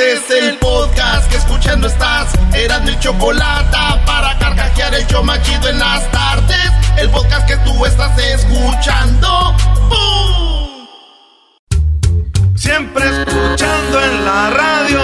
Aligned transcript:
Este 0.00 0.12
es 0.14 0.30
el 0.44 0.56
podcast 0.56 1.30
que 1.30 1.36
escuchando 1.36 1.86
estás. 1.86 2.32
Eran 2.54 2.84
mi 2.86 2.98
chocolate 3.00 3.76
para 4.06 4.38
carcajear 4.38 4.94
el 4.94 5.06
yo 5.08 5.22
machido 5.22 5.68
en 5.68 5.78
las 5.78 6.10
tardes. 6.10 6.72
El 6.96 7.10
podcast 7.10 7.46
que 7.46 7.58
tú 7.58 7.84
estás 7.84 8.16
escuchando. 8.18 9.54
¡Bum! 9.90 10.86
Siempre 12.56 13.04
escuchando 13.04 14.00
en 14.02 14.24
la 14.24 14.50
radio 14.50 15.00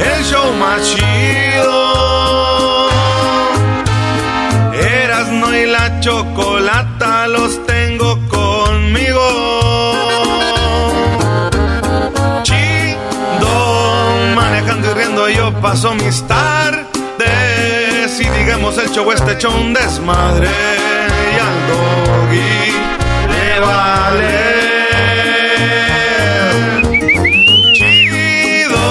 el 0.00 0.24
show 0.24 0.52
machido. 0.54 1.70
Erasno 4.74 5.56
y 5.56 5.66
la 5.66 6.00
chocolata 6.00 7.28
los 7.28 7.64
tengo 7.66 7.79
paso 15.70 15.94
mis 15.94 16.20
tardes 16.26 16.88
y 18.18 18.28
digamos 18.28 18.76
el 18.76 18.90
show 18.90 19.12
este 19.12 19.34
hecho 19.34 19.54
un 19.54 19.72
desmadre 19.72 20.48
y 20.48 21.38
al 21.38 21.68
doggy 21.68 22.72
le 23.30 23.60
vale 23.60 24.34
chido 27.72 28.82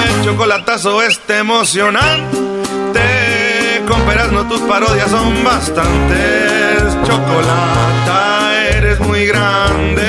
el 0.00 0.24
chocolatazo 0.24 1.02
este 1.02 1.40
emocionante 1.40 2.38
con 3.86 4.00
no 4.32 4.48
tus 4.48 4.62
parodias 4.62 5.10
son 5.10 5.44
bastantes 5.44 6.96
chocolata 7.06 8.54
eres 8.70 8.98
muy 9.00 9.26
grande 9.26 10.08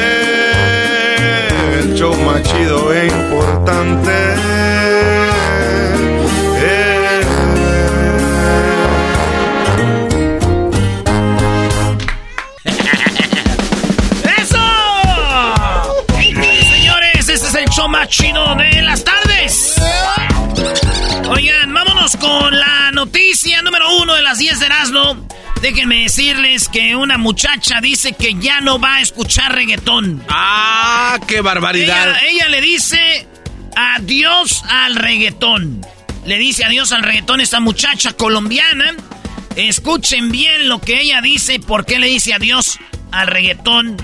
el 1.77 1.93
show 1.93 2.15
más 2.21 2.41
chido 2.43 2.93
e 2.93 3.07
importante. 3.07 4.58
Show 17.79 17.87
más 17.87 18.09
chido 18.09 18.55
de 18.55 18.81
las 18.81 19.03
tardes. 19.05 19.75
Oigan, 21.29 21.73
vámonos 21.73 22.17
con 22.17 22.59
la 22.59 22.91
noticia 22.91 23.61
número 23.61 23.97
uno 24.01 24.15
de 24.15 24.21
las 24.21 24.37
10 24.37 24.59
de 24.59 24.65
Erasmo. 24.65 25.27
Déjenme 25.61 26.03
decirles 26.03 26.67
que 26.67 26.95
una 26.97 27.17
muchacha 27.17 27.79
dice 27.81 28.13
que 28.13 28.33
ya 28.33 28.59
no 28.59 28.79
va 28.79 28.95
a 28.95 29.01
escuchar 29.01 29.53
reggaetón. 29.55 30.23
¡Ah, 30.27 31.19
qué 31.25 31.39
barbaridad! 31.39 32.17
Ella, 32.21 32.29
ella 32.29 32.49
le 32.49 32.61
dice 32.61 33.27
adiós 33.75 34.63
al 34.67 34.95
reggaetón. 34.95 35.85
Le 36.25 36.37
dice 36.37 36.65
adiós 36.65 36.91
al 36.91 37.03
reggaetón 37.03 37.39
esta 37.39 37.61
muchacha 37.61 38.11
colombiana. 38.11 38.93
Escuchen 39.55 40.31
bien 40.31 40.67
lo 40.67 40.81
que 40.81 41.01
ella 41.01 41.21
dice, 41.21 41.59
por 41.59 41.85
qué 41.85 41.97
le 41.97 42.07
dice 42.07 42.33
adiós 42.33 42.77
al 43.11 43.27
reggaetón. 43.27 43.95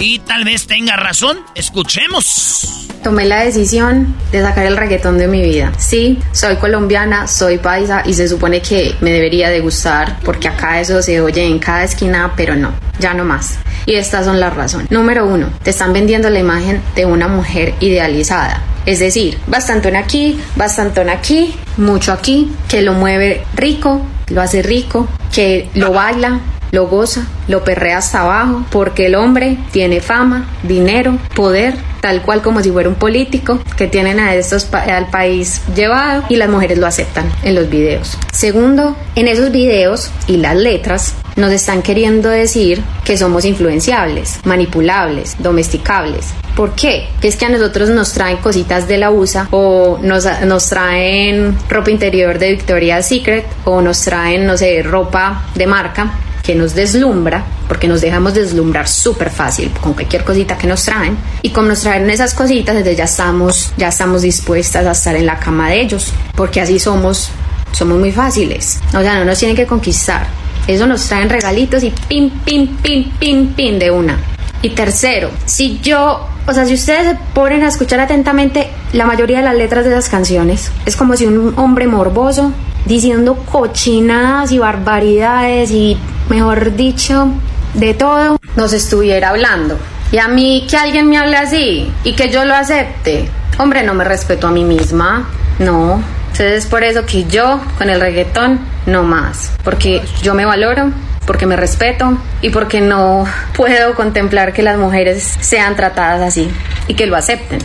Y 0.00 0.20
tal 0.20 0.44
vez 0.44 0.68
tenga 0.68 0.96
razón. 0.96 1.38
Escuchemos. 1.56 2.86
Tomé 3.02 3.24
la 3.24 3.40
decisión 3.44 4.14
de 4.30 4.42
sacar 4.42 4.66
el 4.66 4.76
reggaetón 4.76 5.18
de 5.18 5.26
mi 5.26 5.42
vida. 5.42 5.72
Sí, 5.76 6.20
soy 6.30 6.54
colombiana, 6.56 7.26
soy 7.26 7.58
paisa 7.58 8.04
y 8.06 8.14
se 8.14 8.28
supone 8.28 8.62
que 8.62 8.94
me 9.00 9.10
debería 9.10 9.50
de 9.50 9.58
gustar 9.58 10.20
porque 10.24 10.46
acá 10.46 10.80
eso 10.80 11.02
se 11.02 11.20
oye 11.20 11.44
en 11.44 11.58
cada 11.58 11.82
esquina, 11.82 12.32
pero 12.36 12.54
no, 12.54 12.72
ya 13.00 13.12
no 13.12 13.24
más. 13.24 13.58
Y 13.86 13.94
estas 13.94 14.24
son 14.24 14.38
las 14.38 14.54
razones. 14.54 14.88
Número 14.92 15.26
uno, 15.26 15.50
te 15.64 15.70
están 15.70 15.92
vendiendo 15.92 16.30
la 16.30 16.38
imagen 16.38 16.80
de 16.94 17.04
una 17.04 17.26
mujer 17.26 17.74
idealizada. 17.80 18.62
Es 18.86 19.00
decir, 19.00 19.36
bastantón 19.48 19.96
aquí, 19.96 20.38
bastantón 20.54 21.10
aquí, 21.10 21.56
mucho 21.76 22.12
aquí, 22.12 22.52
que 22.68 22.82
lo 22.82 22.92
mueve 22.92 23.44
rico, 23.54 24.06
lo 24.28 24.42
hace 24.42 24.62
rico, 24.62 25.08
que 25.32 25.68
lo 25.74 25.92
baila, 25.92 26.40
lo 26.70 26.86
goza, 26.86 27.26
lo 27.46 27.64
perrea 27.64 27.98
hasta 27.98 28.20
abajo, 28.20 28.64
porque 28.70 29.06
el 29.06 29.14
hombre 29.14 29.58
tiene 29.70 30.00
fama, 30.00 30.48
dinero, 30.62 31.18
poder, 31.34 31.74
tal 32.00 32.22
cual 32.22 32.42
como 32.42 32.62
si 32.62 32.70
fuera 32.70 32.88
un 32.88 32.94
político, 32.94 33.58
que 33.76 33.86
tienen 33.86 34.20
a 34.20 34.34
estos 34.34 34.68
al 34.72 35.10
país 35.10 35.62
llevado 35.74 36.24
y 36.28 36.36
las 36.36 36.48
mujeres 36.48 36.78
lo 36.78 36.86
aceptan 36.86 37.30
en 37.42 37.54
los 37.54 37.68
videos. 37.68 38.18
Segundo, 38.32 38.96
en 39.14 39.28
esos 39.28 39.50
videos 39.50 40.10
y 40.26 40.36
las 40.36 40.56
letras 40.56 41.14
nos 41.36 41.52
están 41.52 41.82
queriendo 41.82 42.28
decir 42.28 42.82
que 43.04 43.16
somos 43.16 43.44
influenciables, 43.44 44.40
manipulables, 44.44 45.36
domesticables. 45.38 46.26
¿Por 46.56 46.74
qué? 46.74 47.08
Que 47.20 47.28
es 47.28 47.36
que 47.36 47.46
a 47.46 47.48
nosotros 47.48 47.88
nos 47.90 48.12
traen 48.12 48.38
cositas 48.38 48.88
de 48.88 48.98
la 48.98 49.12
USA 49.12 49.46
o 49.52 50.00
nos, 50.02 50.26
nos 50.44 50.68
traen 50.68 51.56
ropa 51.68 51.92
interior 51.92 52.40
de 52.40 52.50
Victoria's 52.50 53.06
Secret 53.06 53.46
o 53.64 53.80
nos 53.80 54.00
traen, 54.00 54.44
no 54.44 54.56
sé, 54.56 54.82
ropa 54.82 55.44
de 55.54 55.68
marca 55.68 56.12
que 56.48 56.54
nos 56.54 56.74
deslumbra, 56.74 57.44
porque 57.68 57.86
nos 57.86 58.00
dejamos 58.00 58.32
deslumbrar 58.32 58.88
súper 58.88 59.28
fácil 59.28 59.70
con 59.82 59.92
cualquier 59.92 60.24
cosita 60.24 60.56
que 60.56 60.66
nos 60.66 60.82
traen. 60.82 61.18
Y 61.42 61.50
como 61.50 61.68
nos 61.68 61.82
traen 61.82 62.08
esas 62.08 62.32
cositas, 62.32 62.74
desde 62.74 62.96
ya 62.96 63.04
estamos, 63.04 63.74
ya 63.76 63.88
estamos 63.88 64.22
dispuestas 64.22 64.86
a 64.86 64.92
estar 64.92 65.14
en 65.14 65.26
la 65.26 65.38
cama 65.38 65.68
de 65.68 65.82
ellos, 65.82 66.10
porque 66.34 66.62
así 66.62 66.78
somos, 66.78 67.28
somos 67.72 67.98
muy 67.98 68.12
fáciles. 68.12 68.80
O 68.94 69.02
sea, 69.02 69.18
no 69.18 69.26
nos 69.26 69.38
tienen 69.38 69.58
que 69.58 69.66
conquistar. 69.66 70.26
Eso 70.66 70.86
nos 70.86 71.06
traen 71.06 71.28
regalitos 71.28 71.82
y 71.82 71.92
pin, 72.08 72.30
pin, 72.46 72.78
pin, 72.78 73.12
pin, 73.18 73.48
pin 73.48 73.78
de 73.78 73.90
una. 73.90 74.18
Y 74.62 74.70
tercero, 74.70 75.28
si 75.44 75.80
yo, 75.80 76.30
o 76.46 76.54
sea, 76.54 76.64
si 76.64 76.72
ustedes 76.72 77.10
se 77.10 77.18
ponen 77.34 77.62
a 77.62 77.68
escuchar 77.68 78.00
atentamente 78.00 78.70
la 78.94 79.04
mayoría 79.04 79.36
de 79.40 79.44
las 79.44 79.54
letras 79.54 79.84
de 79.84 79.90
esas 79.90 80.08
canciones, 80.08 80.72
es 80.86 80.96
como 80.96 81.14
si 81.14 81.26
un 81.26 81.52
hombre 81.58 81.86
morboso 81.86 82.54
diciendo 82.88 83.36
cochinadas 83.52 84.50
y 84.50 84.58
barbaridades 84.58 85.70
y, 85.70 85.96
mejor 86.30 86.74
dicho, 86.74 87.28
de 87.74 87.94
todo, 87.94 88.38
nos 88.56 88.72
estuviera 88.72 89.28
hablando. 89.28 89.78
Y 90.10 90.18
a 90.18 90.26
mí 90.26 90.66
que 90.68 90.76
alguien 90.76 91.08
me 91.08 91.18
hable 91.18 91.36
así 91.36 91.92
y 92.02 92.14
que 92.14 92.30
yo 92.30 92.46
lo 92.46 92.54
acepte, 92.54 93.28
hombre, 93.58 93.82
no 93.82 93.92
me 93.92 94.04
respeto 94.04 94.46
a 94.46 94.50
mí 94.50 94.64
misma, 94.64 95.28
no. 95.58 96.02
Entonces 96.28 96.64
es 96.64 96.66
por 96.66 96.82
eso 96.82 97.04
que 97.04 97.24
yo 97.24 97.60
con 97.76 97.90
el 97.90 98.00
reggaetón 98.00 98.60
no 98.86 99.02
más, 99.02 99.52
porque 99.64 100.02
yo 100.22 100.34
me 100.34 100.46
valoro, 100.46 100.90
porque 101.26 101.44
me 101.44 101.56
respeto 101.56 102.16
y 102.40 102.48
porque 102.48 102.80
no 102.80 103.26
puedo 103.54 103.94
contemplar 103.94 104.54
que 104.54 104.62
las 104.62 104.78
mujeres 104.78 105.36
sean 105.40 105.76
tratadas 105.76 106.22
así 106.22 106.48
y 106.86 106.94
que 106.94 107.06
lo 107.06 107.16
acepten 107.16 107.58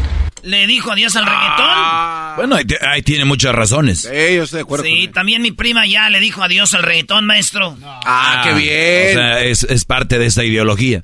le 0.43 0.67
dijo 0.67 0.91
adiós 0.91 1.15
al 1.15 1.25
reggaetón. 1.25 1.65
Ah. 1.67 2.33
bueno, 2.35 2.57
ahí, 2.81 3.01
tiene 3.01 3.25
muchas 3.25 3.55
razones. 3.55 4.01
Sí, 4.01 4.35
yo 4.35 4.43
estoy 4.43 4.57
de 4.57 4.63
acuerdo. 4.63 4.85
Sí, 4.85 5.07
también 5.07 5.41
mi 5.41 5.51
prima 5.51 5.85
ya 5.87 6.09
le 6.09 6.19
dijo 6.19 6.43
adiós 6.43 6.73
al 6.73 6.83
reggaetón, 6.83 7.25
maestro. 7.25 7.77
Ah, 7.83 8.41
qué 8.43 8.53
bien. 8.53 9.17
O 9.17 9.21
sea, 9.21 9.39
es, 9.41 9.85
parte 9.85 10.19
de 10.19 10.25
esta 10.25 10.43
ideología. 10.43 11.03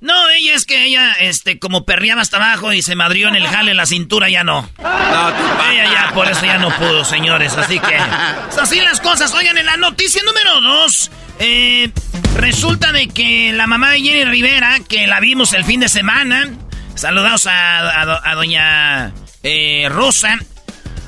No, 0.00 0.14
ella 0.30 0.54
es 0.54 0.64
que 0.64 0.84
ella, 0.84 1.12
este, 1.20 1.58
como 1.58 1.84
perreaba 1.84 2.22
hasta 2.22 2.36
abajo 2.36 2.72
y 2.72 2.82
se 2.82 2.94
madrió 2.94 3.28
en 3.28 3.34
el 3.34 3.46
jale 3.48 3.74
la 3.74 3.84
cintura, 3.84 4.28
ya 4.28 4.44
no. 4.44 4.70
no 4.78 5.70
ella 5.72 5.92
ya, 5.92 6.12
por 6.14 6.28
eso 6.28 6.46
ya 6.46 6.58
no 6.58 6.70
pudo, 6.76 7.04
señores. 7.04 7.54
Así 7.54 7.80
que, 7.80 7.96
así 8.60 8.80
las 8.80 9.00
cosas. 9.00 9.34
Oigan, 9.34 9.58
en 9.58 9.66
la 9.66 9.76
noticia 9.76 10.22
número 10.24 10.60
dos, 10.60 11.10
eh, 11.40 11.90
resulta 12.36 12.92
de 12.92 13.08
que 13.08 13.52
la 13.52 13.66
mamá 13.66 13.90
de 13.90 14.00
Jenny 14.00 14.24
Rivera, 14.24 14.78
que 14.88 15.06
la 15.08 15.18
vimos 15.18 15.52
el 15.52 15.64
fin 15.64 15.80
de 15.80 15.88
semana, 15.88 16.48
Saludados 16.98 17.46
a, 17.46 18.34
doña 18.34 19.14
eh, 19.44 19.86
Rosa. 19.88 20.36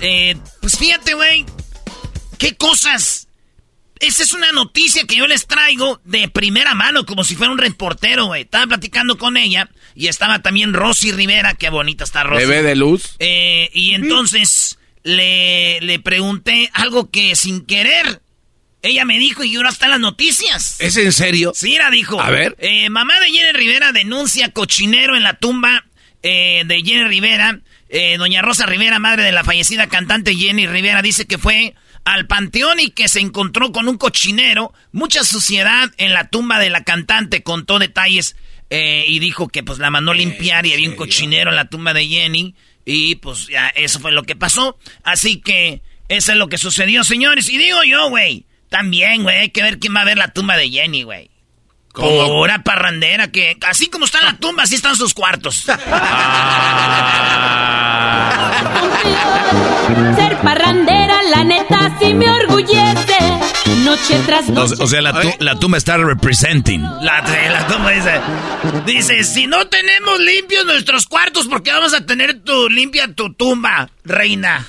Eh, 0.00 0.36
Pues 0.60 0.78
fíjate, 0.78 1.14
güey. 1.14 1.44
¿Qué 2.38 2.56
cosas? 2.56 3.26
Esa 3.98 4.22
es 4.22 4.32
una 4.32 4.52
noticia 4.52 5.04
que 5.04 5.16
yo 5.16 5.26
les 5.26 5.48
traigo 5.48 6.00
de 6.04 6.28
primera 6.28 6.74
mano, 6.74 7.04
como 7.04 7.24
si 7.24 7.34
fuera 7.34 7.52
un 7.52 7.58
reportero, 7.58 8.26
güey. 8.26 8.42
Estaba 8.42 8.68
platicando 8.68 9.18
con 9.18 9.36
ella 9.36 9.68
y 9.96 10.06
estaba 10.06 10.38
también 10.38 10.74
Rosy 10.74 11.10
Rivera. 11.10 11.54
Qué 11.54 11.70
bonita 11.70 12.04
está 12.04 12.22
Rosy. 12.22 12.46
Bebé 12.46 12.62
de 12.62 12.76
luz. 12.76 13.16
Eh, 13.18 13.68
y 13.74 13.94
entonces 13.94 14.78
le, 15.02 15.80
le 15.80 15.98
pregunté 15.98 16.70
algo 16.72 17.10
que 17.10 17.34
sin 17.34 17.66
querer 17.66 18.22
ella 18.82 19.04
me 19.04 19.18
dijo 19.18 19.44
y 19.44 19.56
ahora 19.56 19.70
está 19.70 19.86
en 19.86 19.92
las 19.92 20.00
noticias. 20.00 20.80
¿Es 20.80 20.96
en 20.96 21.12
serio? 21.12 21.52
Sí, 21.54 21.76
la 21.76 21.90
dijo. 21.90 22.20
A 22.20 22.30
ver. 22.30 22.56
Eh, 22.58 22.88
mamá 22.88 23.18
de 23.20 23.26
Jenny 23.26 23.52
Rivera 23.52 23.92
denuncia 23.92 24.50
cochinero 24.50 25.16
en 25.16 25.22
la 25.22 25.34
tumba 25.34 25.84
eh, 26.22 26.62
de 26.66 26.82
Jenny 26.82 27.04
Rivera. 27.04 27.60
Eh, 27.88 28.16
doña 28.18 28.40
Rosa 28.42 28.66
Rivera, 28.66 28.98
madre 28.98 29.24
de 29.24 29.32
la 29.32 29.44
fallecida 29.44 29.88
cantante 29.88 30.34
Jenny 30.34 30.66
Rivera, 30.66 31.02
dice 31.02 31.26
que 31.26 31.38
fue 31.38 31.74
al 32.04 32.26
panteón 32.26 32.80
y 32.80 32.90
que 32.90 33.08
se 33.08 33.20
encontró 33.20 33.72
con 33.72 33.88
un 33.88 33.98
cochinero, 33.98 34.72
mucha 34.92 35.24
suciedad 35.24 35.90
en 35.98 36.14
la 36.14 36.28
tumba 36.28 36.58
de 36.58 36.70
la 36.70 36.84
cantante, 36.84 37.42
contó 37.42 37.78
detalles 37.78 38.36
y 38.70 39.18
dijo 39.18 39.48
que 39.48 39.64
pues 39.64 39.80
la 39.80 39.90
mandó 39.90 40.14
limpiar 40.14 40.64
y 40.64 40.72
había 40.72 40.88
un 40.88 40.94
cochinero 40.94 41.50
en 41.50 41.56
la 41.56 41.64
tumba 41.64 41.92
de 41.92 42.06
Jenny 42.06 42.54
y 42.84 43.16
pues 43.16 43.48
ya 43.48 43.68
eso 43.68 43.98
fue 43.98 44.12
lo 44.12 44.22
que 44.22 44.36
pasó. 44.36 44.78
Así 45.02 45.40
que 45.40 45.82
eso 46.08 46.32
es 46.32 46.38
lo 46.38 46.48
que 46.48 46.58
sucedió, 46.58 47.04
señores. 47.04 47.48
Y 47.48 47.58
digo 47.58 47.82
yo, 47.84 48.08
güey, 48.08 48.46
también, 48.70 49.24
güey, 49.24 49.36
hay 49.36 49.50
que 49.50 49.62
ver 49.62 49.78
quién 49.78 49.94
va 49.94 50.00
a 50.00 50.04
ver 50.04 50.16
la 50.16 50.28
tumba 50.28 50.56
de 50.56 50.70
Jenny, 50.70 51.02
güey. 51.02 51.30
Pura 51.92 52.62
parrandera 52.62 53.32
que 53.32 53.58
así 53.68 53.88
como 53.88 54.04
está 54.04 54.22
la 54.22 54.36
tumba, 54.38 54.62
así 54.62 54.76
están 54.76 54.94
sus 54.94 55.12
cuartos. 55.12 55.56
Ser 60.14 60.36
parrandera, 60.38 61.20
la 61.24 61.42
neta, 61.42 61.96
sí 61.98 62.14
me 62.14 62.30
orgullece. 62.30 63.18
Noche 63.84 64.20
tras 64.24 64.48
noche. 64.48 64.74
O, 64.78 64.86
sea, 64.86 65.00
la, 65.02 65.58
tumba 65.58 65.78
está 65.78 65.96
representing. 65.96 66.82
La, 66.82 67.22
la, 67.22 67.66
tumba 67.66 67.90
dice, 67.90 68.20
dice, 68.86 69.24
si 69.24 69.48
no 69.48 69.66
tenemos 69.66 70.20
limpios 70.20 70.64
nuestros 70.66 71.06
cuartos, 71.06 71.48
¿por 71.48 71.64
qué 71.64 71.72
vamos 71.72 71.92
a 71.94 72.06
tener 72.06 72.40
tu 72.44 72.68
limpia 72.68 73.12
tu 73.14 73.32
tumba, 73.34 73.90
reina? 74.04 74.66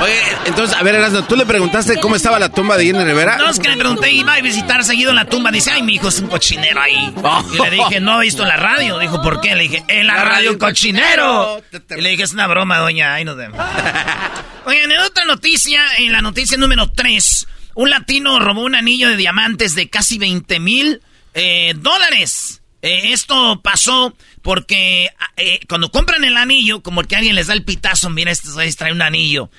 Oye, 0.00 0.20
entonces, 0.46 0.76
a 0.76 0.82
ver, 0.82 0.94
Erasmo, 0.94 1.24
¿tú 1.24 1.36
le 1.36 1.46
preguntaste 1.46 1.98
cómo 2.00 2.16
estaba 2.16 2.38
la 2.38 2.48
tumba 2.48 2.76
de 2.76 2.86
Jenny 2.86 3.04
Rivera? 3.04 3.36
No, 3.36 3.50
es 3.50 3.58
que 3.58 3.68
le 3.68 3.76
pregunté, 3.76 4.10
iba 4.10 4.34
a 4.34 4.40
visitar 4.40 4.84
seguido 4.84 5.12
la 5.12 5.26
tumba. 5.26 5.50
Dice, 5.50 5.70
ay, 5.70 5.82
mi 5.82 5.94
hijo 5.94 6.08
es 6.08 6.18
un 6.20 6.28
cochinero 6.28 6.80
ahí. 6.80 7.12
Y 7.52 7.62
le 7.62 7.70
dije, 7.70 8.00
no 8.00 8.20
he 8.20 8.24
visto 8.24 8.44
la 8.44 8.56
radio. 8.56 8.98
Dijo, 8.98 9.22
¿por 9.22 9.40
qué? 9.40 9.54
Le 9.54 9.64
dije, 9.64 9.84
en 9.88 10.06
la, 10.06 10.24
radio, 10.24 10.58
cochinero. 10.58 11.62
Y 11.96 12.00
le 12.00 12.10
dije, 12.10 12.24
es 12.24 12.32
una 12.32 12.46
broma, 12.46 12.78
doña, 12.78 13.14
ahí 13.14 13.24
nos 13.24 13.36
vemos. 13.36 13.58
Oigan, 14.64 14.90
en 14.90 15.00
otra 15.00 15.24
noticia, 15.24 15.80
en 15.98 16.12
la 16.12 16.22
noticia 16.22 16.56
número 16.56 16.90
3, 16.90 17.46
un 17.74 17.90
latino 17.90 18.38
robó 18.38 18.62
un 18.62 18.74
anillo 18.74 19.08
de 19.08 19.16
diamantes 19.16 19.74
de 19.74 19.88
casi 19.88 20.18
20 20.18 20.60
mil 20.60 21.00
eh, 21.34 21.74
dólares. 21.76 22.62
Eh, 22.82 23.12
esto 23.12 23.60
pasó 23.62 24.14
porque 24.42 25.10
eh, 25.36 25.60
cuando 25.68 25.90
compran 25.90 26.24
el 26.24 26.36
anillo, 26.36 26.82
como 26.82 27.02
que 27.02 27.16
alguien 27.16 27.34
les 27.34 27.46
da 27.46 27.54
el 27.54 27.64
pitazo, 27.64 28.10
mira, 28.10 28.30
este 28.30 28.50
trae 28.76 28.92
un 28.92 29.02
anillo, 29.02 29.50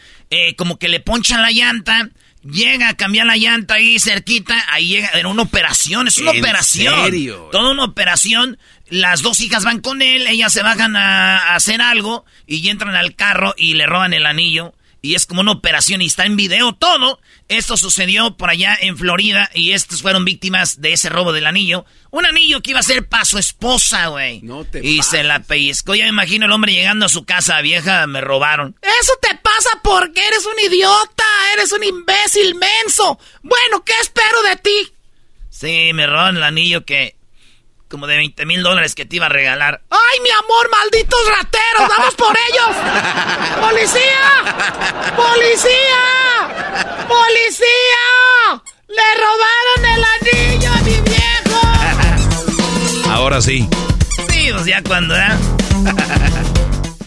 como 0.57 0.77
que 0.77 0.88
le 0.88 1.00
ponchan 1.00 1.41
la 1.41 1.51
llanta, 1.51 2.09
llega 2.44 2.89
a 2.89 2.97
cambiar 2.97 3.25
la 3.25 3.38
llanta 3.38 3.75
ahí 3.75 4.00
cerquita, 4.00 4.56
ahí 4.69 4.88
llega, 4.88 5.09
era 5.09 5.27
una 5.27 5.44
operación, 5.44 6.07
es 6.07 6.18
una 6.18 6.31
operación. 6.31 7.06
Serio? 7.06 7.50
Toda 7.51 7.71
una 7.71 7.85
operación. 7.85 8.57
Las 8.89 9.21
dos 9.21 9.39
hijas 9.39 9.63
van 9.63 9.80
con 9.80 10.01
él, 10.01 10.27
ellas 10.27 10.51
se 10.53 10.62
bajan 10.62 10.95
a 10.95 11.56
hacer 11.56 11.81
algo 11.81 12.25
y 12.45 12.68
entran 12.69 12.95
al 12.95 13.15
carro 13.15 13.56
y 13.57 13.74
le 13.74 13.85
roban 13.85 14.13
el 14.13 14.25
anillo 14.25 14.74
y 15.03 15.15
es 15.15 15.25
como 15.25 15.41
una 15.41 15.51
operación 15.51 16.01
y 16.01 16.05
está 16.05 16.25
en 16.25 16.38
video 16.38 16.71
todo. 16.73 17.19
Esto 17.50 17.75
sucedió 17.75 18.38
por 18.38 18.50
allá 18.50 18.77
en 18.79 18.97
Florida 18.97 19.51
y 19.53 19.73
estos 19.73 20.01
fueron 20.01 20.23
víctimas 20.23 20.79
de 20.79 20.94
ese 20.94 21.09
robo 21.09 21.33
del 21.33 21.45
anillo. 21.45 21.85
Un 22.09 22.25
anillo 22.25 22.61
que 22.61 22.71
iba 22.71 22.79
a 22.79 22.83
ser 22.83 23.05
para 23.09 23.25
su 23.25 23.38
esposa, 23.38 24.07
güey. 24.07 24.39
No 24.44 24.63
te 24.63 24.79
Y 24.79 25.03
se 25.03 25.23
la 25.23 25.41
pellizcó. 25.41 25.94
Ya 25.94 26.05
me 26.05 26.09
imagino 26.09 26.45
el 26.45 26.53
hombre 26.53 26.71
llegando 26.71 27.05
a 27.05 27.09
su 27.09 27.25
casa, 27.25 27.59
vieja, 27.59 28.07
me 28.07 28.21
robaron. 28.21 28.77
Eso 28.81 29.13
te 29.21 29.35
pasa 29.35 29.81
porque 29.83 30.25
eres 30.25 30.45
un 30.45 30.71
idiota, 30.71 31.25
eres 31.51 31.73
un 31.73 31.83
imbécil 31.83 32.56
menso. 32.56 33.19
Bueno, 33.41 33.83
¿qué 33.83 33.94
espero 34.01 34.41
de 34.49 34.56
ti? 34.56 34.94
Sí, 35.49 35.91
me 35.94 36.07
robaron 36.07 36.38
el 36.38 36.44
anillo 36.44 36.85
que 36.85 37.17
como 37.94 38.07
de 38.07 38.18
20 38.18 38.45
mil 38.48 38.63
dólares 38.63 38.95
que 38.95 39.06
te 39.06 39.18
iba 39.18 39.28
a 39.28 39.30
regalar. 39.30 39.84
¡Ay, 39.92 40.19
mi 40.24 40.31
amor, 40.31 40.68
malditos 40.72 41.19
rateros! 41.30 41.88
¡Vamos 41.95 42.16
por 42.16 42.36
ellos! 42.50 42.75
¡Policía! 43.62 44.42
¡Policía! 45.16 47.06
¡Policía! 47.07 48.63
¡Le 48.88 49.13
robaron 49.22 49.86
el 49.94 50.04
anillo 50.16 50.74
a 50.74 50.81
mi 50.81 51.00
viejo! 51.01 51.62
Ahora 53.12 53.40
sí. 53.44 53.69
Sí, 54.28 54.50
pues 54.51 54.66
ya 54.66 54.81
cuando, 54.81 55.16
¿eh? 55.16 55.28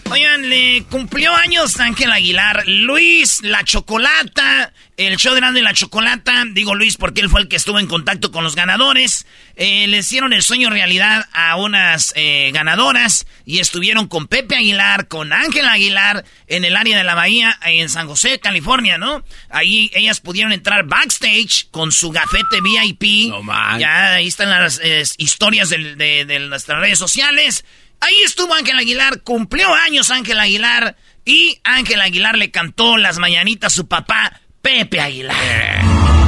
Oigan, 0.09 0.49
le 0.49 0.83
cumplió 0.89 1.35
años 1.35 1.79
Ángel 1.79 2.11
Aguilar. 2.11 2.63
Luis, 2.67 3.41
la 3.41 3.63
chocolata. 3.63 4.71
El 4.97 5.17
show 5.17 5.35
de 5.35 5.59
y 5.59 5.61
la 5.61 5.75
Chocolata, 5.75 6.43
digo 6.53 6.73
Luis 6.73 6.97
porque 6.97 7.21
él 7.21 7.29
fue 7.29 7.41
el 7.41 7.47
que 7.47 7.55
estuvo 7.55 7.77
en 7.77 7.85
contacto 7.85 8.31
con 8.31 8.43
los 8.43 8.55
ganadores. 8.55 9.27
Eh, 9.55 9.85
le 9.85 9.99
hicieron 9.99 10.33
el 10.33 10.41
sueño 10.41 10.71
realidad 10.71 11.27
a 11.33 11.55
unas 11.55 12.13
eh, 12.15 12.49
ganadoras 12.51 13.27
y 13.45 13.59
estuvieron 13.59 14.07
con 14.07 14.25
Pepe 14.25 14.55
Aguilar, 14.55 15.07
con 15.07 15.33
Ángel 15.33 15.67
Aguilar 15.67 16.25
en 16.47 16.65
el 16.65 16.75
área 16.75 16.97
de 16.97 17.03
la 17.03 17.13
bahía 17.13 17.59
en 17.65 17.89
San 17.89 18.07
José, 18.07 18.39
California, 18.39 18.97
¿no? 18.97 19.23
Ahí 19.51 19.91
ellas 19.93 20.19
pudieron 20.19 20.51
entrar 20.51 20.85
backstage 20.85 21.67
con 21.69 21.91
su 21.91 22.09
gafete 22.09 22.59
VIP. 22.61 23.29
No 23.29 23.43
Ya 23.77 24.15
ahí 24.15 24.27
están 24.27 24.49
las 24.49 24.81
eh, 24.83 25.03
historias 25.17 25.69
de, 25.69 26.25
de 26.25 26.39
nuestras 26.39 26.79
redes 26.79 26.97
sociales. 26.97 27.65
Ahí 27.99 28.21
estuvo 28.23 28.53
Ángel 28.53 28.77
Aguilar, 28.77 29.21
cumplió 29.21 29.73
años 29.73 30.11
Ángel 30.11 30.39
Aguilar 30.39 30.95
y 31.25 31.59
Ángel 31.63 32.01
Aguilar 32.01 32.37
le 32.37 32.51
cantó 32.51 32.97
las 32.97 33.17
mañanitas 33.17 33.73
a 33.73 33.75
su 33.75 33.87
papá 33.87 34.41
Pepe 34.61 35.01
Aguilar. 35.01 36.26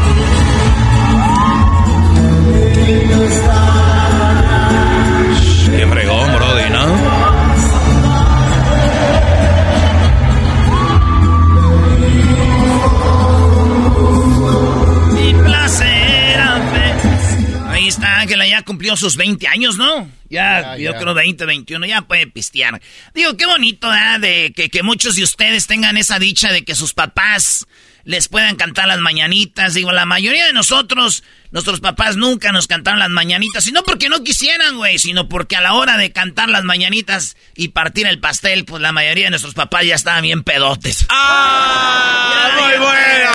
Ya 18.60 18.66
cumplió 18.66 18.96
sus 18.96 19.16
20 19.16 19.48
años, 19.48 19.78
¿no? 19.78 20.10
Ya, 20.30 20.78
yo 20.78 20.94
creo 20.96 21.14
20, 21.14 21.46
21, 21.46 21.86
ya 21.88 22.02
puede 22.04 22.28
pistear. 22.28 22.82
Digo, 23.14 23.36
qué 23.36 23.46
bonito, 23.46 23.92
¿eh? 23.94 24.20
De 24.20 24.54
que, 24.56 24.70
que 24.70 24.84
muchos 24.84 25.16
de 25.16 25.24
ustedes 25.24 25.66
tengan 25.66 25.98
esa 25.98 26.20
dicha 26.20 26.52
de 26.52 26.64
que 26.64 26.76
sus 26.76 26.94
papás 26.94 27.66
les 28.04 28.28
puedan 28.28 28.56
cantar 28.56 28.88
las 28.88 29.00
mañanitas. 29.00 29.74
Digo, 29.74 29.92
la 29.92 30.06
mayoría 30.06 30.46
de 30.46 30.54
nosotros, 30.54 31.24
nuestros 31.52 31.80
papás 31.80 32.16
nunca 32.16 32.52
nos 32.52 32.68
cantaron 32.68 33.00
las 33.00 33.10
mañanitas, 33.10 33.68
y 33.68 33.72
no 33.72 33.84
porque 33.84 34.10
no 34.10 34.24
quisieran, 34.24 34.78
güey, 34.78 35.00
sino 35.00 35.30
porque 35.30 35.56
a 35.56 35.62
la 35.62 35.74
hora 35.74 35.98
de 35.98 36.12
cantar 36.12 36.50
las 36.50 36.64
mañanitas 36.64 37.38
y 37.56 37.70
partir 37.70 38.08
el 38.08 38.20
pastel, 38.20 38.66
pues 38.66 38.82
la 38.82 38.92
mayoría 38.92 39.26
de 39.26 39.32
nuestros 39.32 39.54
papás 39.54 39.86
ya 39.86 39.96
estaban 39.96 40.24
bien 40.24 40.44
pedotes. 40.44 41.06
¡Ah! 41.10 42.50
¡Muy 42.60 42.78
bueno! 42.80 43.30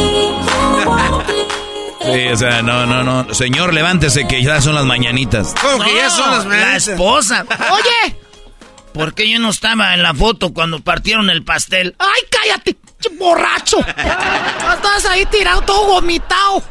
Sí, 2.14 2.28
o 2.28 2.36
sea, 2.36 2.62
no, 2.62 2.86
no, 2.86 3.02
no. 3.02 3.34
Señor, 3.34 3.74
levántese 3.74 4.26
que 4.26 4.42
ya 4.42 4.60
son 4.60 4.74
las 4.74 4.84
mañanitas. 4.84 5.54
¿Cómo 5.60 5.84
que 5.84 5.94
ya 5.94 6.10
son 6.10 6.30
las 6.30 6.46
mañanitas? 6.46 6.86
La 6.86 6.92
esposa. 6.92 7.46
Oye, 7.72 8.16
¿Por 8.94 9.12
qué 9.12 9.28
yo 9.28 9.40
no 9.40 9.50
estaba 9.50 9.92
en 9.92 10.04
la 10.04 10.14
foto 10.14 10.54
cuando 10.54 10.78
partieron 10.78 11.28
el 11.28 11.42
pastel? 11.42 11.96
¡Ay, 11.98 12.22
cállate, 12.30 12.76
borracho! 13.18 13.80
Estás 13.80 15.04
ahí 15.10 15.26
tirado 15.26 15.62
todo 15.62 15.94
gomitado. 15.94 16.62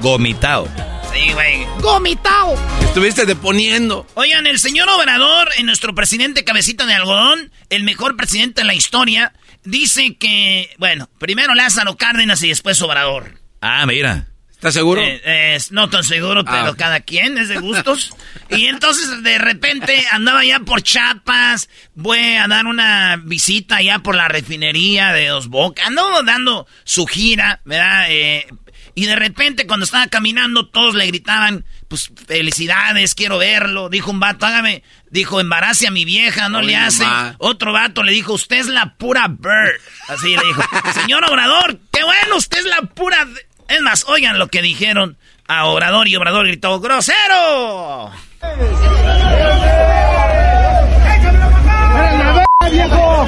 Gomitado. 0.00 0.66
Sí, 1.12 1.32
güey. 1.34 1.66
Gomitado. 1.80 2.56
Estuviste 2.80 3.26
deponiendo. 3.26 4.06
Oigan, 4.14 4.46
el 4.46 4.58
señor 4.58 4.88
Obrador, 4.88 5.50
en 5.58 5.66
nuestro 5.66 5.94
presidente 5.94 6.44
cabecita 6.44 6.86
de 6.86 6.94
algodón, 6.94 7.52
el 7.68 7.84
mejor 7.84 8.16
presidente 8.16 8.62
de 8.62 8.66
la 8.66 8.74
historia, 8.74 9.34
dice 9.64 10.16
que, 10.16 10.70
bueno, 10.78 11.10
primero 11.18 11.54
Lázaro 11.54 11.98
Cárdenas 11.98 12.42
y 12.42 12.48
después 12.48 12.80
Obrador. 12.80 13.38
Ah, 13.60 13.84
mira. 13.84 14.28
¿Estás 14.64 14.76
seguro? 14.76 15.02
Eh, 15.04 15.58
no 15.72 15.90
tan 15.90 16.02
seguro, 16.04 16.42
ah. 16.46 16.50
pero 16.50 16.74
cada 16.74 17.00
quien 17.00 17.36
es 17.36 17.50
de 17.50 17.58
gustos. 17.58 18.14
y 18.48 18.64
entonces 18.64 19.22
de 19.22 19.36
repente 19.36 20.06
andaba 20.10 20.42
ya 20.42 20.60
por 20.60 20.80
Chiapas, 20.80 21.68
voy 21.94 22.18
a 22.18 22.48
dar 22.48 22.64
una 22.64 23.20
visita 23.22 23.82
ya 23.82 23.98
por 23.98 24.14
la 24.14 24.26
refinería 24.28 25.12
de 25.12 25.26
Dos 25.26 25.48
Bocas, 25.48 25.86
andaba 25.86 26.22
dando 26.22 26.66
su 26.84 27.04
gira, 27.04 27.60
¿verdad? 27.66 28.06
Eh, 28.08 28.46
y 28.94 29.04
de 29.04 29.16
repente 29.16 29.66
cuando 29.66 29.84
estaba 29.84 30.06
caminando 30.06 30.66
todos 30.68 30.94
le 30.94 31.08
gritaban, 31.08 31.66
pues 31.88 32.10
felicidades, 32.26 33.14
quiero 33.14 33.36
verlo. 33.36 33.90
Dijo 33.90 34.12
un 34.12 34.20
vato, 34.20 34.46
hágame, 34.46 34.82
dijo, 35.10 35.40
embarace 35.40 35.88
a 35.88 35.90
mi 35.90 36.06
vieja, 36.06 36.48
no 36.48 36.62
le 36.62 36.74
hace. 36.74 37.04
Otro 37.36 37.74
vato 37.74 38.02
le 38.02 38.12
dijo, 38.12 38.32
usted 38.32 38.60
es 38.60 38.68
la 38.68 38.94
pura 38.94 39.28
bird. 39.28 39.78
Así 40.08 40.28
le 40.28 40.42
dijo, 40.46 40.62
señor 40.94 41.22
Obrador, 41.28 41.80
qué 41.92 42.02
bueno, 42.02 42.36
usted 42.36 42.60
es 42.60 42.64
la 42.64 42.80
pura... 42.80 43.28
Es 43.68 43.80
más, 43.80 44.04
oigan 44.08 44.38
lo 44.38 44.48
que 44.48 44.62
dijeron 44.62 45.16
a 45.46 45.66
Obrador 45.66 46.08
y 46.08 46.16
Obrador 46.16 46.46
gritó, 46.46 46.80
¡grosero! 46.80 48.10
viejo! 52.70 53.26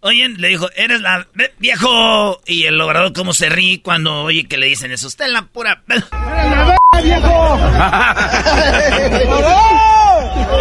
Oye, 0.00 0.28
le 0.28 0.48
dijo, 0.48 0.68
eres 0.76 1.00
la 1.00 1.26
viejo. 1.58 2.40
Y 2.46 2.64
el 2.64 2.76
logrador 2.76 3.12
cómo 3.12 3.32
se 3.32 3.48
ríe 3.48 3.82
cuando 3.82 4.22
oye 4.22 4.46
que 4.46 4.56
le 4.56 4.66
dicen 4.66 4.92
eso. 4.92 5.08
Usted 5.08 5.26
es 5.26 5.32
la 5.32 5.42
pura. 5.42 5.82
¡Eres 5.88 6.04
la 6.92 7.00
viejo! 7.02 7.58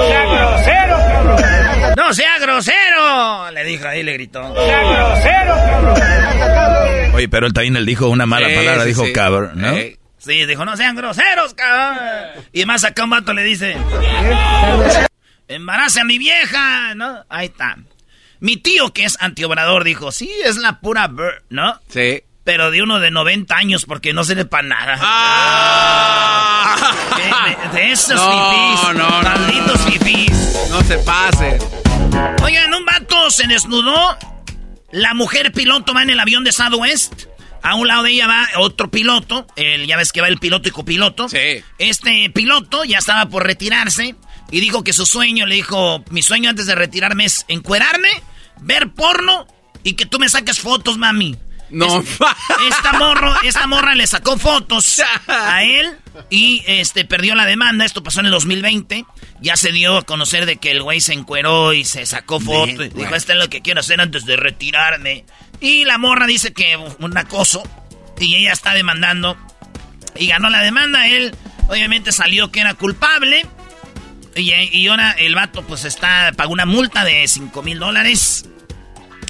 ¡Sea 0.07 0.25
grosero, 0.25 0.97
cabrón! 0.97 1.93
¡No 1.97 2.13
sea 2.13 2.39
grosero! 2.39 3.51
Le 3.51 3.63
dijo 3.63 3.87
ahí, 3.87 4.03
le 4.03 4.13
gritó. 4.13 4.53
¡Sea 4.55 4.83
grosero, 4.83 5.55
cabrón! 5.65 7.15
Oye, 7.15 7.29
pero 7.29 7.47
él 7.47 7.53
también 7.53 7.77
él 7.77 7.85
dijo 7.85 8.09
una 8.09 8.25
mala 8.25 8.47
palabra, 8.47 8.83
dijo 8.83 9.03
cabrón, 9.13 9.51
¿no? 9.55 9.73
Sí, 10.17 10.45
dijo, 10.45 10.65
no 10.65 10.75
sean 10.75 10.95
groseros, 10.95 11.53
cabrón. 11.53 11.99
Y 12.51 12.65
más 12.65 12.83
acá 12.83 13.03
un 13.03 13.11
vato 13.11 13.33
le 13.33 13.43
dice... 13.43 13.77
Embarace 15.47 16.01
a 16.01 16.03
mi 16.03 16.17
vieja, 16.17 16.95
¿no? 16.95 17.23
Ahí 17.29 17.45
está. 17.45 17.77
Mi 18.39 18.57
tío, 18.57 18.91
que 18.91 19.05
es 19.05 19.17
antiobrador, 19.21 19.83
dijo, 19.83 20.11
sí, 20.11 20.31
es 20.43 20.57
la 20.57 20.79
pura 20.79 21.07
bird, 21.07 21.43
¿no? 21.49 21.79
Sí. 21.89 22.23
Pero 22.45 22.69
de 22.69 22.81
uno 22.83 22.99
de 22.99 23.09
90 23.09 23.55
años, 23.55 23.85
porque 23.85 24.13
no 24.13 24.23
sirve 24.23 24.45
para 24.45 24.67
nada. 24.67 24.99
¡Ah! 25.01 26.75
De, 27.73 27.91
esos 27.91 28.15
no, 28.15 28.93
No, 28.93 29.09
Malditos 29.23 29.81
fifís. 29.81 30.31
No 30.69 30.79
se 30.83 30.99
pase. 30.99 31.57
Oigan, 32.43 32.71
un 32.73 32.85
vato 32.85 33.31
se 33.31 33.47
desnudó. 33.47 34.15
La 34.91 35.15
mujer 35.15 35.51
piloto 35.51 35.95
va 35.95 36.03
en 36.03 36.11
el 36.11 36.19
avión 36.19 36.43
de 36.43 36.51
Southwest. 36.51 37.23
A 37.63 37.73
un 37.73 37.87
lado 37.87 38.03
de 38.03 38.11
ella 38.11 38.27
va 38.27 38.47
otro 38.57 38.91
piloto. 38.91 39.47
El, 39.55 39.87
ya 39.87 39.97
ves 39.97 40.11
que 40.11 40.21
va 40.21 40.27
el 40.27 40.37
piloto 40.37 40.69
y 40.69 40.71
copiloto. 40.71 41.27
Sí. 41.27 41.63
Este 41.79 42.29
piloto 42.29 42.83
ya 42.83 42.99
estaba 42.99 43.27
por 43.27 43.43
retirarse. 43.43 44.15
Y 44.51 44.59
dijo 44.59 44.83
que 44.83 44.93
su 44.93 45.07
sueño, 45.07 45.47
le 45.47 45.55
dijo, 45.55 46.03
mi 46.11 46.21
sueño 46.21 46.51
antes 46.51 46.67
de 46.67 46.75
retirarme 46.75 47.25
es 47.25 47.43
encuerarme, 47.47 48.09
ver 48.61 48.91
porno 48.91 49.47
y 49.81 49.93
que 49.93 50.05
tú 50.05 50.19
me 50.19 50.29
saques 50.29 50.59
fotos, 50.59 50.99
mami. 50.99 51.35
No. 51.69 52.03
esta, 52.69 52.93
morro, 52.93 53.33
esta 53.43 53.67
morra 53.67 53.95
le 53.95 54.07
sacó 54.07 54.37
fotos 54.37 55.01
a 55.27 55.63
él 55.63 55.97
y 56.29 56.63
este 56.67 57.05
perdió 57.05 57.35
la 57.35 57.45
demanda. 57.45 57.85
Esto 57.85 58.03
pasó 58.03 58.19
en 58.19 58.27
el 58.27 58.31
2020. 58.31 59.05
Ya 59.41 59.57
se 59.57 59.71
dio 59.71 59.97
a 59.97 60.03
conocer 60.03 60.45
de 60.45 60.57
que 60.57 60.71
el 60.71 60.83
güey 60.83 61.01
se 61.01 61.13
encueró 61.13 61.73
y 61.73 61.83
se 61.85 62.05
sacó 62.05 62.39
fotos. 62.39 62.93
Dijo, 62.93 63.15
esto 63.15 63.33
es 63.33 63.39
lo 63.39 63.49
que 63.49 63.61
quiero 63.61 63.79
hacer 63.79 63.99
antes 63.99 64.25
de 64.25 64.37
retirarme. 64.37 65.25
Y 65.59 65.85
la 65.85 65.97
morra 65.97 66.27
dice 66.27 66.53
que 66.53 66.77
un 66.77 67.17
acoso. 67.17 67.63
Y 68.19 68.35
ella 68.35 68.53
está 68.53 68.73
demandando. 68.73 69.37
Y 70.15 70.27
ganó 70.27 70.49
la 70.49 70.61
demanda. 70.61 71.07
Él 71.07 71.35
obviamente 71.67 72.11
salió 72.11 72.51
que 72.51 72.61
era 72.61 72.73
culpable. 72.73 73.45
Y, 74.35 74.87
ahora 74.87 75.11
el 75.11 75.33
vato 75.33 75.63
pues 75.63 75.85
está, 75.85 76.31
pagó 76.35 76.51
una 76.51 76.65
multa 76.65 77.03
de 77.03 77.27
5 77.27 77.63
mil 77.63 77.79
dólares. 77.79 78.45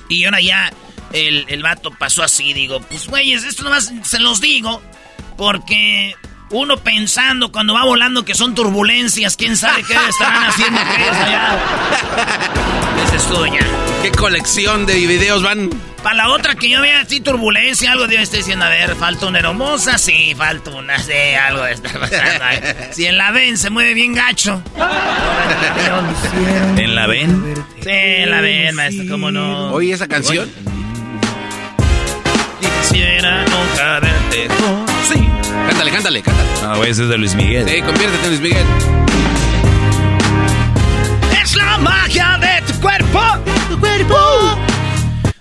Y 0.10 0.26
ahora 0.26 0.42
ya 0.42 0.72
el, 1.16 1.46
el 1.48 1.64
vato 1.64 1.92
pasó 1.92 2.24
así, 2.24 2.54
digo, 2.54 2.82
pues 2.82 3.08
güeyes, 3.08 3.44
esto 3.44 3.64
nomás 3.64 3.92
se 4.04 4.20
los 4.20 4.42
digo 4.42 4.82
porque 5.38 6.16
uno 6.52 6.78
pensando 6.78 7.52
cuando 7.52 7.74
va 7.74 7.86
volando 7.86 8.26
que 8.26 8.36
son 8.36 8.54
turbulencias, 8.54 9.38
quién 9.38 9.58
sabe 9.58 9.84
qué 9.84 9.96
estarán 10.10 10.44
haciendo 10.44 10.80
allá. 10.80 11.58
Esa 13.06 13.16
es 13.16 13.28
tuya. 13.28 13.66
¿Qué 14.02 14.12
colección 14.12 14.86
de 14.86 14.96
videos 14.96 15.42
van? 15.42 15.70
Para 16.04 16.18
la 16.18 16.30
otra 16.30 16.54
que 16.54 16.70
yo 16.70 16.82
vea 16.82 17.02
así 17.02 17.20
turbulencia, 17.20 17.92
algo 17.92 18.08
de 18.08 18.22
estar 18.22 18.38
diciendo, 18.38 18.66
a 18.66 18.70
ver, 18.70 18.96
falta 18.96 19.26
una 19.26 19.40
hermosa, 19.40 19.98
sí, 19.98 20.36
falta 20.38 20.70
una, 20.70 21.00
sí, 21.00 21.12
algo 21.12 21.64
de 21.64 21.72
estar 21.72 22.00
pasando. 22.00 22.46
si 22.92 23.06
en 23.06 23.18
la 23.18 23.32
ven 23.32 23.58
se 23.58 23.72
mueve 23.72 23.96
bien 23.96 24.14
gacho. 24.14 24.62
¿En 26.78 26.94
la 26.94 27.08
ven? 27.08 27.56
Sí, 27.82 27.90
en 27.90 28.30
la 28.30 28.42
ven, 28.42 28.76
maestro, 28.76 29.06
cómo 29.10 29.32
no. 29.32 29.72
¿Oye 29.72 29.94
esa 29.94 30.08
canción? 30.08 30.48
Quisiera 32.88 33.44
nunca 33.46 34.00
verte 34.00 34.48
Sí. 35.12 35.28
Cántale, 35.68 35.92
cántale, 35.92 36.22
cántale. 36.22 36.50
Ah, 36.62 36.76
güey, 36.78 36.92
ese 36.92 37.04
es 37.04 37.10
de 37.10 37.18
Luis 37.18 37.34
Miguel. 37.34 37.68
Sí, 37.68 37.82
conviértete 37.82 38.24
en 38.24 38.30
Luis 38.30 38.42
Miguel. 38.42 38.66
Es 41.42 41.56
la 41.56 41.78
magia 41.80 42.38
de 42.40 42.62
tu 42.72 42.80
cuerpo. 42.80 43.20
Tu 43.70 43.80
cuerpo. 43.80 44.16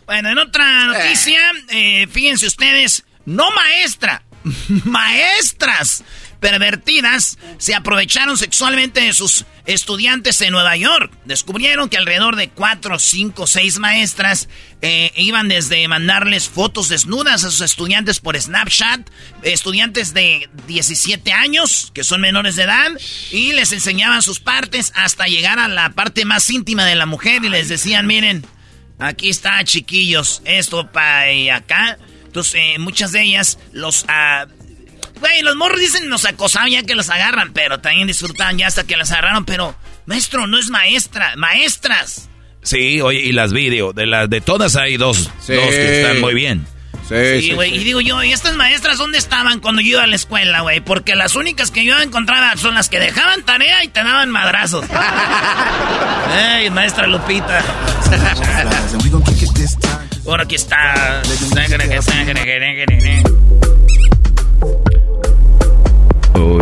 Bueno, 0.06 0.30
en 0.30 0.38
otra 0.38 0.86
noticia, 0.86 1.38
eh, 1.68 2.06
fíjense 2.10 2.46
ustedes, 2.46 3.04
no 3.26 3.50
maestra, 3.50 4.22
maestras 4.84 6.02
pervertidas 6.40 7.38
se 7.58 7.74
aprovecharon 7.74 8.36
sexualmente 8.36 9.00
de 9.00 9.12
sus 9.12 9.44
estudiantes 9.66 10.40
en 10.40 10.52
Nueva 10.52 10.76
York. 10.76 11.12
Descubrieron 11.24 11.88
que 11.88 11.96
alrededor 11.96 12.36
de 12.36 12.48
4, 12.50 12.98
5, 12.98 13.46
6 13.46 13.78
maestras 13.78 14.48
eh, 14.82 15.12
iban 15.16 15.48
desde 15.48 15.86
mandarles 15.88 16.48
fotos 16.48 16.88
desnudas 16.88 17.44
a 17.44 17.50
sus 17.50 17.62
estudiantes 17.62 18.20
por 18.20 18.38
Snapchat, 18.38 19.08
estudiantes 19.42 20.12
de 20.12 20.48
17 20.66 21.32
años, 21.32 21.90
que 21.94 22.04
son 22.04 22.20
menores 22.20 22.56
de 22.56 22.64
edad, 22.64 22.90
y 23.30 23.52
les 23.52 23.72
enseñaban 23.72 24.22
sus 24.22 24.40
partes 24.40 24.92
hasta 24.94 25.26
llegar 25.26 25.58
a 25.58 25.68
la 25.68 25.90
parte 25.90 26.24
más 26.24 26.50
íntima 26.50 26.84
de 26.84 26.94
la 26.94 27.06
mujer 27.06 27.44
y 27.44 27.48
les 27.48 27.68
decían, 27.68 28.06
miren, 28.06 28.44
aquí 28.98 29.30
está 29.30 29.64
chiquillos, 29.64 30.42
esto 30.44 30.90
para 30.92 31.56
acá. 31.56 31.98
Entonces, 32.26 32.54
eh, 32.56 32.78
muchas 32.78 33.12
de 33.12 33.22
ellas 33.22 33.58
los... 33.72 34.04
Uh, 34.04 34.63
Güey, 35.24 35.40
los 35.40 35.56
morros 35.56 35.80
dicen 35.80 36.10
nos 36.10 36.26
acosaban 36.26 36.70
ya 36.70 36.82
que 36.82 36.94
los 36.94 37.08
agarran, 37.08 37.54
pero 37.54 37.80
también 37.80 38.06
disfrutaban 38.06 38.58
ya 38.58 38.66
hasta 38.66 38.84
que 38.84 38.94
las 38.94 39.10
agarraron, 39.10 39.46
pero 39.46 39.74
maestro, 40.04 40.46
no 40.46 40.58
es 40.58 40.68
maestra, 40.68 41.32
maestras. 41.36 42.28
Sí, 42.62 43.00
oye, 43.00 43.20
y 43.20 43.32
las 43.32 43.54
video, 43.54 43.94
de 43.94 44.04
las 44.04 44.28
de 44.28 44.42
todas 44.42 44.76
hay 44.76 44.98
dos, 44.98 45.24
dos 45.24 45.32
que 45.46 46.02
están 46.02 46.20
muy 46.20 46.34
bien. 46.34 46.66
Sí, 47.08 47.52
güey. 47.54 47.74
y 47.74 47.84
digo 47.84 48.02
yo, 48.02 48.22
¿y 48.22 48.32
estas 48.32 48.54
maestras 48.56 48.98
dónde 48.98 49.16
estaban 49.16 49.60
cuando 49.60 49.80
yo 49.80 49.88
iba 49.88 50.02
a 50.02 50.06
la 50.06 50.16
escuela, 50.16 50.60
güey? 50.60 50.80
Porque 50.80 51.14
las 51.14 51.36
únicas 51.36 51.70
que 51.70 51.86
yo 51.86 51.98
encontraba 51.98 52.54
son 52.58 52.74
las 52.74 52.90
que 52.90 53.00
dejaban 53.00 53.46
tarea 53.46 53.82
y 53.82 53.88
te 53.88 54.04
daban 54.04 54.30
madrazos. 54.30 54.84
¡Ey, 56.54 56.68
maestra 56.68 57.06
Lupita! 57.06 57.64
Ahora 60.26 60.44
aquí 60.44 60.54
está. 60.54 61.22
Oh, 66.46 66.60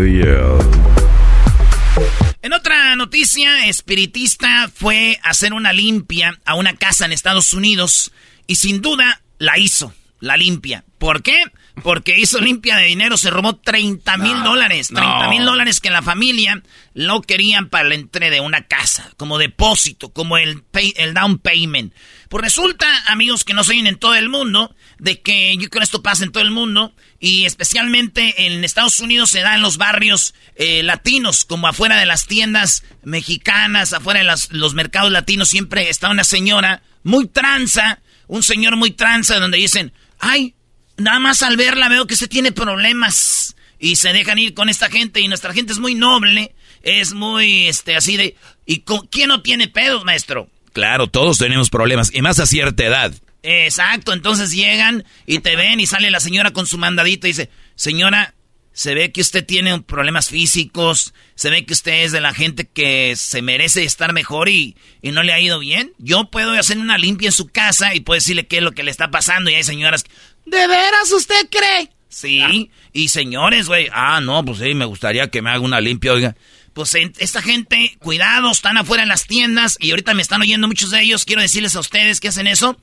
en 2.40 2.52
otra 2.52 2.94
noticia, 2.94 3.66
espiritista 3.66 4.70
fue 4.72 5.18
a 5.24 5.30
hacer 5.30 5.52
una 5.52 5.72
limpia 5.72 6.38
a 6.44 6.54
una 6.54 6.76
casa 6.76 7.04
en 7.04 7.12
Estados 7.12 7.52
Unidos 7.52 8.12
y 8.46 8.56
sin 8.56 8.80
duda 8.80 9.22
la 9.38 9.58
hizo, 9.58 9.92
la 10.20 10.36
limpia. 10.36 10.84
¿Por 10.98 11.24
qué? 11.24 11.42
Porque 11.82 12.16
hizo 12.16 12.40
limpia 12.40 12.76
de 12.76 12.84
dinero, 12.84 13.16
se 13.16 13.30
robó 13.30 13.56
30 13.56 14.18
mil 14.18 14.44
dólares. 14.44 14.88
30 14.94 15.28
mil 15.30 15.44
dólares 15.44 15.80
que 15.80 15.90
la 15.90 16.02
familia 16.02 16.62
lo 16.94 17.20
querían 17.20 17.68
para 17.68 17.88
la 17.88 17.96
entrega 17.96 18.30
de 18.30 18.40
una 18.40 18.68
casa, 18.68 19.10
como 19.16 19.36
depósito, 19.36 20.12
como 20.12 20.36
el, 20.36 20.62
el 20.96 21.12
down 21.12 21.38
payment. 21.38 21.92
Pues 22.28 22.44
resulta, 22.44 22.86
amigos 23.08 23.44
que 23.44 23.52
no 23.52 23.64
se 23.64 23.74
en 23.74 23.98
todo 23.98 24.14
el 24.14 24.28
mundo, 24.28 24.76
de 25.02 25.20
que 25.20 25.54
yo 25.56 25.68
creo 25.68 25.80
que 25.80 25.84
esto 25.84 26.02
pasa 26.02 26.24
en 26.24 26.32
todo 26.32 26.42
el 26.42 26.50
mundo, 26.50 26.94
y 27.20 27.44
especialmente 27.44 28.46
en 28.46 28.64
Estados 28.64 29.00
Unidos 29.00 29.30
se 29.30 29.40
da 29.40 29.54
en 29.54 29.62
los 29.62 29.76
barrios 29.76 30.34
eh, 30.56 30.82
latinos, 30.82 31.44
como 31.44 31.68
afuera 31.68 31.98
de 31.98 32.06
las 32.06 32.26
tiendas 32.26 32.84
mexicanas, 33.02 33.92
afuera 33.92 34.20
de 34.20 34.56
los 34.56 34.74
mercados 34.74 35.12
latinos, 35.12 35.48
siempre 35.48 35.90
está 35.90 36.08
una 36.10 36.24
señora 36.24 36.82
muy 37.02 37.26
tranza, 37.26 38.00
un 38.26 38.42
señor 38.42 38.76
muy 38.76 38.92
tranza, 38.92 39.38
donde 39.38 39.58
dicen, 39.58 39.92
ay, 40.18 40.54
Nada 40.96 41.18
más 41.18 41.42
al 41.42 41.56
verla 41.56 41.88
veo 41.88 42.06
que 42.06 42.16
se 42.16 42.28
tiene 42.28 42.52
problemas 42.52 43.56
y 43.78 43.96
se 43.96 44.12
dejan 44.12 44.38
ir 44.38 44.54
con 44.54 44.68
esta 44.68 44.90
gente 44.90 45.20
y 45.20 45.28
nuestra 45.28 45.52
gente 45.52 45.72
es 45.72 45.78
muy 45.78 45.94
noble, 45.94 46.54
es 46.82 47.14
muy 47.14 47.66
este 47.66 47.96
así 47.96 48.16
de 48.16 48.36
¿y 48.66 48.80
con, 48.80 49.06
quién 49.06 49.28
no 49.28 49.42
tiene 49.42 49.68
pedos, 49.68 50.04
maestro? 50.04 50.48
Claro, 50.72 51.06
todos 51.06 51.38
tenemos 51.38 51.70
problemas 51.70 52.10
y 52.12 52.22
más 52.22 52.38
a 52.40 52.46
cierta 52.46 52.84
edad. 52.84 53.12
Exacto, 53.42 54.12
entonces 54.12 54.52
llegan 54.52 55.04
y 55.26 55.40
te 55.40 55.56
ven 55.56 55.80
y 55.80 55.86
sale 55.86 56.10
la 56.10 56.20
señora 56.20 56.52
con 56.52 56.66
su 56.66 56.78
mandadito 56.78 57.26
y 57.26 57.30
dice, 57.30 57.50
"Señora, 57.74 58.34
se 58.72 58.94
ve 58.94 59.12
que 59.12 59.20
usted 59.20 59.44
tiene 59.44 59.80
problemas 59.82 60.28
físicos, 60.28 61.12
se 61.34 61.50
ve 61.50 61.66
que 61.66 61.74
usted 61.74 62.04
es 62.04 62.12
de 62.12 62.20
la 62.20 62.32
gente 62.32 62.66
que 62.66 63.14
se 63.16 63.42
merece 63.42 63.84
estar 63.84 64.12
mejor 64.12 64.48
y, 64.48 64.76
y, 65.02 65.12
no 65.12 65.22
le 65.22 65.32
ha 65.32 65.40
ido 65.40 65.58
bien. 65.58 65.92
Yo 65.98 66.30
puedo 66.30 66.52
hacer 66.52 66.78
una 66.78 66.96
limpia 66.98 67.28
en 67.28 67.32
su 67.32 67.48
casa 67.48 67.94
y 67.94 68.00
puedo 68.00 68.16
decirle 68.16 68.46
qué 68.46 68.58
es 68.58 68.62
lo 68.62 68.72
que 68.72 68.82
le 68.82 68.90
está 68.90 69.10
pasando. 69.10 69.50
Y 69.50 69.54
hay 69.54 69.64
señoras, 69.64 70.04
¿de 70.46 70.66
veras 70.68 71.12
usted 71.12 71.48
cree? 71.50 71.90
Sí, 72.08 72.70
y 72.92 73.08
señores, 73.08 73.68
güey, 73.68 73.88
ah, 73.92 74.20
no, 74.20 74.44
pues 74.44 74.58
sí, 74.58 74.74
me 74.74 74.84
gustaría 74.84 75.30
que 75.30 75.40
me 75.40 75.48
haga 75.50 75.60
una 75.60 75.80
limpia, 75.80 76.12
oiga. 76.12 76.36
Pues 76.74 76.94
esta 76.94 77.42
gente, 77.42 77.96
cuidado, 77.98 78.50
están 78.50 78.78
afuera 78.78 79.02
en 79.02 79.08
las 79.08 79.26
tiendas 79.26 79.76
y 79.78 79.90
ahorita 79.90 80.14
me 80.14 80.22
están 80.22 80.40
oyendo 80.40 80.68
muchos 80.68 80.90
de 80.90 81.02
ellos. 81.02 81.24
Quiero 81.24 81.42
decirles 81.42 81.76
a 81.76 81.80
ustedes 81.80 82.20
que 82.20 82.28
hacen 82.28 82.46
eso. 82.46 82.78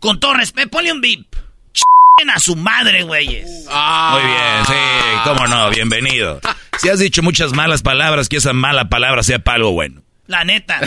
Con 0.00 0.20
todo 0.20 0.34
respeto, 0.34 0.70
ponle 0.70 0.92
un 0.92 1.00
beep. 1.00 1.26
a 2.34 2.40
su 2.40 2.56
madre, 2.56 3.04
güeyes. 3.04 3.46
Muy 3.46 4.22
bien, 4.22 4.66
sí, 4.66 5.18
cómo 5.24 5.46
no, 5.46 5.70
bienvenido. 5.70 6.40
Si 6.78 6.90
has 6.90 6.98
dicho 6.98 7.22
muchas 7.22 7.52
malas 7.52 7.80
palabras, 7.80 8.28
que 8.28 8.36
esa 8.36 8.52
mala 8.52 8.90
palabra 8.90 9.22
sea 9.22 9.38
para 9.38 9.56
algo 9.56 9.72
bueno. 9.72 10.02
La 10.26 10.44
neta. 10.44 10.78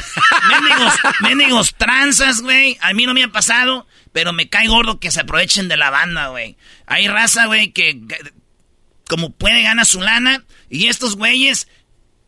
Méndigos, 0.48 0.94
méndigos 1.22 1.76
tranzas, 1.76 2.42
güey. 2.42 2.78
A 2.80 2.94
mí 2.94 3.08
no 3.08 3.16
me 3.16 3.24
ha 3.24 3.30
pasado, 3.30 3.88
pero 4.12 4.32
me 4.32 4.50
cae 4.50 4.68
gordo 4.68 5.00
que 5.00 5.10
se 5.10 5.22
aprovechen 5.22 5.68
de 5.68 5.78
la 5.78 5.90
banda, 5.90 6.28
güey. 6.28 6.58
Hay 6.86 7.08
raza, 7.08 7.48
güey, 7.48 7.72
que 7.72 8.00
como 9.10 9.32
puede 9.32 9.64
ganar 9.64 9.86
su 9.86 10.00
lana. 10.00 10.46
Y 10.70 10.88
estos 10.88 11.18
güeyes, 11.18 11.68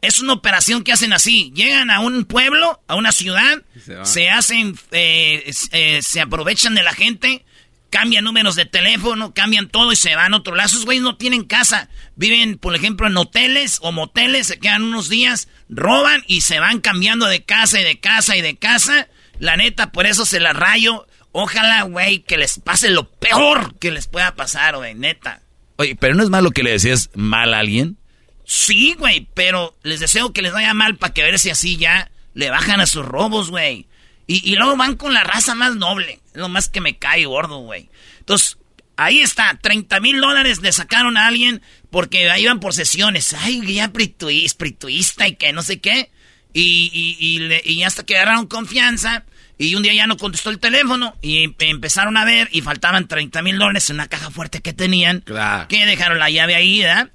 es 0.02 0.20
una 0.20 0.34
operación 0.34 0.84
que 0.84 0.92
hacen 0.92 1.14
así. 1.14 1.54
Llegan 1.56 1.92
a 1.92 2.02
un 2.02 2.26
pueblo, 2.26 2.82
a 2.88 2.96
una 2.96 3.14
ciudad, 3.14 3.62
se, 4.04 4.30
hacen, 4.30 4.76
eh, 4.92 5.50
eh, 5.72 6.02
se 6.02 6.20
aprovechan 6.20 6.76
de 6.76 6.84
la 6.84 6.94
gente 6.94 7.46
cambian 7.92 8.24
números 8.24 8.56
de 8.56 8.66
teléfono, 8.66 9.34
cambian 9.34 9.68
todo 9.68 9.92
y 9.92 9.96
se 9.96 10.16
van 10.16 10.34
a 10.34 10.38
otro 10.38 10.56
lado. 10.56 10.68
Esos 10.68 10.86
güeyes 10.86 11.04
no 11.04 11.18
tienen 11.18 11.44
casa. 11.44 11.90
Viven, 12.16 12.58
por 12.58 12.74
ejemplo, 12.74 13.06
en 13.06 13.18
hoteles 13.18 13.80
o 13.82 13.92
moteles, 13.92 14.48
se 14.48 14.60
quedan 14.60 14.82
unos 14.82 15.10
días, 15.10 15.50
roban 15.70 16.24
y 16.26 16.42
se 16.42 16.60
van 16.60 16.80
cambiando 16.80 17.28
de 17.28 17.44
casa 17.44 17.80
y 17.80 17.84
de 17.84 18.00
casa 18.00 18.36
y 18.38 18.42
de 18.42 18.58
casa. 18.58 19.10
La 19.38 19.58
neta, 19.58 19.92
por 19.92 20.08
eso 20.08 20.26
se 20.26 20.40
la 20.40 20.54
rayo. 20.54 21.06
Ojalá, 21.34 21.84
güey, 21.84 22.20
que 22.20 22.38
les 22.38 22.60
pase 22.60 22.90
lo 22.90 23.12
peor 23.12 23.78
que 23.78 23.92
les 23.92 24.08
pueda 24.08 24.36
pasar, 24.36 24.78
güey, 24.78 24.96
neta. 24.96 25.41
Oye, 25.82 25.96
pero 25.96 26.14
no 26.14 26.22
es 26.22 26.30
malo 26.30 26.52
que 26.52 26.62
le 26.62 26.70
decías 26.70 27.10
mal 27.16 27.56
a 27.56 27.60
alguien. 27.60 27.98
Sí, 28.46 28.94
güey, 29.00 29.28
pero 29.34 29.76
les 29.82 30.00
deseo 30.00 30.32
que 30.32 30.44
les 30.44 30.54
vaya 30.54 30.76
mal 30.76 30.96
para 30.98 31.12
que 31.12 31.24
ver 31.24 31.40
si 31.40 31.50
así 31.50 31.76
ya 31.78 32.12
le 32.36 32.52
bajan 32.52 32.80
a 32.82 32.86
sus 32.86 33.04
robos, 33.04 33.50
güey. 33.50 33.88
Y, 34.28 34.56
luego 34.56 34.78
van 34.78 34.96
con 34.96 35.16
la 35.16 35.24
raza 35.24 35.56
más 35.56 35.76
noble. 35.76 36.20
Lo 36.34 36.50
más 36.50 36.70
que 36.70 36.82
me 36.82 37.00
cae 37.00 37.26
gordo, 37.26 37.58
güey. 37.62 37.90
Entonces, 38.20 38.60
ahí 38.96 39.22
está. 39.22 39.58
30 39.60 40.00
mil 40.02 40.22
dólares 40.22 40.62
le 40.62 40.72
sacaron 40.72 41.18
a 41.18 41.26
alguien 41.26 41.64
porque 41.90 42.30
ahí 42.30 42.44
iban 42.44 42.60
por 42.60 42.76
sesiones. 42.76 43.34
Ay, 43.34 43.74
ya 43.74 43.92
prituista 43.92 45.28
y 45.28 45.36
que 45.36 45.52
no 45.52 45.64
sé 45.64 45.82
qué. 45.82 46.12
Y, 46.54 47.18
y, 47.20 47.72
y, 47.74 47.84
hasta 47.84 48.06
que 48.06 48.18
agarraron 48.18 48.46
confianza. 48.46 49.26
Y 49.62 49.76
un 49.76 49.84
día 49.84 49.94
ya 49.94 50.08
no 50.08 50.18
contestó 50.18 50.50
el 50.50 50.58
teléfono. 50.58 51.16
Y 51.22 51.54
empezaron 51.60 52.18
a 52.18 52.26
ver 52.26 52.50
y 52.52 52.62
faltaban 52.62 53.08
30 53.08 53.44
mil 53.44 53.60
dólares 53.60 53.90
en 53.92 53.98
una 53.98 54.08
caja 54.08 54.32
fuerte 54.32 54.62
que 54.62 54.74
tenían. 54.74 55.22
Claro. 55.22 55.68
Que 55.68 55.86
dejaron 55.86 56.18
la 56.18 56.32
llave 56.32 56.56
ahí, 56.56 56.82
¿verdad? 56.82 57.12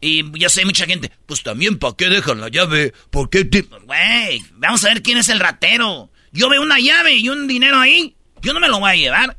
Y 0.00 0.38
ya 0.38 0.48
sé, 0.48 0.64
mucha 0.64 0.86
gente, 0.86 1.12
pues 1.26 1.42
también, 1.42 1.78
¿para 1.78 1.94
qué 1.94 2.08
dejan 2.08 2.40
la 2.40 2.48
llave? 2.48 2.94
¿Por 3.10 3.28
qué? 3.28 3.42
Güey, 3.42 4.42
vamos 4.52 4.82
a 4.82 4.88
ver 4.88 5.02
quién 5.02 5.18
es 5.18 5.28
el 5.28 5.40
ratero. 5.40 6.10
Yo 6.32 6.48
veo 6.48 6.62
una 6.62 6.78
llave 6.78 7.16
y 7.16 7.28
un 7.28 7.46
dinero 7.46 7.78
ahí, 7.78 8.16
yo 8.40 8.54
no 8.54 8.60
me 8.60 8.68
lo 8.68 8.80
voy 8.80 8.92
a 8.92 8.96
llevar. 8.96 9.36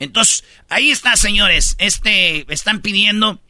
Entonces, 0.00 0.42
ahí 0.68 0.90
está, 0.90 1.14
señores. 1.16 1.76
Este, 1.78 2.52
están 2.52 2.80
pidiendo 2.80 3.40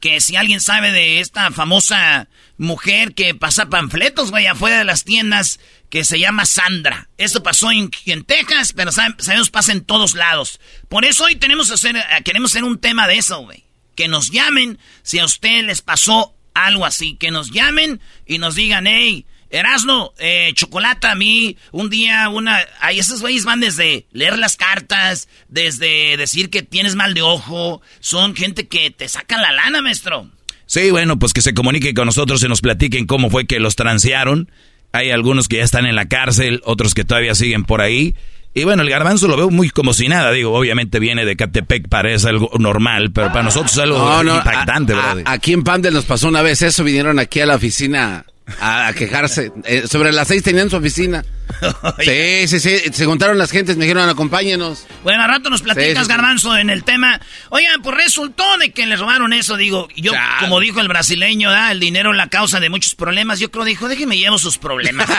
que 0.00 0.20
si 0.20 0.36
alguien 0.36 0.60
sabe 0.60 0.92
de 0.92 1.20
esta 1.20 1.50
famosa 1.50 2.28
mujer 2.58 3.14
que 3.14 3.34
pasa 3.34 3.70
panfletos, 3.70 4.30
güey, 4.30 4.46
afuera 4.46 4.78
de 4.78 4.84
las 4.84 5.04
tiendas, 5.04 5.60
que 5.90 6.04
se 6.04 6.18
llama 6.18 6.44
Sandra. 6.44 7.08
Esto 7.16 7.42
pasó 7.42 7.70
en, 7.70 7.90
Texas, 8.24 8.72
pero 8.74 8.92
sabemos 8.92 9.50
pasa 9.50 9.72
en 9.72 9.84
todos 9.84 10.14
lados. 10.14 10.60
Por 10.88 11.04
eso 11.04 11.24
hoy 11.24 11.36
tenemos 11.36 11.70
hacer, 11.70 11.96
queremos 12.24 12.52
hacer 12.52 12.64
un 12.64 12.78
tema 12.78 13.06
de 13.06 13.18
eso, 13.18 13.40
güey. 13.40 13.64
Que 13.94 14.08
nos 14.08 14.30
llamen 14.30 14.78
si 15.02 15.18
a 15.18 15.24
usted 15.24 15.64
les 15.64 15.82
pasó 15.82 16.34
algo 16.54 16.84
así. 16.84 17.16
Que 17.16 17.30
nos 17.30 17.50
llamen 17.50 18.00
y 18.26 18.38
nos 18.38 18.54
digan, 18.54 18.86
hey, 18.86 19.26
Erasno, 19.50 20.12
eh, 20.18 20.52
Chocolata, 20.54 21.12
a 21.12 21.14
mí, 21.14 21.56
un 21.72 21.88
día, 21.88 22.28
una... 22.28 22.60
Ahí 22.80 22.98
esos 22.98 23.22
güeyes 23.22 23.44
van 23.44 23.60
desde 23.60 24.06
leer 24.12 24.38
las 24.38 24.56
cartas, 24.56 25.28
desde 25.48 26.16
decir 26.16 26.50
que 26.50 26.62
tienes 26.62 26.94
mal 26.94 27.14
de 27.14 27.22
ojo. 27.22 27.80
Son 28.00 28.36
gente 28.36 28.68
que 28.68 28.90
te 28.90 29.08
sacan 29.08 29.40
la 29.40 29.52
lana, 29.52 29.80
maestro. 29.80 30.30
Sí, 30.66 30.90
bueno, 30.90 31.18
pues 31.18 31.32
que 31.32 31.40
se 31.40 31.54
comuniquen 31.54 31.94
con 31.94 32.04
nosotros 32.04 32.42
y 32.42 32.48
nos 32.48 32.60
platiquen 32.60 33.06
cómo 33.06 33.30
fue 33.30 33.46
que 33.46 33.58
los 33.58 33.74
transearon. 33.74 34.50
Hay 34.92 35.10
algunos 35.10 35.48
que 35.48 35.56
ya 35.56 35.64
están 35.64 35.86
en 35.86 35.94
la 35.94 36.08
cárcel, 36.08 36.62
otros 36.64 36.94
que 36.94 37.04
todavía 37.04 37.34
siguen 37.34 37.64
por 37.64 37.80
ahí. 37.80 38.14
Y 38.54 38.64
bueno, 38.64 38.82
el 38.82 38.90
garbanzo 38.90 39.28
lo 39.28 39.36
veo 39.36 39.50
muy 39.50 39.70
como 39.70 39.92
si 39.92 40.08
nada. 40.08 40.32
Digo, 40.32 40.52
obviamente 40.52 40.98
viene 40.98 41.24
de 41.24 41.36
Catepec, 41.36 41.88
parece 41.88 42.28
algo 42.28 42.50
normal, 42.58 43.12
pero 43.12 43.28
para 43.28 43.42
nosotros 43.42 43.72
es 43.72 43.78
algo 43.78 44.22
impactante, 44.22 44.94
¿verdad? 44.94 45.22
Aquí 45.26 45.52
en 45.52 45.62
Pandel 45.62 45.94
nos 45.94 46.06
pasó 46.06 46.28
una 46.28 46.42
vez 46.42 46.62
eso, 46.62 46.82
vinieron 46.82 47.18
aquí 47.18 47.40
a 47.40 47.46
la 47.46 47.56
oficina 47.56 48.24
a, 48.60 48.92
quejarse. 48.94 49.52
Eh, 49.64 49.86
sobre 49.86 50.12
las 50.12 50.28
seis 50.28 50.42
tenían 50.42 50.70
su 50.70 50.76
oficina. 50.76 51.24
sí, 51.98 52.48
sí, 52.48 52.60
sí. 52.60 52.78
Se 52.92 53.04
juntaron 53.04 53.38
las 53.38 53.50
gentes, 53.50 53.76
me 53.76 53.84
dijeron, 53.84 54.08
acompáñenos. 54.08 54.86
Bueno, 55.02 55.22
a 55.22 55.26
rato 55.26 55.50
nos 55.50 55.62
platicas, 55.62 56.08
Garbanzo, 56.08 56.56
en 56.56 56.70
el 56.70 56.84
tema. 56.84 57.20
Oigan, 57.50 57.82
pues 57.82 57.96
resultó 57.96 58.56
de 58.58 58.70
que 58.72 58.86
les 58.86 58.98
robaron 58.98 59.32
eso, 59.32 59.56
digo. 59.56 59.88
Yo, 59.96 60.12
como 60.40 60.60
dijo 60.60 60.80
el 60.80 60.88
brasileño, 60.88 61.50
da 61.50 61.72
el 61.72 61.80
dinero 61.80 62.12
es 62.12 62.16
la 62.16 62.28
causa 62.28 62.60
de 62.60 62.70
muchos 62.70 62.94
problemas. 62.94 63.40
Yo 63.40 63.50
creo, 63.50 63.64
dijo, 63.64 63.88
déjenme 63.88 64.18
llevo 64.18 64.38
sus 64.38 64.58
problemas. 64.58 65.08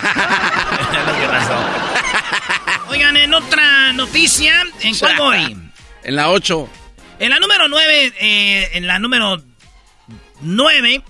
Oigan, 2.90 3.18
en 3.18 3.34
otra 3.34 3.94
noticia, 3.94 4.64
¿en 4.82 4.96
cuál 4.96 5.18
voy? 5.18 5.58
En 6.04 6.16
la 6.16 6.30
8. 6.30 6.70
En 7.20 7.30
la 7.30 7.40
número 7.40 7.68
9, 7.68 8.14
eh, 8.20 8.70
en 8.74 8.88
la 8.88 8.98
número 8.98 9.44
9 10.42 11.04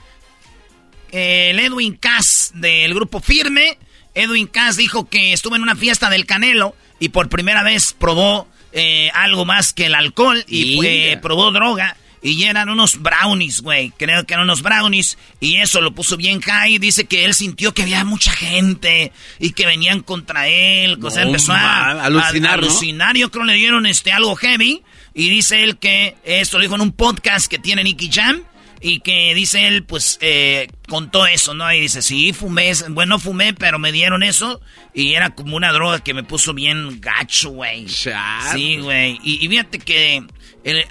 el 1.12 1.60
Edwin 1.60 1.96
Cass 1.96 2.52
del 2.56 2.94
grupo 2.94 3.20
Firme. 3.20 3.78
Edwin 4.16 4.48
Cass 4.48 4.78
dijo 4.78 5.10
que 5.10 5.34
estuvo 5.34 5.56
en 5.56 5.62
una 5.62 5.76
fiesta 5.76 6.10
del 6.10 6.26
Canelo 6.26 6.76
y 7.00 7.10
por 7.10 7.30
primera 7.30 7.64
vez 7.64 7.96
probó 7.98 8.48
eh, 8.72 9.10
algo 9.14 9.46
más 9.46 9.74
que 9.74 9.86
el 9.86 9.96
alcohol 9.96 10.44
y 10.48 11.16
probó 11.18 11.52
droga. 11.52 11.96
Y 12.22 12.44
eran 12.44 12.70
unos 12.70 13.02
brownies, 13.02 13.62
güey. 13.62 13.94
Creo 13.98 14.26
que 14.26 14.34
eran 14.34 14.44
unos 14.44 14.62
brownies. 14.62 15.18
Y 15.40 15.58
eso 15.58 15.80
lo 15.80 15.94
puso 15.96 16.18
bien 16.18 16.42
high. 16.42 16.78
Dice 16.78 17.06
que 17.06 17.24
él 17.24 17.34
sintió 17.34 17.74
que 17.74 17.84
había 17.84 18.04
mucha 18.04 18.32
gente. 18.32 19.14
Y 19.40 19.52
que 19.52 19.66
venían 19.66 20.02
contra 20.02 20.48
él. 20.48 21.00
O 21.02 21.10
sea, 21.10 21.24
empezó 21.24 21.54
a, 21.54 22.04
alucinar. 22.04 22.60
alucinar. 22.60 23.16
Yo 23.16 23.32
creo 23.32 23.46
que 23.46 23.54
le 23.54 23.58
dieron 23.58 23.86
este, 23.86 24.12
algo 24.12 24.36
heavy. 24.36 24.84
Y 25.14 25.30
dice 25.30 25.64
él 25.64 25.78
que 25.78 26.18
esto 26.24 26.58
lo 26.58 26.64
dijo 26.64 26.76
en 26.76 26.82
un 26.82 26.92
podcast 26.92 27.48
que 27.48 27.58
tiene 27.58 27.84
Nicky 27.84 28.10
Jam. 28.12 28.42
Y 28.82 29.02
que 29.02 29.34
dice 29.36 29.68
él, 29.68 29.84
pues, 29.84 30.18
eh, 30.22 30.70
contó 30.88 31.26
eso, 31.26 31.54
¿no? 31.54 31.72
Y 31.74 31.82
dice, 31.82 32.02
sí, 32.02 32.32
fumé, 32.32 32.72
bueno, 32.90 33.20
fumé, 33.20 33.54
pero 33.54 33.78
me 33.78 33.92
dieron 33.92 34.24
eso. 34.24 34.62
Y 34.94 35.14
era 35.14 35.32
como 35.32 35.58
una 35.58 35.74
droga 35.74 36.00
que 36.00 36.14
me 36.14 36.24
puso 36.24 36.54
bien 36.54 37.02
gacho, 37.02 37.50
güey. 37.50 37.88
Sí, 37.90 38.78
güey. 38.78 39.20
Y, 39.24 39.48
fíjate 39.48 39.80
que 39.80 40.24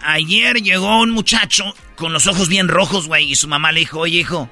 ayer 0.03 0.63
llegó 0.63 1.01
un 1.01 1.11
muchacho 1.11 1.75
con 1.97 2.13
los 2.13 2.27
ojos 2.27 2.49
bien 2.49 2.69
rojos, 2.69 3.07
güey. 3.07 3.31
Y 3.31 3.37
su 3.37 3.49
mamá 3.49 3.73
le 3.73 3.81
dijo, 3.81 4.01
oye, 4.01 4.19
hijo, 4.19 4.51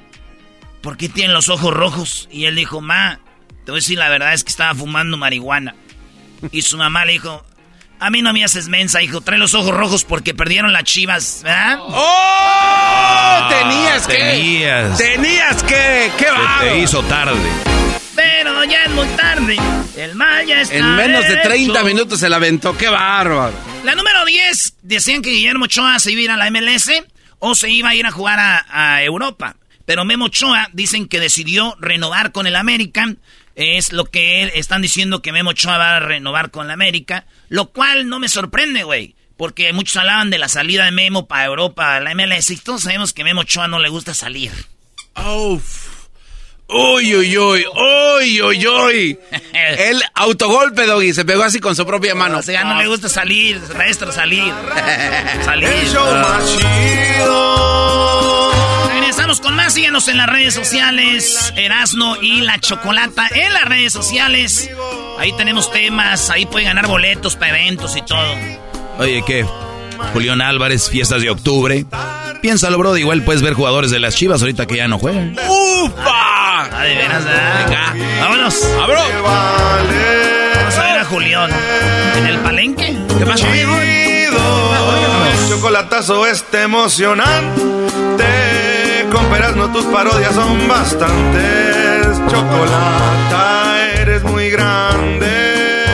¿por 0.81 0.97
qué 0.97 1.09
tienen 1.11 1.35
los 1.35 1.51
ojos 1.51 1.75
rojos? 1.75 2.29
Y 2.33 2.47
él 2.47 2.57
dijo, 2.57 2.81
ma, 2.81 3.21
te 3.65 3.71
voy 3.71 3.79
a 3.79 3.83
decir 3.83 3.99
la 3.99 4.09
verdad, 4.09 4.33
es 4.33 4.45
que 4.45 4.51
estaba 4.51 4.75
fumando 4.75 5.19
marihuana. 5.19 5.75
Y 6.53 6.63
su 6.63 6.79
mamá 6.79 7.05
le 7.05 7.13
dijo, 7.13 7.45
a 7.99 8.11
mí 8.11 8.23
no 8.23 8.33
me 8.33 8.45
haces 8.45 8.69
mensa, 8.69 9.03
hijo. 9.03 9.21
Trae 9.21 9.39
los 9.39 9.55
ojos 9.55 9.75
rojos 9.75 10.05
porque 10.05 10.35
perdieron 10.35 10.73
las 10.73 10.85
chivas. 10.85 11.43
¡Oh! 11.45 12.17
Ah, 13.09 13.49
tenías 13.49 14.07
que. 14.07 14.17
Tenías. 14.17 14.99
Tenías 14.99 15.63
que. 15.63 16.13
¡Qué 16.19 16.27
va! 16.27 16.59
te 16.61 16.79
hizo 16.79 17.03
tarde. 17.05 17.39
Pero 18.15 18.65
ya 18.65 18.85
es 18.85 18.91
muy 18.91 19.07
tarde. 19.09 19.57
El 19.97 20.15
mal 20.15 20.47
ya 20.47 20.61
está. 20.61 20.77
En 20.77 20.97
menos 20.97 21.27
de 21.27 21.37
30 21.37 21.83
minutos 21.85 22.21
se 22.21 22.29
la 22.29 22.37
aventó. 22.37 22.77
¡Qué 22.77 22.89
bárbaro! 22.89 23.55
La 23.85 23.95
número 23.95 24.25
10. 24.25 24.75
Decían 24.83 25.23
que 25.23 25.31
Guillermo 25.31 25.65
Ochoa 25.67 25.99
se 25.99 26.13
iba 26.13 26.21
a 26.21 26.25
ir 26.25 26.31
a 26.31 26.37
la 26.37 26.51
MLS 26.51 26.91
o 27.39 27.55
se 27.55 27.71
iba 27.71 27.91
a 27.91 27.95
ir 27.95 28.07
a 28.07 28.11
jugar 28.11 28.39
a, 28.39 28.67
a 28.69 29.03
Europa. 29.05 29.57
Pero 29.85 30.05
Memo 30.05 30.27
Ochoa 30.27 30.69
dicen 30.73 31.07
que 31.07 31.21
decidió 31.21 31.77
renovar 31.81 32.33
con 32.33 32.47
el 32.47 32.57
American 32.57 33.19
es 33.57 33.93
lo 33.93 34.05
que 34.05 34.53
están 34.55 34.83
diciendo 34.83 35.23
que 35.23 35.33
Memo 35.33 35.51
Ochoa 35.51 35.79
va 35.79 35.97
a 35.97 36.01
renovar 36.01 36.51
con 36.51 36.69
la 36.69 36.75
América, 36.75 37.25
lo 37.49 37.73
cual 37.73 38.09
no 38.09 38.19
me 38.21 38.29
sorprende, 38.29 38.85
güey. 38.85 39.17
Porque 39.37 39.73
muchos 39.73 39.97
hablaban 39.97 40.31
de 40.31 40.39
la 40.39 40.49
salida 40.49 40.85
de 40.85 40.93
Memo 40.93 41.27
para 41.27 41.45
Europa, 41.47 41.99
la 42.01 42.15
MLS, 42.15 42.51
y 42.51 42.57
todos 42.57 42.83
sabemos 42.83 43.13
que 43.13 43.25
Memo 43.25 43.43
Ochoa 43.43 43.69
no 43.69 43.79
le 43.79 43.89
gusta 43.89 44.15
salir. 44.15 44.53
Uf. 45.17 45.97
Uy, 46.69 47.15
uy, 47.15 47.39
uy, 47.39 47.65
uy, 47.65 48.43
uy, 48.43 48.67
uy. 48.67 49.19
El 49.53 50.03
autogolpe, 50.15 50.85
Doggy, 50.85 51.15
se 51.15 51.25
pegó 51.25 51.45
así 51.45 51.61
con 51.61 51.77
su 51.77 51.87
propia 51.87 52.15
mano. 52.15 52.39
O 52.39 52.43
sea, 52.43 52.65
no 52.65 52.79
le 52.79 52.89
gusta 52.89 53.09
salir, 53.09 53.61
maestro, 53.77 54.11
salir. 54.11 54.53
salir. 55.45 55.69
Regresamos 59.27 59.45
con 59.45 59.57
más. 59.57 59.75
Síganos 59.75 60.07
en 60.07 60.19
las 60.19 60.29
redes 60.29 60.55
sociales. 60.55 61.53
Erasno 61.57 62.15
y 62.23 62.43
la 62.43 62.61
Chocolata 62.61 63.27
en 63.35 63.53
las 63.53 63.65
redes 63.65 63.93
sociales. 63.93 64.71
Ahí 65.19 65.33
tenemos 65.33 65.73
temas. 65.73 66.31
Ahí 66.31 66.47
puede 66.47 66.65
ganar 66.65 66.87
boletos 66.87 67.35
para 67.35 67.59
eventos 67.59 67.97
y 67.97 68.03
todo. 68.03 68.37
Oye, 69.01 69.25
¿qué? 69.27 69.45
Julián 70.13 70.41
Álvarez, 70.41 70.89
fiestas 70.89 71.23
de 71.23 71.31
octubre. 71.31 71.85
Piénsalo, 72.41 72.79
bro. 72.79 72.97
Igual 72.97 73.23
puedes 73.23 73.43
ver 73.43 73.55
jugadores 73.55 73.91
de 73.91 73.99
las 73.99 74.15
chivas 74.15 74.43
ahorita 74.43 74.67
que 74.67 74.77
ya 74.77 74.87
no 74.87 75.01
juegan. 75.01 75.33
¡Ufa! 75.33 76.05
Ah, 76.05 76.83
de 76.85 76.95
veras, 76.95 77.25
Venga. 77.25 77.95
Vámonos. 78.21 78.65
¡Abro! 78.81 79.01
Vamos 79.25 80.79
a 80.79 80.83
ver 80.83 80.99
a 81.01 81.05
Julián. 81.05 81.51
¿En 82.15 82.27
el 82.29 82.39
palenque? 82.39 82.97
¿Qué 83.19 83.25
más, 83.25 83.41
Chido. 83.41 83.81
El 83.81 85.49
chocolatazo 85.49 86.29
está 86.29 86.63
emocionante. 86.63 88.76
Con 89.17 89.57
no 89.57 89.73
tus 89.73 89.87
parodias 89.87 90.35
son 90.35 90.69
bastantes. 90.69 92.07
Chocolata, 92.29 93.93
eres 93.99 94.23
muy 94.25 94.51
grande. 94.51 95.85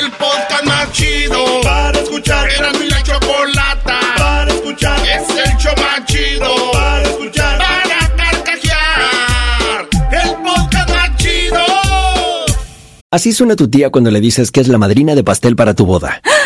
El 0.00 0.10
podcast 0.10 0.64
más 0.64 0.90
chido 0.90 1.44
para 1.62 1.96
escuchar. 2.00 2.48
Era 2.50 2.72
mi 2.72 2.88
la 2.88 3.00
chocolata 3.04 4.00
para 4.18 4.52
escuchar. 4.52 4.98
Es 5.06 5.28
el 5.28 5.56
show 5.56 5.72
más 5.76 6.04
chido 6.06 6.72
para 6.72 7.02
escuchar. 7.02 7.58
Para 7.58 8.16
carcajear. 8.16 9.88
El 10.10 10.30
podcast 10.42 10.90
más 10.90 11.16
chido. 11.18 11.64
Así 13.12 13.32
suena 13.32 13.54
tu 13.54 13.70
tía 13.70 13.90
cuando 13.90 14.10
le 14.10 14.20
dices 14.20 14.50
que 14.50 14.60
es 14.60 14.66
la 14.66 14.78
madrina 14.78 15.14
de 15.14 15.22
pastel 15.22 15.54
para 15.54 15.74
tu 15.74 15.86
boda. 15.86 16.20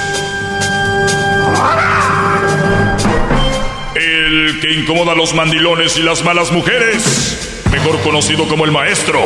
El 3.95 4.59
que 4.61 4.71
incomoda 4.73 5.11
a 5.13 5.15
los 5.15 5.33
mandilones 5.33 5.97
y 5.97 6.03
las 6.03 6.23
malas 6.23 6.51
mujeres, 6.51 7.63
mejor 7.71 7.99
conocido 8.01 8.47
como 8.47 8.65
el 8.65 8.71
maestro. 8.71 9.19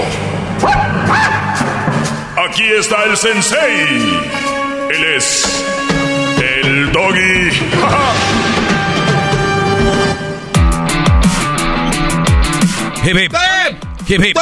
Aquí 2.50 2.64
está 2.64 3.04
el 3.06 3.18
sensei. 3.18 4.22
Él 4.92 5.04
es 5.16 5.66
el 6.64 6.92
doggy. 6.92 7.50
Hip, 13.06 13.16
hip. 13.18 13.34
Hip, 14.08 14.24
hip. 14.24 14.38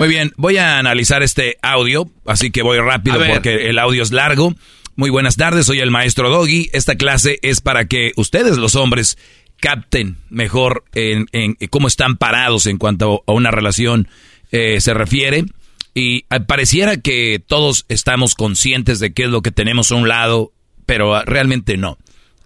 Muy 0.00 0.08
bien, 0.08 0.32
voy 0.36 0.56
a 0.56 0.78
analizar 0.78 1.22
este 1.22 1.58
audio, 1.62 2.08
así 2.26 2.50
que 2.50 2.62
voy 2.62 2.78
rápido 2.78 3.20
porque 3.24 3.68
el 3.68 3.78
audio 3.78 4.02
es 4.02 4.10
largo. 4.10 4.52
Muy 4.96 5.10
buenas 5.10 5.34
tardes, 5.34 5.66
soy 5.66 5.80
el 5.80 5.90
maestro 5.90 6.30
Doggy. 6.30 6.70
Esta 6.72 6.94
clase 6.94 7.40
es 7.42 7.60
para 7.60 7.86
que 7.86 8.12
ustedes, 8.14 8.58
los 8.58 8.76
hombres, 8.76 9.18
capten 9.58 10.18
mejor 10.30 10.84
en, 10.94 11.26
cómo 11.68 11.88
están 11.88 12.16
parados 12.16 12.66
en 12.66 12.78
cuanto 12.78 13.24
a 13.26 13.32
una 13.32 13.50
relación 13.50 14.06
eh, 14.52 14.80
se 14.80 14.94
refiere. 14.94 15.46
Y 15.94 16.26
eh, 16.30 16.40
pareciera 16.46 16.96
que 16.96 17.42
todos 17.44 17.86
estamos 17.88 18.36
conscientes 18.36 19.00
de 19.00 19.12
qué 19.12 19.24
es 19.24 19.30
lo 19.30 19.42
que 19.42 19.50
tenemos 19.50 19.90
a 19.90 19.96
un 19.96 20.06
lado, 20.06 20.52
pero 20.86 21.16
ah, 21.16 21.24
realmente 21.26 21.76
no. 21.76 21.98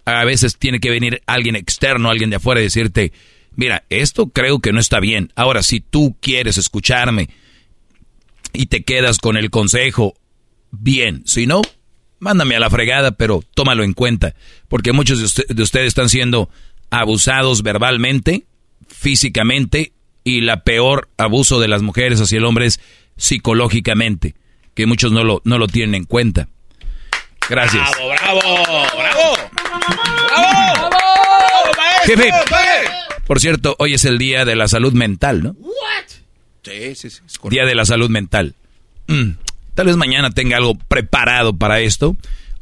A 0.05 0.25
veces 0.25 0.57
tiene 0.57 0.79
que 0.79 0.89
venir 0.89 1.21
alguien 1.27 1.55
externo, 1.55 2.09
alguien 2.09 2.31
de 2.31 2.37
afuera 2.37 2.61
y 2.61 2.63
decirte, 2.63 3.13
mira, 3.55 3.83
esto 3.89 4.29
creo 4.29 4.57
que 4.57 4.73
no 4.73 4.79
está 4.79 4.99
bien. 4.99 5.31
Ahora, 5.35 5.61
si 5.61 5.81
tú 5.81 6.17
quieres 6.19 6.57
escucharme 6.57 7.29
y 8.53 8.65
te 8.65 8.83
quedas 8.83 9.19
con 9.19 9.37
el 9.37 9.51
consejo, 9.51 10.15
bien. 10.71 11.21
Si 11.27 11.45
no, 11.45 11.61
mándame 12.19 12.55
a 12.55 12.59
la 12.59 12.69
fregada, 12.69 13.11
pero 13.11 13.43
tómalo 13.53 13.83
en 13.83 13.93
cuenta. 13.93 14.33
Porque 14.67 14.91
muchos 14.93 15.19
de, 15.19 15.25
usted- 15.25 15.47
de 15.47 15.63
ustedes 15.63 15.87
están 15.87 16.09
siendo 16.09 16.49
abusados 16.89 17.63
verbalmente, 17.63 18.45
físicamente, 18.87 19.93
y 20.23 20.41
la 20.41 20.63
peor 20.63 21.09
abuso 21.17 21.59
de 21.59 21.67
las 21.67 21.81
mujeres 21.81 22.19
hacia 22.21 22.37
el 22.37 22.45
hombre 22.45 22.65
es 22.67 22.79
psicológicamente, 23.17 24.35
que 24.75 24.85
muchos 24.85 25.11
no 25.11 25.23
lo, 25.23 25.41
no 25.45 25.57
lo 25.57 25.67
tienen 25.67 25.95
en 25.95 26.05
cuenta. 26.05 26.47
Gracias. 27.49 27.89
¡Bravo, 27.91 28.09
bravo! 28.09 28.87
¡Bravo! 28.97 29.35
Hip, 32.07 32.19
hip. 32.19 32.33
Por 33.25 33.39
cierto, 33.39 33.75
hoy 33.79 33.93
es 33.93 34.05
el 34.05 34.17
día 34.17 34.45
de 34.45 34.55
la 34.55 34.67
salud 34.67 34.93
mental, 34.93 35.43
¿no? 35.43 35.55
Sí, 36.63 36.95
sí, 36.95 37.09
sí. 37.09 37.19
correcto. 37.39 37.49
Día 37.49 37.65
de 37.65 37.75
la 37.75 37.85
salud 37.85 38.09
mental. 38.09 38.53
Mm, 39.07 39.31
tal 39.75 39.87
vez 39.87 39.95
mañana 39.97 40.29
tenga 40.31 40.57
algo 40.57 40.75
preparado 40.75 41.55
para 41.55 41.79
esto. 41.79 42.15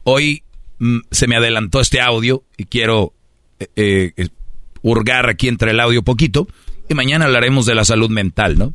Hoy 0.04 0.44
mm, 0.80 1.00
se 1.12 1.28
me 1.28 1.36
adelantó 1.36 1.82
este 1.82 2.02
audio 2.02 2.44
y 2.58 2.66
quiero 2.66 3.14
eh, 3.60 4.12
eh, 4.16 4.28
hurgar 4.82 5.30
aquí 5.30 5.48
entre 5.48 5.72
el 5.72 5.80
audio 5.80 6.04
poquito. 6.04 6.48
Y 6.90 6.94
mañana 6.94 7.26
hablaremos 7.26 7.66
de 7.66 7.76
la 7.76 7.84
salud 7.86 8.10
mental, 8.10 8.58
¿no? 8.58 8.74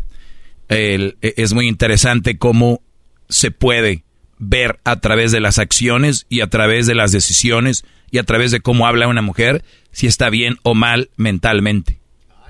El- 0.69 1.17
eh, 1.23 1.35
es 1.37 1.53
muy 1.55 1.69
interesante 1.69 2.37
cómo 2.39 2.81
se 3.29 3.51
puede 3.51 4.05
ver 4.39 4.81
a 4.85 5.01
través 5.01 5.33
de 5.33 5.41
las 5.41 5.59
acciones 5.59 6.27
y 6.29 6.41
a 6.41 6.49
través 6.49 6.87
de 6.87 6.95
las 6.95 7.13
decisiones 7.13 7.85
y 8.11 8.19
a 8.19 8.25
través 8.25 8.51
de 8.51 8.61
cómo 8.61 8.87
habla 8.87 9.07
una 9.09 9.23
mujer 9.23 9.65
si 9.93 10.07
está 10.07 10.29
bien 10.31 10.57
o 10.63 10.75
mal 10.75 11.11
mentalmente. 11.17 12.01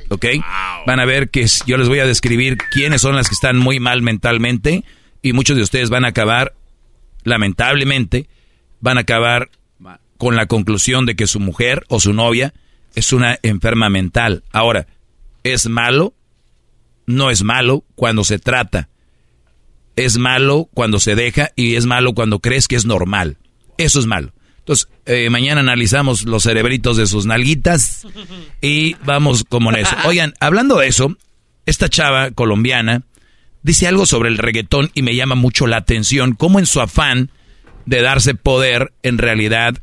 ¿Ok? 0.08 0.26
Van 0.86 1.00
a 1.00 1.04
ver 1.04 1.30
que 1.30 1.46
yo 1.66 1.76
les 1.78 1.88
voy 1.88 2.00
a 2.00 2.06
describir 2.06 2.58
quiénes 2.72 3.00
son 3.02 3.14
las 3.14 3.28
que 3.28 3.34
están 3.34 3.56
muy 3.58 3.78
mal 3.78 4.02
mentalmente 4.02 4.84
y 5.22 5.32
muchos 5.32 5.56
de 5.56 5.62
ustedes 5.62 5.88
van 5.88 6.04
a 6.04 6.08
acabar, 6.08 6.54
lamentablemente, 7.24 8.28
van 8.80 8.98
a 8.98 9.02
acabar 9.02 9.50
con 10.18 10.36
la 10.36 10.46
conclusión 10.46 11.06
de 11.06 11.16
que 11.16 11.26
su 11.26 11.40
mujer 11.40 11.84
o 11.88 11.98
su 11.98 12.12
novia 12.12 12.52
es 12.94 13.12
una 13.12 13.38
enferma 13.42 13.88
mental. 13.88 14.44
Ahora, 14.52 14.86
¿es 15.42 15.68
malo? 15.68 16.14
No 17.06 17.30
es 17.30 17.42
malo 17.42 17.84
cuando 17.94 18.24
se 18.24 18.38
trata. 18.38 18.88
Es 19.96 20.18
malo 20.18 20.68
cuando 20.74 21.00
se 21.00 21.14
deja 21.14 21.50
y 21.56 21.74
es 21.74 21.86
malo 21.86 22.14
cuando 22.14 22.38
crees 22.38 22.68
que 22.68 22.76
es 22.76 22.84
normal. 22.84 23.38
Eso 23.78 23.98
es 23.98 24.06
malo. 24.06 24.32
Entonces, 24.58 24.88
eh, 25.06 25.28
mañana 25.28 25.60
analizamos 25.60 26.22
los 26.22 26.44
cerebritos 26.44 26.96
de 26.96 27.06
sus 27.06 27.26
nalguitas 27.26 28.06
y 28.60 28.94
vamos 29.04 29.44
como 29.48 29.70
en 29.70 29.76
eso. 29.78 29.96
Oigan, 30.04 30.34
hablando 30.38 30.78
de 30.78 30.86
eso, 30.86 31.16
esta 31.66 31.88
chava 31.88 32.30
colombiana 32.30 33.02
dice 33.62 33.86
algo 33.86 34.06
sobre 34.06 34.28
el 34.28 34.38
reggaetón 34.38 34.90
y 34.94 35.02
me 35.02 35.14
llama 35.14 35.34
mucho 35.34 35.66
la 35.66 35.78
atención, 35.78 36.34
cómo 36.34 36.58
en 36.58 36.66
su 36.66 36.80
afán 36.80 37.30
de 37.86 38.02
darse 38.02 38.34
poder, 38.34 38.92
en 39.02 39.18
realidad, 39.18 39.78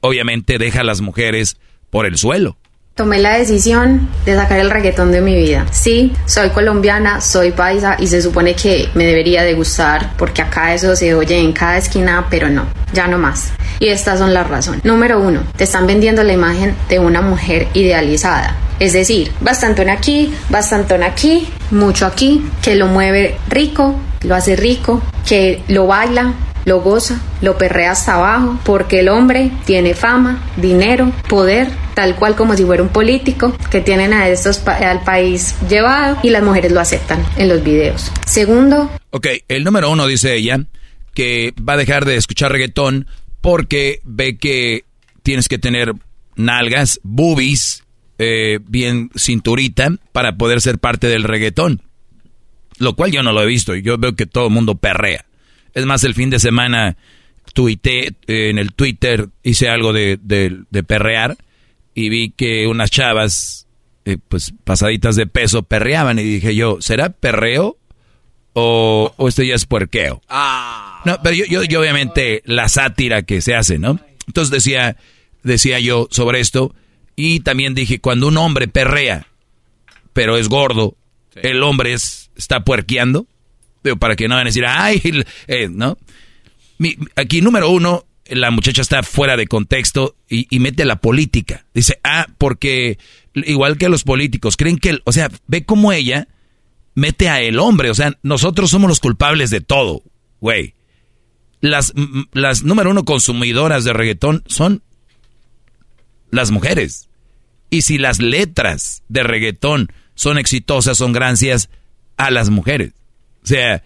obviamente 0.00 0.58
deja 0.58 0.80
a 0.80 0.84
las 0.84 1.00
mujeres 1.00 1.58
por 1.90 2.06
el 2.06 2.18
suelo. 2.18 2.56
Tomé 2.98 3.20
la 3.20 3.38
decisión 3.38 4.08
de 4.26 4.34
sacar 4.34 4.58
el 4.58 4.70
reggaetón 4.70 5.12
de 5.12 5.20
mi 5.20 5.36
vida. 5.36 5.64
Sí, 5.70 6.12
soy 6.26 6.50
colombiana, 6.50 7.20
soy 7.20 7.52
paisa 7.52 7.94
y 7.96 8.08
se 8.08 8.20
supone 8.20 8.56
que 8.56 8.88
me 8.94 9.04
debería 9.04 9.44
de 9.44 9.54
gustar 9.54 10.14
porque 10.16 10.42
acá 10.42 10.74
eso 10.74 10.96
se 10.96 11.14
oye 11.14 11.38
en 11.38 11.52
cada 11.52 11.76
esquina, 11.76 12.26
pero 12.28 12.50
no, 12.50 12.66
ya 12.92 13.06
no 13.06 13.16
más. 13.16 13.52
Y 13.78 13.86
estas 13.86 14.18
son 14.18 14.34
las 14.34 14.48
razones. 14.48 14.84
Número 14.84 15.20
uno, 15.20 15.44
te 15.56 15.62
están 15.62 15.86
vendiendo 15.86 16.24
la 16.24 16.32
imagen 16.32 16.74
de 16.88 16.98
una 16.98 17.20
mujer 17.20 17.68
idealizada. 17.72 18.56
Es 18.80 18.94
decir, 18.94 19.30
bastantón 19.42 19.90
aquí, 19.90 20.34
bastantón 20.48 21.04
aquí, 21.04 21.48
mucho 21.70 22.04
aquí, 22.04 22.50
que 22.62 22.74
lo 22.74 22.88
mueve 22.88 23.36
rico, 23.48 23.94
lo 24.22 24.34
hace 24.34 24.56
rico, 24.56 25.00
que 25.24 25.62
lo 25.68 25.86
baila, 25.86 26.34
lo 26.68 26.80
goza, 26.80 27.20
lo 27.40 27.58
perrea 27.58 27.92
hasta 27.92 28.14
abajo, 28.14 28.60
porque 28.64 29.00
el 29.00 29.08
hombre 29.08 29.50
tiene 29.64 29.94
fama, 29.94 30.42
dinero, 30.56 31.12
poder, 31.28 31.68
tal 31.94 32.14
cual 32.16 32.36
como 32.36 32.54
si 32.54 32.64
fuera 32.64 32.82
un 32.82 32.90
político, 32.90 33.56
que 33.70 33.80
tienen 33.80 34.12
a 34.12 34.28
estos 34.28 34.66
al 34.68 35.02
país 35.02 35.56
llevado 35.68 36.18
y 36.22 36.30
las 36.30 36.42
mujeres 36.42 36.70
lo 36.70 36.80
aceptan 36.80 37.24
en 37.36 37.48
los 37.48 37.64
videos. 37.64 38.12
Segundo. 38.26 38.90
Ok, 39.10 39.26
el 39.48 39.64
número 39.64 39.90
uno 39.90 40.06
dice 40.06 40.34
ella 40.34 40.60
que 41.14 41.52
va 41.58 41.72
a 41.72 41.78
dejar 41.78 42.04
de 42.04 42.16
escuchar 42.16 42.52
reggaetón 42.52 43.08
porque 43.40 44.00
ve 44.04 44.36
que 44.36 44.84
tienes 45.22 45.48
que 45.48 45.58
tener 45.58 45.94
nalgas, 46.36 47.00
boobies, 47.02 47.84
eh, 48.18 48.60
bien 48.66 49.10
cinturita 49.16 49.90
para 50.12 50.36
poder 50.36 50.60
ser 50.60 50.78
parte 50.78 51.08
del 51.08 51.24
reggaetón. 51.24 51.82
Lo 52.78 52.94
cual 52.94 53.10
yo 53.10 53.22
no 53.22 53.32
lo 53.32 53.42
he 53.42 53.46
visto 53.46 53.74
yo 53.74 53.98
veo 53.98 54.14
que 54.14 54.26
todo 54.26 54.46
el 54.46 54.52
mundo 54.52 54.76
perrea. 54.76 55.24
Es 55.78 55.86
más, 55.86 56.04
el 56.04 56.14
fin 56.14 56.30
de 56.30 56.38
semana 56.38 56.96
tuité 57.52 58.14
eh, 58.26 58.50
en 58.50 58.58
el 58.58 58.72
Twitter, 58.72 59.28
hice 59.42 59.68
algo 59.68 59.92
de, 59.92 60.18
perrear 60.86 61.36
y 61.94 62.08
vi 62.08 62.30
que 62.30 62.66
unas 62.66 62.90
chavas, 62.90 63.66
eh, 64.04 64.18
pues 64.28 64.52
pasaditas 64.64 65.16
de 65.16 65.26
peso, 65.26 65.62
perreaban 65.62 66.18
y 66.18 66.22
dije 66.22 66.54
yo, 66.54 66.78
¿será 66.80 67.10
perreo 67.10 67.76
o, 68.52 69.14
o 69.16 69.28
esto 69.28 69.42
ya 69.42 69.54
es 69.54 69.66
puerqueo? 69.66 70.20
Ah. 70.28 71.02
No, 71.04 71.18
pero 71.22 71.36
yo, 71.36 71.62
yo, 71.62 71.80
obviamente 71.80 72.42
la 72.44 72.68
sátira 72.68 73.22
que 73.22 73.40
se 73.40 73.54
hace, 73.54 73.78
¿no? 73.78 74.00
Entonces 74.26 74.50
decía, 74.50 74.96
decía 75.42 75.78
yo 75.78 76.08
sobre 76.10 76.40
esto 76.40 76.74
y 77.16 77.40
también 77.40 77.74
dije, 77.74 78.00
cuando 78.00 78.28
un 78.28 78.36
hombre 78.36 78.68
perrea, 78.68 79.26
pero 80.12 80.36
es 80.36 80.48
gordo, 80.48 80.96
el 81.34 81.62
hombre 81.62 81.92
es, 81.92 82.30
está 82.36 82.64
puerqueando 82.64 83.26
para 83.96 84.16
que 84.16 84.28
no 84.28 84.34
van 84.34 84.46
a 84.46 84.50
decir, 84.50 84.64
ay, 84.66 85.00
eh, 85.46 85.68
¿no? 85.70 85.98
aquí, 87.16 87.40
número 87.40 87.70
uno, 87.70 88.04
la 88.26 88.50
muchacha 88.50 88.82
está 88.82 89.02
fuera 89.02 89.36
de 89.36 89.46
contexto 89.46 90.16
y, 90.28 90.58
mete 90.58 90.84
la 90.84 91.00
política. 91.00 91.64
Dice, 91.74 91.98
ah, 92.04 92.26
porque 92.38 92.98
igual 93.34 93.78
que 93.78 93.88
los 93.88 94.04
políticos, 94.04 94.56
creen 94.56 94.78
que, 94.78 95.00
o 95.04 95.12
sea, 95.12 95.30
ve 95.46 95.64
cómo 95.64 95.92
ella 95.92 96.28
mete 96.94 97.28
a 97.28 97.40
el 97.40 97.58
hombre, 97.58 97.90
o 97.90 97.94
sea, 97.94 98.18
nosotros 98.22 98.70
somos 98.70 98.88
los 98.88 99.00
culpables 99.00 99.50
de 99.50 99.60
todo, 99.60 100.02
güey. 100.40 100.74
Las, 101.60 101.92
las 102.32 102.62
número 102.62 102.90
uno 102.90 103.04
consumidoras 103.04 103.84
de 103.84 103.92
reggaetón 103.92 104.44
son 104.46 104.82
las 106.30 106.50
mujeres. 106.50 107.08
Y 107.70 107.82
si 107.82 107.98
las 107.98 108.20
letras 108.20 109.02
de 109.08 109.22
reggaetón 109.22 109.92
son 110.14 110.38
exitosas, 110.38 110.98
son 110.98 111.12
gracias 111.12 111.68
a 112.16 112.30
las 112.30 112.50
mujeres. 112.50 112.92
O 113.42 113.46
sea, 113.46 113.82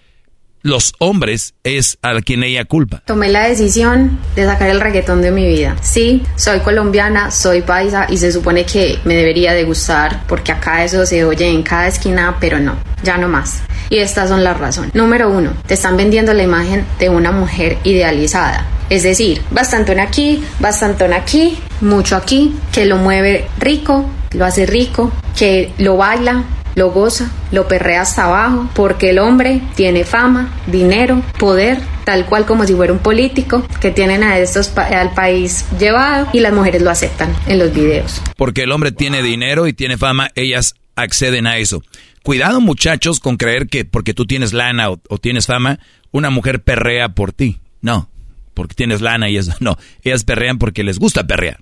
los 0.62 0.92
hombres 0.98 1.54
es 1.64 1.98
a 2.02 2.20
quien 2.20 2.44
ella 2.44 2.64
culpa. 2.64 3.02
Tomé 3.04 3.28
la 3.28 3.48
decisión 3.48 4.18
de 4.36 4.46
sacar 4.46 4.70
el 4.70 4.80
reggaetón 4.80 5.20
de 5.20 5.30
mi 5.30 5.46
vida. 5.46 5.76
Sí, 5.82 6.22
soy 6.36 6.60
colombiana, 6.60 7.30
soy 7.30 7.62
paisa 7.62 8.06
y 8.08 8.16
se 8.16 8.32
supone 8.32 8.64
que 8.64 8.98
me 9.04 9.14
debería 9.14 9.52
de 9.52 9.64
gustar 9.64 10.22
porque 10.28 10.52
acá 10.52 10.84
eso 10.84 11.04
se 11.04 11.24
oye 11.24 11.48
en 11.48 11.62
cada 11.62 11.88
esquina, 11.88 12.36
pero 12.40 12.60
no, 12.60 12.76
ya 13.02 13.18
no 13.18 13.28
más. 13.28 13.62
Y 13.90 13.98
estas 13.98 14.28
son 14.28 14.44
las 14.44 14.58
razones. 14.58 14.94
Número 14.94 15.28
uno, 15.28 15.52
te 15.66 15.74
están 15.74 15.96
vendiendo 15.96 16.32
la 16.32 16.44
imagen 16.44 16.86
de 16.98 17.08
una 17.08 17.32
mujer 17.32 17.78
idealizada. 17.84 18.66
Es 18.88 19.02
decir, 19.02 19.42
bastantón 19.50 20.00
aquí, 20.00 20.42
bastantón 20.60 21.12
aquí, 21.12 21.58
mucho 21.80 22.14
aquí, 22.16 22.54
que 22.72 22.86
lo 22.86 22.98
mueve 22.98 23.48
rico, 23.58 24.08
lo 24.32 24.44
hace 24.44 24.66
rico, 24.66 25.12
que 25.36 25.72
lo 25.78 25.96
baila, 25.96 26.44
lo 26.74 26.90
goza, 26.90 27.30
lo 27.50 27.68
perrea 27.68 28.02
hasta 28.02 28.24
abajo, 28.24 28.68
porque 28.74 29.10
el 29.10 29.18
hombre 29.18 29.60
tiene 29.74 30.04
fama, 30.04 30.52
dinero, 30.66 31.22
poder, 31.38 31.78
tal 32.04 32.26
cual 32.26 32.46
como 32.46 32.66
si 32.66 32.74
fuera 32.74 32.92
un 32.92 32.98
político, 32.98 33.66
que 33.80 33.90
tienen 33.90 34.22
a 34.22 34.38
estos 34.38 34.76
al 34.76 35.14
país 35.14 35.66
llevado 35.78 36.28
y 36.32 36.40
las 36.40 36.52
mujeres 36.52 36.82
lo 36.82 36.90
aceptan 36.90 37.34
en 37.46 37.58
los 37.58 37.72
videos. 37.72 38.20
Porque 38.36 38.62
el 38.62 38.72
hombre 38.72 38.92
tiene 38.92 39.22
dinero 39.22 39.66
y 39.66 39.72
tiene 39.72 39.98
fama, 39.98 40.30
ellas 40.34 40.74
acceden 40.96 41.46
a 41.46 41.58
eso. 41.58 41.82
Cuidado 42.22 42.60
muchachos 42.60 43.18
con 43.18 43.36
creer 43.36 43.66
que 43.66 43.84
porque 43.84 44.14
tú 44.14 44.26
tienes 44.26 44.52
lana 44.52 44.90
o, 44.90 45.00
o 45.08 45.18
tienes 45.18 45.46
fama, 45.46 45.80
una 46.12 46.30
mujer 46.30 46.62
perrea 46.62 47.10
por 47.10 47.32
ti. 47.32 47.58
No, 47.80 48.08
porque 48.54 48.74
tienes 48.74 49.00
lana 49.00 49.28
y 49.28 49.36
eso. 49.36 49.52
No, 49.60 49.76
ellas 50.02 50.24
perrean 50.24 50.58
porque 50.58 50.84
les 50.84 50.98
gusta 50.98 51.26
perrear. 51.26 51.60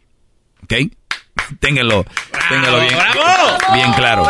¿Ok? 0.62 0.92
Ténganlo, 1.58 2.04
ténganlo 2.48 2.80
bien, 2.80 2.94
bien 3.74 3.92
claro. 3.92 4.26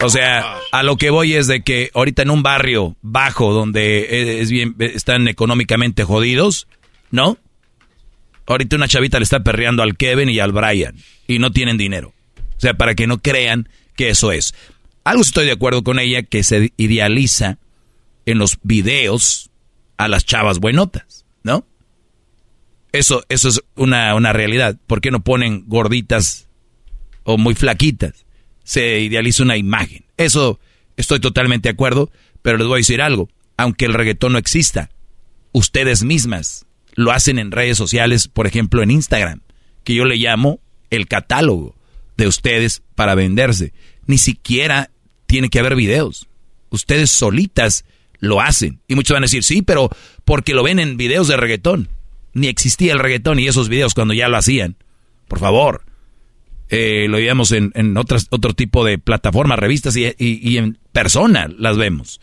O 0.00 0.10
sea, 0.10 0.58
a 0.72 0.82
lo 0.82 0.96
que 0.96 1.10
voy 1.10 1.34
es 1.34 1.46
de 1.46 1.62
que 1.62 1.90
ahorita 1.94 2.22
en 2.22 2.30
un 2.30 2.42
barrio 2.42 2.96
bajo 3.00 3.52
donde 3.52 4.40
es 4.40 4.50
bien, 4.50 4.76
están 4.78 5.28
económicamente 5.28 6.04
jodidos, 6.04 6.66
¿no? 7.10 7.38
Ahorita 8.46 8.76
una 8.76 8.88
chavita 8.88 9.18
le 9.18 9.24
está 9.24 9.40
perreando 9.40 9.82
al 9.82 9.96
Kevin 9.96 10.28
y 10.28 10.40
al 10.40 10.52
Brian 10.52 10.96
y 11.26 11.38
no 11.38 11.50
tienen 11.52 11.78
dinero. 11.78 12.12
O 12.56 12.60
sea, 12.60 12.74
para 12.74 12.94
que 12.94 13.06
no 13.06 13.22
crean 13.22 13.68
que 13.96 14.10
eso 14.10 14.32
es. 14.32 14.54
Algo 15.04 15.22
estoy 15.22 15.46
de 15.46 15.52
acuerdo 15.52 15.82
con 15.82 15.98
ella 15.98 16.22
que 16.22 16.44
se 16.44 16.72
idealiza 16.76 17.58
en 18.26 18.38
los 18.38 18.58
videos 18.62 19.50
a 19.96 20.08
las 20.08 20.24
chavas 20.24 20.58
buenotas, 20.58 21.23
¿no? 21.23 21.23
Eso, 22.94 23.24
eso 23.28 23.48
es 23.48 23.60
una, 23.74 24.14
una 24.14 24.32
realidad. 24.32 24.78
¿Por 24.86 25.00
qué 25.00 25.10
no 25.10 25.18
ponen 25.18 25.64
gorditas 25.66 26.46
o 27.24 27.36
muy 27.36 27.56
flaquitas? 27.56 28.24
Se 28.62 29.00
idealiza 29.00 29.42
una 29.42 29.56
imagen. 29.56 30.04
Eso 30.16 30.60
estoy 30.96 31.18
totalmente 31.18 31.68
de 31.68 31.72
acuerdo, 31.72 32.12
pero 32.40 32.56
les 32.56 32.68
voy 32.68 32.76
a 32.76 32.78
decir 32.78 33.02
algo. 33.02 33.28
Aunque 33.56 33.86
el 33.86 33.94
reggaetón 33.94 34.34
no 34.34 34.38
exista, 34.38 34.90
ustedes 35.50 36.04
mismas 36.04 36.66
lo 36.94 37.10
hacen 37.10 37.40
en 37.40 37.50
redes 37.50 37.76
sociales, 37.76 38.28
por 38.28 38.46
ejemplo 38.46 38.80
en 38.80 38.92
Instagram, 38.92 39.40
que 39.82 39.96
yo 39.96 40.04
le 40.04 40.14
llamo 40.14 40.60
el 40.90 41.08
catálogo 41.08 41.74
de 42.16 42.28
ustedes 42.28 42.84
para 42.94 43.16
venderse. 43.16 43.72
Ni 44.06 44.18
siquiera 44.18 44.92
tiene 45.26 45.48
que 45.48 45.58
haber 45.58 45.74
videos. 45.74 46.28
Ustedes 46.70 47.10
solitas 47.10 47.86
lo 48.20 48.40
hacen. 48.40 48.78
Y 48.86 48.94
muchos 48.94 49.16
van 49.16 49.24
a 49.24 49.26
decir, 49.26 49.42
sí, 49.42 49.62
pero 49.62 49.90
porque 50.24 50.54
lo 50.54 50.62
ven 50.62 50.78
en 50.78 50.96
videos 50.96 51.26
de 51.26 51.36
reggaetón 51.36 51.88
ni 52.34 52.48
existía 52.48 52.92
el 52.92 52.98
reggaetón 52.98 53.38
y 53.38 53.48
esos 53.48 53.68
videos 53.68 53.94
cuando 53.94 54.14
ya 54.14 54.28
lo 54.28 54.36
hacían. 54.36 54.76
Por 55.28 55.38
favor. 55.38 55.82
Eh, 56.68 57.06
lo 57.08 57.18
veíamos 57.18 57.52
en, 57.52 57.72
en 57.74 57.96
otras, 57.96 58.26
otro 58.30 58.54
tipo 58.54 58.84
de 58.84 58.98
plataformas, 58.98 59.58
revistas 59.58 59.96
y, 59.96 60.14
y, 60.18 60.56
en 60.56 60.78
persona 60.92 61.48
las 61.58 61.76
vemos. 61.76 62.20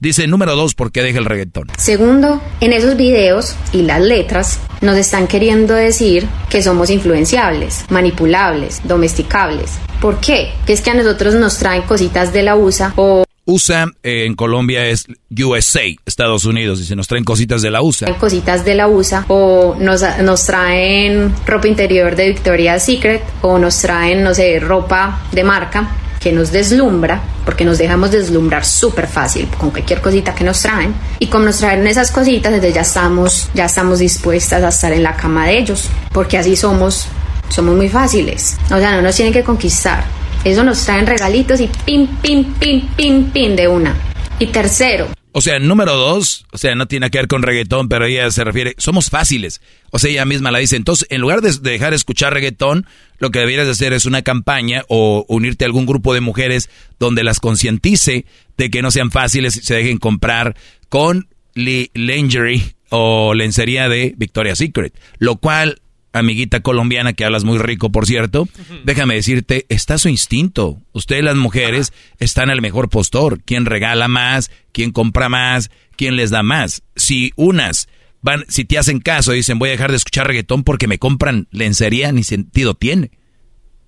Dice 0.00 0.26
número 0.26 0.56
dos, 0.56 0.74
¿por 0.74 0.90
qué 0.90 1.02
deja 1.02 1.18
el 1.18 1.26
reggaetón? 1.26 1.68
Segundo, 1.78 2.42
en 2.60 2.72
esos 2.72 2.96
videos 2.96 3.54
y 3.72 3.82
las 3.82 4.00
letras 4.00 4.60
nos 4.80 4.96
están 4.96 5.28
queriendo 5.28 5.74
decir 5.74 6.26
que 6.50 6.62
somos 6.62 6.90
influenciables, 6.90 7.84
manipulables, 7.90 8.80
domesticables. 8.82 9.78
¿Por 10.00 10.18
qué? 10.18 10.50
Que 10.66 10.72
es 10.72 10.80
que 10.80 10.90
a 10.90 10.94
nosotros 10.94 11.34
nos 11.36 11.58
traen 11.58 11.82
cositas 11.82 12.32
de 12.32 12.42
la 12.42 12.56
USA 12.56 12.92
o 12.96 13.24
USA 13.44 13.86
eh, 14.02 14.24
en 14.26 14.34
Colombia 14.34 14.86
es 14.86 15.06
USA, 15.30 15.80
Estados 16.06 16.44
Unidos, 16.44 16.80
y 16.80 16.84
se 16.84 16.94
nos 16.94 17.08
traen 17.08 17.24
cositas 17.24 17.62
de 17.62 17.70
la 17.70 17.82
USA. 17.82 18.12
Cositas 18.18 18.64
de 18.64 18.74
la 18.74 18.88
USA, 18.88 19.24
o 19.28 19.76
nos, 19.78 20.02
nos 20.22 20.44
traen 20.44 21.34
ropa 21.46 21.66
interior 21.66 22.14
de 22.14 22.28
Victoria's 22.28 22.84
Secret, 22.84 23.22
o 23.42 23.58
nos 23.58 23.78
traen, 23.78 24.22
no 24.22 24.34
sé, 24.34 24.60
ropa 24.60 25.22
de 25.32 25.42
marca 25.42 25.96
que 26.20 26.30
nos 26.30 26.52
deslumbra, 26.52 27.20
porque 27.44 27.64
nos 27.64 27.78
dejamos 27.78 28.12
deslumbrar 28.12 28.64
súper 28.64 29.08
fácil 29.08 29.48
con 29.58 29.72
cualquier 29.72 30.00
cosita 30.00 30.32
que 30.32 30.44
nos 30.44 30.62
traen. 30.62 30.94
Y 31.18 31.26
como 31.26 31.46
nos 31.46 31.58
traen 31.58 31.84
esas 31.88 32.12
cositas, 32.12 32.52
desde 32.52 32.72
ya 32.72 32.82
estamos, 32.82 33.48
ya 33.54 33.64
estamos 33.64 33.98
dispuestas 33.98 34.62
a 34.62 34.68
estar 34.68 34.92
en 34.92 35.02
la 35.02 35.16
cama 35.16 35.46
de 35.46 35.58
ellos, 35.58 35.88
porque 36.12 36.38
así 36.38 36.54
somos, 36.54 37.08
somos 37.48 37.74
muy 37.74 37.88
fáciles. 37.88 38.56
O 38.66 38.78
sea, 38.78 38.92
no 38.92 39.02
nos 39.02 39.16
tienen 39.16 39.32
que 39.32 39.42
conquistar 39.42 40.04
eso 40.44 40.64
nos 40.64 40.84
traen 40.84 41.06
regalitos 41.06 41.60
y 41.60 41.68
pim, 41.84 42.06
pim, 42.20 42.54
pim, 42.54 42.86
pim, 42.96 43.30
pim 43.30 43.56
de 43.56 43.68
una. 43.68 43.96
Y 44.38 44.46
tercero. 44.46 45.08
O 45.34 45.40
sea, 45.40 45.58
número 45.58 45.94
dos, 45.96 46.44
o 46.52 46.58
sea, 46.58 46.74
no 46.74 46.86
tiene 46.86 47.10
que 47.10 47.16
ver 47.16 47.26
con 47.26 47.42
reggaetón, 47.42 47.88
pero 47.88 48.04
ella 48.04 48.30
se 48.30 48.44
refiere, 48.44 48.74
somos 48.76 49.08
fáciles. 49.08 49.62
O 49.90 49.98
sea, 49.98 50.10
ella 50.10 50.24
misma 50.26 50.50
la 50.50 50.58
dice. 50.58 50.76
Entonces, 50.76 51.06
en 51.10 51.22
lugar 51.22 51.40
de 51.40 51.52
dejar 51.52 51.90
de 51.90 51.96
escuchar 51.96 52.34
reggaetón, 52.34 52.86
lo 53.18 53.30
que 53.30 53.38
deberías 53.38 53.68
hacer 53.68 53.92
es 53.92 54.04
una 54.04 54.22
campaña 54.22 54.82
o 54.88 55.24
unirte 55.28 55.64
a 55.64 55.68
algún 55.68 55.86
grupo 55.86 56.12
de 56.12 56.20
mujeres 56.20 56.68
donde 56.98 57.24
las 57.24 57.40
concientice 57.40 58.26
de 58.58 58.70
que 58.70 58.82
no 58.82 58.90
sean 58.90 59.10
fáciles 59.10 59.56
y 59.56 59.62
se 59.62 59.74
dejen 59.74 59.98
comprar 59.98 60.56
con 60.88 61.28
lingerie 61.54 62.74
o 62.90 63.32
lencería 63.32 63.88
de 63.88 64.14
Victoria's 64.18 64.58
Secret. 64.58 64.92
Lo 65.18 65.36
cual 65.36 65.81
amiguita 66.12 66.60
colombiana 66.60 67.12
que 67.12 67.24
hablas 67.24 67.44
muy 67.44 67.58
rico, 67.58 67.90
por 67.90 68.06
cierto, 68.06 68.48
déjame 68.84 69.14
decirte, 69.14 69.66
está 69.68 69.98
su 69.98 70.08
instinto. 70.08 70.80
Ustedes 70.92 71.24
las 71.24 71.36
mujeres 71.36 71.92
están 72.18 72.50
al 72.50 72.60
mejor 72.60 72.88
postor. 72.88 73.40
¿Quién 73.42 73.66
regala 73.66 74.08
más? 74.08 74.50
¿Quién 74.72 74.92
compra 74.92 75.28
más? 75.28 75.70
¿Quién 75.96 76.16
les 76.16 76.30
da 76.30 76.42
más? 76.42 76.82
Si 76.96 77.32
unas 77.36 77.88
van, 78.20 78.44
si 78.48 78.64
te 78.64 78.78
hacen 78.78 79.00
caso, 79.00 79.32
dicen 79.32 79.58
voy 79.58 79.70
a 79.70 79.72
dejar 79.72 79.90
de 79.90 79.96
escuchar 79.96 80.26
reggaetón 80.26 80.64
porque 80.64 80.86
me 80.86 80.98
compran 80.98 81.48
lencería, 81.50 82.12
ni 82.12 82.22
sentido 82.22 82.74
tiene. 82.74 83.10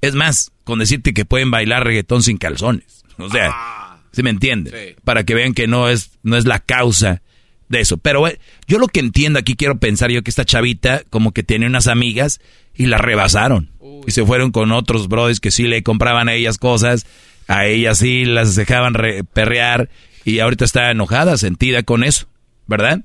Es 0.00 0.14
más, 0.14 0.52
con 0.64 0.78
decirte 0.78 1.14
que 1.14 1.24
pueden 1.24 1.50
bailar 1.50 1.84
reggaetón 1.84 2.22
sin 2.22 2.36
calzones. 2.36 3.04
O 3.18 3.30
sea, 3.30 4.00
¿sí 4.12 4.22
me 4.22 4.30
entiende? 4.30 4.96
Para 5.04 5.24
que 5.24 5.34
vean 5.34 5.54
que 5.54 5.66
no 5.66 5.88
es, 5.88 6.18
no 6.22 6.36
es 6.36 6.46
la 6.46 6.58
causa 6.58 7.22
de 7.68 7.80
eso. 7.80 7.96
Pero 7.98 8.26
eh, 8.28 8.38
yo 8.66 8.78
lo 8.78 8.88
que 8.88 9.00
entiendo 9.00 9.38
aquí, 9.38 9.54
quiero 9.54 9.78
pensar 9.78 10.10
yo 10.10 10.22
que 10.22 10.30
esta 10.30 10.44
chavita 10.44 11.02
como 11.10 11.32
que 11.32 11.42
tiene 11.42 11.66
unas 11.66 11.86
amigas 11.86 12.40
y 12.74 12.86
la 12.86 12.98
rebasaron. 12.98 13.70
Y 14.06 14.10
se 14.10 14.24
fueron 14.24 14.50
con 14.50 14.72
otros 14.72 15.08
brothers 15.08 15.40
que 15.40 15.50
sí 15.50 15.64
le 15.64 15.82
compraban 15.82 16.28
a 16.28 16.34
ellas 16.34 16.58
cosas, 16.58 17.06
a 17.48 17.66
ellas 17.66 17.98
sí 17.98 18.24
las 18.24 18.54
dejaban 18.54 18.94
perrear 19.32 19.88
y 20.24 20.40
ahorita 20.40 20.64
está 20.64 20.90
enojada, 20.90 21.36
sentida 21.36 21.82
con 21.82 22.04
eso, 22.04 22.26
¿verdad? 22.66 23.02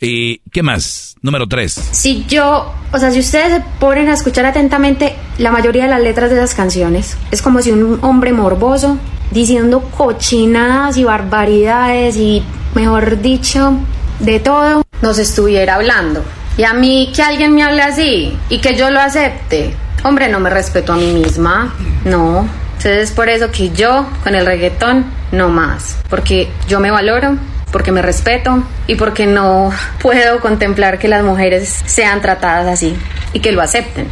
¿Y 0.00 0.38
qué 0.52 0.62
más? 0.62 1.16
Número 1.22 1.46
tres. 1.46 1.72
Si 1.90 2.24
yo, 2.26 2.72
o 2.92 2.98
sea, 2.98 3.10
si 3.10 3.18
ustedes 3.18 3.54
se 3.54 3.62
ponen 3.80 4.08
a 4.08 4.14
escuchar 4.14 4.46
atentamente 4.46 5.16
la 5.38 5.50
mayoría 5.50 5.84
de 5.84 5.90
las 5.90 6.00
letras 6.00 6.30
de 6.30 6.36
esas 6.36 6.54
canciones, 6.54 7.16
es 7.30 7.42
como 7.42 7.60
si 7.60 7.72
un 7.72 7.98
hombre 8.02 8.32
morboso 8.32 8.98
diciendo 9.30 9.80
cochinadas 9.96 10.96
y 10.96 11.04
barbaridades 11.04 12.16
y, 12.16 12.42
mejor 12.74 13.20
dicho, 13.20 13.74
de 14.20 14.40
todo, 14.40 14.82
nos 15.02 15.18
estuviera 15.18 15.74
hablando. 15.74 16.24
Y 16.56 16.64
a 16.64 16.72
mí 16.72 17.12
que 17.14 17.22
alguien 17.22 17.54
me 17.54 17.62
hable 17.62 17.82
así 17.82 18.36
y 18.48 18.58
que 18.58 18.76
yo 18.76 18.90
lo 18.90 19.00
acepte, 19.00 19.74
hombre, 20.04 20.28
no 20.28 20.40
me 20.40 20.50
respeto 20.50 20.92
a 20.92 20.96
mí 20.96 21.12
misma, 21.12 21.74
no. 22.04 22.48
Entonces 22.78 23.10
es 23.10 23.12
por 23.12 23.28
eso 23.28 23.50
que 23.50 23.70
yo 23.70 24.08
con 24.22 24.34
el 24.34 24.46
reggaetón 24.46 25.06
no 25.32 25.48
más, 25.48 25.98
porque 26.08 26.48
yo 26.68 26.80
me 26.80 26.90
valoro, 26.90 27.36
porque 27.72 27.92
me 27.92 28.02
respeto 28.02 28.64
y 28.86 28.94
porque 28.96 29.26
no 29.26 29.70
puedo 30.00 30.40
contemplar 30.40 30.98
que 30.98 31.08
las 31.08 31.22
mujeres 31.22 31.82
sean 31.86 32.20
tratadas 32.22 32.66
así 32.66 32.94
y 33.32 33.40
que 33.40 33.52
lo 33.52 33.62
acepten. 33.62 34.08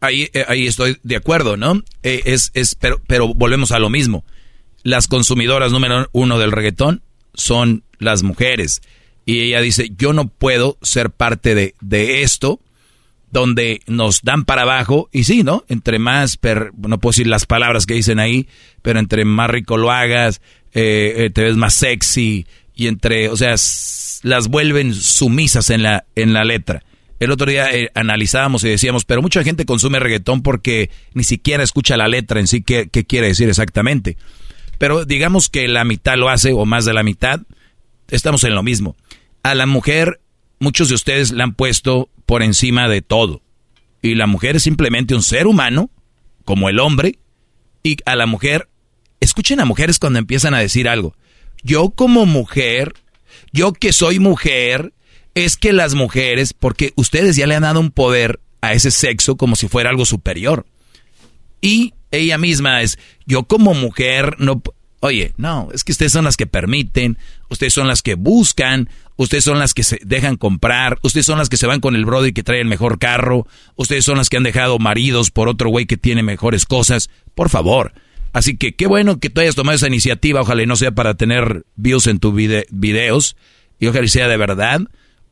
Ahí, 0.00 0.28
eh, 0.32 0.44
ahí 0.48 0.66
estoy 0.66 0.98
de 1.04 1.16
acuerdo, 1.16 1.56
¿no? 1.56 1.80
Eh, 2.02 2.22
es, 2.24 2.50
es, 2.54 2.74
pero, 2.74 3.00
pero 3.06 3.32
volvemos 3.34 3.70
a 3.70 3.78
lo 3.78 3.88
mismo. 3.88 4.24
Las 4.82 5.06
consumidoras 5.06 5.70
número 5.70 6.08
uno 6.10 6.38
del 6.38 6.50
reggaetón 6.50 7.02
son 7.34 7.84
las 7.98 8.24
mujeres. 8.24 8.82
Y 9.24 9.42
ella 9.42 9.60
dice, 9.60 9.92
yo 9.96 10.12
no 10.12 10.26
puedo 10.26 10.76
ser 10.82 11.10
parte 11.10 11.54
de, 11.54 11.76
de 11.80 12.22
esto 12.22 12.58
donde 13.30 13.80
nos 13.86 14.22
dan 14.22 14.44
para 14.44 14.62
abajo. 14.62 15.08
Y 15.12 15.24
sí, 15.24 15.44
¿no? 15.44 15.64
Entre 15.68 16.00
más, 16.00 16.38
no 16.76 16.98
puedo 16.98 17.12
decir 17.12 17.28
las 17.28 17.46
palabras 17.46 17.86
que 17.86 17.94
dicen 17.94 18.18
ahí, 18.18 18.48
pero 18.82 18.98
entre 18.98 19.24
más 19.24 19.50
rico 19.50 19.76
lo 19.76 19.92
hagas, 19.92 20.40
eh, 20.72 21.30
te 21.32 21.42
ves 21.42 21.56
más 21.56 21.74
sexy, 21.74 22.46
y 22.74 22.86
entre, 22.86 23.28
o 23.28 23.36
sea, 23.36 23.54
las 24.22 24.48
vuelven 24.48 24.94
sumisas 24.94 25.70
en 25.70 25.82
la, 25.82 26.04
en 26.14 26.32
la 26.32 26.44
letra. 26.44 26.82
El 27.20 27.30
otro 27.30 27.48
día 27.48 27.72
eh, 27.72 27.90
analizábamos 27.94 28.64
y 28.64 28.68
decíamos, 28.68 29.04
pero 29.04 29.22
mucha 29.22 29.44
gente 29.44 29.64
consume 29.64 30.00
reggaetón 30.00 30.42
porque 30.42 30.90
ni 31.14 31.22
siquiera 31.22 31.62
escucha 31.62 31.96
la 31.96 32.08
letra 32.08 32.40
en 32.40 32.46
sí, 32.46 32.62
qué, 32.62 32.88
qué 32.90 33.04
quiere 33.04 33.28
decir 33.28 33.48
exactamente. 33.48 34.16
Pero 34.78 35.04
digamos 35.04 35.48
que 35.48 35.68
la 35.68 35.84
mitad 35.84 36.16
lo 36.16 36.30
hace 36.30 36.52
o 36.52 36.64
más 36.64 36.84
de 36.84 36.94
la 36.94 37.04
mitad, 37.04 37.40
estamos 38.08 38.42
en 38.44 38.54
lo 38.54 38.62
mismo. 38.62 38.96
A 39.44 39.54
la 39.54 39.66
mujer, 39.66 40.20
muchos 40.58 40.88
de 40.88 40.94
ustedes 40.94 41.30
la 41.30 41.44
han 41.44 41.54
puesto 41.54 42.08
por 42.26 42.42
encima 42.42 42.88
de 42.88 43.02
todo. 43.02 43.42
Y 44.00 44.16
la 44.16 44.26
mujer 44.26 44.56
es 44.56 44.64
simplemente 44.64 45.14
un 45.14 45.22
ser 45.22 45.46
humano, 45.46 45.90
como 46.44 46.68
el 46.68 46.80
hombre, 46.80 47.18
y 47.84 47.98
a 48.04 48.16
la 48.16 48.26
mujer, 48.26 48.68
escuchen 49.20 49.60
a 49.60 49.64
mujeres 49.64 50.00
cuando 50.00 50.18
empiezan 50.18 50.54
a 50.54 50.58
decir 50.58 50.88
algo 50.88 51.14
yo 51.62 51.90
como 51.90 52.26
mujer, 52.26 52.94
yo 53.52 53.72
que 53.72 53.92
soy 53.92 54.18
mujer, 54.18 54.92
es 55.34 55.56
que 55.56 55.72
las 55.72 55.94
mujeres, 55.94 56.52
porque 56.52 56.92
ustedes 56.96 57.36
ya 57.36 57.46
le 57.46 57.54
han 57.54 57.62
dado 57.62 57.80
un 57.80 57.90
poder 57.90 58.40
a 58.60 58.72
ese 58.72 58.90
sexo 58.90 59.36
como 59.36 59.56
si 59.56 59.68
fuera 59.68 59.90
algo 59.90 60.04
superior. 60.04 60.66
Y 61.60 61.94
ella 62.10 62.38
misma 62.38 62.82
es, 62.82 62.98
yo 63.26 63.44
como 63.44 63.74
mujer 63.74 64.36
no... 64.38 64.62
Oye, 65.00 65.32
no, 65.36 65.68
es 65.72 65.82
que 65.82 65.90
ustedes 65.90 66.12
son 66.12 66.24
las 66.24 66.36
que 66.36 66.46
permiten, 66.46 67.18
ustedes 67.48 67.72
son 67.72 67.88
las 67.88 68.02
que 68.02 68.14
buscan, 68.14 68.88
ustedes 69.16 69.42
son 69.42 69.58
las 69.58 69.74
que 69.74 69.82
se 69.82 69.98
dejan 70.04 70.36
comprar, 70.36 71.00
ustedes 71.02 71.26
son 71.26 71.38
las 71.38 71.48
que 71.48 71.56
se 71.56 71.66
van 71.66 71.80
con 71.80 71.96
el 71.96 72.04
brother 72.04 72.32
que 72.32 72.44
trae 72.44 72.60
el 72.60 72.68
mejor 72.68 73.00
carro, 73.00 73.48
ustedes 73.74 74.04
son 74.04 74.18
las 74.18 74.28
que 74.28 74.36
han 74.36 74.44
dejado 74.44 74.78
maridos 74.78 75.32
por 75.32 75.48
otro 75.48 75.70
güey 75.70 75.86
que 75.86 75.96
tiene 75.96 76.22
mejores 76.22 76.66
cosas. 76.66 77.10
Por 77.34 77.48
favor, 77.48 77.92
Así 78.32 78.56
que 78.56 78.72
qué 78.72 78.86
bueno 78.86 79.18
que 79.18 79.30
tú 79.30 79.40
hayas 79.40 79.54
tomado 79.54 79.76
esa 79.76 79.88
iniciativa, 79.88 80.40
ojalá 80.40 80.62
y 80.62 80.66
no 80.66 80.76
sea 80.76 80.92
para 80.92 81.14
tener 81.14 81.64
views 81.76 82.06
en 82.06 82.18
tus 82.18 82.34
videos, 82.34 83.36
y 83.78 83.86
ojalá 83.86 84.04
y 84.04 84.08
sea 84.08 84.28
de 84.28 84.36
verdad, 84.36 84.80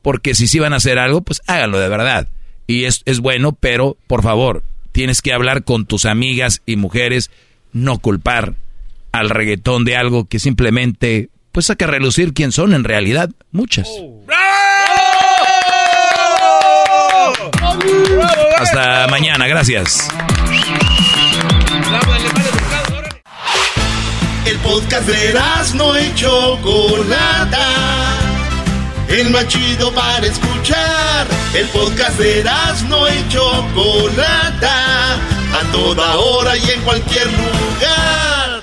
porque 0.01 0.35
si 0.35 0.47
sí 0.47 0.59
van 0.59 0.73
a 0.73 0.77
hacer 0.77 0.99
algo, 0.99 1.21
pues 1.21 1.41
háganlo 1.47 1.79
de 1.79 1.89
verdad. 1.89 2.27
Y 2.67 2.85
es, 2.85 3.01
es 3.05 3.19
bueno, 3.19 3.53
pero 3.53 3.97
por 4.07 4.23
favor, 4.23 4.63
tienes 4.91 5.21
que 5.21 5.33
hablar 5.33 5.63
con 5.63 5.85
tus 5.85 6.05
amigas 6.05 6.61
y 6.65 6.75
mujeres, 6.75 7.31
no 7.73 7.99
culpar 7.99 8.53
al 9.11 9.29
reggaetón 9.29 9.83
de 9.83 9.95
algo 9.95 10.25
que 10.25 10.39
simplemente, 10.39 11.29
pues 11.51 11.65
saca 11.65 11.85
a 11.85 11.89
relucir 11.89 12.33
quién 12.33 12.51
son 12.51 12.73
en 12.73 12.83
realidad, 12.83 13.29
muchas. 13.51 13.89
Hasta 18.57 19.07
mañana, 19.07 19.47
gracias. 19.47 20.07
El 24.43 24.57
podcast 24.57 25.07
de 25.07 25.39
no 25.75 25.99
y 25.99 26.13
Chocolata. 26.15 27.67
El 29.07 29.29
más 29.29 29.47
chido 29.47 29.93
para 29.93 30.25
escuchar. 30.25 31.27
El 31.53 31.67
podcast 31.67 32.17
de 32.17 32.43
no 32.89 33.07
y 33.07 33.29
Chocolata. 33.29 35.13
A 35.13 35.71
toda 35.71 36.17
hora 36.17 36.57
y 36.57 36.71
en 36.71 36.81
cualquier 36.81 37.27
lugar. 37.27 38.61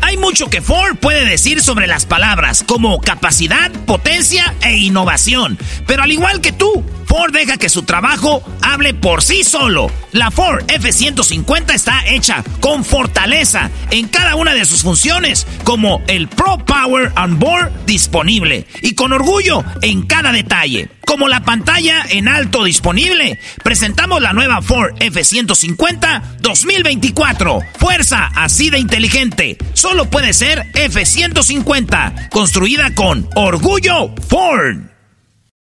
Hay 0.00 0.16
mucho 0.16 0.48
que 0.48 0.62
Ford 0.62 0.96
puede 0.96 1.24
decir 1.24 1.60
sobre 1.60 1.88
las 1.88 2.06
palabras, 2.06 2.62
como 2.62 3.00
capacidad, 3.00 3.70
potencia 3.86 4.54
e 4.62 4.76
innovación. 4.76 5.58
Pero 5.86 6.04
al 6.04 6.12
igual 6.12 6.40
que 6.40 6.52
tú, 6.52 6.84
Ford 7.10 7.32
deja 7.32 7.56
que 7.56 7.68
su 7.68 7.82
trabajo 7.82 8.40
hable 8.62 8.94
por 8.94 9.20
sí 9.20 9.42
solo. 9.42 9.90
La 10.12 10.30
Ford 10.30 10.62
F-150 10.68 11.74
está 11.74 12.06
hecha 12.06 12.44
con 12.60 12.84
fortaleza 12.84 13.68
en 13.90 14.06
cada 14.06 14.36
una 14.36 14.54
de 14.54 14.64
sus 14.64 14.82
funciones, 14.82 15.44
como 15.64 16.00
el 16.06 16.28
Pro 16.28 16.58
Power 16.64 17.12
on 17.16 17.40
Board 17.40 17.84
disponible 17.84 18.64
y 18.80 18.94
con 18.94 19.12
orgullo 19.12 19.64
en 19.82 20.02
cada 20.02 20.30
detalle, 20.30 20.88
como 21.04 21.26
la 21.26 21.40
pantalla 21.40 22.04
en 22.10 22.28
alto 22.28 22.62
disponible. 22.62 23.40
Presentamos 23.64 24.22
la 24.22 24.32
nueva 24.32 24.62
Ford 24.62 24.94
F-150 25.00 26.38
2024. 26.38 27.58
Fuerza 27.76 28.30
así 28.36 28.70
de 28.70 28.78
inteligente. 28.78 29.58
Solo 29.72 30.08
puede 30.08 30.32
ser 30.32 30.64
F-150, 30.74 32.28
construida 32.28 32.94
con 32.94 33.28
orgullo 33.34 34.14
Ford. 34.28 34.89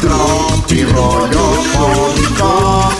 Tropi 0.00 0.84
rollo 0.84 1.62
cómico. 1.74 2.94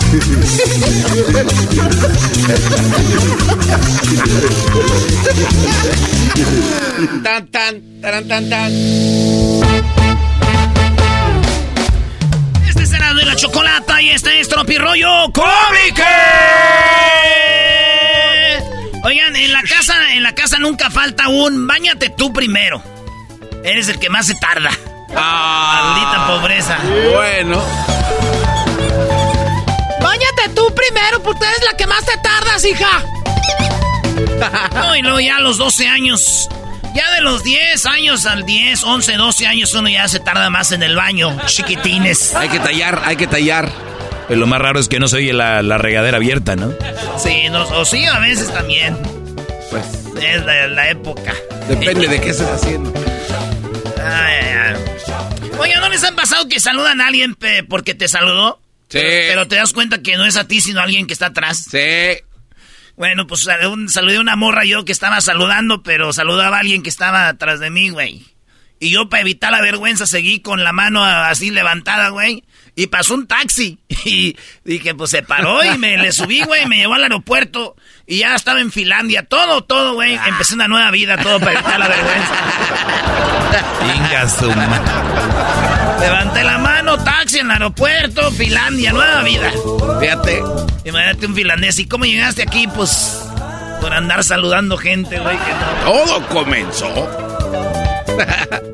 tan 7.23 7.47
tan, 7.49 8.01
tan 8.01 8.29
tan 8.29 8.51
tan. 8.51 8.73
Este 12.69 12.87
será 12.87 13.15
de 13.15 13.25
la 13.25 13.37
chocolata 13.37 14.03
y 14.03 14.11
este 14.11 14.41
es 14.41 14.49
Tropirollo 14.49 15.33
Cómico. 15.33 16.03
Oigan, 19.05 19.37
en 19.37 19.53
la 19.53 19.63
casa, 19.63 20.15
en 20.15 20.23
la 20.23 20.35
casa 20.35 20.59
nunca 20.59 20.91
falta 20.91 21.29
un 21.29 21.67
bañate 21.67 22.11
tú 22.11 22.33
primero. 22.33 22.83
Eres 23.63 23.89
el 23.89 23.99
que 23.99 24.11
más 24.11 24.27
se 24.27 24.35
tarda. 24.35 24.71
Ah, 25.15 25.95
Maldita 25.95 26.27
pobreza. 26.27 26.79
Bueno. 27.15 27.63
Báñate 30.01 30.49
tú 30.55 30.73
primero, 30.75 31.23
porque 31.23 31.45
eres 31.45 31.63
la 31.71 31.77
que 31.77 31.87
más 31.87 32.05
te 32.05 32.17
tardas, 32.19 32.65
hija. 32.65 33.05
No, 34.75 34.97
y 34.97 35.03
luego 35.03 35.21
ya 35.21 35.37
a 35.37 35.41
los 35.41 35.59
12 35.59 35.87
años, 35.87 36.49
ya 36.95 37.11
de 37.13 37.21
los 37.21 37.43
10 37.45 37.87
años 37.87 38.27
al 38.27 38.45
10, 38.45 38.83
11, 38.85 39.13
12 39.17 39.47
años, 39.47 39.75
uno 39.75 39.89
ya 39.89 40.07
se 40.09 40.21
tarda 40.21 40.51
más 40.51 40.73
en 40.73 40.83
el 40.83 40.97
baño, 40.97 41.37
chiquitines. 41.47 42.35
Hay 42.35 42.49
que 42.49 42.59
tallar, 42.61 43.03
hay 43.05 43.17
que 43.17 43.27
tallar. 43.27 43.71
Pero 44.27 44.41
lo 44.41 44.47
más 44.47 44.61
raro 44.61 44.79
es 44.81 44.89
que 44.89 44.99
no 45.01 45.09
se 45.09 45.17
oye 45.17 45.33
la, 45.33 45.63
la 45.63 45.79
regadera 45.79 46.17
abierta, 46.19 46.55
¿no? 46.57 46.73
Sí, 47.19 47.49
no, 47.51 47.63
o 47.65 47.85
sí, 47.85 48.05
a 48.07 48.19
veces 48.19 48.53
también. 48.53 48.97
Pues. 49.71 49.85
Es 50.23 50.45
la, 50.45 50.67
la 50.69 50.91
época. 50.91 51.33
Depende 51.69 52.09
de 52.09 52.21
qué 52.21 52.31
estés 52.31 52.49
haciendo. 52.49 52.93
Ay, 53.99 54.35
ay, 54.43 54.75
ay. 54.75 54.77
Oye, 55.59 55.75
¿no 55.77 55.89
les 55.89 56.05
han 56.05 56.17
pasado 56.17 56.49
que 56.49 56.61
saludan 56.61 57.01
a 57.01 57.09
alguien 57.09 57.37
porque 57.69 57.95
te 57.95 58.09
saludó? 58.09 58.61
Sí. 58.89 58.99
Pero, 59.01 59.29
pero 59.29 59.49
te 59.49 59.57
das 59.57 59.73
cuenta 59.73 60.03
que 60.03 60.17
no 60.17 60.25
es 60.25 60.37
a 60.37 60.47
ti, 60.47 60.61
sino 60.61 60.81
a 60.81 60.85
alguien 60.85 61.07
que 61.07 61.13
está 61.13 61.27
atrás. 61.27 61.67
Sí. 61.71 62.23
Bueno, 62.97 63.27
pues 63.27 63.43
saludé 63.43 64.17
a 64.17 64.21
una 64.21 64.35
morra 64.35 64.65
yo 64.65 64.85
que 64.85 64.93
estaba 64.93 65.21
saludando, 65.21 65.83
pero 65.83 66.13
saludaba 66.13 66.57
a 66.57 66.61
alguien 66.61 66.83
que 66.83 66.91
estaba 66.91 67.29
atrás 67.29 67.61
de 67.61 67.71
mí, 67.71 67.91
güey. 67.91 68.27
Y 68.81 68.91
yo, 68.91 69.09
para 69.09 69.21
evitar 69.21 69.53
la 69.53 69.61
vergüenza, 69.61 70.07
seguí 70.07 70.41
con 70.41 70.65
la 70.65 70.73
mano 70.73 71.05
así 71.05 71.51
levantada, 71.51 72.09
güey. 72.09 72.45
Y 72.81 72.87
pasó 72.87 73.15
un 73.15 73.27
taxi. 73.27 73.77
Y 74.05 74.37
dije, 74.65 74.95
pues 74.95 75.11
se 75.11 75.23
paró 75.23 75.65
y 75.65 75.77
me 75.77 75.99
le 75.99 76.13
subí, 76.13 76.43
güey. 76.45 76.67
Me 76.67 76.77
llevó 76.77 76.95
al 76.95 77.03
aeropuerto. 77.03 77.75
Y 78.07 78.19
ya 78.19 78.37
estaba 78.37 78.61
en 78.61 78.71
Finlandia. 78.71 79.25
Todo, 79.25 79.65
todo, 79.65 79.95
güey. 79.95 80.15
Empecé 80.29 80.55
una 80.55 80.69
nueva 80.69 80.91
vida, 80.93 81.17
todo 81.19 81.41
para 81.41 81.55
evitar 81.55 81.81
la 81.81 81.89
vergüenza. 81.89 82.35
Ma- 84.69 85.99
Levanté 86.01 86.45
la 86.45 86.59
mano, 86.59 87.03
taxi 87.03 87.39
en 87.41 87.47
el 87.47 87.53
aeropuerto, 87.53 88.31
Finlandia, 88.31 88.93
nueva 88.93 89.23
vida. 89.23 89.51
Fíjate. 90.01 90.41
Imagínate 90.85 91.27
un 91.27 91.35
finlandés. 91.35 91.79
¿Y 91.81 91.89
cómo 91.89 92.05
llegaste 92.05 92.43
aquí? 92.43 92.69
Pues 92.69 93.25
por 93.81 93.93
andar 93.93 94.23
saludando 94.23 94.77
gente, 94.79 95.19
güey. 95.19 95.37
que 95.37 95.53
no. 95.53 95.93
Todo 95.93 96.27
comenzó. 96.29 96.89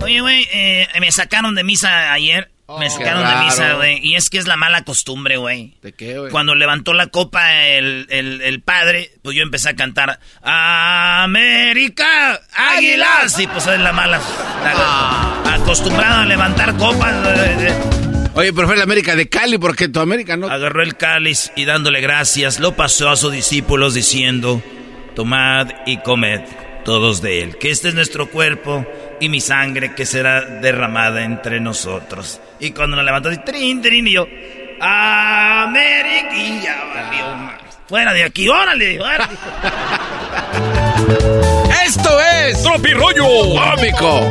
Oye, 0.02 0.20
güey, 0.20 0.46
eh, 0.52 0.86
me 1.00 1.10
sacaron 1.10 1.54
de 1.54 1.64
misa 1.64 2.12
ayer. 2.12 2.50
Me 2.78 2.88
sacaron 2.90 3.26
de 3.26 3.34
Oh, 3.34 3.44
misa, 3.44 3.72
güey. 3.74 3.98
Y 4.02 4.14
es 4.16 4.30
que 4.30 4.38
es 4.38 4.46
la 4.46 4.56
mala 4.56 4.84
costumbre, 4.84 5.36
güey. 5.36 5.74
¿De 5.82 5.92
qué, 5.92 6.18
güey? 6.18 6.30
Cuando 6.30 6.54
levantó 6.54 6.92
la 6.94 7.08
copa 7.08 7.62
el, 7.66 8.06
el- 8.10 8.40
el 8.40 8.62
padre, 8.62 9.10
pues 9.22 9.36
yo 9.36 9.42
empecé 9.42 9.68
a 9.70 9.76
cantar 9.76 10.18
América 10.42 12.40
Águilas. 12.54 13.38
Y 13.38 13.46
pues 13.46 13.66
es 13.66 13.80
la 13.80 13.92
mala. 13.92 14.18
la- 14.18 14.22
Ah. 14.76 15.54
acostumbrado 15.54 16.20
a 16.22 16.26
levantar 16.26 16.76
copas. 16.76 17.14
Oye, 18.34 18.52
pero 18.52 18.66
fue 18.66 18.76
la 18.76 18.82
América 18.84 19.14
de 19.14 19.28
Cali, 19.28 19.58
porque 19.58 19.88
tu 19.88 20.00
América 20.00 20.36
no. 20.36 20.48
Agarró 20.48 20.82
el 20.82 20.96
cáliz 20.96 21.52
y 21.56 21.64
dándole 21.66 22.00
gracias, 22.00 22.58
lo 22.58 22.74
pasó 22.74 23.08
a 23.10 23.16
sus 23.16 23.30
discípulos 23.32 23.94
diciendo, 23.94 24.60
tomad 25.14 25.68
y 25.86 25.98
comed 25.98 26.40
todos 26.84 27.22
de 27.22 27.42
él, 27.42 27.56
que 27.58 27.70
este 27.70 27.88
es 27.88 27.94
nuestro 27.94 28.28
cuerpo 28.28 28.84
y 29.24 29.28
mi 29.30 29.40
sangre 29.40 29.94
que 29.94 30.04
será 30.04 30.42
derramada 30.42 31.24
entre 31.24 31.58
nosotros. 31.58 32.40
Y 32.60 32.72
cuando 32.72 32.96
lo 32.96 33.02
levantó, 33.02 33.30
así, 33.30 33.38
trin, 33.38 33.80
trin, 33.80 34.06
y 34.06 34.12
yo, 34.12 34.28
América, 34.80 36.36
y 36.36 36.60
ya 36.62 36.84
valió 36.94 37.34
más. 37.36 37.60
Fuera 37.88 38.12
de 38.12 38.24
aquí, 38.24 38.48
órale, 38.48 39.00
órale. 39.00 39.24
Esto 41.86 42.20
es 42.20 42.62
Tropirollo 42.62 43.26
cómico. 43.26 44.30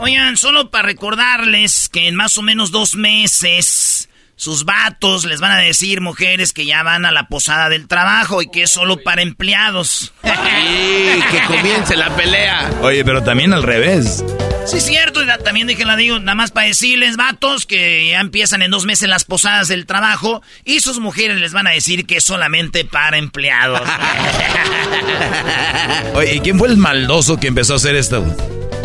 Oigan, 0.00 0.36
solo 0.36 0.70
para 0.70 0.86
recordarles 0.86 1.88
que 1.88 2.06
en 2.06 2.14
más 2.14 2.38
o 2.38 2.42
menos 2.42 2.70
dos 2.70 2.94
meses 2.94 4.08
sus 4.36 4.64
vatos 4.64 5.24
les 5.24 5.40
van 5.40 5.52
a 5.52 5.58
decir 5.58 6.00
mujeres 6.00 6.52
que 6.52 6.66
ya 6.66 6.82
van 6.82 7.06
a 7.06 7.12
la 7.12 7.28
posada 7.28 7.68
del 7.68 7.86
trabajo 7.86 8.42
y 8.42 8.50
que 8.50 8.64
es 8.64 8.70
solo 8.70 9.02
para 9.02 9.22
empleados. 9.22 10.12
Y 10.22 11.20
que 11.30 11.42
comience 11.46 11.96
la 11.96 12.14
pelea. 12.16 12.70
Oye, 12.82 13.04
pero 13.04 13.22
también 13.22 13.52
al 13.52 13.62
revés. 13.62 14.24
Sí, 14.66 14.80
cierto, 14.80 15.22
y 15.22 15.26
también 15.44 15.66
dije 15.66 15.84
la 15.84 15.94
digo, 15.94 16.18
nada 16.18 16.34
más 16.34 16.50
para 16.50 16.66
decirles, 16.66 17.16
vatos, 17.16 17.66
que 17.66 18.10
ya 18.10 18.20
empiezan 18.20 18.62
en 18.62 18.70
dos 18.70 18.86
meses 18.86 19.08
las 19.08 19.24
posadas 19.24 19.68
del 19.68 19.84
trabajo 19.84 20.42
y 20.64 20.80
sus 20.80 21.00
mujeres 21.00 21.38
les 21.38 21.52
van 21.52 21.66
a 21.66 21.70
decir 21.70 22.06
que 22.06 22.16
es 22.16 22.24
solamente 22.24 22.86
para 22.86 23.18
empleados. 23.18 23.82
Oye, 26.14 26.36
¿y 26.36 26.40
quién 26.40 26.58
fue 26.58 26.68
el 26.68 26.78
maldoso 26.78 27.38
que 27.38 27.48
empezó 27.48 27.74
a 27.74 27.76
hacer 27.76 27.94
esto? 27.94 28.24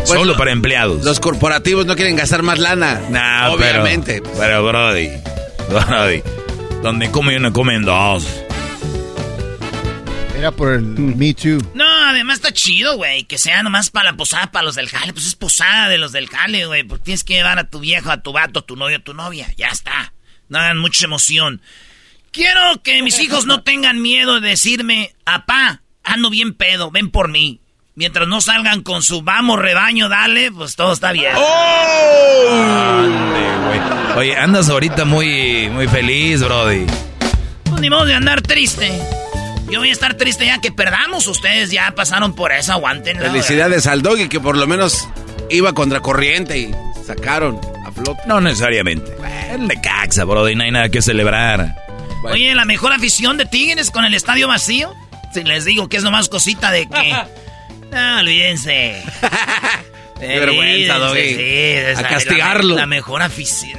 Solo 0.04 0.36
para 0.36 0.52
empleados. 0.52 1.04
Los 1.04 1.20
corporativos 1.20 1.86
no 1.86 1.96
quieren 1.96 2.16
gastar 2.16 2.42
más 2.42 2.58
lana. 2.58 3.00
Nah, 3.10 3.50
Obviamente. 3.50 4.20
Pero, 4.22 4.34
pero 4.38 4.64
Brody, 4.64 5.08
donde 6.82 7.10
come 7.10 7.36
uno, 7.36 7.52
comen 7.52 7.82
dos. 7.82 8.26
Era 10.36 10.50
por 10.50 10.72
el 10.72 10.82
Me 10.82 11.34
Too. 11.34 11.58
No, 11.74 11.84
además 11.84 12.36
está 12.36 12.52
chido, 12.52 12.96
güey, 12.96 13.24
que 13.24 13.38
sea 13.38 13.62
nomás 13.62 13.90
para 13.90 14.10
la 14.10 14.16
posada, 14.16 14.50
para 14.50 14.64
los 14.64 14.74
del 14.74 14.88
jale. 14.88 15.12
Pues 15.12 15.26
es 15.26 15.36
posada 15.36 15.88
de 15.88 15.98
los 15.98 16.12
del 16.12 16.28
jale, 16.28 16.66
güey, 16.66 16.82
porque 16.82 17.04
tienes 17.04 17.24
que 17.24 17.34
llevar 17.34 17.58
a 17.58 17.68
tu 17.68 17.78
viejo, 17.78 18.10
a 18.10 18.22
tu 18.22 18.32
vato, 18.32 18.60
a 18.60 18.66
tu 18.66 18.74
novio, 18.74 18.96
a 18.96 19.00
tu 19.00 19.14
novia. 19.14 19.52
Ya 19.56 19.68
está. 19.68 20.12
No 20.48 20.58
hagan 20.58 20.78
mucha 20.78 21.04
emoción. 21.04 21.60
Quiero 22.32 22.82
que 22.82 23.02
mis 23.02 23.20
hijos 23.20 23.46
no 23.46 23.62
tengan 23.62 24.00
miedo 24.00 24.40
de 24.40 24.48
decirme, 24.48 25.14
apá, 25.24 25.82
ando 26.02 26.30
bien 26.30 26.54
pedo, 26.54 26.90
ven 26.90 27.10
por 27.10 27.28
mí. 27.28 27.59
Mientras 27.96 28.28
no 28.28 28.40
salgan 28.40 28.82
con 28.82 29.02
su 29.02 29.22
vamos 29.22 29.58
rebaño, 29.58 30.08
dale, 30.08 30.52
pues 30.52 30.76
todo 30.76 30.92
está 30.92 31.10
bien. 31.10 31.34
Ande, 32.48 33.40
güey. 33.66 33.80
Oye, 34.16 34.36
andas 34.36 34.68
ahorita 34.68 35.04
muy, 35.04 35.68
muy 35.70 35.88
feliz, 35.88 36.40
Brody. 36.42 36.86
Pues 37.64 37.80
ni 37.80 37.90
modo 37.90 38.06
de 38.06 38.14
andar 38.14 38.42
triste. 38.42 38.92
Yo 39.70 39.80
voy 39.80 39.88
a 39.88 39.92
estar 39.92 40.14
triste 40.14 40.46
ya 40.46 40.60
que 40.60 40.70
perdamos. 40.70 41.26
Ustedes 41.26 41.72
ya 41.72 41.92
pasaron 41.96 42.34
por 42.34 42.52
eso, 42.52 42.72
aguanten. 42.72 43.18
Felicidades 43.18 43.88
al 43.88 44.02
doggy 44.02 44.28
que 44.28 44.38
por 44.38 44.56
lo 44.56 44.68
menos 44.68 45.08
iba 45.50 45.72
contra 45.72 46.00
corriente 46.00 46.58
y 46.58 46.74
sacaron 47.04 47.60
a 47.84 47.90
flote. 47.90 48.22
No 48.26 48.40
necesariamente. 48.40 49.16
El 49.50 49.66
de 49.66 49.80
caxa, 49.80 50.24
Brody, 50.24 50.54
no 50.54 50.62
hay 50.62 50.70
nada 50.70 50.88
que 50.90 51.02
celebrar. 51.02 51.76
Oye, 52.22 52.54
la 52.54 52.64
mejor 52.64 52.92
afición 52.92 53.36
de 53.36 53.46
Tigres 53.46 53.90
con 53.90 54.04
el 54.04 54.14
estadio 54.14 54.46
vacío. 54.46 54.94
Si 55.34 55.42
les 55.42 55.64
digo 55.64 55.88
que 55.88 55.96
es 55.96 56.04
nomás 56.04 56.28
cosita 56.28 56.70
de 56.70 56.86
que. 56.88 57.14
No, 57.90 58.18
olvídense. 58.20 59.02
Qué 60.20 60.26
vergüenza, 60.38 60.98
Doggy. 60.98 61.34
Sí, 61.34 61.96
A 61.96 62.08
castigarlo. 62.08 62.74
La, 62.74 62.82
la 62.82 62.86
mejor 62.86 63.22
afición. 63.22 63.78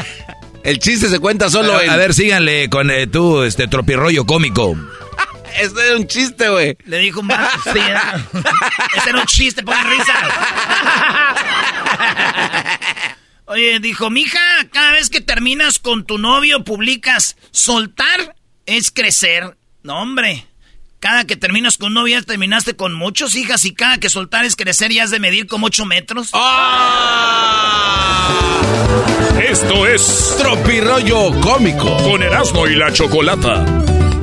El 0.64 0.78
chiste 0.80 1.08
se 1.08 1.20
cuenta 1.20 1.48
solo 1.48 1.76
a, 1.76 1.84
en. 1.84 1.90
a 1.90 1.96
ver, 1.96 2.12
síganle 2.14 2.68
con 2.68 2.90
eh, 2.90 3.06
tú, 3.06 3.42
este 3.44 3.68
tropirroyo 3.68 4.24
cómico. 4.26 4.76
Este 5.58 5.86
era 5.88 5.96
un 5.96 6.06
chiste, 6.06 6.50
güey. 6.50 6.76
Le 6.84 6.98
dijo 6.98 7.20
un 7.20 7.28
vato. 7.28 7.48
sí, 7.72 7.78
era- 7.78 8.20
Ese 8.94 9.08
era 9.08 9.20
un 9.20 9.24
chiste, 9.26 9.62
pongan 9.62 9.88
risa. 9.90 10.12
Oye, 13.46 13.78
dijo, 13.80 14.10
mija, 14.10 14.38
cada 14.70 14.92
vez 14.92 15.08
que 15.08 15.22
terminas 15.22 15.78
con 15.78 16.04
tu 16.04 16.18
novio, 16.18 16.62
publicas 16.62 17.36
soltar 17.52 18.34
es 18.66 18.90
crecer. 18.90 19.56
No, 19.82 20.02
hombre. 20.02 20.46
Cada 21.00 21.24
que 21.24 21.36
terminas 21.36 21.76
con 21.76 21.94
ya 22.08 22.22
terminaste 22.22 22.74
con 22.74 22.94
muchos 22.94 23.34
hijas 23.36 23.64
y 23.64 23.74
cada 23.74 23.98
que 23.98 24.08
soltar 24.08 24.44
es 24.44 24.56
crecer 24.56 24.92
ya 24.92 25.04
has 25.04 25.10
de 25.10 25.20
medir 25.20 25.46
como 25.46 25.66
8 25.66 25.84
metros. 25.84 26.30
Esto 29.48 29.86
es 29.86 30.36
Tropirollo 30.38 31.38
cómico. 31.40 31.96
con 31.98 32.22
Erasmo 32.22 32.66
y 32.66 32.74
la 32.76 32.92
Chocolata. 32.92 33.64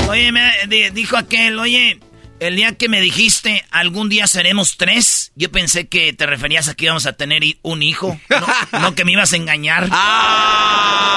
Oye, 0.09 0.31
me 0.31 0.51
di- 0.67 0.89
dijo 0.89 1.15
aquel, 1.17 1.57
oye, 1.59 1.99
el 2.39 2.55
día 2.55 2.75
que 2.75 2.89
me 2.89 2.99
dijiste 3.01 3.63
algún 3.71 4.09
día 4.09 4.27
seremos 4.27 4.75
tres, 4.77 5.31
yo 5.35 5.51
pensé 5.51 5.87
que 5.87 6.11
te 6.13 6.25
referías 6.25 6.67
a 6.67 6.73
que 6.75 6.85
íbamos 6.85 7.05
a 7.05 7.13
tener 7.13 7.43
un 7.61 7.81
hijo, 7.83 8.19
no, 8.29 8.45
no 8.79 8.95
que 8.95 9.05
me 9.05 9.13
ibas 9.13 9.31
a 9.33 9.37
engañar. 9.37 9.87
¡Ah! 9.91 11.09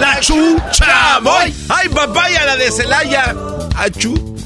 ¡Ay, 0.00 0.18
hija 0.20 0.20
de 0.20 0.20
la 0.20 0.20
chucha! 0.20 1.18
¡Voy! 1.20 1.54
¡Ay, 1.68 1.88
papaya, 1.88 2.44
la 2.44 2.56
de 2.56 2.70
Celaya! 2.70 3.34
¡Achú! 3.76 4.36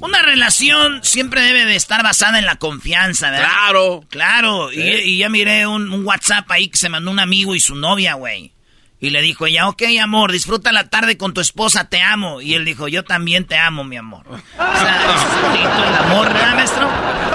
Una 0.00 0.20
relación 0.22 1.00
siempre 1.02 1.40
debe 1.40 1.64
de 1.64 1.76
estar 1.76 2.02
basada 2.02 2.38
en 2.38 2.44
la 2.46 2.56
confianza, 2.56 3.30
¿verdad? 3.30 3.48
Claro. 3.48 4.04
Claro, 4.10 4.72
y, 4.72 4.80
y 4.80 5.18
ya 5.18 5.28
miré 5.28 5.66
un, 5.66 5.92
un 5.92 6.04
WhatsApp 6.04 6.50
ahí 6.50 6.68
que 6.68 6.76
se 6.76 6.88
mandó 6.88 7.10
un 7.10 7.18
amigo 7.20 7.54
y 7.54 7.60
su 7.60 7.74
novia, 7.74 8.14
güey. 8.14 8.52
Y 8.98 9.10
le 9.10 9.20
dijo 9.20 9.46
ella, 9.46 9.68
ok, 9.68 9.82
amor, 10.02 10.32
disfruta 10.32 10.72
la 10.72 10.88
tarde 10.88 11.18
con 11.18 11.34
tu 11.34 11.40
esposa, 11.40 11.88
te 11.88 12.00
amo. 12.02 12.40
Y 12.40 12.54
él 12.54 12.64
dijo, 12.64 12.88
yo 12.88 13.04
también 13.04 13.44
te 13.44 13.56
amo, 13.58 13.84
mi 13.84 13.96
amor. 13.96 14.24
O 14.26 14.36
sea, 14.56 15.04
es 15.04 15.42
bonito, 15.42 15.84
el 15.88 15.94
amor, 15.94 16.32
¿verdad, 16.32 16.54
maestro? 16.54 16.88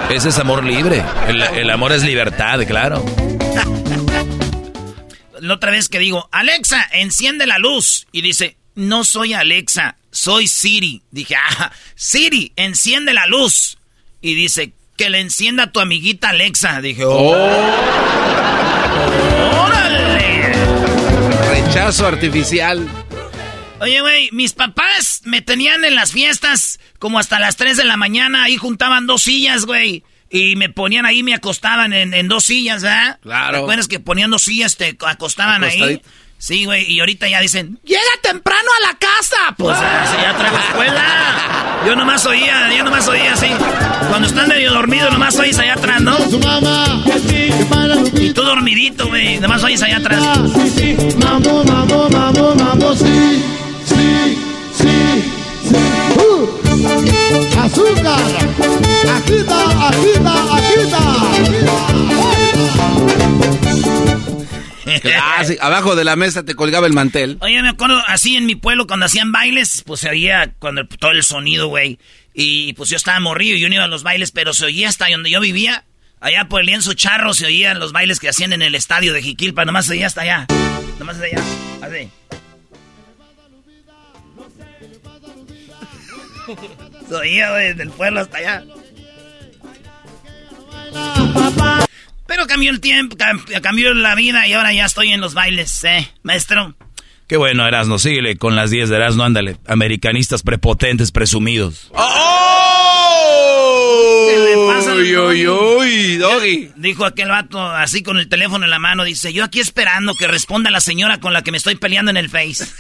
Ese 0.10 0.30
es 0.30 0.40
amor 0.40 0.64
libre. 0.64 1.04
El, 1.28 1.42
el 1.42 1.70
amor 1.70 1.92
es 1.92 2.04
libertad, 2.04 2.60
claro. 2.68 3.06
la 5.42 5.56
otra 5.56 5.72
vez 5.72 5.90
que 5.90 6.00
digo, 6.00 6.30
Alexa, 6.32 6.88
enciende 6.94 7.46
la 7.46 7.58
luz. 7.58 8.08
Y 8.12 8.22
dice, 8.22 8.58
no 8.76 9.04
soy 9.04 9.34
Alexa, 9.34 9.98
soy 10.12 10.48
Siri. 10.48 11.02
Dije, 11.12 11.36
ah, 11.36 11.72
Siri, 11.96 12.54
enciende 12.56 13.14
la 13.14 13.26
luz. 13.28 13.78
Y 14.22 14.36
dice, 14.36 14.74
que 14.98 15.10
le 15.10 15.20
encienda 15.20 15.72
tu 15.72 15.80
amiguita 15.80 16.30
Alexa. 16.30 16.80
Dije, 16.80 17.04
oh. 17.06 17.32
¡Órale! 19.60 20.54
Rechazo 21.50 22.06
artificial. 22.06 22.88
Oye, 23.80 24.00
güey, 24.02 24.30
mis 24.32 24.54
papás 24.54 25.22
me 25.26 25.42
tenían 25.42 25.84
en 25.86 25.96
las 25.96 26.12
fiestas 26.12 26.80
como 27.00 27.18
hasta 27.18 27.40
las 27.40 27.56
3 27.56 27.78
de 27.78 27.84
la 27.84 27.98
mañana. 27.98 28.44
Ahí 28.44 28.58
juntaban 28.58 29.08
dos 29.08 29.24
sillas, 29.24 29.66
güey. 29.66 30.04
Y 30.32 30.56
me 30.56 30.70
ponían 30.70 31.06
ahí, 31.06 31.24
me 31.24 31.34
acostaban 31.34 31.92
en, 31.92 32.28
dos 32.30 32.46
sillas, 32.46 32.82
¿verdad? 32.82 33.20
Claro. 33.22 33.58
¿Te 33.58 33.64
acuerdas 33.64 33.88
que 33.88 34.00
poniendo 34.00 34.36
dos 34.36 34.44
sillas 34.44 34.78
te 34.78 34.98
acostaban 35.06 35.64
ahí? 35.64 36.02
Sí, 36.38 36.66
güey, 36.66 36.92
y 36.92 37.00
ahorita 37.02 37.28
ya 37.28 37.40
dicen, 37.40 37.78
llega 37.84 38.02
temprano 38.24 38.68
a 38.80 38.88
la 38.88 38.98
casa. 38.98 39.38
Pues 39.58 39.78
así 39.78 40.18
ya 40.20 40.36
traigo 40.36 40.58
escuela. 40.58 41.84
Yo 41.86 41.96
nomás 41.96 42.26
oía, 42.26 42.74
yo 42.76 42.84
nomás 42.84 43.08
oía 43.08 43.34
así. 43.34 43.48
Cuando 44.10 44.28
están 44.28 44.48
medio 44.48 44.74
dormidos, 44.74 45.12
nomás 45.12 45.38
oís 45.38 45.60
allá 45.60 45.74
atrás, 45.74 46.02
¿no? 46.02 46.18
Y 48.20 48.34
tú 48.34 48.42
dormidito, 48.42 49.08
güey, 49.08 49.40
nomás 49.40 49.64
oís 49.64 49.84
allá 49.84 49.98
atrás. 49.98 50.40
Sí, 50.56 50.96
sí, 50.98 51.18
mambo, 51.24 51.64
mambo, 51.64 52.10
mambo, 52.10 52.56
mambo, 52.56 52.96
sí, 52.96 53.44
sí, 53.86 53.96
sí, 53.96 54.36
sí. 54.36 54.51
Azúcar, 57.60 58.20
agita, 59.16 59.88
agita, 59.88 60.34
agita. 60.56 61.32
Abajo 65.60 65.96
de 65.96 66.04
la 66.04 66.16
mesa 66.16 66.44
te 66.44 66.56
colgaba 66.56 66.88
el 66.88 66.94
mantel. 66.94 67.38
Oye, 67.42 67.62
me 67.62 67.70
acuerdo 67.70 68.02
así 68.08 68.36
en 68.36 68.46
mi 68.46 68.56
pueblo 68.56 68.88
cuando 68.88 69.06
hacían 69.06 69.32
bailes, 69.32 69.84
pues 69.86 70.00
se 70.02 70.10
oía 70.10 70.54
cuando 70.60 70.86
todo 70.88 71.12
el 71.12 71.24
sonido, 71.24 71.68
güey. 71.68 72.00
Y 72.34 72.74
pues 72.74 72.90
yo 72.90 72.98
estaba 72.98 73.20
morrido 73.20 73.58
y 73.58 73.60
yo 73.60 73.70
no 73.70 73.76
iba 73.76 73.84
a 73.84 73.88
los 73.88 74.04
bailes, 74.04 74.32
pero 74.32 74.54
se 74.54 74.66
oía 74.66 74.90
hasta 74.90 75.10
donde 75.10 75.30
yo 75.30 75.40
vivía. 75.40 75.86
Allá 76.20 76.46
por 76.48 76.62
el 76.62 76.68
lienzo 76.68 76.94
charro 76.94 77.34
se 77.34 77.46
oían 77.48 77.80
los 77.80 77.92
bailes 77.92 78.20
que 78.20 78.30
hacían 78.30 78.54
en 78.54 78.62
el 78.62 78.76
estadio 78.76 79.14
de 79.14 79.24
Jiquilpa. 79.24 79.66
Nomás 79.66 79.88
se 79.88 79.94
oía 79.94 80.08
hasta 80.08 80.22
allá. 80.22 80.46
Nomás 81.00 81.18
de 81.18 81.28
allá. 81.28 81.44
Así. 81.82 82.10
Se 87.08 87.16
oía, 87.16 87.52
güey, 87.52 87.74
del 87.74 87.90
pueblo 87.90 88.22
hasta 88.22 88.38
allá. 88.38 88.64
Pero 92.28 92.48
cambió 92.48 92.72
el 92.72 92.80
tiempo, 92.80 93.18
cambió 93.62 93.94
la 93.94 94.16
vida 94.16 94.48
y 94.48 94.54
ahora 94.54 94.74
ya 94.74 94.86
estoy 94.86 95.10
en 95.12 95.20
los 95.22 95.34
bailes, 95.34 95.84
¿eh, 95.84 96.10
maestro? 96.24 96.76
Qué 97.28 97.38
bueno, 97.38 97.66
Erasno, 97.68 97.98
síguele 97.98 98.38
con 98.38 98.56
las 98.58 98.72
10 98.72 98.90
de 98.90 98.96
Erasno, 98.98 99.24
ándale. 99.24 99.58
Americanistas 99.66 100.44
prepotentes, 100.44 101.12
presumidos. 101.12 101.90
¡Oh! 101.94 102.68
¿Qué 104.30 104.38
le 104.38 104.56
pasa? 104.68 104.94
Uy, 104.96 105.16
uy, 105.16 105.48
uy, 105.92 106.18
doggy. 106.18 106.72
Dijo 106.76 107.06
aquel 107.06 107.30
vato 107.30 107.64
así 107.64 108.04
con 108.04 108.18
el 108.18 108.30
teléfono 108.30 108.66
en 108.66 108.72
la 108.72 108.80
mano, 108.80 109.04
dice, 109.04 109.34
yo 109.34 109.44
aquí 109.44 109.60
esperando 109.60 110.16
que 110.16 110.28
responda 110.28 110.72
la 110.72 110.82
señora 110.82 111.20
con 111.20 111.34
la 111.34 111.42
que 111.42 111.52
me 111.52 111.58
estoy 111.58 111.76
peleando 111.76 112.12
en 112.12 112.18
el 112.18 112.30
Face. 112.30 112.64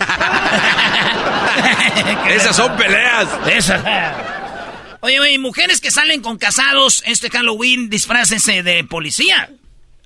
Esas 2.29 2.55
son 2.55 2.75
peleas. 2.77 3.27
Esas. 3.47 3.83
Oye, 5.01 5.19
oye, 5.19 5.39
mujeres 5.39 5.81
que 5.81 5.91
salen 5.91 6.21
con 6.21 6.37
casados 6.37 7.03
este 7.05 7.29
Halloween, 7.29 7.89
disfrácense 7.89 8.63
de 8.63 8.83
policía. 8.83 9.49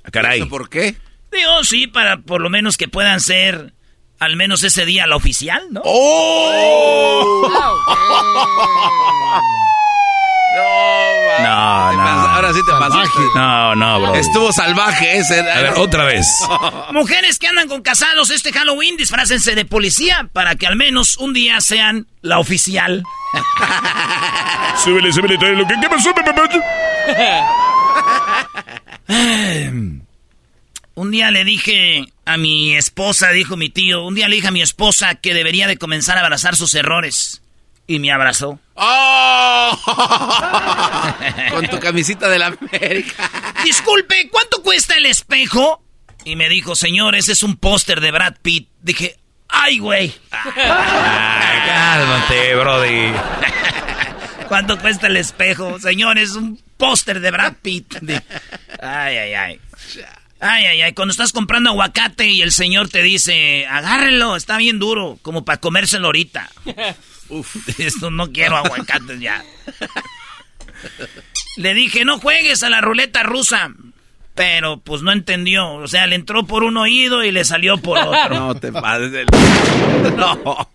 Ah, 0.03 0.11
caray. 0.11 0.45
¿Por 0.45 0.69
qué? 0.69 0.95
Digo, 1.31 1.63
sí, 1.63 1.87
para 1.87 2.17
por 2.17 2.41
lo 2.41 2.49
menos 2.49 2.77
que 2.77 2.87
puedan 2.87 3.19
ser 3.19 3.73
al 4.19 4.37
menos 4.37 4.63
ese 4.63 4.85
día 4.85 5.07
la 5.07 5.17
oficial, 5.17 5.61
¿no? 5.71 5.81
¡Oh! 5.83 7.49
No, 10.55 11.93
no, 11.93 11.99
Ahora 11.99 12.53
sí 12.53 12.59
te 12.65 12.71
pasaste. 12.71 13.19
No, 13.35 13.75
no, 13.75 14.01
bro. 14.01 14.15
Estuvo 14.15 14.51
salvaje 14.53 15.17
ese. 15.17 15.39
A 15.39 15.61
ver, 15.61 15.73
otra 15.75 16.05
vez. 16.05 16.27
Mujeres 16.91 17.39
que 17.39 17.47
andan 17.47 17.67
con 17.67 17.81
casados 17.81 18.29
este 18.29 18.53
Halloween, 18.53 18.97
disfrácense 18.97 19.55
de 19.55 19.65
policía 19.65 20.29
para 20.31 20.55
que 20.55 20.67
al 20.67 20.75
menos 20.75 21.17
un 21.17 21.33
día 21.33 21.59
sean 21.61 22.07
la 22.21 22.39
oficial. 22.39 23.03
súbele, 24.83 25.11
súbele, 25.11 25.37
trae 25.37 25.55
lo 25.55 25.67
que... 25.67 25.75
¿Qué 25.79 25.89
pasó, 25.89 26.13
Un 30.95 31.11
día 31.11 31.31
le 31.31 31.43
dije 31.43 32.05
a 32.25 32.37
mi 32.37 32.75
esposa, 32.75 33.31
dijo 33.31 33.57
mi 33.57 33.69
tío, 33.69 34.03
un 34.05 34.15
día 34.15 34.27
le 34.27 34.37
dije 34.37 34.47
a 34.47 34.51
mi 34.51 34.61
esposa 34.61 35.15
que 35.15 35.33
debería 35.33 35.67
de 35.67 35.77
comenzar 35.77 36.17
a 36.17 36.21
abrazar 36.21 36.55
sus 36.55 36.73
errores. 36.75 37.41
Y 37.87 37.99
me 37.99 38.11
abrazó. 38.11 38.59
¡Oh! 38.75 39.79
Con 41.51 41.67
tu 41.67 41.79
camisita 41.79 42.29
de 42.29 42.39
la 42.39 42.47
América. 42.47 43.29
Disculpe, 43.63 44.29
¿cuánto 44.29 44.61
cuesta 44.61 44.95
el 44.95 45.05
espejo? 45.05 45.81
Y 46.25 46.35
me 46.35 46.49
dijo, 46.49 46.75
señor, 46.75 47.15
ese 47.15 47.31
es 47.31 47.43
un 47.43 47.55
póster 47.55 48.01
de 48.01 48.11
Brad 48.11 48.35
Pitt. 48.41 48.67
Dije, 48.81 49.17
¡ay, 49.47 49.79
güey! 49.79 50.13
cálmate, 51.65 52.55
Brody. 52.55 53.13
¿Cuánto 54.47 54.77
cuesta 54.79 55.07
el 55.07 55.17
espejo? 55.17 55.79
Señor, 55.79 56.17
es 56.17 56.31
un 56.31 56.61
póster 56.77 57.19
de 57.19 57.31
Brad 57.31 57.53
Pitt. 57.61 57.95
Ay, 58.81 59.17
ay, 59.17 59.33
ay. 59.33 59.59
Ay, 60.39 60.65
ay, 60.65 60.81
ay. 60.81 60.93
Cuando 60.93 61.11
estás 61.11 61.31
comprando 61.31 61.69
aguacate 61.71 62.27
y 62.27 62.41
el 62.41 62.51
señor 62.51 62.89
te 62.89 63.01
dice, 63.01 63.65
agárrelo, 63.67 64.35
está 64.35 64.57
bien 64.57 64.79
duro, 64.79 65.17
como 65.21 65.45
para 65.45 65.59
comérselo 65.59 66.07
ahorita. 66.07 66.49
Uf, 67.29 67.55
esto 67.79 68.11
no 68.11 68.31
quiero 68.31 68.57
aguacates 68.57 69.19
ya. 69.19 69.43
Le 71.57 71.73
dije, 71.73 72.05
no 72.05 72.19
juegues 72.19 72.63
a 72.63 72.69
la 72.69 72.81
ruleta 72.81 73.23
rusa. 73.23 73.71
Pero 74.35 74.81
pues 74.81 75.01
no 75.01 75.13
entendió. 75.13 75.75
O 75.75 75.87
sea, 75.87 76.07
le 76.07 76.15
entró 76.15 76.45
por 76.45 76.63
un 76.63 76.75
oído 76.75 77.23
y 77.23 77.31
le 77.31 77.45
salió 77.45 77.77
por 77.77 77.97
otro. 77.97 78.35
No 78.47 78.55
te 78.55 78.71
pases 78.71 79.11
del... 79.11 79.27
No. 80.17 80.69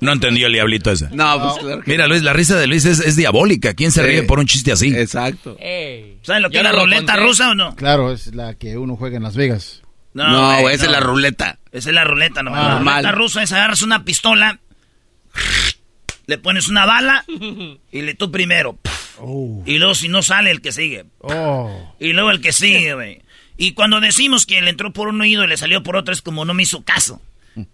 No 0.00 0.12
entendió 0.12 0.48
el 0.48 0.52
diablito 0.54 0.90
ese. 0.90 1.08
No, 1.12 1.40
pues 1.40 1.58
claro. 1.58 1.82
Mira, 1.86 2.06
Luis, 2.08 2.22
la 2.22 2.32
risa 2.32 2.56
de 2.56 2.66
Luis 2.66 2.84
es, 2.84 3.16
diabólica. 3.16 3.74
¿Quién 3.74 3.92
se 3.92 4.02
ríe 4.02 4.22
por 4.24 4.38
un 4.38 4.46
chiste 4.46 4.72
así? 4.72 4.88
Exacto. 4.88 5.56
¿Saben 6.22 6.42
lo 6.42 6.50
que 6.50 6.56
es 6.58 6.62
la 6.62 6.72
ruleta 6.72 7.16
rusa 7.16 7.50
o 7.50 7.54
no? 7.54 7.76
Claro, 7.76 8.12
es 8.12 8.34
la 8.34 8.54
que 8.54 8.76
uno 8.76 8.96
juega 8.96 9.18
en 9.18 9.22
Las 9.22 9.36
Vegas. 9.36 9.82
No, 10.14 10.68
esa 10.68 10.86
es 10.86 10.90
la 10.90 11.00
ruleta. 11.00 11.58
Esa 11.70 11.90
es 11.90 11.94
la 11.94 12.04
ruleta, 12.04 12.42
no. 12.42 12.50
la 12.50 12.78
ruleta 12.78 13.12
rusa 13.12 13.42
es 13.42 13.52
agarras 13.52 13.82
una 13.82 14.04
pistola 14.04 14.58
le 16.26 16.38
pones 16.38 16.68
una 16.68 16.86
bala 16.86 17.24
y 17.92 18.02
le 18.02 18.14
tú 18.14 18.30
primero. 18.30 18.78
Oh. 19.18 19.62
Y 19.64 19.78
luego 19.78 19.94
si 19.94 20.08
no 20.08 20.22
sale 20.22 20.50
el 20.50 20.60
que 20.60 20.72
sigue. 20.72 21.06
Oh. 21.20 21.94
Y 21.98 22.12
luego 22.12 22.30
el 22.30 22.40
que 22.40 22.52
sigue, 22.52 22.94
güey. 22.94 23.22
Y 23.56 23.72
cuando 23.72 24.00
decimos 24.00 24.44
que 24.44 24.60
le 24.60 24.70
entró 24.70 24.92
por 24.92 25.08
un 25.08 25.20
oído 25.20 25.44
y 25.44 25.46
le 25.46 25.56
salió 25.56 25.82
por 25.82 25.96
otro 25.96 26.12
es 26.12 26.20
como 26.20 26.44
no 26.44 26.54
me 26.54 26.64
hizo 26.64 26.84
caso. 26.84 27.22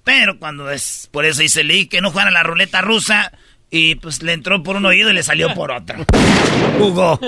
Pero 0.04 0.38
cuando 0.38 0.70
es, 0.70 1.08
por 1.10 1.24
eso 1.24 1.42
dice 1.42 1.64
leí 1.64 1.86
que 1.86 2.00
no 2.00 2.10
jugara 2.10 2.30
la 2.30 2.44
ruleta 2.44 2.82
rusa 2.82 3.32
y 3.68 3.96
pues 3.96 4.22
le 4.22 4.32
entró 4.32 4.62
por 4.62 4.76
un 4.76 4.86
oído 4.86 5.10
y 5.10 5.14
le 5.14 5.22
salió 5.22 5.52
por 5.54 5.72
otro. 5.72 6.06
Hugo. 6.78 7.18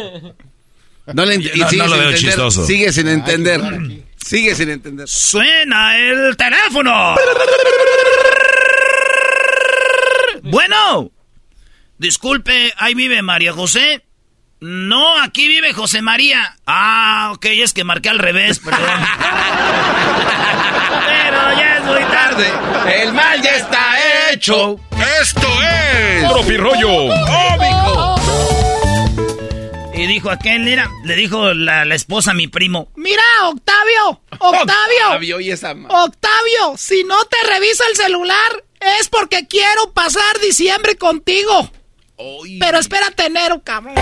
No, 1.12 1.24
le 1.24 1.38
no, 1.38 1.86
lo 1.86 1.98
veo 1.98 2.14
chistoso. 2.14 2.64
Sigue 2.64 2.92
sin 2.92 3.08
entender. 3.08 3.60
Sigue 4.16 4.54
sin 4.54 4.70
entender. 4.70 5.08
Suena 5.08 5.98
el 5.98 6.36
teléfono. 6.36 7.16
Bueno. 10.44 11.10
Disculpe, 11.96 12.72
¿ahí 12.76 12.94
vive 12.94 13.22
María 13.22 13.52
José? 13.52 14.04
No, 14.60 15.20
aquí 15.20 15.48
vive 15.48 15.72
José 15.72 16.02
María. 16.02 16.56
Ah, 16.66 17.32
ok, 17.34 17.46
es 17.46 17.72
que 17.72 17.84
marqué 17.84 18.08
al 18.10 18.18
revés, 18.18 18.58
perdón. 18.58 18.80
Pero 21.06 21.52
ya 21.58 21.76
es 21.76 21.84
muy 21.84 22.02
tarde. 22.04 22.52
El 23.02 23.12
mal 23.12 23.42
ya 23.42 23.56
está 23.56 24.30
hecho. 24.30 24.78
Esto 25.20 25.48
es. 25.62 26.28
Tropirollo 26.28 27.14
Y 29.94 30.06
dijo 30.06 30.30
aquel, 30.30 30.62
mira, 30.62 30.90
le 31.04 31.16
dijo 31.16 31.54
la, 31.54 31.84
la, 31.84 31.94
esposa 31.94 32.32
a 32.32 32.34
mi 32.34 32.48
primo. 32.48 32.88
Mira, 32.96 33.22
Octavio, 33.44 34.20
Octavio. 34.38 35.06
Octavio, 35.06 35.40
y 35.40 35.50
esa 35.50 35.72
Octavio, 35.72 36.76
si 36.76 37.04
no 37.04 37.22
te 37.24 37.36
revisa 37.48 37.84
el 37.90 37.96
celular, 37.96 38.64
es 39.00 39.08
porque 39.08 39.46
quiero 39.46 39.92
pasar 39.92 40.38
diciembre 40.42 40.96
contigo. 40.96 41.70
Pero 42.60 42.78
espérate 42.78 43.26
enero, 43.26 43.60
cabrón. 43.62 43.94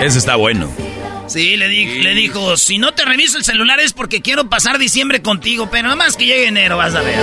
Ese 0.00 0.18
está 0.18 0.36
bueno. 0.36 0.70
Sí, 1.26 1.56
le, 1.56 1.68
le 1.68 2.14
dijo, 2.14 2.56
si 2.56 2.78
no 2.78 2.92
te 2.92 3.04
reviso 3.04 3.38
el 3.38 3.44
celular 3.44 3.78
es 3.80 3.92
porque 3.92 4.20
quiero 4.20 4.48
pasar 4.48 4.78
diciembre 4.78 5.22
contigo, 5.22 5.70
pero 5.70 5.84
nada 5.84 5.96
más 5.96 6.16
que 6.16 6.26
llegue 6.26 6.46
enero, 6.48 6.76
vas 6.76 6.94
a 6.94 7.02
ver. 7.02 7.18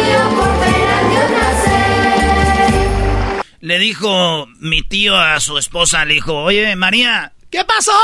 Le 3.59 3.79
dijo 3.79 4.47
mi 4.59 4.81
tío 4.83 5.17
a 5.17 5.39
su 5.39 5.57
esposa, 5.57 6.05
le 6.05 6.13
dijo, 6.15 6.35
oye, 6.35 6.75
María, 6.75 7.33
¿Qué 7.49 7.63
pasó? 7.63 7.97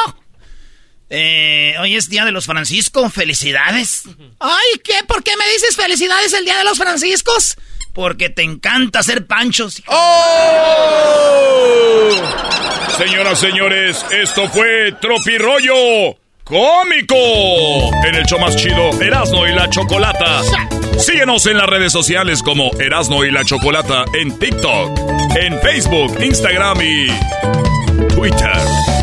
Eh, 1.15 1.75
hoy 1.79 1.95
es 1.95 2.09
Día 2.09 2.25
de 2.25 2.31
los 2.31 2.47
Franciscos, 2.47 3.13
felicidades. 3.13 4.05
Ay, 4.39 4.79
¿qué? 4.83 4.95
¿Por 5.07 5.21
qué 5.21 5.37
me 5.37 5.47
dices 5.53 5.75
felicidades 5.75 6.33
el 6.33 6.43
Día 6.43 6.57
de 6.57 6.63
los 6.63 6.79
Franciscos? 6.79 7.55
Porque 7.93 8.31
te 8.31 8.41
encanta 8.41 8.97
hacer 8.97 9.27
panchos. 9.27 9.83
¡Oh! 9.85 10.09
Señoras, 12.97 13.39
señores, 13.39 14.03
esto 14.09 14.49
fue 14.49 14.91
Tropirollo 14.99 16.17
Cómico. 16.43 17.15
En 18.07 18.15
el 18.15 18.25
show 18.25 18.39
más 18.39 18.55
chido, 18.55 18.99
Erasno 18.99 19.47
y 19.47 19.53
la 19.53 19.69
Chocolata. 19.69 20.41
Síguenos 20.97 21.45
en 21.45 21.59
las 21.59 21.67
redes 21.67 21.91
sociales 21.91 22.41
como 22.41 22.71
Erasno 22.79 23.23
y 23.23 23.29
la 23.29 23.45
Chocolata 23.45 24.05
en 24.19 24.39
TikTok, 24.39 24.99
en 25.35 25.61
Facebook, 25.61 26.17
Instagram 26.23 26.81
y 26.81 27.07
Twitter. 28.15 29.02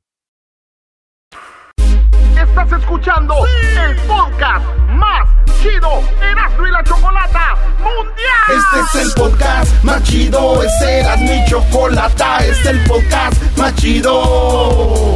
Estás 2.41 2.71
escuchando 2.71 3.35
el 3.85 3.95
podcast 4.07 4.65
más 4.89 5.29
chido 5.61 6.01
Erasmo 6.21 6.67
y 6.67 6.71
la 6.71 6.83
Chocolata 6.83 7.55
Mundial. 7.77 8.49
Este 8.49 8.99
es 8.99 9.05
el 9.05 9.13
podcast 9.13 9.83
más 9.83 10.03
chido, 10.03 10.63
es 10.63 10.81
Erasmo 10.81 11.33
y 11.33 11.49
Chocolata, 11.49 12.39
este 12.39 12.51
es 12.51 12.65
el 12.65 12.83
podcast 12.85 13.57
más 13.57 13.75
chido. 13.75 15.15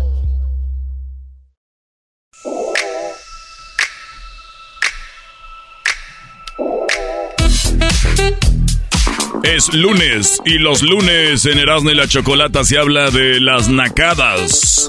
Es 9.43 9.73
lunes 9.73 10.39
y 10.45 10.59
los 10.59 10.83
lunes 10.83 11.45
en 11.45 11.57
Erasmo 11.57 11.89
y 11.89 11.95
la 11.95 12.07
Chocolata 12.07 12.63
se 12.63 12.77
habla 12.77 13.09
de 13.09 13.39
las 13.39 13.67
nacadas. 13.69 14.87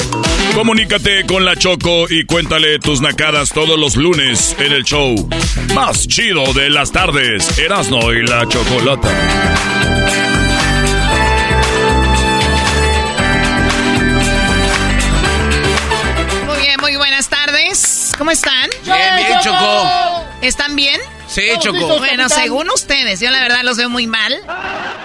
Comunícate 0.54 1.24
con 1.26 1.44
la 1.44 1.56
Choco 1.56 2.06
y 2.08 2.24
cuéntale 2.26 2.78
tus 2.78 3.00
nacadas 3.00 3.48
todos 3.48 3.78
los 3.78 3.96
lunes 3.96 4.54
en 4.58 4.72
el 4.72 4.84
show 4.84 5.28
más 5.74 6.06
chido 6.06 6.52
de 6.52 6.68
las 6.68 6.92
tardes, 6.92 7.58
Erasmo 7.58 8.12
y 8.12 8.26
la 8.26 8.46
Chocolata. 8.46 9.08
Muy 16.46 16.58
bien, 16.60 16.80
muy 16.80 16.96
buenas 16.96 17.28
tardes. 17.28 18.12
¿Cómo 18.18 18.30
están? 18.30 18.68
Bien, 18.84 19.16
bien, 19.16 19.38
Choco. 19.42 20.24
¿Están 20.42 20.76
bien? 20.76 21.00
Sí, 21.32 21.48
Choco. 21.60 21.98
Bueno, 21.98 22.28
según 22.28 22.68
ustedes, 22.70 23.20
yo 23.20 23.30
la 23.30 23.40
verdad 23.40 23.62
los 23.62 23.76
veo 23.76 23.88
muy 23.88 24.06
mal. 24.06 24.34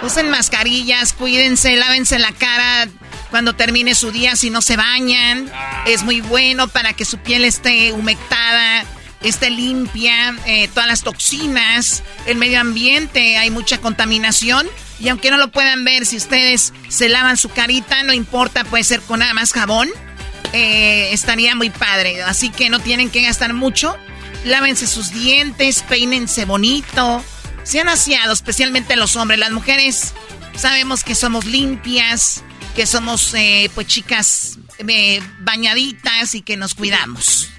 Usen 0.01 0.29
mascarillas, 0.29 1.13
cuídense, 1.13 1.75
lávense 1.75 2.19
la 2.19 2.31
cara 2.33 2.87
cuando 3.31 3.53
termine 3.55 3.95
su 3.95 4.11
día 4.11 4.35
si 4.35 4.49
no 4.49 4.61
se 4.61 4.75
bañan. 4.77 5.51
Es 5.85 6.03
muy 6.03 6.21
bueno 6.21 6.67
para 6.67 6.93
que 6.93 7.05
su 7.05 7.17
piel 7.17 7.45
esté 7.45 7.93
humectada, 7.93 8.85
esté 9.21 9.49
limpia, 9.49 10.35
eh, 10.45 10.67
todas 10.69 10.87
las 10.87 11.01
toxinas, 11.03 12.03
el 12.25 12.37
medio 12.37 12.59
ambiente, 12.59 13.37
hay 13.37 13.49
mucha 13.49 13.79
contaminación. 13.79 14.67
Y 14.99 15.09
aunque 15.09 15.29
no 15.31 15.37
lo 15.37 15.49
puedan 15.49 15.85
ver, 15.85 16.05
si 16.05 16.17
ustedes 16.17 16.73
se 16.89 17.07
lavan 17.07 17.37
su 17.37 17.49
carita, 17.49 18.03
no 18.03 18.13
importa, 18.13 18.63
puede 18.65 18.83
ser 18.83 18.99
con 19.01 19.19
nada 19.19 19.33
más 19.33 19.53
jabón. 19.53 19.89
eh, 20.53 21.09
estaría 21.11 21.55
muy 21.55 21.69
padre. 21.69 22.23
Así 22.23 22.49
que 22.49 22.69
no 22.69 22.79
tienen 22.79 23.09
que 23.09 23.21
gastar 23.21 23.53
mucho. 23.53 23.95
Lávense 24.45 24.87
sus 24.87 25.11
dientes, 25.11 25.83
peínense 25.87 26.45
bonito. 26.45 27.23
Sean 27.63 27.89
aseados, 27.89 28.39
especialmente 28.39 28.95
los 28.95 29.15
hombres. 29.15 29.39
Las 29.39 29.51
mujeres 29.51 30.13
sabemos 30.55 31.03
que 31.03 31.15
somos 31.15 31.45
limpias, 31.45 32.43
que 32.75 32.85
somos 32.85 33.33
eh, 33.33 33.69
pues 33.75 33.87
chicas 33.87 34.57
eh, 34.87 35.21
bañaditas 35.41 36.33
y 36.35 36.41
que 36.41 36.55
nos 36.55 36.75
cuidamos. 36.75 37.49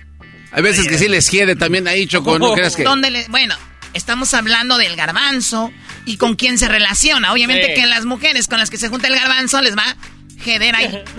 Hay 0.50 0.62
veces 0.62 0.88
que 0.88 0.96
sí 0.96 1.08
les 1.08 1.28
quiere 1.28 1.56
también 1.56 1.86
ahí, 1.88 2.06
Choco, 2.06 2.38
¿no 2.38 2.54
creas 2.54 2.74
que...? 2.74 2.84
¿Dónde 2.84 3.10
le- 3.10 3.26
bueno, 3.28 3.54
estamos 3.92 4.32
hablando 4.32 4.78
del 4.78 4.96
garbanzo 4.96 5.70
y 6.06 6.16
con 6.16 6.36
quién 6.36 6.56
se 6.56 6.68
relaciona. 6.68 7.32
Obviamente 7.32 7.66
Sí. 7.66 7.74
que 7.82 7.86
las 7.86 8.06
mujeres 8.06 8.48
con 8.48 8.58
las 8.58 8.70
que 8.70 8.78
se 8.78 8.88
junta 8.88 9.08
el 9.08 9.14
garbanzo 9.14 9.60
les 9.60 9.76
va 9.76 9.90
a 9.90 9.96
jeder 10.42 10.74
ahí. 10.74 11.04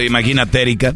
imagínate, 0.00 0.62
Erika. 0.62 0.94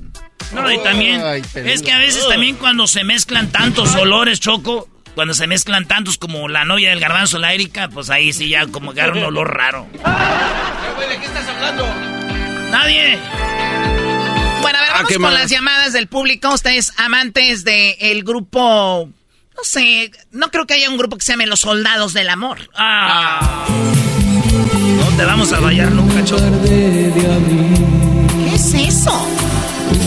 No, 0.53 0.71
y 0.73 0.79
también, 0.83 1.21
Ay, 1.23 1.43
es 1.55 1.83
que 1.83 1.93
a 1.93 1.99
veces 1.99 2.27
también 2.29 2.57
cuando 2.57 2.87
se 2.87 3.05
mezclan 3.05 3.51
tantos 3.53 3.95
olores, 3.97 4.41
Choco, 4.41 4.89
cuando 5.15 5.35
se 5.35 5.47
mezclan 5.47 5.87
tantos 5.87 6.17
como 6.17 6.49
la 6.49 6.65
novia 6.65 6.91
del 6.91 7.01
garbanzo, 7.01 7.39
la 7.39 7.53
Erika, 7.53 7.89
pues 7.89 8.09
ahí 8.09 8.33
sí 8.33 8.49
ya 8.49 8.67
como 8.67 8.95
que 8.95 9.01
agarra 9.03 9.19
un 9.19 9.25
olor 9.25 9.55
raro. 9.55 9.87
¿De 9.93 11.19
qué 11.19 11.27
estás 11.27 11.47
hablando? 11.49 11.87
Nadie. 12.71 13.19
Bueno, 14.63 14.79
a 14.79 14.83
ver, 14.83 14.91
Ah, 14.91 14.95
vamos 15.03 15.13
con 15.13 15.23
mal. 15.23 15.35
las 15.35 15.51
llamadas 15.51 15.93
del 15.93 16.07
público. 16.07 16.53
Ustedes 16.55 16.93
amantes 16.99 17.65
del 17.65 18.23
grupo, 18.25 19.09
no 19.57 19.65
sé, 19.65 20.11
no 20.33 20.51
creo 20.51 20.67
que 20.67 20.75
haya 20.75 20.89
un 20.89 20.97
grupo 20.99 21.17
que 21.17 21.25
se 21.25 21.33
llame 21.33 21.47
Los 21.47 21.61
Soldados 21.61 22.13
del 22.15 22.29
Amor. 22.31 22.71
Ah. 22.77 23.67
No 23.69 25.17
te 25.17 25.25
vamos 25.25 25.53
a 25.53 25.61
fallar 25.61 25.91
nunca, 25.93 26.25
Choco. 26.25 26.43
¿Qué 28.59 28.65
es 28.65 28.75
eso? 28.75 29.13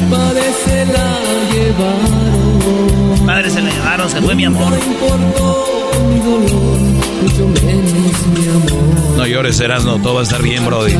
Padres 0.09 0.55
se 0.65 0.85
la 0.87 1.19
llevaron. 1.53 3.25
Padres 3.25 3.53
se 3.53 3.61
la 3.61 3.69
llevaron, 3.69 4.09
se 4.09 4.21
fue 4.21 4.35
mi 4.35 4.43
amor. 4.43 4.73
No 9.15 9.25
llores, 9.25 9.57
Erasno, 9.57 10.01
todo 10.01 10.15
va 10.15 10.19
a 10.19 10.23
estar 10.23 10.41
bien, 10.41 10.65
Brody. 10.65 10.97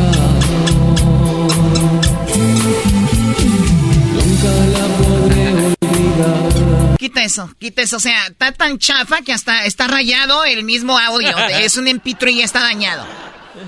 Quita 6.97 7.23
eso, 7.25 7.53
quita 7.59 7.81
eso. 7.81 7.97
O 7.97 7.99
sea, 7.99 8.27
está 8.27 8.53
tan 8.53 8.77
chafa 8.77 9.23
que 9.23 9.33
hasta 9.33 9.65
está 9.65 9.87
rayado 9.87 10.45
el 10.45 10.63
mismo 10.63 10.97
audio. 10.97 11.35
Es 11.59 11.75
un 11.75 11.87
MP3 11.87 12.31
y 12.31 12.37
ya 12.37 12.45
está 12.45 12.61
dañado. 12.61 13.05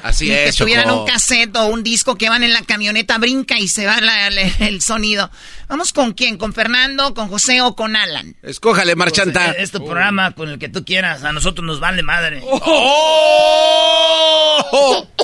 Así 0.03 0.25
Ni 0.25 0.31
que 0.31 0.47
es, 0.49 0.55
tuvieran 0.55 0.89
un 0.91 1.05
cassette 1.05 1.55
o 1.57 1.67
un 1.67 1.83
disco 1.83 2.15
que 2.15 2.29
van 2.29 2.43
en 2.43 2.53
la 2.53 2.61
camioneta, 2.61 3.17
brinca 3.17 3.57
y 3.59 3.67
se 3.67 3.85
va 3.85 3.99
la- 4.01 4.29
la- 4.29 4.41
el 4.59 4.81
sonido. 4.81 5.29
Vamos 5.67 5.91
con 5.93 6.13
quién, 6.13 6.37
con 6.37 6.53
Fernando, 6.53 7.13
con 7.13 7.27
José 7.29 7.61
o 7.61 7.75
con 7.75 7.95
Alan. 7.95 8.35
Escójale, 8.43 8.95
marchanta. 8.95 9.45
Pues, 9.47 9.57
es 9.59 9.71
tu 9.71 9.83
programa 9.83 10.31
con 10.31 10.49
el 10.49 10.59
que 10.59 10.69
tú 10.69 10.85
quieras. 10.85 11.23
A 11.23 11.31
nosotros 11.33 11.65
nos 11.65 11.79
vale 11.79 12.03
madre. 12.03 12.41
¡Oh! 14.65 15.07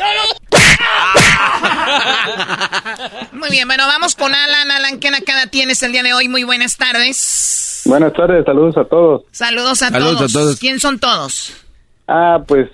Muy 3.32 3.50
bien, 3.50 3.66
bueno, 3.68 3.86
vamos 3.86 4.14
con 4.14 4.34
Alan. 4.34 4.70
Alan, 4.70 4.98
¿qué 5.00 5.10
nakada 5.10 5.46
tienes 5.46 5.82
el 5.82 5.92
día 5.92 6.02
de 6.02 6.12
hoy? 6.14 6.28
Muy 6.28 6.44
buenas 6.44 6.76
tardes. 6.76 7.82
Buenas 7.84 8.12
tardes, 8.12 8.44
saludos 8.44 8.76
a 8.76 8.84
todos. 8.84 9.22
Saludos 9.32 9.82
a, 9.82 9.90
Saludos 9.90 10.16
todos. 10.18 10.36
a 10.36 10.38
todos. 10.38 10.58
¿Quién 10.58 10.80
son 10.80 10.98
todos? 10.98 11.52
Ah, 12.08 12.38
pues 12.46 12.68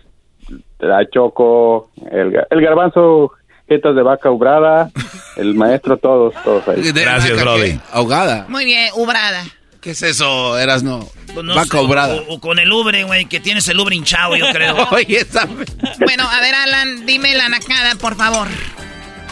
la 0.78 1.08
Choco, 1.10 1.90
el, 2.10 2.32
ga- 2.32 2.46
el 2.50 2.60
garbanzo, 2.60 3.32
jetas 3.68 3.94
de 3.96 4.02
vaca 4.02 4.30
ubrada, 4.30 4.90
el 5.36 5.54
maestro, 5.54 5.96
todos, 5.96 6.34
todos 6.44 6.66
ahí. 6.68 6.82
Vaca, 6.92 7.26
¿qué? 7.56 7.78
Ahogada. 7.92 8.46
Muy 8.48 8.64
bien, 8.64 8.90
Ubrada. 8.96 9.42
¿Qué 9.80 9.90
es 9.90 10.02
eso, 10.02 10.58
Erasno? 10.58 11.00
Pues 11.32 11.44
no 11.46 11.54
Va 11.54 11.62
sé, 11.62 11.68
cobrada. 11.68 12.16
O, 12.28 12.34
o 12.34 12.40
con 12.40 12.58
el 12.58 12.72
Ubre, 12.72 13.04
güey, 13.04 13.26
que 13.26 13.38
tienes 13.38 13.68
el 13.68 13.78
Ubre 13.78 13.94
hinchado, 13.94 14.34
yo 14.36 14.46
creo. 14.52 14.74
Oye, 14.90 15.18
esa- 15.18 15.46
Bueno, 15.46 16.24
a 16.28 16.40
ver, 16.40 16.54
Alan, 16.54 17.06
dime 17.06 17.34
la 17.36 17.48
nacada, 17.48 17.94
por 18.00 18.16
favor. 18.16 18.48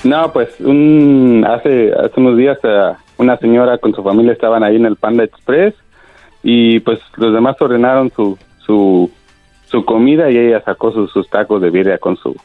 No, 0.04 0.32
pues 0.32 0.50
un, 0.60 1.44
hace, 1.48 1.90
hace 1.92 2.12
unos 2.20 2.36
días 2.36 2.58
eh, 2.62 2.92
una 3.16 3.36
señora 3.38 3.78
con 3.78 3.94
su 3.94 4.02
familia 4.04 4.32
estaban 4.32 4.62
ahí 4.62 4.76
en 4.76 4.86
el 4.86 4.96
Panda 4.96 5.24
Express 5.24 5.74
y 6.42 6.78
pues 6.80 7.00
los 7.16 7.32
demás 7.32 7.56
ordenaron 7.58 8.12
su, 8.14 8.38
su, 8.66 9.10
su 9.74 9.84
comida 9.84 10.30
y 10.30 10.36
ella 10.38 10.62
sacó 10.64 10.92
sus, 10.92 11.10
sus 11.12 11.28
tacos 11.28 11.60
de 11.60 11.70
birria 11.70 11.98
con 11.98 12.16
su 12.16 12.36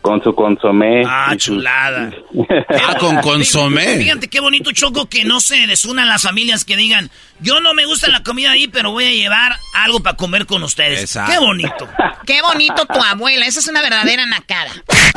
con 0.00 0.22
su 0.22 0.32
consomé. 0.36 1.02
Ah, 1.04 1.30
su- 1.32 1.56
chulada. 1.56 2.12
Ah, 2.88 2.94
con 3.00 3.16
consomé. 3.22 3.96
Fíjate 3.98 4.28
qué 4.28 4.38
bonito 4.38 4.70
choco 4.70 5.06
que 5.08 5.24
no 5.24 5.40
se 5.40 5.66
desunan 5.66 6.06
las 6.08 6.22
familias 6.22 6.64
que 6.64 6.76
digan, 6.76 7.10
yo 7.40 7.58
no 7.58 7.74
me 7.74 7.86
gusta 7.86 8.08
la 8.08 8.22
comida 8.22 8.52
ahí, 8.52 8.68
pero 8.68 8.92
voy 8.92 9.04
a 9.06 9.10
llevar 9.12 9.56
algo 9.74 9.98
para 10.00 10.16
comer 10.16 10.46
con 10.46 10.62
ustedes. 10.62 11.00
Exacto. 11.00 11.32
Qué 11.32 11.38
bonito. 11.40 11.88
Qué 12.26 12.40
bonito 12.40 12.86
tu 12.86 13.02
abuela, 13.02 13.46
esa 13.46 13.58
es 13.58 13.66
una 13.66 13.82
verdadera 13.82 14.24
nacada. 14.26 14.70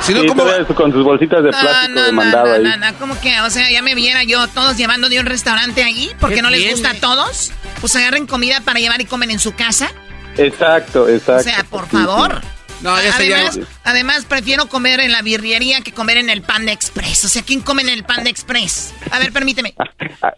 Si 0.00 0.12
no, 0.14 0.20
Sí, 0.22 0.26
¿cómo 0.26 0.44
va? 0.44 0.64
con 0.74 0.92
sus 0.92 1.04
bolsitas 1.04 1.42
de 1.42 1.50
No, 1.50 1.58
plástico 1.60 2.00
no, 2.00 2.06
no, 2.06 2.12
mandado 2.12 2.46
no, 2.48 2.54
ahí. 2.54 2.62
no, 2.62 2.76
no, 2.76 2.98
¿cómo 2.98 3.20
que? 3.20 3.40
O 3.40 3.50
sea, 3.50 3.70
ya 3.70 3.80
me 3.82 3.94
viera 3.94 4.24
yo 4.24 4.46
todos 4.48 4.76
llevando 4.76 5.08
de 5.08 5.20
un 5.20 5.26
restaurante 5.26 5.82
ahí 5.84 6.10
porque 6.20 6.36
¿Qué 6.36 6.42
no 6.42 6.50
les 6.50 6.60
tiene? 6.60 6.72
gusta 6.74 6.90
a 6.90 6.94
todos. 6.94 7.52
Pues 7.80 7.94
agarren 7.96 8.26
comida 8.26 8.60
para 8.62 8.78
llevar 8.80 9.00
y 9.00 9.04
comen 9.06 9.30
en 9.30 9.38
su 9.38 9.54
casa. 9.54 9.90
Exacto, 10.36 11.08
exacto. 11.08 11.40
O 11.40 11.52
sea, 11.52 11.64
por 11.64 11.84
Sí, 11.84 11.90
favor. 11.96 12.40
No, 12.82 12.96
ya. 13.02 13.14
Además, 13.14 13.58
además, 13.84 14.24
prefiero 14.24 14.66
comer 14.68 15.00
en 15.00 15.12
la 15.12 15.20
birrería 15.20 15.82
que 15.82 15.92
comer 15.92 16.16
en 16.16 16.30
el 16.30 16.40
Panda 16.40 16.72
Express. 16.72 17.24
O 17.26 17.28
sea, 17.28 17.42
¿quién 17.42 17.60
come 17.60 17.82
en 17.82 17.90
el 17.90 18.04
Panda 18.04 18.30
Express? 18.30 18.94
A 19.10 19.18
ver, 19.18 19.32
permíteme. 19.32 19.74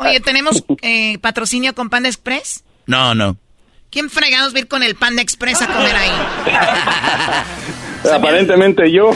Oye, 0.00 0.18
¿tenemos 0.20 0.64
eh, 0.82 1.18
patrocinio 1.18 1.72
con 1.74 1.88
Panda 1.88 2.08
Express? 2.08 2.64
No, 2.86 3.14
no. 3.14 3.36
¿Quién 3.90 4.10
fregados 4.10 4.54
va 4.54 4.56
a 4.56 4.60
ir 4.60 4.68
con 4.68 4.82
el 4.82 4.96
Panda 4.96 5.22
Express 5.22 5.62
a 5.62 5.66
comer 5.68 5.94
ahí? 5.94 6.10
Aparentemente 8.12 8.90
yo. 8.90 9.10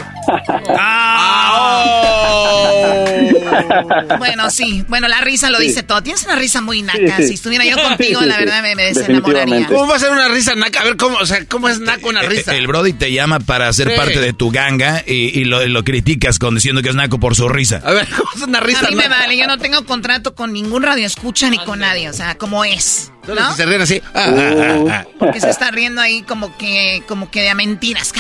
Bueno, 4.19 4.51
sí. 4.51 4.85
Bueno, 4.89 5.09
la 5.09 5.21
risa 5.21 5.51
lo 5.51 5.59
dice 5.59 5.83
todo. 5.83 6.03
Tienes 6.03 6.25
una 6.25 6.37
risa 6.37 6.61
muy 6.61 6.83
naca. 6.83 6.99
Sí, 6.99 7.23
sí. 7.23 7.29
Si 7.29 7.35
estuviera 7.35 7.65
yo 7.65 7.77
contigo, 7.77 8.21
Sí, 8.21 8.27
la 8.27 8.39
verdad 8.39 8.63
me, 8.63 8.75
me 8.75 8.85
desenamoraría. 8.85 9.67
¿Cómo 9.67 9.87
va 9.87 9.97
a 9.97 9.99
ser 9.99 10.11
una 10.13 10.29
risa 10.29 10.55
naca? 10.55 10.81
A 10.81 10.85
ver, 10.85 10.97
¿cómo, 10.97 11.17
o 11.19 11.27
sea, 11.27 11.45
¿cómo 11.47 11.69
es 11.69 11.81
naco 11.81 12.09
una 12.09 12.23
risa? 12.23 12.55
El 12.55 12.67
Brody 12.67 12.93
te 12.93 13.13
llama 13.13 13.41
para 13.41 13.73
ser 13.73 13.91
Sí. 13.91 13.97
parte 13.97 14.21
de 14.21 14.33
tu 14.33 14.51
ganga 14.51 15.03
y, 15.07 15.39
y 15.39 15.45
lo, 15.45 15.65
lo 15.67 15.85
criticas 15.85 16.39
con 16.39 16.55
diciendo 16.55 16.83
que 16.83 16.89
es 16.89 16.95
naco 16.95 17.19
por 17.21 17.35
su 17.37 17.49
risa. 17.49 17.81
A 17.85 17.93
ver, 17.93 18.07
¿cómo 18.09 18.31
es 18.35 18.43
una 18.43 18.61
risa 18.61 18.87
A 18.87 18.91
mí 18.91 18.97
me 18.97 19.05
naca? 19.09 19.21
vale. 19.21 19.37
Yo 19.37 19.47
no 19.47 19.59
tengo 19.59 19.85
contrato 19.85 20.35
con 20.35 20.53
ningún 20.53 20.83
radio 20.83 21.07
escucha 21.07 21.51
ni 21.51 21.59
con 21.59 21.79
nadie. 21.81 22.09
O 22.09 22.13
sea, 22.13 22.37
como 22.37 22.65
es. 22.65 23.13
¿No? 23.27 23.35
que 23.35 23.57
se 23.57 23.67
ríen 23.67 23.81
así. 23.81 24.01
Ah, 24.15 24.29
Uh. 24.31 24.39
ah, 24.39 24.55
ah, 24.61 24.85
ah. 24.91 25.05
Porque 25.19 25.41
se 25.41 25.51
está 25.51 25.71
riendo 25.73 26.01
ahí 26.01 26.23
como 26.23 26.57
que, 26.57 27.03
como 27.09 27.29
que 27.31 27.43
de 27.43 27.49
a 27.51 27.55
mentiras. 27.57 28.13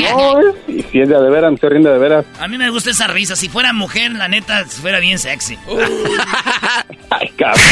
No, 0.00 0.40
eh, 0.40 0.86
si 0.92 1.00
es 1.00 1.08
de 1.08 1.30
veras, 1.30 1.50
me 1.50 1.54
estoy 1.54 1.70
riendo 1.70 1.92
de 1.92 1.98
veras. 1.98 2.24
A 2.40 2.48
mí 2.48 2.58
me 2.58 2.70
gusta 2.70 2.90
esa 2.90 3.06
risa. 3.06 3.36
Si 3.36 3.48
fuera 3.48 3.72
mujer, 3.72 4.12
la 4.12 4.28
neta, 4.28 4.64
fuera 4.66 5.00
bien 5.00 5.18
sexy. 5.18 5.58
Ay, 7.10 7.28
cabrón. 7.36 7.64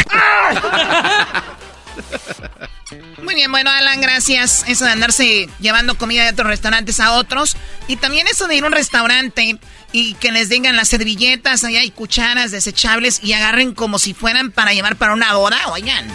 Muy 3.22 3.34
bien, 3.34 3.50
bueno, 3.50 3.70
Alan, 3.70 4.00
gracias. 4.00 4.64
Eso 4.68 4.84
de 4.84 4.92
andarse 4.92 5.48
llevando 5.58 5.96
comida 5.98 6.24
de 6.24 6.30
otros 6.30 6.46
restaurantes 6.48 7.00
a 7.00 7.12
otros. 7.14 7.56
Y 7.88 7.96
también 7.96 8.26
eso 8.28 8.46
de 8.46 8.56
ir 8.56 8.64
a 8.64 8.66
un 8.68 8.72
restaurante 8.72 9.58
y 9.92 10.14
que 10.14 10.30
les 10.30 10.48
digan 10.48 10.76
las 10.76 10.88
servilletas, 10.88 11.64
allá 11.64 11.80
hay 11.80 11.90
cucharas 11.90 12.50
desechables 12.50 13.20
y 13.22 13.32
agarren 13.32 13.74
como 13.74 13.98
si 13.98 14.14
fueran 14.14 14.50
para 14.52 14.72
llevar 14.72 14.96
para 14.96 15.14
una 15.14 15.34
boda, 15.34 15.58
oigan. 15.72 16.06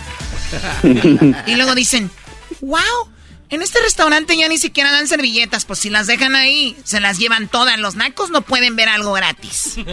y 1.48 1.56
luego 1.56 1.76
dicen, 1.76 2.12
wow, 2.62 3.11
en 3.52 3.62
este 3.62 3.80
restaurante 3.82 4.36
ya 4.36 4.48
ni 4.48 4.58
siquiera 4.58 4.92
dan 4.92 5.08
servilletas, 5.08 5.66
pues 5.66 5.80
si 5.80 5.90
las 5.90 6.08
dejan 6.08 6.36
ahí, 6.36 6.76
se 6.84 7.00
las 7.00 7.20
llevan 7.20 7.48
todas. 7.50 7.78
Los 7.80 7.96
nacos 7.96 8.30
no 8.30 8.42
pueden 8.42 8.76
ver 8.76 8.90
algo 8.90 9.14
gratis. 9.14 9.76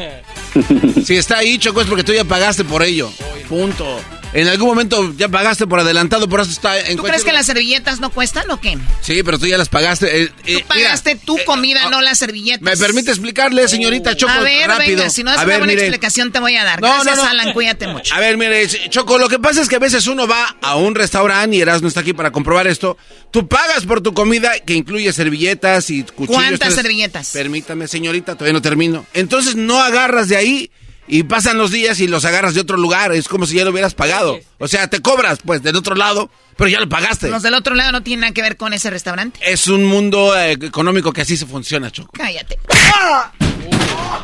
Si 1.05 1.17
está 1.17 1.39
ahí, 1.39 1.59
Choco, 1.59 1.81
es 1.81 1.87
porque 1.87 2.05
tú 2.05 2.13
ya 2.13 2.25
pagaste 2.25 2.65
por 2.65 2.83
ello. 2.83 3.11
Punto. 3.49 4.01
En 4.35 4.47
algún 4.47 4.68
momento 4.68 5.14
ya 5.16 5.29
pagaste 5.29 5.66
por 5.66 5.81
adelantado, 5.81 6.29
por 6.29 6.41
eso 6.41 6.51
está 6.51 6.79
en 6.79 6.97
¿Tú 6.97 7.03
cualquier 7.03 7.11
crees 7.12 7.24
que 7.24 7.33
las 7.33 7.47
servilletas 7.47 7.99
no 7.99 8.11
cuestan 8.11 8.51
o 8.51 8.61
qué? 8.61 8.76
Sí, 9.01 9.22
pero 9.22 9.39
tú 9.39 9.47
ya 9.47 9.57
las 9.57 9.70
pagaste. 9.70 10.24
eh, 10.24 10.33
eh, 10.45 10.59
Tú 10.61 10.66
pagaste 10.68 11.14
mira, 11.14 11.24
tu 11.24 11.39
eh, 11.39 11.45
comida, 11.47 11.87
oh, 11.87 11.91
no 11.91 12.03
las 12.03 12.18
servilletas. 12.18 12.61
¿Me 12.61 12.76
permite 12.76 13.11
explicarle, 13.11 13.66
señorita 13.68 14.14
Choco, 14.16 14.33
A 14.33 14.41
ver, 14.41 14.68
rápido? 14.68 14.99
venga, 14.99 15.11
si 15.11 15.24
no 15.24 15.31
es 15.33 15.39
A 15.39 15.41
una 15.41 15.47
ver, 15.49 15.59
buena 15.61 15.72
mire. 15.72 15.83
explicación 15.87 16.31
te 16.31 16.41
voy 16.41 16.57
a 16.57 16.64
dar. 16.64 16.81
No, 16.83 16.89
Gracias, 16.89 17.16
no, 17.16 17.24
no. 17.24 17.31
Alan, 17.31 17.53
cuídate 17.55 17.87
mucho. 17.87 18.14
A 18.14 18.20
ver, 18.20 18.37
mire, 18.37 18.68
Choco, 18.91 19.16
lo 19.16 19.29
que 19.31 19.39
pasa 19.39 19.62
es 19.62 19.68
que 19.68 19.76
a 19.76 19.81
veces 19.81 20.07
uno 20.07 20.26
va 20.29 20.57
a 20.61 20.76
un 20.76 20.95
restaurante 20.95 21.57
y 21.57 21.61
Erasmo 21.62 21.89
está 21.89 22.01
aquí 22.01 22.12
para 22.12 22.31
comprobar 22.31 22.66
esto. 22.66 22.99
Tú 23.31 23.49
pagas 23.49 23.87
por 23.87 24.03
tu 24.03 24.12
comida 24.12 24.59
que 24.61 24.74
incluye 24.74 25.11
servilletas 25.12 25.89
y 25.89 26.03
cuchillos. 26.03 26.26
¿Cuántas 26.29 26.53
entonces- 26.53 26.74
servilletas? 26.83 27.31
Permítame, 27.33 27.89
señorita, 27.89 28.35
todavía 28.35 28.53
no 28.53 28.62
termino. 28.62 29.07
Entonces 29.14 29.57
no 29.57 29.81
agarras 29.81 30.29
de 30.29 30.37
ahí 30.37 30.70
y 31.09 31.23
pasan 31.25 31.59
los 31.59 31.71
días 31.71 32.01
y 32.01 32.07
los 32.07 32.25
agarras 32.25 32.55
de 32.55 32.61
otro 32.61 32.77
lugar. 32.77 33.13
Es 33.13 33.29
como 33.29 33.47
si 33.47 33.57
ya 33.57 33.65
lo 33.65 33.71
hubieras 33.71 33.95
pagado. 33.95 34.39
O 34.59 34.69
sea, 34.69 34.89
te 34.89 35.01
cobras, 35.01 35.39
pues, 35.45 35.63
del 35.63 35.77
otro 35.77 35.95
lado, 35.95 36.31
pero 36.57 36.69
ya 36.69 36.81
lo 36.81 36.89
pagaste. 36.89 37.29
Los 37.29 37.43
del 37.43 37.55
otro 37.55 37.75
lado 37.75 37.93
no 37.93 38.03
tienen 38.03 38.21
nada 38.21 38.33
que 38.35 38.43
ver 38.43 38.57
con 38.57 38.73
ese 38.73 38.91
restaurante. 38.91 39.41
Es 39.43 39.69
un 39.69 39.85
mundo 39.85 40.37
eh, 40.39 40.53
económico 40.53 41.13
que 41.13 41.23
así 41.23 41.37
se 41.37 41.47
funciona, 41.47 41.91
Choco. 41.91 42.13
Cállate. 42.13 42.59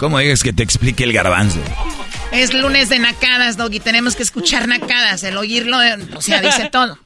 ¿Cómo 0.01 0.19
digas 0.19 0.43
que 0.43 0.53
te 0.53 0.63
explique 0.63 1.05
el 1.05 1.13
garbanzo? 1.13 1.59
Es 2.33 2.53
lunes 2.53 2.89
de 2.89 2.99
nacadas, 2.99 3.57
Doggy. 3.57 3.81
Tenemos 3.81 4.17
que 4.17 4.23
escuchar 4.23 4.67
nacadas. 4.69 5.23
El 5.23 5.37
oírlo, 5.37 5.83
eh, 5.83 5.97
o 6.17 6.21
sea, 6.21 6.41
dice 6.41 6.69
todo. 6.73 6.99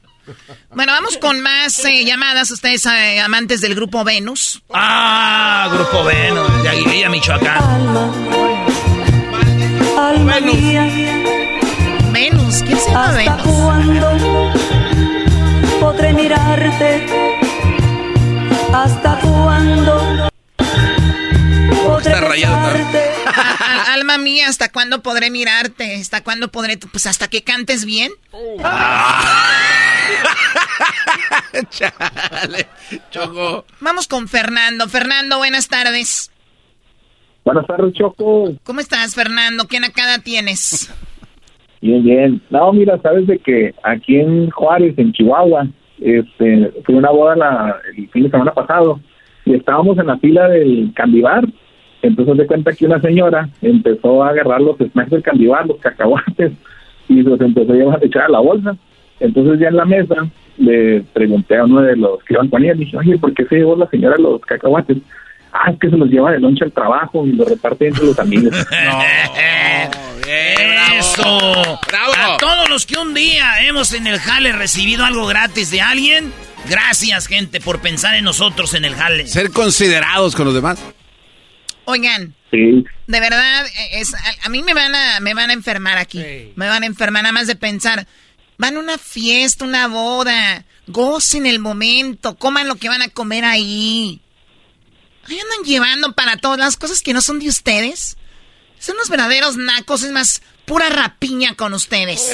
Bueno, 0.73 0.91
vamos 0.91 1.17
con 1.17 1.41
más 1.41 1.83
eh, 1.85 2.05
llamadas. 2.05 2.51
Ustedes, 2.51 2.85
eh, 2.85 3.19
amantes 3.19 3.61
del 3.61 3.75
grupo 3.75 4.03
Venus. 4.03 4.61
Ah, 4.73 5.69
Grupo 5.71 6.03
Venus, 6.03 6.63
de 6.63 6.69
Aguililla, 6.69 7.09
Michoacán. 7.09 8.38
Alma 10.19 10.39
mía, 10.41 10.83
Venus, 12.11 12.61
¿quién 12.65 12.77
se 12.77 12.91
llama 12.91 13.07
¿hasta 13.07 13.37
cuándo 13.41 14.51
podré 15.79 16.11
mirarte? 16.13 17.05
¿Hasta 18.73 19.17
cuándo 19.21 20.29
podré 21.85 22.11
Está 22.11 22.19
rayado, 22.19 22.77
alma 23.93 24.17
mía, 24.17 24.49
¿hasta 24.49 24.69
cuándo 24.69 25.01
podré 25.01 25.29
mirarte? 25.29 25.95
¿Hasta 25.95 26.21
cuándo 26.21 26.51
podré? 26.51 26.77
Pues 26.77 27.05
hasta 27.05 27.29
que 27.29 27.45
cantes 27.45 27.85
bien. 27.85 28.11
Chale, 31.69 32.67
Choco. 33.09 33.65
Vamos 33.79 34.09
con 34.09 34.27
Fernando. 34.27 34.89
Fernando, 34.89 35.37
buenas 35.37 35.69
tardes. 35.69 36.29
Buenas 37.43 37.65
tardes, 37.67 37.93
Choco. 37.93 38.53
¿Cómo 38.63 38.79
estás, 38.79 39.15
Fernando? 39.15 39.65
¿Qué 39.69 39.79
nacada 39.79 40.19
tienes? 40.19 40.93
Bien, 41.81 42.03
bien. 42.03 42.41
No, 42.49 42.71
mira, 42.73 42.99
sabes 43.01 43.25
de 43.27 43.39
que 43.39 43.73
aquí 43.83 44.17
en 44.17 44.49
Juárez, 44.49 44.93
en 44.97 45.13
Chihuahua, 45.13 45.67
este, 45.99 46.71
fue 46.85 46.95
una 46.95 47.11
boda 47.11 47.35
la, 47.35 47.75
el 47.95 48.09
fin 48.09 48.23
de 48.23 48.29
semana 48.29 48.53
pasado 48.53 48.99
y 49.45 49.55
estábamos 49.55 49.97
en 49.97 50.07
la 50.07 50.17
fila 50.17 50.47
del 50.49 50.91
candibar. 50.93 51.45
Entonces 52.01 52.37
de 52.37 52.47
cuenta 52.47 52.73
que 52.73 52.85
una 52.85 53.01
señora 53.01 53.49
empezó 53.61 54.23
a 54.23 54.29
agarrar 54.29 54.61
los 54.61 54.77
snacks 54.77 55.09
del 55.11 55.23
candibar, 55.23 55.67
los 55.67 55.77
cacahuates, 55.79 56.53
y 57.09 57.21
los 57.23 57.41
empezó 57.41 57.73
a 57.73 57.75
llevar 57.75 57.99
a 58.01 58.05
echar 58.05 58.23
a 58.23 58.29
la 58.29 58.39
bolsa. 58.39 58.77
Entonces 59.19 59.59
ya 59.59 59.67
en 59.67 59.75
la 59.75 59.85
mesa 59.85 60.15
le 60.57 61.01
pregunté 61.13 61.57
a 61.57 61.65
uno 61.65 61.81
de 61.81 61.95
los 61.95 62.23
que 62.23 62.35
iban 62.35 62.47
con 62.49 62.63
ella, 62.63 62.73
dije, 62.73 62.95
oye, 62.97 63.17
¿por 63.17 63.33
qué 63.33 63.45
se 63.45 63.57
llevó 63.57 63.75
la 63.75 63.89
señora 63.89 64.15
los 64.17 64.39
cacahuates? 64.41 64.97
Ah, 65.61 65.71
es 65.71 65.79
que 65.79 65.89
se 65.89 65.97
los 65.97 66.07
lleva 66.09 66.31
de 66.31 66.39
lonche 66.39 66.63
al 66.63 66.71
trabajo 66.71 67.25
y 67.27 67.33
los 67.33 67.45
reparte 67.47 67.87
entre 67.89 68.05
los 68.05 68.17
amigos. 68.17 68.55
Eso. 70.97 71.79
A 71.93 72.37
todos 72.39 72.69
los 72.69 72.85
que 72.85 72.97
un 72.97 73.13
día 73.13 73.51
hemos 73.61 73.93
en 73.93 74.07
el 74.07 74.19
jale 74.19 74.51
recibido 74.53 75.03
algo 75.05 75.25
gratis 75.27 75.69
de 75.71 75.81
alguien, 75.81 76.31
gracias, 76.69 77.27
gente, 77.27 77.59
por 77.59 77.81
pensar 77.81 78.15
en 78.15 78.23
nosotros 78.25 78.73
en 78.73 78.85
el 78.85 78.95
jale. 78.95 79.27
Ser 79.27 79.51
considerados 79.51 80.35
con 80.35 80.45
los 80.45 80.53
demás. 80.53 80.79
Oigan, 81.85 82.35
Sí. 82.51 82.83
de 83.07 83.19
verdad, 83.19 83.65
eh, 83.65 83.99
es, 83.99 84.13
a, 84.13 84.19
a 84.45 84.49
mí 84.49 84.63
me 84.63 84.73
van 84.73 84.93
a, 84.95 85.19
me 85.19 85.33
van 85.33 85.49
a 85.49 85.53
enfermar 85.53 85.97
aquí. 85.97 86.23
Me 86.55 86.67
van 86.67 86.83
a 86.83 86.85
enfermar 86.85 87.23
nada 87.23 87.33
más 87.33 87.47
de 87.47 87.55
pensar. 87.55 88.07
Van 88.57 88.75
a 88.75 88.79
una 88.79 88.97
fiesta, 88.97 89.65
una 89.65 89.87
boda. 89.87 90.63
Gocen 90.87 91.45
el 91.45 91.59
momento. 91.59 92.35
Coman 92.37 92.67
lo 92.67 92.75
que 92.75 92.89
van 92.89 93.01
a 93.01 93.09
comer 93.09 93.45
ahí. 93.45 94.21
Ahí 95.29 95.39
andan 95.39 95.63
llevando 95.63 96.13
para 96.13 96.37
todas 96.37 96.57
las 96.57 96.75
cosas 96.75 97.01
que 97.01 97.13
no 97.13 97.21
son 97.21 97.37
de 97.39 97.47
ustedes. 97.49 98.17
Son 98.79 98.97
los 98.97 99.09
verdaderos 99.09 99.57
nacos. 99.57 100.01
Es 100.01 100.11
más, 100.11 100.41
pura 100.65 100.89
rapiña 100.89 101.55
con 101.55 101.73
ustedes. 101.73 102.33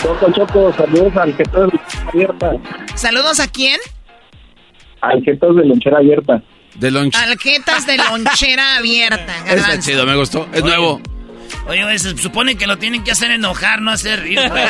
Choco, 0.00 0.30
Choco, 0.32 0.72
saludos 0.76 1.16
al 1.16 1.34
jefe 1.34 1.50
de 1.50 1.66
lonchera 1.66 2.08
abierta. 2.12 2.52
Saludos 2.94 3.40
a 3.40 3.48
quién? 3.48 3.80
Al 5.00 5.22
jefe 5.24 5.46
de 5.46 5.64
lonchera 5.64 5.98
abierta. 5.98 6.42
De 6.76 6.90
lonche. 6.92 7.18
Aljetas 7.18 7.84
de 7.86 7.96
lonchera 7.96 8.76
abierta. 8.78 9.34
Está 9.48 9.80
chido, 9.80 10.06
me 10.06 10.14
gustó. 10.14 10.48
Es 10.52 10.62
nuevo. 10.62 11.00
Oye, 11.66 11.98
se 11.98 12.16
supone 12.16 12.56
que 12.56 12.68
lo 12.68 12.78
tienen 12.78 13.02
que 13.02 13.10
hacer 13.10 13.32
enojar, 13.32 13.80
no 13.80 13.90
hacer 13.90 14.22
rir, 14.22 14.38
güey. 14.48 14.64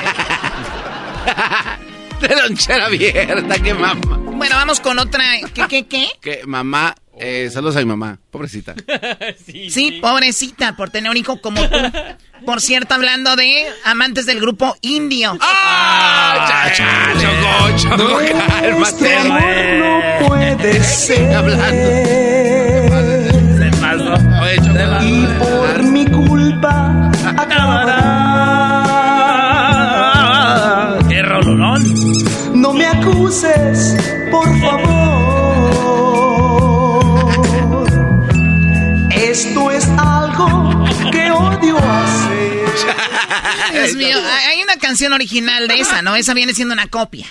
de 2.23 2.37
lonchera 2.37 2.87
abierta, 2.87 3.59
que 3.59 3.75
mamá. 3.75 4.28
Bueno, 4.39 4.57
vamos 4.57 4.81
con 4.81 4.99
otra. 4.99 5.23
¿Qué, 5.53 5.65
qué, 5.69 5.87
qué? 5.87 6.09
Que 6.21 6.43
mamá, 6.47 6.95
eh, 7.19 7.51
saludos 7.53 7.77
a 7.77 7.81
mi 7.81 7.85
mamá, 7.87 8.19
pobrecita. 8.31 8.75
sí, 9.71 9.99
pobrecita, 10.01 10.77
por 10.77 10.91
tener 10.91 11.11
un 11.11 11.17
hijo 11.17 11.41
como 11.41 11.61
tú. 11.69 11.77
Por 12.47 12.61
cierto, 12.61 12.95
hablando 12.95 13.35
de 13.37 13.67
amantes 13.85 14.27
del 14.27 14.41
grupo 14.41 14.77
indio. 14.81 15.37
¡Ah! 15.41 16.71
Choco, 16.77 17.77
choco, 17.97 18.19
cálmate, 18.61 19.17
No 19.79 20.01
puede 20.29 20.83
ser. 20.85 21.35
hablando. 21.35 21.67
Se 23.59 23.71
pasó. 23.81 24.13
Oye, 24.43 24.57
Choco. 24.59 25.03
Y 25.05 25.27
por 25.39 25.83
mi 25.83 26.05
culpa 26.07 27.11
acabará. 27.37 28.05
¡Qué 31.09 31.23
rolonón! 31.23 31.83
No 32.55 32.73
me 32.73 32.87
acuses, 32.87 33.97
por 34.31 34.61
favor. 34.61 35.09
Esto 39.15 39.71
es 39.71 39.85
algo 39.99 40.85
que 41.13 41.31
odio 41.31 41.79
hacer. 41.79 42.69
Dios 43.73 43.95
mío, 43.95 44.17
hay 44.49 44.63
una 44.63 44.77
canción 44.77 45.13
original 45.13 45.69
de 45.69 45.81
esa, 45.81 46.03
¿no? 46.03 46.17
Esa 46.17 46.35
viene 46.35 46.55
siendo 46.55 46.73
una 46.75 46.87
copia. 46.89 47.27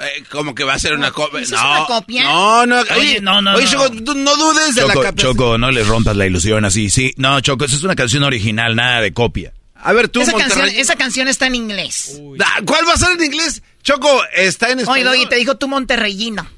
Eh, 0.00 0.22
¿Cómo 0.30 0.54
que 0.54 0.62
va 0.64 0.74
a 0.74 0.78
ser 0.78 0.94
una 0.94 1.10
copia? 1.10 1.40
¿Es 1.40 1.50
No, 1.50 1.70
una 1.70 1.84
copia? 1.86 2.22
no, 2.24 2.66
no. 2.66 2.80
Oye, 2.80 2.92
Oye, 2.96 3.20
no, 3.20 3.42
no, 3.42 3.54
Oye. 3.54 3.66
Choco, 3.66 3.90
tú 3.90 4.14
no 4.14 4.36
dudes 4.36 4.74
de 4.76 4.82
la 4.82 4.88
Choco, 4.94 5.02
capacidad. 5.02 5.30
Choco, 5.32 5.58
no 5.58 5.70
le 5.72 5.82
rompas 5.84 6.16
la 6.16 6.26
ilusión 6.26 6.64
así. 6.64 6.88
Sí, 6.90 7.12
no, 7.16 7.40
Choco, 7.40 7.64
esa 7.64 7.74
es 7.76 7.82
una 7.82 7.96
canción 7.96 8.22
original, 8.24 8.76
nada 8.76 9.00
de 9.00 9.12
copia. 9.12 9.52
A 9.80 9.92
ver, 9.92 10.08
tú, 10.08 10.20
Esa 10.20 10.32
canción, 10.32 10.68
esa 10.68 10.96
canción 10.96 11.28
está 11.28 11.46
en 11.46 11.54
inglés. 11.54 12.20
Ah, 12.44 12.60
¿Cuál 12.66 12.86
va 12.86 12.94
a 12.94 12.96
ser 12.96 13.12
en 13.18 13.24
inglés? 13.24 13.62
Choco, 13.82 14.22
está 14.34 14.66
en 14.70 14.74
Oye, 14.78 14.82
español. 14.82 15.08
oye, 15.08 15.26
te 15.26 15.36
dijo 15.36 15.56
tu 15.56 15.68
monterreyino. 15.68 16.48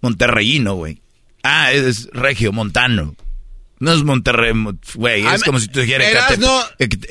Monterreyino, 0.00 0.74
güey. 0.74 1.00
Ah, 1.42 1.72
es 1.72 2.08
regio, 2.12 2.52
montano. 2.52 3.14
No 3.78 3.92
es 3.92 4.02
Monterrey, 4.04 4.54
mo- 4.54 4.72
güey. 4.94 5.26
Ah, 5.26 5.34
Es 5.34 5.44
como 5.44 5.60
si 5.60 5.68
tú 5.68 5.80
dijeras 5.80 6.08
Eras, 6.08 6.26
que, 6.28 6.38
te, 6.38 6.46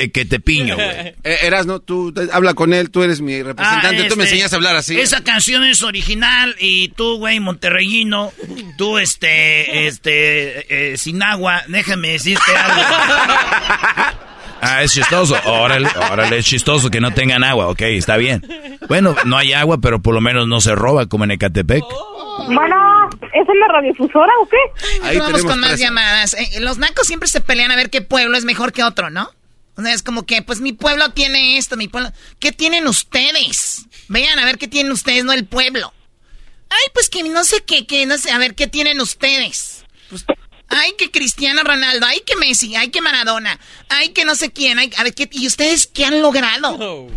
eh, 0.04 0.10
que- 0.12 0.22
eh, 0.22 0.26
te 0.26 0.40
piño, 0.40 0.74
güey. 0.76 0.88
Eh, 1.24 1.38
Eras, 1.44 1.68
¿no? 1.68 1.80
Tú 1.80 2.12
te- 2.12 2.28
habla 2.34 2.56
con 2.56 2.74
él, 2.74 2.90
tú 2.90 3.04
eres 3.04 3.22
mi 3.22 3.44
representante, 3.44 4.02
Ah, 4.04 4.08
tú 4.10 4.16
me 4.16 4.24
este, 4.24 4.34
enseñas 4.36 4.52
a 4.54 4.56
hablar 4.56 4.76
así. 4.76 5.00
Esa 5.00 5.24
canción 5.24 5.64
es 5.64 5.84
original 5.84 6.56
y 6.60 6.88
tú, 6.90 7.18
güey, 7.20 7.40
monterreyino, 7.40 8.34
tú, 8.80 8.98
este, 8.98 9.86
este, 9.86 10.94
eh, 10.94 10.98
sin 10.98 11.22
agua, 11.22 11.62
déjame 11.68 12.10
decirte 12.14 12.56
algo. 12.58 12.82
Ah, 14.66 14.84
es 14.84 14.94
chistoso. 14.94 15.36
Órale, 15.46 15.88
órale, 16.12 16.38
es 16.40 16.46
chistoso 16.46 16.90
que 16.90 17.00
no 17.02 17.14
tengan 17.14 17.44
agua. 17.44 17.68
Ok, 17.68 17.82
está 17.82 18.18
bien. 18.18 18.46
Bueno, 18.88 19.16
no 19.26 19.38
hay 19.38 19.54
agua, 19.54 19.80
pero 19.80 20.02
por 20.02 20.14
lo 20.14 20.22
menos 20.22 20.48
no 20.48 20.62
se 20.62 20.76
roba 20.76 21.06
como 21.08 21.24
en 21.24 21.32
Ecatepec. 21.32 21.84
Bueno, 22.48 23.10
¿es 23.34 23.48
en 23.50 23.60
la 23.60 23.68
radiofusora 23.72 24.32
o 24.42 24.48
qué? 24.50 25.02
Ahí 25.04 25.18
Vamos 25.18 25.44
con 25.44 25.60
más 25.60 25.70
presa. 25.72 25.84
llamadas. 25.86 26.34
Eh, 26.34 26.60
los 26.60 26.78
nacos 26.78 27.08
siempre 27.08 27.30
se 27.30 27.42
pelean 27.42 27.72
a 27.72 27.76
ver 27.76 27.90
qué 27.90 28.02
pueblo 28.02 28.38
es 28.38 28.46
mejor 28.46 28.74
que 28.74 28.84
otro, 28.84 29.10
¿no? 29.10 29.30
O 29.78 29.82
sea, 29.82 29.94
es 29.94 30.04
como 30.04 30.26
que, 30.26 30.42
pues 30.42 30.62
mi 30.62 30.74
pueblo 30.74 31.10
tiene 31.12 31.58
esto, 31.58 31.76
mi 31.78 31.88
pueblo. 31.88 32.12
¿Qué 32.40 32.52
tienen 32.52 32.88
ustedes? 32.88 33.86
Vean 34.08 34.40
a 34.40 34.46
ver 34.46 34.58
qué 34.58 34.68
tienen 34.68 34.92
ustedes, 34.92 35.24
no 35.26 35.34
el 35.34 35.46
pueblo. 35.46 35.94
Ay, 36.70 36.92
pues 36.94 37.10
que 37.10 37.24
no 37.24 37.44
sé 37.44 37.64
qué, 37.66 37.86
que 37.86 38.06
no 38.06 38.18
sé, 38.18 38.32
a 38.32 38.38
ver 38.38 38.56
qué 38.56 38.68
tienen 38.68 39.00
ustedes. 39.02 39.86
Pues, 40.10 40.26
ay, 40.76 40.94
que 40.98 41.12
Cristiano 41.12 41.64
Ronaldo, 41.64 42.06
ay, 42.06 42.22
que 42.26 42.36
Messi, 42.36 42.76
ay, 42.76 42.90
que 42.90 43.02
Maradona, 43.02 43.60
ay, 43.90 44.10
que 44.10 44.26
no 44.26 44.36
sé 44.36 44.52
quién, 44.52 44.78
ay, 44.80 44.92
a 44.98 45.04
ver 45.04 45.14
qué. 45.14 45.30
¿Y 45.32 45.48
ustedes 45.48 45.88
qué 45.88 46.06
han 46.06 46.22
logrado? 46.22 47.08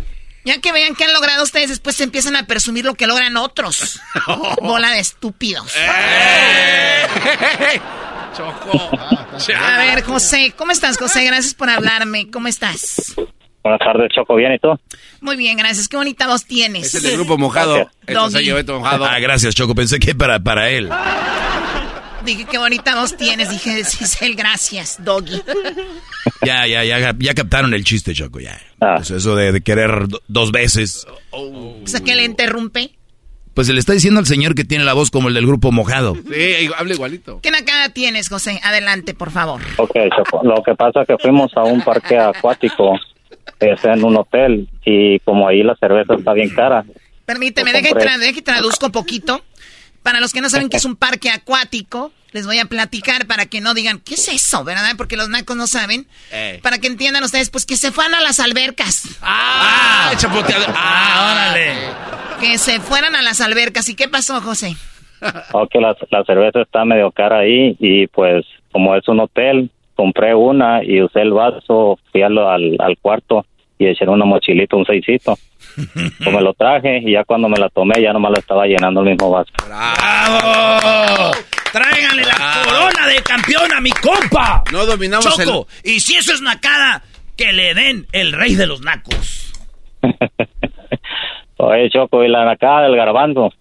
Ya 0.45 0.59
que 0.61 0.71
vean 0.71 0.95
qué 0.95 1.03
han 1.03 1.13
logrado 1.13 1.43
ustedes, 1.43 1.69
después 1.69 1.95
se 1.95 2.03
empiezan 2.03 2.35
a 2.35 2.47
presumir 2.47 2.85
lo 2.85 2.95
que 2.95 3.05
logran 3.07 3.37
otros. 3.37 3.99
Bola 4.61 4.91
de 4.91 4.99
estúpidos. 4.99 5.73
Choco. 8.35 8.89
A 9.57 9.77
ver, 9.77 10.03
José, 10.03 10.53
¿cómo 10.55 10.71
estás, 10.71 10.97
José? 10.97 11.25
Gracias 11.25 11.53
por 11.53 11.69
hablarme. 11.69 12.31
¿Cómo 12.31 12.47
estás? 12.47 13.13
Buenas 13.63 13.79
tardes, 13.79 14.09
Choco. 14.15 14.35
¿Bien 14.35 14.53
y 14.53 14.59
tú? 14.59 14.69
Muy 15.19 15.35
bien, 15.35 15.57
gracias. 15.57 15.87
Qué 15.89 15.97
bonita 15.97 16.27
voz 16.27 16.45
tienes. 16.45 16.93
Es 16.93 17.03
el 17.03 17.15
grupo 17.15 17.37
mojado. 17.37 17.89
José 18.07 18.43
Llobeto 18.43 18.79
mojado. 18.79 19.05
Ah, 19.05 19.19
gracias, 19.19 19.53
Choco. 19.55 19.75
Pensé 19.75 19.99
que 19.99 20.15
para, 20.15 20.39
para 20.39 20.69
él. 20.69 20.89
Dije, 22.25 22.45
qué 22.49 22.57
bonita 22.57 22.95
voz 22.99 23.15
tienes. 23.17 23.49
Dije, 23.49 23.83
Cisel, 23.85 24.35
gracias, 24.35 24.97
Doggy. 25.03 25.41
Ya, 26.45 26.67
ya, 26.67 26.83
ya, 26.83 27.15
ya 27.17 27.33
captaron 27.33 27.73
el 27.73 27.83
chiste, 27.83 28.13
Choco, 28.13 28.39
ya. 28.39 28.59
Ah. 28.81 28.95
Pues 28.97 29.11
eso 29.11 29.35
de, 29.35 29.51
de 29.51 29.61
querer 29.61 30.07
do- 30.07 30.21
dos 30.27 30.51
veces. 30.51 31.05
O 31.31 31.75
sea, 31.85 32.01
que 32.01 32.15
le 32.15 32.23
interrumpe. 32.25 32.91
Pues 33.53 33.67
se 33.67 33.73
le 33.73 33.79
está 33.79 33.93
diciendo 33.93 34.19
al 34.19 34.25
señor 34.25 34.55
que 34.55 34.63
tiene 34.63 34.83
la 34.85 34.93
voz 34.93 35.09
como 35.11 35.27
el 35.27 35.33
del 35.33 35.45
grupo 35.45 35.71
mojado. 35.71 36.15
Sí, 36.15 36.69
habla 36.77 36.93
igualito. 36.93 37.39
¿Qué 37.41 37.51
nacada 37.51 37.89
tienes, 37.89 38.29
José? 38.29 38.59
Adelante, 38.63 39.13
por 39.13 39.31
favor. 39.31 39.59
Ok, 39.77 39.95
Choco. 40.15 40.41
Lo 40.43 40.61
que 40.63 40.75
pasa 40.75 41.01
es 41.01 41.07
que 41.07 41.17
fuimos 41.17 41.51
a 41.55 41.63
un 41.63 41.81
parque 41.81 42.17
acuático, 42.17 42.93
es 43.59 43.83
en 43.83 44.03
un 44.03 44.15
hotel, 44.17 44.69
y 44.85 45.19
como 45.19 45.47
ahí 45.47 45.63
la 45.63 45.75
cerveza 45.75 46.13
está 46.15 46.31
bien 46.33 46.49
cara. 46.51 46.85
Permíteme, 47.25 47.73
deja 47.73 47.89
y, 47.89 47.93
tra- 47.93 48.17
deja 48.17 48.39
y 48.39 48.41
traduzco 48.41 48.85
un 48.85 48.91
poquito. 48.91 49.43
Para 50.03 50.19
los 50.19 50.33
que 50.33 50.41
no 50.41 50.49
saben 50.49 50.69
qué 50.69 50.77
es 50.77 50.85
un 50.85 50.95
parque 50.95 51.29
acuático, 51.29 52.11
les 52.31 52.45
voy 52.45 52.59
a 52.59 52.65
platicar 52.65 53.25
para 53.25 53.47
que 53.47 53.61
no 53.61 53.73
digan, 53.73 53.99
¿qué 53.99 54.13
es 54.15 54.27
eso? 54.27 54.63
¿Verdad? 54.63 54.91
Porque 54.97 55.17
los 55.17 55.29
nacos 55.29 55.55
no 55.55 55.67
saben. 55.67 56.07
Eh. 56.31 56.59
Para 56.61 56.77
que 56.77 56.87
entiendan 56.87 57.23
ustedes, 57.23 57.49
pues 57.49 57.65
que 57.65 57.75
se 57.75 57.91
fueran 57.91 58.15
a 58.15 58.21
las 58.21 58.39
albercas. 58.39 59.17
Ah, 59.21 60.11
chapoteado. 60.17 60.65
Ah, 60.69 61.31
órale. 61.33 61.73
Que 62.39 62.57
se 62.57 62.79
fueran 62.79 63.15
a 63.15 63.21
las 63.21 63.41
albercas. 63.41 63.89
¿Y 63.89 63.95
qué 63.95 64.07
pasó, 64.07 64.41
José? 64.41 64.75
Ok, 65.51 65.75
la, 65.75 65.97
la 66.11 66.23
cerveza 66.23 66.61
está 66.61 66.85
medio 66.85 67.11
cara 67.11 67.39
ahí, 67.39 67.75
y 67.77 68.07
pues 68.07 68.45
como 68.71 68.95
es 68.95 69.05
un 69.09 69.19
hotel, 69.19 69.69
compré 69.95 70.33
una 70.33 70.81
y 70.81 71.01
usé 71.01 71.21
el 71.21 71.33
vaso, 71.33 71.99
fui 72.13 72.21
al, 72.21 72.37
al, 72.37 72.77
al 72.79 72.97
cuarto 72.99 73.45
y 73.77 73.87
eché 73.87 74.07
una 74.07 74.23
mochilita 74.23 74.77
un 74.77 74.85
seisito. 74.85 75.37
Pues 75.93 76.35
me 76.35 76.41
lo 76.41 76.53
traje 76.53 76.99
y 76.99 77.13
ya 77.13 77.23
cuando 77.23 77.49
me 77.49 77.57
la 77.57 77.69
tomé 77.69 78.01
ya 78.01 78.13
nomás 78.13 78.31
la 78.31 78.39
estaba 78.39 78.65
llenando 78.65 79.01
el 79.01 79.09
mismo 79.09 79.31
vaso. 79.31 79.51
¡Bravo! 79.65 81.31
¡Tráiganle 81.71 82.23
la 82.23 82.63
corona 82.63 83.07
de 83.07 83.21
campeón 83.21 83.73
a 83.73 83.81
mi 83.81 83.91
compa! 83.91 84.63
No 84.71 84.85
dominamos 84.85 85.37
Choco, 85.37 85.67
y 85.83 85.99
si 85.99 86.15
eso 86.15 86.33
es 86.33 86.41
nacada, 86.41 87.03
que 87.37 87.53
le 87.53 87.73
den 87.73 88.05
el 88.11 88.33
rey 88.33 88.55
de 88.55 88.67
los 88.67 88.81
nacos. 88.81 89.53
Oye, 91.57 91.89
Choco, 91.89 92.23
y 92.23 92.29
la 92.29 92.45
nacada 92.45 92.83
del 92.83 92.95
garbanzo. 92.95 93.53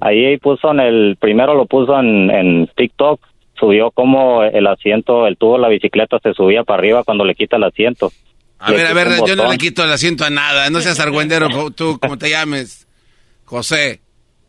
Ahí 0.00 0.36
puso 0.38 0.72
en 0.72 0.80
el, 0.80 1.16
primero 1.18 1.54
lo 1.54 1.66
puso 1.66 1.98
en, 1.98 2.30
en 2.30 2.66
TikTok, 2.76 3.20
subió 3.54 3.90
como 3.90 4.42
el 4.42 4.66
asiento, 4.66 5.26
el 5.26 5.36
tubo 5.36 5.54
de 5.54 5.62
la 5.62 5.68
bicicleta 5.68 6.18
se 6.18 6.34
subía 6.34 6.64
para 6.64 6.78
arriba 6.78 7.04
cuando 7.04 7.24
le 7.24 7.34
quita 7.34 7.56
el 7.56 7.64
asiento. 7.64 8.10
A 8.66 8.72
ver, 8.72 8.86
a 8.86 8.92
ver, 8.94 9.08
yo 9.26 9.36
no 9.36 9.42
botón. 9.44 9.50
le 9.50 9.58
quito 9.58 9.84
el 9.84 9.92
asiento 9.92 10.24
a 10.24 10.30
nada. 10.30 10.70
No 10.70 10.80
seas 10.80 10.98
argüendero, 11.00 11.48
tú, 11.76 11.98
como 12.00 12.18
te 12.18 12.30
llames. 12.30 12.86
José. 13.44 14.00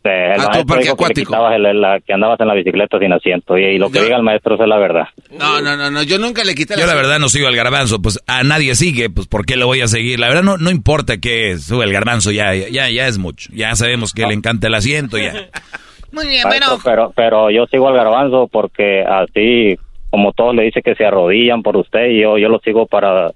Eh, 0.08 0.34
el 0.36 0.42
A 0.42 0.52
tu 0.52 0.66
parque 0.68 0.84
que, 0.86 0.90
acuático. 0.92 1.30
quitabas 1.32 1.56
el- 1.56 1.82
la- 1.82 2.00
que 2.00 2.14
andabas 2.14 2.40
en 2.40 2.48
la 2.48 2.54
bicicleta 2.54 3.00
sin 3.00 3.12
asiento. 3.12 3.58
Y, 3.58 3.64
y 3.64 3.78
lo 3.80 3.90
que 3.90 3.98
Yo- 4.00 4.04
diga 4.06 4.18
el 4.18 4.22
maestro 4.24 4.54
es 4.54 4.68
la 4.70 4.78
verdad. 4.78 5.08
No, 5.32 5.62
no, 5.62 5.76
no, 5.76 5.90
no, 5.90 6.04
yo 6.04 6.20
nunca 6.20 6.44
le 6.44 6.54
quité 6.54 6.76
el 6.76 6.80
Yo 6.82 6.86
la 6.86 6.92
asiento. 6.92 7.08
verdad 7.08 7.20
no 7.20 7.28
sigo 7.30 7.48
al 7.48 7.56
garbanzo, 7.56 8.00
pues 8.02 8.20
a 8.28 8.44
nadie 8.44 8.76
sigue, 8.76 9.10
pues 9.10 9.26
¿por 9.28 9.48
qué 9.48 9.56
lo 9.56 9.66
voy 9.66 9.82
a 9.82 9.88
seguir? 9.88 10.20
La 10.20 10.28
verdad 10.28 10.44
no, 10.44 10.58
no 10.58 10.70
importa 10.70 11.18
que 11.18 11.58
sube 11.58 11.86
el 11.86 11.92
garbanzo, 11.92 12.32
ya, 12.32 12.54
ya, 12.54 12.88
ya 12.90 13.08
es 13.08 13.18
mucho. 13.18 13.50
Ya 13.52 13.76
sabemos 13.76 14.14
que 14.14 14.28
le 14.28 14.36
encanta 14.36 14.68
el 14.68 14.76
asiento, 14.76 15.18
ya. 15.18 15.34
Muy 16.12 16.28
bien, 16.28 16.44
Maestro, 16.44 16.68
bueno, 16.78 16.82
pero, 16.86 17.14
pero 17.16 17.50
yo 17.50 17.66
sigo 17.66 17.88
al 17.90 17.96
garbanzo 17.96 18.48
porque 18.50 19.04
así, 19.04 19.76
como 20.12 20.34
todos 20.34 20.56
le 20.56 20.64
dicen 20.66 20.84
que 20.86 20.94
se 20.94 21.04
arrodillan 21.04 21.64
por 21.64 21.76
usted, 21.78 22.10
y 22.12 22.22
yo, 22.22 22.38
yo 22.38 22.48
lo 22.48 22.60
sigo 22.60 22.86
para, 22.86 23.32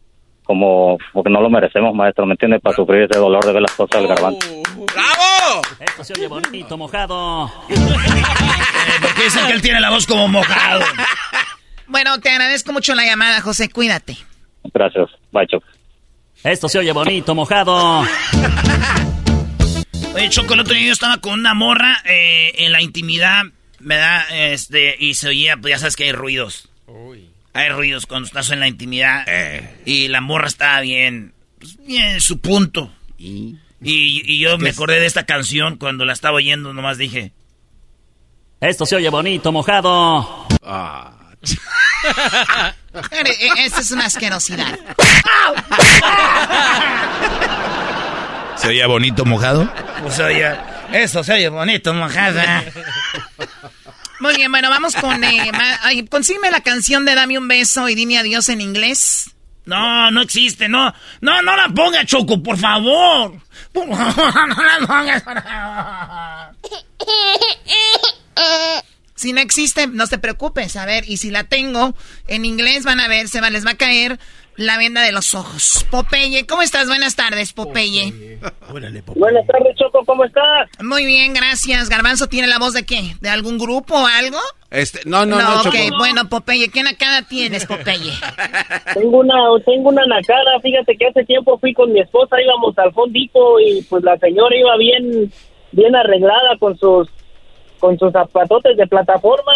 como, 0.49 0.97
porque 1.13 1.29
no 1.29 1.41
lo 1.41 1.49
merecemos, 1.51 1.93
maestro, 1.93 2.25
¿me 2.25 2.31
entiende? 2.31 2.59
Para 2.59 2.75
sufrir 2.75 3.03
ese 3.03 3.19
dolor 3.19 3.45
de 3.45 3.53
ver 3.53 3.61
las 3.61 3.71
cosas 3.73 4.01
del 4.01 4.09
garbanzo. 4.09 4.47
¡Bravo! 4.77 5.61
Esto 5.79 6.03
se 6.03 6.13
oye 6.13 6.25
bonito, 6.27 6.75
mojado. 6.75 7.51
Porque 7.67 9.23
dicen 9.25 9.45
que 9.45 9.53
él 9.53 9.61
tiene 9.61 9.79
la 9.79 9.91
voz 9.91 10.07
como 10.07 10.27
mojado. 10.27 10.81
bueno, 11.85 12.19
te 12.19 12.31
agradezco 12.31 12.73
mucho 12.73 12.95
la 12.95 13.05
llamada, 13.05 13.41
José. 13.41 13.69
Cuídate. 13.69 14.17
Gracias. 14.73 15.11
Bye, 15.31 15.45
Choco. 15.45 15.67
Esto 16.43 16.67
se 16.67 16.79
oye 16.79 16.93
bonito, 16.93 17.35
mojado. 17.35 18.03
Oye, 20.15 20.29
Choco, 20.29 20.55
el 20.55 20.61
otro 20.61 20.73
día 20.73 20.87
yo 20.87 20.93
estaba 20.93 21.17
con 21.17 21.33
una 21.33 21.53
morra 21.53 22.01
eh, 22.05 22.53
en 22.55 22.71
la 22.71 22.81
intimidad, 22.81 23.43
¿verdad? 23.77 24.23
Este, 24.31 24.95
y 24.97 25.13
se 25.13 25.27
oía, 25.27 25.57
pues 25.57 25.75
ya 25.75 25.77
sabes 25.77 25.95
que 25.95 26.05
hay 26.05 26.11
ruidos. 26.11 26.69
Hay 27.59 27.69
ruidos 27.69 28.05
cuando 28.05 28.25
estás 28.27 28.49
en 28.51 28.59
la 28.59 28.67
intimidad. 28.67 29.25
Y 29.85 30.07
la 30.07 30.21
morra 30.21 30.47
estaba 30.47 30.79
bien, 30.81 31.33
pues, 31.59 31.77
bien 31.85 32.07
en 32.07 32.21
su 32.21 32.39
punto. 32.39 32.93
Y, 33.17 33.57
y 33.81 34.39
yo 34.39 34.57
me 34.57 34.69
acordé 34.69 34.99
de 34.99 35.05
esta 35.05 35.25
canción 35.25 35.77
cuando 35.77 36.05
la 36.05 36.13
estaba 36.13 36.37
oyendo, 36.37 36.73
nomás 36.73 36.97
dije. 36.97 37.33
Esto 38.61 38.85
se 38.85 38.95
oye 38.95 39.09
bonito, 39.09 39.51
mojado. 39.51 40.47
Ah. 40.63 41.15
Esta 43.57 43.81
es 43.81 43.91
una 43.91 44.05
asquerosidad. 44.05 44.79
¿Se 48.55 48.67
oía 48.67 48.87
bonito 48.87 49.25
mojado? 49.25 49.71
Pues 50.01 50.19
oye, 50.19 50.55
eso 50.91 51.23
se 51.23 51.33
oye 51.33 51.49
bonito 51.49 51.93
mojada. 51.93 52.63
Muy 54.19 54.35
bien, 54.35 54.51
bueno, 54.51 54.69
vamos 54.69 54.95
con... 54.95 55.23
Eh, 55.23 55.51
consígueme 56.09 56.51
la 56.51 56.61
canción 56.61 57.05
de 57.05 57.15
Dame 57.15 57.37
un 57.37 57.47
beso 57.47 57.87
y 57.87 57.95
dime 57.95 58.17
adiós 58.17 58.49
en 58.49 58.61
inglés. 58.61 59.31
No, 59.65 60.11
no 60.11 60.21
existe, 60.21 60.67
no. 60.67 60.93
No, 61.21 61.41
no 61.41 61.55
la 61.55 61.69
ponga, 61.69 62.05
Choco, 62.05 62.41
por 62.41 62.57
favor. 62.57 63.39
Por 63.71 63.87
favor, 63.87 64.47
no 64.49 64.63
la 64.63 64.87
pongas, 64.87 65.21
por 65.23 65.41
favor. 65.41 66.55
Si 69.15 69.33
no 69.33 69.41
existe, 69.41 69.87
no 69.87 70.07
te 70.07 70.17
preocupes. 70.17 70.75
A 70.75 70.85
ver, 70.85 71.03
y 71.07 71.17
si 71.17 71.29
la 71.29 71.43
tengo 71.43 71.95
en 72.27 72.45
inglés, 72.45 72.83
van 72.83 72.99
a 72.99 73.07
ver, 73.07 73.27
se 73.27 73.41
va, 73.41 73.49
les 73.49 73.65
va 73.65 73.71
a 73.71 73.77
caer 73.77 74.19
la 74.59 74.77
venda 74.77 75.01
de 75.01 75.11
los 75.13 75.33
ojos. 75.35 75.85
Popeye, 75.89 76.45
¿cómo 76.45 76.61
estás? 76.61 76.87
Buenas 76.87 77.15
tardes, 77.15 77.53
Popeye. 77.53 78.37
Buenas 79.15 79.47
tardes, 79.47 79.75
Choco, 79.77 80.03
¿cómo 80.05 80.25
estás? 80.25 80.69
Muy 80.83 81.05
bien, 81.05 81.33
gracias. 81.33 81.89
Garbanzo 81.89 82.27
tiene 82.27 82.47
la 82.47 82.59
voz 82.59 82.73
de 82.73 82.85
qué? 82.85 83.15
¿De 83.21 83.29
algún 83.29 83.57
grupo 83.57 83.95
o 83.95 84.05
algo? 84.05 84.37
Este, 84.69 84.99
no, 85.05 85.25
no, 85.25 85.37
no, 85.37 85.55
no 85.55 85.61
ok, 85.61 85.75
bueno, 85.97 86.27
Popeye, 86.29 86.69
¿qué 86.69 86.83
nacada 86.83 87.21
tienes, 87.27 87.65
Popeye? 87.65 88.11
tengo 88.93 89.19
una, 89.19 89.35
tengo 89.65 89.89
una 89.89 90.05
nacada, 90.05 90.59
fíjate 90.61 90.95
que 90.97 91.07
hace 91.07 91.23
tiempo 91.23 91.57
fui 91.57 91.73
con 91.73 91.91
mi 91.93 92.01
esposa, 92.01 92.35
íbamos 92.41 92.77
al 92.77 92.91
fondito 92.93 93.59
y 93.61 93.81
pues 93.83 94.03
la 94.03 94.17
señora 94.17 94.55
iba 94.55 94.75
bien, 94.77 95.31
bien 95.71 95.95
arreglada 95.95 96.57
con 96.59 96.77
sus 96.77 97.07
con 97.79 97.97
sus 97.97 98.11
zapatotes 98.11 98.75
de 98.75 98.85
plataforma 98.87 99.53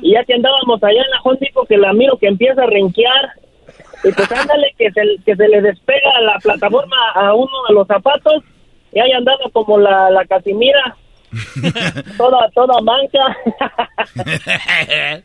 y 0.00 0.12
ya 0.12 0.24
que 0.24 0.34
andábamos 0.34 0.80
allá 0.80 1.02
en 1.02 1.10
la 1.10 1.20
Hondipo 1.24 1.66
que 1.66 1.76
la 1.76 1.92
miro 1.92 2.16
que 2.18 2.28
empieza 2.28 2.62
a 2.62 2.66
renquear 2.66 3.32
y 4.04 4.12
pues 4.12 4.30
ándale 4.32 4.74
que 4.78 4.90
se, 4.92 5.02
que 5.24 5.34
se 5.34 5.48
le 5.48 5.62
despega 5.62 6.20
la 6.20 6.38
plataforma 6.38 6.96
a 7.14 7.34
uno 7.34 7.52
de 7.68 7.74
los 7.74 7.86
zapatos 7.86 8.42
y 8.92 9.00
ahí 9.00 9.12
andaba 9.12 9.38
como 9.52 9.78
la, 9.78 10.10
la 10.10 10.24
Casimira 10.26 10.96
toda 12.16 12.48
toda 12.54 12.80
manca 12.82 13.36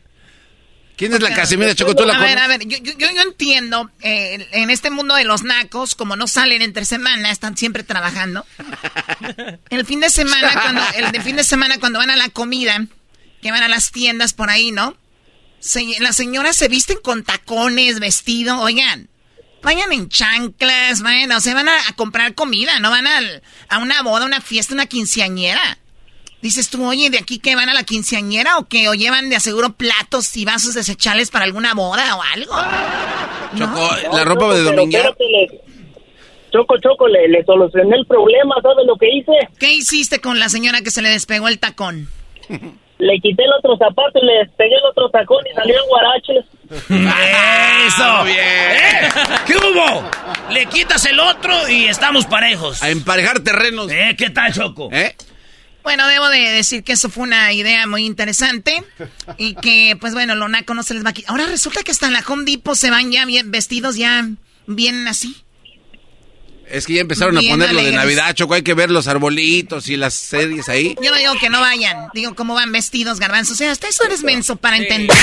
¿Quién 0.96 1.14
es 1.14 1.22
la 1.22 1.32
Casimira 1.32 1.74
Choco? 1.74 1.94
¿Tú 1.94 2.04
la 2.04 2.12
a 2.14 2.20
ver, 2.20 2.38
a 2.38 2.46
ver, 2.46 2.60
yo, 2.66 2.76
yo, 2.76 2.92
yo 2.98 3.22
entiendo, 3.22 3.90
eh, 4.02 4.46
en 4.52 4.68
este 4.68 4.90
mundo 4.90 5.14
de 5.14 5.24
los 5.24 5.42
nacos, 5.42 5.94
como 5.94 6.14
no 6.14 6.26
salen 6.26 6.60
entre 6.60 6.84
semana, 6.84 7.30
están 7.30 7.56
siempre 7.56 7.84
trabajando. 7.84 8.44
El 9.70 9.86
fin 9.86 10.00
de 10.00 10.10
semana, 10.10 10.52
cuando, 10.52 10.82
el 10.94 11.22
fin 11.22 11.36
de 11.36 11.44
semana 11.44 11.78
cuando 11.80 12.00
van 12.00 12.10
a 12.10 12.16
la 12.16 12.28
comida, 12.28 12.84
que 13.40 13.50
van 13.50 13.62
a 13.62 13.68
las 13.68 13.92
tiendas 13.92 14.34
por 14.34 14.50
ahí, 14.50 14.72
¿no? 14.72 14.94
Las 16.00 16.16
señoras 16.16 16.56
se 16.56 16.68
visten 16.68 16.98
con 17.02 17.22
tacones, 17.22 18.00
vestido, 18.00 18.60
oigan, 18.60 19.08
vayan 19.62 19.92
en 19.92 20.08
chanclas, 20.08 21.02
vayan, 21.02 21.30
o 21.32 21.40
sea, 21.40 21.54
van 21.54 21.68
a, 21.68 21.78
comprar 21.96 22.34
comida, 22.34 22.78
no 22.80 22.90
van 22.90 23.06
a, 23.06 23.20
a 23.68 23.78
una 23.78 24.02
boda, 24.02 24.24
una 24.24 24.40
fiesta, 24.40 24.74
una 24.74 24.86
quinceañera. 24.86 25.78
Dices 26.42 26.70
tú, 26.70 26.86
oye, 26.86 27.10
¿de 27.10 27.18
aquí 27.18 27.38
que 27.38 27.54
van 27.54 27.68
a 27.68 27.74
la 27.74 27.84
quinceañera 27.84 28.56
o 28.56 28.66
qué? 28.66 28.88
¿O 28.88 28.94
llevan 28.94 29.28
de 29.28 29.36
aseguro 29.36 29.74
platos 29.74 30.34
y 30.38 30.46
vasos 30.46 30.72
desechables 30.72 31.30
para 31.30 31.44
alguna 31.44 31.74
boda 31.74 32.16
o 32.16 32.22
algo? 32.22 32.54
Choco, 33.58 33.90
la 34.16 34.24
ropa 34.24 34.54
de 34.54 34.62
domingo. 34.62 34.98
Choco, 36.50 36.78
Choco, 36.78 37.06
le, 37.08 37.28
le 37.28 37.44
solucioné 37.44 37.94
el 37.96 38.06
problema, 38.06 38.54
¿sabes 38.62 38.86
lo 38.86 38.96
que 38.96 39.08
hice? 39.14 39.32
¿Qué 39.58 39.72
hiciste 39.74 40.20
con 40.20 40.38
la 40.38 40.48
señora 40.48 40.80
que 40.80 40.90
se 40.90 41.02
le 41.02 41.10
despegó 41.10 41.48
el 41.48 41.58
tacón? 41.58 42.08
le 43.00 43.20
quité 43.20 43.44
el 43.44 43.52
otro 43.58 43.76
zapato 43.76 44.18
y 44.22 44.26
le 44.26 44.32
despegué 44.44 44.74
el 44.74 44.84
otro 44.90 45.10
tacón 45.10 45.44
y 45.50 45.54
salieron 45.54 45.86
guaraches. 45.88 46.44
¡Eso! 47.88 48.24
¡Bien! 48.24 48.38
¿Eh? 48.38 49.08
¿Qué 49.46 49.56
hubo? 49.56 50.08
Le 50.50 50.66
quitas 50.66 51.04
el 51.06 51.18
otro 51.18 51.68
y 51.68 51.86
estamos 51.86 52.26
parejos. 52.26 52.82
A 52.82 52.90
emparejar 52.90 53.40
terrenos. 53.40 53.90
¿Eh? 53.90 54.14
¿Qué 54.16 54.30
tal, 54.30 54.52
Choco? 54.52 54.88
¿Eh? 54.92 55.16
Bueno, 55.82 56.06
debo 56.06 56.28
de 56.28 56.50
decir 56.50 56.84
que 56.84 56.92
eso 56.92 57.08
fue 57.08 57.24
una 57.24 57.52
idea 57.52 57.86
muy 57.86 58.04
interesante 58.04 58.84
y 59.38 59.54
que, 59.54 59.96
pues 59.98 60.12
bueno, 60.12 60.34
lo 60.34 60.48
naco 60.48 60.74
no 60.74 60.82
se 60.82 60.94
les 60.94 61.04
va 61.04 61.10
a 61.10 61.12
quitar. 61.12 61.30
Ahora 61.30 61.46
resulta 61.46 61.82
que 61.82 61.90
hasta 61.90 62.06
en 62.06 62.12
la 62.12 62.22
Home 62.28 62.44
Depot 62.44 62.76
se 62.76 62.90
van 62.90 63.10
ya 63.10 63.24
bien 63.24 63.50
vestidos, 63.50 63.96
ya 63.96 64.28
bien 64.66 65.08
así. 65.08 65.42
Es 66.70 66.86
que 66.86 66.94
ya 66.94 67.00
empezaron 67.00 67.36
a 67.36 67.40
poner 67.40 67.72
lo 67.72 67.82
de 67.82 67.92
Navidad, 67.92 68.32
Choco. 68.34 68.54
Hay 68.54 68.62
que 68.62 68.74
ver 68.74 68.90
los 68.90 69.08
arbolitos 69.08 69.88
y 69.88 69.96
las 69.96 70.14
series 70.14 70.68
ahí. 70.68 70.94
Yo 71.02 71.10
no 71.10 71.16
digo 71.16 71.32
que 71.40 71.50
no 71.50 71.60
vayan. 71.60 72.08
Digo 72.14 72.34
cómo 72.34 72.54
van 72.54 72.70
vestidos, 72.70 73.18
garbanzos. 73.18 73.54
O 73.54 73.56
sea, 73.56 73.72
hasta 73.72 73.88
eso 73.88 74.04
eres 74.04 74.22
menso 74.22 74.56
para 74.56 74.76
entender. 74.76 75.16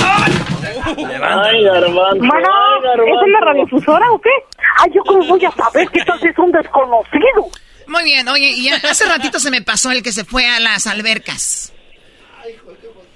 Ay, 0.00 1.64
garbanzo. 1.64 2.22
Mana, 2.22 2.48
¿es 2.94 3.24
en 3.24 3.32
la 3.32 3.40
radiodifusora 3.40 4.10
o 4.10 4.20
qué? 4.20 4.30
Ay, 4.78 4.90
yo 4.94 5.02
cómo 5.06 5.24
voy 5.26 5.44
a 5.44 5.50
saber 5.52 5.88
que 5.90 6.00
estás 6.00 6.22
es 6.24 6.38
un 6.38 6.50
desconocido. 6.50 7.50
Muy 7.86 8.04
bien, 8.04 8.28
oye, 8.28 8.50
y 8.50 8.68
hace 8.68 9.06
ratito 9.06 9.38
se 9.40 9.50
me 9.50 9.62
pasó 9.62 9.90
el 9.92 10.02
que 10.02 10.12
se 10.12 10.24
fue 10.24 10.46
a 10.46 10.60
las 10.60 10.86
albercas. 10.86 11.72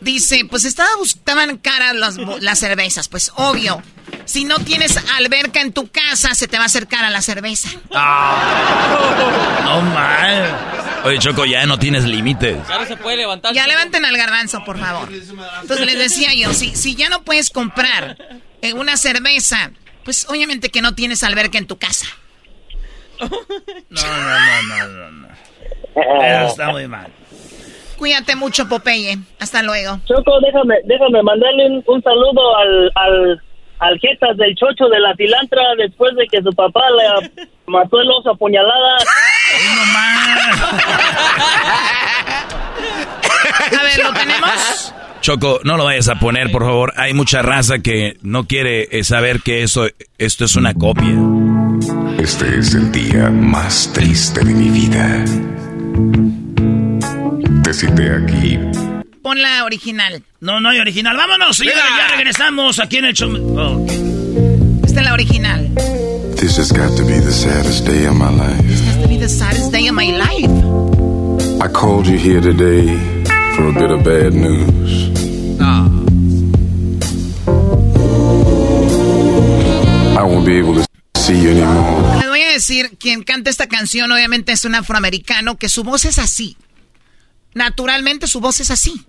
Dice, 0.03 0.45
pues 0.51 0.65
estaba, 0.65 0.89
estaban 1.05 1.59
caras 1.59 1.95
las, 1.95 2.17
las 2.41 2.59
cervezas, 2.59 3.09
pues 3.09 3.33
obvio. 3.37 3.83
Si 4.25 4.45
no 4.45 4.59
tienes 4.59 4.97
alberca 5.17 5.61
en 5.61 5.73
tu 5.73 5.89
casa, 5.91 6.35
se 6.35 6.49
te 6.49 6.57
va 6.57 6.65
a 6.65 6.67
acercar 6.67 7.05
a 7.05 7.11
la 7.11 7.23
cerveza. 7.23 7.69
Ah. 7.95 9.63
no 9.65 9.81
mal. 9.83 11.05
Oye, 11.05 11.19
Choco, 11.19 11.45
ya 11.45 11.67
no 11.67 11.79
tienes 11.79 12.05
límites. 12.05 12.59
Ya 12.69 12.87
se 12.87 12.97
puede 12.97 13.17
levantar. 13.17 13.55
Ya 13.55 13.67
levanten 13.67 14.05
al 14.05 14.17
garbanzo, 14.17 14.65
por 14.65 14.79
favor. 14.79 15.09
Entonces 15.13 15.87
les 15.87 15.99
decía 15.99 16.35
yo, 16.35 16.53
si, 16.53 16.75
si 16.75 16.95
ya 16.97 17.09
no 17.09 17.23
puedes 17.23 17.51
comprar 17.51 18.17
eh, 18.61 18.73
una 18.73 18.97
cerveza, 18.97 19.71
pues 20.05 20.27
obviamente 20.29 20.71
que 20.71 20.83
no 20.83 20.95
tienes 20.95 21.23
alberca 21.23 21.59
en 21.59 21.67
tu 21.67 21.79
casa. 21.79 22.07
No, 23.21 23.29
no, 23.89 24.63
no, 24.63 24.63
no, 24.63 24.89
no, 24.89 25.11
no. 25.13 25.29
Eso 25.95 26.47
está 26.49 26.71
muy 26.71 26.89
mal. 26.89 27.13
Cuídate 28.03 28.35
mucho, 28.35 28.69
Popeye. 28.69 29.17
Hasta 29.39 29.63
luego. 29.63 30.01
Choco, 30.07 30.33
déjame, 30.41 30.75
déjame 30.87 31.23
mandarle 31.23 31.69
un, 31.87 32.03
saludo 32.03 32.57
al, 32.57 32.91
al, 32.97 33.41
al 33.79 34.01
Jetas 34.01 34.37
del 34.39 34.57
Chocho 34.57 34.89
de 34.89 34.99
la 34.99 35.15
Tilantra 35.15 35.63
después 35.79 36.11
de 36.17 36.27
que 36.27 36.43
su 36.43 36.53
papá 36.53 36.81
le 36.91 37.31
mató 37.67 38.01
el 38.01 38.11
oso 38.11 38.31
apuñalada. 38.31 38.97
A 43.71 43.83
ver, 43.85 44.03
¿lo 44.03 44.13
tenemos? 44.15 44.93
Choco, 45.21 45.61
no 45.63 45.77
lo 45.77 45.85
vayas 45.85 46.09
a 46.09 46.17
poner, 46.17 46.51
por 46.51 46.65
favor. 46.65 46.95
Hay 46.97 47.15
mucha 47.15 47.41
raza 47.41 47.79
que 47.79 48.17
no 48.23 48.49
quiere 48.49 48.89
eh, 48.91 49.05
saber 49.05 49.43
que 49.45 49.63
eso, 49.63 49.87
esto 50.19 50.45
es 50.45 50.57
una 50.57 50.75
copia. 50.75 51.15
Este 52.19 52.59
es 52.59 52.75
el 52.75 52.91
día 52.91 53.31
más 53.31 53.93
triste 53.93 54.45
de 54.45 54.55
mi 54.55 54.71
vida. 54.71 55.25
Te 57.63 57.73
cité 57.73 58.11
aquí. 58.11 58.59
Pon 59.23 59.41
la 59.41 59.65
original. 59.65 60.23
No, 60.41 60.61
no 60.61 60.71
hay 60.71 60.81
original. 60.81 61.17
Vámonos, 61.17 61.59
ya, 61.59 61.73
ya 61.73 62.09
regresamos 62.17 62.81
aquí 62.81 62.97
en 62.99 63.05
el 63.05 63.15
show. 63.15 63.87
Esta 64.85 65.01
es 65.01 65.07
la 65.07 65.13
original. 65.13 65.71
This 66.37 66.59
has 66.59 66.73
got 66.73 66.97
to 66.97 67.05
be 67.05 67.21
the 67.21 67.31
saddest 67.31 67.87
day 67.87 68.07
of 68.07 68.15
my 68.17 68.31
life. 68.31 68.61
This 68.67 68.81
has 68.81 69.03
to 69.03 69.09
be 69.09 69.17
the 69.17 69.29
saddest 69.29 69.71
day 69.71 69.87
of 69.89 69.95
my 69.95 70.11
life. 70.11 70.51
I 71.63 71.69
called 71.69 72.07
you 72.09 72.19
here 72.19 72.41
today 72.41 72.99
for 73.55 73.69
a 73.69 73.73
bit 73.73 73.93
of 73.93 74.03
bad 74.03 74.35
news. 74.35 75.11
Ah. 75.61 75.89
I 80.19 80.25
won't 80.25 80.45
be 80.45 80.59
able 80.59 80.75
to 80.75 80.85
see 81.17 81.41
you 81.41 81.51
anymore. 81.51 82.19
Les 82.19 82.29
voy 82.29 82.43
a 82.43 82.53
decir, 82.53 82.99
quien 82.99 83.23
canta 83.23 83.51
esta 83.51 83.69
canción 83.69 84.11
obviamente 84.11 84.51
es 84.51 84.65
un 84.65 84.75
afroamericano 84.75 85.57
que 85.57 85.69
su 85.69 85.85
voz 85.85 86.05
es 86.07 86.19
así. 86.19 86.57
Naturalmente 87.55 88.27
su 88.27 88.41
voz 88.41 88.61
es 88.61 88.71
así. 88.71 89.07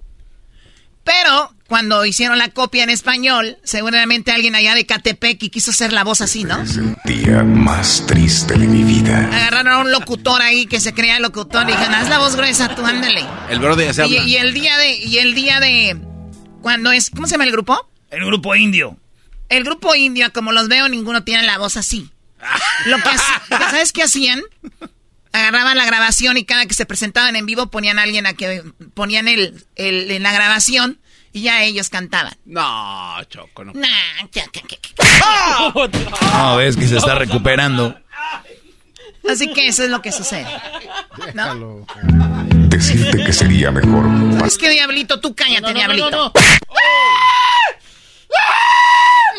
Pero 1.03 1.53
cuando 1.67 2.05
hicieron 2.05 2.37
la 2.37 2.49
copia 2.49 2.83
en 2.83 2.89
español, 2.89 3.57
seguramente 3.63 4.31
alguien 4.31 4.55
allá 4.55 4.73
de 4.73 4.85
Catepec 4.85 5.41
y 5.43 5.49
quiso 5.49 5.71
hacer 5.71 5.91
la 5.91 6.03
voz 6.03 6.21
así, 6.21 6.43
¿no? 6.45 6.61
Es 6.61 6.77
el 6.77 6.95
día 7.03 7.43
más 7.43 8.05
triste 8.05 8.53
de 8.57 8.67
mi 8.67 8.83
vida. 8.83 9.27
Agarraron 9.27 9.73
a 9.73 9.77
un 9.79 9.91
locutor 9.91 10.41
ahí 10.41 10.65
que 10.65 10.79
se 10.79 10.93
creía 10.93 11.19
locutor 11.19 11.63
y 11.63 11.73
dijeron, 11.73 11.95
haz 11.95 12.07
la 12.09 12.19
voz 12.19 12.35
gruesa, 12.35 12.73
tú 12.75 12.85
ándale. 12.85 13.25
El 13.49 13.59
brother 13.59 13.87
ya 13.87 13.93
se 13.93 14.07
y, 14.07 14.17
habla. 14.17 14.29
y 14.29 14.35
el 14.37 14.53
día 14.53 14.77
de, 14.77 14.95
y 14.95 15.17
el 15.17 15.35
día 15.35 15.59
de, 15.59 15.99
cuando 16.61 16.91
es, 16.91 17.09
¿cómo 17.09 17.27
se 17.27 17.33
llama 17.33 17.45
el 17.45 17.51
grupo? 17.51 17.89
El 18.09 18.25
grupo 18.25 18.55
indio. 18.55 18.97
El 19.49 19.63
grupo 19.63 19.95
indio, 19.95 20.31
como 20.31 20.51
los 20.51 20.69
veo, 20.69 20.87
ninguno 20.87 21.23
tiene 21.23 21.43
la 21.43 21.57
voz 21.57 21.75
así. 21.75 22.09
Lo 22.85 22.97
que 22.97 23.03
¿Sabes 23.49 23.91
qué 23.91 24.03
hacían? 24.03 24.41
Agarraban 25.33 25.75
la 25.77 25.85
grabación 25.85 26.37
y 26.37 26.45
cada 26.45 26.65
que 26.67 26.73
se 26.75 26.85
presentaban 26.85 27.35
en 27.35 27.45
vivo 27.45 27.67
ponían 27.67 27.97
a 27.99 28.03
alguien 28.03 28.25
a 28.27 28.33
que 28.33 28.63
ponían 28.93 29.27
el, 29.27 29.65
el- 29.75 30.11
en 30.11 30.23
la 30.23 30.31
grabación 30.31 30.99
y 31.31 31.41
ya 31.41 31.63
ellos 31.63 31.89
cantaban. 31.89 32.35
No, 32.45 33.17
Choco, 33.29 33.65
no. 33.65 33.73
Nah, 33.73 33.87
No, 35.73 36.55
ves 36.57 36.77
que 36.77 36.87
se 36.87 36.97
está 36.97 37.15
recuperando. 37.15 37.99
Así 39.29 39.51
que 39.53 39.67
eso 39.67 39.83
es 39.83 39.89
lo 39.89 40.01
que 40.01 40.11
sucede. 40.11 40.45
¿No? 41.33 41.85
Decirte 42.67 43.23
que 43.23 43.33
sería 43.33 43.71
mejor. 43.71 44.05
Es 44.45 44.57
que 44.57 44.69
diablito, 44.69 45.19
tú 45.19 45.33
cállate, 45.33 45.73
diablito. 45.73 46.31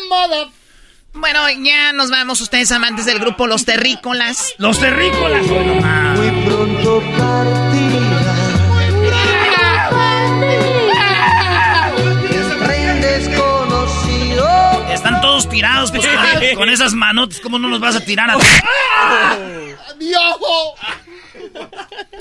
moda. 0.09 0.49
Bueno, 1.15 1.49
ya 1.49 1.93
nos 1.93 2.09
vamos, 2.09 2.41
ustedes 2.41 2.71
amantes 2.73 3.05
del 3.05 3.19
grupo 3.19 3.47
Los 3.47 3.63
Terrícolas. 3.63 4.53
Los 4.57 4.79
Terrícolas, 4.79 5.47
bueno, 5.47 5.75
Muy 5.75 6.45
pronto 6.45 7.01
Están 14.93 15.21
todos 15.21 15.47
tirados, 15.47 15.91
pues, 15.91 16.05
con, 16.57 16.69
esas 16.69 16.93
manotas, 16.93 17.39
¿cómo 17.39 17.59
no 17.59 17.69
nos 17.69 17.79
vas 17.79 17.95
a 17.95 18.01
tirar 18.01 18.29
a 18.29 18.35
¡Viejo! 19.97 20.75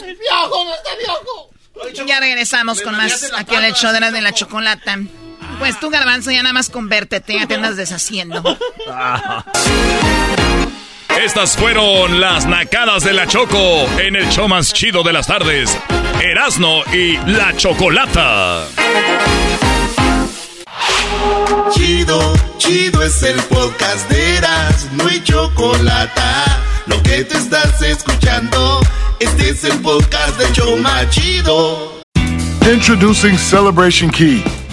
¡Viejo, 0.01 0.65
no 0.65 0.75
está 0.75 0.91
viejo! 0.99 1.51
Ya 2.07 2.21
regresamos 2.21 2.81
con 2.81 2.97
más 2.97 3.33
aquí 3.37 3.57
el 3.57 3.75
show 3.75 3.93
de 3.93 4.01
la, 4.01 4.13
de 4.13 4.21
la 4.21 4.33
chocolata. 4.33 4.99
Pues 5.59 5.79
tú, 5.81 5.91
Garbanzo, 5.91 6.31
ya 6.31 6.43
nada 6.43 6.53
más 6.53 6.69
convértete, 6.71 7.35
ya 7.35 7.47
te 7.47 7.55
andas 7.55 7.77
deshaciendo. 7.77 8.43
Estas 11.25 11.57
fueron 11.57 12.21
las 12.21 12.47
nacadas 12.47 13.05
de 13.05 13.13
la 13.13 13.27
Choco 13.27 13.87
en 13.99 14.17
el 14.17 14.29
show 14.29 14.49
más 14.49 14.73
chido 14.75 15.03
de 15.03 15.13
las 15.13 15.27
tardes. 15.27 15.79
Erasno 16.21 16.83
y 16.93 17.17
la 17.31 17.57
Chocolata. 17.57 18.67
Chido, 21.73 22.35
chido 22.59 23.03
es 23.03 23.23
el 23.23 23.41
podcast 23.45 24.11
de 24.11 24.37
Erasno 24.37 25.09
y 25.09 25.23
Chocolata. 25.23 26.45
Lo 26.87 27.03
que 27.03 27.25
te 27.25 27.39
estás 27.39 27.81
escuchando, 27.83 28.81
este 29.21 29.51
es 29.51 29.65
el 29.65 29.79
podcast 29.81 30.37
de 30.39 30.53
Choma 30.53 31.09
Chido. 31.11 32.03
Introducing 32.71 33.39
Celebration 33.39 34.11
Key, 34.11 34.43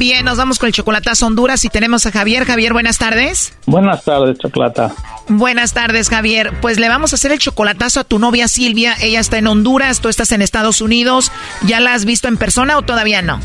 Bien, 0.00 0.24
nos 0.24 0.38
vamos 0.38 0.58
con 0.58 0.66
el 0.68 0.72
chocolatazo 0.72 1.26
Honduras 1.26 1.62
y 1.66 1.68
tenemos 1.68 2.06
a 2.06 2.10
Javier. 2.10 2.46
Javier, 2.46 2.72
buenas 2.72 2.96
tardes. 2.96 3.54
Buenas 3.66 4.02
tardes, 4.02 4.38
Chocolata. 4.38 4.94
Buenas 5.28 5.74
tardes, 5.74 6.08
Javier. 6.08 6.54
Pues 6.62 6.80
le 6.80 6.88
vamos 6.88 7.12
a 7.12 7.16
hacer 7.16 7.32
el 7.32 7.38
chocolatazo 7.38 8.00
a 8.00 8.04
tu 8.04 8.18
novia 8.18 8.48
Silvia. 8.48 8.94
Ella 9.02 9.20
está 9.20 9.36
en 9.36 9.46
Honduras, 9.46 10.00
tú 10.00 10.08
estás 10.08 10.32
en 10.32 10.40
Estados 10.40 10.80
Unidos. 10.80 11.30
¿Ya 11.66 11.80
la 11.80 11.92
has 11.92 12.06
visto 12.06 12.28
en 12.28 12.38
persona 12.38 12.78
o 12.78 12.82
todavía 12.82 13.20
no? 13.20 13.40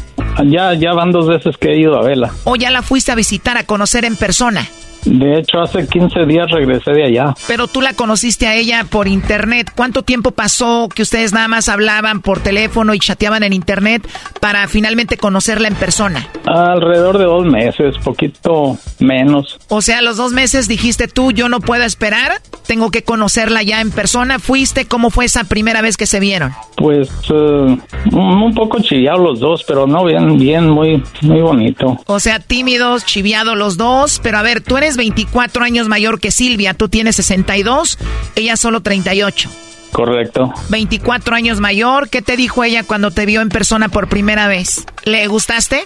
Ya, 0.46 0.74
ya 0.76 0.94
van 0.94 1.12
dos 1.12 1.28
veces 1.28 1.58
que 1.58 1.74
he 1.74 1.78
ido 1.78 1.98
a 2.00 2.04
verla. 2.04 2.32
¿O 2.46 2.56
ya 2.56 2.72
la 2.72 2.84
fuiste 2.84 3.12
a 3.12 3.16
visitar, 3.16 3.58
a 3.58 3.66
conocer 3.66 4.06
en 4.06 4.16
persona? 4.16 4.66
De 5.06 5.40
hecho, 5.40 5.62
hace 5.62 5.88
15 5.88 6.26
días 6.26 6.50
regresé 6.50 6.92
de 6.92 7.06
allá. 7.06 7.34
Pero 7.48 7.68
tú 7.68 7.82
la 7.82 7.94
conociste 7.94 8.48
a 8.48 8.56
ella 8.56 8.86
por 8.90 9.08
internet. 9.08 9.72
¿Cuánto 9.76 10.04
tiempo 10.04 10.32
pasó 10.32 10.90
que 10.94 11.04
ustedes 11.04 11.32
nada 11.32 11.48
más 11.48 11.70
hablaban 11.70 12.22
por 12.22 12.40
teléfono 12.40 12.94
y 12.94 13.00
chateaban 13.00 13.44
en 13.44 13.54
internet 13.54 14.08
para 14.40 14.68
finalmente 14.68 15.18
conocerla 15.18 15.68
en 15.68 15.76
persona? 15.76 16.28
Alrededor 16.46 17.18
de 17.20 17.26
dos 17.26 17.46
meses, 17.46 17.96
poquito 18.04 18.78
menos. 19.00 19.60
O 19.70 19.82
sea, 19.82 20.02
los 20.02 20.18
dos 20.18 20.32
meses 20.32 20.68
dijiste 20.68 21.08
tú, 21.08 21.32
yo 21.32 21.50
no 21.50 21.60
puedo 21.60 21.84
esperar, 21.84 22.42
tengo 22.66 22.90
que 22.90 23.04
conocerla 23.04 23.62
ya 23.64 23.82
en 23.82 23.92
persona. 23.92 24.40
¿Fuiste? 24.40 24.86
¿Cómo 24.86 25.12
fue 25.12 25.26
esa 25.26 25.44
primera 25.44 25.82
vez 25.82 25.98
que 25.98 26.08
se 26.08 26.20
vieron? 26.20 26.54
Pues 26.78 27.10
uh, 27.30 27.78
un 28.12 28.54
poco 28.56 28.80
chiviados 28.80 29.22
los 29.22 29.40
dos, 29.40 29.64
pero 29.68 29.88
no 29.88 30.04
bien, 30.04 30.38
bien, 30.38 30.70
muy, 30.70 31.04
muy 31.22 31.42
bonito. 31.42 31.98
O 32.08 32.20
sea, 32.20 32.40
tímidos, 32.40 33.06
chiviados 33.06 33.56
los 33.56 33.78
dos, 33.78 34.20
pero 34.22 34.38
a 34.38 34.42
ver, 34.42 34.62
tú 34.62 34.78
eres 34.78 34.95
24 34.98 35.64
años 35.64 35.88
mayor 35.88 36.20
que 36.20 36.32
Silvia, 36.32 36.74
tú 36.74 36.90
tienes 36.90 37.16
62, 37.18 37.98
ella 38.36 38.58
solo 38.58 38.82
38. 38.82 39.50
Correcto. 39.92 40.54
24 40.70 41.36
años 41.36 41.62
mayor, 41.62 42.10
¿qué 42.10 42.22
te 42.22 42.36
dijo 42.36 42.64
ella 42.66 42.84
cuando 42.84 43.12
te 43.12 43.26
vio 43.26 43.42
en 43.42 43.48
persona 43.48 43.88
por 43.88 44.10
primera 44.10 44.48
vez? 44.48 44.86
¿Le 45.06 45.26
gustaste? 45.28 45.84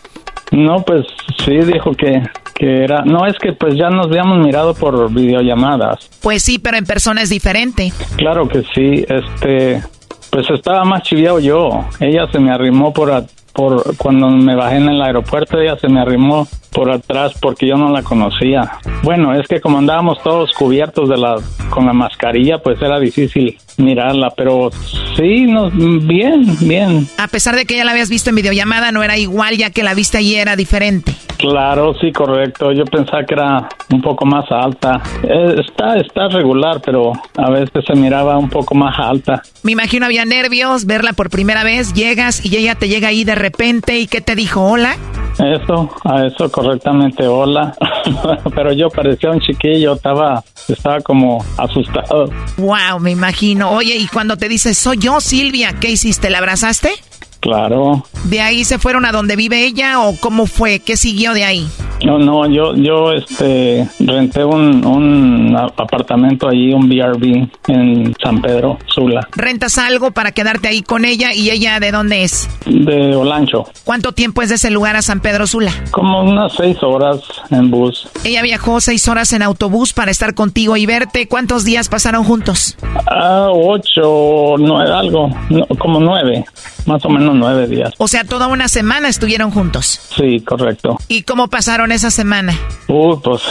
No, 0.51 0.77
pues 0.77 1.05
sí, 1.45 1.57
dijo 1.57 1.91
que, 1.91 2.23
que 2.55 2.83
era... 2.83 3.03
No, 3.03 3.27
es 3.27 3.37
que 3.37 3.53
pues 3.53 3.75
ya 3.75 3.89
nos 3.89 4.07
habíamos 4.07 4.39
mirado 4.39 4.73
por 4.73 5.13
videollamadas. 5.13 6.09
Pues 6.23 6.41
sí, 6.41 6.57
pero 6.57 6.77
en 6.77 6.85
persona 6.85 7.21
es 7.21 7.29
diferente. 7.29 7.93
Claro 8.17 8.47
que 8.47 8.63
sí, 8.73 9.05
este... 9.07 9.83
Pues 10.31 10.49
estaba 10.49 10.83
más 10.85 11.03
chiviado 11.03 11.39
yo. 11.39 11.85
Ella 11.99 12.27
se 12.31 12.39
me 12.39 12.51
arrimó 12.51 12.93
por, 12.93 13.11
por 13.53 13.95
cuando 13.97 14.29
me 14.29 14.55
bajé 14.55 14.77
en 14.77 14.89
el 14.89 15.01
aeropuerto, 15.01 15.59
ella 15.59 15.75
se 15.77 15.87
me 15.87 15.99
arrimó 15.99 16.47
por 16.71 16.91
atrás 16.91 17.33
porque 17.41 17.67
yo 17.67 17.77
no 17.77 17.89
la 17.89 18.03
conocía. 18.03 18.79
Bueno, 19.03 19.33
es 19.33 19.47
que 19.47 19.61
como 19.61 19.77
andábamos 19.77 20.21
todos 20.23 20.51
cubiertos 20.53 21.09
de 21.09 21.17
la 21.17 21.35
con 21.69 21.85
la 21.85 21.93
mascarilla, 21.93 22.59
pues 22.59 22.81
era 22.81 22.99
difícil 22.99 23.57
mirarla, 23.77 24.31
pero 24.35 24.69
sí, 25.15 25.45
no, 25.45 25.69
bien, 25.71 26.57
bien. 26.59 27.07
A 27.17 27.27
pesar 27.27 27.55
de 27.55 27.65
que 27.65 27.77
ya 27.77 27.85
la 27.85 27.91
habías 27.91 28.09
visto 28.09 28.29
en 28.29 28.35
videollamada, 28.35 28.91
no 28.91 29.03
era 29.03 29.17
igual 29.17 29.57
ya 29.57 29.69
que 29.69 29.83
la 29.83 29.93
viste 29.93 30.17
allí 30.17 30.35
era 30.35 30.55
diferente. 30.55 31.13
Claro, 31.39 31.93
sí, 32.01 32.11
correcto. 32.11 32.73
Yo 32.73 32.83
pensaba 32.83 33.23
que 33.23 33.33
era 33.33 33.69
un 33.93 34.01
poco 34.01 34.25
más 34.25 34.45
alta. 34.51 35.01
Eh, 35.23 35.55
está, 35.65 35.95
está 35.95 36.27
regular, 36.27 36.81
pero 36.83 37.13
a 37.37 37.49
veces 37.49 37.85
se 37.87 37.95
miraba 37.95 38.37
un 38.37 38.49
poco 38.49 38.75
más 38.75 38.99
alta. 38.99 39.41
Me 39.63 39.71
imagino 39.71 40.05
había 40.05 40.25
nervios, 40.25 40.85
verla 40.85 41.13
por 41.13 41.29
primera 41.29 41.63
vez, 41.63 41.93
llegas 41.93 42.45
y 42.45 42.57
ella 42.57 42.75
te 42.75 42.89
llega 42.89 43.07
ahí 43.07 43.23
de 43.23 43.35
repente 43.35 43.99
y 43.99 44.07
¿qué 44.07 44.19
te 44.19 44.35
dijo? 44.35 44.61
Hola. 44.65 44.97
Eso, 45.39 45.89
a 46.03 46.25
eso 46.25 46.51
correctamente, 46.59 47.25
hola. 47.25 47.75
pero 48.55 48.73
yo 48.73 48.89
parecía 48.89 49.31
un 49.31 49.39
chiquillo, 49.39 49.93
estaba, 49.93 50.43
estaba 50.67 50.99
como 50.99 51.43
asustado. 51.57 52.25
Wow, 52.57 52.99
me 52.99 53.11
imagino. 53.11 53.71
Oye, 53.71 53.95
y 53.95 54.07
cuando 54.07 54.37
te 54.37 54.49
dice, 54.49 54.73
soy 54.73 54.97
yo, 54.97 55.21
Silvia, 55.21 55.73
¿qué 55.79 55.91
hiciste? 55.91 56.29
¿La 56.29 56.39
abrazaste? 56.39 56.91
Claro. 57.39 58.05
¿De 58.25 58.41
ahí 58.41 58.65
se 58.65 58.79
fueron 58.79 59.05
a 59.05 59.11
donde 59.11 59.35
vive 59.35 59.65
ella 59.65 60.01
o 60.01 60.15
cómo 60.19 60.45
fue? 60.45 60.79
¿Qué 60.79 60.97
siguió 60.97 61.33
de 61.33 61.45
ahí? 61.45 61.67
No, 62.05 62.17
no, 62.17 62.45
yo, 62.47 62.75
yo, 62.75 63.11
este, 63.11 63.87
renté 63.99 64.43
un, 64.43 64.85
un 64.85 65.55
apartamento 65.55 66.47
allí, 66.47 66.73
un 66.73 66.87
BRB 66.87 67.49
en 67.67 68.15
San 68.23 68.41
Pedro, 68.41 68.77
Sula. 68.87 69.27
¿Rentas 69.35 69.77
algo 69.77 70.11
para 70.11 70.31
quedarte 70.31 70.69
ahí 70.69 70.81
con 70.81 71.03
ella 71.03 71.33
y 71.33 71.49
ella 71.49 71.79
de 71.79 71.91
dónde 71.91 72.23
es? 72.23 72.49
De 72.65 73.15
Olancho. 73.15 73.65
¿Cuánto 73.83 74.13
tiempo 74.13 74.41
es 74.41 74.49
de 74.49 74.55
ese 74.55 74.69
lugar 74.69 74.95
a 74.95 75.01
San 75.01 75.19
Pedro 75.19 75.45
Sula? 75.45 75.73
Como 75.91 76.23
unas 76.23 76.53
seis 76.53 76.77
horas 76.81 77.19
en 77.51 77.69
bus. 77.69 78.07
Ella 78.23 78.41
viajó 78.43 78.79
seis 78.79 79.07
horas 79.09 79.33
en 79.33 79.41
autobús 79.41 79.91
para 79.91 80.11
estar 80.11 80.33
contigo 80.33 80.77
y 80.77 80.85
verte. 80.85 81.27
¿Cuántos 81.27 81.65
días 81.65 81.89
pasaron 81.89 82.23
juntos? 82.23 82.77
Ah, 83.07 83.47
ocho, 83.51 84.55
nueve, 84.57 84.93
algo, 84.93 85.29
como 85.77 85.99
nueve, 85.99 86.45
más 86.85 87.03
o 87.03 87.09
menos 87.09 87.28
nueve 87.33 87.67
días. 87.67 87.93
O 87.97 88.07
sea, 88.07 88.23
toda 88.23 88.47
una 88.47 88.67
semana 88.67 89.07
estuvieron 89.07 89.51
juntos. 89.51 89.99
Sí, 90.15 90.39
correcto. 90.41 90.97
¿Y 91.07 91.23
cómo 91.23 91.47
pasaron 91.47 91.91
esa 91.91 92.11
semana? 92.11 92.57
Uy, 92.87 93.17
pues 93.23 93.41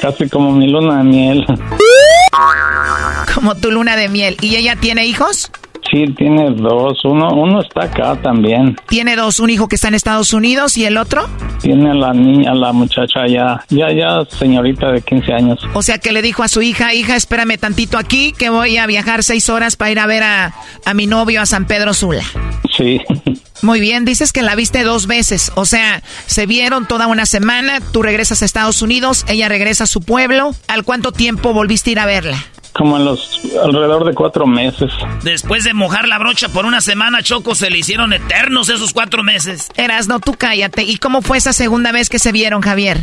casi 0.00 0.28
como 0.28 0.52
mi 0.52 0.68
luna 0.68 0.98
de 0.98 1.04
miel. 1.04 1.46
Como 3.34 3.54
tu 3.54 3.70
luna 3.70 3.96
de 3.96 4.08
miel. 4.08 4.36
¿Y 4.40 4.56
ella 4.56 4.76
tiene 4.76 5.06
hijos? 5.06 5.50
Sí, 5.90 6.04
tiene 6.16 6.50
dos. 6.50 7.04
Uno, 7.04 7.28
uno 7.30 7.60
está 7.62 7.84
acá 7.84 8.20
también. 8.20 8.76
Tiene 8.88 9.16
dos, 9.16 9.40
un 9.40 9.50
hijo 9.50 9.68
que 9.68 9.76
está 9.76 9.88
en 9.88 9.94
Estados 9.94 10.32
Unidos 10.32 10.76
y 10.76 10.84
el 10.84 10.96
otro. 10.96 11.28
Tiene 11.62 11.94
la 11.94 12.12
niña, 12.12 12.54
la 12.54 12.72
muchacha 12.72 13.26
ya, 13.26 13.64
ya, 13.70 13.90
ya, 13.92 14.24
señorita 14.26 14.92
de 14.92 15.00
15 15.00 15.32
años. 15.32 15.58
O 15.74 15.82
sea 15.82 15.98
que 15.98 16.12
le 16.12 16.22
dijo 16.22 16.42
a 16.42 16.48
su 16.48 16.62
hija, 16.62 16.94
hija, 16.94 17.16
espérame 17.16 17.58
tantito 17.58 17.98
aquí, 17.98 18.32
que 18.32 18.50
voy 18.50 18.76
a 18.76 18.86
viajar 18.86 19.22
seis 19.22 19.48
horas 19.48 19.76
para 19.76 19.90
ir 19.90 19.98
a 19.98 20.06
ver 20.06 20.22
a, 20.22 20.54
a 20.84 20.94
mi 20.94 21.06
novio 21.06 21.40
a 21.40 21.46
San 21.46 21.66
Pedro 21.66 21.94
Sula. 21.94 22.24
Sí. 22.76 23.00
Muy 23.62 23.80
bien, 23.80 24.04
dices 24.04 24.32
que 24.32 24.42
la 24.42 24.54
viste 24.54 24.84
dos 24.84 25.08
veces, 25.08 25.50
o 25.56 25.64
sea, 25.64 26.00
se 26.26 26.46
vieron 26.46 26.86
toda 26.86 27.08
una 27.08 27.26
semana, 27.26 27.80
tú 27.92 28.02
regresas 28.02 28.40
a 28.40 28.44
Estados 28.44 28.82
Unidos, 28.82 29.24
ella 29.26 29.48
regresa 29.48 29.84
a 29.84 29.88
su 29.88 30.00
pueblo. 30.00 30.54
¿Al 30.68 30.84
cuánto 30.84 31.10
tiempo 31.10 31.52
volviste 31.52 31.90
a 31.90 31.92
ir 31.92 31.98
a 31.98 32.06
verla? 32.06 32.44
Como 32.78 32.96
en 32.96 33.04
los 33.04 33.40
alrededor 33.62 34.04
de 34.06 34.14
cuatro 34.14 34.46
meses. 34.46 34.92
Después 35.24 35.64
de 35.64 35.74
mojar 35.74 36.06
la 36.06 36.18
brocha 36.18 36.48
por 36.48 36.64
una 36.64 36.80
semana, 36.80 37.22
Choco, 37.22 37.54
se 37.56 37.70
le 37.70 37.78
hicieron 37.78 38.12
eternos 38.12 38.68
esos 38.68 38.92
cuatro 38.92 39.22
meses. 39.24 39.68
Eras, 39.76 40.06
no, 40.06 40.20
tú 40.20 40.34
cállate. 40.38 40.84
¿Y 40.84 40.96
cómo 40.98 41.20
fue 41.20 41.38
esa 41.38 41.52
segunda 41.52 41.90
vez 41.90 42.08
que 42.08 42.18
se 42.20 42.30
vieron, 42.30 42.62
Javier? 42.62 42.98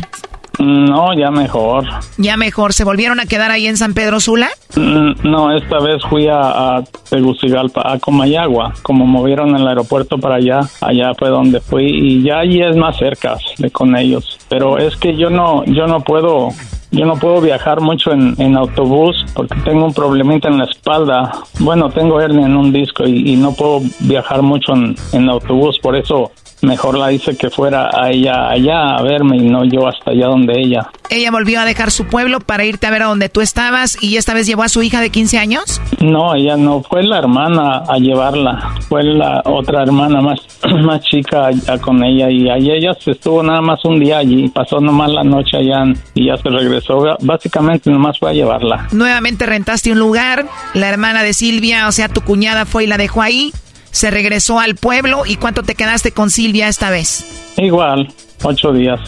No, 0.58 1.12
ya 1.12 1.30
mejor. 1.30 1.84
Ya 2.16 2.38
mejor. 2.38 2.72
¿Se 2.72 2.82
volvieron 2.84 3.20
a 3.20 3.26
quedar 3.26 3.50
ahí 3.50 3.66
en 3.66 3.76
San 3.76 3.92
Pedro 3.92 4.20
Sula? 4.20 4.48
Mm, 4.74 5.28
No, 5.28 5.54
esta 5.54 5.78
vez 5.80 6.00
fui 6.08 6.26
a, 6.28 6.76
a 6.78 6.82
Tegucigalpa, 7.10 7.82
a 7.84 7.98
Comayagua. 7.98 8.72
Como 8.82 9.04
movieron 9.04 9.54
el 9.54 9.68
aeropuerto 9.68 10.16
para 10.16 10.36
allá, 10.36 10.60
allá 10.80 11.12
fue 11.18 11.28
donde 11.28 11.60
fui 11.60 11.84
y 11.86 12.22
ya 12.22 12.38
allí 12.38 12.62
es 12.62 12.74
más 12.74 12.96
cerca 12.96 13.36
de 13.58 13.70
con 13.70 13.94
ellos. 13.96 14.38
Pero 14.48 14.78
es 14.78 14.96
que 14.96 15.14
yo 15.16 15.28
no, 15.28 15.62
yo 15.66 15.86
no 15.86 16.00
puedo, 16.00 16.48
yo 16.90 17.04
no 17.04 17.16
puedo 17.16 17.40
viajar 17.40 17.80
mucho 17.80 18.12
en, 18.12 18.34
en 18.38 18.56
autobús 18.56 19.24
porque 19.34 19.56
tengo 19.64 19.84
un 19.84 19.94
problemita 19.94 20.48
en 20.48 20.58
la 20.58 20.64
espalda. 20.64 21.32
Bueno, 21.60 21.90
tengo 21.90 22.20
hernia 22.20 22.46
en 22.46 22.56
un 22.56 22.72
disco 22.72 23.04
y, 23.06 23.32
y 23.32 23.36
no 23.36 23.52
puedo 23.52 23.80
viajar 24.00 24.42
mucho 24.42 24.74
en, 24.74 24.94
en 25.12 25.28
autobús, 25.28 25.78
por 25.80 25.96
eso 25.96 26.30
mejor 26.62 26.96
la 26.98 27.12
hice 27.12 27.36
que 27.36 27.50
fuera 27.50 27.90
a 27.92 28.10
ella 28.10 28.48
allá 28.48 28.96
a 28.96 29.02
verme 29.02 29.36
y 29.36 29.48
no 29.48 29.64
yo 29.64 29.86
hasta 29.86 30.10
allá 30.10 30.26
donde 30.26 30.54
ella. 30.58 30.88
Ella 31.10 31.30
volvió 31.30 31.60
a 31.60 31.64
dejar 31.64 31.90
su 31.90 32.06
pueblo 32.06 32.40
para 32.40 32.64
irte 32.64 32.86
a 32.86 32.90
ver 32.90 33.02
a 33.02 33.06
donde 33.06 33.28
tú 33.28 33.40
estabas 33.40 34.02
y 34.02 34.16
esta 34.16 34.34
vez 34.34 34.46
llevó 34.46 34.62
a 34.64 34.68
su 34.68 34.82
hija 34.82 35.00
de 35.00 35.10
15 35.10 35.38
años. 35.38 35.80
No, 36.00 36.34
ella 36.34 36.56
no, 36.56 36.82
fue 36.82 37.04
la 37.04 37.18
hermana 37.18 37.82
a 37.88 37.96
llevarla, 37.98 38.74
fue 38.88 39.04
la 39.04 39.42
otra 39.44 39.82
hermana 39.82 40.20
más, 40.20 40.40
más 40.84 41.00
chica 41.02 41.48
a- 41.68 41.78
con 41.78 42.02
ella 42.02 42.30
y 42.30 42.48
ahí 42.48 42.70
ella 42.70 42.92
se 42.98 43.12
estuvo 43.12 43.42
nada 43.42 43.60
más 43.60 43.84
un 43.84 44.00
día 44.00 44.18
allí, 44.18 44.48
pasó 44.48 44.80
nomás 44.80 45.10
la 45.12 45.22
noche 45.22 45.58
allá 45.58 45.84
y 46.14 46.26
ya 46.26 46.36
se 46.36 46.48
regresó, 46.48 47.04
básicamente 47.20 47.90
nomás 47.90 48.18
fue 48.18 48.30
a 48.30 48.34
llevarla. 48.34 48.88
Nuevamente 48.92 49.46
rentaste 49.46 49.92
un 49.92 49.98
lugar, 49.98 50.46
la 50.74 50.88
hermana 50.88 51.22
de 51.22 51.34
Silvia, 51.34 51.86
o 51.86 51.92
sea, 51.92 52.08
tu 52.08 52.20
cuñada 52.22 52.64
fue 52.66 52.84
y 52.84 52.86
la 52.88 52.96
dejó 52.96 53.22
ahí, 53.22 53.52
se 53.96 54.10
regresó 54.10 54.60
al 54.60 54.74
pueblo 54.74 55.22
y 55.24 55.36
¿cuánto 55.36 55.62
te 55.62 55.74
quedaste 55.74 56.12
con 56.12 56.28
Silvia 56.28 56.68
esta 56.68 56.90
vez? 56.90 57.54
Igual, 57.56 58.12
ocho 58.42 58.70
días. 58.70 59.00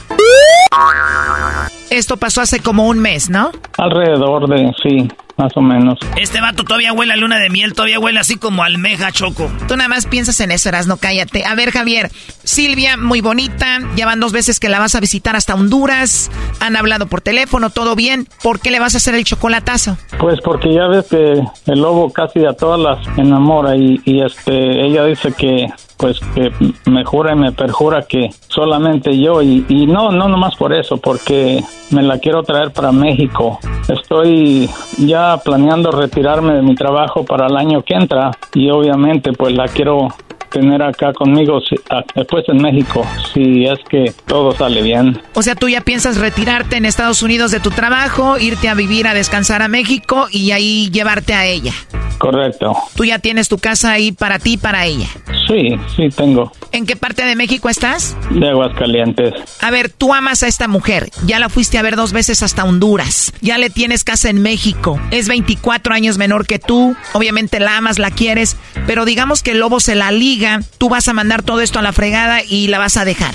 Esto 1.91 2.17
pasó 2.17 2.41
hace 2.41 2.61
como 2.61 2.87
un 2.87 2.99
mes, 2.99 3.29
¿no? 3.29 3.51
Alrededor 3.77 4.49
de, 4.49 4.73
sí, 4.83 5.07
más 5.39 5.57
o 5.57 5.61
menos. 5.63 5.99
Este 6.17 6.41
vato 6.41 6.65
todavía 6.65 6.93
huele 6.93 7.13
a 7.13 7.17
luna 7.17 7.39
de 7.39 7.49
miel, 7.49 7.73
todavía 7.73 7.99
huele 7.99 8.21
así 8.21 8.37
como 8.37 8.65
almeja, 8.65 9.13
Choco. 9.13 9.51
Tú 9.69 9.77
nada 9.77 9.89
más 9.89 10.07
piensas 10.07 10.41
en 10.41 10.51
eso, 10.51 10.71
no 10.87 10.97
cállate. 10.97 11.45
A 11.45 11.55
ver, 11.55 11.71
Javier, 11.71 12.11
Silvia, 12.45 12.97
muy 12.97 13.21
bonita, 13.21 13.79
ya 13.97 14.05
van 14.05 14.21
dos 14.21 14.33
veces 14.33 14.61
que 14.61 14.69
la 14.69 14.79
vas 14.79 14.95
a 14.95 15.01
visitar 15.01 15.37
hasta 15.37 15.55
Honduras, 15.55 16.31
han 16.61 16.77
hablado 16.77 17.07
por 17.07 17.21
teléfono, 17.21 17.71
todo 17.71 17.95
bien. 17.95 18.29
¿Por 18.43 18.61
qué 18.61 18.71
le 18.71 18.81
vas 18.81 18.95
a 18.95 18.99
hacer 18.99 19.15
el 19.15 19.25
chocolatazo? 19.25 19.97
Pues 20.19 20.41
porque 20.43 20.75
ya 20.75 20.89
ves 20.89 21.07
que 21.09 21.43
el 21.67 21.81
lobo 21.81 22.13
casi 22.13 22.45
a 22.45 22.53
todas 22.53 22.81
las 22.81 23.19
enamora 23.19 23.77
y, 23.77 24.01
y 24.05 24.23
este 24.23 24.85
ella 24.85 25.05
dice 25.05 25.33
que 25.33 25.69
pues 25.99 26.21
que 26.35 26.51
me 26.87 27.05
jura 27.05 27.33
y 27.33 27.37
me 27.37 27.53
perjura 27.53 28.03
que 28.03 28.31
solamente 28.47 29.19
yo 29.19 29.43
y, 29.43 29.67
y 29.69 29.87
no 29.87 30.11
no 30.13 30.29
nomás 30.29 30.57
por 30.57 30.73
eso 30.73 30.97
porque 30.97 31.63
me 31.91 32.03
la 32.03 32.19
quiero 32.19 32.43
traer 32.43 32.73
para 32.73 32.93
México. 32.93 33.59
Estoy 33.89 34.71
ya 34.99 35.39
planeando 35.45 35.91
retirarme 35.91 36.55
de 36.55 36.63
mi 36.63 36.75
trabajo 36.75 37.25
para 37.25 37.47
el 37.47 37.57
año 37.57 37.83
que 37.83 37.95
entra 37.95 38.31
y 38.55 38.71
obviamente 38.71 39.33
pues 39.33 39.55
la 39.55 39.67
quiero 39.67 40.09
tener 40.51 40.83
acá 40.83 41.13
conmigo 41.13 41.61
si- 41.61 41.77
a- 41.91 42.03
después 42.15 42.45
en 42.49 42.59
México 42.59 43.07
si 43.35 43.65
es 43.67 43.79
que 43.89 44.13
todo 44.27 44.53
sale 44.57 44.83
bien 44.83 45.21
O 45.35 45.43
sea, 45.43 45.55
tú 45.55 45.69
ya 45.69 45.81
piensas 45.83 46.17
retirarte 46.19 46.77
en 46.77 46.85
Estados 46.85 47.23
Unidos 47.23 47.51
de 47.51 47.61
tu 47.61 47.71
trabajo, 47.71 48.39
irte 48.39 48.69
a 48.69 48.75
vivir 48.75 49.07
a 49.07 49.15
descansar 49.15 49.63
a 49.63 49.69
México 49.69 50.27
y 50.31 50.51
ahí 50.53 50.91
llevarte 50.91 51.35
a 51.35 51.47
ella. 51.47 51.73
correcto 52.19 52.75
Tú 52.97 53.05
ya 53.05 53.19
tienes 53.19 53.49
tu 53.49 53.59
casa 53.59 53.93
ahí 53.93 54.13
para 54.13 54.39
ti 54.39 54.55
y 54.55 54.57
para 54.57 54.85
ella. 54.87 55.07
sí 55.47 55.77
sí 55.97 56.09
tengo 56.15 56.51
¿En 56.73 56.87
qué 56.87 56.97
parte 56.97 57.25
de 57.25 57.35
México 57.35 57.69
estás? 57.69 58.17
de 58.31 58.49
Aguascalientes 58.49 59.35
A 59.61 59.71
ver, 59.71 59.91
tú 59.91 60.13
amas 60.13 60.43
a 60.43 60.49
esta 60.49 60.69
mujer. 60.69 61.11
Ya 61.25 61.39
la 61.39 61.49
fuiste 61.49 61.79
a 61.79 61.83
ver 61.83 61.97
dos 61.97 62.13
veces 62.13 62.43
hasta 62.43 62.65
Honduras. 62.65 63.33
Ya 63.41 63.59
le 63.59 63.71
tienes 63.71 64.05
casa 64.05 64.29
en 64.31 64.43
México. 64.43 65.01
Es 65.11 65.29
24 65.29 65.95
años 65.95 66.19
menor 66.19 66.47
que 66.47 66.59
tú. 66.59 66.95
Obviamente 67.15 67.61
la 67.61 67.79
amas, 67.79 67.99
la 67.99 68.11
quieres. 68.11 68.57
Pero 68.87 69.05
digamos 69.05 69.43
que 69.43 69.53
el 69.53 69.61
lobo 69.61 69.81
se 69.81 69.95
la 69.95 70.11
liga. 70.11 70.61
Tú 70.79 70.89
vas 70.89 71.09
a 71.09 71.13
mandar 71.13 71.43
todo 71.43 71.61
esto 71.61 71.79
a 71.79 71.83
la 71.83 71.93
fregada 71.93 72.43
y 72.43 72.69
la 72.69 72.79
vas 72.79 72.97
a 72.97 73.05
dejar. 73.05 73.35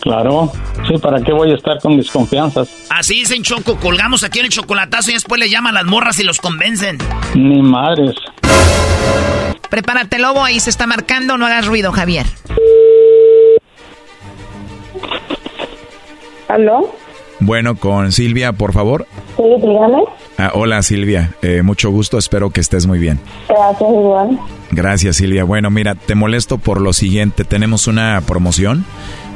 Claro, 0.00 0.52
sí, 0.86 0.98
¿para 0.98 1.22
qué 1.22 1.32
voy 1.32 1.50
a 1.50 1.54
estar 1.54 1.78
con 1.80 1.96
desconfianzas? 1.96 2.68
Así 2.90 3.14
dicen, 3.14 3.42
Choco, 3.42 3.76
colgamos 3.76 4.22
aquí 4.22 4.40
en 4.40 4.44
el 4.44 4.50
chocolatazo 4.50 5.10
y 5.10 5.14
después 5.14 5.40
le 5.40 5.48
llaman 5.48 5.72
las 5.72 5.86
morras 5.86 6.20
y 6.20 6.24
los 6.24 6.40
convencen. 6.40 6.98
Ni 7.34 7.62
madres. 7.62 8.14
Prepárate, 9.70 10.18
lobo. 10.18 10.44
Ahí 10.44 10.60
se 10.60 10.70
está 10.70 10.86
marcando. 10.86 11.36
No 11.38 11.46
hagas 11.46 11.66
ruido, 11.66 11.92
Javier. 11.92 12.26
¿Aló? 16.48 16.94
Bueno, 17.40 17.76
con 17.76 18.12
Silvia, 18.12 18.52
por 18.52 18.72
favor. 18.72 19.06
Sí, 19.36 19.42
dígame. 19.60 20.04
Ah, 20.38 20.50
hola 20.54 20.82
Silvia, 20.82 21.32
Eh, 21.42 21.62
mucho 21.62 21.90
gusto, 21.90 22.18
espero 22.18 22.50
que 22.50 22.60
estés 22.60 22.86
muy 22.86 22.98
bien. 22.98 23.20
Gracias, 23.48 23.80
igual. 23.90 24.38
Gracias 24.70 25.16
Silvia. 25.16 25.44
Bueno, 25.44 25.70
mira, 25.70 25.94
te 25.94 26.14
molesto 26.14 26.58
por 26.58 26.80
lo 26.80 26.92
siguiente, 26.92 27.44
tenemos 27.44 27.86
una 27.86 28.20
promoción. 28.26 28.84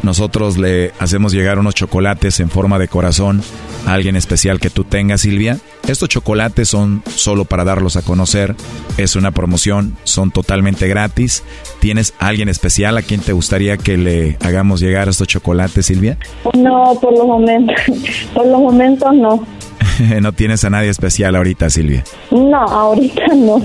Nosotros 0.03 0.59
le 0.59 0.93
hacemos 0.99 1.33
llegar 1.33 1.59
unos 1.59 1.75
chocolates 1.75 2.41
en 2.41 2.51
forma 2.51 2.79
de 2.79 2.89
corazón 2.89 3.43
a 3.87 3.95
alguien 3.95 4.17
especial 4.17 4.61
que 4.61 4.71
tú 4.71 4.85
tengas, 4.85 5.23
Silvia. 5.23 5.59
Estos 5.89 6.09
chocolates 6.09 6.69
son 6.69 7.03
solo 7.15 7.45
para 7.45 7.65
darlos 7.65 7.97
a 7.97 8.03
conocer. 8.03 8.55
Es 8.97 9.17
una 9.17 9.31
promoción, 9.31 9.97
son 10.05 10.31
totalmente 10.31 10.87
gratis. 10.87 11.43
¿Tienes 11.81 12.15
alguien 12.19 12.49
especial 12.49 12.97
a 12.97 13.03
quien 13.03 13.21
te 13.21 13.33
gustaría 13.33 13.77
que 13.77 13.97
le 13.97 14.37
hagamos 14.41 14.81
llegar 14.81 15.09
estos 15.09 15.27
chocolates, 15.29 15.87
Silvia? 15.87 16.19
No, 16.55 16.99
por 17.01 17.13
los 17.13 17.27
momentos, 17.27 17.77
por 18.35 18.47
los 18.47 18.61
momentos 18.61 19.15
no. 19.15 19.47
no 20.21 20.33
tienes 20.33 20.65
a 20.65 20.71
nadie 20.71 20.89
especial 20.89 21.37
ahorita, 21.37 21.71
Silvia. 21.71 22.05
No, 22.31 22.59
ahorita 22.59 23.27
no. 23.35 23.61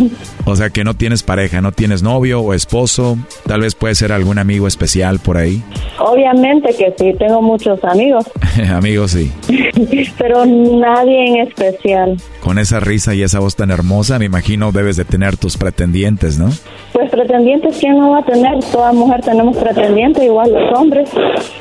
O 0.46 0.56
sea 0.56 0.70
que 0.70 0.84
no 0.84 0.94
tienes 0.96 1.24
pareja, 1.24 1.62
no 1.62 1.72
tienes 1.72 2.04
novio 2.04 2.42
o 2.42 2.54
esposo, 2.54 3.18
tal 3.48 3.62
vez 3.62 3.76
puede 3.76 3.96
ser 3.96 4.12
algún 4.12 4.38
amigo 4.38 4.68
especial 4.68 5.20
por 5.20 5.38
ahí. 5.38 5.64
Obviamente 6.00 6.76
que 6.76 6.94
sí, 6.98 7.14
tengo 7.18 7.42
muchos 7.42 7.84
amigos, 7.84 8.26
Amigos, 8.72 9.12
sí. 9.12 9.32
pero 10.18 10.46
nadie 10.46 11.28
en 11.28 11.48
especial. 11.48 12.18
Con 12.42 12.60
esa 12.60 12.80
risa 12.80 13.14
y 13.16 13.24
esa 13.24 13.40
voz 13.40 13.56
tan 13.56 13.72
hermosa, 13.72 14.20
me 14.20 14.26
imagino 14.26 14.72
debes 14.72 14.98
de 14.98 15.06
tener 15.06 15.38
tus 15.38 15.58
pretendientes, 15.58 16.38
¿no? 16.38 16.50
Pues 16.92 17.10
pretendientes, 17.10 17.78
¿quién 17.80 17.98
no 17.98 18.12
va 18.12 18.20
a 18.20 18.26
tener? 18.26 18.60
Toda 18.72 18.92
mujer 18.92 19.22
tenemos 19.22 19.58
pretendientes, 19.58 20.24
igual 20.24 20.52
los 20.52 20.80
hombres. 20.80 21.10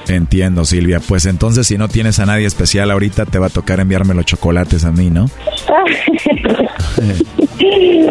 Entiendo, 0.09 0.65
Silvia. 0.65 1.01
Pues 1.07 1.27
entonces 1.27 1.67
si 1.67 1.79
no 1.79 1.89
tienes 1.89 2.19
a 2.19 2.27
nadie 2.27 2.47
especial 2.47 2.91
ahorita, 2.91 3.27
te 3.27 3.39
va 3.39 3.47
a 3.47 3.51
tocar 3.51 3.81
enviarme 3.81 4.15
los 4.15 4.27
chocolates 4.63 4.85
a 4.85 4.93
mí, 4.93 5.11
¿no? 5.11 5.27
¿Y 7.59 8.07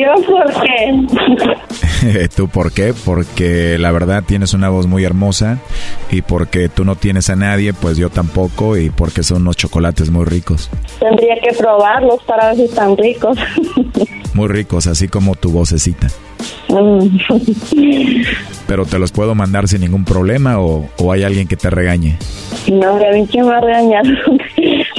yo 0.00 0.14
por 0.26 0.52
qué? 0.62 2.28
¿Tú 2.36 2.48
por 2.48 2.72
qué? 2.72 2.94
Porque 3.04 3.78
la 3.78 3.92
verdad 3.92 4.24
tienes 4.26 4.54
una 4.54 4.68
voz 4.68 4.86
muy 4.86 5.04
hermosa 5.04 5.58
y 6.10 6.22
porque 6.22 6.68
tú 6.68 6.84
no 6.84 6.96
tienes 6.96 7.30
a 7.30 7.36
nadie, 7.36 7.72
pues 7.72 7.96
yo 7.96 8.10
tampoco 8.10 8.76
y 8.76 8.90
porque 8.90 9.22
son 9.22 9.42
unos 9.42 9.56
chocolates 9.56 10.10
muy 10.10 10.24
ricos. 10.24 10.70
Tendría 10.98 11.36
que 11.40 11.52
probarlos 11.56 12.22
para 12.24 12.48
ver 12.48 12.56
si 12.56 12.64
están 12.64 12.96
ricos. 12.96 13.38
Muy 14.34 14.48
ricos, 14.48 14.88
así 14.88 15.06
como 15.06 15.36
tu 15.36 15.52
vocecita. 15.52 16.08
Mm. 16.68 17.18
Pero 18.66 18.84
te 18.84 18.98
los 18.98 19.12
puedo 19.12 19.36
mandar 19.36 19.68
sin 19.68 19.82
ningún 19.82 20.04
problema 20.04 20.58
o, 20.58 20.88
o 20.98 21.12
hay 21.12 21.22
alguien 21.22 21.46
que 21.46 21.56
te 21.56 21.70
regañe. 21.70 22.18
No, 22.72 22.98
quién 23.30 23.44
me 23.44 23.52
va 23.52 23.58
a 23.58 23.60
regañar. 23.60 24.04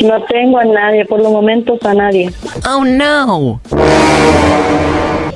No 0.03 0.22
tengo 0.23 0.59
a 0.59 0.65
nadie, 0.65 1.05
por 1.05 1.19
los 1.19 1.31
momentos 1.31 1.80
a 1.85 1.93
nadie. 1.93 2.30
Oh, 2.69 2.84
no. 2.84 3.61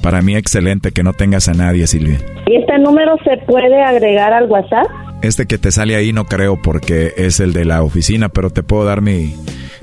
Para 0.02 0.22
mí 0.22 0.36
excelente 0.36 0.92
que 0.92 1.04
no 1.04 1.14
tengas 1.14 1.48
a 1.48 1.54
nadie, 1.54 1.88
Silvia. 1.88 2.18
¿Y 2.48 2.56
este 2.56 2.78
número 2.80 3.16
se 3.24 3.38
puede 3.46 3.82
agregar 3.82 4.34
al 4.34 4.46
WhatsApp? 4.46 4.88
Este 5.22 5.46
que 5.46 5.58
te 5.58 5.72
sale 5.72 5.96
ahí 5.96 6.14
no 6.14 6.26
creo 6.26 6.60
porque 6.62 7.14
es 7.18 7.40
el 7.40 7.54
de 7.54 7.66
la 7.66 7.84
oficina, 7.84 8.30
pero 8.30 8.50
te 8.50 8.64
puedo 8.64 8.86
dar 8.86 9.02
mi, 9.02 9.36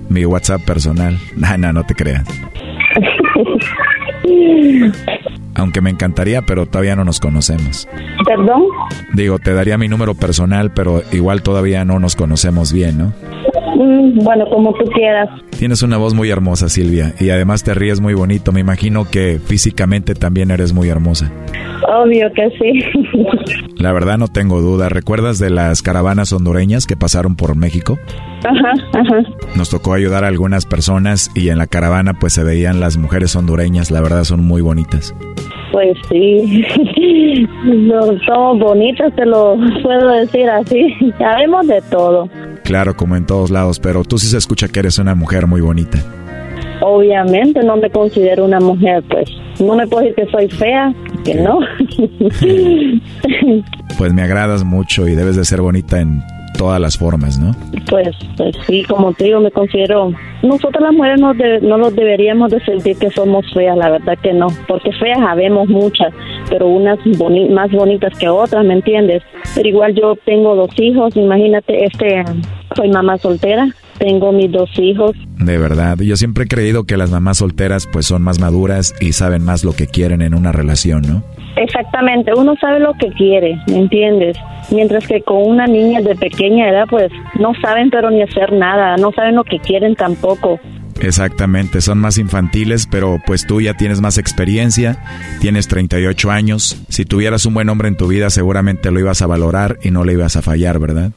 mi 0.08 0.24
WhatsApp 0.24 0.62
personal. 0.62 1.18
No, 1.36 1.56
no, 1.58 1.72
no 1.72 1.84
te 1.84 1.94
creas. 1.94 2.24
Aunque 5.56 5.80
me 5.80 5.90
encantaría, 5.90 6.42
pero 6.42 6.66
todavía 6.66 6.96
no 6.96 7.04
nos 7.04 7.18
conocemos. 7.18 7.88
¿Perdón? 8.26 8.62
Digo, 9.14 9.38
te 9.38 9.54
daría 9.54 9.78
mi 9.78 9.88
número 9.88 10.14
personal, 10.14 10.70
pero 10.72 11.02
igual 11.12 11.42
todavía 11.42 11.84
no 11.84 11.98
nos 11.98 12.14
conocemos 12.14 12.72
bien, 12.72 12.98
¿no? 12.98 13.12
Mm, 13.76 14.24
bueno, 14.24 14.46
como 14.48 14.72
tú 14.74 14.84
quieras. 14.92 15.28
Tienes 15.58 15.82
una 15.82 15.96
voz 15.96 16.14
muy 16.14 16.30
hermosa, 16.30 16.68
Silvia, 16.68 17.14
y 17.18 17.30
además 17.30 17.62
te 17.62 17.74
ríes 17.74 18.00
muy 18.00 18.14
bonito. 18.14 18.52
Me 18.52 18.60
imagino 18.60 19.08
que 19.10 19.38
físicamente 19.38 20.14
también 20.14 20.50
eres 20.50 20.72
muy 20.72 20.88
hermosa. 20.88 21.30
Obvio 21.88 22.30
que 22.34 22.50
sí. 22.58 22.82
La 23.76 23.92
verdad 23.92 24.18
no 24.18 24.28
tengo 24.28 24.60
duda. 24.60 24.88
¿Recuerdas 24.88 25.38
de 25.38 25.50
las 25.50 25.82
caravanas 25.82 26.32
hondureñas 26.32 26.86
que 26.86 26.96
pasaron 26.96 27.36
por 27.36 27.56
México? 27.56 27.98
Ajá, 28.44 28.72
ajá. 28.92 29.22
Nos 29.56 29.70
tocó 29.70 29.94
ayudar 29.94 30.24
a 30.24 30.28
algunas 30.28 30.66
personas 30.66 31.30
y 31.34 31.48
en 31.50 31.58
la 31.58 31.66
caravana 31.66 32.14
pues 32.14 32.32
se 32.32 32.44
veían 32.44 32.80
las 32.80 32.96
mujeres 32.96 33.36
hondureñas. 33.36 33.90
La 33.90 34.00
verdad 34.00 34.24
son 34.24 34.44
muy 34.44 34.62
bonitas. 34.62 35.14
Pues 35.72 35.96
sí, 36.08 36.64
no, 37.64 38.18
somos 38.24 38.58
bonitas, 38.58 39.14
te 39.14 39.26
lo 39.26 39.56
puedo 39.82 40.10
decir 40.10 40.48
así. 40.48 40.94
Sabemos 41.18 41.66
de 41.66 41.82
todo. 41.90 42.28
Claro, 42.62 42.96
como 42.96 43.16
en 43.16 43.26
todos 43.26 43.50
lados, 43.50 43.78
pero 43.80 44.04
tú 44.04 44.18
sí 44.18 44.26
se 44.26 44.38
escucha 44.38 44.68
que 44.68 44.80
eres 44.80 44.98
una 44.98 45.14
mujer 45.14 45.46
muy 45.46 45.60
bonita. 45.60 45.98
Obviamente 46.80 47.62
no 47.62 47.76
me 47.76 47.90
considero 47.90 48.44
una 48.44 48.60
mujer, 48.60 49.02
pues 49.08 49.30
no 49.60 49.74
me 49.76 49.86
puedo 49.86 50.04
decir 50.04 50.24
que 50.24 50.30
soy 50.30 50.48
fea, 50.48 50.94
que 51.24 51.34
no. 51.34 51.60
Pues 53.98 54.12
me 54.12 54.20
agradas 54.20 54.62
mucho 54.62 55.08
y 55.08 55.14
debes 55.14 55.36
de 55.36 55.44
ser 55.46 55.62
bonita 55.62 56.00
en 56.00 56.22
todas 56.56 56.80
las 56.80 56.96
formas, 56.98 57.38
¿no? 57.38 57.52
Pues, 57.90 58.08
pues 58.36 58.54
sí, 58.66 58.82
como 58.84 59.12
te 59.12 59.24
digo, 59.24 59.40
me 59.40 59.50
considero... 59.50 60.12
Nosotras 60.42 60.82
las 60.82 60.92
mujeres 60.92 61.20
no, 61.20 61.34
de- 61.34 61.60
no 61.60 61.76
nos 61.78 61.94
deberíamos 61.96 62.50
de 62.50 62.60
sentir 62.64 62.96
que 62.98 63.10
somos 63.10 63.44
feas, 63.52 63.76
la 63.76 63.90
verdad 63.90 64.16
que 64.22 64.32
no, 64.32 64.48
porque 64.68 64.92
feas 64.92 65.18
habemos 65.26 65.68
muchas, 65.68 66.12
pero 66.48 66.66
unas 66.68 66.98
boni- 67.18 67.48
más 67.50 67.70
bonitas 67.72 68.16
que 68.18 68.28
otras, 68.28 68.64
¿me 68.64 68.74
entiendes? 68.74 69.22
Pero 69.54 69.68
igual 69.68 69.94
yo 69.94 70.14
tengo 70.24 70.54
dos 70.54 70.70
hijos, 70.78 71.16
imagínate, 71.16 71.84
este, 71.84 72.22
soy 72.76 72.90
mamá 72.90 73.16
soltera, 73.18 73.68
tengo 73.98 74.30
mis 74.32 74.52
dos 74.52 74.68
hijos, 74.78 75.12
De 75.38 75.58
verdad, 75.58 75.96
yo 75.98 76.16
siempre 76.16 76.44
he 76.44 76.48
creído 76.48 76.84
que 76.84 76.96
las 76.96 77.10
mamás 77.10 77.38
solteras 77.38 77.86
pues 77.90 78.06
son 78.06 78.22
más 78.22 78.38
maduras 78.38 78.94
y 79.00 79.12
saben 79.12 79.42
más 79.44 79.64
lo 79.64 79.72
que 79.72 79.86
quieren 79.86 80.20
en 80.22 80.34
una 80.34 80.52
relación, 80.52 81.02
¿no? 81.02 81.22
Exactamente, 81.56 82.32
uno 82.36 82.54
sabe 82.60 82.80
lo 82.80 82.92
que 82.94 83.08
quiere, 83.08 83.58
¿me 83.68 83.78
entiendes? 83.78 84.36
Mientras 84.70 85.06
que 85.06 85.22
con 85.22 85.42
una 85.42 85.66
niña 85.66 86.00
de 86.02 86.14
pequeña 86.14 86.68
edad, 86.68 86.84
pues 86.88 87.10
no 87.38 87.54
saben 87.62 87.90
pero 87.90 88.10
ni 88.10 88.22
hacer 88.22 88.52
nada, 88.52 88.96
no 88.96 89.10
saben 89.12 89.36
lo 89.36 89.44
que 89.44 89.58
quieren 89.58 89.94
tampoco. 89.94 90.60
Exactamente, 91.00 91.80
son 91.80 91.98
más 91.98 92.18
infantiles, 92.18 92.86
pero 92.90 93.18
pues 93.26 93.46
tú 93.46 93.60
ya 93.60 93.74
tienes 93.74 94.00
más 94.00 94.18
experiencia, 94.18 94.98
tienes 95.40 95.68
38 95.68 96.30
años, 96.30 96.82
si 96.88 97.04
tuvieras 97.04 97.46
un 97.46 97.54
buen 97.54 97.68
hombre 97.68 97.88
en 97.88 97.96
tu 97.96 98.06
vida 98.08 98.30
seguramente 98.30 98.90
lo 98.90 99.00
ibas 99.00 99.22
a 99.22 99.26
valorar 99.26 99.78
y 99.82 99.90
no 99.90 100.04
le 100.04 100.12
ibas 100.12 100.36
a 100.36 100.42
fallar, 100.42 100.78
¿verdad? 100.78 101.10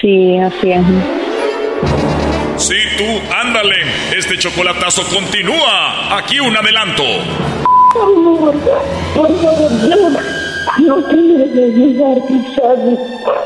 Sí, 0.00 0.38
así 0.38 0.72
es. 0.72 0.82
Sí, 2.56 2.74
tú, 2.96 3.04
ándale. 3.34 3.76
Este 4.16 4.36
chocolatazo 4.36 5.02
continúa. 5.14 6.18
Aquí 6.18 6.40
un 6.40 6.56
adelanto. 6.56 7.04
Amor, 8.02 8.54
por 9.16 9.28
favor, 9.38 9.70
no, 9.88 10.86
no 10.86 11.02
te 11.08 11.16
me 11.16 11.38
dejes 11.38 11.74
llevar, 11.76 12.18
¿sabes? 12.56 12.98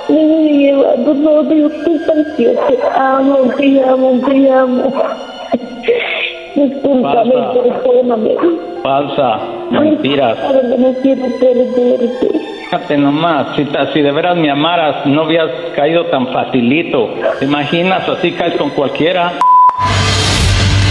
Me 0.08 0.26
voy 0.26 0.58
llevando, 0.58 1.14
tú 1.84 1.98
sabes 2.06 2.26
que 2.36 2.44
te 2.48 2.78
amo, 2.96 3.38
te 3.56 3.82
amo, 3.84 4.20
te 4.28 4.50
amo. 4.50 4.92
Discúlpame, 6.54 7.34
perdóname. 7.54 8.30
Falsa, 8.82 9.40
mentiras. 9.70 10.36
No 10.78 10.92
quiero 11.02 11.26
perderte. 11.38 12.40
Fíjate 12.64 12.96
nomás, 12.98 13.54
si, 13.56 13.64
ta- 13.66 13.92
si 13.92 14.00
de 14.02 14.12
veras 14.12 14.36
me 14.36 14.50
amaras, 14.50 15.06
no 15.06 15.22
habías 15.22 15.48
caído 15.74 16.06
tan 16.06 16.26
facilito. 16.28 17.08
¿Te 17.38 17.44
imaginas? 17.44 18.08
Así 18.08 18.32
caes 18.32 18.54
con 18.56 18.70
cualquiera. 18.70 19.32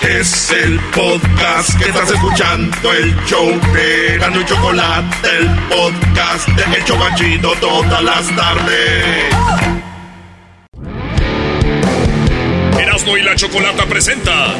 Es 0.00 0.50
el 0.52 0.78
podcast 0.94 1.76
que 1.76 1.88
estás 1.88 2.10
escuchando, 2.10 2.92
el 2.92 3.14
show 3.26 3.48
de 3.72 4.18
Gano 4.18 4.40
y 4.40 4.44
Chocolate, 4.44 5.28
el 5.38 5.48
podcast 5.68 6.48
de 6.48 6.76
El 6.76 6.84
Chocachito 6.84 7.52
todas 7.60 8.02
las 8.02 8.28
tardes. 8.36 9.34
Erasno 12.78 13.16
y 13.16 13.22
la 13.22 13.34
chocolata 13.34 13.86
presenta 13.86 14.54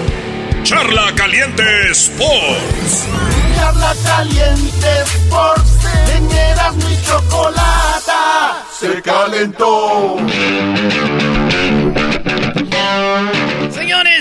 Charla 0.64 1.12
Caliente 1.14 1.90
Sports. 1.92 3.06
Charla 3.56 3.94
Caliente 4.04 4.88
Sports, 5.04 5.78
en 6.16 6.30
Erasmo 6.30 6.90
y 6.90 7.06
Chocolata, 7.06 8.64
se 8.78 9.00
calentó. 9.02 10.16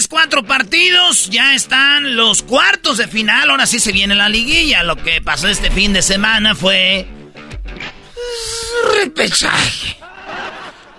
Cuatro 0.10 0.44
partidos, 0.44 1.30
ya 1.30 1.54
están 1.54 2.16
los 2.16 2.42
cuartos 2.42 2.98
de 2.98 3.08
final, 3.08 3.50
ahora 3.50 3.66
sí 3.66 3.80
se 3.80 3.92
viene 3.92 4.16
la 4.16 4.30
liguilla. 4.30 4.84
Lo 4.84 4.96
que 4.96 5.22
pasó 5.22 5.48
este 5.48 5.70
fin 5.72 5.94
de 5.94 6.02
semana 6.02 6.56
fue... 6.56 7.06
Repechaje. 9.00 9.98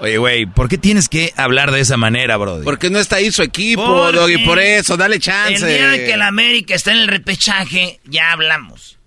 Oye, 0.00 0.18
güey, 0.18 0.46
¿por 0.46 0.68
qué 0.68 0.78
tienes 0.78 1.08
que 1.08 1.32
hablar 1.36 1.70
de 1.72 1.80
esa 1.80 1.96
manera, 1.96 2.36
brother? 2.36 2.64
Porque 2.64 2.90
no 2.90 2.98
está 3.00 3.16
ahí 3.16 3.32
su 3.32 3.42
equipo, 3.42 3.84
Porque 3.84 4.16
Doggy, 4.18 4.38
por 4.44 4.58
eso, 4.60 4.96
dale 4.96 5.18
chance. 5.18 5.54
El 5.54 5.78
día 5.78 5.88
de 5.88 6.04
que 6.04 6.12
el 6.12 6.22
América 6.22 6.74
está 6.74 6.92
en 6.92 6.98
el 6.98 7.08
repechaje, 7.08 7.98
ya 8.04 8.32
hablamos. 8.32 8.98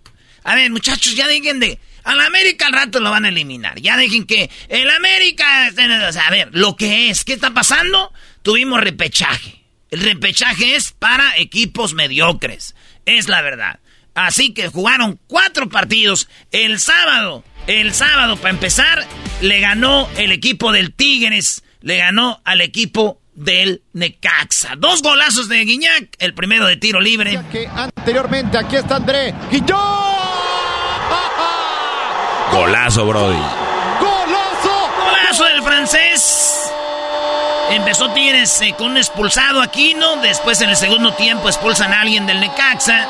A 0.44 0.56
ver, 0.56 0.70
muchachos, 0.72 1.16
ya 1.16 1.28
dejen 1.28 1.60
de... 1.60 1.80
Al 2.04 2.20
América 2.20 2.66
al 2.66 2.74
rato 2.74 3.00
lo 3.00 3.12
van 3.12 3.26
a 3.26 3.30
eliminar. 3.30 3.80
Ya 3.80 3.96
dejen 3.96 4.26
que 4.26 4.50
el 4.70 4.90
América... 4.90 5.68
esté 5.68 5.84
en 5.84 5.92
el- 5.92 6.04
o 6.04 6.12
sea, 6.12 6.28
a 6.28 6.32
ver, 6.32 6.50
lo 6.52 6.76
que 6.76 7.10
es, 7.10 7.24
¿qué 7.24 7.34
está 7.34 7.52
pasando? 7.52 8.12
Tuvimos 8.42 8.82
repechaje. 8.82 9.61
El 9.92 10.00
repechaje 10.00 10.76
es 10.78 10.94
para 10.94 11.36
equipos 11.36 11.94
mediocres. 11.94 12.76
Es 13.06 13.28
la 13.28 13.42
verdad. 13.42 13.82
Así 14.16 14.54
que 14.54 14.70
jugaron 14.70 15.20
cuatro 15.28 15.68
partidos. 15.68 16.30
El 16.52 16.80
sábado, 16.80 17.44
el 17.68 17.94
sábado 17.94 18.38
para 18.38 18.52
empezar, 18.52 19.06
le 19.42 19.60
ganó 19.60 20.08
el 20.16 20.32
equipo 20.32 20.72
del 20.72 20.94
Tigres. 20.94 21.64
Le 21.82 21.98
ganó 21.98 22.42
al 22.46 22.62
equipo 22.62 23.20
del 23.34 23.84
Necaxa. 23.92 24.76
Dos 24.78 25.02
golazos 25.02 25.50
de 25.50 25.66
Guiñac. 25.66 26.16
El 26.20 26.34
primero 26.34 26.68
de 26.68 26.78
tiro 26.78 27.02
libre. 27.02 27.38
Anteriormente, 27.76 28.58
aquí 28.58 28.78
está 28.78 28.96
André. 28.96 29.34
Golazo, 32.54 33.06
Brody. 33.06 33.36
¡Golazo! 34.00 34.90
Golazo 35.04 35.44
del 35.46 35.64
francés. 35.64 36.71
Empezó 37.72 38.10
Tigres 38.12 38.62
eh, 38.62 38.74
con 38.78 38.92
un 38.92 38.98
expulsado 38.98 39.62
Aquino. 39.62 40.18
Después 40.18 40.60
en 40.62 40.70
el 40.70 40.76
segundo 40.76 41.14
tiempo 41.14 41.48
expulsan 41.48 41.94
a 41.94 42.02
alguien 42.02 42.26
del 42.26 42.42
Necaxa. 42.42 43.08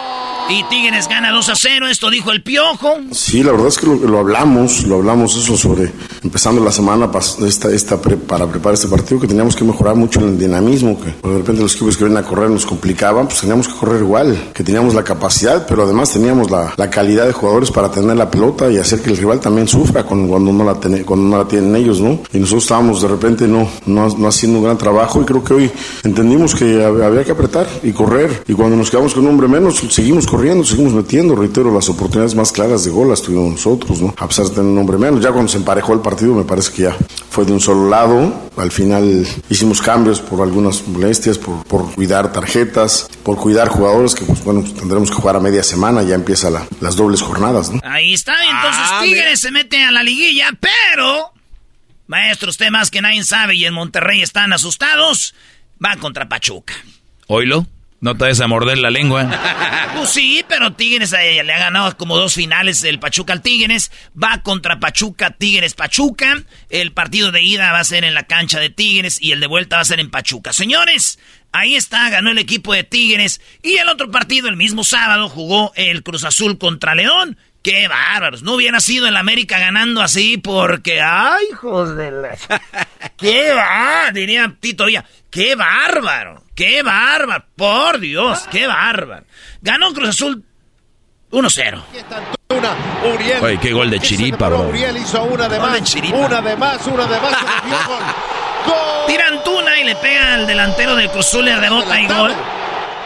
Y 0.51 0.63
Tigres 0.63 1.07
gana 1.07 1.31
2 1.31 1.47
a 1.49 1.55
0. 1.55 1.87
Esto 1.87 2.09
dijo 2.09 2.31
el 2.31 2.43
Piojo. 2.43 2.95
Sí, 3.11 3.41
la 3.41 3.51
verdad 3.53 3.67
es 3.69 3.77
que 3.77 3.87
lo, 3.87 4.19
hablamos, 4.19 4.83
lo 4.83 4.95
hablamos 4.97 5.35
eso 5.37 5.55
sobre, 5.55 5.91
empezando 6.23 6.61
la 6.61 6.71
semana 6.73 7.09
esta, 7.47 7.69
esta 7.71 7.97
para 8.01 8.45
preparar 8.47 8.73
este 8.73 8.87
partido, 8.89 9.19
que 9.21 9.27
teníamos 9.27 9.55
que 9.55 9.63
mejorar 9.63 9.95
mucho 9.95 10.19
el 10.19 10.37
dinamismo, 10.37 10.99
que 10.99 11.27
de 11.27 11.37
repente 11.37 11.61
los 11.61 11.73
equipos 11.75 11.95
que 11.95 12.03
vienen 12.03 12.21
a 12.21 12.27
correr 12.27 12.49
nos 12.49 12.65
complicaban, 12.65 13.27
pues 13.27 13.39
teníamos 13.39 13.67
que 13.69 13.75
correr 13.75 14.01
igual, 14.01 14.51
que 14.53 14.63
teníamos 14.63 14.93
la 14.93 15.03
capacidad, 15.05 15.65
pero 15.67 15.83
además 15.83 16.11
teníamos 16.11 16.51
la, 16.51 16.73
la 16.75 16.89
calidad 16.89 17.27
de 17.27 17.31
jugadores 17.33 17.71
para 17.71 17.89
tener 17.89 18.17
la 18.17 18.29
pelota 18.29 18.69
y 18.69 18.77
hacer 18.77 19.01
que 19.01 19.09
el 19.11 19.17
rival 19.17 19.39
también 19.39 19.69
sufra 19.69 20.03
cuando, 20.03 20.37
no 20.37 20.63
la 20.65 20.77
tiene- 20.79 21.03
cuando 21.03 21.27
no 21.29 21.37
la 21.43 21.47
tienen 21.47 21.73
ellos, 21.77 22.01
¿no? 22.01 22.19
Y 22.33 22.39
nosotros 22.39 22.63
estábamos 22.63 23.01
de 23.01 23.07
repente 23.07 23.47
no, 23.47 23.69
no, 23.85 24.09
no 24.09 24.27
haciendo 24.27 24.57
un 24.59 24.65
gran 24.65 24.77
trabajo 24.77 25.21
y 25.21 25.25
creo 25.25 25.43
que 25.43 25.53
hoy 25.53 25.71
entendimos 26.03 26.53
que 26.55 26.65
hab- 26.85 27.03
había 27.05 27.23
que 27.23 27.31
apretar 27.31 27.67
y 27.83 27.91
correr, 27.93 28.43
y 28.49 28.53
cuando 28.53 28.75
nos 28.75 28.91
quedamos 28.91 29.13
con 29.13 29.23
un 29.23 29.29
hombre 29.31 29.47
menos, 29.47 29.81
seguimos 29.89 30.25
corriendo, 30.25 30.40
seguimos 30.65 30.93
metiendo, 30.93 31.35
reitero, 31.35 31.73
las 31.73 31.87
oportunidades 31.89 32.35
más 32.35 32.51
claras 32.51 32.83
de 32.85 32.91
gol 32.91 33.09
las 33.09 33.21
tuvimos 33.21 33.51
nosotros, 33.51 34.01
¿no? 34.01 34.13
A 34.17 34.27
pesar 34.27 34.45
de 34.45 34.51
tener 34.55 34.69
un 34.71 34.77
hombre 34.77 34.97
menos, 34.97 35.21
ya 35.21 35.31
cuando 35.31 35.51
se 35.51 35.57
emparejó 35.57 35.93
el 35.93 35.99
partido 35.99 36.33
me 36.33 36.43
parece 36.43 36.71
que 36.73 36.81
ya 36.83 36.97
fue 37.29 37.45
de 37.45 37.51
un 37.53 37.59
solo 37.61 37.89
lado, 37.89 38.33
al 38.57 38.71
final 38.71 39.25
hicimos 39.49 39.81
cambios 39.81 40.19
por 40.19 40.41
algunas 40.41 40.87
molestias, 40.87 41.37
por, 41.37 41.63
por 41.65 41.93
cuidar 41.93 42.31
tarjetas, 42.31 43.07
por 43.23 43.37
cuidar 43.37 43.69
jugadores 43.69 44.15
que 44.15 44.25
pues 44.25 44.43
bueno, 44.43 44.63
tendremos 44.63 45.09
que 45.09 45.15
jugar 45.15 45.35
a 45.35 45.39
media 45.39 45.63
semana, 45.63 46.03
ya 46.03 46.15
empieza 46.15 46.49
la- 46.49 46.65
las 46.79 46.95
dobles 46.95 47.21
jornadas, 47.21 47.69
¿no? 47.69 47.79
Ahí 47.83 48.13
está. 48.13 48.33
Entonces 48.33 48.83
Ah, 48.91 49.01
Tigres 49.03 49.39
se 49.39 49.51
mete 49.51 49.83
a 49.83 49.91
la 49.91 50.03
liguilla. 50.03 50.49
Pero, 50.59 51.31
maestro, 52.07 52.49
usted 52.49 52.69
más 52.69 52.89
que 52.91 53.01
nadie 53.01 53.23
sabe 53.23 53.55
y 53.55 53.65
en 53.65 53.73
Monterrey 53.73 54.21
están 54.21 54.53
asustados. 54.53 55.33
Va 55.83 55.95
contra 55.97 56.27
Pachuca. 56.27 56.73
¿Oilo? 57.27 57.65
No 58.01 58.17
te 58.17 58.23
vayas 58.25 58.41
a 58.41 58.47
morder 58.47 58.77
la 58.79 58.89
lengua. 58.89 59.29
Pues 59.93 60.09
sí, 60.11 60.43
pero 60.47 60.71
Tigres 60.71 61.11
eh, 61.13 61.43
le 61.43 61.53
ha 61.53 61.59
ganado 61.59 61.95
como 61.97 62.17
dos 62.17 62.33
finales 62.33 62.83
el 62.85 62.97
Pachuca 62.97 63.33
al 63.33 63.41
Tigres. 63.41 63.91
Va 64.21 64.41
contra 64.41 64.79
Pachuca, 64.79 65.31
Tigres, 65.31 65.73
Pachuca. 65.73 66.41
El 66.69 66.93
partido 66.93 67.31
de 67.31 67.43
ida 67.43 67.73
va 67.73 67.81
a 67.81 67.83
ser 67.83 68.05
en 68.05 68.13
la 68.13 68.23
cancha 68.23 68.59
de 68.59 68.69
Tigres 68.69 69.21
y 69.21 69.33
el 69.33 69.41
de 69.41 69.47
vuelta 69.47 69.75
va 69.75 69.81
a 69.81 69.85
ser 69.85 69.99
en 69.99 70.09
Pachuca. 70.09 70.53
Señores, 70.53 71.19
ahí 71.51 71.75
está, 71.75 72.09
ganó 72.09 72.31
el 72.31 72.37
equipo 72.37 72.73
de 72.73 72.85
Tigres. 72.85 73.41
Y 73.61 73.77
el 73.77 73.89
otro 73.89 74.09
partido, 74.09 74.47
el 74.47 74.55
mismo 74.55 74.85
sábado, 74.85 75.27
jugó 75.27 75.73
el 75.75 76.03
Cruz 76.03 76.23
Azul 76.23 76.57
contra 76.57 76.95
León. 76.95 77.37
¡Qué 77.61 77.87
bárbaros! 77.87 78.41
No 78.41 78.55
hubiera 78.55 78.79
sido 78.79 79.07
el 79.07 79.15
América 79.15 79.59
ganando 79.59 80.01
así 80.01 80.37
porque... 80.37 80.99
¡Ay, 81.01 81.45
hijos 81.51 81.95
de 81.95 82.11
la... 82.11 82.37
¡Qué 83.17 83.53
va! 83.53 84.11
Diría 84.11 84.55
Tito 84.59 84.85
Villa. 84.85 85.05
¡Qué 85.29 85.55
bárbaro! 85.55 86.43
¡Qué 86.55 86.81
bárbaro! 86.81 87.45
¡Por 87.55 87.99
Dios! 87.99 88.47
¡Qué 88.51 88.65
bárbaro! 88.65 89.25
Ganó 89.61 89.93
Cruz 89.93 90.09
Azul 90.09 90.43
1-0. 91.31 91.83
Oye, 93.41 93.59
qué 93.59 93.71
gol 93.71 93.89
de 93.89 93.99
Chiripa, 93.99 94.49
bro. 94.49 94.63
Uriel 94.63 94.97
hizo 94.97 95.23
una 95.23 95.47
de 95.47 95.59
más, 95.59 95.95
una 95.95 96.41
de 96.41 96.57
más, 96.57 96.87
una 96.87 97.05
de 97.05 97.21
más. 97.21 97.35
Tiran 99.07 99.43
Tuna 99.43 99.79
y 99.79 99.83
le 99.85 99.95
pega 99.95 100.33
al 100.35 100.47
delantero 100.47 100.95
del 100.95 101.09
Cruz 101.09 101.27
Azul 101.27 101.47
y 101.47 101.53
rebota 101.53 102.01
y 102.01 102.07
gol. 102.07 102.33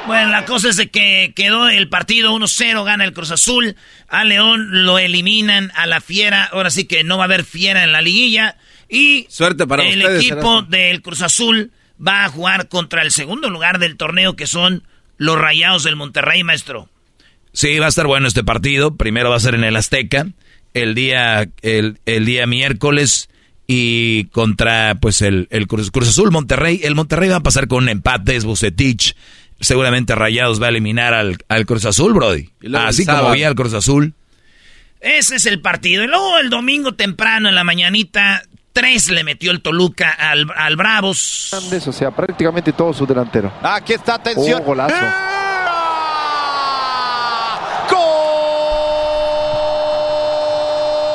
Bueno, 0.07 0.29
la 0.29 0.45
cosa 0.45 0.69
es 0.69 0.75
de 0.75 0.89
que 0.89 1.33
quedó 1.35 1.67
el 1.67 1.89
partido 1.89 2.31
1-0, 2.35 2.83
gana 2.85 3.03
el 3.05 3.13
Cruz 3.13 3.31
Azul. 3.31 3.75
A 4.07 4.23
León 4.23 4.85
lo 4.85 4.99
eliminan 4.99 5.71
a 5.75 5.87
la 5.87 5.99
Fiera. 5.99 6.43
Ahora 6.45 6.69
sí 6.69 6.85
que 6.85 7.03
no 7.03 7.17
va 7.17 7.23
a 7.23 7.25
haber 7.25 7.43
Fiera 7.43 7.83
en 7.83 7.91
la 7.91 8.01
liguilla. 8.01 8.57
Y 8.87 9.25
Suerte 9.29 9.65
para 9.65 9.83
el 9.83 9.99
ustedes, 9.99 10.25
equipo 10.25 10.61
del 10.61 11.01
Cruz 11.01 11.23
Azul 11.23 11.71
va 12.05 12.25
a 12.25 12.29
jugar 12.29 12.67
contra 12.67 13.01
el 13.01 13.11
segundo 13.11 13.49
lugar 13.49 13.79
del 13.79 13.97
torneo, 13.97 14.35
que 14.35 14.45
son 14.45 14.83
los 15.17 15.39
Rayados 15.39 15.83
del 15.83 15.95
Monterrey, 15.95 16.43
maestro. 16.43 16.87
Sí, 17.51 17.79
va 17.79 17.87
a 17.87 17.89
estar 17.89 18.05
bueno 18.05 18.27
este 18.27 18.43
partido. 18.43 18.95
Primero 18.95 19.31
va 19.31 19.37
a 19.37 19.39
ser 19.39 19.55
en 19.55 19.63
el 19.63 19.75
Azteca, 19.75 20.27
el 20.75 20.93
día, 20.93 21.49
el, 21.63 21.97
el 22.05 22.25
día 22.25 22.45
miércoles 22.45 23.29
y 23.65 24.25
contra 24.25 24.99
pues 25.01 25.23
el, 25.23 25.47
el 25.49 25.65
Cruz, 25.65 25.89
Cruz 25.89 26.09
Azul 26.09 26.31
Monterrey. 26.31 26.81
El 26.83 26.93
Monterrey 26.93 27.29
va 27.29 27.37
a 27.37 27.43
pasar 27.43 27.67
con 27.67 27.83
un 27.85 27.89
empate, 27.89 28.35
es 28.35 28.45
Bucetich. 28.45 29.15
Seguramente 29.65 30.13
Rayados 30.13 30.61
va 30.61 30.67
a 30.67 30.69
eliminar 30.69 31.15
al, 31.15 31.39
al 31.49 31.65
Cruz 31.65 31.85
Azul, 31.85 32.13
Brody. 32.13 32.51
Así 32.75 33.03
como 33.03 33.31
vi 33.31 33.43
al 33.43 33.55
Cruz 33.55 33.73
Azul. 33.73 34.13
Ese 35.01 35.37
es 35.37 35.47
el 35.47 35.59
partido. 35.59 36.03
Y 36.03 36.07
luego 36.07 36.37
el 36.37 36.51
domingo 36.51 36.93
temprano 36.93 37.49
en 37.49 37.55
la 37.55 37.63
mañanita, 37.63 38.43
tres 38.73 39.09
le 39.09 39.23
metió 39.23 39.49
el 39.49 39.63
Toluca 39.63 40.11
al, 40.11 40.45
al 40.55 40.75
Bravos. 40.75 41.51
O 41.51 41.91
sea, 41.91 42.11
prácticamente 42.11 42.73
todo 42.73 42.93
su 42.93 43.07
delantero. 43.07 43.51
Aquí 43.63 43.93
está, 43.93 44.13
atención. 44.13 44.61
Oh, 44.61 44.65
golazo. 44.65 44.93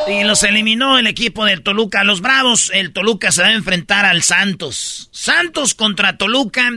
Y 0.09 0.24
los 0.24 0.43
eliminó 0.43 0.98
el 0.98 1.06
equipo 1.06 1.44
del 1.44 1.62
Toluca. 1.62 2.02
Los 2.02 2.20
Bravos, 2.20 2.72
el 2.74 2.93
Toluca 2.93 3.31
se 3.31 3.43
va 3.43 3.48
a 3.48 3.52
enfrentar 3.52 4.05
al 4.05 4.22
Santos. 4.24 5.09
Santos 5.12 5.74
contra 5.74 6.16
Toluca. 6.16 6.68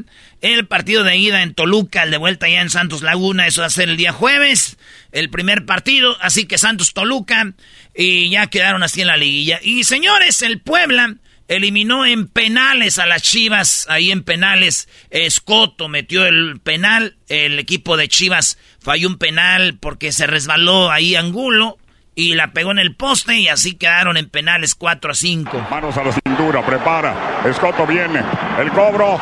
El 0.44 0.68
partido 0.68 1.06
de 1.06 1.16
ida 1.16 1.42
en 1.42 1.54
Toluca, 1.54 2.04
el 2.04 2.12
de 2.12 2.18
vuelta 2.18 2.50
ya 2.50 2.60
en 2.60 2.70
Santos 2.70 3.02
Laguna. 3.02 3.48
Eso 3.48 3.62
va 3.62 3.68
a 3.68 3.70
ser 3.70 3.88
el 3.88 3.96
día 3.96 4.12
jueves. 4.12 4.78
El 5.14 5.30
primer 5.30 5.66
partido. 5.66 6.18
Así 6.20 6.48
que 6.48 6.58
Santos 6.58 6.94
Toluca. 6.94 7.54
Y 7.96 8.30
ya 8.30 8.48
quedaron 8.48 8.84
así 8.84 9.00
en 9.00 9.08
la 9.08 9.16
liguilla. 9.16 9.62
Y 9.64 9.86
señores, 9.86 10.42
el 10.42 10.60
Puebla 10.60 11.16
eliminó 11.48 12.06
en 12.06 12.28
penales 12.28 13.00
a 13.00 13.06
las 13.06 13.22
Chivas. 13.22 13.88
Ahí 13.90 14.12
en 14.12 14.22
penales, 14.24 14.90
Escoto 15.12 15.88
metió 15.88 16.26
el 16.26 16.60
penal. 16.62 17.16
El 17.30 17.58
equipo 17.58 17.96
de 17.96 18.10
Chivas 18.10 18.58
falló 18.82 19.08
un 19.08 19.18
penal 19.18 19.78
porque 19.80 20.12
se 20.12 20.28
resbaló 20.28 20.92
ahí 20.92 21.16
Angulo 21.16 21.78
y 22.16 22.34
la 22.34 22.52
pegó 22.52 22.72
en 22.72 22.80
el 22.80 22.98
poste 22.98 23.38
y 23.38 23.48
así 23.48 23.76
quedaron 23.76 24.18
en 24.18 24.30
penales 24.30 24.76
4 24.76 25.12
a 25.12 25.16
5. 25.16 25.68
Manos 25.72 25.96
a 25.96 26.04
la 26.04 26.12
cintura, 26.12 26.66
prepara. 26.66 27.42
Escoto 27.46 27.88
viene. 27.88 28.22
El 28.60 28.70
cobro. 28.72 29.22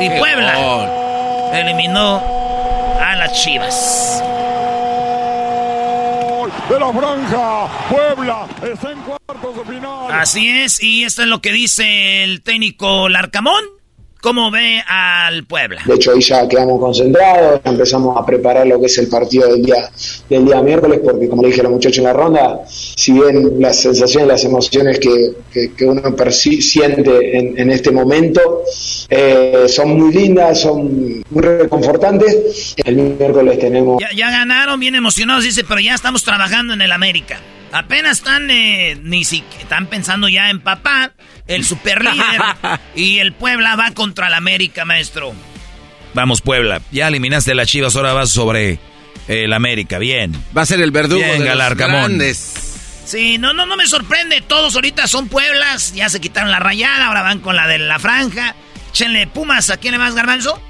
Y 0.00 0.08
Puebla 0.18 1.50
eliminó 1.52 2.22
a 3.00 3.16
las 3.16 3.42
Chivas. 3.42 4.22
De 6.68 6.78
la 6.78 6.92
franja. 6.92 7.68
Puebla 7.90 8.46
está 8.62 8.92
en 8.92 9.00
cuartos 9.00 9.56
de 9.56 9.64
final. 9.74 10.12
Así 10.12 10.48
es, 10.48 10.82
y 10.82 11.04
esto 11.04 11.22
es 11.22 11.28
lo 11.28 11.42
que 11.42 11.52
dice 11.52 12.22
el 12.22 12.42
técnico 12.42 13.08
Larcamón. 13.08 13.79
¿Cómo 14.22 14.50
ve 14.50 14.82
al 14.86 15.44
Puebla? 15.44 15.82
De 15.86 15.94
hecho, 15.94 16.12
ahí 16.12 16.20
ya 16.20 16.46
quedamos 16.48 16.78
concentrados, 16.80 17.60
ya 17.64 17.70
empezamos 17.70 18.16
a 18.16 18.24
preparar 18.26 18.66
lo 18.66 18.78
que 18.80 18.86
es 18.86 18.98
el 18.98 19.08
partido 19.08 19.48
del 19.52 19.62
día, 19.64 19.90
del 20.28 20.44
día 20.44 20.60
miércoles, 20.62 21.00
porque 21.02 21.28
como 21.28 21.42
le 21.42 21.48
dije 21.48 21.60
a 21.60 21.64
los 21.64 21.72
muchachos 21.72 21.98
en 21.98 22.04
la 22.04 22.12
ronda, 22.12 22.60
si 22.68 23.12
bien 23.12 23.60
las 23.60 23.80
sensaciones, 23.80 24.28
las 24.28 24.44
emociones 24.44 24.98
que, 24.98 25.32
que- 25.52 25.72
que 25.74 25.84
uno 25.84 26.02
siente 26.30 27.38
en, 27.38 27.58
en 27.58 27.70
este 27.70 27.90
momento 27.90 28.62
eh, 29.08 29.64
son 29.68 29.98
muy 29.98 30.12
lindas, 30.12 30.60
son 30.60 31.22
muy 31.30 31.42
reconfortantes, 31.42 32.74
el 32.84 32.96
miércoles 32.96 33.58
tenemos... 33.58 34.00
Ya, 34.00 34.08
ya 34.16 34.30
ganaron, 34.30 34.78
bien 34.80 34.94
emocionados, 34.94 35.44
dice, 35.44 35.64
pero 35.64 35.80
ya 35.80 35.94
estamos 35.94 36.22
trabajando 36.24 36.74
en 36.74 36.82
el 36.82 36.92
América. 36.92 37.38
Apenas 37.72 38.18
están, 38.18 38.50
eh, 38.50 38.98
ni 39.02 39.24
si, 39.24 39.44
están 39.60 39.86
pensando 39.86 40.28
ya 40.28 40.50
en 40.50 40.60
papá, 40.60 41.12
el 41.46 41.64
super 41.64 42.04
líder, 42.04 42.40
y 42.96 43.18
el 43.18 43.32
Puebla 43.32 43.76
va 43.76 43.92
contra 43.92 44.26
el 44.26 44.34
América, 44.34 44.84
maestro. 44.84 45.34
Vamos, 46.14 46.40
Puebla. 46.40 46.82
Ya 46.90 47.08
eliminaste 47.08 47.52
a 47.52 47.54
las 47.54 47.68
Chivas, 47.68 47.94
ahora 47.94 48.12
vas 48.12 48.30
sobre 48.30 48.78
el 49.28 49.52
América. 49.52 49.98
Bien. 49.98 50.32
Va 50.56 50.62
a 50.62 50.66
ser 50.66 50.80
el 50.80 50.90
verdugo 50.90 51.20
Bien, 51.20 51.32
de 51.32 51.38
los 51.38 51.46
Galarcamón. 51.48 52.18
grandes. 52.18 52.54
Sí, 53.04 53.38
no, 53.38 53.52
no, 53.52 53.66
no 53.66 53.76
me 53.76 53.86
sorprende. 53.86 54.40
Todos 54.40 54.74
ahorita 54.74 55.06
son 55.06 55.28
Pueblas. 55.28 55.94
Ya 55.94 56.08
se 56.08 56.20
quitaron 56.20 56.50
la 56.50 56.58
rayada, 56.58 57.06
ahora 57.06 57.22
van 57.22 57.40
con 57.40 57.54
la 57.56 57.66
de 57.68 57.78
la 57.78 57.98
franja. 57.98 58.54
Échenle 58.90 59.26
Pumas. 59.28 59.70
¿A 59.70 59.76
quién 59.76 59.92
le 59.92 59.98
vas, 59.98 60.14
Garbanzo? 60.14 60.60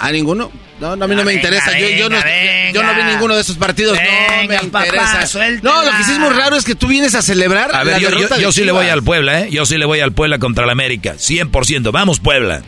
¿A 0.00 0.10
ninguno? 0.10 0.50
No, 0.80 0.94
no, 0.94 1.04
a 1.04 1.08
mí 1.08 1.14
no 1.16 1.24
me 1.24 1.32
Venga, 1.34 1.48
interesa. 1.48 1.76
Yo, 1.78 1.88
yo 1.88 2.08
no, 2.08 2.16
venga, 2.22 2.70
yo 2.72 2.82
no 2.84 2.94
vi 2.94 3.02
ninguno 3.02 3.34
de 3.34 3.40
esos 3.40 3.56
partidos. 3.56 3.98
no 3.98 4.48
me 4.48 4.58
papá, 4.58 4.86
interesa. 4.86 5.26
suéltela. 5.26 5.74
no, 5.74 5.82
lo 5.82 5.90
que 5.96 6.04
sí 6.04 6.12
es 6.12 6.18
muy 6.18 6.30
raro 6.30 6.56
es 6.56 6.64
que 6.64 6.74
tú 6.76 6.86
vienes 6.86 7.14
a 7.16 7.22
celebrar 7.22 7.74
A 7.74 7.82
ver, 7.84 8.00
la 8.00 8.38
yo, 8.38 8.52
sí 8.52 8.64
le 8.64 8.70
voy 8.72 8.88
al 8.88 9.02
Puebla, 9.02 9.40
¿eh? 9.40 9.48
Yo 9.50 9.66
sí 9.66 9.76
le 9.76 9.84
voy 9.86 10.00
al 10.00 10.12
Puebla 10.12 10.38
contra 10.38 10.64
el 10.64 10.70
América. 10.70 11.14
100%. 11.14 11.90
Vamos, 11.90 12.20
Puebla. 12.20 12.62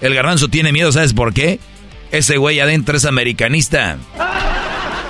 El 0.00 0.14
garbanzo 0.14 0.48
tiene 0.48 0.72
miedo, 0.72 0.92
¿sabes 0.92 1.12
por 1.12 1.34
qué? 1.34 1.58
Ese 2.12 2.36
güey 2.36 2.60
adentro 2.60 2.96
es 2.96 3.04
americanista. 3.04 3.96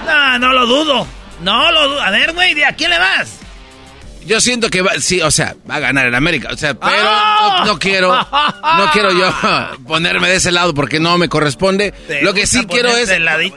No, 0.07 0.39
no 0.39 0.53
lo 0.53 0.67
dudo. 0.67 1.07
No 1.43 1.71
lo 1.73 1.89
dudo. 1.89 2.01
A 2.03 2.11
ver, 2.11 2.33
güey, 2.33 2.55
¿de 2.55 2.65
a 2.65 2.73
quién 2.73 2.91
le 2.91 2.99
vas? 2.99 3.41
Yo 4.27 4.41
siento 4.41 4.69
que 4.71 4.83
va, 4.83 4.93
sí, 5.01 5.21
o 5.21 5.31
sea, 5.31 5.57
va 5.71 5.77
a 5.77 5.81
ganar 5.81 6.07
el 6.07 6.15
América, 6.15 6.49
o 6.53 6.57
sea, 6.57 6.75
pero 6.75 6.93
¡Ah! 6.99 7.63
no, 7.65 7.73
no 7.73 7.79
quiero, 7.79 8.13
no 8.15 8.91
quiero 8.93 9.13
yo 9.13 9.33
ponerme 9.87 10.29
de 10.29 10.37
ese 10.37 10.51
lado 10.53 10.75
porque 10.75 10.99
no 11.01 11.17
me 11.19 11.29
corresponde. 11.29 11.95
Lo 12.23 12.35
que 12.35 12.47
sí 12.47 12.65
quiero 12.67 12.89
es. 12.97 13.09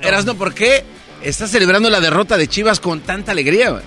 Erasno, 0.01 0.35
¿por 0.35 0.53
qué 0.53 0.83
estás 1.23 1.49
celebrando 1.51 1.89
la 1.89 1.99
derrota 1.99 2.37
de 2.37 2.47
Chivas 2.47 2.79
con 2.79 3.01
tanta 3.01 3.31
alegría? 3.31 3.81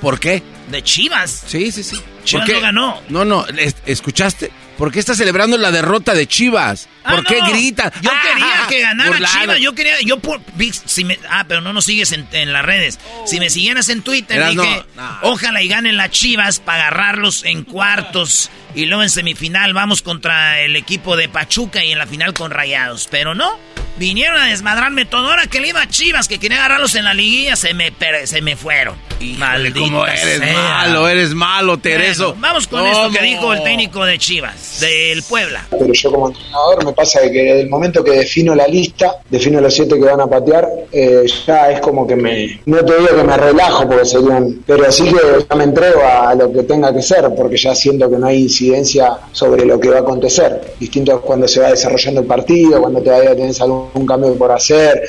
¿Por 0.00 0.18
qué? 0.20 0.42
De 0.70 0.82
Chivas. 0.82 1.44
Sí, 1.46 1.70
sí, 1.72 1.82
sí. 1.82 2.00
Chivas 2.24 2.48
ganó. 2.60 3.00
No, 3.08 3.24
no, 3.24 3.46
es- 3.46 3.76
¿escuchaste? 3.86 4.50
¿Por 4.76 4.90
qué 4.90 4.98
estás 4.98 5.16
celebrando 5.18 5.56
la 5.56 5.70
derrota 5.70 6.14
de 6.14 6.26
Chivas? 6.26 6.88
¿Por 7.04 7.20
Ah, 7.20 7.22
qué 7.28 7.40
no. 7.40 7.48
gritas? 7.50 7.92
Yo 8.00 8.10
Ah, 8.12 8.20
quería 8.22 8.66
que 8.68 8.80
ganara 8.80 9.10
burlado. 9.10 9.40
Chivas. 9.40 9.58
Yo 9.60 9.74
quería. 9.74 9.94
Yo 10.04 10.18
por, 10.18 10.40
si 10.86 11.04
me, 11.04 11.18
ah, 11.28 11.44
pero 11.46 11.60
no 11.60 11.72
nos 11.72 11.84
sigues 11.84 12.12
en, 12.12 12.26
en 12.32 12.52
las 12.52 12.64
redes. 12.64 12.98
Si 13.26 13.38
me 13.40 13.50
siguieras 13.50 13.88
en 13.90 14.02
Twitter, 14.02 14.38
Eras, 14.38 14.50
dije: 14.52 14.84
no, 14.96 15.18
Ojalá 15.22 15.62
y 15.62 15.68
ganen 15.68 15.96
las 15.96 16.10
Chivas 16.10 16.60
para 16.60 16.88
agarrarlos 16.88 17.44
en 17.44 17.64
cuartos. 17.64 18.50
Y 18.74 18.86
luego 18.86 19.02
en 19.04 19.10
semifinal 19.10 19.72
vamos 19.72 20.02
contra 20.02 20.60
el 20.60 20.74
equipo 20.76 21.16
de 21.16 21.28
Pachuca 21.28 21.84
y 21.84 21.92
en 21.92 21.98
la 21.98 22.06
final 22.06 22.34
con 22.34 22.50
Rayados. 22.50 23.06
Pero 23.10 23.34
no. 23.34 23.58
Vinieron 23.96 24.40
a 24.40 24.46
desmadrarme 24.46 25.04
todo. 25.04 25.30
Ahora 25.30 25.46
que 25.46 25.60
le 25.60 25.68
iba 25.68 25.80
a 25.80 25.86
Chivas, 25.88 26.26
que 26.26 26.40
quería 26.40 26.58
agarrarlos 26.58 26.96
en 26.96 27.04
la 27.04 27.14
liguilla, 27.14 27.54
se 27.54 27.74
me, 27.74 27.92
se 28.24 28.42
me 28.42 28.56
fueron. 28.56 28.96
Maldita 29.38 29.78
¿Cómo 29.78 30.04
eres 30.04 30.38
sea. 30.40 30.52
malo? 30.52 31.08
Eres 31.08 31.32
malo, 31.32 31.78
Tereso. 31.78 32.30
Bueno, 32.34 32.40
vamos 32.40 32.66
con 32.66 32.84
esto 32.84 33.08
que 33.12 33.22
dijo 33.22 33.52
el 33.52 33.62
técnico 33.62 34.04
de 34.04 34.18
Chivas, 34.18 34.80
del 34.80 35.22
Puebla. 35.22 35.64
Pero 35.70 35.92
yo 35.92 36.10
como 36.10 36.28
entrenador 36.30 36.84
me 36.84 36.92
pasa 36.94 37.20
que 37.22 37.42
desde 37.42 37.60
el 37.62 37.68
momento 37.68 38.02
que 38.02 38.12
defino 38.12 38.54
la 38.54 38.66
lista, 38.66 39.16
defino 39.28 39.60
los 39.60 39.74
siete 39.74 39.96
que 39.96 40.04
van 40.04 40.20
a 40.20 40.26
patear, 40.26 40.68
eh, 40.92 41.24
ya 41.46 41.70
es 41.70 41.80
como 41.80 42.06
que 42.06 42.16
me, 42.16 42.60
no 42.66 42.84
te 42.84 42.98
digo 42.98 43.16
que 43.16 43.24
me 43.24 43.36
relajo 43.36 43.86
porque 43.88 44.04
serían, 44.04 44.62
pero 44.66 44.90
sí 44.90 45.04
que 45.04 45.46
ya 45.48 45.56
me 45.56 45.64
entrego 45.64 46.02
a 46.04 46.34
lo 46.34 46.52
que 46.52 46.62
tenga 46.62 46.92
que 46.94 47.02
ser 47.02 47.24
porque 47.36 47.56
ya 47.56 47.74
siento 47.74 48.10
que 48.10 48.18
no 48.18 48.26
hay 48.26 48.42
incidencia 48.42 49.18
sobre 49.32 49.64
lo 49.64 49.78
que 49.80 49.88
va 49.88 49.98
a 49.98 50.00
acontecer. 50.00 50.74
Distinto 50.78 51.20
cuando 51.20 51.48
se 51.48 51.60
va 51.60 51.70
desarrollando 51.70 52.20
el 52.20 52.26
partido, 52.26 52.80
cuando 52.80 53.02
todavía 53.02 53.34
tenés 53.34 53.60
algún 53.60 54.06
cambio 54.06 54.36
por 54.36 54.52
hacer, 54.52 55.02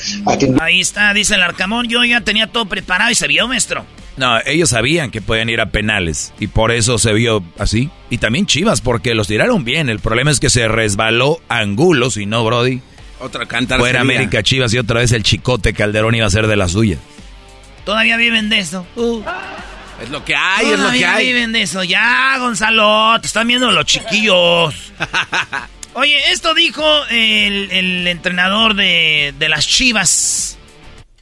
Ahí 0.59 0.81
está, 0.81 1.13
dice 1.13 1.35
el 1.35 1.41
Arcamón. 1.41 1.87
Yo 1.87 2.03
ya 2.03 2.21
tenía 2.21 2.47
todo 2.47 2.65
preparado 2.65 3.11
y 3.11 3.15
se 3.15 3.27
vio, 3.27 3.47
maestro. 3.47 3.85
No, 4.17 4.39
ellos 4.45 4.69
sabían 4.69 5.11
que 5.11 5.21
podían 5.21 5.49
ir 5.49 5.59
a 5.59 5.71
penales 5.71 6.33
y 6.39 6.47
por 6.47 6.71
eso 6.71 6.97
se 6.97 7.11
vio 7.13 7.43
así. 7.59 7.89
Y 8.09 8.17
también 8.17 8.45
Chivas, 8.45 8.79
porque 8.81 9.13
los 9.13 9.27
tiraron 9.27 9.65
bien. 9.65 9.89
El 9.89 9.99
problema 9.99 10.31
es 10.31 10.39
que 10.39 10.49
se 10.49 10.67
resbaló 10.67 11.41
Angulo, 11.49 12.09
si 12.09 12.25
no, 12.25 12.45
Brody. 12.45 12.81
Otra 13.19 13.45
cantar. 13.45 13.79
Fuera 13.79 14.01
América 14.01 14.41
Chivas 14.43 14.73
y 14.73 14.77
otra 14.77 14.99
vez 15.01 15.11
el 15.11 15.23
chicote 15.23 15.73
Calderón 15.73 16.15
iba 16.15 16.25
a 16.25 16.29
ser 16.29 16.47
de 16.47 16.55
la 16.55 16.69
suya. 16.69 16.97
Todavía 17.83 18.17
viven 18.17 18.49
de 18.49 18.59
eso. 18.59 18.85
Uh. 18.95 19.21
Es 20.01 20.09
lo 20.09 20.25
que 20.25 20.35
hay, 20.35 20.71
es 20.71 20.79
lo 20.79 20.91
que 20.91 21.05
hay. 21.05 21.27
viven 21.27 21.51
de 21.53 21.61
eso. 21.61 21.83
Ya, 21.83 22.35
Gonzalo, 22.39 23.19
te 23.21 23.27
están 23.27 23.47
viendo 23.47 23.71
los 23.71 23.85
chiquillos. 23.85 24.73
Oye, 25.93 26.31
esto 26.31 26.53
dijo 26.53 26.83
el, 27.09 27.71
el 27.71 28.07
entrenador 28.07 28.75
de, 28.75 29.33
de 29.39 29.49
las 29.49 29.65
Chivas. 29.65 30.57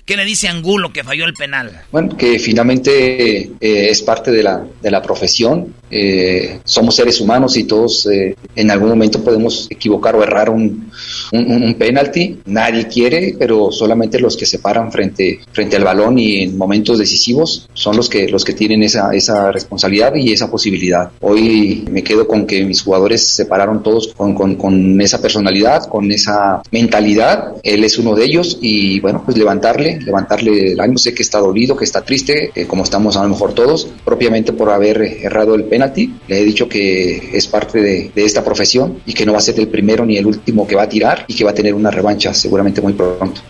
¿Qué 0.05 0.17
le 0.17 0.25
dice 0.25 0.49
Angulo 0.49 0.91
que 0.91 1.03
falló 1.03 1.25
el 1.25 1.33
penal? 1.33 1.81
Bueno, 1.89 2.17
que 2.17 2.37
finalmente 2.37 3.37
eh, 3.39 3.49
es 3.59 4.01
parte 4.01 4.31
de 4.31 4.43
la, 4.43 4.65
de 4.81 4.91
la 4.91 5.01
profesión. 5.01 5.73
Eh, 5.89 6.59
somos 6.65 6.95
seres 6.95 7.21
humanos 7.21 7.55
y 7.55 7.63
todos 7.63 8.05
eh, 8.07 8.35
en 8.55 8.69
algún 8.69 8.89
momento 8.89 9.23
podemos 9.23 9.67
equivocar 9.69 10.15
o 10.17 10.23
errar 10.23 10.49
un, 10.49 10.91
un, 11.33 11.73
penalti. 11.75 12.39
Nadie 12.45 12.87
quiere, 12.87 13.35
pero 13.37 13.71
solamente 13.71 14.19
los 14.19 14.37
que 14.37 14.45
se 14.45 14.59
paran 14.59 14.91
frente, 14.91 15.39
frente 15.51 15.75
al 15.75 15.83
balón 15.83 16.17
y 16.19 16.43
en 16.43 16.57
momentos 16.57 16.99
decisivos 16.99 17.67
son 17.73 17.97
los 17.97 18.09
que, 18.09 18.27
los 18.27 18.45
que 18.45 18.53
tienen 18.53 18.83
esa, 18.83 19.13
esa 19.13 19.51
responsabilidad 19.51 20.13
y 20.15 20.31
esa 20.31 20.49
posibilidad. 20.49 21.11
Hoy 21.21 21.85
me 21.89 22.03
quedo 22.03 22.27
con 22.27 22.45
que 22.45 22.63
mis 22.63 22.81
jugadores 22.81 23.27
se 23.27 23.45
pararon 23.45 23.81
todos 23.83 24.13
con, 24.15 24.33
con, 24.35 24.55
con 24.55 25.01
esa 25.01 25.21
personalidad, 25.21 25.87
con 25.87 26.11
esa 26.11 26.61
mentalidad. 26.71 27.55
Él 27.63 27.83
es 27.83 27.97
uno 27.97 28.15
de 28.15 28.25
ellos 28.25 28.59
y 28.61 28.99
bueno, 28.99 29.23
pues 29.25 29.37
levantarle 29.37 29.99
levantarle 30.05 30.73
el 30.73 30.79
ánimo. 30.79 30.97
Sé 30.97 31.13
que 31.13 31.23
está 31.23 31.39
dolido, 31.39 31.75
que 31.75 31.85
está 31.85 32.01
triste, 32.01 32.51
eh, 32.55 32.65
como 32.65 32.83
estamos 32.83 33.17
a 33.17 33.23
lo 33.23 33.29
mejor 33.29 33.53
todos, 33.53 33.87
propiamente 34.03 34.53
por 34.53 34.69
haber 34.69 35.01
errado 35.01 35.55
el 35.55 35.65
penalti. 35.65 36.13
Le 36.27 36.39
he 36.39 36.45
dicho 36.45 36.67
que 36.67 37.29
es 37.33 37.47
parte 37.47 37.81
de, 37.81 38.11
esta 38.15 38.43
profesión 38.43 38.99
y 39.05 39.13
que 39.13 39.25
no 39.25 39.33
va 39.33 39.39
a 39.39 39.41
ser 39.41 39.59
el 39.59 39.67
primero 39.67 40.05
ni 40.05 40.17
el 40.17 40.25
último 40.25 40.65
que 40.65 40.75
va 40.75 40.83
a 40.83 40.89
tirar 40.89 41.22
y 41.27 41.35
que 41.35 41.43
va 41.43 41.51
a 41.51 41.53
tener 41.53 41.73
una 41.73 41.91
revancha 41.91 42.33
seguramente 42.33 42.81
muy 42.81 42.93
pronto. 42.93 43.41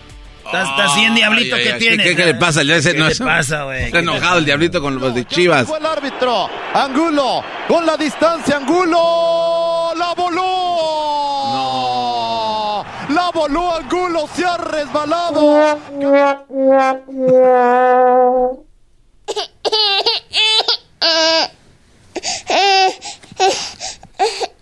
Estás 0.46 0.94
bien, 0.96 1.14
diablito, 1.14 1.56
que 1.56 1.72
tiene? 1.74 2.14
¿Qué, 2.14 2.24
le 2.24 2.34
pasa? 2.34 2.62
Ya 2.62 2.76
ese 2.76 2.94
¿Qué 2.94 3.02
le 3.02 3.16
pasa, 3.16 3.64
güey? 3.64 3.84
Está 3.84 3.98
enojado 4.00 4.38
el 4.38 4.44
diablito 4.44 4.80
con 4.80 4.98
los 5.00 5.14
de 5.14 5.24
Chivas. 5.24 5.68
el 5.68 5.84
árbitro. 5.86 6.48
Angulo, 6.72 7.42
con 7.66 7.84
la 7.84 7.96
distancia, 7.96 8.58
Angulo. 8.58 9.92
La 9.96 10.14
voló. 10.14 10.42
No. 11.54 12.84
La 13.14 13.30
voló 13.32 13.74
Angulo, 13.74 14.28
se 14.34 14.44
ha 14.44 14.56
resbalado. 14.56 15.78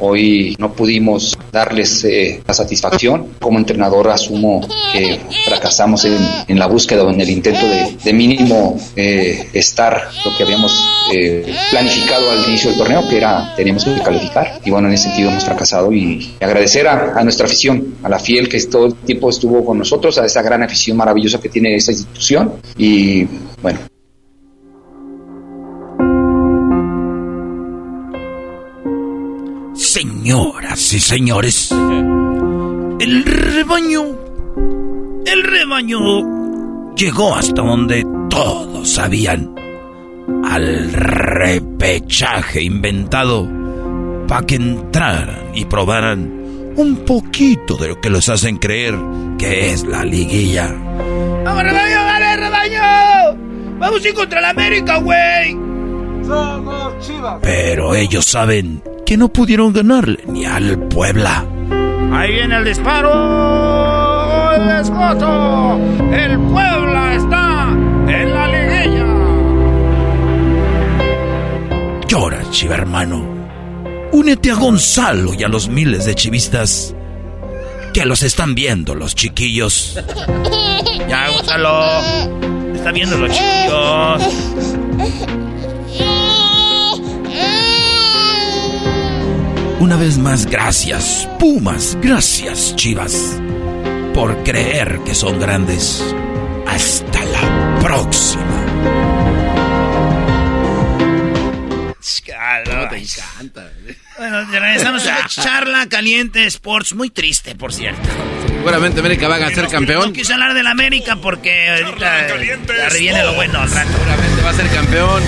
Hoy 0.00 0.56
no 0.58 0.72
pudimos 0.72 1.38
darles 1.52 2.04
eh, 2.04 2.42
la 2.46 2.54
satisfacción. 2.54 3.34
Como 3.38 3.58
entrenador 3.58 4.08
asumo 4.08 4.66
que 4.92 5.20
fracasamos 5.46 6.04
en, 6.04 6.58
la 6.58 6.66
búsqueda 6.66 7.04
o 7.04 7.10
en 7.10 7.20
el 7.20 7.30
intento 7.30 7.66
de, 7.66 8.12
mínimo 8.12 8.78
eh, 8.96 9.48
estar 9.52 10.08
lo 10.24 10.36
que 10.36 10.42
habíamos 10.42 10.72
eh, 11.12 11.54
planificado 11.70 12.30
al 12.30 12.44
inicio 12.48 12.70
del 12.70 12.78
torneo, 12.78 13.08
que 13.08 13.16
era 13.18 13.54
teníamos 13.56 13.84
que 13.84 14.00
calificar. 14.02 14.60
Y 14.64 14.70
bueno, 14.70 14.88
en 14.88 14.94
ese 14.94 15.04
sentido 15.04 15.30
hemos 15.30 15.44
fracasado 15.44 15.92
y 15.92 16.34
agradecer 16.40 16.88
a, 16.88 17.18
a 17.18 17.22
nuestra 17.22 17.46
afición, 17.46 17.96
a 18.02 18.08
la 18.08 18.18
fiel 18.18 18.48
que 18.48 18.60
todo 18.64 18.86
el 18.86 18.94
tiempo 18.94 19.30
estuvo 19.30 19.64
con 19.64 19.78
nosotros, 19.78 20.18
a 20.18 20.24
esa 20.24 20.42
gran 20.42 20.62
afición 20.62 20.96
maravillosa 20.96 21.40
que 21.40 21.48
tiene 21.48 21.76
esta 21.76 21.92
institución. 21.92 22.54
Y 22.76 23.26
bueno, 23.62 23.80
Señoras 29.92 30.92
y 30.92 31.00
señores, 31.00 31.72
el 31.72 33.24
rebaño, 33.24 34.02
el 35.26 35.42
rebaño 35.42 36.94
llegó 36.94 37.34
hasta 37.34 37.60
donde 37.60 38.06
todos 38.30 38.88
sabían, 38.88 39.52
al 40.44 40.92
repechaje 40.92 42.62
inventado 42.62 43.48
para 44.28 44.46
que 44.46 44.54
entraran 44.54 45.50
y 45.54 45.64
probaran 45.64 46.72
un 46.76 47.04
poquito 47.04 47.74
de 47.76 47.88
lo 47.88 48.00
que 48.00 48.10
los 48.10 48.28
hacen 48.28 48.58
creer 48.58 48.96
que 49.38 49.72
es 49.72 49.82
la 49.82 50.04
liguilla. 50.04 50.72
¡Vamos, 51.44 51.64
rebaño, 51.64 51.96
dale, 51.96 52.36
rebaño! 52.36 53.76
¡Vamos 53.80 54.04
a 54.04 54.08
ir 54.08 54.14
contra 54.14 54.40
la 54.40 54.50
América, 54.50 54.98
güey! 54.98 55.50
Somos 56.24 57.04
chivas. 57.04 57.40
Pero 57.42 57.96
ellos 57.96 58.24
saben 58.24 58.84
que 59.10 59.16
no 59.16 59.28
pudieron 59.32 59.72
ganarle 59.72 60.22
ni 60.28 60.44
al 60.44 60.86
Puebla. 60.86 61.44
Ahí 62.12 62.30
viene 62.30 62.58
el 62.58 62.64
disparo. 62.64 63.10
El 64.54 64.68
escoto. 64.68 65.80
El 66.12 66.38
Puebla 66.38 67.14
está 67.16 67.70
en 68.06 68.32
la 68.32 68.46
liguilla. 68.46 69.06
Llora, 72.06 72.40
chiva 72.52 72.76
hermano. 72.76 73.26
Únete 74.12 74.52
a 74.52 74.54
Gonzalo 74.54 75.34
y 75.34 75.42
a 75.42 75.48
los 75.48 75.68
miles 75.68 76.04
de 76.04 76.14
chivistas 76.14 76.94
que 77.92 78.06
los 78.06 78.22
están 78.22 78.54
viendo 78.54 78.94
los 78.94 79.16
chiquillos. 79.16 79.98
Ya, 81.08 81.30
Gonzalo. 81.30 81.82
Está 82.76 82.92
viendo 82.92 83.18
los 83.18 83.32
chiquillos. 83.32 84.22
Una 89.80 89.96
vez 89.96 90.18
más, 90.18 90.44
gracias, 90.44 91.26
Pumas, 91.38 91.96
gracias, 92.02 92.76
Chivas, 92.76 93.40
por 94.12 94.44
creer 94.44 95.00
que 95.06 95.14
son 95.14 95.40
grandes. 95.40 96.04
Hasta 96.66 97.24
la 97.24 97.78
próxima. 97.80 98.44
te 102.90 102.96
encanta. 102.98 103.70
Bueno, 104.18 104.44
regresamos 104.50 105.06
a 105.06 105.26
charla 105.26 105.86
caliente 105.88 106.44
Sports, 106.44 106.92
muy 106.94 107.08
triste, 107.08 107.54
por 107.54 107.72
cierto. 107.72 108.06
Seguramente 108.48 109.00
América 109.00 109.28
va 109.28 109.36
a 109.36 109.50
ser 109.50 109.66
campeón. 109.68 110.08
No 110.08 110.12
quise 110.12 110.34
hablar 110.34 110.52
del 110.52 110.66
América 110.66 111.16
porque 111.16 111.70
ahorita 111.70 112.26
viene 112.98 113.24
lo 113.24 113.32
bueno 113.32 113.60
al 113.60 113.70
rato. 113.70 113.90
Seguramente 113.92 114.42
va 114.42 114.50
a 114.50 114.54
ser 114.54 114.68
campeón. 114.68 115.22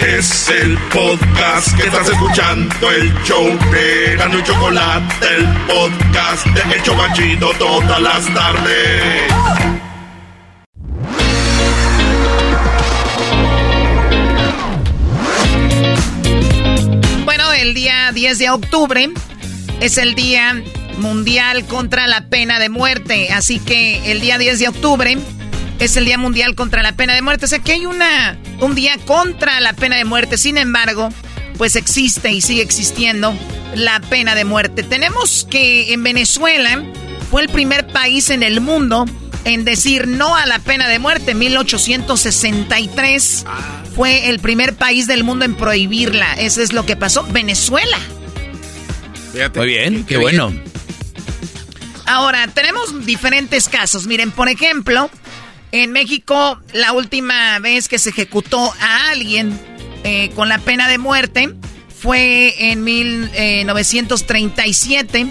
Es 0.00 0.48
el 0.48 0.78
podcast 0.92 1.76
que 1.76 1.86
estás 1.86 2.08
escuchando, 2.08 2.90
el 2.90 3.12
show 3.22 3.46
de 3.70 4.14
y 4.14 4.42
Chocolate, 4.42 5.26
el 5.36 5.46
podcast 5.66 6.46
de 6.46 6.74
El 6.74 6.82
Chocachito 6.82 7.50
todas 7.58 8.00
las 8.00 8.34
tardes. 8.34 9.32
Bueno, 17.26 17.52
el 17.52 17.74
día 17.74 18.10
10 18.12 18.38
de 18.38 18.50
octubre 18.50 19.10
es 19.80 19.98
el 19.98 20.14
Día 20.14 20.62
Mundial 20.96 21.66
contra 21.66 22.06
la 22.06 22.30
Pena 22.30 22.58
de 22.58 22.70
Muerte, 22.70 23.32
así 23.32 23.58
que 23.58 24.10
el 24.10 24.22
día 24.22 24.38
10 24.38 24.60
de 24.60 24.68
octubre 24.68 25.18
es 25.80 25.96
el 25.96 26.04
Día 26.04 26.18
Mundial 26.18 26.54
contra 26.54 26.82
la 26.82 26.92
Pena 26.92 27.14
de 27.14 27.22
Muerte. 27.22 27.46
O 27.46 27.48
sea 27.48 27.58
que 27.58 27.72
hay 27.72 27.86
una, 27.86 28.38
un 28.60 28.74
día 28.74 28.96
contra 29.06 29.60
la 29.60 29.72
pena 29.72 29.96
de 29.96 30.04
muerte. 30.04 30.38
Sin 30.38 30.58
embargo, 30.58 31.08
pues 31.56 31.74
existe 31.74 32.30
y 32.30 32.40
sigue 32.40 32.62
existiendo 32.62 33.34
la 33.74 34.00
pena 34.00 34.34
de 34.34 34.44
muerte. 34.44 34.82
Tenemos 34.82 35.46
que 35.50 35.92
en 35.92 36.02
Venezuela 36.02 36.82
fue 37.30 37.42
el 37.42 37.48
primer 37.48 37.86
país 37.86 38.30
en 38.30 38.42
el 38.42 38.60
mundo 38.60 39.06
en 39.44 39.64
decir 39.64 40.06
no 40.06 40.36
a 40.36 40.46
la 40.46 40.58
pena 40.58 40.88
de 40.88 40.98
muerte. 40.98 41.34
1863 41.34 43.44
fue 43.94 44.28
el 44.28 44.40
primer 44.40 44.74
país 44.74 45.06
del 45.06 45.24
mundo 45.24 45.44
en 45.44 45.54
prohibirla. 45.54 46.34
Eso 46.34 46.62
es 46.62 46.72
lo 46.72 46.84
que 46.84 46.96
pasó. 46.96 47.24
Venezuela. 47.24 47.98
Muy 49.54 49.66
bien, 49.66 50.04
qué, 50.04 50.16
bueno. 50.16 50.52
Ahora, 52.06 52.48
tenemos 52.48 53.06
diferentes 53.06 53.68
casos. 53.68 54.06
Miren, 54.06 54.32
por 54.32 54.48
ejemplo, 54.48 55.08
en 55.72 55.92
México, 55.92 56.60
la 56.72 56.92
última 56.92 57.58
vez 57.60 57.88
que 57.88 57.98
se 57.98 58.10
ejecutó 58.10 58.72
a 58.80 59.10
alguien 59.10 59.58
eh, 60.04 60.30
con 60.34 60.48
la 60.48 60.58
pena 60.58 60.88
de 60.88 60.98
muerte 60.98 61.54
fue 62.00 62.70
en 62.70 62.82
1937. 62.82 65.20
Eh, 65.20 65.30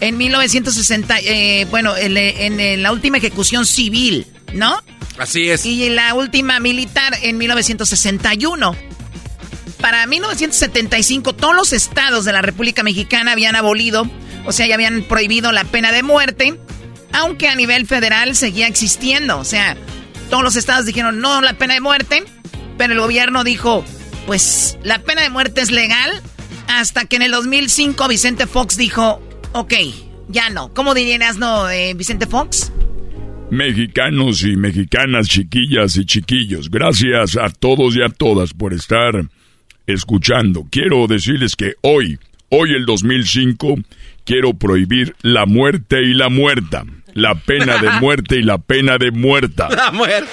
en 0.00 0.16
1960, 0.16 1.18
eh, 1.20 1.66
bueno, 1.70 1.94
en, 1.96 2.82
la 2.82 2.92
última 2.92 3.18
ejecución 3.18 3.66
civil, 3.66 4.26
¿no? 4.52 4.82
Así 5.16 5.48
es. 5.48 5.64
Y 5.64 5.90
la 5.90 6.14
última 6.14 6.58
militar 6.58 7.16
en 7.22 7.38
1961. 7.38 8.74
Para 9.80 10.04
1975, 10.06 11.34
todos 11.34 11.54
los 11.54 11.72
estados 11.72 12.24
de 12.24 12.32
la 12.32 12.42
República 12.42 12.82
Mexicana 12.82 13.30
habían 13.32 13.54
abolido, 13.54 14.10
o 14.44 14.50
sea, 14.52 14.66
ya 14.66 14.74
habían 14.74 15.04
prohibido 15.04 15.52
la 15.52 15.62
pena 15.64 15.92
de 15.92 16.02
muerte 16.02 16.58
aunque 17.12 17.48
a 17.48 17.54
nivel 17.54 17.86
federal 17.86 18.34
seguía 18.34 18.66
existiendo. 18.66 19.38
O 19.38 19.44
sea, 19.44 19.76
todos 20.30 20.42
los 20.42 20.56
estados 20.56 20.86
dijeron 20.86 21.20
no 21.20 21.40
la 21.40 21.54
pena 21.54 21.74
de 21.74 21.80
muerte, 21.80 22.24
pero 22.78 22.94
el 22.94 23.00
gobierno 23.00 23.44
dijo, 23.44 23.84
pues 24.26 24.78
la 24.82 24.98
pena 25.00 25.22
de 25.22 25.30
muerte 25.30 25.60
es 25.60 25.70
legal, 25.70 26.10
hasta 26.68 27.04
que 27.04 27.16
en 27.16 27.22
el 27.22 27.32
2005 27.32 28.08
Vicente 28.08 28.46
Fox 28.46 28.76
dijo, 28.76 29.20
ok, 29.52 29.74
ya 30.28 30.50
no. 30.50 30.72
¿Cómo 30.72 30.94
dirías 30.94 31.38
no, 31.38 31.68
eh, 31.68 31.94
Vicente 31.94 32.26
Fox? 32.26 32.72
Mexicanos 33.50 34.42
y 34.44 34.56
mexicanas, 34.56 35.28
chiquillas 35.28 35.96
y 35.96 36.06
chiquillos, 36.06 36.70
gracias 36.70 37.36
a 37.36 37.50
todos 37.50 37.94
y 37.96 38.02
a 38.02 38.08
todas 38.08 38.54
por 38.54 38.72
estar 38.72 39.12
escuchando. 39.86 40.66
Quiero 40.70 41.06
decirles 41.06 41.54
que 41.54 41.74
hoy, 41.82 42.18
hoy 42.48 42.72
el 42.74 42.86
2005, 42.86 43.76
quiero 44.24 44.54
prohibir 44.54 45.14
la 45.20 45.44
muerte 45.44 46.02
y 46.02 46.14
la 46.14 46.30
muerta. 46.30 46.84
La 47.14 47.34
pena 47.34 47.78
de 47.78 47.90
muerte 48.00 48.36
y 48.36 48.42
la 48.42 48.58
pena 48.58 48.98
de 48.98 49.10
muerta. 49.10 49.68
La 49.68 49.90
muerte. 49.90 50.30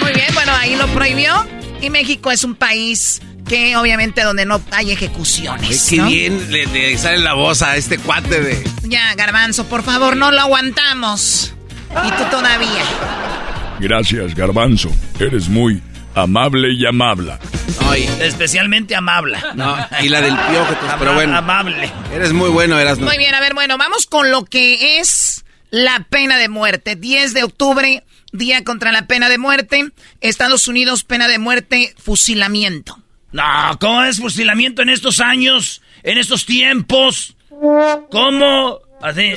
Muy 0.00 0.12
bien, 0.12 0.28
bueno, 0.34 0.52
ahí 0.54 0.76
lo 0.76 0.86
prohibió. 0.88 1.32
Y 1.80 1.90
México 1.90 2.30
es 2.30 2.44
un 2.44 2.54
país 2.54 3.20
que 3.46 3.76
obviamente 3.76 4.22
donde 4.22 4.44
no 4.44 4.60
hay 4.72 4.90
ejecuciones. 4.90 5.86
Qué 5.88 6.00
bien 6.02 6.50
le, 6.50 6.98
sale 6.98 7.18
la 7.18 7.34
voz 7.34 7.62
a 7.62 7.76
este 7.76 7.98
cuate 7.98 8.40
de... 8.40 8.64
Ya, 8.84 9.14
garbanzo, 9.14 9.66
por 9.66 9.82
favor, 9.82 10.16
no 10.16 10.30
lo 10.30 10.40
aguantamos. 10.40 11.54
Y 11.90 12.10
tú 12.10 12.24
todavía. 12.30 12.84
Gracias, 13.80 14.34
garbanzo. 14.34 14.90
Eres 15.18 15.48
muy 15.48 15.82
amable 16.14 16.72
y 16.72 16.84
amable. 16.86 17.34
Especialmente 18.20 18.94
amable. 18.94 19.38
No, 19.54 19.76
y 20.02 20.08
la 20.08 20.20
del 20.20 20.34
piojo, 20.34 20.74
pero 20.98 21.14
bueno. 21.14 21.36
Amable. 21.36 21.90
Eres 22.12 22.32
muy 22.32 22.50
bueno, 22.50 22.78
eras. 22.78 22.98
Muy 22.98 23.16
bien, 23.16 23.34
a 23.34 23.40
ver, 23.40 23.54
bueno, 23.54 23.78
vamos 23.78 24.06
con 24.06 24.30
lo 24.30 24.44
que 24.44 24.98
es 24.98 25.44
la 25.70 26.06
pena 26.08 26.38
de 26.38 26.48
muerte. 26.48 26.96
10 26.96 27.34
de 27.34 27.44
octubre, 27.44 28.04
día 28.32 28.64
contra 28.64 28.92
la 28.92 29.06
pena 29.06 29.28
de 29.28 29.38
muerte. 29.38 29.90
Estados 30.20 30.68
Unidos, 30.68 31.04
pena 31.04 31.28
de 31.28 31.38
muerte, 31.38 31.94
fusilamiento. 31.98 32.98
No, 33.32 33.44
¿cómo 33.80 34.04
es 34.04 34.18
fusilamiento 34.18 34.82
en 34.82 34.88
estos 34.88 35.20
años? 35.20 35.82
En 36.02 36.18
estos 36.18 36.46
tiempos. 36.46 37.36
¿Cómo? 37.50 38.78
Así. 39.02 39.34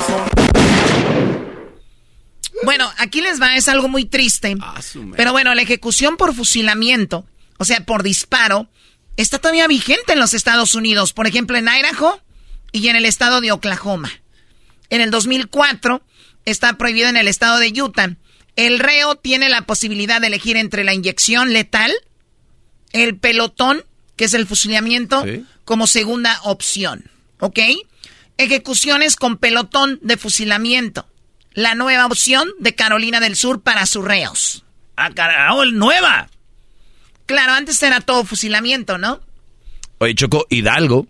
Bueno, 2.63 2.91
aquí 2.97 3.21
les 3.21 3.41
va, 3.41 3.55
es 3.55 3.67
algo 3.67 3.87
muy 3.87 4.05
triste. 4.05 4.55
Ah, 4.61 4.79
pero 5.15 5.31
bueno, 5.31 5.53
la 5.55 5.61
ejecución 5.61 6.15
por 6.17 6.33
fusilamiento, 6.35 7.25
o 7.57 7.65
sea, 7.65 7.83
por 7.85 8.03
disparo, 8.03 8.67
está 9.17 9.39
todavía 9.39 9.67
vigente 9.67 10.13
en 10.13 10.19
los 10.19 10.33
Estados 10.33 10.75
Unidos. 10.75 11.13
Por 11.13 11.27
ejemplo, 11.27 11.57
en 11.57 11.67
Idaho 11.67 12.21
y 12.71 12.87
en 12.87 12.95
el 12.95 13.05
estado 13.05 13.41
de 13.41 13.51
Oklahoma. 13.51 14.11
En 14.89 15.01
el 15.01 15.09
2004 15.09 16.01
está 16.45 16.77
prohibido 16.77 17.09
en 17.09 17.17
el 17.17 17.27
estado 17.27 17.59
de 17.59 17.69
Utah. 17.81 18.15
El 18.55 18.79
reo 18.79 19.15
tiene 19.15 19.49
la 19.49 19.61
posibilidad 19.61 20.21
de 20.21 20.27
elegir 20.27 20.57
entre 20.57 20.83
la 20.83 20.93
inyección 20.93 21.53
letal, 21.53 21.91
el 22.93 23.17
pelotón, 23.17 23.83
que 24.15 24.25
es 24.25 24.33
el 24.33 24.47
fusilamiento, 24.47 25.23
como 25.63 25.87
segunda 25.87 26.39
opción. 26.43 27.09
¿Ok? 27.39 27.59
Ejecuciones 28.37 29.15
con 29.15 29.37
pelotón 29.37 29.99
de 30.01 30.17
fusilamiento 30.17 31.07
la 31.53 31.75
nueva 31.75 32.05
opción 32.05 32.49
de 32.59 32.75
Carolina 32.75 33.19
del 33.19 33.35
Sur 33.35 33.61
para 33.61 33.85
sus 33.85 34.03
reos. 34.03 34.63
Ah, 34.95 35.11
carajo, 35.11 35.65
nueva. 35.65 36.29
Claro, 37.25 37.53
antes 37.53 37.81
era 37.83 38.01
todo 38.01 38.25
fusilamiento, 38.25 38.97
¿no? 38.97 39.19
Oye, 39.99 40.15
Choco, 40.15 40.45
Hidalgo. 40.49 41.07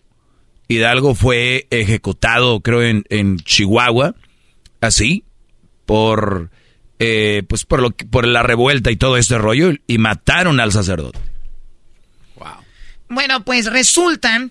Hidalgo 0.67 1.15
fue 1.15 1.67
ejecutado, 1.69 2.61
creo, 2.61 2.81
en, 2.81 3.03
en 3.09 3.37
Chihuahua, 3.39 4.15
así, 4.81 5.23
por, 5.85 6.49
eh, 6.99 7.43
pues 7.47 7.65
por, 7.65 7.81
lo, 7.81 7.91
por 7.91 8.27
la 8.27 8.43
revuelta 8.43 8.91
y 8.91 8.97
todo 8.97 9.17
este 9.17 9.37
rollo, 9.37 9.71
y 9.87 9.97
mataron 9.97 10.59
al 10.59 10.71
sacerdote. 10.71 11.19
Wow. 12.35 12.47
Bueno, 13.09 13.45
pues 13.45 13.67
resulta 13.67 14.49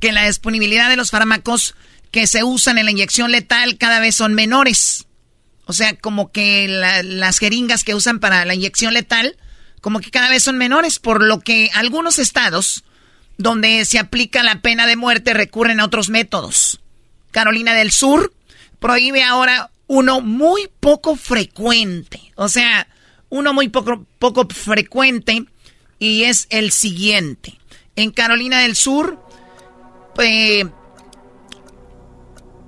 que 0.00 0.12
la 0.12 0.26
disponibilidad 0.26 0.88
de 0.88 0.96
los 0.96 1.10
fármacos 1.10 1.74
que 2.10 2.26
se 2.26 2.44
usan 2.44 2.78
en 2.78 2.84
la 2.84 2.90
inyección 2.90 3.30
letal 3.30 3.78
cada 3.78 4.00
vez 4.00 4.14
son 4.14 4.34
menores. 4.34 5.06
O 5.64 5.72
sea, 5.72 5.96
como 5.96 6.32
que 6.32 6.66
las 6.68 7.38
jeringas 7.38 7.84
que 7.84 7.94
usan 7.94 8.18
para 8.18 8.44
la 8.44 8.54
inyección 8.54 8.94
letal, 8.94 9.36
como 9.80 10.00
que 10.00 10.10
cada 10.10 10.28
vez 10.28 10.42
son 10.42 10.58
menores, 10.58 10.98
por 10.98 11.22
lo 11.22 11.40
que 11.40 11.70
algunos 11.74 12.18
estados 12.18 12.84
donde 13.38 13.84
se 13.84 13.98
aplica 13.98 14.42
la 14.42 14.60
pena 14.60 14.86
de 14.86 14.96
muerte 14.96 15.34
recurren 15.34 15.80
a 15.80 15.84
otros 15.84 16.10
métodos. 16.10 16.80
Carolina 17.30 17.74
del 17.74 17.92
Sur 17.92 18.32
prohíbe 18.82 19.22
ahora 19.22 19.70
uno 19.86 20.20
muy 20.20 20.68
poco 20.80 21.16
frecuente. 21.16 22.20
O 22.34 22.48
sea, 22.48 22.86
uno 23.30 23.54
muy 23.54 23.68
poco, 23.68 24.04
poco 24.18 24.46
frecuente 24.48 25.44
y 25.98 26.24
es 26.24 26.48
el 26.50 26.72
siguiente. 26.72 27.58
En 27.96 28.10
Carolina 28.10 28.60
del 28.60 28.74
Sur, 28.76 29.18
pues 30.14 30.66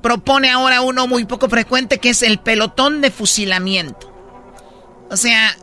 propone 0.02 0.50
ahora 0.50 0.82
uno 0.82 1.06
muy 1.06 1.24
poco 1.24 1.48
frecuente 1.48 1.98
que 1.98 2.10
es 2.10 2.22
el 2.22 2.38
pelotón 2.38 3.00
de 3.00 3.10
fusilamiento. 3.10 4.10
O 5.10 5.16
sea, 5.16 5.56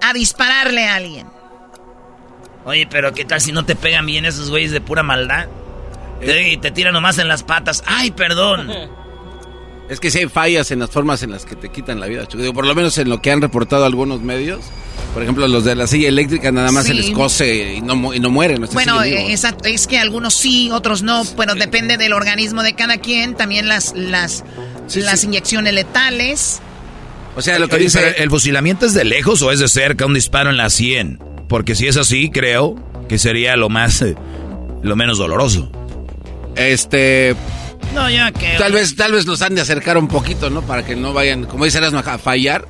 a 0.00 0.12
dispararle 0.12 0.86
a 0.86 0.94
alguien. 0.94 1.26
Oye, 2.64 2.86
pero 2.86 3.12
¿qué 3.12 3.24
tal 3.24 3.40
si 3.40 3.50
no 3.50 3.64
te 3.64 3.74
pegan 3.74 4.06
bien 4.06 4.24
esos 4.24 4.48
güeyes 4.48 4.70
de 4.70 4.80
pura 4.80 5.02
maldad? 5.02 5.48
Y 6.22 6.56
te 6.58 6.70
tiran 6.70 6.92
nomás 6.92 7.18
en 7.18 7.26
las 7.26 7.42
patas. 7.42 7.82
¡Ay, 7.84 8.12
perdón! 8.12 8.70
Es 9.92 10.00
que 10.00 10.10
si 10.10 10.20
hay 10.20 10.26
fallas 10.26 10.70
en 10.70 10.78
las 10.78 10.88
formas 10.88 11.22
en 11.22 11.32
las 11.32 11.44
que 11.44 11.54
te 11.54 11.68
quitan 11.68 12.00
la 12.00 12.06
vida, 12.06 12.26
por 12.54 12.66
lo 12.66 12.74
menos 12.74 12.96
en 12.96 13.10
lo 13.10 13.20
que 13.20 13.30
han 13.30 13.42
reportado 13.42 13.84
algunos 13.84 14.22
medios. 14.22 14.60
Por 15.12 15.22
ejemplo, 15.22 15.46
los 15.46 15.64
de 15.64 15.74
la 15.74 15.86
silla 15.86 16.08
eléctrica 16.08 16.50
nada 16.50 16.72
más 16.72 16.86
se 16.86 16.94
les 16.94 17.10
cose 17.10 17.74
y 17.74 17.82
no, 17.82 18.14
y 18.14 18.18
no 18.18 18.30
mueren. 18.30 18.66
bueno, 18.72 19.04
exacto, 19.04 19.68
es 19.68 19.86
que 19.86 19.98
algunos 19.98 20.32
sí, 20.32 20.70
otros 20.70 21.02
no. 21.02 21.24
Bueno, 21.36 21.54
depende 21.54 21.98
del 21.98 22.14
organismo 22.14 22.62
de 22.62 22.72
cada 22.72 22.96
quien. 22.96 23.34
También 23.34 23.68
las, 23.68 23.92
las, 23.94 24.44
las 24.94 25.24
inyecciones 25.24 25.74
letales. 25.74 26.62
O 27.36 27.42
sea, 27.42 27.58
lo 27.58 27.68
que 27.68 27.76
dice... 27.76 28.14
¿El 28.16 28.30
fusilamiento 28.30 28.86
es 28.86 28.94
de 28.94 29.04
lejos 29.04 29.42
o 29.42 29.52
es 29.52 29.58
de 29.58 29.68
cerca? 29.68 30.06
Un 30.06 30.14
disparo 30.14 30.48
en 30.48 30.56
la 30.56 30.70
100. 30.70 31.18
Porque 31.50 31.74
si 31.74 31.86
es 31.86 31.98
así, 31.98 32.30
creo 32.30 32.76
que 33.10 33.18
sería 33.18 33.56
lo 33.56 33.68
más... 33.68 34.00
Eh, 34.00 34.16
lo 34.82 34.96
menos 34.96 35.18
doloroso. 35.18 35.70
Este... 36.56 37.36
No, 37.94 38.08
ya 38.08 38.32
que... 38.32 38.56
Tal 38.58 38.72
vez, 38.72 38.96
tal 38.96 39.12
vez 39.12 39.26
los 39.26 39.42
han 39.42 39.54
de 39.54 39.60
acercar 39.60 39.98
un 39.98 40.08
poquito, 40.08 40.50
¿no? 40.50 40.62
Para 40.62 40.84
que 40.84 40.96
no 40.96 41.12
vayan, 41.12 41.44
como 41.44 41.64
dice 41.64 41.78
Erasmo, 41.78 41.98
a 41.98 42.18
fallar. 42.18 42.66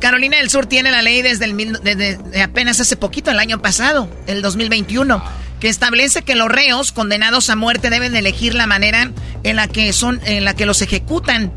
Carolina 0.00 0.36
del 0.36 0.50
Sur 0.50 0.66
tiene 0.66 0.90
la 0.90 1.00
ley 1.00 1.22
desde, 1.22 1.46
el, 1.46 2.40
apenas 2.42 2.78
hace 2.78 2.96
poquito, 2.96 3.30
el 3.30 3.38
año 3.38 3.62
pasado, 3.62 4.08
el 4.26 4.42
2021, 4.42 5.24
que 5.60 5.68
establece 5.68 6.22
que 6.22 6.34
los 6.34 6.48
reos 6.48 6.92
condenados 6.92 7.48
a 7.48 7.56
muerte 7.56 7.88
deben 7.88 8.14
elegir 8.14 8.54
la 8.54 8.66
manera 8.66 9.12
en 9.44 9.56
la 9.56 9.66
que 9.66 9.92
son, 9.94 10.20
en 10.26 10.44
la 10.44 10.54
que 10.54 10.66
los 10.66 10.82
ejecutan. 10.82 11.52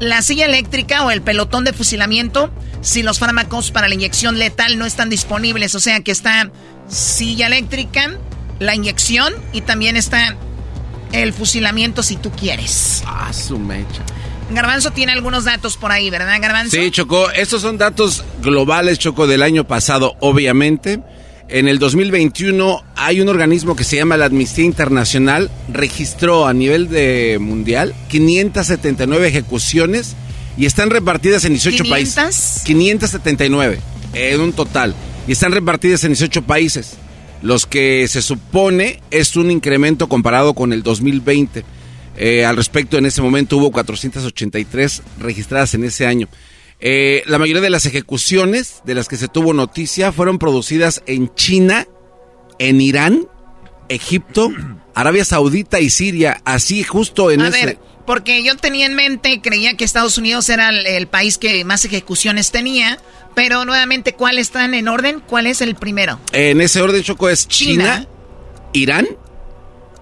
La 0.00 0.20
silla 0.20 0.46
eléctrica 0.46 1.04
o 1.04 1.12
el 1.12 1.22
pelotón 1.22 1.62
de 1.62 1.72
fusilamiento, 1.72 2.52
si 2.80 3.04
los 3.04 3.20
fármacos 3.20 3.70
para 3.70 3.86
la 3.88 3.94
inyección 3.94 4.36
letal 4.36 4.78
no 4.78 4.84
están 4.84 5.08
disponibles, 5.08 5.76
o 5.76 5.80
sea 5.80 6.00
que 6.00 6.10
está 6.10 6.50
silla 6.88 7.46
eléctrica, 7.46 8.18
la 8.58 8.74
inyección 8.74 9.32
y 9.52 9.60
también 9.60 9.96
está 9.96 10.36
el 11.12 11.32
fusilamiento 11.32 12.02
si 12.02 12.16
tú 12.16 12.30
quieres. 12.30 13.02
Ah, 13.06 13.32
su 13.32 13.58
mecha. 13.58 14.02
Garbanzo 14.50 14.90
tiene 14.90 15.12
algunos 15.12 15.44
datos 15.44 15.76
por 15.76 15.92
ahí, 15.92 16.10
¿verdad, 16.10 16.38
Garbanzo? 16.40 16.76
Sí, 16.76 16.90
Choco. 16.90 17.30
Estos 17.30 17.62
son 17.62 17.78
datos 17.78 18.24
globales, 18.42 18.98
Choco, 18.98 19.26
del 19.26 19.42
año 19.42 19.66
pasado, 19.66 20.16
obviamente. 20.20 21.00
En 21.48 21.68
el 21.68 21.78
2021 21.78 22.82
hay 22.96 23.20
un 23.20 23.28
organismo 23.28 23.76
que 23.76 23.84
se 23.84 23.96
llama 23.96 24.16
la 24.16 24.26
Amnistía 24.26 24.64
Internacional, 24.64 25.50
registró 25.68 26.46
a 26.46 26.54
nivel 26.54 26.88
de 26.88 27.38
mundial 27.40 27.94
579 28.08 29.28
ejecuciones 29.28 30.14
y 30.56 30.64
están 30.64 30.88
repartidas 30.88 31.44
en 31.44 31.52
18 31.52 31.84
países. 31.84 32.62
579 32.64 33.80
en 34.14 34.40
un 34.40 34.52
total. 34.52 34.94
Y 35.26 35.32
están 35.32 35.52
repartidas 35.52 36.04
en 36.04 36.10
18 36.10 36.42
países 36.42 36.96
los 37.42 37.66
que 37.66 38.06
se 38.08 38.22
supone 38.22 39.02
es 39.10 39.36
un 39.36 39.50
incremento 39.50 40.08
comparado 40.08 40.54
con 40.54 40.72
el 40.72 40.82
2020. 40.82 41.64
Eh, 42.16 42.44
al 42.44 42.56
respecto, 42.56 42.98
en 42.98 43.06
ese 43.06 43.22
momento 43.22 43.56
hubo 43.56 43.72
483 43.72 45.02
registradas 45.18 45.74
en 45.74 45.84
ese 45.84 46.06
año. 46.06 46.28
Eh, 46.80 47.22
la 47.26 47.38
mayoría 47.38 47.62
de 47.62 47.70
las 47.70 47.86
ejecuciones 47.86 48.82
de 48.84 48.94
las 48.94 49.08
que 49.08 49.16
se 49.16 49.28
tuvo 49.28 49.54
noticia 49.54 50.12
fueron 50.12 50.38
producidas 50.38 51.02
en 51.06 51.32
China, 51.34 51.86
en 52.58 52.80
Irán, 52.80 53.28
Egipto, 53.88 54.50
Arabia 54.94 55.24
Saudita 55.24 55.80
y 55.80 55.90
Siria, 55.90 56.40
así 56.44 56.82
justo 56.82 57.30
en 57.30 57.42
ese... 57.42 57.78
Porque 58.06 58.42
yo 58.42 58.56
tenía 58.56 58.86
en 58.86 58.94
mente, 58.94 59.40
creía 59.40 59.76
que 59.76 59.84
Estados 59.84 60.18
Unidos 60.18 60.48
era 60.48 60.70
el, 60.70 61.06
país 61.06 61.38
que 61.38 61.64
más 61.64 61.84
ejecuciones 61.84 62.50
tenía, 62.50 62.98
pero 63.34 63.64
nuevamente, 63.64 64.14
¿cuál 64.14 64.38
están 64.38 64.74
en 64.74 64.88
orden? 64.88 65.22
¿Cuál 65.26 65.46
es 65.46 65.60
el 65.60 65.74
primero? 65.74 66.18
En 66.32 66.60
ese 66.60 66.80
orden, 66.80 67.02
Choco, 67.02 67.28
es 67.28 67.48
China, 67.48 68.06
Irán, 68.72 69.06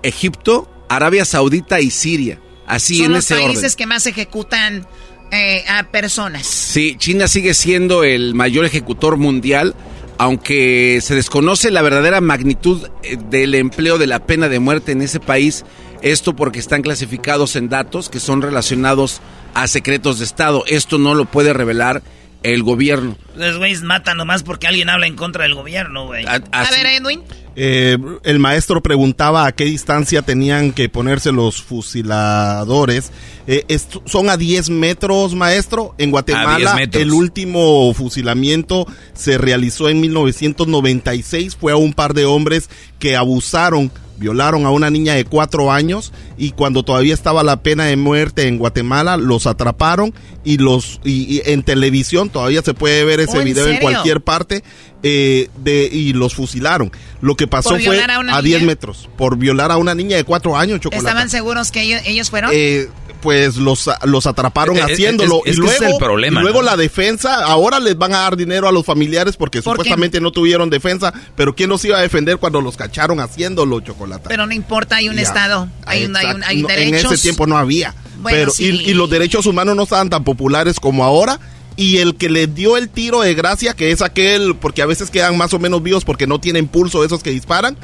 Egipto, 0.03 0.69
Arabia 0.89 1.25
Saudita 1.25 1.81
y 1.81 1.91
Siria. 1.91 2.41
Así 2.67 3.03
en 3.03 3.15
ese 3.15 3.35
orden. 3.35 3.43
Son 3.43 3.49
los 3.49 3.57
países 3.57 3.77
que 3.77 3.87
más 3.87 4.07
ejecutan 4.07 4.87
eh, 5.33 5.65
a 5.69 5.85
personas. 5.85 6.47
Sí, 6.47 6.97
China 6.99 7.29
sigue 7.29 7.55
siendo 7.55 8.03
el 8.05 8.35
mayor 8.35 8.65
ejecutor 8.65 9.17
mundial, 9.17 9.75
aunque 10.19 10.99
se 11.03 11.15
desconoce 11.15 11.71
la 11.71 11.83
verdadera 11.83 12.21
magnitud 12.21 12.89
eh, 13.03 13.17
del 13.31 13.55
empleo 13.55 13.99
de 13.99 14.07
la 14.09 14.27
pena 14.27 14.49
de 14.49 14.59
muerte 14.59 14.93
en 14.93 15.03
ese 15.03 15.21
país. 15.21 15.65
Esto 16.03 16.35
porque 16.35 16.59
están 16.59 16.83
clasificados 16.83 17.57
en 17.57 17.69
datos 17.69 18.09
que 18.09 18.21
son 18.21 18.43
relacionados 18.43 19.21
a 19.55 19.69
secretos 19.69 20.19
de 20.19 20.25
Estado. 20.25 20.65
Esto 20.67 20.99
no 20.99 21.15
lo 21.15 21.27
puede 21.27 21.53
revelar 21.53 22.03
el 22.43 22.63
gobierno. 22.63 23.17
Los 23.37 23.59
güeyes 23.59 23.83
matan 23.83 24.17
nomás 24.17 24.43
porque 24.43 24.67
alguien 24.67 24.89
habla 24.89 25.07
en 25.07 25.17
contra 25.17 25.45
del 25.45 25.55
gobierno, 25.55 26.07
güey. 26.07 26.25
A, 26.27 26.39
ver, 26.71 26.87
Edwin. 26.87 27.23
Eh, 27.57 27.99
el 28.23 28.39
maestro 28.39 28.81
preguntaba 28.83 29.47
a 29.47 29.53
qué 29.53 29.65
distancia 29.65 30.23
tenían 30.23 30.73
que 30.73 30.89
ponerse 30.89 31.33
los 31.33 31.61
fusiladores. 31.61 33.13
Eh, 33.47 33.65
son 34.07 34.31
a 34.31 34.37
10 34.37 34.71
metros, 34.71 35.35
maestro. 35.35 35.95
En 35.99 36.11
Guatemala, 36.11 36.79
el 36.93 37.13
último 37.13 37.93
fusilamiento 37.95 38.87
se 39.13 39.37
realizó 39.39 39.89
en 39.89 40.01
1996. 40.01 41.57
Fue 41.57 41.73
a 41.73 41.77
un 41.77 41.93
par 41.93 42.15
de 42.15 42.25
hombres 42.25 42.71
que 42.99 43.17
abusaron 43.17 43.91
violaron 44.21 44.67
a 44.67 44.71
una 44.71 44.91
niña 44.91 45.15
de 45.15 45.25
cuatro 45.25 45.73
años 45.73 46.13
y 46.37 46.53
cuando 46.53 46.83
todavía 46.83 47.15
estaba 47.15 47.43
la 47.43 47.63
pena 47.63 47.87
de 47.87 47.97
muerte 47.97 48.47
en 48.47 48.59
Guatemala 48.59 49.17
los 49.17 49.47
atraparon 49.47 50.13
y 50.45 50.59
los 50.59 51.01
y, 51.05 51.41
en 51.47 51.63
televisión 51.63 52.29
todavía 52.29 52.61
se 52.61 52.75
puede 52.75 53.03
ver 53.05 53.21
ese 53.21 53.39
oh, 53.39 53.43
video 53.43 53.67
en, 53.67 53.79
cualquier 53.79 54.21
parte 54.21 54.63
eh, 55.03 55.49
de 55.57 55.89
y 55.91 56.13
los 56.13 56.35
fusilaron. 56.35 56.93
Lo 57.23 57.35
que 57.35 57.47
pasó 57.47 57.79
fue 57.79 57.99
a, 57.99 58.43
10 58.43 58.63
metros 58.65 59.09
por 59.17 59.39
violar 59.39 59.73
a 59.73 59.79
una 59.79 59.95
niña 59.95 60.17
de 60.17 60.25
cuatro 60.25 60.57
años. 60.57 60.81
Chocolate. 60.81 60.99
¿Estaban 60.99 61.31
seguros 61.31 61.71
que 61.71 61.83
ellos, 61.83 62.03
ellos 62.05 62.29
fueron? 62.29 62.51
Eh, 62.53 62.89
pues 63.21 63.57
los, 63.57 63.89
los 64.05 64.27
atraparon 64.27 64.77
eh, 64.77 64.81
eh, 64.81 64.93
haciéndolo. 64.93 65.43
y 65.45 65.53
luego, 65.53 65.85
el 65.85 65.97
problema, 65.99 66.41
luego 66.41 66.63
la 66.63 66.77
defensa, 66.77 67.45
ahora 67.45 67.81
les 67.81 67.97
van 67.97 68.15
a 68.15 68.19
dar 68.19 68.37
dinero 68.37 68.69
a 68.69 68.73
los 68.73 68.85
familiares 68.85 69.37
porque 69.37 69.63
supuestamente 69.63 70.21
no 70.21 70.33
tuvieron 70.33 70.71
defensa, 70.71 71.13
pero 71.37 71.55
¿quién 71.55 71.71
los 71.71 71.85
iba 71.85 71.99
a 71.99 72.01
defender 72.01 72.39
cuando 72.39 72.61
los 72.61 72.77
cacharon 72.77 73.21
haciéndolo, 73.21 73.81
Chocolata? 73.81 74.29
Pero 74.29 74.47
no 74.47 74.55
importa, 74.55 74.97
hay 74.97 75.09
un 75.09 75.19
Estado, 75.19 75.69
hay, 75.87 76.07
un, 76.07 76.17
hay, 76.17 76.63
derechos. 76.63 77.05
En 77.05 77.13
ese 77.13 77.19
tiempo 77.19 77.47
no 77.47 77.57
había. 77.57 77.95
pero, 78.25 78.53
y, 78.59 78.95
los 78.95 79.09
derechos 79.11 79.47
humanos 79.47 79.77
no 79.77 79.85
estaban 79.85 80.11
tan 80.11 80.25
populares 80.25 80.81
como 80.81 81.05
ahora 81.05 81.39
y 81.77 81.99
el 81.99 82.17
que 82.17 82.29
le 82.29 82.47
dio 82.47 82.77
el 82.77 82.89
tiro 82.89 83.21
de 83.21 83.35
gracia, 83.35 83.75
que 83.75 83.91
es 83.91 84.03
aquel, 84.03 84.57
porque 84.57 84.83
a 84.83 84.87
veces 84.87 85.11
quedan 85.11 85.37
más 85.37 85.55
o 85.55 85.59
menos 85.59 85.83
vivos 85.83 86.05
porque 86.05 86.27
no 86.27 86.41
tienen 86.41 86.69
pulso 86.69 87.05
esos 87.05 87.23
que 87.23 87.31
disparan, 87.31 87.77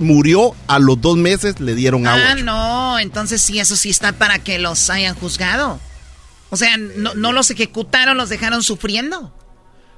murió 0.00 0.54
a 0.66 0.78
los 0.78 1.00
dos 1.00 1.16
meses, 1.16 1.60
le 1.60 1.74
dieron 1.74 2.06
agua. 2.06 2.30
Ah, 2.30 2.34
no, 2.34 2.98
entonces 2.98 3.40
sí, 3.40 3.60
eso 3.60 3.76
sí 3.76 3.90
está 3.90 4.12
para 4.12 4.40
que 4.40 4.58
los 4.58 4.90
hayan 4.90 5.14
juzgado. 5.14 5.78
O 6.48 6.56
sea, 6.56 6.76
no, 6.76 7.14
no 7.14 7.32
los 7.32 7.50
ejecutaron, 7.50 8.16
los 8.16 8.28
dejaron 8.28 8.62
sufriendo. 8.62 9.32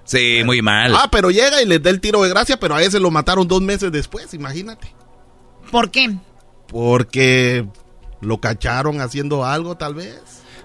Sí, 0.04 0.42
muy 0.44 0.60
mal. 0.60 0.94
Ah, 0.94 1.08
pero 1.10 1.30
llega 1.30 1.62
y 1.62 1.66
les 1.66 1.82
da 1.82 1.90
el 1.90 2.00
tiro 2.00 2.22
de 2.22 2.28
gracia, 2.28 2.58
pero 2.58 2.74
a 2.74 2.82
ese 2.82 2.98
lo 2.98 3.10
mataron 3.10 3.46
dos 3.46 3.62
meses 3.62 3.90
después, 3.92 4.34
imagínate. 4.34 4.92
¿Por 5.70 5.90
qué? 5.90 6.14
Porque 6.66 7.64
lo 8.20 8.40
cacharon 8.40 9.00
haciendo 9.00 9.46
algo, 9.46 9.76
tal 9.76 9.94
vez. 9.94 10.20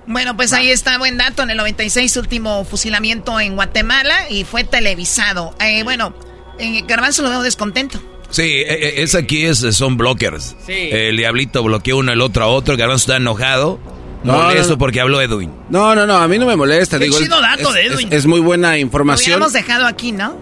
Bueno, 0.08 0.36
pues 0.36 0.54
ahí 0.54 0.72
está, 0.72 0.98
buen 0.98 1.18
dato. 1.18 1.44
En 1.44 1.52
el 1.52 1.58
96, 1.58 2.18
último 2.18 2.66
fusilamiento 2.66 3.40
en 3.40 3.56
Guatemala 3.56 4.30
y 4.30 4.46
fue 4.46 4.64
televisado. 4.64 5.54
Eh, 5.60 5.84
bueno, 5.84 6.16
en 6.58 6.88
Garbanzo 6.88 7.22
lo 7.22 7.30
veo 7.30 7.44
descontento. 7.44 8.02
Sí, 8.30 8.42
e, 8.42 9.00
e, 9.00 9.04
es 9.04 9.16
aquí 9.16 9.46
es, 9.46 9.60
son 9.76 9.98
blockers. 9.98 10.56
El 10.68 11.18
diablito 11.18 11.64
bloqueó 11.64 11.98
uno 11.98 12.12
el 12.12 12.22
otro 12.22 12.44
a 12.44 12.48
otro, 12.48 12.74
el 12.74 12.80
garbanzo 12.80 13.04
está 13.04 13.18
enojado. 13.18 13.80
molesto 14.24 14.78
porque 14.78 15.00
habló 15.00 15.22
Edwin. 15.22 15.52
No, 15.70 15.96
no, 15.96 16.06
no, 16.06 16.18
a 16.18 16.28
mí 16.28 16.38
no 16.38 16.46
me 16.46 16.56
molesta. 16.56 16.98
Qué 17.00 17.06
digo, 17.06 17.20
chido 17.20 17.40
dato 17.42 17.72
de 17.72 17.86
Edwin. 17.86 18.10
Es, 18.12 18.26
muy 18.26 18.40
buena 18.40 18.78
información. 18.78 19.32
Lo 19.32 19.46
habíamos 19.46 19.54
dejado 19.54 19.86
aquí, 19.86 20.12
¿no? 20.12 20.38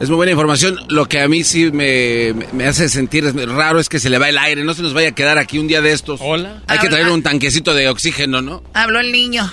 Es 0.00 0.08
muy 0.08 0.16
buena 0.16 0.32
información. 0.32 0.78
Lo 0.88 1.06
que 1.06 1.20
a 1.20 1.28
mí 1.28 1.42
sí 1.42 1.70
me, 1.72 2.34
hace 2.66 2.88
sentir 2.88 3.24
raro 3.48 3.80
es 3.80 3.88
que 3.88 3.98
se 3.98 4.10
le 4.10 4.18
va 4.18 4.28
el 4.28 4.38
aire. 4.38 4.64
No 4.64 4.74
se 4.74 4.82
nos 4.82 4.92
vaya 4.92 5.08
a 5.08 5.12
quedar 5.12 5.38
aquí 5.38 5.58
un 5.58 5.68
día 5.68 5.80
de 5.80 5.92
estos. 5.92 6.20
Hola. 6.22 6.62
Hay 6.66 6.78
que 6.78 6.88
traer 6.88 7.08
un 7.08 7.22
tanquecito 7.22 7.74
de 7.74 7.88
oxígeno, 7.88 8.42
¿no? 8.42 8.62
Habló 8.74 9.00
el 9.00 9.12
niño. 9.12 9.50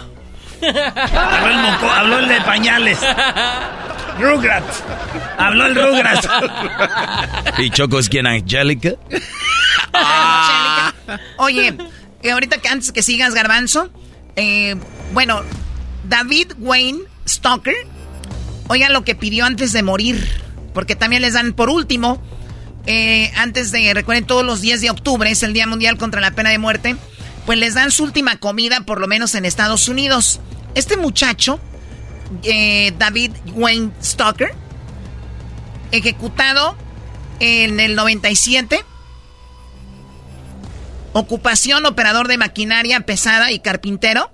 habló 0.62 1.50
el 1.50 1.58
moco, 1.58 1.90
habló 1.90 2.20
el 2.20 2.28
de 2.28 2.42
pañales. 2.42 3.00
Rugrats. 4.20 4.84
Habló 5.38 5.66
el 5.66 5.76
Rugrats. 5.76 6.28
¿Y 7.58 7.70
Choco 7.70 8.00
es 8.00 8.10
quien? 8.10 8.28
Angélica? 8.28 8.92
Oye, 11.38 11.76
eh, 12.22 12.32
ahorita 12.32 12.58
que 12.58 12.70
antes 12.70 12.92
que 12.92 13.04
sigas, 13.04 13.34
Garbanzo. 13.34 13.90
Eh, 14.36 14.76
bueno, 15.14 15.42
David 16.08 16.54
Wayne 16.60 17.00
Stalker. 17.28 17.76
Oigan 18.68 18.94
lo 18.94 19.04
que 19.04 19.16
pidió 19.16 19.46
antes 19.46 19.74
de 19.74 19.84
morir. 19.84 20.28
Porque 20.74 20.96
también 20.96 21.22
les 21.22 21.34
dan 21.34 21.54
por 21.54 21.70
último. 21.70 22.22
Eh, 22.86 23.32
antes 23.36 23.72
de, 23.72 23.94
recuerden, 23.94 24.26
todos 24.26 24.46
los 24.46 24.62
10 24.62 24.82
de 24.82 24.90
octubre 24.90 25.30
es 25.30 25.44
el 25.44 25.54
Día 25.54 25.68
Mundial 25.68 25.98
contra 25.98 26.22
la 26.22 26.32
Pena 26.32 26.50
de 26.50 26.58
Muerte. 26.58 26.96
Pues 27.46 27.58
les 27.60 27.74
dan 27.74 27.92
su 27.92 28.04
última 28.04 28.38
comida, 28.38 28.82
por 28.82 29.00
lo 29.00 29.08
menos 29.08 29.36
en 29.36 29.46
Estados 29.46 29.88
Unidos. 29.88 30.40
Este 30.76 30.98
muchacho 30.98 31.60
eh, 32.44 32.94
David 32.98 33.32
Wayne 33.54 33.92
Stalker, 34.02 34.54
ejecutado 35.92 36.76
en 37.40 37.80
el 37.80 37.96
97. 37.96 38.84
Ocupación, 41.14 41.86
operador 41.86 42.28
de 42.28 42.38
maquinaria 42.38 43.00
pesada 43.02 43.52
y 43.52 43.60
carpintero. 43.60 44.32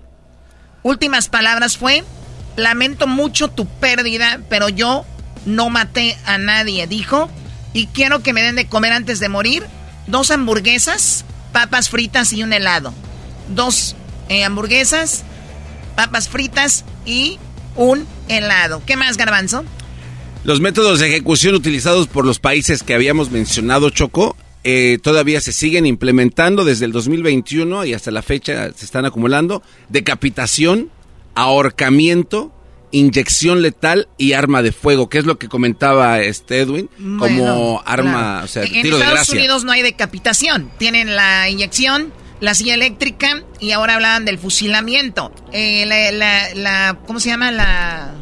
Últimas 0.83 1.27
palabras 1.27 1.77
fue, 1.77 2.03
lamento 2.55 3.05
mucho 3.05 3.49
tu 3.49 3.65
pérdida, 3.65 4.39
pero 4.49 4.69
yo 4.69 5.05
no 5.45 5.69
maté 5.69 6.17
a 6.25 6.37
nadie, 6.37 6.87
dijo. 6.87 7.29
Y 7.73 7.87
quiero 7.87 8.23
que 8.23 8.33
me 8.33 8.41
den 8.41 8.55
de 8.55 8.67
comer 8.67 8.93
antes 8.93 9.19
de 9.19 9.29
morir 9.29 9.65
dos 10.07 10.31
hamburguesas, 10.31 11.25
papas 11.51 11.89
fritas 11.89 12.33
y 12.33 12.43
un 12.43 12.53
helado. 12.53 12.93
Dos 13.49 13.95
eh, 14.29 14.43
hamburguesas, 14.43 15.23
papas 15.95 16.29
fritas 16.29 16.85
y 17.05 17.39
un 17.79 18.05
helado. 18.27 18.83
¿Qué 18.85 18.97
más, 18.97 19.15
garbanzo? 19.15 19.63
Los 20.43 20.59
métodos 20.59 20.99
de 20.99 21.07
ejecución 21.07 21.55
utilizados 21.55 22.07
por 22.07 22.25
los 22.25 22.39
países 22.39 22.83
que 22.83 22.93
habíamos 22.93 23.31
mencionado, 23.31 23.89
Choco, 23.89 24.35
eh, 24.65 24.99
todavía 25.01 25.39
se 25.39 25.53
siguen 25.53 25.85
implementando 25.85 26.65
desde 26.65 26.85
el 26.85 26.91
2021 26.91 27.85
y 27.85 27.93
hasta 27.93 28.11
la 28.11 28.21
fecha 28.21 28.71
se 28.73 28.83
están 28.83 29.05
acumulando. 29.05 29.63
Decapitación, 29.87 30.89
ahorcamiento, 31.35 32.51
inyección 32.91 33.61
letal 33.61 34.09
y 34.17 34.33
arma 34.33 34.61
de 34.61 34.73
fuego, 34.73 35.07
que 35.07 35.19
es 35.19 35.25
lo 35.25 35.39
que 35.39 35.47
comentaba 35.47 36.19
este 36.19 36.59
Edwin, 36.59 36.89
como 37.17 37.81
arma, 37.85 38.41
o 38.43 38.47
sea, 38.47 38.63
en 38.63 38.85
Estados 38.85 39.29
Unidos 39.29 39.63
no 39.63 39.71
hay 39.71 39.83
decapitación, 39.83 40.69
tienen 40.77 41.15
la 41.15 41.49
inyección, 41.49 42.11
la 42.39 42.53
silla 42.53 42.73
eléctrica 42.73 43.43
y 43.59 43.71
ahora 43.71 43.95
hablaban 43.95 44.25
del 44.25 44.37
fusilamiento. 44.37 45.31
Eh, 45.51 45.85
la, 45.85 46.97
¿Cómo 47.05 47.19
se 47.19 47.29
llama? 47.29 47.51
La... 47.51 48.13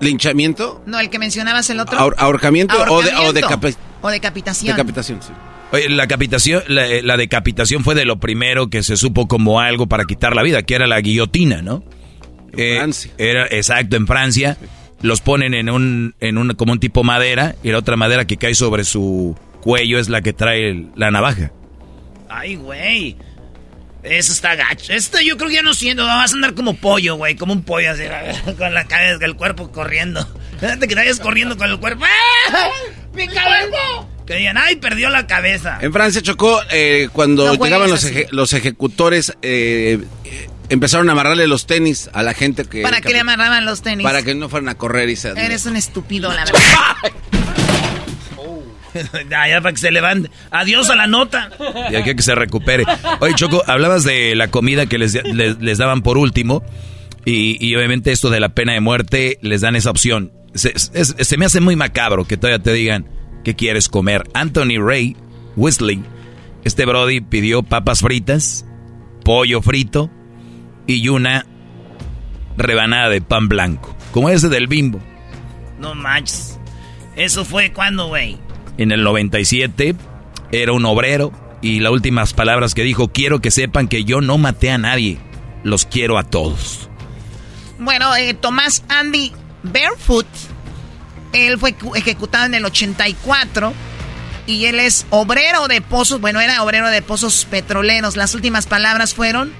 ¿Linchamiento? 0.00 0.82
No, 0.86 1.00
el 1.00 1.10
que 1.10 1.18
mencionabas 1.18 1.68
el 1.70 1.80
otro. 1.80 1.98
ahorcamiento, 2.16 2.76
O, 2.88 3.02
de, 3.02 3.10
o, 3.14 3.32
decapitación. 4.10 4.76
Decapitación, 4.76 5.22
sí. 5.22 5.32
Oye, 5.72 5.88
la, 5.90 6.06
capitación, 6.06 6.62
la, 6.68 7.16
decapitación 7.16 7.84
fue 7.84 7.94
de 7.94 8.04
lo 8.04 8.18
primero 8.18 8.70
que 8.70 8.82
se 8.82 8.96
supo 8.96 9.28
como 9.28 9.60
algo 9.60 9.86
para 9.86 10.04
quitar 10.04 10.34
la 10.34 10.42
vida, 10.42 10.62
que 10.62 10.74
era 10.74 10.86
la 10.86 11.00
guillotina, 11.00 11.60
¿no? 11.62 11.82
En 12.52 12.60
eh, 12.60 12.76
Francia. 12.76 13.12
Era, 13.18 13.46
exacto, 13.46 13.96
en 13.96 14.06
Francia. 14.06 14.56
Los 15.02 15.20
ponen 15.20 15.54
en 15.54 15.68
un, 15.68 16.14
en 16.20 16.38
un, 16.38 16.54
como 16.54 16.72
un 16.72 16.80
tipo 16.80 17.04
madera, 17.04 17.54
y 17.62 17.70
la 17.70 17.78
otra 17.78 17.96
madera 17.96 18.26
que 18.26 18.36
cae 18.36 18.54
sobre 18.54 18.84
su 18.84 19.36
cuello 19.60 19.98
es 19.98 20.08
la 20.08 20.22
que 20.22 20.32
trae 20.32 20.86
la 20.96 21.10
navaja. 21.10 21.52
Ay, 22.28 22.56
güey. 22.56 23.16
Eso 24.02 24.32
está 24.32 24.54
gacho. 24.54 24.92
Esto 24.92 25.20
yo 25.20 25.36
creo 25.36 25.48
que 25.48 25.56
ya 25.56 25.62
no 25.62 25.74
siendo. 25.74 26.04
Vas 26.04 26.32
a 26.32 26.34
andar 26.36 26.54
como 26.54 26.74
pollo, 26.74 27.16
güey. 27.16 27.34
Como 27.36 27.52
un 27.52 27.62
pollo 27.62 27.90
así. 27.90 28.04
Con 28.58 28.74
la 28.74 28.86
cabeza, 28.86 29.24
el 29.24 29.36
cuerpo 29.36 29.72
corriendo. 29.72 30.26
Fíjate 30.60 30.88
que 30.88 30.94
vayas 30.94 31.20
corriendo 31.20 31.56
con 31.56 31.70
el 31.70 31.78
cuerpo. 31.78 32.04
¡Ah! 32.04 32.68
¡Mi 33.14 33.28
cuerpo! 33.28 34.08
Que 34.26 34.34
digan, 34.34 34.58
ay, 34.58 34.74
perdió 34.76 35.08
la 35.08 35.28
cabeza. 35.28 35.78
En 35.80 35.92
Francia 35.92 36.20
chocó 36.20 36.60
eh, 36.72 37.08
cuando 37.12 37.54
llegaban 37.54 37.88
los, 37.88 38.04
los, 38.32 38.52
ejecutores. 38.52 39.34
Eh, 39.40 40.04
empezaron 40.68 41.08
a 41.08 41.12
amarrarle 41.12 41.46
los 41.46 41.66
tenis 41.66 42.10
a 42.12 42.22
la 42.22 42.34
gente 42.34 42.64
que. 42.64 42.82
¿Para 42.82 43.00
qué 43.00 43.12
le 43.12 43.20
amarraban 43.20 43.64
los 43.64 43.82
tenis? 43.82 44.02
Para 44.02 44.22
que 44.22 44.34
no 44.34 44.48
fueran 44.48 44.68
a 44.68 44.74
correr 44.74 45.08
y 45.08 45.16
se. 45.16 45.30
Eres 45.30 45.66
un 45.66 45.76
estúpido, 45.76 46.32
la 46.32 46.44
verdad. 46.44 47.47
ya, 49.30 49.48
ya 49.48 49.60
para 49.60 49.72
que 49.72 49.78
se 49.78 49.90
levante. 49.90 50.30
Adiós 50.50 50.90
a 50.90 50.96
la 50.96 51.06
nota. 51.06 51.50
Y 51.90 51.96
aquí 51.96 52.14
que 52.14 52.22
se 52.22 52.34
recupere. 52.34 52.84
Oye, 53.20 53.34
Choco, 53.34 53.62
hablabas 53.66 54.04
de 54.04 54.34
la 54.34 54.48
comida 54.48 54.86
que 54.86 54.98
les, 54.98 55.14
les, 55.24 55.78
daban 55.78 56.02
por 56.02 56.18
último. 56.18 56.62
Y, 57.24 57.74
obviamente 57.76 58.10
esto 58.10 58.30
de 58.30 58.40
la 58.40 58.50
pena 58.50 58.72
de 58.72 58.80
muerte 58.80 59.38
les 59.42 59.60
dan 59.60 59.76
esa 59.76 59.90
opción. 59.90 60.32
Se, 60.54 60.72
se, 60.78 61.36
me 61.36 61.44
hace 61.44 61.60
muy 61.60 61.76
macabro 61.76 62.24
que 62.24 62.38
todavía 62.38 62.62
te 62.62 62.72
digan 62.72 63.06
qué 63.44 63.54
quieres 63.54 63.88
comer. 63.88 64.24
Anthony 64.32 64.80
Ray 64.80 65.14
Wesley, 65.54 66.02
este 66.64 66.86
Brody 66.86 67.20
pidió 67.20 67.62
papas 67.62 68.00
fritas, 68.00 68.64
pollo 69.24 69.60
frito 69.60 70.10
y 70.86 71.06
una 71.08 71.44
rebanada 72.56 73.10
de 73.10 73.20
pan 73.20 73.48
blanco, 73.48 73.94
como 74.10 74.30
ese 74.30 74.48
del 74.48 74.66
bimbo. 74.66 74.98
No 75.78 75.94
manches. 75.94 76.58
¿Eso 77.14 77.44
fue 77.44 77.72
cuando, 77.72 78.06
güey? 78.06 78.38
En 78.78 78.92
el 78.92 79.02
97 79.02 79.96
era 80.52 80.72
un 80.72 80.86
obrero 80.86 81.32
y 81.60 81.80
las 81.80 81.92
últimas 81.92 82.32
palabras 82.32 82.74
que 82.74 82.84
dijo, 82.84 83.08
quiero 83.08 83.40
que 83.40 83.50
sepan 83.50 83.88
que 83.88 84.04
yo 84.04 84.20
no 84.20 84.38
maté 84.38 84.70
a 84.70 84.78
nadie, 84.78 85.18
los 85.64 85.84
quiero 85.84 86.16
a 86.16 86.22
todos. 86.22 86.88
Bueno, 87.78 88.14
eh, 88.14 88.34
Tomás 88.34 88.84
Andy 88.88 89.32
Barefoot, 89.64 90.26
él 91.32 91.58
fue 91.58 91.74
ejecutado 91.96 92.46
en 92.46 92.54
el 92.54 92.64
84 92.64 93.74
y 94.46 94.66
él 94.66 94.78
es 94.78 95.06
obrero 95.10 95.66
de 95.66 95.80
pozos, 95.80 96.20
bueno, 96.20 96.40
era 96.40 96.62
obrero 96.62 96.88
de 96.88 97.02
pozos 97.02 97.46
petroleros. 97.50 98.16
Las 98.16 98.34
últimas 98.34 98.66
palabras 98.66 99.12
fueron, 99.12 99.52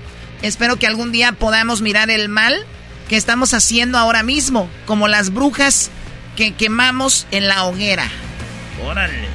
espero 0.42 0.76
que 0.76 0.86
algún 0.86 1.10
día 1.10 1.32
podamos 1.32 1.82
mirar 1.82 2.08
el 2.10 2.28
mal 2.28 2.54
que 3.08 3.16
estamos 3.16 3.52
haciendo 3.52 3.98
ahora 3.98 4.22
mismo, 4.22 4.68
como 4.86 5.08
las 5.08 5.32
brujas 5.32 5.90
que 6.36 6.54
quemamos 6.54 7.26
en 7.32 7.48
la 7.48 7.64
hoguera. 7.64 8.08
Órale. 8.84 9.28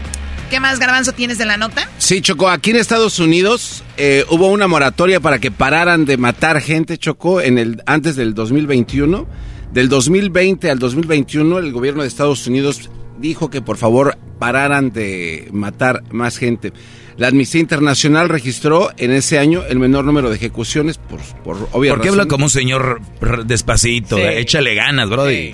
¿Qué 0.49 0.59
más, 0.59 0.79
Garbanzo, 0.79 1.13
tienes 1.13 1.37
de 1.37 1.45
la 1.45 1.57
nota? 1.57 1.89
Sí, 1.97 2.21
Choco, 2.21 2.47
aquí 2.47 2.69
en 2.69 2.75
Estados 2.75 3.17
Unidos 3.19 3.83
eh, 3.97 4.23
hubo 4.29 4.47
una 4.47 4.67
moratoria 4.67 5.19
para 5.19 5.39
que 5.39 5.49
pararan 5.49 6.05
de 6.05 6.17
matar 6.17 6.61
gente, 6.61 6.97
Choco, 6.97 7.41
en 7.41 7.57
el, 7.57 7.81
antes 7.85 8.15
del 8.15 8.33
2021. 8.33 9.25
Del 9.71 9.89
2020 9.89 10.69
al 10.69 10.77
2021, 10.77 11.57
el 11.57 11.71
gobierno 11.71 12.03
de 12.03 12.07
Estados 12.07 12.45
Unidos 12.45 12.91
dijo 13.17 13.49
que 13.49 13.61
por 13.61 13.77
favor 13.77 14.17
pararan 14.37 14.91
de 14.91 15.49
matar 15.51 16.03
más 16.11 16.37
gente. 16.37 16.73
La 17.17 17.29
Amnistía 17.29 17.61
Internacional 17.61 18.29
registró 18.29 18.91
en 18.97 19.11
ese 19.11 19.39
año 19.39 19.63
el 19.67 19.79
menor 19.79 20.05
número 20.05 20.29
de 20.29 20.35
ejecuciones 20.35 20.97
por, 20.97 21.19
por 21.43 21.67
¿Por 21.67 22.01
qué 22.01 22.09
habla 22.09 22.27
como 22.27 22.45
un 22.45 22.49
señor 22.51 23.01
despacito? 23.45 24.17
Échale 24.17 24.75
ganas, 24.75 25.09
brody. 25.09 25.53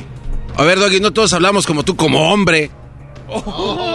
A 0.58 0.64
ver, 0.64 0.80
Doggy, 0.80 1.00
no 1.00 1.12
todos 1.12 1.32
hablamos 1.34 1.66
como 1.66 1.84
tú, 1.84 1.96
como 1.96 2.34
hombre. 2.34 2.70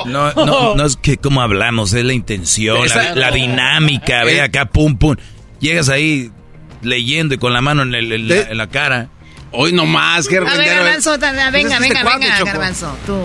No, 0.06 0.32
no, 0.34 0.74
no 0.74 0.86
es 0.86 0.96
que 0.96 1.16
como 1.16 1.42
hablamos, 1.42 1.92
es 1.92 2.04
la 2.04 2.12
intención, 2.12 2.78
la, 3.14 3.30
dinámica, 3.30 4.24
ve 4.24 4.40
acá, 4.40 4.66
pum, 4.66 4.96
pum. 4.96 5.16
Llegas 5.60 5.88
ahí 5.88 6.30
leyendo 6.82 7.34
y 7.34 7.38
con 7.38 7.52
la 7.52 7.60
mano 7.60 7.82
en, 7.82 8.58
la, 8.58 8.66
cara. 8.68 9.08
Hoy 9.50 9.72
nomás, 9.72 10.28
qué 10.28 10.38
A 10.38 10.40
ver, 10.40 10.66
Garbanzo, 10.66 11.18
venga, 11.18 11.50
pues 11.50 11.80
venga, 11.80 12.04
venga, 12.04 12.44
Garbanzo, 12.44 12.96
tú. 13.06 13.18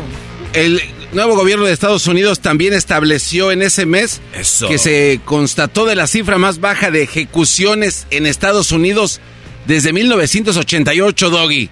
El 0.54 0.82
nuevo 1.12 1.36
gobierno 1.36 1.66
de 1.66 1.74
Estados 1.74 2.08
Unidos 2.08 2.40
también 2.40 2.74
estableció 2.74 3.52
en 3.52 3.62
ese 3.62 3.86
mes 3.86 4.22
que 4.68 4.78
se 4.78 5.20
constató 5.26 5.86
de 5.86 5.96
la 5.96 6.08
cifra 6.08 6.38
más 6.38 6.60
baja 6.60 6.92
de 6.92 7.04
ejecuciones 7.04 8.08
en 8.10 8.26
Estados 8.26 8.72
Unidos 8.72 9.22
desde 9.68 9.94
1988, 9.94 11.30
Doggy. 11.30 11.70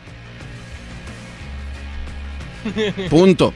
Punto. 3.10 3.54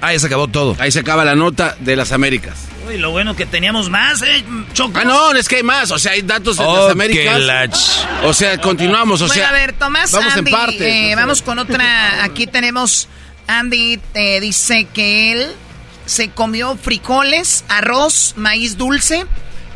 Ahí 0.00 0.18
se 0.18 0.26
acabó 0.26 0.48
todo. 0.48 0.76
Ahí 0.78 0.90
se 0.90 1.00
acaba 1.00 1.24
la 1.24 1.34
nota 1.34 1.76
de 1.80 1.96
las 1.96 2.12
Américas. 2.12 2.56
Uy, 2.88 2.96
lo 2.96 3.10
bueno 3.10 3.36
que 3.36 3.46
teníamos 3.46 3.90
más, 3.90 4.22
¿eh? 4.22 4.44
Choco. 4.72 4.98
Ah, 4.98 5.04
no, 5.04 5.32
es 5.32 5.48
que 5.48 5.56
hay 5.56 5.62
más. 5.62 5.90
O 5.90 5.98
sea, 5.98 6.12
hay 6.12 6.22
datos 6.22 6.56
de 6.56 6.64
las 6.64 6.90
Américas. 6.90 8.06
O 8.24 8.32
sea, 8.32 8.58
continuamos. 8.60 9.20
O 9.20 9.28
sea, 9.28 9.50
a 9.50 9.52
ver, 9.52 9.74
Tomás, 9.74 10.10
vamos 10.12 10.36
en 10.36 10.44
parte. 10.46 11.10
Eh, 11.10 11.14
vamos 11.14 11.42
con 11.42 11.58
otra. 11.58 12.24
Aquí 12.24 12.46
tenemos. 12.46 13.08
Andy 13.46 13.98
eh, 14.14 14.40
dice 14.40 14.86
que 14.94 15.32
él 15.32 15.48
se 16.06 16.30
comió 16.30 16.76
frijoles, 16.76 17.64
arroz, 17.68 18.34
maíz 18.36 18.76
dulce, 18.76 19.26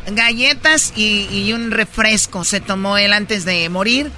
galletas 0.07 0.93
y, 0.95 1.27
y 1.29 1.51
un 1.51 1.71
refresco. 1.71 2.45
Se 2.45 2.61
tomó 2.61 2.97
él 2.97 3.11
antes 3.11 3.43
de 3.43 3.67
morir. 3.69 4.11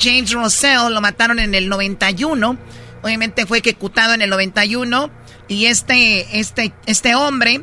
James 0.00 0.32
Russell 0.32 0.92
lo 0.92 1.00
mataron 1.00 1.40
en 1.40 1.54
el 1.54 1.68
91. 1.68 2.56
Obviamente 3.02 3.46
fue 3.46 3.58
ejecutado 3.58 4.14
en 4.14 4.22
el 4.22 4.30
91 4.30 5.10
y 5.50 5.66
este, 5.66 6.38
este, 6.38 6.72
este 6.86 7.16
hombre 7.16 7.62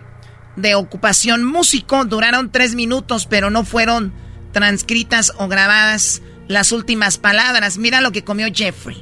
de 0.58 0.76
ocupación 0.76 1.46
músico 1.46 2.04
duraron 2.04 2.52
tres 2.52 2.76
minutos, 2.76 3.26
pero 3.26 3.50
no 3.50 3.64
fueron 3.64 4.14
transcritas 4.52 5.32
o 5.38 5.48
grabadas 5.48 6.22
las 6.50 6.74
últimas 6.74 7.18
palabras. 7.18 7.78
Mira 7.78 8.02
lo 8.02 8.12
que 8.12 8.26
comió 8.26 8.48
Jeffrey. 8.54 9.02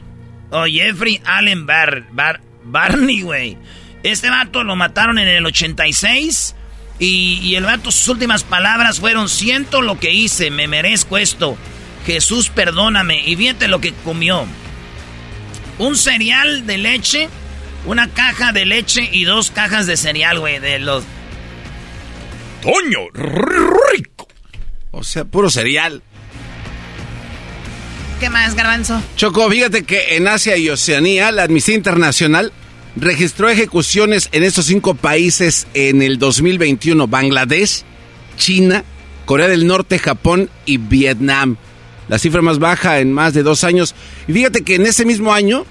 Oh, 0.52 0.66
Jeffrey 0.66 1.20
Allen 1.26 1.66
Bar, 1.66 2.06
Barney, 2.64 3.22
güey. 3.22 3.58
Este 4.04 4.30
vato 4.30 4.64
lo 4.64 4.76
mataron 4.76 5.18
en 5.18 5.30
el 5.30 5.46
86 5.48 6.56
y, 7.00 7.40
y 7.42 7.56
el 7.56 7.64
vato 7.64 7.90
sus 7.90 8.08
últimas 8.10 8.44
palabras 8.44 9.00
fueron, 9.00 9.30
siento 9.30 9.82
lo 9.82 10.00
que 10.00 10.14
hice, 10.14 10.52
me 10.52 10.68
merezco 10.68 11.18
esto. 11.18 11.58
Jesús, 12.06 12.50
perdóname. 12.50 13.28
Y 13.28 13.36
fíjate 13.36 13.68
lo 13.68 13.82
que 13.82 13.94
comió. 13.94 14.46
Un 15.80 15.98
cereal 15.98 16.68
de 16.68 16.78
leche 16.78 17.30
una 17.86 18.10
caja 18.10 18.52
de 18.52 18.66
leche 18.66 19.10
y 19.12 19.26
dos 19.26 19.52
cajas 19.52 19.88
de 19.88 19.98
cereal, 19.98 20.40
güey, 20.40 20.60
de 20.60 20.80
los... 20.80 21.04
Toño, 22.62 23.10
rico. 23.14 24.28
O 24.92 25.04
sea, 25.04 25.26
puro 25.26 25.50
cereal. 25.50 26.02
¿Qué 28.20 28.30
más, 28.30 28.56
garbanzo? 28.56 29.02
Choco, 29.18 29.50
fíjate 29.50 29.84
que 29.84 30.16
en 30.16 30.28
Asia 30.28 30.58
y 30.58 30.70
Oceanía, 30.70 31.32
la 31.32 31.44
Amnistía 31.44 31.76
Internacional 31.76 32.52
registró 32.96 33.50
ejecuciones 33.50 34.30
en 34.32 34.44
estos 34.44 34.66
cinco 34.66 34.96
países 34.96 35.68
en 35.74 36.02
el 36.02 36.18
2021. 36.18 37.08
Bangladesh, 37.08 37.84
China, 38.38 38.84
Corea 39.26 39.48
del 39.48 39.68
Norte, 39.68 40.00
Japón 40.00 40.50
y 40.66 40.78
Vietnam. 40.78 41.58
La 42.08 42.20
cifra 42.20 42.42
más 42.42 42.58
baja 42.58 43.00
en 43.00 43.12
más 43.12 43.34
de 43.34 43.44
dos 43.44 43.64
años. 43.64 43.94
Y 44.28 44.34
fíjate 44.34 44.64
que 44.64 44.76
en 44.76 44.86
ese 44.86 45.06
mismo 45.06 45.34
año 45.34 45.66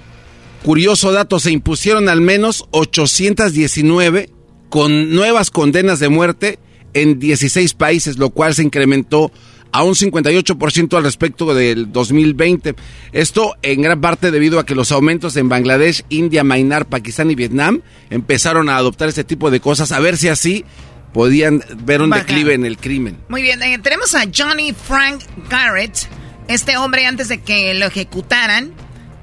Curioso 0.64 1.12
dato, 1.12 1.40
se 1.40 1.50
impusieron 1.50 2.08
al 2.08 2.22
menos 2.22 2.64
819 2.70 4.30
con 4.70 5.14
nuevas 5.14 5.50
condenas 5.50 6.00
de 6.00 6.08
muerte 6.08 6.58
en 6.94 7.18
16 7.18 7.74
países, 7.74 8.16
lo 8.16 8.30
cual 8.30 8.54
se 8.54 8.62
incrementó 8.62 9.30
a 9.72 9.82
un 9.82 9.94
58% 9.94 10.96
al 10.96 11.04
respecto 11.04 11.54
del 11.54 11.92
2020. 11.92 12.76
Esto 13.12 13.56
en 13.60 13.82
gran 13.82 14.00
parte 14.00 14.30
debido 14.30 14.58
a 14.58 14.64
que 14.64 14.74
los 14.74 14.90
aumentos 14.90 15.36
en 15.36 15.50
Bangladesh, 15.50 16.02
India, 16.08 16.44
Myanmar, 16.44 16.86
Pakistán 16.86 17.30
y 17.30 17.34
Vietnam 17.34 17.82
empezaron 18.08 18.70
a 18.70 18.78
adoptar 18.78 19.10
este 19.10 19.22
tipo 19.22 19.50
de 19.50 19.60
cosas, 19.60 19.92
a 19.92 20.00
ver 20.00 20.16
si 20.16 20.28
así 20.28 20.64
podían 21.12 21.62
ver 21.84 22.00
un 22.00 22.08
declive 22.08 22.54
en 22.54 22.64
el 22.64 22.78
crimen. 22.78 23.18
Muy 23.28 23.42
bien, 23.42 23.62
eh, 23.62 23.78
tenemos 23.82 24.14
a 24.14 24.22
Johnny 24.34 24.72
Frank 24.72 25.20
Garrett. 25.50 26.08
Este 26.48 26.78
hombre 26.78 27.04
antes 27.04 27.28
de 27.28 27.42
que 27.42 27.74
lo 27.74 27.84
ejecutaran 27.84 28.72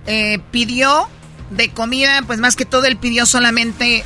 eh, 0.06 0.38
pidió 0.52 1.08
de 1.52 1.69
comida, 1.69 2.23
pues 2.26 2.40
más 2.40 2.56
que 2.56 2.65
todo 2.65 2.86
él 2.86 2.98
pidió 2.98 3.26
solamente 3.26 4.03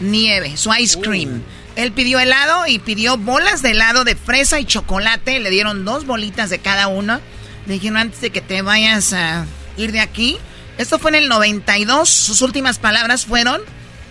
nieve, 0.00 0.56
su 0.56 0.74
ice 0.74 1.00
cream. 1.00 1.42
Él 1.76 1.92
pidió 1.92 2.18
helado 2.18 2.66
y 2.66 2.78
pidió 2.78 3.18
bolas 3.18 3.62
de 3.62 3.72
helado 3.72 4.04
de 4.04 4.16
fresa 4.16 4.58
y 4.58 4.64
chocolate. 4.64 5.38
Le 5.40 5.50
dieron 5.50 5.84
dos 5.84 6.06
bolitas 6.06 6.48
de 6.48 6.58
cada 6.58 6.88
uno. 6.88 7.20
Le 7.66 7.74
dijeron 7.74 7.98
antes 7.98 8.20
de 8.22 8.30
que 8.30 8.40
te 8.40 8.62
vayas 8.62 9.12
a 9.12 9.44
ir 9.76 9.92
de 9.92 10.00
aquí. 10.00 10.38
Esto 10.78 10.98
fue 10.98 11.10
en 11.10 11.16
el 11.16 11.28
92. 11.28 12.08
Sus 12.08 12.40
últimas 12.40 12.78
palabras 12.78 13.26
fueron, 13.26 13.60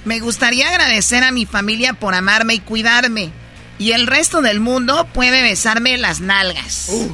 me 0.03 0.19
gustaría 0.19 0.69
agradecer 0.69 1.23
a 1.23 1.31
mi 1.31 1.45
familia 1.45 1.93
por 1.93 2.13
amarme 2.13 2.53
y 2.53 2.59
cuidarme. 2.59 3.31
Y 3.79 3.91
el 3.91 4.07
resto 4.07 4.41
del 4.41 4.59
mundo 4.59 5.07
puede 5.13 5.41
besarme 5.41 5.97
las 5.97 6.21
nalgas. 6.21 6.85
Uh. 6.89 7.11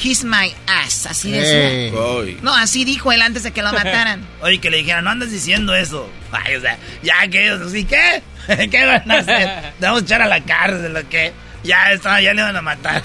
Kiss 0.00 0.24
my 0.24 0.54
ass, 0.66 1.04
así 1.04 1.30
decía. 1.30 1.92
No, 2.40 2.54
así 2.54 2.86
dijo 2.86 3.12
él 3.12 3.20
antes 3.20 3.42
de 3.42 3.50
que 3.52 3.60
lo 3.60 3.70
mataran. 3.70 4.26
Oye, 4.40 4.58
que 4.58 4.70
le 4.70 4.78
dijeran, 4.78 5.04
no 5.04 5.10
andes 5.10 5.30
diciendo 5.30 5.74
eso. 5.74 6.08
Ay, 6.32 6.54
o 6.54 6.60
sea, 6.62 6.78
ya 7.02 7.28
que, 7.28 7.58
¿sí 7.70 7.84
qué? 7.84 8.22
¿Qué 8.70 8.86
van 8.86 9.10
a 9.10 9.18
hacer? 9.18 9.72
¿Te 9.78 9.84
vamos 9.84 10.00
a 10.00 10.04
echar 10.04 10.22
a 10.22 10.26
la 10.26 10.40
cárcel 10.40 10.96
o 10.96 11.06
qué? 11.10 11.34
Ya 11.64 11.92
estaba, 11.92 12.18
ya 12.22 12.32
le 12.32 12.40
van 12.40 12.56
a 12.56 12.62
matar. 12.62 13.02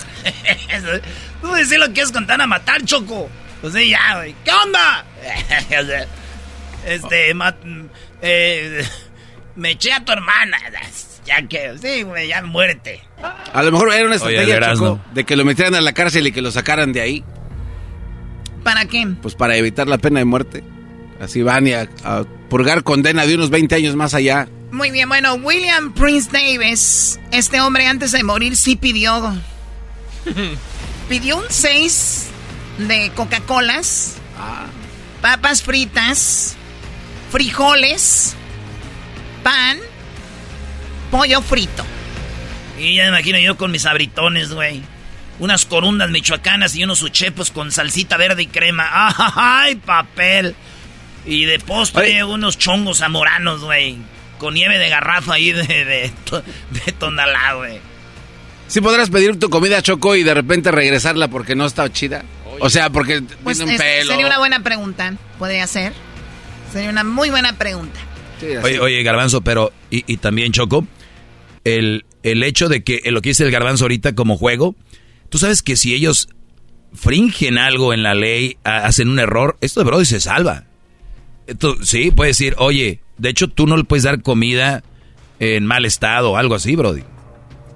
Tú 1.42 1.52
decir 1.52 1.80
lo 1.80 1.92
que 1.92 2.00
es 2.00 2.14
contar 2.14 2.40
a 2.40 2.48
matar, 2.48 2.82
Choco. 2.86 3.30
Pues 3.60 3.74
sí, 3.74 3.90
ya, 3.90 4.16
güey. 4.16 4.34
¿Qué 4.46 4.52
onda? 4.52 5.06
este, 6.86 7.34
eh, 8.22 8.88
me 9.58 9.72
eché 9.72 9.92
a 9.92 10.06
tu 10.06 10.14
hermana. 10.14 10.58
Ya 11.26 11.48
que, 11.48 11.76
sí, 11.82 12.04
güey, 12.04 12.28
ya 12.28 12.44
muerte. 12.44 13.02
A 13.52 13.64
lo 13.64 13.72
mejor 13.72 13.92
era 13.92 14.06
una 14.06 14.16
estrategia, 14.16 14.60
de 15.14 15.24
que 15.24 15.36
lo 15.36 15.44
metieran 15.44 15.74
a 15.74 15.82
la 15.82 15.94
cárcel 15.94 16.28
y 16.28 16.32
que 16.32 16.42
lo 16.42 16.52
sacaran 16.52 16.94
de 16.94 17.02
ahí. 17.02 17.24
¿Para 18.64 18.86
qué? 18.86 19.08
Pues 19.22 19.34
para 19.34 19.56
evitar 19.56 19.88
la 19.88 19.98
pena 19.98 20.20
de 20.20 20.26
muerte. 20.26 20.64
Así 21.20 21.42
van 21.42 21.66
y 21.68 21.74
a, 21.74 21.88
purgar 22.50 22.84
condena 22.84 23.26
de 23.26 23.36
unos 23.36 23.50
20 23.50 23.74
años 23.76 23.96
más 23.96 24.14
allá. 24.14 24.48
Muy 24.72 24.92
bien, 24.92 25.10
bueno, 25.10 25.36
William 25.36 25.94
Prince 25.94 26.30
Davis, 26.32 27.20
este 27.32 27.60
hombre 27.62 27.88
antes 27.88 28.12
de 28.12 28.24
morir 28.24 28.56
sí 28.56 28.76
pidió. 28.76 29.36
pidió 31.10 31.38
un 31.38 31.46
6 31.50 32.28
de 32.80 33.12
Coca-Colas, 33.16 34.18
ah. 34.38 34.66
papas 35.22 35.64
fritas, 35.64 36.56
frijoles, 37.32 38.36
pan 39.44 39.80
pollo 41.12 41.42
frito. 41.42 41.84
Y 42.80 42.96
ya 42.96 43.04
me 43.04 43.10
imagino 43.10 43.40
yo 43.40 43.58
con 43.58 43.72
mis 43.72 43.86
abritones, 43.86 44.52
güey. 44.54 44.82
unas 45.40 45.66
corundas 45.66 46.10
michoacanas 46.10 46.76
y 46.76 46.84
unos 46.84 47.02
uchepos 47.02 47.52
con 47.52 47.72
salsita 47.72 48.18
verde 48.18 48.44
y 48.44 48.48
crema. 48.48 48.88
¡Ay, 49.36 49.76
papel! 49.76 50.56
Y 51.26 51.46
de 51.46 51.60
postre 51.60 52.24
unos 52.24 52.58
chongos 52.58 53.00
zamoranos, 53.00 53.62
güey. 53.62 53.98
Con 54.38 54.54
nieve 54.54 54.78
de 54.78 54.90
garrafa 54.90 55.36
ahí 55.36 55.52
de, 55.52 55.64
de, 55.64 56.12
de 56.86 56.92
tonalá, 57.00 57.54
güey. 57.54 57.80
¿Sí 58.68 58.82
podrás 58.82 59.10
pedir 59.10 59.40
tu 59.40 59.50
comida 59.50 59.82
Choco 59.82 60.16
y 60.16 60.24
de 60.24 60.34
repente 60.34 60.72
regresarla 60.72 61.28
porque 61.28 61.56
no 61.56 61.66
está 61.66 61.92
chida? 61.92 62.24
O 62.60 62.70
sea, 62.70 62.90
porque 62.90 63.22
pues 63.44 63.60
un 63.60 63.76
pelo. 63.78 64.12
Sería 64.12 64.26
una 64.28 64.38
buena 64.40 64.62
pregunta. 64.62 65.14
¿Podría 65.40 65.68
ser? 65.68 65.94
Sería 66.74 66.90
una 66.90 67.04
muy 67.04 67.30
buena 67.30 67.54
pregunta. 67.54 68.00
Oye, 68.64 68.80
oye, 68.80 69.04
Garbanzo, 69.04 69.42
pero... 69.42 69.72
Y, 69.90 70.04
y 70.12 70.18
también, 70.18 70.52
Choco, 70.52 70.88
el, 71.64 72.06
el 72.24 72.44
hecho 72.44 72.70
de 72.70 72.84
que 72.84 73.02
lo 73.12 73.22
que 73.22 73.30
dice 73.30 73.44
el 73.44 73.52
Garbanzo 73.52 73.86
ahorita 73.86 74.16
como 74.16 74.38
juego... 74.38 74.76
Tú 75.30 75.40
sabes 75.40 75.62
que 75.64 75.76
si 75.76 75.94
ellos 75.94 76.30
fringen 76.94 77.58
algo 77.58 77.94
en 77.94 78.04
la 78.04 78.16
ley, 78.16 78.58
hacen 78.64 79.10
un 79.10 79.20
error, 79.20 79.58
esto 79.62 79.82
de 79.82 79.86
Brody 79.86 80.06
se 80.06 80.20
salva. 80.20 80.66
Esto, 81.48 81.78
sí, 81.84 82.12
puede 82.12 82.30
decir, 82.30 82.56
oye, 82.58 83.02
de 83.18 83.30
hecho 83.30 83.50
tú 83.50 83.68
no 83.68 83.78
le 83.78 83.84
puedes 83.84 84.04
dar 84.04 84.22
comida 84.22 84.84
en 85.40 85.66
mal 85.66 85.86
estado 85.86 86.32
o 86.32 86.38
algo 86.38 86.56
así, 86.56 86.76
Brody. 86.76 87.04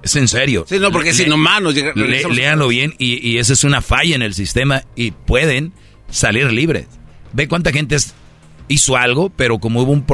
Es 0.02 0.16
en 0.16 0.28
serio. 0.28 0.64
Sí, 0.66 0.78
no, 0.78 0.90
porque 0.90 1.10
es 1.10 1.20
inhumano. 1.20 1.70
Léanlo 1.70 2.68
bien 2.68 2.94
y, 2.98 3.28
y, 3.28 3.38
esa 3.38 3.52
es 3.52 3.64
una 3.64 3.82
falla 3.82 4.14
en 4.14 4.22
el 4.22 4.32
sistema 4.32 4.82
y 4.96 5.10
pueden 5.10 5.72
salir 6.08 6.50
libres. 6.50 6.86
Ve 7.32 7.48
cuánta 7.48 7.72
gente 7.72 7.96
hizo 8.70 8.96
algo, 8.96 9.30
pero 9.30 9.58
como 9.58 9.82
hubo 9.82 9.92
un, 9.92 10.06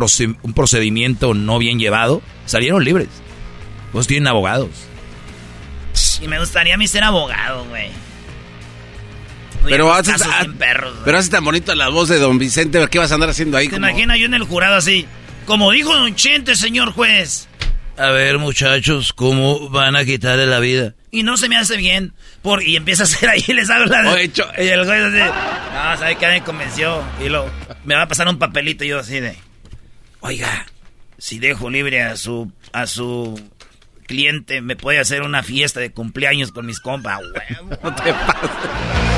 un 0.42 0.52
procedimiento 0.54 1.34
no 1.34 1.58
bien 1.58 1.78
llevado, 1.78 2.22
salieron 2.46 2.82
libres. 2.84 3.08
Pues 3.92 4.06
tienen 4.06 4.26
abogados. 4.26 4.70
Y 6.22 6.26
me 6.26 6.38
gustaría 6.38 6.74
a 6.74 6.78
mí 6.78 6.88
ser 6.88 7.04
abogado, 7.04 7.66
güey. 7.66 7.90
Pero 9.64 9.92
haces, 9.92 10.22
pero 10.58 11.18
hace 11.18 11.30
tan 11.30 11.44
bonito 11.44 11.74
la 11.74 11.88
voz 11.88 12.08
de 12.08 12.18
don 12.18 12.38
Vicente, 12.38 12.86
¿qué 12.88 12.98
vas 12.98 13.10
a 13.10 13.14
andar 13.14 13.30
haciendo 13.30 13.56
ahí? 13.56 13.68
¿Te 13.68 13.76
imaginas 13.76 14.18
yo 14.18 14.26
en 14.26 14.34
el 14.34 14.44
jurado 14.44 14.76
así? 14.76 15.06
Como 15.44 15.70
dijo 15.72 15.94
don 15.94 16.14
Chente, 16.14 16.54
señor 16.54 16.92
juez. 16.92 17.48
A 17.98 18.10
ver, 18.10 18.38
muchachos, 18.38 19.12
¿cómo 19.12 19.68
van 19.70 19.96
a 19.96 20.04
quitarle 20.04 20.46
la 20.46 20.60
vida? 20.60 20.94
Y 21.16 21.22
no 21.22 21.38
se 21.38 21.48
me 21.48 21.56
hace 21.56 21.78
bien. 21.78 22.12
Por, 22.43 22.62
y 22.62 22.76
empieza 22.76 23.05
a 23.05 23.06
hacer 23.06 23.30
ahí, 23.30 23.43
les 23.48 23.70
habla 23.70 24.02
de... 24.02 24.22
Hecho. 24.22 24.47
Y 24.59 24.66
el 24.68 24.84
juez 24.84 25.02
así... 25.02 25.16
No, 25.16 25.97
¿sabe 25.97 26.16
qué? 26.16 26.26
Me 26.26 26.43
convenció. 26.43 27.02
Y 27.24 27.30
lo... 27.30 27.51
Me 27.86 27.94
va 27.94 28.02
a 28.02 28.06
pasar 28.06 28.28
un 28.28 28.38
papelito 28.38 28.84
y 28.84 28.88
yo 28.88 28.98
así 28.98 29.20
de... 29.20 29.34
Oiga, 30.20 30.66
si 31.16 31.38
dejo 31.38 31.70
libre 31.70 32.02
a 32.02 32.18
su... 32.18 32.52
A 32.72 32.86
su 32.86 33.40
cliente 34.06 34.60
me 34.60 34.76
puede 34.76 34.98
hacer 34.98 35.22
una 35.22 35.43
fiesta 35.43 35.80
de 35.80 35.90
cumpleaños 35.90 36.52
con 36.52 36.66
mis 36.66 36.80
compas. 36.80 37.20
No 37.82 37.94
te 37.94 38.12
pases. 38.12 38.51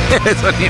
Eso 0.25 0.53
ni 0.53 0.69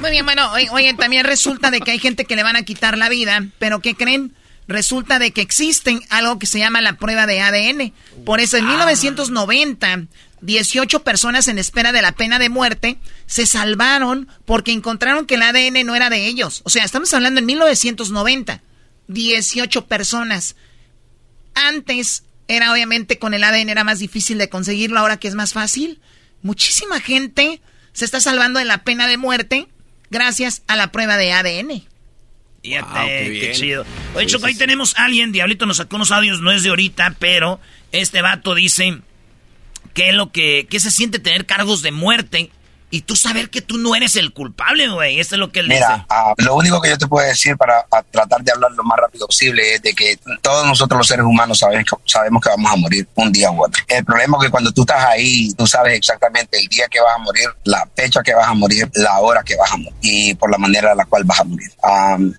Muy 0.00 0.10
bien, 0.10 0.24
bueno, 0.24 0.50
oye, 0.72 0.94
también 0.94 1.24
resulta 1.26 1.70
de 1.70 1.80
que 1.80 1.92
hay 1.92 2.00
gente 2.00 2.24
que 2.24 2.34
le 2.34 2.42
van 2.42 2.56
a 2.56 2.64
quitar 2.64 2.98
la 2.98 3.08
vida, 3.08 3.46
pero 3.60 3.78
¿qué 3.78 3.94
creen? 3.94 4.34
Resulta 4.68 5.18
de 5.18 5.32
que 5.32 5.40
existen 5.40 6.02
algo 6.10 6.38
que 6.38 6.46
se 6.46 6.58
llama 6.58 6.82
la 6.82 6.98
prueba 6.98 7.26
de 7.26 7.40
ADN. 7.40 7.92
Por 8.24 8.40
eso 8.40 8.58
en 8.58 8.66
1990, 8.66 9.92
ah. 9.92 10.02
18 10.40 11.02
personas 11.02 11.48
en 11.48 11.58
espera 11.58 11.90
de 11.90 12.02
la 12.02 12.12
pena 12.12 12.38
de 12.38 12.48
muerte 12.48 12.98
se 13.26 13.46
salvaron 13.46 14.28
porque 14.44 14.72
encontraron 14.72 15.26
que 15.26 15.34
el 15.34 15.42
ADN 15.42 15.84
no 15.84 15.96
era 15.96 16.10
de 16.10 16.26
ellos. 16.26 16.60
O 16.64 16.70
sea, 16.70 16.84
estamos 16.84 17.12
hablando 17.14 17.40
en 17.40 17.46
1990. 17.46 18.62
18 19.08 19.86
personas. 19.86 20.54
Antes 21.54 22.24
era 22.46 22.72
obviamente 22.72 23.18
con 23.18 23.34
el 23.34 23.44
ADN 23.44 23.70
era 23.70 23.84
más 23.84 23.98
difícil 23.98 24.38
de 24.38 24.48
conseguirlo, 24.48 25.00
ahora 25.00 25.16
que 25.16 25.28
es 25.28 25.34
más 25.34 25.52
fácil. 25.52 26.00
Muchísima 26.42 27.00
gente 27.00 27.60
se 27.92 28.04
está 28.04 28.20
salvando 28.20 28.58
de 28.58 28.64
la 28.64 28.84
pena 28.84 29.08
de 29.08 29.16
muerte 29.16 29.66
gracias 30.10 30.62
a 30.66 30.76
la 30.76 30.92
prueba 30.92 31.16
de 31.16 31.32
ADN. 31.32 31.84
Fíjate, 32.62 33.40
qué, 33.40 33.52
chido. 33.54 33.84
Oye, 34.14 34.26
Choco, 34.26 34.46
ahí 34.46 34.54
tenemos 34.54 34.96
a 34.96 35.04
alguien, 35.04 35.32
Diablito 35.32 35.66
nos 35.66 35.78
sacó 35.78 35.96
unos 35.96 36.10
audios, 36.10 36.40
no 36.40 36.50
es 36.50 36.62
de 36.62 36.70
ahorita, 36.70 37.16
pero 37.18 37.60
este 37.92 38.20
vato 38.20 38.54
dice 38.54 38.98
que 39.94 40.12
lo 40.12 40.32
que, 40.32 40.66
que 40.68 40.80
se 40.80 40.90
siente 40.90 41.18
tener 41.18 41.46
cargos 41.46 41.82
de 41.82 41.92
muerte 41.92 42.50
y 42.90 43.02
tú 43.02 43.16
saber 43.16 43.50
que 43.50 43.60
tú 43.60 43.76
no 43.76 43.94
eres 43.94 44.16
el 44.16 44.32
culpable, 44.32 44.88
güey. 44.88 45.20
Eso 45.20 45.34
es 45.34 45.38
lo 45.38 45.50
que 45.52 45.60
él 45.60 45.68
Mira, 45.68 46.06
ah, 46.08 46.34
lo 46.38 46.54
único 46.54 46.80
que 46.80 46.88
yo 46.88 46.98
te 46.98 47.06
puedo 47.06 47.26
decir 47.26 47.56
para 47.56 47.86
tratar 48.10 48.42
de 48.42 48.52
hablar 48.52 48.72
lo 48.72 48.82
más 48.84 48.98
rápido 48.98 49.26
posible 49.26 49.74
es 49.74 49.82
de 49.82 49.92
que 49.92 50.18
todos 50.40 50.66
nosotros 50.66 50.98
los 50.98 51.06
seres 51.06 51.24
humanos 51.24 51.58
sabemos 51.58 51.84
que, 51.84 51.96
sabemos 52.10 52.42
que 52.42 52.48
vamos 52.48 52.72
a 52.72 52.76
morir 52.76 53.06
un 53.14 53.30
día 53.30 53.50
u 53.50 53.62
otro. 53.62 53.82
El 53.88 54.04
problema 54.04 54.38
es 54.38 54.44
que 54.44 54.50
cuando 54.50 54.72
tú 54.72 54.82
estás 54.82 55.04
ahí, 55.04 55.52
tú 55.54 55.66
sabes 55.66 55.94
exactamente 55.94 56.58
el 56.58 56.66
día 56.68 56.86
que 56.90 57.00
vas 57.00 57.14
a 57.14 57.18
morir, 57.18 57.46
la 57.64 57.86
fecha 57.94 58.22
que 58.22 58.34
vas 58.34 58.48
a 58.48 58.54
morir, 58.54 58.90
la 58.94 59.18
hora 59.20 59.42
que 59.42 59.56
vas 59.56 59.70
a 59.70 59.76
morir 59.76 59.92
y 60.00 60.34
por 60.34 60.50
la 60.50 60.58
manera 60.58 60.92
en 60.92 60.96
la 60.96 61.04
cual 61.04 61.24
vas 61.24 61.40
a 61.40 61.44
morir. 61.44 61.70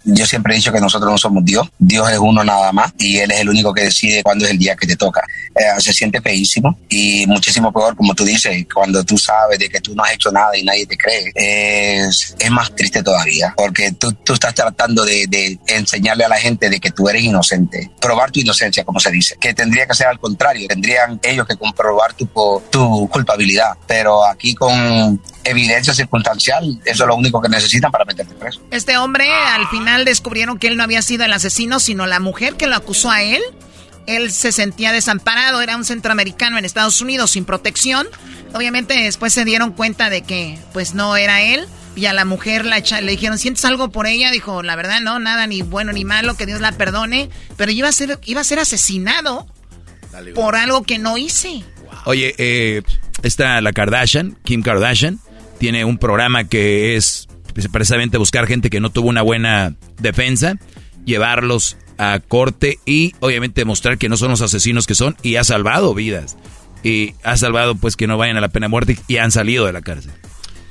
yo 0.04 0.26
siempre 0.26 0.54
he 0.54 0.58
dicho 0.58 0.72
que 0.72 0.82
nosotros 0.82 1.12
no 1.12 1.18
somos 1.18 1.46
Dios. 1.46 1.68
Dios 1.78 2.10
es 2.12 2.18
uno 2.18 2.44
nada 2.44 2.72
más 2.72 2.92
y 2.98 3.18
Él 3.18 3.32
es 3.32 3.40
el 3.42 3.50
único 3.50 3.74
que 3.74 3.84
decide 3.84 4.24
cuándo 4.24 4.46
es 4.46 4.52
el 4.52 4.58
día 4.58 4.76
que 4.76 4.88
te 4.88 4.96
toca. 4.96 5.22
Eh, 5.56 5.80
se 5.80 5.94
siente 5.94 6.22
feísimo 6.22 6.80
y 6.90 7.26
muchísimo 7.28 7.72
peor, 7.72 7.96
como 7.96 8.16
tú 8.16 8.24
dices, 8.24 8.66
cuando 8.74 9.04
tú 9.04 9.18
sabes 9.18 9.60
de 9.60 9.70
que 9.70 9.80
tú 9.80 9.94
no 9.94 10.04
has 10.04 10.14
hecho 10.14 10.32
nada 10.32 10.39
y 10.56 10.64
nadie 10.64 10.86
te 10.86 10.98
cree, 10.98 11.32
es, 11.36 12.36
es 12.38 12.52
más 12.52 12.74
triste 12.76 13.04
todavía, 13.04 13.54
porque 13.56 13.92
tú, 13.94 14.12
tú 14.14 14.34
estás 14.34 14.54
tratando 14.54 15.06
de, 15.06 15.26
de, 15.28 15.60
enseñarle 15.68 16.26
a 16.26 16.30
la 16.30 16.38
gente 16.38 16.70
de 16.70 16.80
que 16.80 16.92
tú 16.92 17.10
eres 17.10 17.24
inocente, 17.24 17.92
probar 18.00 18.32
tu 18.32 18.40
inocencia, 18.40 18.84
como 18.84 19.00
se 19.00 19.12
dice, 19.12 19.38
que 19.40 19.54
tendría 19.54 19.86
que 19.86 19.94
ser 19.94 20.08
al 20.08 20.20
contrario, 20.20 20.68
tendrían 20.68 21.20
ellos 21.24 21.48
que 21.48 21.56
comprobar 21.56 22.14
tu, 22.14 22.30
tu 22.70 23.10
culpabilidad, 23.10 23.78
pero 23.88 24.26
aquí 24.26 24.56
con 24.56 25.22
evidencia 25.44 25.94
circunstancial, 25.94 26.80
eso 26.86 27.04
es 27.04 27.08
lo 27.08 27.16
único 27.16 27.42
que 27.42 27.50
necesitan 27.50 27.92
para 27.92 28.06
meterte 28.06 28.34
preso. 28.36 28.62
Este 28.72 28.98
hombre 28.98 29.32
al 29.32 29.68
final 29.68 30.06
descubrieron 30.06 30.60
que 30.60 30.68
él 30.68 30.78
no 30.78 30.84
había 30.84 31.02
sido 31.02 31.26
el 31.26 31.34
asesino, 31.34 31.80
sino 31.80 32.06
la 32.06 32.20
mujer 32.20 32.56
que 32.56 32.68
lo 32.68 32.76
acusó 32.76 33.12
a 33.12 33.24
él 33.24 33.42
él 34.16 34.32
se 34.32 34.52
sentía 34.52 34.92
desamparado, 34.92 35.62
era 35.62 35.76
un 35.76 35.86
centroamericano 35.86 36.58
en 36.58 36.66
Estados 36.66 37.02
Unidos 37.02 37.32
sin 37.32 37.46
protección. 37.46 38.08
Obviamente 38.54 38.96
después 38.96 39.34
se 39.34 39.46
dieron 39.46 39.72
cuenta 39.72 40.10
de 40.10 40.22
que 40.22 40.58
pues 40.74 40.94
no 40.94 41.16
era 41.16 41.42
él 41.42 41.68
y 41.96 42.06
a 42.06 42.14
la 42.14 42.26
mujer 42.26 42.66
la 42.66 42.80
le 42.80 43.12
dijeron, 43.12 43.38
¿sientes 43.38 43.66
algo 43.66 43.90
por 43.90 44.08
ella? 44.08 44.32
Dijo, 44.32 44.64
la 44.64 44.76
verdad 44.76 45.02
no, 45.02 45.20
nada 45.20 45.48
ni 45.48 45.62
bueno 45.62 45.92
ni 45.92 46.06
malo, 46.06 46.36
que 46.36 46.46
Dios 46.46 46.62
la 46.62 46.72
perdone, 46.72 47.30
pero 47.58 47.72
iba 47.72 47.88
a 47.88 47.92
ser 47.92 48.20
iba 48.26 48.42
a 48.42 48.44
ser 48.44 48.60
asesinado 48.60 49.48
por 50.34 50.56
algo 50.56 50.84
que 50.84 50.98
no 50.98 51.18
hice. 51.18 51.64
Oye, 52.06 52.34
eh, 52.38 52.82
está 53.24 53.62
la 53.62 53.74
Kardashian, 53.74 54.38
Kim 54.44 54.62
Kardashian, 54.62 55.20
tiene 55.60 55.86
un 55.86 55.98
programa 55.98 56.46
que 56.46 56.96
es 56.96 57.28
precisamente 57.72 58.18
buscar 58.18 58.48
gente 58.48 58.70
que 58.70 58.80
no 58.80 58.90
tuvo 58.90 59.10
una 59.10 59.22
buena 59.22 59.76
defensa, 60.00 60.56
llevarlos 61.06 61.78
a 62.00 62.20
corte 62.26 62.80
y 62.86 63.14
obviamente 63.20 63.62
demostrar 63.62 63.98
que 63.98 64.08
no 64.08 64.18
son 64.18 64.32
los 64.32 64.42
asesinos 64.42 64.88
que 64.88 64.96
son 64.96 65.18
y 65.22 65.36
ha 65.36 65.44
salvado 65.44 65.94
vidas. 65.94 66.38
Y 66.82 67.14
ha 67.24 67.36
salvado 67.36 67.76
pues 67.76 67.98
que 67.98 68.08
no 68.08 68.18
vayan 68.18 68.38
a 68.38 68.42
la 68.42 68.48
pena 68.48 68.66
de 68.66 68.70
muerte 68.70 68.98
y 69.08 69.18
han 69.18 69.32
salido 69.32 69.66
de 69.66 69.74
la 69.74 69.82
cárcel. 69.82 70.14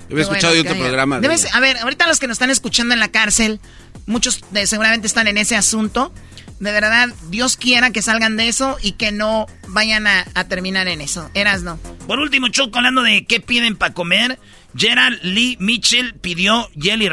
Yo 0.08 0.16
he 0.16 0.22
escuchado 0.22 0.54
de 0.54 0.60
otro 0.60 0.74
programa. 0.74 1.16
a 1.16 1.60
ver, 1.60 1.76
ahorita 1.76 2.06
los 2.06 2.18
que 2.18 2.26
nos 2.26 2.36
están 2.36 2.48
escuchando 2.48 2.94
en 2.94 3.00
la 3.00 3.08
cárcel, 3.08 3.60
muchos 4.06 4.40
de, 4.52 4.66
seguramente 4.66 5.06
están 5.06 5.28
en 5.28 5.36
ese 5.36 5.54
asunto. 5.54 6.14
De 6.60 6.72
verdad, 6.72 7.10
Dios 7.28 7.58
quiera 7.58 7.90
que 7.90 8.00
salgan 8.00 8.38
de 8.38 8.48
eso 8.48 8.78
y 8.82 8.92
que 8.92 9.12
no 9.12 9.46
vayan 9.68 10.06
a, 10.06 10.24
terminar 10.48 10.88
en 10.88 11.02
eso. 11.02 11.30
Eras 11.34 11.62
no. 11.62 11.76
Por 12.06 12.20
último, 12.20 12.48
Choco, 12.48 12.78
hablando 12.78 13.02
de 13.02 13.26
qué 13.26 13.40
piden 13.40 13.76
para 13.76 13.92
comer, 13.92 14.40
Gerald 14.74 15.20
Lee 15.22 15.58
Mitchell 15.60 16.14
pidió 16.14 16.70
Jelly 16.74 17.10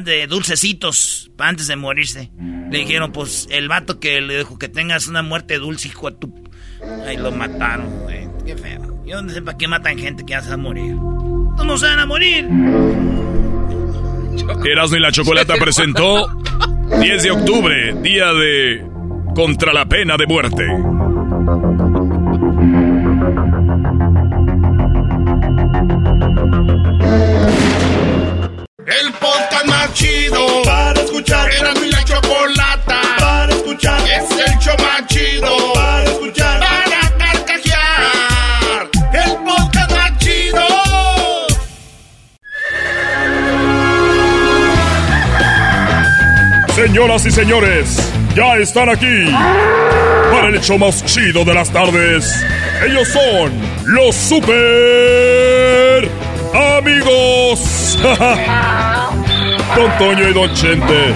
De 0.00 0.26
dulcecitos 0.26 1.30
antes 1.38 1.66
de 1.66 1.76
morirse. 1.76 2.30
Le 2.70 2.78
dijeron, 2.78 3.12
pues, 3.12 3.46
el 3.50 3.68
vato 3.68 4.00
que 4.00 4.22
le 4.22 4.38
dijo 4.38 4.58
que 4.58 4.68
tengas 4.68 5.06
una 5.06 5.22
muerte 5.22 5.58
dulce, 5.58 5.88
hijo 5.88 6.10
de 6.10 6.16
tu... 6.16 6.34
Ahí 7.06 7.18
lo 7.18 7.30
mataron, 7.30 7.90
güey. 8.00 8.26
Qué 8.46 8.56
feo. 8.56 9.04
Yo 9.04 9.20
no 9.20 9.30
sé 9.30 9.42
para 9.42 9.58
qué 9.58 9.68
matan 9.68 9.98
gente 9.98 10.24
que 10.24 10.34
hace 10.34 10.52
a 10.52 10.56
morir. 10.56 10.94
No 10.94 11.76
se 11.76 11.86
van 11.86 11.98
a 11.98 12.06
morir. 12.06 12.48
Erasmo 14.64 14.96
y 14.96 15.00
la 15.00 15.12
Chocolata 15.12 15.54
presentó 15.56 16.26
10 17.00 17.22
de 17.22 17.30
octubre, 17.30 17.94
día 18.02 18.32
de... 18.32 18.86
Contra 19.34 19.72
la 19.72 19.86
pena 19.86 20.16
de 20.16 20.26
muerte. 20.26 20.66
El 28.84 29.12
podcast 29.12 29.64
más 29.66 29.94
chido 29.94 30.62
para 30.64 31.00
escuchar. 31.00 31.48
Era 31.52 31.72
mi 31.74 31.88
la 31.88 32.02
chocolata 32.02 33.00
para 33.16 33.52
escuchar. 33.52 34.00
Es 34.00 34.30
el 34.30 34.58
show 34.58 34.74
más 34.78 35.06
chido 35.06 35.72
para 35.72 36.04
escuchar. 36.04 36.58
Para 36.58 37.16
carcajear. 37.16 38.90
El 39.12 39.36
podcast 39.44 39.90
más 39.92 40.18
chido. 40.18 40.66
Señoras 46.74 47.26
y 47.26 47.30
señores, 47.30 48.12
ya 48.34 48.56
están 48.56 48.88
aquí 48.88 49.30
para 50.32 50.48
el 50.48 50.60
show 50.60 50.78
más 50.78 51.04
chido 51.04 51.44
de 51.44 51.52
las 51.54 51.70
tardes 51.70 52.42
Ellos 52.84 53.06
son 53.08 53.52
los 53.84 54.16
super 54.16 55.51
amigos. 56.54 57.98
Don 59.76 59.98
Toño 59.98 60.28
y 60.28 60.32
Don 60.32 60.52
Chente. 60.54 61.14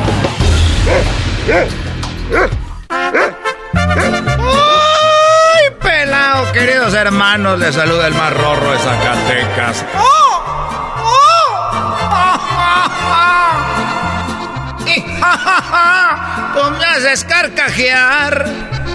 ¡Ay, 5.58 5.70
pelado, 5.82 6.52
queridos 6.52 6.94
hermanos! 6.94 7.58
Les 7.58 7.74
saluda 7.74 8.06
el 8.06 8.14
más 8.14 8.32
rorro 8.32 8.70
de 8.72 8.78
Zacatecas. 8.78 9.84
¡Oh! 9.96 10.06
Tú 16.54 16.70
me 16.70 16.86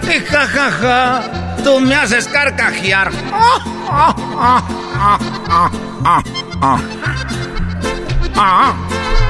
haces 0.02 0.08
carcajear. 0.08 0.10
Y 0.10 0.20
jajaja. 0.26 1.22
Tú 1.64 1.80
me 1.80 1.96
haces 1.96 2.28
carcajear. 2.28 3.12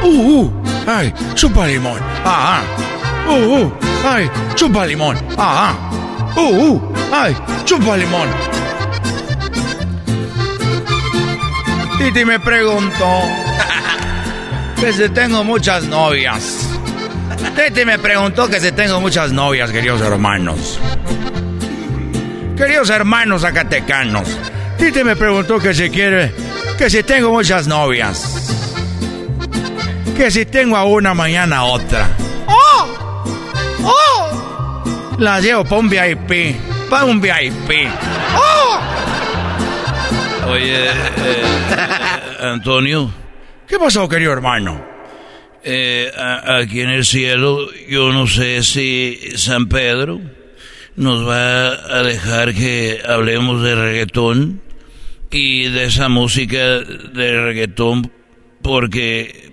Uh, 0.03 0.07
uh, 0.07 0.51
ay, 0.87 1.13
chupa 1.35 1.67
limón. 1.67 1.99
Ajá. 2.25 2.61
Uh, 3.27 3.63
uh, 3.63 3.71
ay, 4.05 4.29
chupa 4.55 4.85
limón. 4.85 5.17
Ajá. 5.37 5.75
Uh, 6.35 6.73
uh, 6.73 6.81
ay, 7.13 7.35
chupa 7.65 7.97
limón. 7.97 8.29
Titi 11.97 12.25
me 12.25 12.39
preguntó 12.39 13.21
que 14.79 14.91
si 14.93 15.09
tengo 15.09 15.43
muchas 15.43 15.83
novias. 15.83 16.60
Titi 17.55 17.85
me 17.85 17.99
preguntó 17.99 18.47
que 18.47 18.59
si 18.59 18.71
tengo 18.71 18.99
muchas 19.01 19.31
novias, 19.31 19.71
queridos 19.71 20.01
hermanos. 20.01 20.79
Queridos 22.55 22.89
hermanos 22.89 23.41
zacatecanos, 23.41 24.27
Titi 24.77 25.03
me 25.03 25.15
preguntó 25.15 25.59
que 25.59 25.73
si 25.73 25.89
quiere, 25.89 26.33
que 26.77 26.89
si 26.89 27.03
tengo 27.03 27.31
muchas 27.31 27.67
novias. 27.67 28.37
Que 30.15 30.29
si 30.31 30.45
tengo 30.45 30.77
a 30.77 30.85
una, 30.85 31.13
mañana 31.13 31.63
otra. 31.63 32.07
¡Oh! 32.47 33.23
¡Oh! 33.83 35.15
Las 35.17 35.43
llevo 35.43 35.63
para 35.63 35.77
un 35.77 35.89
VIP, 35.89 36.55
para 36.89 37.05
un 37.05 37.19
VIP. 37.19 37.89
¡Oh! 38.35 38.79
Oye, 40.49 40.85
eh, 40.85 41.43
Antonio. 42.41 43.11
¿Qué 43.67 43.79
pasó, 43.79 44.07
querido 44.07 44.33
hermano? 44.33 44.90
Eh, 45.63 46.11
aquí 46.15 46.81
en 46.81 46.89
el 46.89 47.05
cielo, 47.05 47.69
yo 47.87 48.11
no 48.11 48.25
sé 48.25 48.63
si 48.63 49.19
San 49.35 49.67
Pedro 49.69 50.19
nos 50.95 51.27
va 51.27 51.69
a 51.69 52.03
dejar 52.03 52.53
que 52.53 53.01
hablemos 53.07 53.61
de 53.61 53.75
reggaetón 53.75 54.61
y 55.29 55.69
de 55.69 55.85
esa 55.85 56.09
música 56.09 56.79
de 56.79 57.41
reggaetón 57.43 58.11
porque 58.61 59.51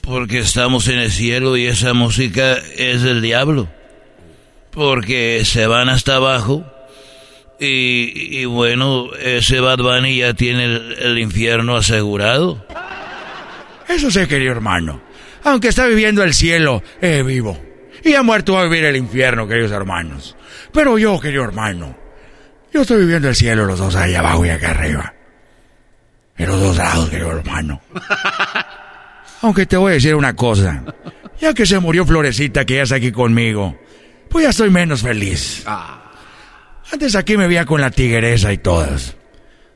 porque 0.00 0.38
estamos 0.38 0.88
en 0.88 0.98
el 0.98 1.10
cielo 1.10 1.56
y 1.56 1.66
esa 1.66 1.92
música 1.92 2.58
es 2.76 3.02
del 3.02 3.22
diablo 3.22 3.68
porque 4.72 5.42
se 5.44 5.66
van 5.66 5.88
hasta 5.88 6.16
abajo 6.16 6.64
y, 7.58 8.44
bueno 8.44 9.14
ese 9.14 9.60
Bad 9.60 9.78
Bunny 9.78 10.18
ya 10.18 10.34
tiene 10.34 10.64
el 10.64 11.18
infierno 11.18 11.76
asegurado 11.76 12.64
eso 13.88 14.10
sé, 14.10 14.26
querido 14.26 14.52
hermano. 14.52 15.00
Aunque 15.44 15.68
está 15.68 15.86
viviendo 15.86 16.22
el 16.22 16.34
cielo, 16.34 16.82
es 17.00 17.24
vivo. 17.24 17.58
Y 18.02 18.14
ha 18.14 18.22
muerto 18.22 18.58
a 18.58 18.64
vivir 18.64 18.84
el 18.84 18.96
infierno, 18.96 19.46
queridos 19.46 19.72
hermanos. 19.72 20.36
Pero 20.72 20.98
yo, 20.98 21.18
querido 21.20 21.44
hermano, 21.44 21.96
yo 22.72 22.82
estoy 22.82 22.98
viviendo 23.00 23.28
el 23.28 23.34
cielo 23.34 23.64
los 23.64 23.78
dos 23.78 23.94
ahí 23.96 24.14
abajo 24.14 24.44
y 24.44 24.50
acá 24.50 24.70
arriba. 24.70 25.14
En 26.36 26.48
los 26.48 26.60
dos 26.60 26.76
lados, 26.76 27.08
querido 27.08 27.32
hermano. 27.32 27.80
Aunque 29.42 29.66
te 29.66 29.76
voy 29.76 29.92
a 29.92 29.94
decir 29.94 30.14
una 30.14 30.34
cosa. 30.34 30.82
Ya 31.40 31.54
que 31.54 31.66
se 31.66 31.78
murió 31.78 32.04
Florecita, 32.06 32.64
que 32.64 32.76
ya 32.76 32.82
está 32.82 32.96
aquí 32.96 33.12
conmigo, 33.12 33.78
pues 34.28 34.44
ya 34.44 34.50
estoy 34.50 34.70
menos 34.70 35.02
feliz. 35.02 35.64
Antes 36.92 37.14
aquí 37.14 37.36
me 37.36 37.46
veía 37.46 37.64
con 37.64 37.80
la 37.80 37.90
tigresa 37.90 38.52
y 38.52 38.58
todas. 38.58 39.16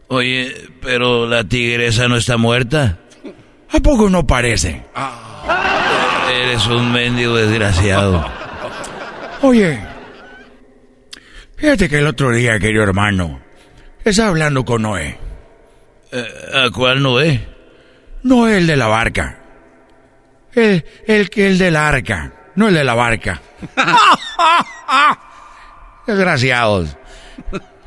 Oye, 0.09 0.55
pero 0.81 1.27
la 1.27 1.45
tigresa 1.45 2.09
no 2.09 2.16
está 2.16 2.37
muerta. 2.37 2.99
¿A 3.72 3.80
poco 3.80 4.09
no 4.10 4.26
parece? 4.26 4.82
Eres 6.32 6.66
un 6.66 6.92
mendigo 6.92 7.36
desgraciado. 7.36 8.24
Oye, 9.42 9.78
fíjate 11.56 11.88
que 11.88 11.98
el 11.98 12.06
otro 12.06 12.30
día, 12.32 12.59
querido 12.59 12.82
hermano, 12.82 13.40
estaba 14.05 14.28
hablando 14.30 14.64
con 14.64 14.82
Noé. 14.82 15.16
Eh, 16.12 16.24
¿A 16.55 16.70
cuál 16.70 17.02
Noé? 17.02 17.47
Noé, 18.22 18.59
el 18.59 18.66
de 18.66 18.76
la 18.76 18.86
barca. 18.88 19.38
El, 20.52 20.84
el, 21.06 21.30
el 21.34 21.59
de 21.59 21.70
la 21.70 21.88
arca, 21.88 22.32
no 22.56 22.68
el 22.68 22.74
de 22.74 22.84
la 22.84 22.94
barca. 22.94 23.40
Desgraciados. 26.06 26.97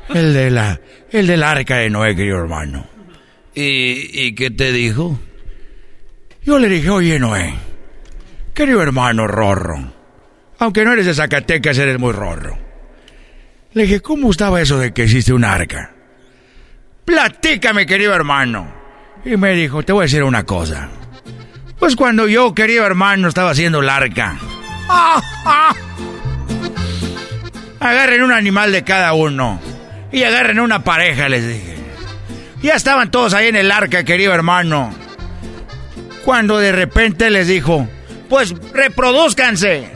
El 0.08 0.32
de 0.34 0.50
la, 0.50 0.80
el 1.10 1.26
del 1.26 1.42
arca 1.42 1.76
de 1.76 1.90
Noé, 1.90 2.16
querido 2.16 2.38
hermano. 2.38 2.86
¿Y, 3.54 4.26
y 4.26 4.34
qué 4.34 4.50
te 4.50 4.72
dijo? 4.72 5.18
Yo 6.44 6.58
le 6.58 6.68
dije, 6.68 6.90
oye 6.90 7.18
Noé, 7.18 7.54
querido 8.52 8.82
hermano 8.82 9.26
Rorro, 9.26 9.78
aunque 10.58 10.84
no 10.84 10.92
eres 10.92 11.06
de 11.06 11.14
Zacatecas, 11.14 11.78
eres 11.78 11.98
muy 11.98 12.12
Rorro. 12.12 12.58
Le 13.72 13.84
dije, 13.84 14.00
¿cómo 14.00 14.30
estaba 14.30 14.60
eso 14.60 14.78
de 14.78 14.92
que 14.92 15.04
existe 15.04 15.32
un 15.32 15.42
arca? 15.42 15.92
Platícame, 17.06 17.86
querido 17.86 18.14
hermano. 18.14 18.70
Y 19.24 19.38
me 19.38 19.52
dijo, 19.52 19.82
te 19.82 19.92
voy 19.92 20.02
a 20.02 20.04
decir 20.04 20.22
una 20.22 20.44
cosa. 20.44 20.90
Pues 21.78 21.96
cuando 21.96 22.28
yo, 22.28 22.54
querido 22.54 22.84
hermano, 22.84 23.28
estaba 23.28 23.50
haciendo 23.50 23.80
el 23.80 23.88
arca. 23.88 24.36
Agarren 27.80 28.22
un 28.22 28.32
animal 28.32 28.70
de 28.70 28.84
cada 28.84 29.14
uno. 29.14 29.60
Y 30.12 30.22
agarren 30.22 30.60
una 30.60 30.84
pareja, 30.84 31.28
les 31.28 31.48
dije. 31.48 31.76
Ya 32.62 32.74
estaban 32.74 33.10
todos 33.10 33.32
ahí 33.34 33.48
en 33.48 33.56
el 33.56 33.72
arca, 33.72 34.04
querido 34.04 34.32
hermano 34.32 35.03
cuando 36.24 36.58
de 36.58 36.72
repente 36.72 37.30
les 37.30 37.46
dijo, 37.48 37.86
pues 38.28 38.54
reproduzcanse, 38.72 39.88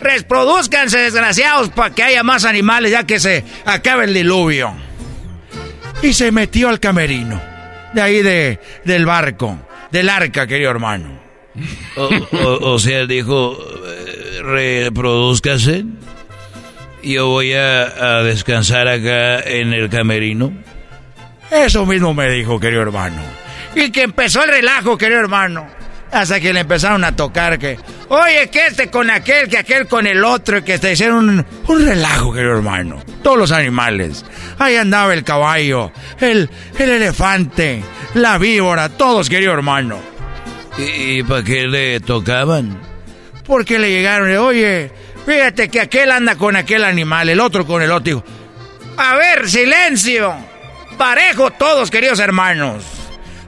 reproduzcanse 0.00 0.98
desgraciados 0.98 1.70
para 1.70 1.94
que 1.94 2.02
haya 2.02 2.22
más 2.22 2.44
animales 2.44 2.92
ya 2.92 3.04
que 3.04 3.18
se 3.18 3.44
acabe 3.64 4.04
el 4.04 4.14
diluvio. 4.14 4.72
Y 6.02 6.12
se 6.14 6.32
metió 6.32 6.68
al 6.68 6.80
camerino, 6.80 7.40
de 7.94 8.00
ahí 8.02 8.22
de, 8.22 8.58
del 8.84 9.06
barco, 9.06 9.58
del 9.90 10.08
arca, 10.08 10.46
querido 10.46 10.70
hermano. 10.70 11.20
O, 11.96 12.78
sea, 12.78 13.06
dijo, 13.06 13.58
eh, 13.86 14.40
reproduzcanse, 14.42 15.84
yo 17.02 17.28
voy 17.28 17.52
a, 17.52 17.82
a 17.82 18.22
descansar 18.22 18.88
acá 18.88 19.40
en 19.40 19.72
el 19.72 19.90
camerino. 19.90 20.52
Eso 21.50 21.84
mismo 21.84 22.14
me 22.14 22.30
dijo, 22.30 22.58
querido 22.58 22.82
hermano. 22.82 23.41
Y 23.74 23.90
que 23.90 24.02
empezó 24.02 24.42
el 24.44 24.50
relajo, 24.50 24.98
querido 24.98 25.20
hermano. 25.20 25.66
Hasta 26.10 26.40
que 26.40 26.52
le 26.52 26.60
empezaron 26.60 27.04
a 27.04 27.16
tocar 27.16 27.58
que, 27.58 27.78
oye, 28.08 28.50
que 28.50 28.66
este 28.66 28.90
con 28.90 29.08
aquel, 29.08 29.48
que 29.48 29.56
aquel 29.56 29.86
con 29.86 30.06
el 30.06 30.22
otro, 30.24 30.58
y 30.58 30.62
que 30.62 30.76
se 30.76 30.92
hicieron 30.92 31.46
un, 31.66 31.86
relajo, 31.86 32.34
querido 32.34 32.56
hermano. 32.56 33.02
Todos 33.22 33.38
los 33.38 33.52
animales. 33.52 34.24
Ahí 34.58 34.76
andaba 34.76 35.14
el 35.14 35.24
caballo, 35.24 35.90
el, 36.20 36.50
el 36.78 36.90
elefante, 36.90 37.82
la 38.12 38.36
víbora, 38.36 38.90
todos, 38.90 39.30
querido 39.30 39.54
hermano. 39.54 39.98
¿Y, 40.76 41.22
para 41.22 41.42
qué 41.42 41.66
le 41.66 42.00
tocaban? 42.00 42.78
Porque 43.46 43.78
le 43.78 43.90
llegaron, 43.90 44.34
oye, 44.36 44.90
fíjate 45.26 45.70
que 45.70 45.80
aquel 45.80 46.10
anda 46.10 46.36
con 46.36 46.56
aquel 46.56 46.84
animal, 46.84 47.30
el 47.30 47.40
otro 47.40 47.66
con 47.66 47.82
el 47.82 47.90
otro. 47.90 48.04
Dijo, 48.04 48.24
a 48.98 49.16
ver, 49.16 49.48
silencio. 49.48 50.34
Parejo 50.98 51.50
todos, 51.52 51.90
queridos 51.90 52.20
hermanos. 52.20 53.01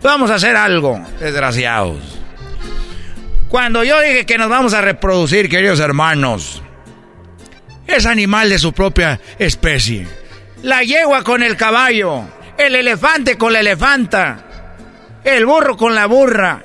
Vamos 0.05 0.31
a 0.31 0.35
hacer 0.35 0.55
algo, 0.55 1.01
desgraciados. 1.19 1.97
Cuando 3.49 3.83
yo 3.85 3.99
dije 4.03 4.27
que 4.27 4.37
nos 4.37 4.51
vamos 4.51 4.75
a 4.75 4.83
reproducir, 4.83 5.49
queridos 5.49 5.81
hermanos, 5.81 6.63
es 7.87 8.05
animal 8.05 8.51
de 8.51 8.59
su 8.59 8.75
propia 8.75 9.19
especie. 9.39 10.07
La 10.63 10.83
yegua 10.83 11.25
con 11.25 11.43
el 11.43 11.57
caballo, 11.57 12.21
el 12.59 12.75
elefante 12.75 13.39
con 13.39 13.55
la 13.55 13.61
elefanta, 13.61 14.45
el 15.25 15.47
burro 15.47 15.75
con 15.75 15.95
la 15.95 16.05
burra, 16.05 16.63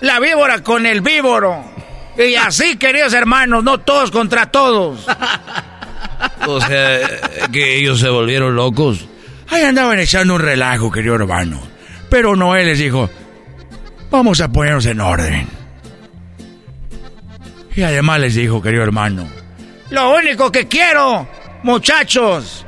la 0.00 0.20
víbora 0.20 0.62
con 0.62 0.86
el 0.86 1.00
víboro. 1.00 1.64
Y 2.16 2.36
así, 2.36 2.76
queridos 2.76 3.12
hermanos, 3.12 3.64
no 3.64 3.78
todos 3.80 4.10
contra 4.12 4.50
todos. 4.50 5.04
O 6.46 6.60
sea, 6.60 7.00
que 7.52 7.76
ellos 7.78 7.98
se 7.98 8.08
volvieron 8.08 8.54
locos. 8.54 9.06
Ahí 9.48 9.62
andaban 9.62 9.98
echando 9.98 10.34
un 10.34 10.40
relajo, 10.40 10.90
querido 10.90 11.16
hermano. 11.16 11.71
Pero 12.12 12.36
Noé 12.36 12.62
les 12.62 12.78
dijo, 12.78 13.08
vamos 14.10 14.42
a 14.42 14.52
ponernos 14.52 14.84
en 14.84 15.00
orden. 15.00 15.48
Y 17.74 17.82
además 17.82 18.20
les 18.20 18.34
dijo, 18.34 18.60
querido 18.60 18.82
hermano, 18.82 19.26
lo 19.88 20.14
único 20.18 20.52
que 20.52 20.68
quiero, 20.68 21.26
muchachos, 21.62 22.66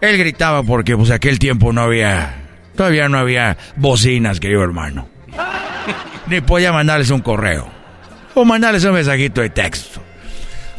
Él 0.00 0.16
gritaba 0.16 0.62
porque 0.62 0.96
pues 0.96 1.10
aquel 1.10 1.40
tiempo 1.40 1.72
no 1.72 1.80
había, 1.80 2.44
todavía 2.76 3.08
no 3.08 3.18
había 3.18 3.56
bocinas, 3.74 4.38
querido 4.38 4.62
hermano. 4.62 5.08
Ni 6.28 6.40
podía 6.40 6.72
mandarles 6.72 7.10
un 7.10 7.22
correo. 7.22 7.68
O 8.34 8.44
mandarles 8.44 8.84
un 8.84 8.92
mensajito 8.92 9.40
de 9.40 9.50
texto. 9.50 10.00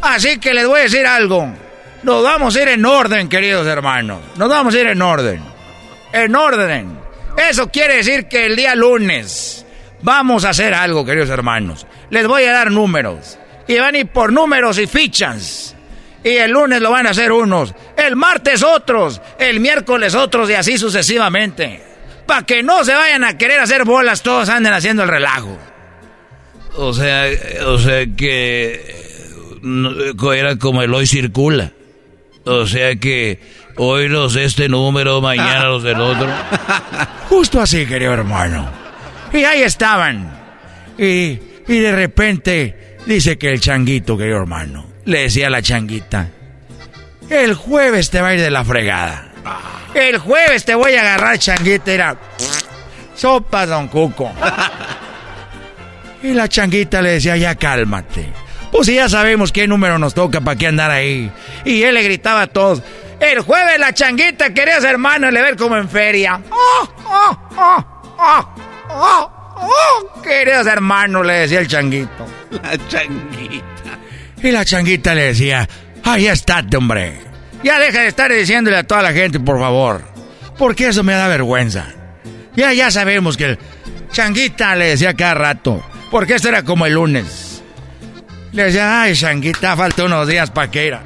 Así 0.01 0.39
que 0.39 0.53
les 0.53 0.65
voy 0.65 0.79
a 0.79 0.83
decir 0.83 1.05
algo. 1.05 1.53
Nos 2.03 2.23
vamos 2.23 2.55
a 2.55 2.61
ir 2.61 2.69
en 2.69 2.85
orden, 2.85 3.27
queridos 3.27 3.67
hermanos. 3.67 4.21
Nos 4.37 4.47
vamos 4.47 4.73
a 4.75 4.79
ir 4.79 4.87
en 4.87 5.01
orden. 5.01 5.41
En 6.13 6.33
orden. 6.33 7.06
Eso 7.37 7.69
quiere 7.69 7.97
decir 7.97 8.27
que 8.27 8.47
el 8.47 8.55
día 8.55 8.75
lunes 8.75 9.65
vamos 10.01 10.43
a 10.43 10.49
hacer 10.49 10.73
algo, 10.73 11.05
queridos 11.05 11.29
hermanos. 11.29 11.85
Les 12.09 12.25
voy 12.27 12.43
a 12.43 12.51
dar 12.51 12.71
números. 12.71 13.37
Y 13.67 13.77
van 13.77 13.95
a 13.95 13.99
ir 13.99 14.07
por 14.07 14.33
números 14.33 14.79
y 14.79 14.87
fichas. 14.87 15.75
Y 16.23 16.29
el 16.29 16.51
lunes 16.51 16.81
lo 16.81 16.91
van 16.91 17.05
a 17.05 17.11
hacer 17.11 17.31
unos. 17.31 17.73
El 17.95 18.15
martes 18.15 18.63
otros. 18.63 19.21
El 19.37 19.59
miércoles 19.59 20.15
otros 20.15 20.49
y 20.49 20.53
así 20.53 20.77
sucesivamente. 20.77 21.81
Para 22.25 22.45
que 22.45 22.63
no 22.63 22.83
se 22.83 22.93
vayan 22.93 23.23
a 23.23 23.37
querer 23.37 23.59
hacer 23.59 23.85
bolas, 23.85 24.23
todos 24.23 24.49
anden 24.49 24.73
haciendo 24.73 25.03
el 25.03 25.09
relajo. 25.09 25.57
O 26.75 26.93
sea, 26.93 27.25
o 27.65 27.77
sea 27.77 28.05
que 28.15 28.81
era 30.35 30.57
como 30.57 30.81
el 30.81 30.93
hoy 30.93 31.07
circula. 31.07 31.71
O 32.45 32.65
sea 32.65 32.95
que 32.95 33.39
hoy 33.77 34.07
los 34.07 34.33
de 34.33 34.45
este 34.45 34.69
número, 34.69 35.21
mañana 35.21 35.65
los 35.65 35.83
del 35.83 35.99
otro. 36.01 36.27
Justo 37.29 37.61
así, 37.61 37.85
querido 37.85 38.13
hermano. 38.13 38.69
Y 39.33 39.43
ahí 39.43 39.61
estaban. 39.61 40.31
Y, 40.97 41.39
y 41.67 41.79
de 41.79 41.91
repente 41.91 42.97
dice 43.05 43.37
que 43.37 43.51
el 43.51 43.59
changuito, 43.59 44.17
querido 44.17 44.37
hermano, 44.37 44.85
le 45.05 45.23
decía 45.23 45.47
a 45.47 45.49
la 45.49 45.61
changuita, 45.61 46.29
el 47.29 47.53
jueves 47.53 48.09
te 48.09 48.21
va 48.21 48.29
a 48.29 48.33
ir 48.33 48.41
de 48.41 48.51
la 48.51 48.63
fregada. 48.63 49.29
El 49.93 50.17
jueves 50.17 50.65
te 50.65 50.75
voy 50.75 50.93
a 50.95 51.01
agarrar, 51.01 51.37
changuita. 51.39 51.91
Era 51.91 52.17
sopa, 53.15 53.65
don 53.65 53.87
Cuco. 53.87 54.31
Y 56.23 56.33
la 56.33 56.47
changuita 56.47 57.01
le 57.01 57.11
decía, 57.11 57.37
ya 57.37 57.55
cálmate. 57.55 58.27
Pues 58.71 58.87
ya 58.87 59.07
sabemos 59.07 59.51
qué 59.51 59.67
número 59.67 59.97
nos 59.97 60.13
toca 60.13 60.41
para 60.41 60.57
qué 60.57 60.67
andar 60.67 60.91
ahí. 60.91 61.31
Y 61.65 61.83
él 61.83 61.95
le 61.95 62.03
gritaba 62.03 62.43
a 62.43 62.47
todos, 62.47 62.81
el 63.19 63.39
jueves 63.41 63.79
la 63.79 63.93
changuita 63.93 64.53
quería 64.53 64.79
ser 64.79 64.91
hermano 64.91 65.29
y 65.29 65.31
le 65.31 65.41
ver 65.41 65.55
como 65.55 65.77
en 65.77 65.89
feria. 65.89 66.39
¡Oh, 66.49 66.89
oh, 67.05 67.37
oh, 67.57 67.85
oh, 68.17 68.55
oh, 68.89 69.31
oh! 69.55 70.21
Queridos 70.21 70.67
hermanos, 70.67 71.25
le 71.25 71.33
decía 71.33 71.59
el 71.59 71.67
changuito. 71.67 72.25
La 72.51 72.77
changuita. 72.87 73.63
Y 74.41 74.51
la 74.51 74.63
changuita 74.63 75.15
le 75.15 75.23
decía, 75.23 75.67
ahí 76.03 76.27
estate, 76.27 76.77
hombre. 76.77 77.21
Ya 77.63 77.79
deja 77.79 78.01
de 78.01 78.07
estar 78.07 78.31
diciéndole 78.31 78.77
a 78.77 78.83
toda 78.83 79.01
la 79.01 79.13
gente, 79.13 79.39
por 79.39 79.59
favor. 79.59 80.03
Porque 80.57 80.87
eso 80.87 81.03
me 81.03 81.13
da 81.13 81.27
vergüenza. 81.27 81.87
Ya, 82.55 82.73
ya 82.73 82.91
sabemos 82.91 83.37
que 83.37 83.45
el 83.45 83.59
changuita 84.11 84.75
le 84.75 84.89
decía 84.89 85.15
cada 85.15 85.33
rato. 85.33 85.83
Porque 86.11 86.35
esto 86.35 86.49
era 86.49 86.63
como 86.63 86.85
el 86.85 86.93
lunes. 86.93 87.63
Le 88.51 88.65
decía, 88.65 89.01
ay, 89.01 89.13
changuita, 89.15 89.75
falta 89.75 90.03
unos 90.03 90.27
días 90.27 90.51
para 90.51 90.71
que 90.71 90.87
ir. 90.87 90.97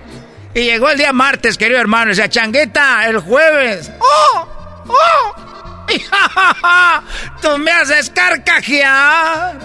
Y 0.54 0.62
llegó 0.62 0.90
el 0.90 0.98
día 0.98 1.14
martes, 1.14 1.58
querido 1.58 1.80
hermano. 1.80 2.12
Y 2.12 2.16
decía, 2.16 2.30
changuita, 2.30 3.08
el 3.08 3.20
jueves. 3.20 3.92
¡Oh! 4.00 4.48
¡Oh! 4.88 5.36
Y 5.94 6.00
ja, 6.00 7.04
tú 7.42 7.58
me 7.58 7.70
haces 7.70 8.10
carcajear. 8.12 9.60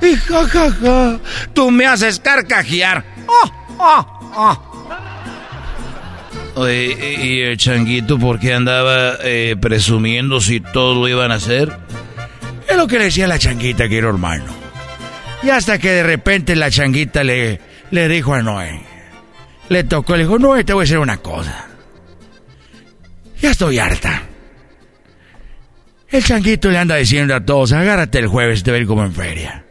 Y 0.00 0.14
ja, 0.14 1.18
tú 1.52 1.72
me 1.72 1.86
haces 1.86 2.20
carcajear. 2.20 3.04
¡Oh! 3.26 3.50
¡Oh! 3.78 4.32
¡Oh! 4.36 4.72
Oye, 6.54 7.16
¿y 7.20 7.40
el 7.40 7.56
changuito 7.56 8.16
por 8.18 8.38
qué 8.38 8.54
andaba 8.54 9.16
eh, 9.22 9.56
presumiendo 9.60 10.40
si 10.40 10.60
todo 10.60 10.94
lo 10.94 11.08
iban 11.08 11.32
a 11.32 11.36
hacer? 11.36 11.76
Es 12.68 12.76
lo 12.76 12.86
que 12.86 12.98
le 12.98 13.04
decía 13.06 13.26
la 13.26 13.38
changuita, 13.38 13.88
querido 13.88 14.10
hermano. 14.10 14.52
Y 15.42 15.50
hasta 15.50 15.78
que 15.78 15.90
de 15.90 16.02
repente 16.02 16.54
la 16.54 16.70
changuita 16.70 17.24
le, 17.24 17.60
le 17.90 18.08
dijo 18.08 18.34
a 18.34 18.42
Noé. 18.42 18.91
Le 19.72 19.84
tocó, 19.84 20.16
le 20.16 20.24
dijo, 20.24 20.38
Noé, 20.38 20.64
te 20.64 20.74
voy 20.74 20.82
a 20.82 20.84
decir 20.84 20.98
una 20.98 21.16
cosa. 21.16 21.66
Ya 23.40 23.52
estoy 23.52 23.78
harta. 23.78 24.22
El 26.10 26.22
changuito 26.22 26.70
le 26.70 26.76
anda 26.76 26.96
diciendo 26.96 27.34
a 27.34 27.42
todos, 27.42 27.72
agárrate 27.72 28.18
el 28.18 28.26
jueves, 28.26 28.62
te 28.62 28.78
ir 28.78 28.86
como 28.86 29.02
en 29.02 29.14
feria. 29.14 29.64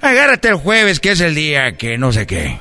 Agárrate 0.00 0.50
el 0.50 0.54
jueves, 0.54 1.00
que 1.00 1.10
es 1.10 1.20
el 1.20 1.34
día 1.34 1.76
que 1.76 1.98
no 1.98 2.12
sé 2.12 2.24
qué. 2.24 2.56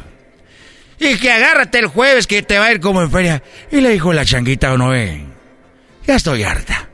Y 0.99 1.17
que 1.17 1.31
agárrate 1.31 1.77
el 1.77 1.85
jueves 1.85 2.25
que 2.25 2.41
te 2.41 2.57
va 2.57 2.65
a 2.65 2.71
ir 2.71 2.79
como 2.79 3.03
en 3.03 3.11
feria. 3.11 3.43
Y 3.71 3.81
le 3.81 3.91
dijo 3.91 4.11
la 4.11 4.25
changuita 4.25 4.71
a 4.71 4.77
Noé, 4.77 5.23
ya 6.07 6.15
estoy 6.15 6.41
harta. 6.41 6.89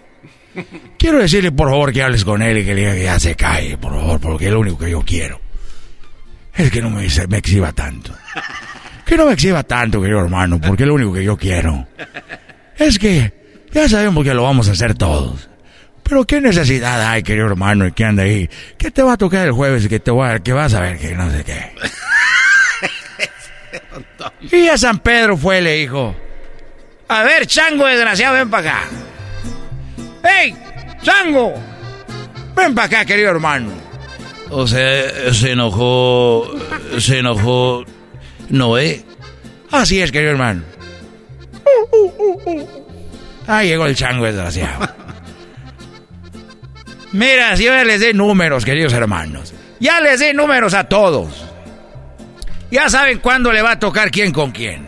Quiero 0.98 1.20
decirle 1.20 1.54
por 1.54 1.70
favor 1.70 1.94
que 1.94 2.04
hables 2.04 2.26
con 2.26 2.42
él 2.42 2.58
y 2.58 2.66
que 2.66 2.76
le 2.76 2.82
diga 2.82 2.94
que 2.94 3.04
ya 3.04 3.20
se 3.22 3.36
cae, 3.38 3.78
por 3.78 3.94
favor, 3.94 4.20
porque 4.20 4.52
lo 4.52 4.60
único 4.60 4.80
que 4.80 4.92
yo 4.92 5.02
quiero. 5.02 5.40
Es 6.54 6.70
que 6.70 6.82
no 6.82 6.90
me, 6.90 7.08
me 7.30 7.38
exhiba 7.38 7.72
tanto. 7.72 8.14
Que 9.06 9.18
no 9.18 9.26
me 9.26 9.34
exhiba 9.34 9.64
tanto, 9.64 10.02
querido 10.02 10.20
hermano, 10.20 10.60
porque 10.60 10.86
lo 10.86 10.94
único 10.94 11.14
que 11.14 11.24
yo 11.24 11.38
quiero. 11.38 11.88
Es 12.78 12.98
que 12.98 13.34
ya 13.72 13.88
sabemos 13.90 14.24
que 14.24 14.34
lo 14.34 14.44
vamos 14.44 14.70
a 14.70 14.72
hacer 14.72 14.96
todos. 14.96 15.50
Pero 16.04 16.26
qué 16.26 16.42
necesidad 16.42 17.10
hay, 17.10 17.24
querido 17.24 17.48
hermano, 17.48 17.88
y 17.88 17.92
que 17.92 18.04
anda 18.04 18.24
ahí. 18.24 18.50
¿Qué 18.78 18.92
te 18.92 19.02
va 19.02 19.14
a 19.14 19.18
tocar 19.18 19.46
el 19.46 19.54
jueves 19.54 19.86
y 19.86 19.90
que 19.90 20.00
te 20.00 20.12
va, 20.12 20.40
que 20.40 20.54
vas 20.54 20.74
a 20.74 20.82
ver 20.82 20.98
que 20.98 21.14
no 21.16 21.32
sé 21.32 21.44
qué? 21.44 21.72
Y 24.52 24.68
a 24.68 24.78
San 24.78 25.00
Pedro 25.00 25.38
fue, 25.38 25.62
le 25.62 25.76
dijo. 25.76 26.16
A 27.08 27.24
ver, 27.24 27.46
chango 27.46 27.86
desgraciado, 27.86 28.36
ven 28.36 28.50
para 28.50 28.70
acá. 28.70 28.90
¡Ey! 30.24 30.56
¡Chango! 31.02 31.54
Ven 32.56 32.76
para 32.76 32.88
acá, 32.88 33.06
querido 33.06 33.32
hermano. 33.32 33.72
O 34.50 34.68
sea, 34.68 35.34
se 35.34 35.52
enojó. 35.52 36.52
Se 37.00 37.20
enojó. 37.20 37.86
Noé. 38.52 39.04
Así 39.72 40.02
es, 40.02 40.12
querido 40.12 40.32
hermano. 40.32 40.64
Ahí 43.48 43.70
llegó 43.70 43.86
el 43.86 43.96
chango 43.96 44.26
desgraciado. 44.26 44.88
Mira, 47.14 47.58
si 47.58 47.66
yo 47.66 47.84
les 47.84 48.00
dé 48.00 48.14
números, 48.14 48.64
queridos 48.64 48.94
hermanos. 48.94 49.54
Ya 49.80 50.00
les 50.00 50.20
dé 50.20 50.34
números 50.34 50.74
a 50.74 50.86
todos. 50.86 51.46
Ya 52.70 52.90
saben 52.90 53.20
cuándo 53.20 53.52
le 53.52 53.62
va 53.62 53.72
a 53.72 53.80
tocar 53.80 54.12
quién 54.12 54.32
con 54.32 54.52
quién. 54.52 54.88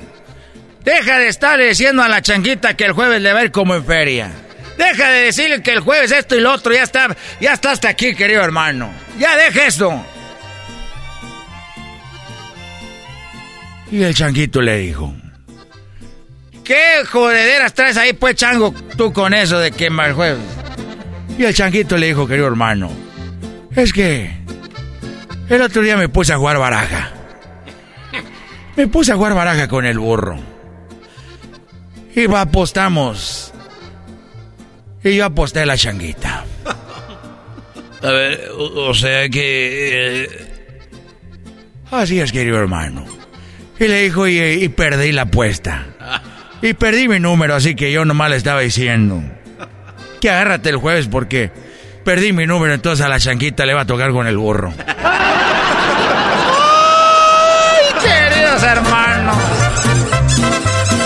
Deja 0.84 1.20
de 1.20 1.28
estarle 1.28 1.68
diciendo 1.68 2.04
a 2.04 2.10
la 2.10 2.22
changuita 2.22 2.76
que 2.76 2.86
el 2.86 2.92
jueves 2.94 3.22
le 3.22 3.34
va 3.34 3.40
a 3.40 3.44
ir 3.46 3.52
como 3.52 3.76
en 3.76 3.86
feria. 3.86 4.32
Deja 4.78 5.10
de 5.10 5.22
decirle 5.24 5.62
que 5.62 5.72
el 5.72 5.80
jueves 5.80 6.12
esto 6.12 6.36
y 6.36 6.42
lo 6.42 6.52
otro 6.52 6.74
ya 6.74 6.84
está, 6.84 7.16
ya 7.40 7.54
está 7.54 7.72
hasta 7.72 7.90
aquí, 7.90 8.16
querido 8.16 8.44
hermano. 8.44 8.92
Ya 9.18 9.36
deja 9.36 9.68
esto. 9.68 10.06
Y 13.94 14.02
el 14.02 14.16
changuito 14.16 14.60
le 14.60 14.80
dijo: 14.80 15.14
¿Qué 16.64 17.04
jodederas 17.08 17.76
traes 17.76 17.96
ahí, 17.96 18.14
pues, 18.14 18.36
chango, 18.36 18.74
tú 18.98 19.14
con 19.14 19.36
eso 19.36 19.60
de 19.60 19.70
que 19.70 19.86
el 19.86 20.14
jueves? 20.14 20.40
Y 21.38 21.44
el 21.44 21.54
changuito 21.54 21.96
le 21.96 22.08
dijo, 22.08 22.26
querido 22.26 22.48
hermano: 22.48 22.90
Es 23.76 23.94
que 23.94 24.36
el 25.48 25.62
otro 25.62 25.84
día 25.84 25.96
me 25.96 26.10
puse 26.10 26.34
a 26.34 26.38
jugar 26.38 26.58
baraja. 26.58 27.12
Me 28.76 28.88
puse 28.88 29.12
a 29.12 29.16
jugar 29.16 29.36
baraja 29.36 29.68
con 29.68 29.86
el 29.86 30.00
burro. 30.00 30.40
Y 32.16 32.26
va, 32.26 32.42
apostamos. 32.42 33.54
Y 35.04 35.18
yo 35.18 35.26
aposté 35.26 35.60
a 35.60 35.68
la 35.68 35.78
changuita. 35.78 36.44
A 38.02 38.10
ver, 38.10 38.50
o, 38.58 38.92
sea 38.96 39.30
que... 39.30 40.24
Eh, 40.24 40.82
Así 41.92 42.20
es, 42.20 42.32
querido 42.32 42.58
hermano. 42.58 43.23
Y 43.80 43.88
le 43.88 44.02
dijo, 44.04 44.28
y, 44.28 44.70
perdí 44.70 45.12
la 45.12 45.24
apuesta. 45.24 45.86
Y 46.62 46.74
perdí 46.74 47.08
mi 47.08 47.20
número, 47.20 47.56
así 47.56 47.76
que 47.76 47.92
yo 47.92 48.06
nomás 48.06 48.30
le 48.30 48.38
estaba 48.38 48.62
diciendo. 48.62 49.22
Que 50.22 50.30
agárrate 50.30 50.70
el 50.70 50.78
jueves 50.78 51.08
porque 51.08 51.52
perdí 52.06 52.32
mi 52.32 52.46
número, 52.46 52.74
entonces 52.74 53.06
a 53.06 53.10
la 53.10 53.20
changuita 53.20 53.66
le 53.66 53.74
va 53.74 53.82
a 53.82 53.86
tocar 53.86 54.12
con 54.12 54.28
el 54.28 54.38
burro. 54.38 54.74
hermanos. 58.64 59.38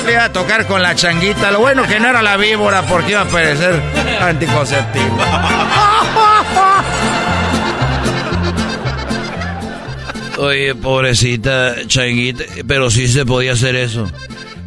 Le 0.05 0.13
iba 0.13 0.25
a 0.25 0.31
tocar 0.31 0.65
con 0.65 0.81
la 0.81 0.95
changuita. 0.95 1.51
Lo 1.51 1.59
bueno 1.59 1.83
que 1.83 1.99
no 1.99 2.09
era 2.09 2.21
la 2.21 2.37
víbora 2.37 2.83
porque 2.83 3.11
iba 3.11 3.21
a 3.21 3.25
parecer 3.25 3.81
anticonceptivo. 4.21 5.17
Oye, 10.37 10.75
pobrecita 10.75 11.75
changuita, 11.87 12.43
pero 12.67 12.89
sí 12.91 13.07
se 13.07 13.25
podía 13.25 13.53
hacer 13.53 13.75
eso. 13.75 14.09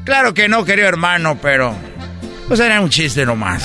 Claro 0.05 0.34
que 0.34 0.48
no, 0.48 0.64
querido 0.64 0.88
hermano, 0.88 1.38
pero 1.40 1.74
pues 2.48 2.59
era 2.60 2.80
un 2.80 2.90
chiste 2.90 3.24
nomás. 3.24 3.62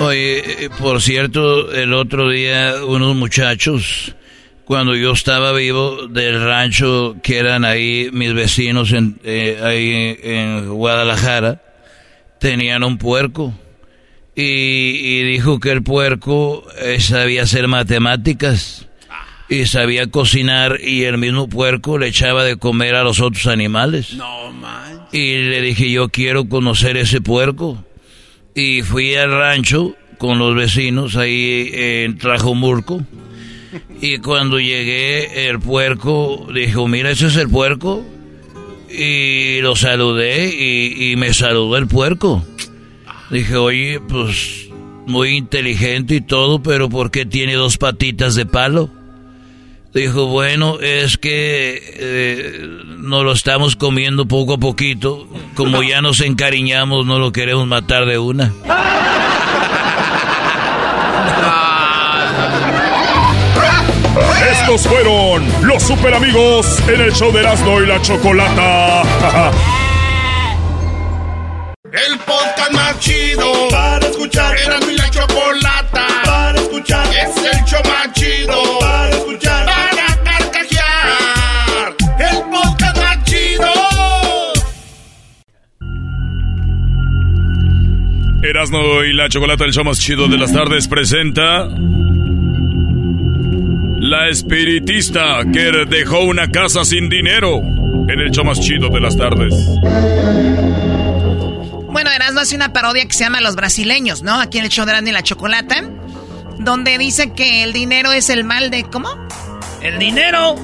Oye, 0.00 0.68
por 0.78 1.00
cierto, 1.00 1.72
el 1.72 1.94
otro 1.94 2.28
día 2.28 2.74
unos 2.84 3.16
muchachos 3.16 4.14
cuando 4.66 4.94
yo 4.96 5.12
estaba 5.12 5.52
vivo 5.52 6.08
del 6.08 6.44
rancho 6.44 7.16
que 7.22 7.38
eran 7.38 7.64
ahí 7.64 8.10
mis 8.12 8.34
vecinos 8.34 8.92
en, 8.92 9.18
eh, 9.22 9.60
ahí 9.62 10.18
en 10.22 10.68
Guadalajara, 10.68 11.62
tenían 12.40 12.82
un 12.82 12.98
puerco. 12.98 13.54
Y, 14.38 15.22
dijo 15.22 15.60
que 15.60 15.70
el 15.72 15.82
puerco 15.82 16.62
eh, 16.78 17.00
sabía 17.00 17.44
hacer 17.44 17.68
matemáticas 17.68 18.86
y 19.48 19.64
sabía 19.64 20.08
cocinar 20.08 20.78
y 20.82 21.04
el 21.04 21.16
mismo 21.16 21.48
puerco 21.48 21.96
le 21.96 22.08
echaba 22.08 22.44
de 22.44 22.58
comer 22.58 22.96
a 22.96 23.02
los 23.02 23.20
otros 23.20 23.46
animales. 23.46 24.12
No, 24.12 24.52
man. 24.52 25.06
Y 25.10 25.36
le 25.38 25.62
dije, 25.62 25.90
yo 25.90 26.10
quiero 26.10 26.48
conocer 26.48 26.98
ese 26.98 27.22
puerco. 27.22 27.82
Y 28.54 28.82
fui 28.82 29.14
al 29.14 29.30
rancho 29.30 29.94
con 30.18 30.38
los 30.38 30.54
vecinos 30.54 31.16
ahí 31.16 31.70
en 31.72 32.18
Trajomurco 32.18 33.02
y 34.00 34.18
cuando 34.18 34.58
llegué, 34.58 35.48
el 35.48 35.58
puerco 35.58 36.46
dijo, 36.54 36.86
mira, 36.88 37.10
ese 37.10 37.26
es 37.26 37.36
el 37.36 37.48
puerco. 37.48 38.04
Y 38.88 39.60
lo 39.60 39.74
saludé 39.74 40.48
y, 40.48 41.16
me 41.16 41.34
saludó 41.34 41.76
el 41.76 41.86
puerco. 41.86 42.44
Dije, 43.30 43.56
oye, 43.56 44.00
pues 44.00 44.68
muy 45.06 45.36
inteligente 45.36 46.16
y 46.16 46.20
todo, 46.20 46.62
pero 46.62 46.88
¿por 46.88 47.10
qué 47.10 47.26
tiene 47.26 47.54
dos 47.54 47.76
patitas 47.76 48.34
de 48.34 48.46
palo? 48.46 48.90
Dijo, 49.92 50.26
bueno, 50.26 50.78
es 50.80 51.16
que 51.16 51.80
eh, 51.98 52.68
nos 52.98 53.24
lo 53.24 53.32
estamos 53.32 53.76
comiendo 53.76 54.26
poco 54.26 54.54
a 54.54 54.58
poquito. 54.58 55.26
Como 55.54 55.82
ya 55.82 56.02
nos 56.02 56.20
encariñamos, 56.20 57.06
no 57.06 57.18
lo 57.18 57.32
queremos 57.32 57.66
matar 57.66 58.04
de 58.04 58.18
una. 58.18 58.52
Estos 64.52 64.86
fueron 64.86 65.46
los 65.62 65.82
super 65.82 66.12
amigos 66.14 66.80
en 66.88 67.00
el 67.00 67.12
show 67.12 67.32
de 67.32 67.40
Erasmo 67.40 67.80
y 67.80 67.86
la 67.86 68.02
Chocolata. 68.02 69.02
el 71.92 72.18
podcast 72.18 72.55
más 72.72 72.98
chido 73.00 73.52
para 73.70 74.06
escuchar. 74.06 74.56
Erasmo 74.58 74.90
y 74.90 74.96
la 74.96 75.10
Chocolata 75.10 76.06
para 76.24 76.58
escuchar. 76.58 77.06
Es 77.08 77.36
el 77.36 77.64
show 77.64 77.80
más 77.84 78.12
chido 78.12 78.78
para 78.80 79.10
escuchar. 79.10 79.66
Para 79.66 80.22
carcajear. 80.24 81.96
El 82.18 82.42
podcast 82.50 82.96
más 82.96 83.24
chido. 83.24 83.72
Erasmo 88.42 89.04
y 89.04 89.12
la 89.12 89.28
Chocolata, 89.28 89.64
el 89.64 89.72
show 89.72 89.84
más 89.84 89.98
chido 89.98 90.28
de 90.28 90.38
las 90.38 90.52
tardes, 90.52 90.88
presenta 90.88 91.68
la 93.98 94.28
espiritista 94.28 95.40
que 95.52 95.84
dejó 95.88 96.20
una 96.20 96.48
casa 96.48 96.84
sin 96.84 97.08
dinero 97.08 97.60
en 98.08 98.20
el 98.20 98.30
show 98.30 98.44
más 98.44 98.60
chido 98.60 98.88
de 98.88 99.00
las 99.00 99.16
tardes. 99.16 99.54
Erasmo 102.16 102.40
hace 102.40 102.56
una 102.56 102.72
parodia 102.72 103.06
que 103.06 103.12
se 103.12 103.24
llama 103.24 103.40
Los 103.40 103.54
Brasileños, 103.54 104.22
¿no? 104.22 104.40
Aquí 104.40 104.58
en 104.58 104.64
el 104.64 104.70
show 104.70 104.84
de 104.84 104.92
Erasmo 104.92 105.08
y 105.08 105.12
la 105.12 105.22
Chocolata. 105.22 105.82
Donde 106.58 106.98
dice 106.98 107.32
que 107.32 107.62
el 107.62 107.72
dinero 107.72 108.12
es 108.12 108.30
el 108.30 108.44
mal 108.44 108.70
de... 108.70 108.84
¿Cómo? 108.84 109.08
El 109.82 109.98
dinero 109.98 110.56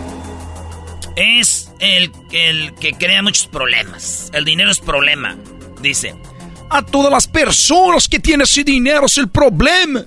es 1.17 1.71
el, 1.79 2.11
el 2.33 2.75
que 2.75 2.93
crea 2.95 3.23
muchos 3.23 3.47
problemas. 3.47 4.31
El 4.33 4.45
dinero 4.45 4.71
es 4.71 4.81
problema, 4.81 5.37
dice. 5.81 6.15
A 6.71 6.83
todas 6.83 7.13
las 7.13 7.27
personas 7.27 8.09
que 8.09 8.19
tienen 8.19 8.45
ese 8.45 8.65
dinero 8.65 9.07
es 9.07 9.19
el 9.19 9.29
problema. 9.29 10.05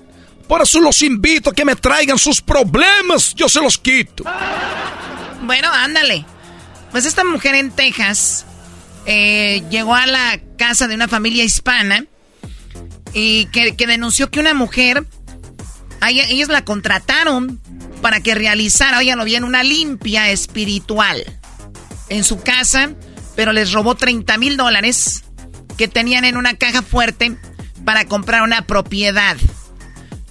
Por 0.47 0.61
eso 0.61 0.80
los 0.80 1.01
invito 1.01 1.51
a 1.51 1.53
que 1.53 1.65
me 1.65 1.76
traigan 1.76 2.17
sus 2.17 2.41
problemas. 2.41 3.35
Yo 3.35 3.47
se 3.47 3.61
los 3.61 3.77
quito. 3.77 4.23
Bueno, 5.43 5.69
ándale. 5.72 6.26
Pues 6.91 7.05
esta 7.05 7.23
mujer 7.23 7.55
en 7.55 7.72
Texas 7.72 8.45
eh, 9.06 9.64
llegó 9.69 9.95
a 9.95 10.06
la 10.07 10.40
casa 10.57 10.88
de 10.88 10.95
una 10.95 11.07
familia 11.07 11.44
hispana 11.44 12.06
y 13.14 13.45
que, 13.48 13.73
denunció 13.88 14.30
que 14.30 14.40
una 14.40 14.53
mujer, 14.53 15.06
ellos 16.07 16.49
la 16.49 16.65
contrataron 16.65 17.61
para 18.02 18.19
que 18.19 18.36
realizara, 18.36 18.99
una 19.44 19.64
limpia 19.64 20.30
espiritual 20.30 21.23
en 22.10 22.23
su 22.23 22.41
casa, 22.41 22.91
pero 23.36 23.53
les 23.53 23.72
robó 23.72 23.95
30 23.95 24.38
mil 24.38 24.57
dólares 24.57 25.23
que 25.77 25.88
tenían 25.88 26.26
en 26.26 26.38
una 26.38 26.56
caja 26.56 26.82
fuerte 26.82 27.38
para 27.86 28.06
comprar 28.06 28.41
una 28.41 28.68
propiedad. 28.68 29.38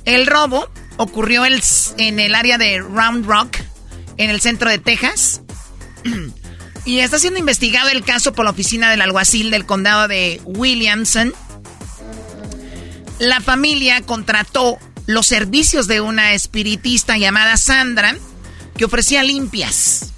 El 0.04 0.26
robo 0.26 0.68
ocurrió 0.96 1.44
en 1.46 2.20
el 2.20 2.34
área 2.34 2.58
de 2.58 2.80
Round 2.80 3.26
Rock, 3.26 3.56
en 4.16 4.30
el 4.30 4.40
centro 4.40 4.68
de 4.68 4.78
Texas. 4.78 5.40
y 6.84 6.98
está 6.98 7.18
siendo 7.18 7.38
investigado 7.38 7.88
el 7.88 8.04
caso 8.04 8.32
por 8.32 8.44
la 8.44 8.50
oficina 8.50 8.90
del 8.90 9.00
alguacil 9.00 9.50
del 9.50 9.66
condado 9.66 10.08
de 10.08 10.40
Williamson. 10.44 11.32
La 13.18 13.40
familia 13.40 14.02
contrató 14.02 14.78
los 15.06 15.26
servicios 15.26 15.86
de 15.86 16.00
una 16.00 16.34
espiritista 16.34 17.16
llamada 17.16 17.56
Sandra, 17.56 18.16
que 18.76 18.84
ofrecía 18.84 19.22
limpias 19.22 20.12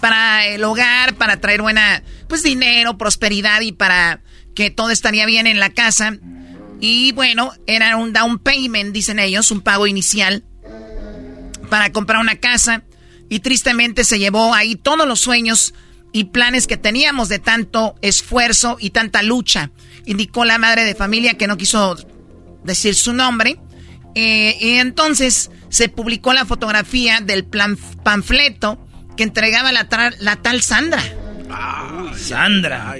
para 0.00 0.46
el 0.46 0.62
hogar, 0.64 1.14
para 1.16 1.40
traer 1.40 1.62
buena, 1.62 2.02
pues 2.28 2.42
dinero, 2.42 2.96
prosperidad 2.96 3.60
y 3.60 3.72
para 3.72 4.22
que 4.54 4.70
todo 4.70 4.90
estaría 4.90 5.26
bien 5.26 5.46
en 5.46 5.58
la 5.58 5.70
casa. 5.70 6.16
Y 6.80 7.12
bueno, 7.12 7.52
era 7.66 7.96
un 7.96 8.12
down 8.12 8.38
payment, 8.38 8.92
dicen 8.92 9.18
ellos, 9.18 9.50
un 9.50 9.60
pago 9.60 9.86
inicial 9.86 10.44
para 11.68 11.92
comprar 11.92 12.20
una 12.20 12.36
casa. 12.36 12.84
Y 13.28 13.40
tristemente 13.40 14.04
se 14.04 14.18
llevó 14.18 14.54
ahí 14.54 14.76
todos 14.76 15.06
los 15.06 15.20
sueños 15.20 15.74
y 16.12 16.24
planes 16.24 16.66
que 16.66 16.76
teníamos 16.76 17.28
de 17.28 17.38
tanto 17.38 17.96
esfuerzo 18.02 18.76
y 18.80 18.90
tanta 18.90 19.22
lucha. 19.22 19.70
Indicó 20.06 20.44
la 20.44 20.58
madre 20.58 20.84
de 20.84 20.94
familia 20.94 21.34
que 21.34 21.46
no 21.46 21.56
quiso 21.56 21.96
decir 22.64 22.94
su 22.94 23.12
nombre. 23.12 23.60
Eh, 24.14 24.56
y 24.60 24.70
entonces 24.78 25.50
se 25.68 25.88
publicó 25.88 26.32
la 26.32 26.46
fotografía 26.46 27.20
del 27.20 27.44
plan, 27.44 27.76
panfleto 28.02 28.84
que 29.16 29.22
entregaba 29.22 29.72
la, 29.72 29.88
la 30.20 30.36
tal 30.36 30.62
Sandra. 30.62 31.02
Sandra. 32.16 32.96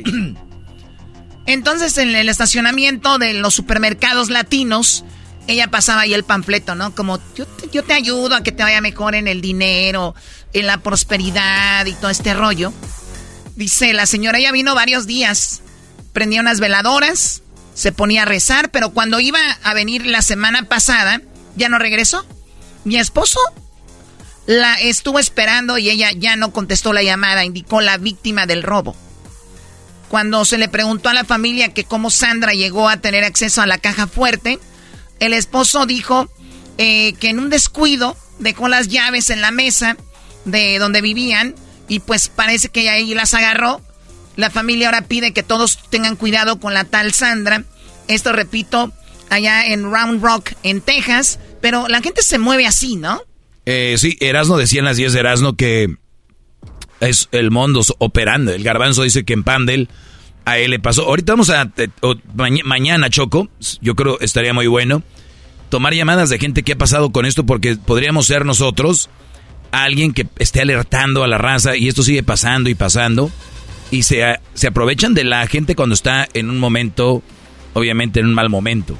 Entonces, 1.46 1.96
en 1.96 2.14
el 2.14 2.28
estacionamiento 2.28 3.18
de 3.18 3.32
los 3.32 3.55
supermercados 3.55 4.28
latinos, 4.28 5.05
ella 5.48 5.68
pasaba 5.68 6.02
ahí 6.02 6.14
el 6.14 6.24
panfleto, 6.24 6.74
¿no? 6.74 6.94
Como 6.94 7.18
yo 7.34 7.46
te, 7.46 7.68
yo 7.70 7.82
te 7.82 7.94
ayudo 7.94 8.36
a 8.36 8.42
que 8.42 8.52
te 8.52 8.62
vaya 8.62 8.80
mejor 8.80 9.14
en 9.14 9.26
el 9.26 9.40
dinero, 9.40 10.14
en 10.52 10.66
la 10.66 10.78
prosperidad 10.78 11.86
y 11.86 11.94
todo 11.94 12.10
este 12.10 12.34
rollo. 12.34 12.72
Dice, 13.56 13.92
la 13.94 14.06
señora 14.06 14.38
ella 14.38 14.52
vino 14.52 14.74
varios 14.74 15.06
días, 15.06 15.62
prendía 16.12 16.42
unas 16.42 16.60
veladoras, 16.60 17.42
se 17.74 17.92
ponía 17.92 18.22
a 18.22 18.26
rezar, 18.26 18.70
pero 18.70 18.90
cuando 18.90 19.20
iba 19.20 19.40
a 19.62 19.74
venir 19.74 20.06
la 20.06 20.20
semana 20.20 20.64
pasada, 20.64 21.22
ya 21.56 21.68
no 21.68 21.78
regresó. 21.78 22.26
Mi 22.84 22.98
esposo 22.98 23.40
la 24.46 24.74
estuvo 24.74 25.18
esperando 25.18 25.78
y 25.78 25.88
ella 25.88 26.10
ya 26.12 26.36
no 26.36 26.52
contestó 26.52 26.92
la 26.92 27.02
llamada, 27.02 27.44
indicó 27.44 27.80
la 27.80 27.96
víctima 27.96 28.46
del 28.46 28.62
robo. 28.62 28.94
Cuando 30.08 30.44
se 30.44 30.58
le 30.58 30.68
preguntó 30.68 31.08
a 31.08 31.14
la 31.14 31.24
familia 31.24 31.72
que 31.72 31.84
cómo 31.84 32.10
Sandra 32.10 32.52
llegó 32.52 32.88
a 32.88 32.96
tener 32.98 33.24
acceso 33.24 33.60
a 33.60 33.66
la 33.66 33.78
caja 33.78 34.06
fuerte, 34.06 34.58
el 35.20 35.32
esposo 35.32 35.86
dijo 35.86 36.28
eh, 36.78 37.15
que 37.15 37.31
en 37.31 37.39
un 37.39 37.51
descuido 37.51 38.16
dejó 38.39 38.69
las 38.69 38.89
llaves 38.89 39.31
en 39.31 39.40
la 39.40 39.51
mesa 39.51 39.97
de 40.45 40.78
donde 40.78 41.01
vivían 41.01 41.55
y 41.89 42.01
pues 42.01 42.28
parece 42.28 42.69
que 42.69 42.89
ahí 42.89 43.15
las 43.15 43.35
agarró. 43.35 43.81
La 44.36 44.51
familia 44.51 44.86
ahora 44.86 45.03
pide 45.03 45.32
que 45.32 45.43
todos 45.43 45.78
tengan 45.90 46.16
cuidado 46.16 46.61
con 46.61 46.74
la 46.74 46.85
tal 46.85 47.12
Sandra. 47.12 47.65
Esto 48.07 48.32
repito, 48.32 48.93
allá 49.31 49.66
en 49.66 49.90
Round 49.90 50.23
Rock, 50.23 50.53
en 50.62 50.81
Texas. 50.81 51.40
Pero 51.61 51.89
la 51.89 52.01
gente 52.01 52.23
se 52.23 52.39
mueve 52.39 52.66
así, 52.66 52.97
¿no? 52.97 53.20
Eh, 53.66 53.97
sí, 53.99 54.16
Erasno 54.20 54.57
decía 54.57 54.78
en 54.78 54.85
las 54.85 54.97
10 54.97 55.12
de 55.12 55.20
Erasno 55.20 55.57
que 55.57 55.97
es 57.01 57.28
el 57.32 57.51
mundo 57.51 57.82
operando. 57.99 58.53
El 58.53 58.62
garbanzo 58.62 59.03
dice 59.03 59.24
que 59.24 59.32
en 59.32 59.45
Pandel 59.45 59.89
a 60.48 60.58
él 60.58 60.70
le 60.70 60.78
pasó. 60.78 61.02
Ahorita 61.02 61.34
vamos 61.34 61.50
a, 61.50 61.70
mañana, 62.64 63.10
Choco, 63.10 63.48
yo 63.82 63.94
creo 63.94 64.18
estaría 64.20 64.54
muy 64.54 64.66
bueno, 64.66 65.02
tomar 65.68 65.92
llamadas 65.92 66.30
de 66.30 66.38
gente 66.38 66.62
que 66.62 66.72
ha 66.72 66.78
pasado 66.78 67.10
con 67.12 67.26
esto 67.26 67.44
porque 67.44 67.76
podríamos 67.76 68.26
ser 68.26 68.46
nosotros 68.46 69.10
alguien 69.72 70.14
que 70.14 70.26
esté 70.38 70.62
alertando 70.62 71.22
a 71.22 71.28
la 71.28 71.36
raza 71.36 71.76
y 71.76 71.88
esto 71.88 72.02
sigue 72.02 72.22
pasando 72.22 72.70
y 72.70 72.74
pasando. 72.74 73.30
Y 73.90 74.04
se, 74.04 74.38
se 74.54 74.66
aprovechan 74.68 75.12
de 75.12 75.24
la 75.24 75.46
gente 75.46 75.74
cuando 75.74 75.94
está 75.94 76.26
en 76.32 76.48
un 76.48 76.58
momento, 76.58 77.22
obviamente 77.74 78.20
en 78.20 78.26
un 78.26 78.34
mal 78.34 78.48
momento. 78.48 78.98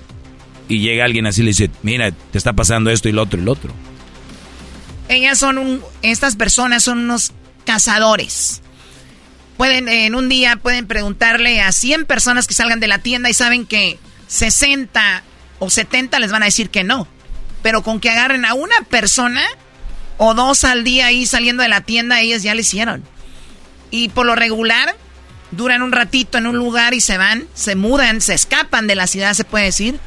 Y 0.69 0.81
llega 0.81 1.07
alguien 1.07 1.27
así 1.27 1.41
y 1.41 1.45
le 1.45 1.51
dice, 1.51 1.71
mira, 1.83 2.11
te 2.11 2.37
está 2.37 2.53
pasando 2.53 2.91
esto 2.91 3.09
y 3.09 3.13
lo 3.13 3.23
otro 3.23 3.41
y 3.41 3.45
lo 3.45 3.53
otro. 3.53 3.73
Ellas 5.09 5.39
son 5.39 5.57
un, 5.57 5.81
estas 6.03 6.37
personas 6.37 6.85
son 6.85 6.99
unos 6.99 7.33
cazadores. 7.65 8.61
Pueden, 9.59 9.89
en 9.89 10.15
un 10.15 10.29
día 10.29 10.57
pueden 10.57 10.87
preguntarle 10.87 11.61
a 11.61 11.73
100 11.73 12.07
personas 12.07 12.47
que 12.47 12.55
salgan 12.55 12.81
de 12.81 12.87
la 12.87 13.01
tienda 13.01 13.29
y 13.29 13.35
saben 13.35 13.67
que 13.67 13.99
60 14.29 15.25
o 15.59 15.69
70 15.69 16.19
les 16.21 16.31
van 16.31 16.43
a 16.43 16.47
decir 16.47 16.71
que 16.71 16.85
no. 16.85 17.09
Pero 17.61 17.83
con 17.83 17.99
que 17.99 18.09
agarren 18.09 18.45
a 18.45 18.55
una 18.55 18.77
persona, 18.89 19.43
o 20.17 20.35
dos 20.35 20.63
al 20.63 20.85
día 20.85 21.07
ahí 21.07 21.27
saliendo 21.27 21.65
de 21.65 21.69
la 21.69 21.81
tienda, 21.81 22.21
ellas 22.21 22.45
ya 22.45 22.55
le 22.55 22.61
hicieron. 22.61 23.03
Y 23.91 24.11
por 24.11 24.27
lo 24.27 24.37
regular, 24.37 24.95
duran 25.51 25.83
un 25.83 25.91
ratito 25.91 26.39
en 26.39 26.47
un 26.47 26.57
lugar 26.57 26.95
y 26.95 27.01
se 27.01 27.19
van, 27.19 27.49
se 27.53 27.75
mudan, 27.75 28.21
se 28.21 28.35
escapan 28.35 28.87
de 28.87 28.95
la 28.95 29.09
ciudad, 29.09 29.35
se 29.35 29.45
puede 29.45 29.65
decir, 29.65 29.99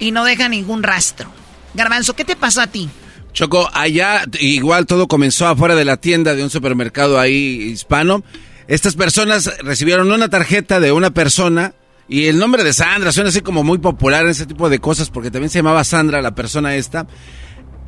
y 0.00 0.10
no 0.10 0.24
dejan 0.24 0.50
ningún 0.50 0.82
rastro. 0.82 1.30
Garbanzo, 1.74 2.16
¿qué 2.16 2.24
te 2.24 2.34
pasó 2.34 2.60
a 2.60 2.66
ti? 2.66 2.88
Choco, 3.32 3.68
allá 3.72 4.24
igual 4.40 4.86
todo 4.86 5.06
comenzó 5.06 5.46
afuera 5.46 5.76
de 5.76 5.84
la 5.84 5.98
tienda 5.98 6.34
de 6.34 6.42
un 6.42 6.50
supermercado 6.50 7.20
ahí 7.20 7.70
hispano. 7.70 8.24
Estas 8.68 8.96
personas 8.96 9.50
recibieron 9.62 10.10
una 10.10 10.28
tarjeta 10.28 10.80
de 10.80 10.92
una 10.92 11.10
persona 11.10 11.74
y 12.08 12.26
el 12.26 12.38
nombre 12.38 12.64
de 12.64 12.72
Sandra 12.72 13.12
suena 13.12 13.30
así 13.30 13.40
como 13.40 13.64
muy 13.64 13.78
popular 13.78 14.24
en 14.24 14.30
ese 14.30 14.46
tipo 14.46 14.68
de 14.68 14.78
cosas 14.78 15.10
porque 15.10 15.30
también 15.30 15.50
se 15.50 15.58
llamaba 15.58 15.84
Sandra 15.84 16.22
la 16.22 16.34
persona 16.34 16.74
esta. 16.74 17.06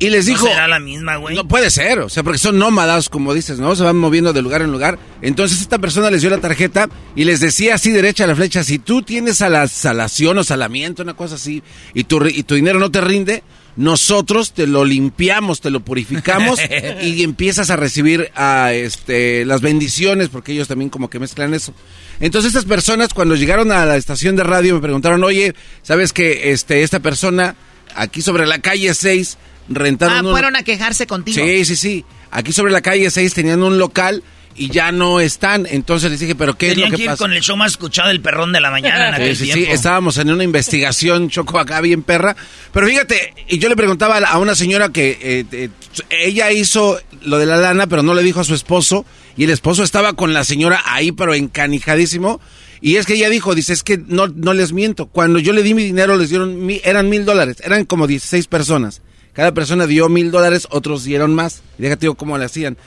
Y 0.01 0.09
les 0.09 0.25
dijo... 0.25 0.45
¿No 0.45 0.51
será 0.51 0.67
la 0.69 0.79
misma, 0.79 1.17
güey? 1.17 1.35
No 1.35 1.45
puede 1.45 1.69
ser, 1.69 1.99
o 1.99 2.07
sea, 2.07 2.23
porque 2.23 2.37
son 2.37 2.57
nómadas, 2.57 3.09
como 3.09 3.33
dices, 3.33 3.59
¿no? 3.59 3.75
Se 3.75 3.83
van 3.83 3.97
moviendo 3.97 4.31
de 4.31 4.41
lugar 4.41 4.61
en 4.61 4.71
lugar. 4.71 4.97
Entonces 5.21 5.59
esta 5.59 5.77
persona 5.77 6.09
les 6.09 6.21
dio 6.21 6.29
la 6.29 6.37
tarjeta 6.37 6.89
y 7.17 7.25
les 7.25 7.41
decía 7.41 7.75
así 7.75 7.91
derecha 7.91 8.23
a 8.23 8.27
la 8.27 8.35
flecha, 8.35 8.63
si 8.63 8.79
tú 8.79 9.01
tienes 9.01 9.41
a 9.41 9.49
la 9.49 9.67
salación 9.67 10.37
o 10.37 10.43
salamiento, 10.45 11.03
una 11.03 11.15
cosa 11.15 11.35
así, 11.35 11.61
y 11.93 12.05
tu, 12.05 12.25
y 12.25 12.43
tu 12.43 12.55
dinero 12.55 12.79
no 12.79 12.89
te 12.89 13.01
rinde, 13.01 13.43
nosotros 13.75 14.53
te 14.53 14.67
lo 14.67 14.83
limpiamos, 14.85 15.61
te 15.61 15.69
lo 15.69 15.79
purificamos 15.79 16.59
y 17.01 17.23
empiezas 17.23 17.69
a 17.69 17.75
recibir 17.75 18.31
a, 18.35 18.73
este, 18.73 19.45
las 19.45 19.61
bendiciones, 19.61 20.29
porque 20.29 20.51
ellos 20.51 20.67
también 20.67 20.89
como 20.89 21.09
que 21.09 21.19
mezclan 21.19 21.53
eso. 21.53 21.73
Entonces 22.19 22.49
estas 22.49 22.65
personas 22.65 23.13
cuando 23.13 23.35
llegaron 23.35 23.71
a 23.71 23.85
la 23.85 23.95
estación 23.95 24.35
de 24.35 24.43
radio 24.43 24.75
me 24.75 24.81
preguntaron, 24.81 25.23
oye, 25.23 25.55
¿sabes 25.81 26.13
que 26.13 26.51
este, 26.51 26.83
esta 26.83 26.99
persona 26.99 27.55
aquí 27.95 28.21
sobre 28.21 28.45
la 28.45 28.59
calle 28.59 28.93
6 28.93 29.37
rentaron... 29.69 30.27
Ah, 30.27 30.31
fueron 30.31 30.55
a 30.55 30.63
quejarse 30.63 31.07
contigo. 31.07 31.43
Sí, 31.43 31.65
sí, 31.65 31.75
sí. 31.75 32.05
Aquí 32.31 32.51
sobre 32.51 32.71
la 32.71 32.81
calle 32.81 33.09
6 33.09 33.33
tenían 33.33 33.63
un 33.63 33.77
local 33.77 34.23
y 34.55 34.69
ya 34.69 34.91
no 34.91 35.19
están. 35.19 35.65
Entonces 35.69 36.11
les 36.11 36.19
dije, 36.19 36.35
¿pero 36.35 36.57
qué 36.57 36.71
es 36.71 36.77
lo 36.77 36.89
que, 36.89 36.97
que 36.97 37.03
ir 37.03 37.15
con 37.17 37.33
el 37.33 37.41
show 37.41 37.55
más 37.55 37.71
escuchado 37.71 38.09
del 38.09 38.21
perrón 38.21 38.51
de 38.51 38.59
la 38.59 38.71
mañana 38.71 39.09
en 39.09 39.13
aquel 39.15 39.35
sí, 39.35 39.51
Sí, 39.51 39.65
estábamos 39.69 40.17
en 40.17 40.31
una 40.31 40.43
investigación, 40.43 41.29
Choco, 41.29 41.59
acá 41.59 41.81
bien 41.81 42.03
perra. 42.03 42.35
Pero 42.73 42.87
fíjate, 42.87 43.33
y 43.47 43.57
yo 43.57 43.69
le 43.69 43.75
preguntaba 43.75 44.17
a 44.17 44.37
una 44.37 44.55
señora 44.55 44.89
que 44.89 45.17
eh, 45.21 45.45
eh, 45.51 45.69
ella 46.09 46.51
hizo 46.51 46.99
lo 47.23 47.37
de 47.37 47.45
la 47.45 47.57
lana, 47.57 47.87
pero 47.87 48.03
no 48.03 48.13
le 48.13 48.23
dijo 48.23 48.41
a 48.41 48.43
su 48.43 48.53
esposo. 48.53 49.05
Y 49.37 49.45
el 49.45 49.51
esposo 49.51 49.83
estaba 49.83 50.13
con 50.13 50.33
la 50.33 50.43
señora 50.43 50.81
ahí, 50.85 51.11
pero 51.11 51.33
encanijadísimo. 51.33 52.41
Y 52.81 52.95
es 52.95 53.05
que 53.05 53.13
ella 53.13 53.29
dijo, 53.29 53.55
dice, 53.55 53.73
es 53.73 53.83
que 53.83 53.97
no, 53.97 54.27
no 54.27 54.53
les 54.53 54.73
miento. 54.73 55.07
Cuando 55.07 55.39
yo 55.39 55.53
le 55.53 55.63
di 55.63 55.73
mi 55.73 55.83
dinero, 55.83 56.17
les 56.17 56.29
dieron, 56.29 56.67
eran 56.83 57.09
mil 57.09 57.25
dólares. 57.25 57.57
Eran 57.63 57.85
como 57.85 58.07
16 58.07 58.47
personas. 58.47 59.01
Cada 59.33 59.53
persona 59.53 59.87
dio 59.87 60.09
mil 60.09 60.31
dólares, 60.31 60.67
otros 60.69 61.03
dieron 61.03 61.33
más. 61.33 61.61
Y 61.77 61.83
déjate 61.83 62.01
digo 62.01 62.15
cómo 62.15 62.37
le 62.37 62.45
hacían 62.45 62.77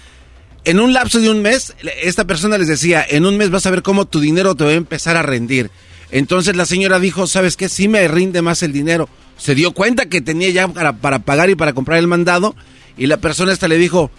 en 0.64 0.80
un 0.80 0.92
lapso 0.92 1.20
de 1.20 1.30
un 1.30 1.42
mes, 1.42 1.74
esta 2.02 2.24
persona 2.24 2.58
les 2.58 2.68
decía, 2.68 3.04
en 3.08 3.26
un 3.26 3.36
mes 3.36 3.50
vas 3.50 3.66
a 3.66 3.70
ver 3.70 3.82
cómo 3.82 4.06
tu 4.06 4.20
dinero 4.20 4.54
te 4.54 4.64
va 4.64 4.70
a 4.70 4.74
empezar 4.74 5.16
a 5.16 5.22
rendir. 5.22 5.70
Entonces 6.10 6.56
la 6.56 6.66
señora 6.66 7.00
dijo, 7.00 7.26
¿sabes 7.26 7.56
qué? 7.56 7.68
Sí 7.68 7.88
me 7.88 8.06
rinde 8.06 8.42
más 8.42 8.62
el 8.62 8.72
dinero. 8.72 9.08
Se 9.38 9.54
dio 9.54 9.72
cuenta 9.72 10.06
que 10.06 10.20
tenía 10.20 10.50
ya 10.50 10.68
para, 10.68 10.92
para 10.92 11.20
pagar 11.20 11.50
y 11.50 11.54
para 11.54 11.72
comprar 11.72 11.98
el 11.98 12.06
mandado. 12.06 12.54
Y 12.96 13.06
la 13.06 13.16
persona 13.16 13.52
esta 13.52 13.66
le 13.66 13.78
dijo, 13.78 14.10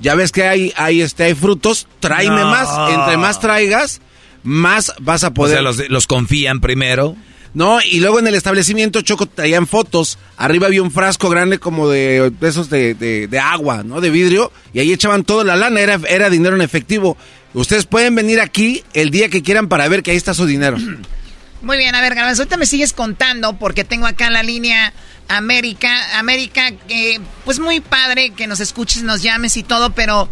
ya 0.00 0.14
ves 0.14 0.32
que 0.32 0.44
hay, 0.44 0.72
hay, 0.76 1.00
este, 1.00 1.24
hay 1.24 1.34
frutos, 1.34 1.86
tráeme 2.00 2.44
más. 2.44 2.68
Entre 2.90 3.16
más 3.16 3.40
traigas, 3.40 4.00
más 4.42 4.92
vas 5.00 5.24
a 5.24 5.32
poder. 5.32 5.52
O 5.52 5.72
sea, 5.72 5.84
los, 5.84 5.88
los 5.88 6.06
confían 6.06 6.60
primero. 6.60 7.16
No, 7.56 7.78
y 7.80 8.00
luego 8.00 8.18
en 8.18 8.26
el 8.26 8.34
establecimiento 8.34 9.00
Choco 9.00 9.24
traían 9.24 9.66
fotos. 9.66 10.18
Arriba 10.36 10.66
había 10.66 10.82
un 10.82 10.90
frasco 10.90 11.30
grande 11.30 11.58
como 11.58 11.88
de, 11.88 12.30
esos 12.42 12.68
de, 12.68 12.92
de, 12.92 13.38
agua, 13.38 13.82
¿no? 13.82 14.02
De 14.02 14.10
vidrio. 14.10 14.52
Y 14.74 14.80
ahí 14.80 14.92
echaban 14.92 15.24
toda 15.24 15.42
la 15.42 15.56
lana, 15.56 15.80
era, 15.80 15.98
era 16.06 16.28
dinero 16.28 16.54
en 16.54 16.60
efectivo. 16.60 17.16
Ustedes 17.54 17.86
pueden 17.86 18.14
venir 18.14 18.42
aquí 18.42 18.84
el 18.92 19.10
día 19.10 19.30
que 19.30 19.42
quieran 19.42 19.68
para 19.68 19.88
ver 19.88 20.02
que 20.02 20.10
ahí 20.10 20.18
está 20.18 20.34
su 20.34 20.44
dinero. 20.44 20.76
Muy 21.62 21.78
bien, 21.78 21.94
a 21.94 22.02
ver, 22.02 22.14
Garbanzo, 22.14 22.42
ahorita 22.42 22.58
me 22.58 22.66
sigues 22.66 22.92
contando 22.92 23.54
porque 23.54 23.84
tengo 23.84 24.06
acá 24.06 24.28
la 24.28 24.42
línea 24.42 24.92
América. 25.26 26.18
América, 26.18 26.74
eh, 26.90 27.20
pues 27.46 27.58
muy 27.58 27.80
padre 27.80 28.34
que 28.36 28.46
nos 28.46 28.60
escuches, 28.60 29.02
nos 29.02 29.22
llames 29.22 29.56
y 29.56 29.62
todo, 29.62 29.94
pero 29.94 30.28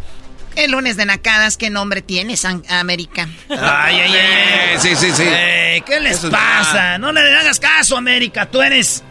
el 0.57 0.71
lunes 0.71 0.97
de 0.97 1.07
Nacadas, 1.07 1.57
¿qué 1.57 1.71
nombre 1.71 2.03
tienes, 2.03 2.45
América? 2.45 3.29
Ay, 3.51 4.01
ay, 4.01 4.13
ay. 4.17 4.79
Sí, 4.79 4.95
sí, 4.97 5.11
sí. 5.11 5.25
¿Qué 5.25 6.01
les 6.01 6.25
pasa? 6.27 6.99
No 6.99 7.13
le 7.13 7.21
hagas 7.21 7.61
caso, 7.61 7.97
América. 7.97 8.47
Tú 8.47 8.63
eres 8.63 9.05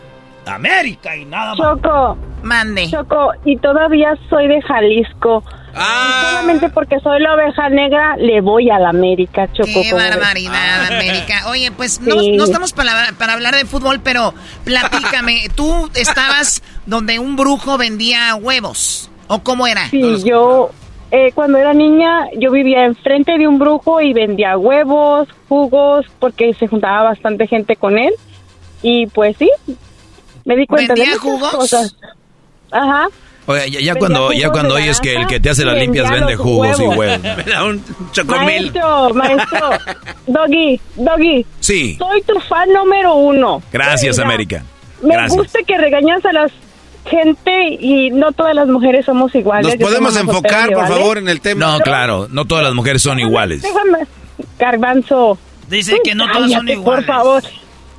América 0.46 1.16
y 1.16 1.26
nada 1.26 1.56
más. 1.56 1.58
Choco. 1.58 2.18
Mande. 2.44 2.90
Choco, 2.90 3.32
y 3.46 3.58
todavía 3.58 4.18
soy 4.30 4.48
de 4.48 4.62
Jalisco. 4.62 5.44
Ah. 5.76 6.28
Solamente 6.32 6.70
porque 6.70 7.00
soy 7.00 7.22
la 7.22 7.34
oveja 7.34 7.70
negra, 7.70 8.16
le 8.18 8.42
voy 8.42 8.70
a 8.70 8.78
la 8.78 8.90
América, 8.90 9.48
Choco. 9.54 9.82
Qué 9.82 9.94
barbaridad, 9.94 10.86
América. 10.86 11.48
Oye, 11.48 11.72
pues 11.72 12.02
no, 12.02 12.16
no, 12.16 12.44
estamos 12.44 12.74
para, 12.74 13.14
para 13.18 13.34
hablar 13.34 13.56
de 13.56 13.66
fútbol, 13.66 14.02
pero 14.02 14.34
platícame. 14.66 15.50
¿Tú 15.56 15.90
estabas 15.96 16.62
donde 16.86 17.18
un 17.20 17.36
brujo 17.36 17.78
vendía 17.78 18.36
huevos? 18.36 19.10
¿O 19.28 19.42
cómo 19.42 19.66
era? 19.66 19.90
Sí, 19.90 20.24
yo 20.24 20.72
eh, 21.16 21.32
cuando 21.36 21.60
era 21.60 21.76
niña 21.76 22.28
yo 22.40 22.50
vivía 22.50 22.86
enfrente 22.86 23.38
de 23.38 23.48
un 23.48 23.60
brujo 23.60 24.02
y 24.02 24.14
vendía 24.14 24.58
huevos, 24.58 25.28
jugos, 25.48 26.08
porque 26.18 26.56
se 26.56 26.68
juntaba 26.68 27.04
bastante 27.04 27.46
gente 27.46 27.76
con 27.76 28.00
él. 28.00 28.16
Y 28.82 29.06
pues 29.06 29.38
sí, 29.38 29.48
me 30.44 30.56
di 30.56 30.66
cuenta 30.66 30.96
de 30.96 31.06
jugos? 31.18 31.52
cosas. 31.52 31.96
Ajá. 32.72 33.10
Oye, 33.46 33.84
ya, 33.84 33.94
cuando 33.94 34.32
ya 34.32 34.50
cuando 34.50 34.74
oyes 34.74 35.00
que 35.00 35.16
el 35.16 35.28
que 35.28 35.40
te 35.40 35.52
hace 35.52 35.64
las 35.64 35.78
limpias 35.78 36.10
vende 36.10 36.36
jugos 36.36 36.80
y 36.80 36.84
huevos. 36.84 37.20
Me 37.38 37.44
da 37.44 37.64
un 37.64 37.84
chocomil. 38.12 38.72
Maestro, 38.72 39.14
maestro. 39.14 39.70
Doggy, 40.26 40.82
Doggy. 40.96 41.46
Sí. 41.60 41.96
Soy 42.00 42.24
tu 42.24 42.40
fan 42.40 42.74
número 42.74 43.14
uno. 43.14 43.62
Gracias, 43.72 44.18
América. 44.18 44.64
Me 45.04 45.28
gusta 45.28 45.60
que 45.68 45.78
regañas 45.78 46.26
a 46.26 46.34
las 46.34 46.52
gente 47.06 47.78
y 47.80 48.10
no 48.12 48.32
todas 48.32 48.56
las 48.56 48.68
mujeres 48.68 49.06
somos 49.06 49.34
iguales. 49.36 49.80
¿Nos 49.80 49.90
podemos 49.90 50.16
enfocar, 50.18 50.72
por 50.72 50.88
favor, 50.88 51.18
en 51.18 51.30
el 51.30 51.42
tema? 51.42 51.66
No, 51.66 51.80
claro, 51.80 52.28
no 52.30 52.46
todas 52.46 52.64
las 52.64 52.74
mujeres 52.74 53.02
son 53.02 53.20
iguales. 53.20 53.62
Déjame, 53.62 54.00
Garbanzo. 54.58 55.38
Dice 55.68 55.98
que 56.04 56.16
no 56.16 56.30
todas 56.32 56.52
son 56.52 56.70
iguales. 56.70 57.06
Por 57.06 57.16
favor. 57.16 57.44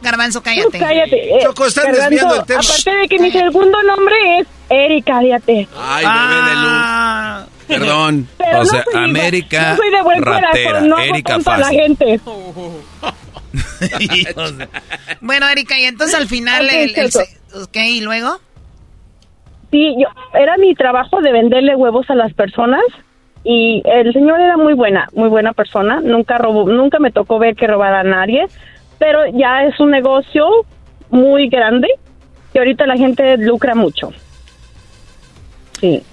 Garbanzo, 0.02 0.42
cállate. 0.42 0.78
cállate. 0.78 1.36
Eh, 1.36 1.40
Choco, 1.42 1.66
están 1.66 1.90
desviando 1.90 2.36
el 2.36 2.44
tema. 2.44 2.60
Aparte 2.60 2.94
de 2.94 3.08
que 3.08 3.18
mi 3.18 3.30
segundo 3.30 3.82
nombre 3.82 4.14
es 4.38 4.46
Erika, 4.68 5.14
cállate. 5.14 5.66
Ay, 5.78 6.04
bebé 6.04 6.50
de 6.50 6.54
luz. 6.56 6.70
Ah. 6.70 7.46
Perdón. 7.66 8.28
o 8.38 8.64
sea, 8.66 8.84
América 8.94 9.70
no 9.70 9.76
soy 9.78 9.90
de 9.90 10.02
buen 10.02 10.22
ratera, 10.22 10.64
corazón, 10.64 10.88
no 10.90 10.98
Erika 10.98 11.40
fácil. 11.40 11.60
la 11.60 11.70
gente. 11.70 12.20
bueno, 15.22 15.48
Erika, 15.48 15.78
y 15.78 15.84
entonces 15.84 16.14
al 16.14 16.28
final, 16.28 16.66
okay, 16.66 16.92
el, 16.94 16.98
el, 16.98 17.10
¿ok? 17.62 17.76
¿Y 17.76 18.00
luego? 18.02 18.38
Sí, 19.74 19.92
yo, 19.98 20.06
era 20.38 20.56
mi 20.56 20.72
trabajo 20.76 21.20
de 21.20 21.32
venderle 21.32 21.74
huevos 21.74 22.08
a 22.08 22.14
las 22.14 22.32
personas 22.32 22.84
y 23.42 23.82
el 23.84 24.12
señor 24.12 24.40
era 24.40 24.56
muy 24.56 24.72
buena, 24.72 25.08
muy 25.14 25.28
buena 25.28 25.52
persona, 25.52 26.00
nunca 26.00 26.38
robó, 26.38 26.68
nunca 26.68 27.00
me 27.00 27.10
tocó 27.10 27.40
ver 27.40 27.56
que 27.56 27.66
robara 27.66 27.98
a 27.98 28.04
nadie, 28.04 28.46
pero 29.00 29.26
ya 29.36 29.64
es 29.64 29.80
un 29.80 29.90
negocio 29.90 30.46
muy 31.10 31.48
grande 31.48 31.88
y 32.54 32.58
ahorita 32.58 32.86
la 32.86 32.96
gente 32.96 33.36
lucra 33.36 33.74
mucho. 33.74 34.12
Sí. 35.80 36.04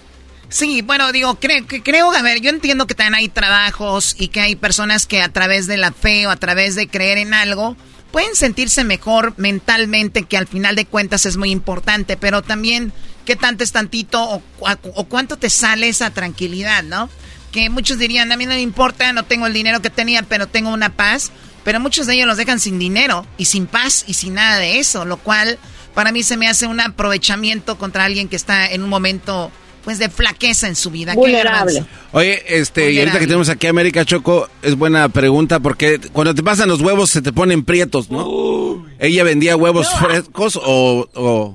Sí, 0.50 0.82
bueno, 0.82 1.12
digo, 1.12 1.36
creo, 1.36 1.64
creo, 1.84 2.12
a 2.12 2.24
ver, 2.24 2.42
yo 2.42 2.50
entiendo 2.50 2.88
que 2.88 2.96
también 2.96 3.14
hay 3.14 3.30
trabajos 3.30 4.20
y 4.20 4.30
que 4.30 4.42
hay 4.42 4.56
personas 4.56 5.06
que 5.06 5.22
a 5.22 5.30
través 5.30 5.68
de 5.68 5.78
la 5.78 5.92
fe 5.92 6.26
o 6.26 6.32
a 6.32 6.36
través 6.36 6.74
de 6.74 6.88
creer 6.88 7.20
en 7.20 7.36
algo, 7.36 7.76
pueden 8.12 8.34
sentirse 8.34 8.84
mejor 8.84 9.36
mentalmente, 9.38 10.24
que 10.24 10.38
al 10.38 10.48
final 10.48 10.76
de 10.76 10.86
cuentas 10.86 11.28
es 11.28 11.38
muy 11.38 11.52
importante, 11.52 12.18
pero 12.18 12.42
también 12.42 12.92
qué 13.26 13.36
tanto 13.36 13.64
es 13.64 13.72
tantito 13.72 14.24
o, 14.24 14.42
o, 14.60 15.04
cuánto 15.06 15.38
te 15.38 15.50
sale 15.50 15.90
esa 15.90 16.12
tranquilidad, 16.12 16.84
¿no? 16.84 17.10
Que 17.52 17.70
muchos 17.70 17.98
dirían, 17.98 18.32
a 18.32 18.38
mí 18.38 18.46
no 18.46 18.54
me 18.54 18.62
importa, 18.62 19.12
no 19.14 19.24
tengo 19.24 19.48
el 19.48 19.54
dinero 19.54 19.82
que 19.82 19.90
tenía, 19.90 20.24
pero 20.24 20.48
tengo 20.48 20.72
una 20.72 20.90
paz. 20.90 21.32
Pero 21.64 21.80
muchos 21.80 22.08
de 22.08 22.16
ellos 22.16 22.28
los 22.28 22.38
dejan 22.38 22.60
sin 22.60 22.80
dinero 22.80 23.26
y 23.38 23.46
sin 23.46 23.68
paz 23.68 24.04
y 24.08 24.16
sin 24.16 24.34
nada 24.34 24.58
de 24.58 24.80
eso, 24.80 25.06
lo 25.06 25.18
cual 25.18 25.60
para 25.94 26.12
mí 26.12 26.24
se 26.24 26.38
me 26.38 26.48
hace 26.48 26.66
un 26.66 26.80
aprovechamiento 26.80 27.78
contra 27.78 28.06
alguien 28.06 28.28
que 28.30 28.36
está 28.36 28.72
en 28.72 28.82
un 28.82 28.90
momento 28.90 29.52
pues 29.84 30.00
de 30.00 30.10
flaqueza 30.10 30.68
en 30.68 30.76
su 30.76 30.92
vida. 30.92 31.14
Vulnerable. 31.14 31.84
Oye, 32.12 32.44
este, 32.48 32.92
y 32.92 33.00
ahorita 33.00 33.20
que 33.20 33.26
tenemos 33.26 33.50
aquí 33.50 33.68
a 33.68 33.72
América 33.72 34.06
Choco, 34.06 34.48
es 34.62 34.76
buena 34.76 35.10
pregunta 35.10 35.60
porque 35.60 36.00
cuando 36.12 36.36
te 36.36 36.44
pasan 36.44 36.70
los 36.70 36.82
huevos 36.82 37.10
se 37.10 37.22
te 37.22 37.34
ponen 37.34 37.64
prietos, 37.64 38.12
¿no? 38.12 38.86
¿Ella 39.00 39.24
vendía 39.24 39.56
huevos 39.56 39.88
frescos 40.00 40.60
o, 40.62 41.54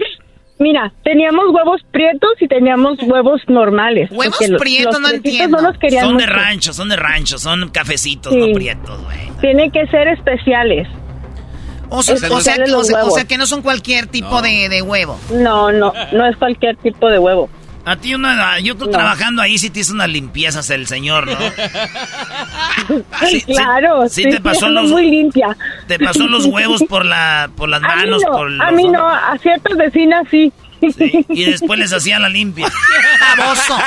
Mira, 0.59 0.93
teníamos 1.05 1.45
huevos 1.53 1.83
prietos 1.91 2.31
y 2.41 2.49
teníamos 2.49 2.99
huevos 3.03 3.43
normales. 3.47 4.11
Huevos 4.11 4.39
prietos, 4.59 4.99
no 5.01 5.09
entiendo. 5.09 5.59
son 6.01 6.16
de 6.16 6.27
rancho, 6.27 6.73
son 6.73 6.89
de 6.89 6.97
rancho, 6.97 7.39
son 7.39 7.69
cafecitos, 7.69 8.35
no 8.35 8.47
prietos, 8.55 9.03
güey. 9.05 9.31
Tienen 9.41 9.70
que 9.70 9.87
ser 9.89 10.09
especiales. 10.09 10.89
O 11.89 12.03
sea, 12.03 12.15
o, 12.15 12.41
sea, 12.41 12.57
o 13.05 13.11
sea, 13.11 13.24
que 13.27 13.39
no 13.39 13.47
son 13.47 13.62
cualquier 13.62 14.07
tipo 14.07 14.43
de, 14.43 14.69
de, 14.69 14.83
huevo. 14.83 15.19
No, 15.31 15.70
no, 15.70 15.93
no 16.12 16.27
es 16.27 16.37
cualquier 16.37 16.77
tipo 16.77 17.09
de 17.09 17.19
huevo. 17.19 17.49
A 17.87 17.95
ti 17.95 18.17
una, 18.17 18.59
yo 18.59 18.77
trabajando 18.77 19.41
ahí 19.41 19.59
sí 19.59 19.71
te 19.71 19.79
hizo 19.79 19.93
unas 19.95 20.09
limpiezas 20.09 20.69
el 20.71 20.89
señor, 20.89 21.29
¿no? 21.29 21.39
Sí, 23.29 23.43
claro, 23.43 24.09
sí, 24.09 24.25
te 24.29 24.41
pasó 24.41 24.69
los, 24.69 24.91
muy 24.91 25.09
limpia. 25.09 25.57
Te 25.87 25.99
pasó 25.99 26.27
los 26.27 26.45
huevos 26.53 26.83
por 26.89 27.05
la, 27.05 27.49
por 27.57 27.69
las 27.69 27.81
manos, 27.81 28.23
a 28.25 28.29
por 28.29 28.63
A 28.63 28.71
mí 28.73 28.89
no, 28.89 29.07
a 29.09 29.39
ciertas 29.39 29.77
vecinas 29.77 30.27
sí. 30.31 30.53
y 30.81 31.45
después 31.51 31.79
les 31.79 31.93
hacía 31.93 32.19
la 32.19 32.29
limpia. 32.29 32.69
¡Baboso! 33.37 33.79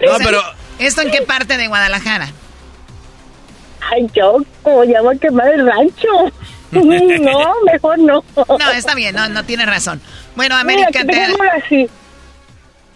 no, 0.00 0.16
pero... 0.18 0.40
¿Esto 0.80 1.02
en 1.02 1.10
qué 1.12 1.22
parte 1.22 1.56
de 1.56 1.68
Guadalajara? 1.68 2.28
Ay, 3.92 4.08
yo, 4.14 4.38
como 4.62 4.84
ya 4.84 5.00
voy 5.00 5.16
a 5.16 5.18
quemar 5.18 5.48
el 5.54 5.64
rancho. 5.64 6.08
no, 7.20 7.54
mejor 7.72 7.98
no. 7.98 8.24
No, 8.36 8.70
está 8.72 8.94
bien, 8.94 9.14
no, 9.14 9.28
no 9.28 9.44
tiene 9.44 9.66
razón. 9.66 10.00
Bueno, 10.34 10.56
América, 10.56 11.04
te... 11.04 11.88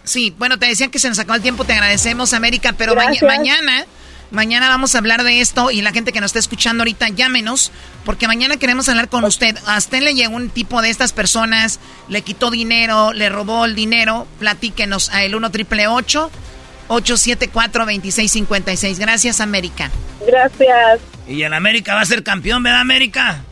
Sí, 0.03 0.33
bueno, 0.37 0.57
te 0.57 0.65
decían 0.65 0.89
que 0.89 0.99
se 0.99 1.09
nos 1.09 1.19
acabó 1.19 1.35
el 1.35 1.41
tiempo, 1.41 1.63
te 1.63 1.73
agradecemos, 1.73 2.33
América, 2.33 2.73
pero 2.75 2.95
mañana, 2.95 3.85
mañana 4.31 4.67
vamos 4.67 4.95
a 4.95 4.97
hablar 4.97 5.23
de 5.23 5.41
esto 5.41 5.69
y 5.69 5.81
la 5.81 5.91
gente 5.91 6.11
que 6.11 6.19
nos 6.19 6.29
está 6.29 6.39
escuchando 6.39 6.81
ahorita, 6.81 7.09
llámenos, 7.09 7.71
porque 8.03 8.27
mañana 8.27 8.57
queremos 8.57 8.89
hablar 8.89 9.09
con 9.09 9.23
usted. 9.25 9.55
A 9.67 9.77
usted 9.77 10.01
le 10.01 10.15
llegó 10.15 10.35
un 10.35 10.49
tipo 10.49 10.81
de 10.81 10.89
estas 10.89 11.13
personas, 11.13 11.79
le 12.09 12.23
quitó 12.23 12.49
dinero, 12.49 13.13
le 13.13 13.29
robó 13.29 13.65
el 13.65 13.75
dinero, 13.75 14.27
platíquenos 14.39 15.09
a 15.09 15.23
el 15.23 15.35
1 15.35 15.51
triple 15.51 15.87
874 15.87 17.85
2656 17.85 18.97
Gracias, 18.99 19.39
América. 19.39 19.91
Gracias. 20.25 20.99
Y 21.27 21.43
el 21.43 21.53
América 21.53 21.93
va 21.93 22.01
a 22.01 22.05
ser 22.05 22.23
campeón, 22.23 22.63
¿verdad, 22.63 22.81
América? 22.81 23.43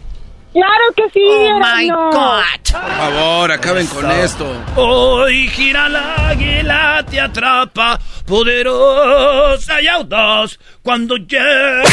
Claro 0.54 0.84
que 0.96 1.04
sí. 1.14 1.22
Oh 1.24 1.60
my 1.60 1.90
God. 1.90 2.72
Por 2.72 2.92
favor, 2.98 3.52
acaben 3.52 3.88
con 3.88 4.10
esto. 4.10 4.52
Hoy 4.76 5.48
gira 5.50 5.88
la 5.90 6.30
águila, 6.30 7.06
te 7.10 7.22
atrapa, 7.22 8.00
poderosa 8.26 9.82
y 9.82 9.88
audaz, 9.88 10.60
cuando 10.82 11.18
llega. 11.18 11.84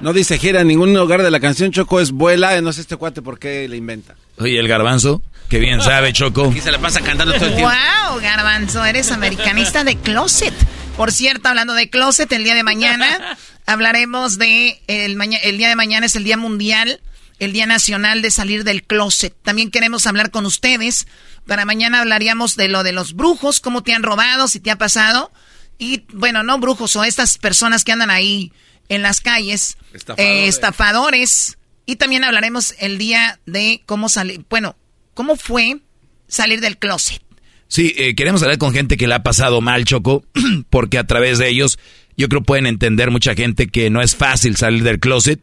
No 0.00 0.12
dice 0.12 0.38
gira 0.38 0.60
en 0.60 0.68
ningún 0.68 0.94
lugar 0.94 1.22
de 1.22 1.30
la 1.30 1.40
canción 1.40 1.72
Choco 1.72 2.00
es 2.00 2.10
vuela, 2.12 2.58
no 2.60 2.72
sé 2.72 2.82
este 2.82 2.96
cuate 2.96 3.22
por 3.22 3.38
qué 3.38 3.68
le 3.68 3.76
inventa. 3.76 4.14
Oye, 4.38 4.58
el 4.58 4.68
garbanzo, 4.68 5.22
que 5.48 5.58
bien 5.58 5.80
sabe, 5.82 6.12
Choco. 6.12 6.48
Aquí 6.50 6.60
se 6.60 6.70
le 6.70 6.78
pasa 6.78 7.00
cantando 7.00 7.34
todo 7.34 7.46
el 7.46 7.56
tiempo. 7.56 7.72
Wow, 8.08 8.20
garbanzo, 8.20 8.84
eres 8.84 9.10
americanista 9.12 9.82
de 9.84 9.96
closet. 9.96 10.54
Por 10.96 11.10
cierto, 11.12 11.48
hablando 11.48 11.72
de 11.74 11.88
closet, 11.88 12.30
el 12.32 12.44
día 12.44 12.54
de 12.54 12.62
mañana 12.62 13.36
hablaremos 13.66 14.38
de 14.38 14.80
el, 14.86 15.18
el 15.42 15.58
día 15.58 15.68
de 15.68 15.76
mañana 15.76 16.06
es 16.06 16.16
el 16.16 16.24
día 16.24 16.36
mundial 16.36 17.00
el 17.40 17.52
Día 17.52 17.66
Nacional 17.66 18.22
de 18.22 18.30
Salir 18.30 18.62
del 18.64 18.84
Closet. 18.84 19.34
También 19.42 19.70
queremos 19.70 20.06
hablar 20.06 20.30
con 20.30 20.46
ustedes. 20.46 21.08
Para 21.46 21.64
mañana 21.64 22.00
hablaríamos 22.00 22.54
de 22.54 22.68
lo 22.68 22.84
de 22.84 22.92
los 22.92 23.14
brujos, 23.14 23.60
cómo 23.60 23.82
te 23.82 23.94
han 23.94 24.02
robado, 24.02 24.46
si 24.46 24.60
te 24.60 24.70
ha 24.70 24.76
pasado. 24.76 25.32
Y 25.78 26.04
bueno, 26.12 26.42
no 26.42 26.58
brujos 26.58 26.94
o 26.96 27.02
estas 27.02 27.38
personas 27.38 27.82
que 27.82 27.92
andan 27.92 28.10
ahí 28.10 28.52
en 28.90 29.02
las 29.02 29.22
calles, 29.22 29.78
eh, 30.18 30.46
estafadores. 30.46 31.56
Y 31.86 31.96
también 31.96 32.24
hablaremos 32.24 32.74
el 32.78 32.98
día 32.98 33.40
de 33.46 33.82
cómo 33.86 34.10
salir, 34.10 34.44
bueno, 34.50 34.76
cómo 35.14 35.36
fue 35.36 35.80
salir 36.28 36.60
del 36.60 36.76
closet. 36.76 37.22
Sí, 37.68 37.94
eh, 37.96 38.14
queremos 38.14 38.42
hablar 38.42 38.58
con 38.58 38.74
gente 38.74 38.98
que 38.98 39.06
le 39.08 39.14
ha 39.14 39.22
pasado 39.22 39.62
mal, 39.62 39.86
Choco, 39.86 40.24
porque 40.70 40.98
a 40.98 41.06
través 41.06 41.38
de 41.38 41.48
ellos 41.48 41.78
yo 42.16 42.28
creo 42.28 42.42
pueden 42.42 42.66
entender 42.66 43.10
mucha 43.10 43.34
gente 43.34 43.68
que 43.68 43.88
no 43.88 44.02
es 44.02 44.14
fácil 44.14 44.56
salir 44.56 44.82
del 44.82 45.00
closet 45.00 45.40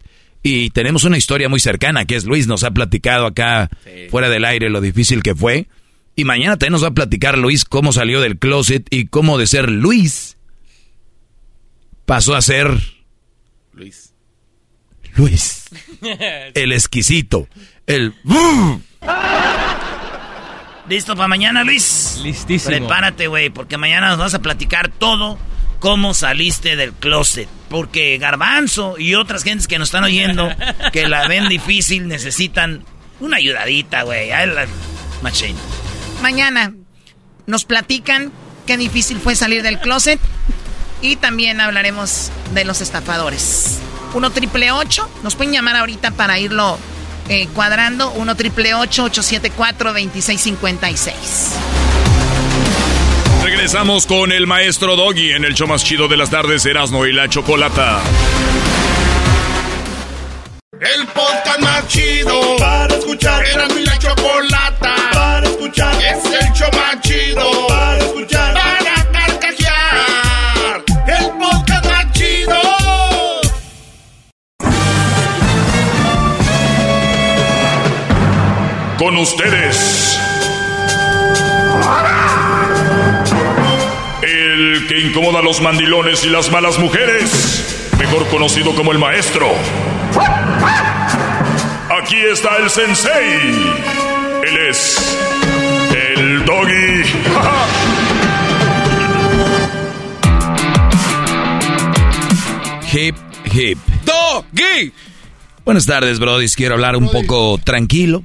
y 0.49 0.69
tenemos 0.69 1.03
una 1.03 1.17
historia 1.17 1.49
muy 1.49 1.59
cercana, 1.59 2.05
que 2.05 2.15
es 2.15 2.23
Luis, 2.23 2.47
nos 2.47 2.63
ha 2.63 2.71
platicado 2.71 3.25
acá 3.25 3.69
fuera 4.09 4.29
del 4.29 4.45
aire 4.45 4.69
lo 4.69 4.79
difícil 4.79 5.21
que 5.21 5.35
fue. 5.35 5.67
Y 6.15 6.23
mañana 6.23 6.53
también 6.53 6.71
nos 6.71 6.83
va 6.85 6.87
a 6.87 6.93
platicar 6.93 7.37
Luis 7.37 7.65
cómo 7.65 7.91
salió 7.91 8.21
del 8.21 8.39
closet 8.39 8.87
y 8.89 9.07
cómo 9.07 9.37
de 9.37 9.45
ser 9.45 9.69
Luis 9.69 10.37
pasó 12.05 12.33
a 12.33 12.41
ser... 12.41 12.79
Luis. 13.73 14.13
Luis. 15.15 15.65
El 16.53 16.71
exquisito. 16.71 17.49
El... 17.85 18.13
¿Listo 20.87 21.15
para 21.17 21.27
mañana, 21.27 21.65
Luis? 21.65 22.21
Listísimo. 22.23 22.77
Prepárate, 22.77 23.27
güey, 23.27 23.49
porque 23.49 23.77
mañana 23.77 24.07
nos 24.11 24.19
vas 24.19 24.33
a 24.33 24.41
platicar 24.41 24.89
todo 24.89 25.37
cómo 25.79 26.13
saliste 26.13 26.75
del 26.75 26.93
closet. 26.93 27.47
Porque 27.69 28.17
Garbanzo 28.17 28.97
y 28.97 29.15
otras 29.15 29.43
gentes 29.43 29.67
que 29.67 29.77
nos 29.77 29.89
están 29.89 30.03
oyendo, 30.03 30.49
que 30.93 31.07
la 31.07 31.27
ven 31.27 31.49
difícil, 31.49 32.07
necesitan 32.07 32.85
una 33.19 33.37
ayudadita, 33.37 34.03
güey. 34.03 34.29
Machine. 35.21 35.57
Mañana 36.21 36.73
nos 37.45 37.65
platican 37.65 38.31
qué 38.65 38.77
difícil 38.77 39.19
fue 39.19 39.35
salir 39.35 39.63
del 39.63 39.79
closet. 39.79 40.19
Y 41.01 41.15
también 41.15 41.61
hablaremos 41.61 42.31
de 42.53 42.65
los 42.65 42.81
estafadores. 42.81 43.79
1 44.13 44.29
triple 44.31 44.71
8, 44.71 45.09
nos 45.23 45.35
pueden 45.35 45.53
llamar 45.53 45.75
ahorita 45.75 46.11
para 46.11 46.39
irlo 46.39 46.77
eh, 47.29 47.47
cuadrando. 47.53 48.11
1 48.11 48.35
triple 48.35 48.73
874 48.73 49.93
2656. 49.93 51.53
Regresamos 53.49 54.05
con 54.05 54.33
el 54.33 54.45
maestro 54.45 54.97
Doggy 54.97 55.31
en 55.31 55.45
el 55.45 55.53
show 55.53 55.69
más 55.69 55.81
chido 55.81 56.09
de 56.09 56.17
las 56.17 56.29
tardes, 56.29 56.65
Erasmo 56.65 57.05
y 57.05 57.13
la 57.13 57.29
Chocolata. 57.29 58.01
El 60.73 61.07
podcast 61.07 61.59
más 61.61 61.87
chido 61.87 62.57
para 62.57 62.93
escuchar. 62.93 63.45
Erasmo 63.45 63.79
y 63.79 63.85
la 63.85 63.97
Chocolata 63.99 64.95
para 65.13 65.47
escuchar. 65.47 65.95
Es 65.95 66.25
el 66.25 66.51
show 66.51 66.67
más 66.73 66.99
chido 66.99 67.67
para 67.69 67.97
escuchar. 67.99 68.53
Para 68.53 69.11
carcajear. 69.13 70.83
El 71.07 71.31
podcast 71.39 71.85
más 71.85 72.11
chido. 72.11 72.61
Con 78.97 79.15
ustedes 79.15 80.19
El 84.53 84.87
que 84.87 84.99
incomoda 84.99 85.39
a 85.39 85.41
los 85.41 85.59
mandilones 85.59 86.23
y 86.23 86.29
las 86.29 86.49
malas 86.49 86.79
mujeres, 86.79 87.89
mejor 87.99 88.25
conocido 88.29 88.73
como 88.75 88.93
el 88.93 88.97
maestro. 88.97 89.45
Aquí 92.01 92.15
está 92.15 92.55
el 92.55 92.69
sensei. 92.69 93.11
Él 94.47 94.57
es 94.69 95.17
el 95.93 96.45
doggy. 96.45 97.03
hip, 102.97 103.15
hip. 103.53 103.77
Doggy. 104.05 104.93
Buenas 105.65 105.85
tardes, 105.85 106.19
Brody. 106.19 106.47
Quiero 106.47 106.75
hablar 106.75 106.95
un 106.95 107.11
poco 107.11 107.59
tranquilo. 107.61 108.23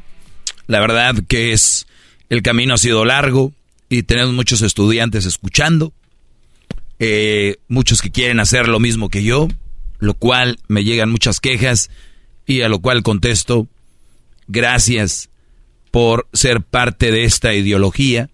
La 0.69 0.79
verdad 0.79 1.17
que 1.27 1.53
es... 1.53 1.89
El 2.29 2.43
camino 2.43 2.75
ha 2.75 2.79
sido 2.79 3.05
largo 3.05 3.53
y 3.89 4.05
tenemos 4.05 4.33
muchos 4.35 4.63
estudiantes 4.63 5.27
escuchando. 5.27 5.93
Eh, 7.05 7.57
muchos 7.67 8.01
que 8.01 8.13
quieren 8.13 8.39
hacer 8.39 8.69
lo 8.69 8.79
mismo 8.79 9.09
que 9.09 9.25
yo, 9.25 9.49
lo 9.99 10.15
cual 10.15 10.61
me 10.69 10.85
llegan 10.85 11.11
muchas 11.11 11.41
quejas 11.41 11.91
y 12.47 12.61
a 12.61 12.69
lo 12.69 12.79
cual 12.79 13.03
contesto, 13.03 13.67
gracias 14.47 15.29
por 15.91 16.29
ser 16.33 16.63
parte 16.63 17.11
de 17.11 17.25
esta 17.25 17.55
ideología 17.55 18.31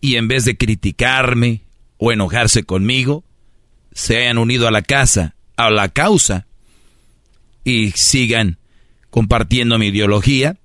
y 0.00 0.16
en 0.16 0.26
vez 0.26 0.46
de 0.46 0.56
criticarme 0.56 1.64
o 1.98 2.12
enojarse 2.12 2.62
conmigo, 2.62 3.24
se 3.92 4.16
hayan 4.16 4.38
unido 4.38 4.66
a 4.66 4.70
la 4.70 4.80
casa, 4.80 5.34
a 5.56 5.68
la 5.68 5.90
causa 5.90 6.46
y 7.62 7.90
sigan 7.90 8.56
compartiendo 9.10 9.78
mi 9.78 9.88
ideología. 9.88 10.56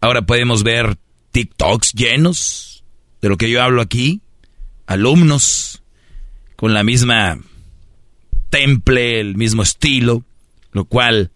Ahora 0.00 0.22
podemos 0.22 0.62
ver 0.62 0.96
TikToks 1.32 1.92
llenos 1.92 2.84
de 3.20 3.30
lo 3.30 3.36
que 3.36 3.50
yo 3.50 3.60
hablo 3.64 3.82
aquí, 3.82 4.20
alumnos 4.86 5.79
con 6.60 6.74
la 6.74 6.84
misma 6.84 7.38
temple, 8.50 9.18
el 9.18 9.34
mismo 9.34 9.62
estilo, 9.62 10.26
lo 10.72 10.84
cual 10.84 11.30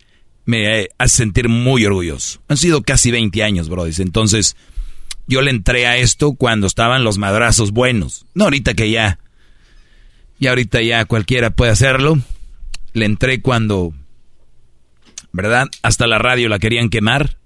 me 0.44 0.90
hace 0.98 1.16
sentir 1.16 1.48
muy 1.48 1.86
orgulloso. 1.86 2.42
Han 2.48 2.58
sido 2.58 2.82
casi 2.82 3.10
20 3.10 3.42
años, 3.42 3.70
bro. 3.70 3.86
Entonces, 3.86 4.54
yo 5.26 5.40
le 5.40 5.50
entré 5.50 5.86
a 5.86 5.96
esto 5.96 6.34
cuando 6.34 6.66
estaban 6.66 7.04
los 7.04 7.16
madrazos 7.16 7.70
buenos. 7.70 8.26
No 8.34 8.44
ahorita 8.44 8.74
que 8.74 8.90
ya, 8.90 9.18
y 10.38 10.48
ahorita 10.48 10.82
ya 10.82 11.06
cualquiera 11.06 11.48
puede 11.48 11.72
hacerlo. 11.72 12.18
Le 12.92 13.06
entré 13.06 13.40
cuando, 13.40 13.94
¿verdad? 15.32 15.68
Hasta 15.80 16.06
la 16.06 16.18
radio 16.18 16.50
la 16.50 16.58
querían 16.58 16.90
quemar. 16.90 17.38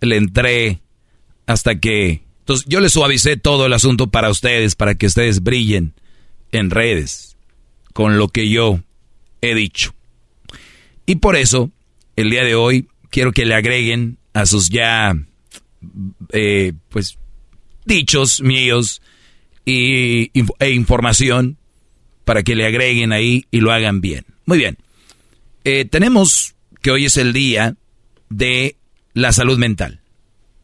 Le 0.00 0.16
entré 0.16 0.80
hasta 1.44 1.78
que... 1.78 2.22
Entonces, 2.38 2.64
yo 2.70 2.80
le 2.80 2.88
suavicé 2.88 3.36
todo 3.36 3.66
el 3.66 3.74
asunto 3.74 4.06
para 4.06 4.30
ustedes, 4.30 4.76
para 4.76 4.94
que 4.94 5.04
ustedes 5.04 5.42
brillen 5.42 5.92
en 6.52 6.70
redes 6.70 7.36
con 7.92 8.18
lo 8.18 8.28
que 8.28 8.48
yo 8.48 8.80
he 9.40 9.54
dicho. 9.54 9.94
Y 11.06 11.16
por 11.16 11.36
eso, 11.36 11.70
el 12.16 12.30
día 12.30 12.44
de 12.44 12.54
hoy, 12.54 12.88
quiero 13.10 13.32
que 13.32 13.44
le 13.44 13.54
agreguen 13.54 14.18
a 14.32 14.46
sus 14.46 14.68
ya, 14.70 15.14
eh, 16.32 16.72
pues, 16.88 17.18
dichos 17.84 18.40
míos 18.42 19.02
y, 19.64 20.30
e 20.58 20.70
información 20.70 21.58
para 22.24 22.42
que 22.42 22.54
le 22.54 22.66
agreguen 22.66 23.12
ahí 23.12 23.46
y 23.50 23.60
lo 23.60 23.72
hagan 23.72 24.00
bien. 24.00 24.24
Muy 24.46 24.58
bien. 24.58 24.78
Eh, 25.64 25.84
tenemos 25.84 26.54
que 26.82 26.90
hoy 26.90 27.06
es 27.06 27.16
el 27.16 27.32
día 27.32 27.76
de 28.28 28.76
la 29.12 29.32
salud 29.32 29.58
mental, 29.58 30.00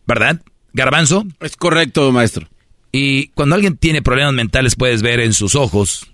¿verdad? 0.07 0.41
Garbanzo. 0.73 1.27
Es 1.41 1.57
correcto, 1.57 2.13
maestro. 2.13 2.49
Y 2.93 3.29
cuando 3.29 3.55
alguien 3.55 3.77
tiene 3.77 4.03
problemas 4.03 4.35
mentales 4.35 4.77
puedes 4.77 5.03
ver 5.03 5.21
en 5.21 5.35
sus 5.35 5.55
ojos 5.55 6.11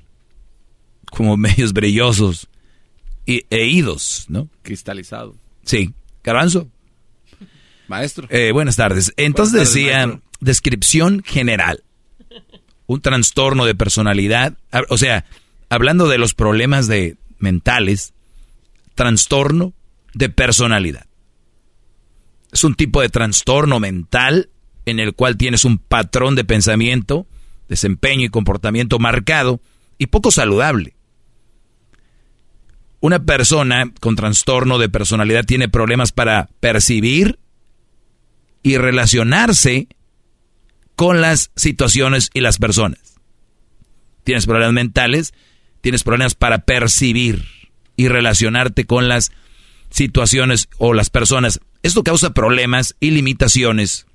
como 1.11 1.37
medios 1.37 1.73
brillosos 1.73 2.49
y, 3.27 3.45
e 3.51 3.67
idos, 3.67 4.27
¿no? 4.29 4.49
Cristalizado. 4.63 5.35
Sí. 5.65 5.93
Garbanzo. 6.25 6.69
Maestro. 7.89 8.27
Eh, 8.31 8.53
buenas 8.53 8.77
tardes. 8.77 9.13
Entonces 9.17 9.61
decía, 9.61 10.21
descripción 10.41 11.23
general. 11.25 11.83
Un 12.87 13.01
trastorno 13.01 13.65
de 13.65 13.75
personalidad. 13.75 14.57
O 14.89 14.99
sea, 14.99 15.25
hablando 15.69 16.09
de 16.09 16.19
los 16.19 16.35
problemas 16.35 16.87
de 16.89 17.17
mentales, 17.39 18.15
trastorno 18.95 19.73
de 20.15 20.29
personalidad. 20.29 21.07
Es 22.53 22.65
un 22.65 22.75
tipo 22.75 23.01
de 23.01 23.09
trastorno 23.09 23.81
mental 23.81 24.51
en 24.87 25.01
el 25.01 25.15
cual 25.15 25.37
tienes 25.37 25.65
un 25.65 25.79
patrón 25.79 26.35
de 26.35 26.45
pensamiento, 26.45 27.27
desempeño 27.69 28.27
y 28.27 28.31
comportamiento 28.31 28.99
marcado 28.99 29.61
y 29.99 30.07
poco 30.07 30.31
saludable. 30.31 30.97
Una 33.01 33.25
persona 33.25 33.93
con 34.01 34.15
trastorno 34.15 34.79
de 34.79 34.89
personalidad 34.89 35.45
tiene 35.45 35.69
problemas 35.69 36.13
para 36.13 36.49
percibir 36.61 37.39
y 38.63 38.77
relacionarse 38.77 39.89
con 40.95 41.21
las 41.21 41.51
situaciones 41.57 42.31
y 42.33 42.41
las 42.41 42.59
personas. 42.59 43.17
Tienes 44.23 44.47
problemas 44.47 44.73
mentales, 44.73 45.35
tienes 45.81 46.05
problemas 46.05 46.37
para 46.37 46.59
percibir 46.65 47.45
y 47.97 48.09
relacionarte 48.09 48.85
con 48.85 49.09
las 49.09 49.33
situaciones 49.91 50.69
o 50.79 50.95
las 50.95 51.11
personas. 51.11 51.61
Esto 51.83 52.05
causa 52.05 52.35
problemas 52.35 52.95
y 53.01 53.11
limitaciones 53.11 54.07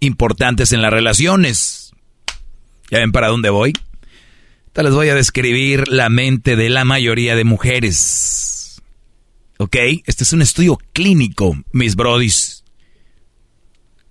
importantes 0.00 0.72
en 0.72 0.82
las 0.82 0.92
relaciones. 0.92 1.92
¿Ya 2.90 2.98
ven 2.98 3.12
para 3.12 3.28
dónde 3.28 3.50
voy? 3.50 3.74
les 4.82 4.94
voy 4.94 5.08
a 5.08 5.14
describir 5.14 5.88
la 5.88 6.08
mente 6.08 6.56
de 6.56 6.68
la 6.68 6.84
mayoría 6.84 7.34
de 7.36 7.44
mujeres. 7.44 8.80
¿Ok? 9.58 9.76
Este 10.06 10.24
es 10.24 10.32
un 10.32 10.42
estudio 10.42 10.78
clínico, 10.92 11.56
mis 11.72 11.96
brodis. 11.96 12.64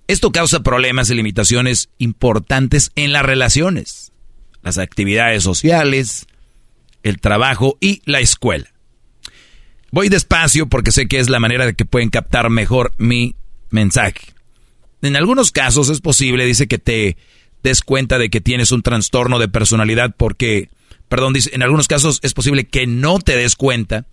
Esto 0.08 0.32
causa 0.32 0.62
problemas 0.62 1.10
y 1.10 1.16
limitaciones 1.16 1.90
importantes 1.98 2.92
en 2.96 3.12
las 3.14 3.24
relaciones, 3.24 4.12
las 4.62 4.78
actividades 4.78 5.44
sociales, 5.44 6.28
el 7.04 7.20
trabajo 7.20 7.78
y 7.80 8.02
la 8.06 8.20
escuela. 8.20 8.68
Voy 9.92 10.10
despacio 10.10 10.68
porque 10.68 10.92
sé 10.92 11.08
que 11.08 11.20
es 11.20 11.30
la 11.30 11.40
manera 11.40 11.66
de 11.66 11.74
que 11.74 11.86
pueden 11.86 12.10
captar 12.10 12.50
mejor 12.50 12.92
mi 12.98 13.36
mensaje. 13.70 14.34
En 15.02 15.16
algunos 15.16 15.52
casos 15.52 15.90
es 15.90 16.02
posible, 16.02 16.46
dice, 16.46 16.68
que 16.68 16.80
te 16.80 17.18
des 17.64 17.82
cuenta 17.82 18.18
de 18.18 18.30
que 18.30 18.42
tienes 18.42 18.72
un 18.72 18.82
trastorno 18.82 19.40
de 19.40 19.48
personalidad 19.48 20.16
porque, 20.18 20.70
perdón, 21.10 21.34
dice, 21.34 21.52
en 21.54 21.64
algunos 21.64 21.88
casos 21.88 22.20
es 22.24 22.34
posible 22.34 22.68
que 22.68 22.88
no 22.88 23.20
te 23.20 23.36
des 23.36 23.56
cuenta 23.56 24.08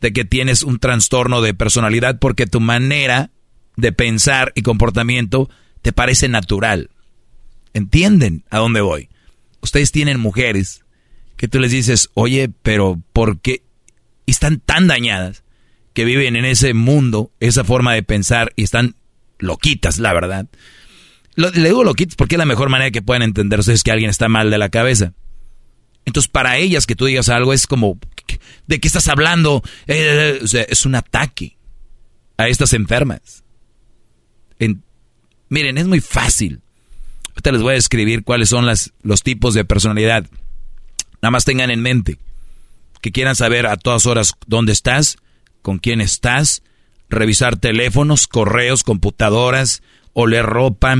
de 0.00 0.12
que 0.12 0.24
tienes 0.24 0.62
un 0.62 0.78
trastorno 0.78 1.40
de 1.40 1.54
personalidad 1.54 2.18
porque 2.18 2.46
tu 2.46 2.60
manera 2.60 3.30
de 3.76 3.92
pensar 3.92 4.52
y 4.54 4.62
comportamiento 4.62 5.48
te 5.82 5.92
parece 5.92 6.28
natural. 6.28 6.90
¿Entienden 7.74 8.44
a 8.50 8.58
dónde 8.58 8.80
voy? 8.80 9.08
Ustedes 9.60 9.92
tienen 9.92 10.20
mujeres 10.20 10.84
que 11.36 11.48
tú 11.48 11.60
les 11.60 11.70
dices, 11.70 12.10
oye, 12.14 12.50
pero 12.62 13.00
¿por 13.12 13.40
qué? 13.40 13.62
Y 14.24 14.32
están 14.32 14.60
tan 14.60 14.86
dañadas 14.86 15.44
que 15.92 16.04
viven 16.04 16.36
en 16.36 16.44
ese 16.44 16.74
mundo, 16.74 17.30
esa 17.40 17.64
forma 17.64 17.94
de 17.94 18.02
pensar 18.02 18.52
y 18.56 18.64
están 18.64 18.96
loquitas, 19.38 19.98
la 19.98 20.12
verdad. 20.12 20.46
le 21.36 21.50
digo 21.50 21.84
loquitas 21.84 22.16
porque 22.16 22.36
es 22.36 22.38
la 22.38 22.44
mejor 22.46 22.68
manera 22.68 22.90
que 22.90 23.02
pueden 23.02 23.22
entender 23.22 23.60
ustedes 23.60 23.82
que 23.82 23.92
alguien 23.92 24.10
está 24.10 24.28
mal 24.28 24.50
de 24.50 24.58
la 24.58 24.68
cabeza. 24.68 25.12
Entonces, 26.04 26.30
para 26.30 26.56
ellas 26.56 26.86
que 26.86 26.94
tú 26.94 27.04
digas 27.04 27.28
algo 27.28 27.52
es 27.52 27.66
como, 27.66 27.98
¿de 28.66 28.80
qué 28.80 28.88
estás 28.88 29.08
hablando? 29.08 29.62
Eh, 29.86 30.38
o 30.42 30.46
sea, 30.46 30.62
es 30.62 30.86
un 30.86 30.94
ataque 30.94 31.56
a 32.36 32.48
estas 32.48 32.72
enfermas. 32.72 33.42
miren, 35.48 35.78
es 35.78 35.86
muy 35.86 36.00
fácil. 36.00 36.60
Ahorita 37.30 37.52
les 37.52 37.62
voy 37.62 37.72
a 37.72 37.74
describir 37.74 38.24
cuáles 38.24 38.48
son 38.48 38.66
las, 38.66 38.92
los 39.02 39.22
tipos 39.22 39.52
de 39.52 39.64
personalidad. 39.64 40.26
Nada 41.20 41.30
más 41.30 41.44
tengan 41.44 41.70
en 41.70 41.82
mente 41.82 42.18
que 43.00 43.12
quieran 43.12 43.36
saber 43.36 43.66
a 43.66 43.76
todas 43.76 44.06
horas 44.06 44.32
dónde 44.46 44.72
estás, 44.72 45.16
con 45.62 45.78
quién 45.78 46.00
estás, 46.00 46.62
revisar 47.08 47.56
teléfonos, 47.56 48.26
correos, 48.26 48.82
computadoras, 48.82 49.82
oler 50.12 50.44
ropa, 50.44 50.96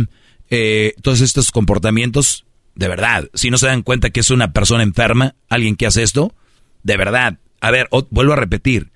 eh, 0.51 0.94
todos 1.02 1.20
estos 1.20 1.51
comportamientos, 1.51 2.44
de 2.75 2.89
verdad, 2.89 3.28
si 3.35 3.51
no 3.51 3.59
se 3.59 3.67
dan 3.67 3.83
cuenta 3.83 4.10
que 4.10 4.20
es 4.20 4.31
una 4.31 4.52
persona 4.52 4.83
enferma, 4.83 5.35
alguien 5.49 5.76
que 5.76 5.86
hace 5.86 6.02
esto, 6.02 6.35
de 6.83 6.97
verdad, 6.97 7.39
a 7.60 7.70
ver, 7.70 7.89
vuelvo 8.10 8.35
a 8.35 8.36
repetir, 8.36 8.93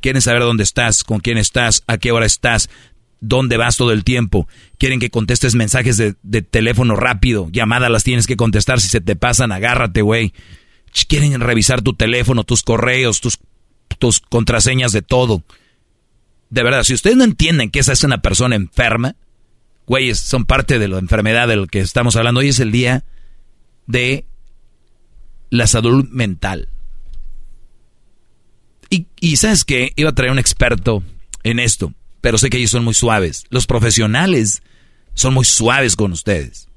quieren 0.00 0.22
saber 0.22 0.42
dónde 0.42 0.62
estás, 0.62 1.04
con 1.04 1.20
quién 1.20 1.38
estás, 1.38 1.82
a 1.86 1.98
qué 1.98 2.12
hora 2.12 2.26
estás, 2.26 2.70
dónde 3.20 3.56
vas 3.56 3.76
todo 3.76 3.92
el 3.92 4.04
tiempo, 4.04 4.48
quieren 4.78 5.00
que 5.00 5.10
contestes 5.10 5.54
mensajes 5.54 5.96
de, 5.96 6.42
teléfono 6.42 6.94
rápido, 6.94 7.48
llamadas 7.50 7.90
las 7.90 8.04
tienes 8.04 8.26
que 8.26 8.36
contestar, 8.36 8.80
si 8.80 8.88
se 8.88 9.00
te 9.00 9.16
pasan, 9.16 9.52
agárrate, 9.52 10.02
güey. 10.02 10.32
Quieren 11.08 11.40
revisar 11.40 11.82
tu 11.82 11.94
teléfono, 11.94 12.44
tus 12.44 12.62
correos, 12.62 13.20
tus, 13.20 13.38
tus 13.98 14.20
contraseñas 14.20 14.92
de 14.92 15.02
todo 15.02 15.42
de 16.54 16.62
verdad, 16.62 16.84
si 16.84 16.94
ustedes 16.94 17.16
no 17.16 17.24
entienden 17.24 17.68
que 17.68 17.80
esa 17.80 17.92
es 17.92 18.04
una 18.04 18.22
persona 18.22 18.54
enferma, 18.54 19.16
güeyes, 19.88 20.20
son 20.20 20.44
parte 20.44 20.78
de 20.78 20.86
la 20.86 21.00
enfermedad 21.00 21.48
de 21.48 21.56
lo 21.56 21.66
que 21.66 21.80
estamos 21.80 22.14
hablando. 22.14 22.38
Hoy 22.40 22.50
es 22.50 22.60
el 22.60 22.70
día 22.70 23.04
de 23.88 24.24
la 25.50 25.66
salud 25.66 26.08
mental. 26.10 26.68
Y, 28.88 29.08
y 29.18 29.34
sabes 29.34 29.64
que 29.64 29.92
iba 29.96 30.10
a 30.10 30.14
traer 30.14 30.30
un 30.30 30.38
experto 30.38 31.02
en 31.42 31.58
esto, 31.58 31.92
pero 32.20 32.38
sé 32.38 32.50
que 32.50 32.58
ellos 32.58 32.70
son 32.70 32.84
muy 32.84 32.94
suaves. 32.94 33.46
Los 33.50 33.66
profesionales 33.66 34.62
son 35.12 35.34
muy 35.34 35.44
suaves 35.44 35.96
con 35.96 36.12
ustedes. 36.12 36.68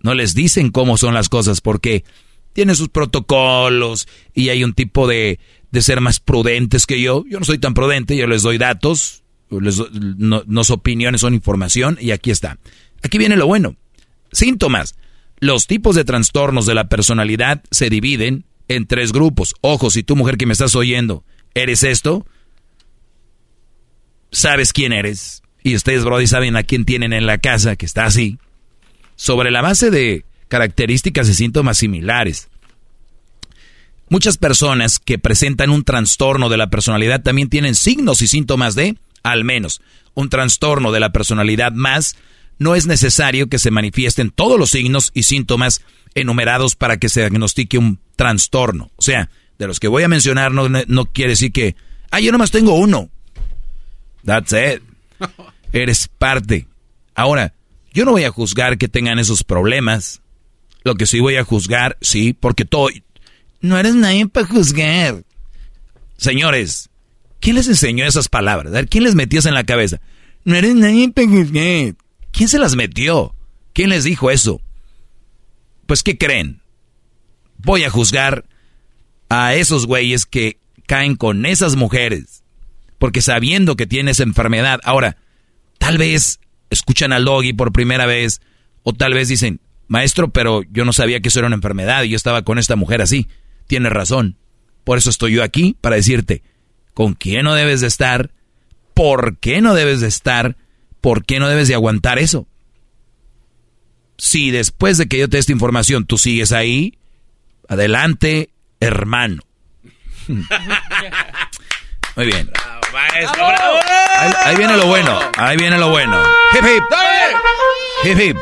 No 0.00 0.14
les 0.14 0.34
dicen 0.34 0.70
cómo 0.70 0.96
son 0.96 1.12
las 1.12 1.28
cosas 1.28 1.60
porque 1.60 2.02
tienen 2.54 2.76
sus 2.76 2.88
protocolos 2.88 4.08
y 4.32 4.48
hay 4.48 4.64
un 4.64 4.72
tipo 4.72 5.06
de, 5.06 5.38
de 5.70 5.82
ser 5.82 6.00
más 6.00 6.20
prudentes 6.20 6.86
que 6.86 7.00
yo. 7.00 7.24
Yo 7.28 7.38
no 7.38 7.44
soy 7.44 7.58
tan 7.58 7.74
prudente, 7.74 8.16
yo 8.16 8.26
les 8.26 8.42
doy 8.42 8.58
datos, 8.58 9.22
les, 9.50 9.78
no, 9.92 10.42
no 10.46 10.64
son 10.64 10.74
opiniones, 10.74 11.20
son 11.20 11.34
información 11.34 11.98
y 12.00 12.10
aquí 12.10 12.30
está. 12.30 12.58
Aquí 13.02 13.18
viene 13.18 13.36
lo 13.36 13.46
bueno. 13.46 13.76
Síntomas. 14.32 14.96
Los 15.40 15.66
tipos 15.66 15.94
de 15.94 16.04
trastornos 16.04 16.66
de 16.66 16.74
la 16.74 16.88
personalidad 16.88 17.62
se 17.70 17.90
dividen 17.90 18.44
en 18.66 18.86
tres 18.86 19.12
grupos. 19.12 19.54
Ojo, 19.60 19.90
si 19.90 20.02
tú 20.02 20.16
mujer 20.16 20.36
que 20.36 20.46
me 20.46 20.52
estás 20.52 20.74
oyendo, 20.74 21.24
¿eres 21.54 21.84
esto? 21.84 22.26
¿Sabes 24.30 24.72
quién 24.72 24.92
eres? 24.92 25.42
Y 25.62 25.74
ustedes, 25.74 26.04
Brody, 26.04 26.26
saben 26.26 26.56
a 26.56 26.62
quién 26.62 26.84
tienen 26.84 27.12
en 27.12 27.26
la 27.26 27.38
casa 27.38 27.76
que 27.76 27.86
está 27.86 28.04
así. 28.04 28.38
Sobre 29.16 29.50
la 29.50 29.62
base 29.62 29.90
de 29.90 30.24
características 30.48 31.28
y 31.28 31.34
síntomas 31.34 31.78
similares. 31.78 32.48
Muchas 34.10 34.38
personas 34.38 34.98
que 34.98 35.18
presentan 35.18 35.70
un 35.70 35.84
trastorno 35.84 36.48
de 36.48 36.56
la 36.56 36.70
personalidad 36.70 37.22
también 37.22 37.48
tienen 37.48 37.74
signos 37.74 38.22
y 38.22 38.28
síntomas 38.28 38.74
de, 38.74 38.96
al 39.22 39.44
menos, 39.44 39.82
un 40.14 40.30
trastorno 40.30 40.92
de 40.92 41.00
la 41.00 41.12
personalidad 41.12 41.72
más. 41.72 42.16
No 42.58 42.74
es 42.74 42.86
necesario 42.86 43.48
que 43.48 43.58
se 43.58 43.70
manifiesten 43.70 44.30
todos 44.30 44.58
los 44.58 44.70
signos 44.70 45.10
y 45.14 45.24
síntomas 45.24 45.82
enumerados 46.14 46.74
para 46.74 46.96
que 46.96 47.08
se 47.08 47.20
diagnostique 47.20 47.78
un 47.78 48.00
trastorno. 48.16 48.90
O 48.96 49.02
sea, 49.02 49.30
de 49.58 49.66
los 49.66 49.78
que 49.78 49.88
voy 49.88 50.02
a 50.02 50.08
mencionar 50.08 50.52
no, 50.52 50.68
no 50.68 51.04
quiere 51.06 51.32
decir 51.32 51.52
que, 51.52 51.76
ah, 52.10 52.20
yo 52.20 52.32
nomás 52.32 52.50
tengo 52.50 52.74
uno. 52.74 53.10
That's 54.24 54.52
it. 54.52 54.82
Eres 55.72 56.08
parte. 56.08 56.66
Ahora, 57.14 57.54
yo 57.92 58.04
no 58.04 58.12
voy 58.12 58.24
a 58.24 58.30
juzgar 58.30 58.78
que 58.78 58.88
tengan 58.88 59.18
esos 59.18 59.44
problemas. 59.44 60.22
Lo 60.84 60.94
que 60.94 61.06
sí 61.06 61.20
voy 61.20 61.36
a 61.36 61.44
juzgar, 61.44 61.98
sí, 62.00 62.32
porque 62.32 62.64
todo, 62.64 62.88
no 63.60 63.78
eres 63.78 63.94
nadie 63.94 64.26
para 64.28 64.46
juzgar. 64.46 65.24
Señores, 66.16 66.90
¿quién 67.40 67.56
les 67.56 67.68
enseñó 67.68 68.04
esas 68.04 68.28
palabras? 68.28 68.86
¿quién 68.90 69.04
les 69.04 69.14
metió 69.14 69.38
eso 69.38 69.48
en 69.48 69.54
la 69.54 69.64
cabeza? 69.64 70.00
No 70.44 70.54
eres 70.56 70.74
nadie 70.74 71.10
para 71.10 71.28
juzgar. 71.28 71.94
¿Quién 72.32 72.48
se 72.48 72.58
las 72.58 72.76
metió? 72.76 73.34
¿Quién 73.72 73.90
les 73.90 74.04
dijo 74.04 74.30
eso? 74.30 74.60
Pues, 75.86 76.02
¿qué 76.02 76.18
creen? 76.18 76.60
Voy 77.58 77.84
a 77.84 77.90
juzgar 77.90 78.44
a 79.28 79.54
esos 79.54 79.86
güeyes 79.86 80.26
que 80.26 80.58
caen 80.86 81.16
con 81.16 81.46
esas 81.46 81.76
mujeres. 81.76 82.42
Porque 82.98 83.22
sabiendo 83.22 83.76
que 83.76 83.86
tienes 83.86 84.20
enfermedad. 84.20 84.80
Ahora, 84.84 85.16
tal 85.78 85.98
vez 85.98 86.40
escuchan 86.70 87.12
al 87.12 87.24
doggy 87.24 87.52
por 87.54 87.72
primera 87.72 88.04
vez 88.04 88.40
O 88.82 88.92
tal 88.92 89.14
vez 89.14 89.28
dicen, 89.28 89.60
maestro, 89.86 90.30
pero 90.30 90.62
yo 90.70 90.84
no 90.84 90.92
sabía 90.92 91.20
que 91.20 91.28
eso 91.28 91.38
era 91.40 91.46
una 91.46 91.56
enfermedad 91.56 92.02
y 92.02 92.10
yo 92.10 92.16
estaba 92.16 92.42
con 92.42 92.58
esta 92.58 92.76
mujer 92.76 93.02
así. 93.02 93.28
Tienes 93.68 93.92
razón. 93.92 94.36
Por 94.82 94.98
eso 94.98 95.10
estoy 95.10 95.34
yo 95.34 95.44
aquí, 95.44 95.76
para 95.80 95.94
decirte, 95.94 96.42
con 96.94 97.14
quién 97.14 97.44
no 97.44 97.54
debes 97.54 97.80
de 97.80 97.86
estar, 97.86 98.32
por 98.94 99.36
qué 99.36 99.60
no 99.60 99.74
debes 99.74 100.00
de 100.00 100.08
estar, 100.08 100.56
por 101.00 101.24
qué 101.24 101.38
no 101.38 101.48
debes 101.48 101.68
de 101.68 101.74
aguantar 101.74 102.18
eso. 102.18 102.48
Si 104.16 104.50
después 104.50 104.98
de 104.98 105.06
que 105.06 105.18
yo 105.18 105.28
te 105.28 105.36
dé 105.36 105.38
esta 105.40 105.52
información 105.52 106.06
tú 106.06 106.18
sigues 106.18 106.50
ahí, 106.50 106.98
adelante, 107.68 108.50
hermano. 108.80 109.44
Muy 112.16 112.26
bien. 112.26 112.50
Ahí, 114.44 114.56
viene 114.56 114.76
lo 114.76 114.86
bueno. 114.86 115.20
Ahí 115.36 115.56
viene 115.56 115.78
lo 115.78 115.90
bueno. 115.90 116.20
Hip 116.54 116.64
hip. 116.64 116.82
Hip 118.04 118.18
hip. 118.20 118.36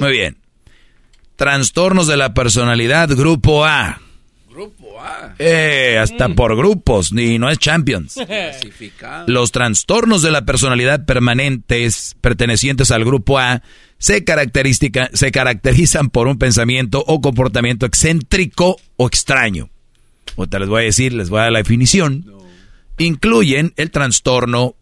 Muy 0.00 0.10
bien. 0.10 0.38
Trastornos 1.36 2.06
de 2.06 2.16
la 2.16 2.34
personalidad, 2.34 3.08
grupo 3.10 3.64
A. 3.64 4.00
Grupo 4.52 5.00
A. 5.00 5.34
Eh, 5.38 5.98
hasta 5.98 6.28
mm. 6.28 6.34
por 6.34 6.54
grupos, 6.56 7.10
ni 7.12 7.38
no 7.38 7.48
es 7.48 7.58
Champions. 7.58 8.16
Los 9.26 9.50
trastornos 9.50 10.20
de 10.20 10.30
la 10.30 10.44
personalidad 10.44 11.06
permanentes 11.06 12.16
pertenecientes 12.20 12.90
al 12.90 13.04
grupo 13.04 13.38
A 13.38 13.62
se, 13.96 14.22
se 15.14 15.32
caracterizan 15.32 16.10
por 16.10 16.28
un 16.28 16.36
pensamiento 16.36 17.02
o 17.06 17.22
comportamiento 17.22 17.86
excéntrico 17.86 18.76
o 18.96 19.06
extraño. 19.06 19.70
O 20.36 20.46
te 20.46 20.58
les 20.58 20.68
voy 20.68 20.82
a 20.82 20.84
decir, 20.84 21.14
les 21.14 21.30
voy 21.30 21.40
a 21.40 21.42
dar 21.44 21.52
la 21.52 21.60
definición. 21.60 22.26
Incluyen 22.98 23.72
el 23.76 23.90
trastorno 23.90 24.74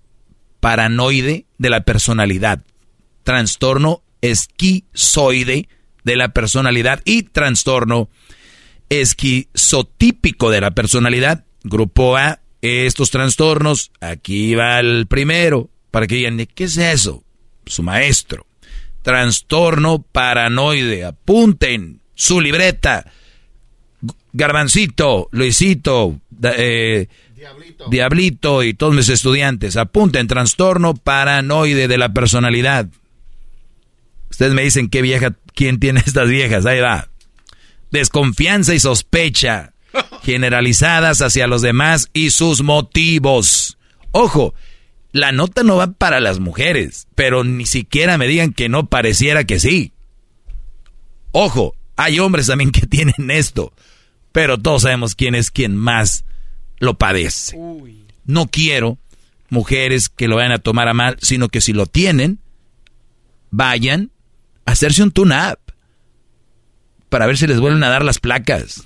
paranoide 0.59 1.47
de 1.59 1.71
la 1.71 1.83
personalidad, 1.83 2.65
trastorno 3.23 4.03
esquizoide 4.21 5.69
de 6.03 6.17
la 6.17 6.31
personalidad 6.31 7.01
y 7.05 7.23
trastorno 7.23 8.09
esquizotípico 8.91 10.51
de 10.51 10.61
la 10.61 10.73
personalidad. 10.73 11.45
Grupo 11.63 12.17
A, 12.17 12.41
estos 12.61 13.11
trastornos, 13.11 13.91
aquí 14.01 14.55
va 14.55 14.81
el 14.81 15.07
primero, 15.07 15.71
para 15.91 16.07
que 16.07 16.17
digan, 16.17 16.47
¿qué 16.55 16.65
es 16.65 16.77
eso? 16.77 17.25
Su 17.65 17.83
maestro. 17.83 18.47
Trastorno 19.03 20.03
paranoide, 20.03 21.05
apunten 21.07 22.01
su 22.15 22.41
libreta. 22.41 23.11
Garbancito, 24.33 25.29
Luisito, 25.33 26.21
eh, 26.43 27.09
Diablito. 27.89 28.63
y 28.63 28.75
todos 28.75 28.95
mis 28.95 29.09
estudiantes, 29.09 29.77
apunten 29.77 30.27
trastorno 30.27 30.95
paranoide 30.95 31.89
de 31.89 31.99
la 31.99 32.13
personalidad. 32.13 32.89
Ustedes 34.31 34.53
me 34.53 34.63
dicen 34.63 34.89
qué 34.89 35.03
vieja, 35.03 35.35
quién 35.55 35.81
tiene 35.81 36.01
estas 36.07 36.29
viejas, 36.29 36.67
ahí 36.67 36.81
va. 36.81 37.10
Desconfianza 37.91 38.75
y 38.75 38.81
sospecha 38.81 39.75
generalizadas 40.23 41.23
hacia 41.23 41.47
los 41.47 41.63
demás 41.63 42.11
y 42.13 42.31
sus 42.31 42.63
motivos. 42.63 43.79
Ojo, 44.13 44.55
la 45.13 45.33
nota 45.33 45.63
no 45.63 45.77
va 45.77 45.93
para 45.93 46.21
las 46.21 46.39
mujeres, 46.39 47.09
pero 47.15 47.45
ni 47.45 47.67
siquiera 47.67 48.19
me 48.19 48.29
digan 48.29 48.53
que 48.53 48.69
no 48.69 48.87
pareciera 48.87 49.45
que 49.45 49.59
sí. 49.59 49.93
Ojo, 51.33 51.75
hay 51.97 52.19
hombres 52.19 52.47
también 52.47 52.71
que 52.71 52.87
tienen 52.87 53.31
esto, 53.31 53.73
pero 54.33 54.59
todos 54.59 54.83
sabemos 54.83 55.15
quién 55.15 55.35
es 55.35 55.51
quien 55.51 55.77
más 55.77 56.25
lo 56.79 56.95
padece. 56.95 57.59
No 58.25 58.47
quiero 58.47 58.99
mujeres 59.49 60.09
que 60.09 60.29
lo 60.29 60.37
vayan 60.37 60.53
a 60.53 60.59
tomar 60.59 60.89
a 60.89 60.95
mal, 60.95 61.17
sino 61.21 61.49
que 61.49 61.61
si 61.61 61.73
lo 61.73 61.87
tienen, 61.87 62.39
vayan 63.51 64.13
a 64.65 64.73
hacerse 64.73 65.03
un 65.03 65.11
tune-up 65.11 65.59
para 67.11 67.27
ver 67.27 67.37
si 67.37 67.47
les 67.47 67.61
vuelven 67.61 67.85
a 67.85 67.91
dar 67.91 68.05
las 68.05 68.19
placas. 68.19 68.85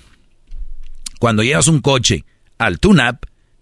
Cuando 1.20 1.44
llevas 1.44 1.69
un 1.69 1.81
coche 1.81 2.25
al 2.59 2.81
tune-up, 2.81 3.19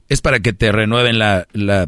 es 0.08 0.23
para 0.23 0.41
que 0.41 0.52
te 0.55 0.73
renueven 0.73 1.18
la... 1.18 1.47
la 1.52 1.86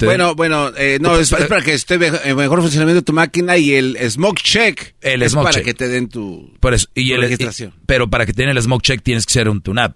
Bueno, 0.00 0.34
bueno, 0.34 0.72
eh, 0.76 0.98
no, 1.00 1.16
es, 1.16 1.30
para 1.30 1.62
que 1.62 1.72
esté 1.72 1.94
en 1.94 2.36
mejor 2.36 2.60
funcionamiento 2.60 3.02
tu 3.02 3.12
máquina 3.12 3.56
y 3.56 3.72
el 3.72 3.96
smoke 4.10 4.42
check 4.42 4.94
el 5.00 5.22
es 5.22 5.34
para 5.34 5.62
que 5.62 5.72
te 5.72 5.88
den 5.88 6.08
tu, 6.08 6.52
Por 6.60 6.74
eso, 6.74 6.88
y 6.94 7.12
el, 7.12 7.22
registración. 7.22 7.72
pero 7.86 8.10
para 8.10 8.26
que 8.26 8.32
te 8.34 8.42
den 8.42 8.50
el 8.50 8.60
smoke 8.60 8.82
check 8.82 9.02
tienes 9.02 9.24
que 9.24 9.32
ser 9.32 9.48
un 9.48 9.62
tune-up. 9.62 9.94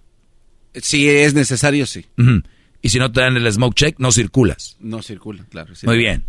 Si 0.75 1.09
es 1.09 1.35
necesario, 1.35 1.85
sí. 1.87 2.07
Y 2.81 2.91
si 2.91 2.99
no 3.01 3.11
te 3.11 3.21
dan 3.21 3.37
el 3.37 3.53
smoke 3.53 3.75
check, 3.75 3.99
no 3.99 4.13
circulas. 4.13 4.77
No 4.79 5.03
circula, 5.03 5.45
claro. 5.51 5.75
Muy 5.83 5.99
bien. 5.99 6.25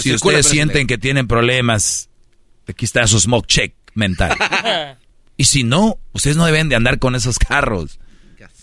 si 0.00 0.14
ustedes 0.14 0.46
sienten 0.46 0.86
que 0.86 0.96
tienen 0.96 1.26
problemas, 1.26 2.08
aquí 2.68 2.84
está 2.84 3.04
su 3.08 3.18
smoke 3.18 3.46
check 3.48 3.77
mental. 3.98 4.36
y 5.36 5.44
si 5.44 5.64
no, 5.64 5.98
ustedes 6.12 6.36
no 6.36 6.46
deben 6.46 6.68
de 6.68 6.76
andar 6.76 6.98
con 6.98 7.14
esos 7.14 7.38
carros. 7.38 7.98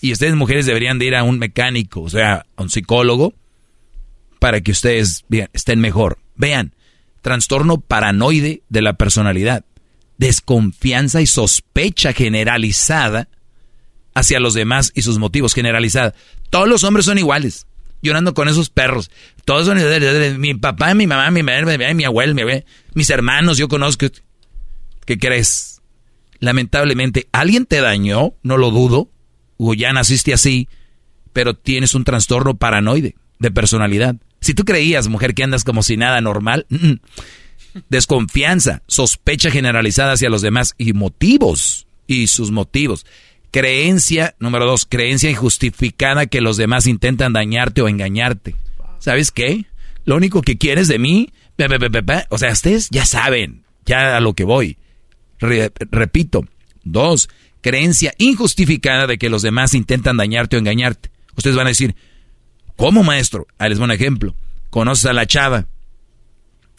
Y 0.01 0.11
ustedes 0.11 0.35
mujeres 0.35 0.65
deberían 0.65 0.99
de 0.99 1.05
ir 1.05 1.15
a 1.15 1.23
un 1.23 1.39
mecánico, 1.39 2.01
o 2.01 2.09
sea, 2.09 2.45
a 2.55 2.61
un 2.61 2.69
psicólogo, 2.69 3.33
para 4.39 4.61
que 4.61 4.71
ustedes 4.71 5.25
estén 5.53 5.79
mejor. 5.79 6.19
Vean, 6.35 6.73
trastorno 7.21 7.79
paranoide 7.79 8.61
de 8.69 8.81
la 8.81 8.93
personalidad, 8.93 9.65
desconfianza 10.17 11.21
y 11.21 11.25
sospecha 11.25 12.13
generalizada 12.13 13.29
hacia 14.13 14.39
los 14.39 14.53
demás 14.53 14.91
y 14.95 15.01
sus 15.01 15.17
motivos 15.17 15.53
generalizada. 15.53 16.13
Todos 16.49 16.67
los 16.67 16.83
hombres 16.83 17.05
son 17.05 17.17
iguales. 17.17 17.67
Llorando 18.01 18.33
con 18.35 18.47
esos 18.47 18.69
perros. 18.69 19.09
Todos 19.45 19.65
son 19.65 19.79
mi 20.39 20.53
papá, 20.53 20.93
mi 20.93 21.07
mamá, 21.07 21.31
mi 21.31 21.41
madre, 21.41 21.93
mi 21.95 22.03
abuelo, 22.03 22.35
mi 22.35 22.43
mis 22.93 23.09
hermanos, 23.09 23.57
yo 23.57 23.67
conozco. 23.67 24.05
¿Qué 25.05 25.17
crees? 25.17 25.81
Lamentablemente, 26.39 27.27
alguien 27.31 27.65
te 27.65 27.81
dañó, 27.81 28.33
no 28.43 28.57
lo 28.57 28.71
dudo, 28.71 29.09
o 29.57 29.73
ya 29.73 29.93
naciste 29.93 30.33
así, 30.33 30.67
pero 31.33 31.55
tienes 31.55 31.95
un 31.95 32.03
trastorno 32.03 32.55
paranoide 32.55 33.15
de 33.39 33.51
personalidad. 33.51 34.15
Si 34.41 34.53
tú 34.53 34.63
creías, 34.63 35.07
mujer, 35.07 35.33
que 35.33 35.43
andas 35.43 35.63
como 35.63 35.83
si 35.83 35.97
nada 35.97 36.21
normal, 36.21 36.65
mm, 36.69 36.87
mm. 36.87 36.99
desconfianza, 37.89 38.83
sospecha 38.87 39.49
generalizada 39.49 40.13
hacia 40.13 40.29
los 40.29 40.41
demás 40.41 40.75
y 40.77 40.93
motivos, 40.93 41.87
y 42.07 42.27
sus 42.27 42.51
motivos. 42.51 43.05
Creencia, 43.51 44.35
número 44.39 44.65
dos, 44.65 44.85
creencia 44.85 45.29
injustificada 45.29 46.25
que 46.25 46.41
los 46.41 46.57
demás 46.57 46.87
intentan 46.87 47.33
dañarte 47.33 47.81
o 47.81 47.87
engañarte. 47.87 48.55
¿Sabes 48.99 49.31
qué? 49.31 49.65
Lo 50.03 50.15
único 50.15 50.41
que 50.41 50.57
quieres 50.57 50.87
de 50.87 50.99
mí, 50.99 51.31
o 52.29 52.37
sea, 52.37 52.51
ustedes 52.51 52.89
ya 52.91 53.05
saben, 53.05 53.63
ya 53.85 54.17
a 54.17 54.19
lo 54.19 54.33
que 54.33 54.43
voy. 54.43 54.77
Repito, 55.39 56.45
dos, 56.83 57.29
creencia 57.61 58.13
injustificada 58.17 59.07
de 59.07 59.17
que 59.17 59.29
los 59.29 59.41
demás 59.41 59.73
intentan 59.73 60.17
dañarte 60.17 60.55
o 60.55 60.59
engañarte. 60.59 61.09
Ustedes 61.35 61.55
van 61.55 61.67
a 61.67 61.71
decir, 61.71 61.95
¿cómo 62.75 63.03
maestro? 63.03 63.47
Ahí 63.57 63.69
les 63.69 63.79
un 63.79 63.91
ejemplo. 63.91 64.35
Conoces 64.69 65.05
a 65.05 65.13
la 65.13 65.25
chava 65.25 65.67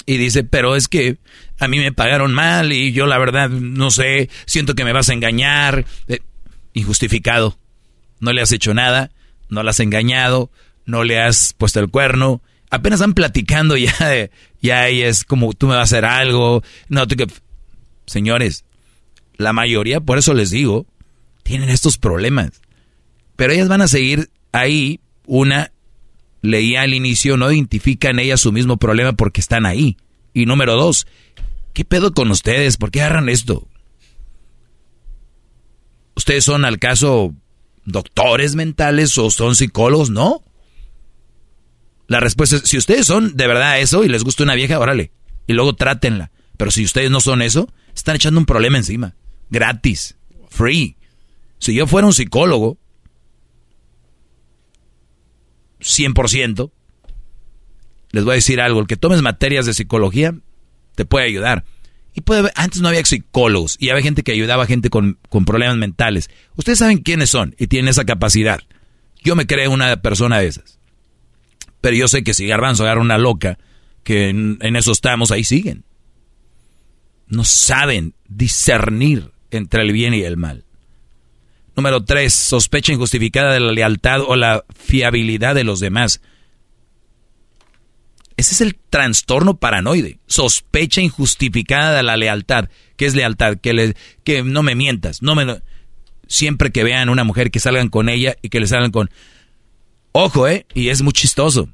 y 0.06 0.18
dice, 0.18 0.44
pero 0.44 0.76
es 0.76 0.86
que 0.88 1.18
a 1.58 1.68
mí 1.68 1.78
me 1.78 1.92
pagaron 1.92 2.32
mal 2.32 2.72
y 2.72 2.92
yo 2.92 3.06
la 3.06 3.18
verdad 3.18 3.50
no 3.50 3.90
sé, 3.90 4.30
siento 4.46 4.74
que 4.74 4.84
me 4.84 4.92
vas 4.92 5.08
a 5.08 5.14
engañar. 5.14 5.84
Eh, 6.06 6.20
injustificado. 6.76 7.58
No 8.20 8.32
le 8.32 8.42
has 8.42 8.52
hecho 8.52 8.72
nada, 8.74 9.10
no 9.48 9.62
la 9.62 9.70
has 9.70 9.80
engañado, 9.80 10.50
no 10.84 11.04
le 11.04 11.20
has 11.20 11.54
puesto 11.54 11.80
el 11.80 11.90
cuerno. 11.90 12.42
Apenas 12.70 13.00
están 13.00 13.14
platicando 13.14 13.76
ya, 13.76 13.94
ya 14.62 14.88
es 14.88 15.24
como 15.24 15.52
tú 15.52 15.66
me 15.66 15.74
vas 15.74 15.92
a 15.92 15.96
hacer 15.96 16.04
algo. 16.04 16.62
No, 16.88 17.06
que... 17.06 17.26
Señores, 18.06 18.64
la 19.36 19.52
mayoría, 19.52 20.00
por 20.00 20.18
eso 20.18 20.34
les 20.34 20.50
digo, 20.50 20.86
tienen 21.42 21.68
estos 21.68 21.98
problemas. 21.98 22.60
Pero 23.36 23.52
ellas 23.52 23.68
van 23.68 23.82
a 23.82 23.88
seguir 23.88 24.30
ahí. 24.52 25.00
Una, 25.26 25.72
leía 26.40 26.82
al 26.82 26.94
inicio, 26.94 27.36
no 27.36 27.50
identifican 27.50 28.18
ellas 28.18 28.40
su 28.40 28.52
mismo 28.52 28.76
problema 28.76 29.12
porque 29.12 29.40
están 29.40 29.66
ahí. 29.66 29.96
Y 30.32 30.46
número 30.46 30.76
dos, 30.76 31.06
¿qué 31.72 31.84
pedo 31.84 32.12
con 32.12 32.30
ustedes? 32.30 32.76
¿Por 32.76 32.90
qué 32.90 33.02
agarran 33.02 33.28
esto? 33.28 33.68
¿Ustedes 36.14 36.44
son 36.44 36.64
al 36.64 36.78
caso 36.78 37.34
doctores 37.84 38.54
mentales 38.54 39.16
o 39.18 39.30
son 39.30 39.56
psicólogos? 39.56 40.10
No. 40.10 40.42
La 42.06 42.20
respuesta 42.20 42.56
es, 42.56 42.62
si 42.62 42.78
ustedes 42.78 43.06
son 43.06 43.36
de 43.36 43.46
verdad 43.46 43.80
eso 43.80 44.04
y 44.04 44.08
les 44.08 44.24
gusta 44.24 44.44
una 44.44 44.54
vieja, 44.54 44.78
órale. 44.78 45.10
Y 45.46 45.52
luego 45.52 45.74
trátenla. 45.74 46.30
Pero 46.56 46.70
si 46.70 46.84
ustedes 46.84 47.10
no 47.10 47.20
son 47.20 47.42
eso, 47.42 47.72
están 47.94 48.16
echando 48.16 48.40
un 48.40 48.46
problema 48.46 48.78
encima. 48.78 49.14
Gratis. 49.50 50.16
Free. 50.48 50.96
Si 51.58 51.74
yo 51.74 51.86
fuera 51.86 52.06
un 52.06 52.14
psicólogo, 52.14 52.78
100%, 55.80 56.70
les 58.12 58.24
voy 58.24 58.32
a 58.32 58.34
decir 58.36 58.60
algo, 58.60 58.80
el 58.80 58.86
que 58.86 58.96
tomes 58.96 59.22
materias 59.22 59.66
de 59.66 59.74
psicología 59.74 60.34
te 60.94 61.04
puede 61.04 61.26
ayudar. 61.26 61.64
Y 62.14 62.22
puede 62.22 62.50
antes 62.54 62.80
no 62.80 62.88
había 62.88 63.04
psicólogos 63.04 63.76
y 63.78 63.90
había 63.90 64.02
gente 64.02 64.22
que 64.22 64.32
ayudaba 64.32 64.64
a 64.64 64.66
gente 64.66 64.88
con, 64.88 65.18
problemas 65.44 65.76
mentales. 65.76 66.30
Ustedes 66.56 66.78
saben 66.78 66.98
quiénes 66.98 67.28
son 67.28 67.54
y 67.58 67.66
tienen 67.66 67.90
esa 67.90 68.06
capacidad. 68.06 68.60
Yo 69.22 69.36
me 69.36 69.46
creo 69.46 69.70
una 69.70 70.00
persona 70.00 70.38
de 70.38 70.46
esas. 70.46 70.78
Pero 71.82 71.94
yo 71.94 72.08
sé 72.08 72.24
que 72.24 72.32
si 72.32 72.46
Garbanzo 72.46 72.84
agarra 72.84 73.02
una 73.02 73.18
loca, 73.18 73.58
que 74.02 74.30
en, 74.30 74.76
eso 74.76 74.92
estamos, 74.92 75.30
ahí 75.30 75.44
siguen. 75.44 75.84
No 77.28 77.44
saben 77.44 78.14
discernir 78.28 79.32
entre 79.50 79.82
el 79.82 79.92
bien 79.92 80.14
y 80.14 80.22
el 80.22 80.36
mal. 80.36 80.64
Número 81.76 82.04
tres, 82.04 82.32
sospecha 82.32 82.92
injustificada 82.92 83.52
de 83.52 83.60
la 83.60 83.72
lealtad 83.72 84.22
o 84.22 84.36
la 84.36 84.64
fiabilidad 84.74 85.54
de 85.54 85.64
los 85.64 85.80
demás. 85.80 86.22
Ese 88.36 88.54
es 88.54 88.60
el 88.60 88.76
trastorno 88.76 89.58
paranoide. 89.58 90.18
Sospecha 90.26 91.00
injustificada 91.00 91.96
de 91.96 92.02
la 92.02 92.16
lealtad. 92.16 92.68
¿Qué 92.96 93.06
es 93.06 93.14
lealtad? 93.14 93.58
Que, 93.58 93.72
le, 93.72 93.96
que 94.24 94.42
no 94.42 94.62
me 94.62 94.74
mientas. 94.74 95.22
No 95.22 95.34
me, 95.34 95.62
siempre 96.26 96.70
que 96.70 96.84
vean 96.84 97.08
una 97.08 97.24
mujer 97.24 97.50
que 97.50 97.60
salgan 97.60 97.88
con 97.88 98.08
ella 98.08 98.36
y 98.42 98.48
que 98.48 98.60
le 98.60 98.66
salgan 98.66 98.90
con... 98.90 99.10
Ojo, 100.12 100.48
¿eh? 100.48 100.66
Y 100.74 100.88
es 100.88 101.02
muy 101.02 101.12
chistoso. 101.12 101.68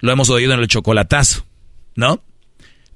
Lo 0.00 0.12
hemos 0.12 0.30
oído 0.30 0.54
en 0.54 0.60
el 0.60 0.68
chocolatazo, 0.68 1.46
¿no? 1.94 2.22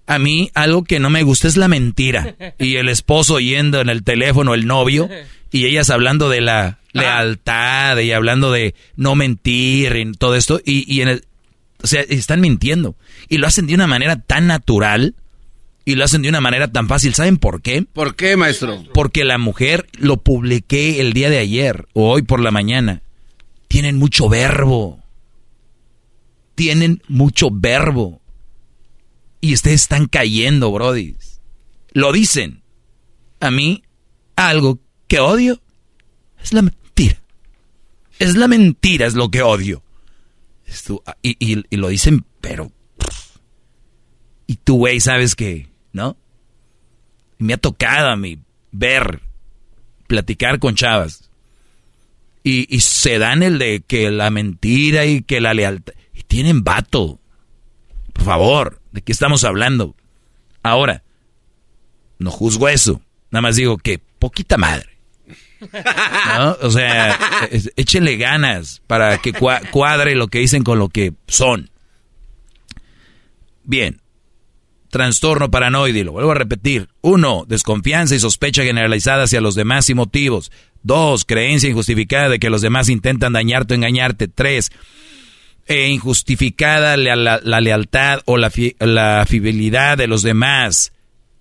A 0.08 0.18
mí 0.18 0.50
algo 0.54 0.82
que 0.82 0.98
no 0.98 1.10
me 1.10 1.22
gusta 1.22 1.46
es 1.46 1.56
la 1.56 1.68
mentira. 1.68 2.34
Y 2.58 2.76
el 2.76 2.88
esposo 2.88 3.34
oyendo 3.34 3.80
en 3.80 3.88
el 3.88 4.02
teléfono, 4.02 4.54
el 4.54 4.66
novio, 4.66 5.08
y 5.52 5.66
ellas 5.66 5.90
hablando 5.90 6.28
de 6.28 6.40
la 6.40 6.78
lealtad 6.92 7.98
y 7.98 8.10
hablando 8.10 8.50
de 8.50 8.74
no 8.96 9.14
mentir 9.14 9.94
y 9.94 10.12
todo 10.12 10.34
esto. 10.34 10.60
Y, 10.64 10.92
y 10.92 11.02
en 11.02 11.08
el, 11.08 11.24
o 11.82 11.86
sea, 11.86 12.00
están 12.00 12.40
mintiendo. 12.40 12.96
Y 13.28 13.38
lo 13.38 13.46
hacen 13.46 13.66
de 13.66 13.74
una 13.74 13.86
manera 13.86 14.16
tan 14.16 14.46
natural 14.46 15.14
y 15.84 15.94
lo 15.94 16.04
hacen 16.04 16.22
de 16.22 16.28
una 16.28 16.40
manera 16.40 16.68
tan 16.68 16.88
fácil. 16.88 17.14
¿Saben 17.14 17.38
por 17.38 17.62
qué? 17.62 17.82
¿Por 17.92 18.16
qué, 18.16 18.36
maestro? 18.36 18.82
Porque 18.92 19.24
la 19.24 19.38
mujer, 19.38 19.86
lo 19.98 20.18
publiqué 20.18 21.00
el 21.00 21.12
día 21.12 21.30
de 21.30 21.38
ayer 21.38 21.86
o 21.92 22.10
hoy 22.10 22.22
por 22.22 22.40
la 22.40 22.50
mañana, 22.50 23.02
tienen 23.68 23.96
mucho 23.96 24.28
verbo. 24.28 24.98
Tienen 26.54 27.02
mucho 27.08 27.48
verbo. 27.50 28.17
Y 29.40 29.54
ustedes 29.54 29.82
están 29.82 30.06
cayendo, 30.06 30.72
Brody. 30.72 31.16
Lo 31.92 32.12
dicen. 32.12 32.62
A 33.40 33.50
mí, 33.50 33.84
algo 34.36 34.80
que 35.06 35.20
odio 35.20 35.60
es 36.42 36.52
la 36.52 36.62
mentira. 36.62 37.20
Es 38.18 38.36
la 38.36 38.48
mentira, 38.48 39.06
es 39.06 39.14
lo 39.14 39.30
que 39.30 39.42
odio. 39.42 39.82
Ah, 41.06 41.16
y, 41.22 41.76
lo 41.76 41.88
dicen, 41.88 42.24
pero... 42.40 42.72
Y 44.46 44.56
tú, 44.56 44.78
güey, 44.78 45.00
sabes 45.00 45.34
que, 45.34 45.68
¿no? 45.92 46.16
Me 47.38 47.54
ha 47.54 47.58
tocado 47.58 48.08
a 48.08 48.16
mí 48.16 48.38
ver, 48.72 49.20
platicar 50.06 50.58
con 50.58 50.74
chavas. 50.74 51.30
Y, 52.42 52.74
y 52.74 52.80
se 52.80 53.18
dan 53.18 53.42
el 53.42 53.58
de 53.58 53.82
que 53.86 54.10
la 54.10 54.30
mentira 54.30 55.04
y 55.06 55.22
que 55.22 55.40
la 55.40 55.54
lealtad... 55.54 55.94
Y 56.14 56.22
tienen 56.22 56.64
vato. 56.64 57.20
Por 58.12 58.24
favor, 58.24 58.77
¿de 58.92 59.02
qué 59.02 59.12
estamos 59.12 59.44
hablando? 59.44 59.94
Ahora, 60.62 61.02
no 62.18 62.30
juzgo 62.30 62.68
eso. 62.68 63.00
Nada 63.30 63.42
más 63.42 63.56
digo 63.56 63.78
que 63.78 63.98
poquita 63.98 64.56
madre. 64.56 64.98
O 66.60 66.70
sea, 66.70 67.18
échenle 67.76 68.16
ganas 68.16 68.82
para 68.86 69.18
que 69.18 69.32
cuadre 69.32 70.14
lo 70.14 70.28
que 70.28 70.38
dicen 70.38 70.62
con 70.62 70.78
lo 70.78 70.88
que 70.88 71.12
son. 71.26 71.70
Bien. 73.64 74.00
Trastorno 74.90 75.50
paranoide, 75.50 76.02
lo 76.02 76.12
vuelvo 76.12 76.30
a 76.30 76.34
repetir. 76.34 76.88
Uno, 77.02 77.44
desconfianza 77.46 78.14
y 78.14 78.18
sospecha 78.18 78.62
generalizada 78.62 79.24
hacia 79.24 79.42
los 79.42 79.54
demás 79.54 79.90
y 79.90 79.94
motivos. 79.94 80.50
Dos, 80.82 81.26
creencia 81.26 81.68
injustificada 81.68 82.30
de 82.30 82.38
que 82.38 82.48
los 82.48 82.62
demás 82.62 82.88
intentan 82.88 83.34
dañarte 83.34 83.74
o 83.74 83.76
engañarte. 83.76 84.28
Tres, 84.28 84.70
e 85.68 85.88
injustificada 85.88 86.96
la, 86.96 87.60
lealtad 87.60 88.20
o 88.24 88.36
la, 88.36 88.50
la 88.80 89.24
fidelidad 89.28 89.98
de 89.98 90.06
los 90.06 90.22
demás. 90.22 90.92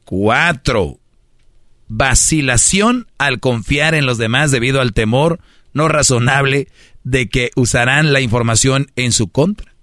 Cuatro, 0.03 0.99
vacilación 1.87 3.07
al 3.17 3.39
confiar 3.39 3.95
en 3.95 4.05
los 4.05 4.17
demás 4.17 4.51
debido 4.51 4.81
al 4.81 4.93
temor 4.93 5.39
no 5.73 5.87
razonable 5.87 6.67
de 7.03 7.29
que 7.29 7.51
usarán 7.55 8.11
la 8.11 8.19
información 8.19 8.91
en 8.95 9.13
su 9.13 9.29
contra. 9.29 9.73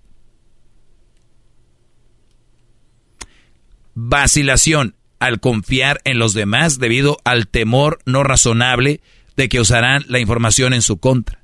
Vacilación 3.94 4.96
al 5.20 5.40
confiar 5.40 6.00
en 6.04 6.18
los 6.18 6.34
demás 6.34 6.78
debido 6.78 7.18
al 7.24 7.48
temor 7.48 8.00
no 8.04 8.24
razonable 8.24 9.00
de 9.36 9.48
que 9.48 9.60
usarán 9.60 10.04
la 10.08 10.18
información 10.18 10.74
en 10.74 10.82
su 10.82 10.98
contra. 10.98 11.43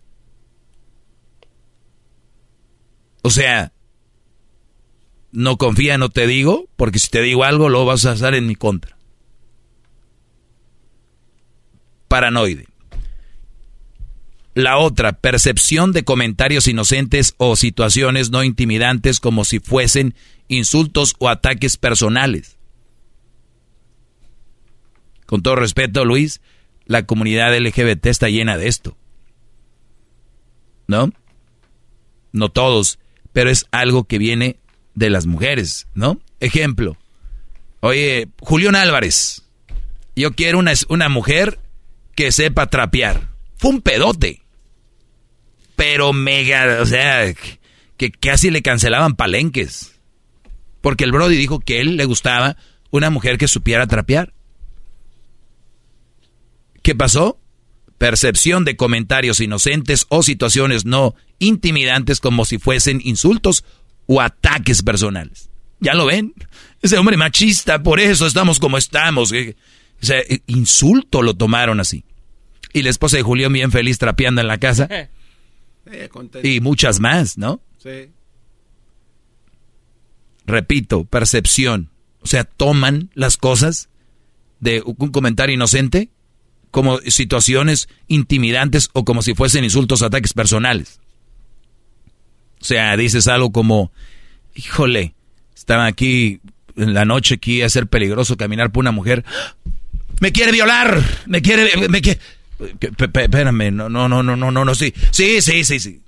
O 3.22 3.30
sea, 3.30 3.72
no 5.32 5.56
confía, 5.56 5.98
no 5.98 6.08
te 6.08 6.26
digo, 6.26 6.68
porque 6.76 6.98
si 6.98 7.08
te 7.08 7.20
digo 7.22 7.44
algo 7.44 7.68
lo 7.68 7.84
vas 7.84 8.06
a 8.06 8.12
usar 8.12 8.34
en 8.34 8.46
mi 8.46 8.56
contra. 8.56 9.00
paranoide. 12.10 12.66
La 14.54 14.78
otra, 14.78 15.12
percepción 15.12 15.92
de 15.92 16.02
comentarios 16.02 16.66
inocentes 16.66 17.34
o 17.38 17.54
situaciones 17.54 18.30
no 18.30 18.42
intimidantes 18.42 19.20
como 19.20 19.44
si 19.44 19.60
fuesen 19.60 20.16
insultos 20.48 21.14
o 21.20 21.28
ataques 21.28 21.76
personales. 21.76 22.58
Con 25.24 25.42
todo 25.42 25.54
respeto, 25.54 26.04
Luis, 26.04 26.40
la 26.84 27.06
comunidad 27.06 27.56
LGBT 27.56 28.06
está 28.06 28.28
llena 28.28 28.58
de 28.58 28.66
esto. 28.66 28.96
¿No? 30.88 31.12
No 32.32 32.48
todos, 32.48 32.98
pero 33.32 33.50
es 33.50 33.66
algo 33.70 34.04
que 34.04 34.18
viene 34.18 34.56
de 34.94 35.10
las 35.10 35.26
mujeres, 35.26 35.86
¿no? 35.94 36.20
Ejemplo. 36.40 36.96
Oye, 37.80 38.28
Julián 38.40 38.76
Álvarez, 38.76 39.42
yo 40.16 40.32
quiero 40.32 40.58
una, 40.58 40.72
una 40.88 41.08
mujer 41.08 41.58
que 42.14 42.32
sepa 42.32 42.68
trapear. 42.68 43.28
Fue 43.56 43.70
un 43.70 43.80
pedote. 43.80 44.42
Pero 45.76 46.12
mega, 46.12 46.80
o 46.82 46.86
sea, 46.86 47.32
que 47.96 48.10
casi 48.10 48.50
le 48.50 48.62
cancelaban 48.62 49.16
palenques. 49.16 49.98
Porque 50.80 51.04
el 51.04 51.12
Brody 51.12 51.36
dijo 51.36 51.60
que 51.60 51.80
él 51.80 51.96
le 51.96 52.04
gustaba 52.04 52.56
una 52.90 53.10
mujer 53.10 53.38
que 53.38 53.48
supiera 53.48 53.86
trapear. 53.86 54.34
¿Qué 56.82 56.94
pasó? 56.94 57.39
Percepción 58.00 58.64
de 58.64 58.76
comentarios 58.76 59.40
inocentes 59.40 60.06
o 60.08 60.22
situaciones 60.22 60.86
no 60.86 61.14
intimidantes 61.38 62.18
como 62.18 62.46
si 62.46 62.56
fuesen 62.56 63.02
insultos 63.04 63.62
o 64.06 64.22
ataques 64.22 64.82
personales. 64.82 65.50
¿Ya 65.80 65.92
lo 65.92 66.06
ven? 66.06 66.32
Ese 66.80 66.96
hombre 66.96 67.18
machista, 67.18 67.82
por 67.82 68.00
eso 68.00 68.26
estamos 68.26 68.58
como 68.58 68.78
estamos. 68.78 69.32
O 69.32 69.34
sea, 70.00 70.22
insulto 70.46 71.20
lo 71.20 71.34
tomaron 71.34 71.78
así. 71.78 72.06
Y 72.72 72.80
la 72.80 72.88
esposa 72.88 73.18
de 73.18 73.22
Julián 73.22 73.52
bien 73.52 73.70
feliz 73.70 73.98
trapeando 73.98 74.40
en 74.40 74.48
la 74.48 74.56
casa. 74.56 74.88
y 76.42 76.60
muchas 76.60 77.00
más, 77.00 77.36
¿no? 77.36 77.60
Sí. 77.76 78.08
Repito, 80.46 81.04
percepción. 81.04 81.90
O 82.22 82.26
sea, 82.26 82.44
toman 82.44 83.10
las 83.12 83.36
cosas 83.36 83.90
de 84.58 84.82
un 84.86 85.10
comentario 85.10 85.54
inocente 85.54 86.08
como 86.70 86.98
situaciones 86.98 87.88
intimidantes 88.06 88.90
o 88.92 89.04
como 89.04 89.22
si 89.22 89.34
fuesen 89.34 89.64
insultos, 89.64 90.02
ataques 90.02 90.32
personales. 90.32 91.00
O 92.60 92.64
sea, 92.64 92.96
dices 92.96 93.26
algo 93.28 93.52
como, 93.52 93.92
híjole, 94.54 95.14
estaba 95.54 95.86
aquí 95.86 96.40
en 96.76 96.94
la 96.94 97.04
noche 97.04 97.36
aquí 97.36 97.62
a 97.62 97.68
ser 97.68 97.86
peligroso 97.86 98.36
caminar 98.36 98.70
por 98.70 98.82
una 98.82 98.92
mujer. 98.92 99.24
Me 100.20 100.32
quiere 100.32 100.52
violar, 100.52 101.02
me 101.26 101.42
quiere, 101.42 101.88
me 101.88 102.00
quiere 102.00 102.20
Espérame, 102.98 103.72
no, 103.72 103.88
no, 103.88 104.08
no, 104.08 104.22
no, 104.22 104.36
no, 104.36 104.50
no, 104.50 104.64
no, 104.64 104.74
sí. 104.74 104.92
Sí, 105.10 105.40
sí, 105.40 105.64
sí, 105.64 105.80
sí. 105.80 106.02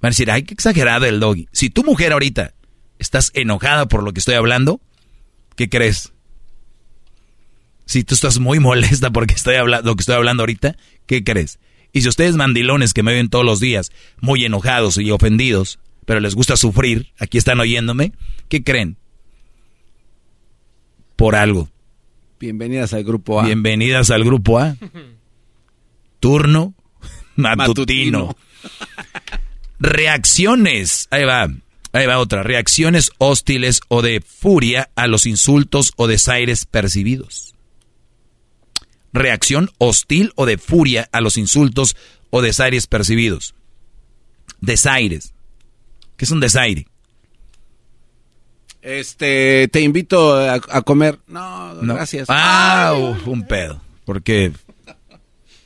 Van 0.00 0.08
a 0.08 0.10
decir, 0.10 0.30
ay, 0.30 0.42
qué 0.42 0.54
exagerado 0.54 1.06
el 1.06 1.20
doggy. 1.20 1.48
Si 1.52 1.70
tu 1.70 1.84
mujer 1.84 2.12
ahorita 2.12 2.52
estás 2.98 3.30
enojada 3.34 3.86
por 3.86 4.02
lo 4.02 4.12
que 4.12 4.20
estoy 4.20 4.34
hablando, 4.34 4.80
¿qué 5.56 5.68
crees? 5.68 6.11
Si 7.86 8.04
tú 8.04 8.14
estás 8.14 8.38
muy 8.38 8.58
molesta 8.58 9.10
porque 9.10 9.34
estoy 9.34 9.56
hablando, 9.56 9.90
lo 9.90 9.96
que 9.96 10.02
estoy 10.02 10.16
hablando 10.16 10.42
ahorita, 10.42 10.76
¿qué 11.06 11.24
crees? 11.24 11.58
Y 11.92 12.02
si 12.02 12.08
ustedes 12.08 12.36
mandilones 12.36 12.94
que 12.94 13.02
me 13.02 13.12
ven 13.12 13.28
todos 13.28 13.44
los 13.44 13.60
días, 13.60 13.92
muy 14.20 14.44
enojados 14.44 14.96
y 14.96 15.10
ofendidos, 15.10 15.78
pero 16.06 16.20
les 16.20 16.34
gusta 16.34 16.56
sufrir, 16.56 17.12
aquí 17.18 17.38
están 17.38 17.60
oyéndome, 17.60 18.12
¿qué 18.48 18.64
creen? 18.64 18.96
Por 21.16 21.36
algo. 21.36 21.68
Bienvenidas 22.40 22.94
al 22.94 23.04
grupo 23.04 23.40
A. 23.40 23.44
Bienvenidas 23.44 24.10
al 24.10 24.24
grupo 24.24 24.58
A. 24.58 24.76
turno 26.18 26.74
matutino. 27.36 28.36
Reacciones, 29.78 31.08
ahí 31.10 31.24
va, 31.24 31.48
ahí 31.92 32.06
va 32.06 32.18
otra, 32.18 32.42
reacciones 32.42 33.12
hostiles 33.18 33.80
o 33.88 34.00
de 34.00 34.20
furia 34.20 34.90
a 34.96 35.06
los 35.08 35.26
insultos 35.26 35.92
o 35.96 36.06
desaires 36.06 36.64
percibidos. 36.64 37.54
Reacción 39.12 39.70
hostil 39.78 40.32
o 40.36 40.46
de 40.46 40.58
furia 40.58 41.08
a 41.12 41.20
los 41.20 41.36
insultos 41.36 41.96
o 42.30 42.42
desaires 42.42 42.86
percibidos. 42.86 43.54
Desaires. 44.60 45.34
¿Qué 46.16 46.24
es 46.24 46.30
un 46.30 46.40
desaire? 46.40 46.86
Este, 48.80 49.68
te 49.68 49.80
invito 49.80 50.36
a, 50.36 50.82
comer. 50.82 51.18
No, 51.26 51.76
gracias. 51.82 52.26
Ah, 52.28 52.94
un 53.26 53.46
pedo. 53.46 53.80
Porque, 54.04 54.52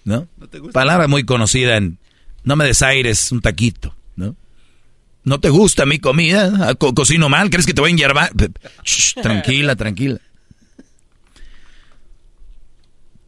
¿no? 0.04 0.28
Palabra 0.72 1.08
muy 1.08 1.24
conocida 1.24 1.76
en, 1.76 1.98
no 2.44 2.56
me 2.56 2.64
desaires 2.64 3.32
un 3.32 3.40
taquito, 3.40 3.94
¿no? 4.14 4.36
¿No 5.24 5.40
te 5.40 5.48
gusta 5.48 5.86
mi 5.86 5.98
comida? 5.98 6.52
Ah, 6.60 6.74
cocino 6.74 7.28
mal, 7.28 7.50
¿crees 7.50 7.66
que 7.66 7.74
te 7.74 7.80
voy 7.80 7.90
a 7.90 7.94
enyarbar? 7.94 8.30
tranquila, 9.22 9.74
tranquila. 9.74 10.20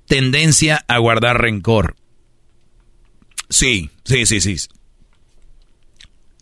Tendencia 0.09 0.85
a 0.89 0.99
guardar 0.99 1.41
rencor. 1.41 1.97
Sí, 3.51 3.91
sí, 4.05 4.27
sí, 4.27 4.41
sí. 4.41 4.57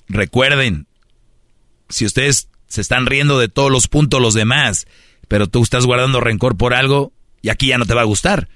Recuerden, 0.09 0.87
si 1.89 2.07
ustedes 2.07 2.49
se 2.69 2.81
están 2.81 3.07
riendo 3.07 3.39
de 3.39 3.49
todos 3.49 3.71
los 3.71 3.89
puntos 3.89 4.21
los 4.21 4.35
demás, 4.35 4.87
pero 5.29 5.49
tú 5.49 5.63
estás 5.63 5.85
guardando 5.85 6.21
rencor 6.21 6.57
por 6.57 6.75
algo 6.75 7.13
y 7.43 7.49
aquí 7.49 7.69
ya 7.69 7.79
no 7.79 7.87
te 7.87 7.95
va 7.95 8.03
a 8.03 8.07
gustar. 8.07 8.49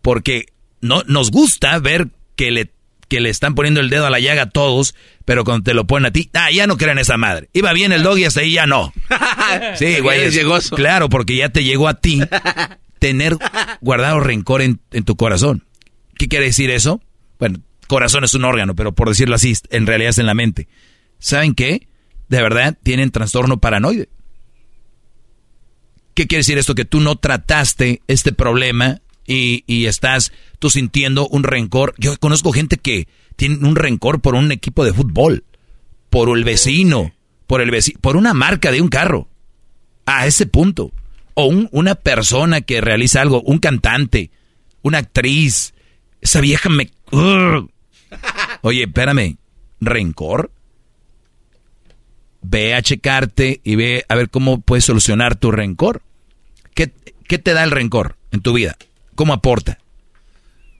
Porque 0.00 0.46
no, 0.80 1.02
nos 1.06 1.30
gusta 1.30 1.78
ver 1.78 2.08
que 2.34 2.50
le, 2.50 2.70
que 3.08 3.20
le 3.20 3.28
están 3.28 3.54
poniendo 3.54 3.80
el 3.80 3.90
dedo 3.90 4.06
a 4.06 4.10
la 4.10 4.20
llaga 4.20 4.42
a 4.42 4.50
todos, 4.50 4.94
pero 5.26 5.44
cuando 5.44 5.64
te 5.64 5.74
lo 5.74 5.86
ponen 5.86 6.06
a 6.06 6.12
ti, 6.12 6.30
ah, 6.32 6.50
ya 6.50 6.66
no 6.66 6.78
crean 6.78 6.98
esa 6.98 7.18
madre. 7.18 7.50
Iba 7.52 7.74
bien 7.74 7.92
el 7.92 8.02
dog 8.02 8.18
y 8.18 8.24
hasta 8.24 8.40
ahí 8.40 8.52
ya 8.52 8.66
no. 8.66 8.92
Sí, 9.76 10.00
güey. 10.00 10.30
Claro, 10.74 11.10
porque 11.10 11.36
ya 11.36 11.50
te 11.50 11.62
llegó 11.62 11.88
a 11.88 12.00
ti 12.00 12.20
tener 13.02 13.36
guardado 13.82 14.20
rencor 14.20 14.62
en, 14.62 14.80
en 14.92 15.04
tu 15.04 15.16
corazón. 15.16 15.66
¿Qué 16.16 16.28
quiere 16.28 16.46
decir 16.46 16.70
eso? 16.70 17.02
Bueno, 17.38 17.60
corazón 17.86 18.24
es 18.24 18.32
un 18.32 18.44
órgano, 18.44 18.74
pero 18.74 18.92
por 18.92 19.08
decirlo 19.08 19.34
así, 19.34 19.54
en 19.68 19.86
realidad 19.86 20.10
es 20.10 20.18
en 20.18 20.26
la 20.26 20.34
mente. 20.34 20.68
¿Saben 21.18 21.54
qué? 21.54 21.88
de 22.32 22.40
verdad 22.40 22.78
tienen 22.82 23.10
trastorno 23.10 23.60
paranoide. 23.60 24.08
¿Qué 26.14 26.26
quiere 26.26 26.40
decir 26.40 26.56
esto? 26.56 26.74
Que 26.74 26.86
tú 26.86 27.00
no 27.00 27.16
trataste 27.16 28.00
este 28.08 28.32
problema 28.32 29.02
y, 29.26 29.84
estás 29.84 30.32
tú 30.58 30.70
sintiendo 30.70 31.28
un 31.28 31.42
rencor. 31.42 31.94
Yo 31.98 32.16
conozco 32.18 32.52
gente 32.52 32.78
que 32.78 33.06
tiene 33.36 33.56
un 33.56 33.76
rencor 33.76 34.22
por 34.22 34.34
un 34.34 34.50
equipo 34.50 34.82
de 34.82 34.94
fútbol, 34.94 35.44
por 36.08 36.34
el 36.34 36.44
vecino, 36.44 37.12
por 37.46 37.60
el 37.60 37.70
vecino, 37.70 37.98
por 38.00 38.16
una 38.16 38.32
marca 38.32 38.72
de 38.72 38.80
un 38.80 38.88
carro. 38.88 39.28
A 40.06 40.26
ese 40.26 40.46
punto. 40.46 40.90
O 41.34 41.46
una 41.46 41.94
persona 41.94 42.60
que 42.60 42.80
realiza 42.80 43.20
algo, 43.20 43.42
un 43.42 43.58
cantante, 43.58 44.30
una 44.82 44.98
actriz. 44.98 45.74
Esa 46.20 46.40
vieja 46.40 46.68
me... 46.68 46.90
Oye, 48.62 48.84
espérame, 48.84 49.36
¿rencor? 49.80 50.50
ve 52.42 52.74
a 52.74 52.82
checarte 52.82 53.60
y 53.64 53.76
ve 53.76 54.04
a 54.08 54.14
ver 54.14 54.28
cómo 54.28 54.60
puedes 54.60 54.84
solucionar 54.84 55.36
tu 55.36 55.50
rencor. 55.50 56.02
¿Qué, 56.74 56.92
qué 57.26 57.38
te 57.38 57.54
da 57.54 57.64
el 57.64 57.70
rencor 57.70 58.16
en 58.30 58.42
tu 58.42 58.52
vida? 58.52 58.76
¿Cómo 59.14 59.32
aporta? 59.32 59.78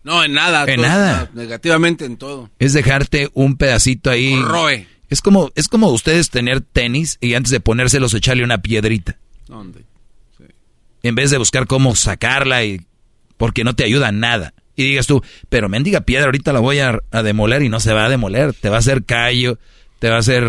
No, 0.04 0.24
en 0.24 0.34
nada. 0.34 0.64
En 0.66 0.80
nada. 0.80 1.30
Negativamente 1.32 2.04
en 2.04 2.16
todo. 2.16 2.50
Es 2.58 2.72
dejarte 2.72 3.30
un 3.34 3.56
pedacito 3.56 4.10
ahí. 4.10 4.34
Roe. 4.36 4.88
Es 5.08 5.20
como, 5.20 5.52
es 5.54 5.68
como 5.68 5.88
ustedes 5.88 6.30
tener 6.30 6.60
tenis 6.60 7.18
y 7.20 7.34
antes 7.34 7.52
de 7.52 7.60
ponérselos 7.60 8.14
echarle 8.14 8.44
una 8.44 8.58
piedrita. 8.58 9.16
¿Dónde? 9.46 9.84
En 11.02 11.14
vez 11.14 11.30
de 11.30 11.38
buscar 11.38 11.66
cómo 11.66 11.94
sacarla 11.96 12.64
y 12.64 12.80
porque 13.36 13.64
no 13.64 13.74
te 13.74 13.84
ayuda 13.84 14.12
nada. 14.12 14.54
Y 14.76 14.84
digas 14.84 15.06
tú, 15.06 15.22
pero 15.48 15.68
mendiga 15.68 16.02
piedra, 16.02 16.26
ahorita 16.26 16.52
la 16.52 16.60
voy 16.60 16.78
a, 16.78 16.98
a 17.10 17.22
demoler 17.22 17.62
y 17.62 17.68
no 17.68 17.80
se 17.80 17.92
va 17.92 18.06
a 18.06 18.08
demoler. 18.08 18.54
Te 18.54 18.68
va 18.68 18.76
a 18.76 18.80
hacer 18.80 19.04
callo, 19.04 19.58
te 19.98 20.08
va 20.08 20.16
a 20.16 20.20
hacer 20.20 20.44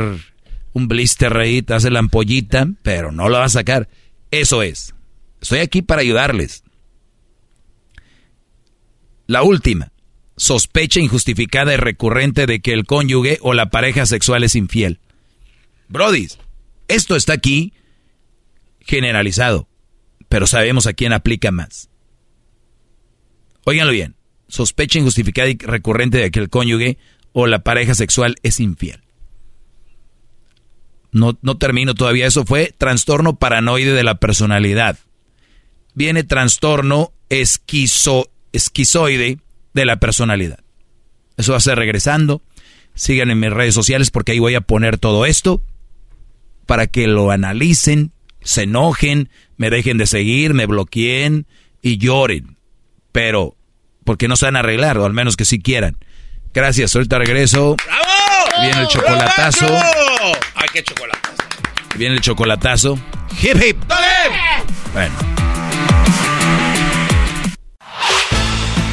un 0.73 0.87
blister 0.87 1.35
ahí, 1.37 1.61
te 1.61 1.73
hace 1.73 1.89
la 1.89 1.99
ampollita, 1.99 2.67
pero 2.81 3.11
no 3.11 3.29
lo 3.29 3.37
va 3.37 3.45
a 3.45 3.49
sacar. 3.49 3.87
Eso 4.31 4.63
es. 4.63 4.93
Estoy 5.41 5.59
aquí 5.59 5.81
para 5.81 6.01
ayudarles. 6.01 6.63
La 9.27 9.43
última. 9.43 9.91
Sospecha 10.35 10.99
injustificada 10.99 11.73
y 11.73 11.77
recurrente 11.77 12.47
de 12.47 12.59
que 12.59 12.73
el 12.73 12.85
cónyuge 12.85 13.37
o 13.41 13.53
la 13.53 13.69
pareja 13.69 14.05
sexual 14.05 14.43
es 14.43 14.55
infiel. 14.55 14.99
Brody, 15.87 16.27
esto 16.87 17.15
está 17.15 17.33
aquí 17.33 17.73
generalizado, 18.79 19.67
pero 20.33 20.47
sabemos 20.47 20.87
a 20.87 20.93
quién 20.93 21.13
aplica 21.13 21.51
más. 21.51 21.91
Óiganlo 23.65 23.93
bien. 23.93 24.15
Sospecha 24.47 24.97
injustificada 24.97 25.47
y 25.47 25.57
recurrente 25.57 26.17
de 26.17 26.31
que 26.31 26.39
el 26.39 26.49
cónyuge 26.49 26.97
o 27.33 27.45
la 27.45 27.59
pareja 27.59 27.93
sexual 27.93 28.35
es 28.41 28.59
infiel 28.59 29.03
no, 31.13 31.37
no 31.41 31.57
termino 31.57 31.93
todavía, 31.93 32.25
eso 32.25 32.45
fue 32.45 32.73
trastorno 32.75 33.35
paranoide 33.35 33.93
de 33.93 34.03
la 34.03 34.15
personalidad. 34.15 34.97
Viene 35.93 36.23
trastorno 36.23 37.13
esquizo, 37.29 38.31
esquizoide 38.51 39.37
de 39.73 39.85
la 39.85 39.97
personalidad. 39.97 40.59
Eso 41.37 41.51
va 41.51 41.59
a 41.59 41.61
ser 41.61 41.77
regresando. 41.77 42.41
Sigan 42.95 43.29
en 43.29 43.39
mis 43.39 43.51
redes 43.51 43.75
sociales 43.75 44.09
porque 44.11 44.33
ahí 44.33 44.39
voy 44.39 44.55
a 44.55 44.61
poner 44.61 44.97
todo 44.97 45.25
esto 45.25 45.61
para 46.65 46.87
que 46.87 47.07
lo 47.07 47.29
analicen, 47.29 48.11
se 48.43 48.63
enojen, 48.63 49.29
me 49.57 49.69
dejen 49.69 49.97
de 49.97 50.07
seguir, 50.07 50.53
me 50.53 50.65
bloqueen 50.65 51.47
y 51.81 51.97
lloren. 51.97 52.57
Pero, 53.11 53.55
porque 54.03 54.27
no 54.27 54.35
se 54.35 54.45
van 54.45 54.55
a 54.55 54.59
arreglar, 54.59 54.97
o 54.97 55.05
al 55.05 55.13
menos 55.13 55.35
que 55.35 55.45
sí 55.45 55.61
quieran. 55.61 55.97
Gracias, 56.53 56.95
ahorita 56.95 57.19
regreso. 57.19 57.75
¡Bravo! 57.85 58.03
Viene 58.61 58.81
el 58.81 58.87
chocolatazo. 58.87 59.65
¡Ay, 60.55 60.67
qué 60.71 60.83
chocolatazo! 60.83 61.43
Viene 61.97 62.15
el 62.15 62.21
chocolatazo. 62.21 62.99
¡Hip, 63.41 63.57
hip! 63.61 63.77
¡Dale! 63.87 64.63
Bueno. 64.93 65.15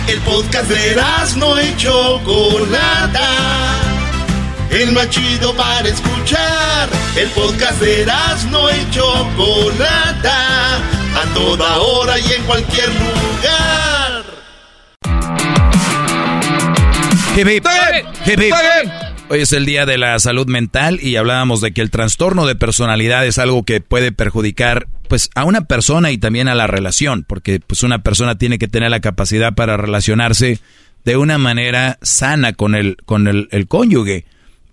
El 0.07 0.19
podcast 0.23 0.69
de 0.69 0.97
no 1.37 1.63
y 1.63 1.77
Chocolata. 1.77 3.21
El 4.71 4.93
más 4.93 5.11
chido 5.11 5.55
para 5.57 5.89
escuchar. 5.89 6.89
El 7.17 7.29
podcast 7.31 7.81
de 7.81 8.07
no 8.51 8.71
y 8.71 8.91
Chocolata. 8.91 10.77
A 10.77 11.35
toda 11.35 11.79
hora 11.79 12.19
y 12.19 12.33
en 12.33 12.43
cualquier 12.45 12.89
lugar. 12.89 14.25
Hip, 17.37 17.49
hip. 17.49 17.67
Hip, 18.27 18.41
hip. 18.41 18.55
Hoy 19.33 19.43
es 19.43 19.53
el 19.53 19.65
día 19.65 19.87
de 19.87 19.97
la 19.97 20.19
salud 20.19 20.49
mental 20.49 20.99
y 21.01 21.15
hablábamos 21.15 21.61
de 21.61 21.73
que 21.73 21.83
el 21.83 21.91
trastorno 21.91 22.47
de 22.47 22.57
personalidad 22.57 23.25
es 23.25 23.39
algo 23.39 23.63
que 23.65 23.81
puede 23.81 24.11
perjudicar 24.11 24.89
pues 25.09 25.31
a 25.37 25.45
una 25.45 25.67
persona 25.67 26.11
y 26.11 26.19
también 26.19 26.49
a 26.49 26.57
la 26.57 26.67
relación, 26.67 27.25
porque 27.29 27.61
pues 27.65 27.85
una 27.85 28.03
persona 28.03 28.39
tiene 28.39 28.59
que 28.59 28.67
tener 28.67 28.91
la 28.91 28.99
capacidad 28.99 29.55
para 29.55 29.77
relacionarse 29.77 30.59
de 31.05 31.17
una 31.17 31.39
manera 31.39 31.99
sana 32.03 32.55
con 32.55 32.75
el 32.75 32.97
con 33.05 33.29
el, 33.29 33.67
cónyuge, 33.69 34.25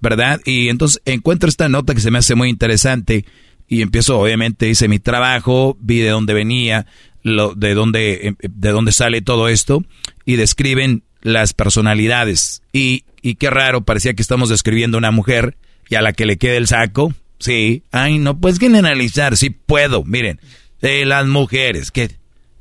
¿verdad? 0.02 0.42
Y 0.46 0.70
entonces 0.70 1.02
encuentro 1.06 1.50
esta 1.50 1.70
nota 1.70 1.94
que 1.94 2.02
se 2.02 2.12
me 2.12 2.20
hace 2.20 2.36
muy 2.36 2.50
interesante 2.50 3.26
y 3.68 3.82
empiezo 3.82 4.20
obviamente 4.20 4.70
hice 4.70 4.88
mi 4.88 5.00
trabajo, 5.00 5.78
vi 5.80 6.00
de 6.00 6.10
dónde 6.10 6.34
venía, 6.34 6.86
lo, 7.24 7.54
de 7.54 7.74
dónde 7.74 8.36
de 8.42 8.70
dónde 8.70 8.92
sale 8.92 9.22
todo 9.22 9.50
esto 9.50 9.84
y 10.26 10.36
describen 10.36 11.04
las 11.22 11.54
personalidades 11.54 12.62
y 12.72 13.04
y 13.22 13.36
qué 13.36 13.50
raro, 13.50 13.82
parecía 13.82 14.14
que 14.14 14.22
estamos 14.22 14.48
describiendo 14.48 14.98
una 14.98 15.12
mujer 15.12 15.58
y 15.90 15.96
a 15.96 16.02
la 16.02 16.14
que 16.14 16.26
le 16.26 16.38
quede 16.38 16.56
el 16.56 16.68
saco. 16.68 17.14
Sí, 17.40 17.84
ay, 17.92 18.20
no 18.20 18.40
puedes 18.40 18.58
generalizar, 18.58 19.36
sí 19.36 19.50
puedo. 19.50 20.04
Miren, 20.04 20.40
de 20.82 21.06
las 21.06 21.28
mujeres, 21.28 21.92
que, 21.92 22.06
o 22.06 22.10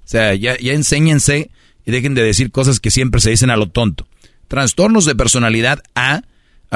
sea, 0.05 0.35
ya, 0.35 0.59
ya 0.59 0.73
enséñense 0.73 1.51
y 1.85 1.91
dejen 1.91 2.15
de 2.15 2.23
decir 2.23 2.51
cosas 2.51 2.81
que 2.81 2.91
siempre 2.91 3.21
se 3.21 3.31
dicen 3.31 3.51
a 3.51 3.57
lo 3.57 3.69
tonto. 3.69 4.09
Trastornos 4.49 5.05
de 5.05 5.15
personalidad 5.15 5.83
A, 5.95 6.23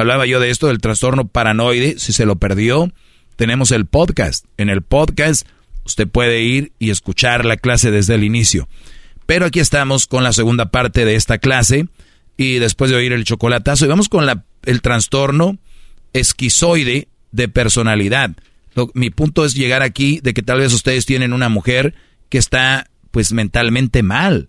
hablaba 0.01 0.27
yo 0.27 0.41
de 0.41 0.51
esto, 0.51 0.69
del 0.69 0.81
trastorno 0.81 1.29
paranoide, 1.29 1.99
si 1.99 2.13
se 2.13 2.27
lo 2.27 2.37
perdió, 2.37 2.93
tenemos 3.37 3.71
el 3.71 3.87
podcast. 3.87 4.45
En 4.57 4.69
el 4.69 4.83
podcast 4.83 5.47
usted 5.85 6.09
puede 6.09 6.43
ir 6.43 6.73
y 6.79 6.91
escuchar 6.91 7.45
la 7.45 7.57
clase 7.57 7.91
desde 7.91 8.15
el 8.15 8.25
inicio. 8.25 8.69
Pero 9.27 9.47
aquí 9.47 9.61
estamos 9.61 10.07
con 10.07 10.25
la 10.25 10.33
segunda 10.33 10.71
parte 10.71 11.05
de 11.05 11.15
esta 11.15 11.39
clase 11.39 11.87
y 12.37 12.59
después 12.59 12.91
de 12.91 12.97
oír 12.97 13.13
el 13.13 13.25
chocolatazo, 13.25 13.85
y 13.85 13.89
vamos 13.89 14.09
con 14.09 14.27
la, 14.27 14.45
el 14.65 14.83
trastorno 14.83 15.59
esquizoide 16.13 17.09
de 17.33 17.49
personalidad. 17.49 18.31
mi 18.95 19.11
punto 19.11 19.45
es 19.45 19.55
llegar 19.55 19.83
aquí 19.83 20.21
de 20.23 20.35
que 20.35 20.43
tal 20.43 20.59
vez 20.59 20.73
ustedes 20.73 21.07
tienen 21.07 21.33
una 21.33 21.49
mujer 21.49 21.95
que 22.29 22.39
está 22.39 22.91
pues 23.11 23.33
mentalmente 23.33 24.03
mal. 24.03 24.49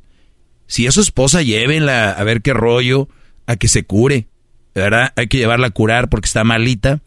Si 0.68 0.86
es 0.86 0.94
su 0.94 1.02
esposa, 1.02 1.42
llévenla 1.42 2.12
a 2.12 2.24
ver 2.24 2.42
qué 2.42 2.54
rollo, 2.54 3.10
a 3.46 3.58
que 3.58 3.68
se 3.68 3.84
cure, 3.84 4.28
¿verdad? 4.76 5.14
Hay 5.16 5.28
que 5.28 5.38
llevarla 5.38 5.68
a 5.68 5.72
curar 5.72 6.10
porque 6.10 6.28
está 6.28 6.44
malita 6.44 7.02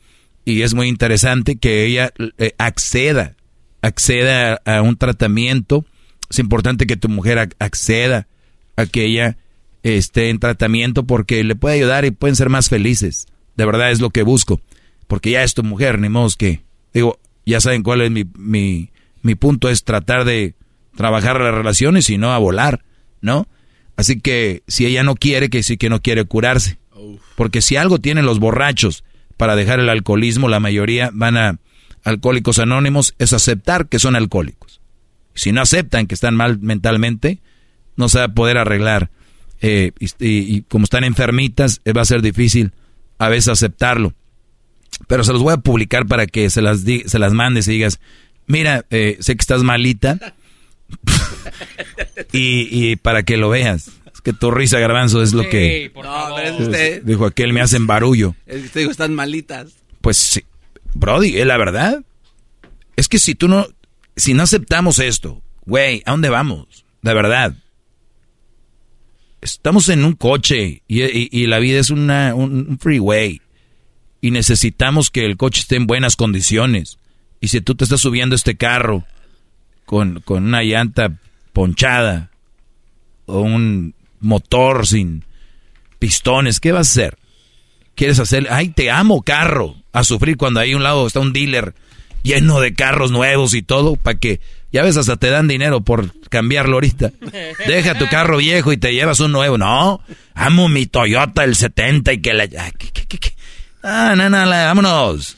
y 0.45 0.63
es 0.63 0.75
muy 0.75 0.89
interesante 0.89 1.57
que 1.57 1.87
ella 1.87 2.13
eh, 2.39 2.55
acceda, 2.59 3.35
acceda 3.83 4.61
a, 4.65 4.83
un 4.83 4.97
tratamiento. 4.97 5.85
Es 6.29 6.39
importante 6.39 6.87
que 6.87 6.97
tu 6.97 7.09
mujer 7.09 7.55
acceda 7.59 8.27
a 8.77 8.87
que 8.87 9.07
ella 9.07 9.37
esté 9.83 10.31
en 10.31 10.39
tratamiento 10.39 11.05
porque 11.05 11.45
le 11.45 11.55
puede 11.55 11.77
ayudar 11.77 12.05
y 12.05 12.11
pueden 12.11 12.37
ser 12.37 12.51
más 12.51 12.69
felices. 12.69 13.27
De 13.57 13.65
verdad 13.65 13.91
es 13.91 14.01
lo 14.01 14.11
que 14.11 14.23
busco. 14.23 14.61
Porque 15.07 15.31
ya 15.31 15.43
es 15.43 15.55
tu 15.55 15.63
mujer, 15.63 15.99
ni 15.99 16.09
modo 16.09 16.29
que. 16.37 16.63
Digo, 16.93 17.19
Ya 17.47 17.61
saben 17.61 17.83
cuál 17.83 18.01
es 18.01 18.11
mi, 18.11 18.25
mi, 18.37 18.91
mi 19.23 19.35
punto, 19.35 19.69
es 19.69 19.85
tratar 19.85 20.25
de 20.25 20.55
trabajar 20.97 21.41
las 21.41 21.55
relaciones 21.55 22.09
y 22.11 22.19
no 22.19 22.33
a 22.33 22.39
volar, 22.39 22.85
¿no? 23.21 23.49
Así 23.97 24.21
que 24.21 24.63
si 24.67 24.87
ella 24.87 25.03
no 25.03 25.15
quiere, 25.15 25.51
que 25.51 25.63
sí 25.63 25.77
que 25.77 25.91
no 25.91 26.01
quiere 26.01 26.25
curarse. 26.25 26.79
Porque 27.37 27.63
si 27.63 27.77
algo 27.77 27.99
tienen 27.99 28.27
los 28.27 28.39
borrachos 28.39 29.05
para 29.37 29.57
dejar 29.57 29.81
el 29.81 29.89
alcoholismo, 29.89 30.49
la 30.49 30.61
mayoría 30.61 31.11
van 31.13 31.37
a 31.37 31.59
alcohólicos 32.05 32.59
anónimos, 32.59 33.15
es 33.19 33.33
aceptar 33.33 33.89
que 33.89 33.99
son 33.99 34.15
alcohólicos. 34.15 34.81
Si 35.35 35.53
no 35.53 35.63
aceptan 35.63 36.07
que 36.07 36.15
están 36.15 36.37
mal 36.37 36.59
mentalmente, 36.61 37.41
no 37.97 38.09
se 38.09 38.19
va 38.19 38.25
a 38.25 38.35
poder 38.35 38.59
arreglar. 38.59 39.11
Eh, 39.61 39.93
y, 40.19 40.63
como 40.63 40.85
están 40.85 41.05
enfermitas, 41.05 41.81
eh, 41.85 41.93
va 41.93 42.03
a 42.03 42.07
ser 42.07 42.23
difícil 42.23 42.73
a 43.19 43.29
veces 43.29 43.49
aceptarlo. 43.49 44.13
Pero 45.09 45.25
se 45.25 45.33
los 45.33 45.43
voy 45.43 45.55
a 45.55 45.59
publicar 45.59 46.07
para 46.07 46.27
que 46.27 46.51
se 46.51 46.63
las, 46.63 46.83
se 46.83 47.19
las 47.19 47.33
mandes 47.33 47.67
y 47.69 47.73
digas, 47.73 48.01
mira, 48.47 48.85
eh, 48.91 49.17
sé 49.21 49.35
que 49.35 49.41
estás 49.41 49.63
malita. 49.63 50.35
y, 52.33 52.97
para 52.97 53.23
que 53.23 53.37
lo 53.37 53.49
veas. 53.49 53.91
Que 54.25 54.33
tu 54.33 54.51
risa, 54.51 54.81
garbanzo, 54.81 55.23
es 55.23 55.33
lo 55.35 55.49
que... 55.49 55.93
Dijo 57.05 57.27
aquel, 57.27 57.53
me 57.53 57.61
hacen 57.61 57.87
barullo. 57.87 58.35
Es 58.47 58.71
que 58.71 58.81
digo, 58.81 58.91
están 58.91 59.15
malitas. 59.15 59.75
Pues 60.01 60.17
sí. 60.17 60.45
Brody, 60.95 61.39
es 61.39 61.47
la 61.47 61.57
verdad. 61.57 62.03
Es 62.97 63.09
que 63.09 63.19
si 63.19 63.35
tú 63.35 63.47
no... 63.47 63.67
Si 64.17 64.33
no 64.33 64.45
aceptamos 64.45 64.99
esto, 64.99 65.43
güey, 65.67 66.03
¿a 66.07 66.13
dónde 66.13 66.31
vamos? 66.31 66.85
De 67.03 67.15
verdad. 67.15 67.55
Estamos 69.41 69.89
en 69.89 70.05
un 70.05 70.15
coche 70.15 70.83
y, 70.89 71.47
la 71.47 71.59
vida 71.59 71.79
es 71.79 71.91
una, 71.91 72.35
un 72.35 72.79
freeway 72.81 73.43
y 74.25 74.31
necesitamos 74.31 75.11
que 75.11 75.27
el 75.27 75.37
coche 75.37 75.61
esté 75.61 75.77
en 75.77 75.87
buenas 75.87 76.17
condiciones. 76.17 76.99
Y 77.41 77.49
si 77.49 77.61
tú 77.61 77.75
te 77.75 77.85
estás 77.85 78.01
subiendo 78.01 78.35
este 78.35 78.57
carro 78.57 79.05
con, 79.85 80.23
con 80.23 80.45
una 80.45 80.63
llanta 80.63 81.21
ponchada 81.53 82.31
o 83.27 83.41
un 83.43 83.95
motor 84.25 84.87
sin 84.87 85.25
pistones, 85.99 86.61
¿qué 86.61 86.73
vas 86.73 86.89
a 86.89 86.91
hacer? 86.91 87.19
¿Quieres 87.95 88.19
hacer? 88.19 88.49
Ay, 88.51 88.69
te 88.69 88.91
amo, 88.91 89.23
carro. 89.23 89.77
A 89.93 90.03
sufrir 90.03 90.37
cuando 90.37 90.61
hay 90.61 90.75
un 90.75 90.83
lado 90.83 91.07
está 91.07 91.21
un 91.21 91.33
dealer 91.33 91.75
lleno 92.23 92.61
de 92.61 92.75
carros 92.75 93.13
nuevos 93.13 93.55
y 93.55 93.63
todo, 93.63 93.97
para 93.97 94.19
que, 94.19 94.41
ya 94.73 94.83
ves, 94.83 94.97
hasta 94.97 95.17
te 95.17 95.31
dan 95.31 95.47
dinero 95.47 95.83
por 95.83 96.11
cambiarlo 96.29 96.75
ahorita. 96.75 97.13
Deja 97.67 97.97
tu 97.97 98.09
carro 98.09 98.39
viejo 98.39 98.73
y 98.73 98.77
te 98.77 98.93
llevas 98.93 99.21
un 99.21 99.31
nuevo. 99.31 99.57
No, 99.57 100.01
amo 100.35 100.69
mi 100.69 100.87
Toyota 100.87 101.45
el 101.45 101.55
70 101.55 102.15
y 102.15 102.21
que 102.21 102.35
la... 102.35 102.49
¿qué, 102.49 102.91
qué, 102.93 103.07
qué? 103.07 103.35
Ah, 103.83 104.15
no, 104.17 104.29
no, 104.31 104.39
vámonos. 104.39 105.37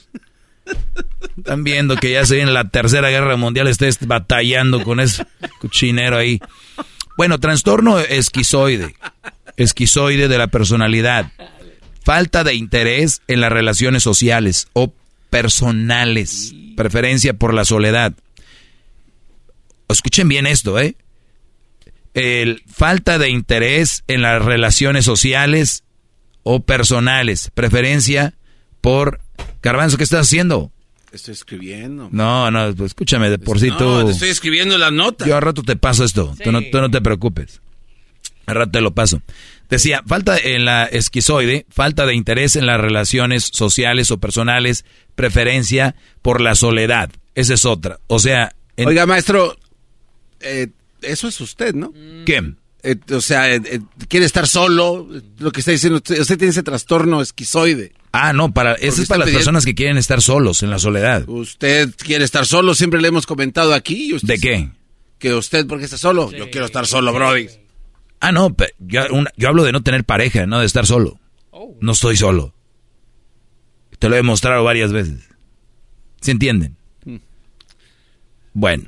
Están 1.36 1.64
viendo 1.64 1.96
que 1.96 2.12
ya 2.12 2.24
se 2.24 2.36
viene 2.36 2.52
la 2.52 2.68
tercera 2.68 3.10
guerra 3.10 3.36
mundial, 3.36 3.66
estés 3.68 3.98
batallando 4.06 4.82
con 4.82 5.00
ese 5.00 5.26
cuchinero 5.60 6.16
ahí. 6.16 6.40
Bueno, 7.16 7.38
trastorno 7.40 7.98
esquizoide. 7.98 8.94
Esquizoide 9.56 10.28
de 10.28 10.38
la 10.38 10.48
personalidad. 10.48 11.32
Falta 12.04 12.44
de 12.44 12.54
interés 12.54 13.22
en 13.26 13.40
las 13.40 13.50
relaciones 13.50 14.02
sociales 14.02 14.68
o 14.74 14.92
personales. 15.30 16.54
Preferencia 16.76 17.34
por 17.34 17.54
la 17.54 17.64
soledad. 17.64 18.12
Escuchen 19.88 20.28
bien 20.28 20.46
esto, 20.46 20.78
¿eh? 20.78 20.96
Falta 22.68 23.18
de 23.18 23.30
interés 23.30 24.04
en 24.08 24.22
las 24.22 24.44
relaciones 24.44 25.04
sociales 25.04 25.84
o 26.42 26.60
personales. 26.60 27.50
Preferencia 27.54 28.34
por... 28.80 29.20
Garbanzo, 29.62 29.96
¿qué 29.96 30.04
estás 30.04 30.26
haciendo? 30.26 30.70
Estoy 31.12 31.32
escribiendo. 31.32 32.08
No, 32.12 32.50
no, 32.50 32.74
pues 32.74 32.88
escúchame, 32.90 33.30
de 33.30 33.38
por 33.38 33.60
sí 33.60 33.70
tú... 33.78 33.84
No, 33.84 34.04
te 34.04 34.12
estoy 34.12 34.28
escribiendo 34.28 34.76
la 34.76 34.90
nota. 34.90 35.26
Yo 35.26 35.36
al 35.36 35.42
rato 35.42 35.62
te 35.62 35.76
paso 35.76 36.04
esto, 36.04 36.34
tú, 36.42 36.52
no, 36.52 36.62
tú 36.62 36.78
no 36.80 36.90
te 36.90 37.00
preocupes. 37.00 37.60
Al 38.46 38.56
rato 38.56 38.72
te 38.72 38.80
lo 38.80 38.94
paso. 38.94 39.22
Decía, 39.68 40.02
falta 40.06 40.36
en 40.38 40.64
la 40.64 40.84
esquizoide, 40.84 41.66
falta 41.68 42.06
de 42.06 42.14
interés 42.14 42.56
en 42.56 42.66
las 42.66 42.80
relaciones 42.80 43.50
sociales 43.52 44.10
o 44.10 44.18
personales, 44.18 44.84
preferencia 45.14 45.96
por 46.22 46.40
la 46.40 46.54
soledad. 46.54 47.10
Esa 47.34 47.54
es 47.54 47.64
otra. 47.64 47.98
O 48.06 48.18
sea... 48.18 48.54
Oiga, 48.76 49.06
maestro, 49.06 49.56
eh, 50.40 50.68
eso 51.02 51.28
es 51.28 51.40
usted, 51.40 51.74
¿no? 51.74 51.92
¿Qué? 52.24 52.54
Eh, 52.82 52.96
o 53.12 53.20
sea, 53.20 53.52
eh, 53.54 53.60
eh, 53.64 53.80
quiere 54.08 54.26
estar 54.26 54.46
solo, 54.46 55.08
lo 55.38 55.50
que 55.50 55.60
está 55.60 55.72
diciendo, 55.72 55.96
usted, 55.96 56.38
tiene 56.38 56.48
ese 56.48 56.62
trastorno 56.62 57.20
esquizoide. 57.20 57.92
Ah, 58.12 58.32
no, 58.32 58.52
para, 58.52 58.74
eso 58.74 59.02
es 59.02 59.08
para 59.08 59.24
las 59.24 59.34
personas 59.34 59.64
que 59.64 59.74
quieren 59.74 59.98
estar 59.98 60.22
solos 60.22 60.62
en 60.62 60.70
la 60.70 60.78
soledad. 60.78 61.28
Usted 61.28 61.94
quiere 61.96 62.24
estar 62.24 62.46
solo, 62.46 62.74
siempre 62.74 63.00
le 63.00 63.08
hemos 63.08 63.26
comentado 63.26 63.74
aquí. 63.74 64.16
¿De 64.22 64.38
qué? 64.38 64.70
Que 65.18 65.34
usted, 65.34 65.66
porque 65.66 65.84
está 65.84 65.98
solo, 65.98 66.30
yo 66.30 66.50
quiero 66.50 66.66
estar 66.66 66.86
solo, 66.86 67.12
Brody. 67.12 67.48
Ah, 68.20 68.32
no, 68.32 68.54
yo, 68.78 69.02
yo, 69.36 69.48
hablo 69.48 69.64
de 69.64 69.72
no 69.72 69.82
tener 69.82 70.04
pareja, 70.04 70.46
no 70.46 70.60
de 70.60 70.66
estar 70.66 70.86
solo. 70.86 71.18
Oh. 71.50 71.76
No 71.80 71.92
estoy 71.92 72.16
solo. 72.16 72.54
Te 73.98 74.08
lo 74.08 74.14
he 74.14 74.18
demostrado 74.18 74.62
varias 74.64 74.92
veces. 74.92 75.28
¿Se 76.20 76.30
entienden? 76.30 76.75
Bueno, 78.58 78.84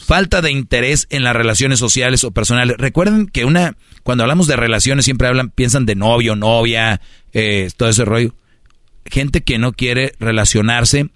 falta 0.00 0.42
de 0.42 0.50
interés 0.50 1.06
en 1.08 1.22
las 1.22 1.36
relaciones 1.36 1.78
sociales 1.78 2.24
o 2.24 2.32
personales. 2.32 2.76
Recuerden 2.76 3.28
que 3.28 3.44
una, 3.44 3.76
cuando 4.02 4.24
hablamos 4.24 4.48
de 4.48 4.56
relaciones 4.56 5.04
siempre 5.04 5.28
hablan, 5.28 5.50
piensan 5.50 5.86
de 5.86 5.94
novio, 5.94 6.34
novia, 6.34 7.00
eh, 7.32 7.70
todo 7.76 7.88
ese 7.88 8.04
rollo. 8.04 8.34
Gente 9.06 9.42
que 9.42 9.58
no 9.58 9.74
quiere 9.74 10.14
relacionarse 10.18 11.10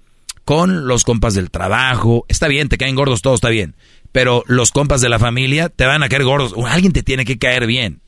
con 0.44 0.86
los 0.86 1.02
compas 1.02 1.34
del 1.34 1.50
trabajo. 1.50 2.24
Está 2.28 2.46
bien, 2.46 2.68
te 2.68 2.78
caen 2.78 2.94
gordos, 2.94 3.22
todo 3.22 3.34
está 3.34 3.48
bien. 3.48 3.74
Pero 4.12 4.44
los 4.46 4.70
compas 4.70 5.00
de 5.00 5.08
la 5.08 5.18
familia 5.18 5.68
te 5.68 5.84
van 5.84 6.04
a 6.04 6.08
caer 6.08 6.22
gordos. 6.22 6.54
alguien 6.68 6.92
te 6.92 7.02
tiene 7.02 7.24
que 7.24 7.38
caer 7.38 7.66
bien. 7.66 8.02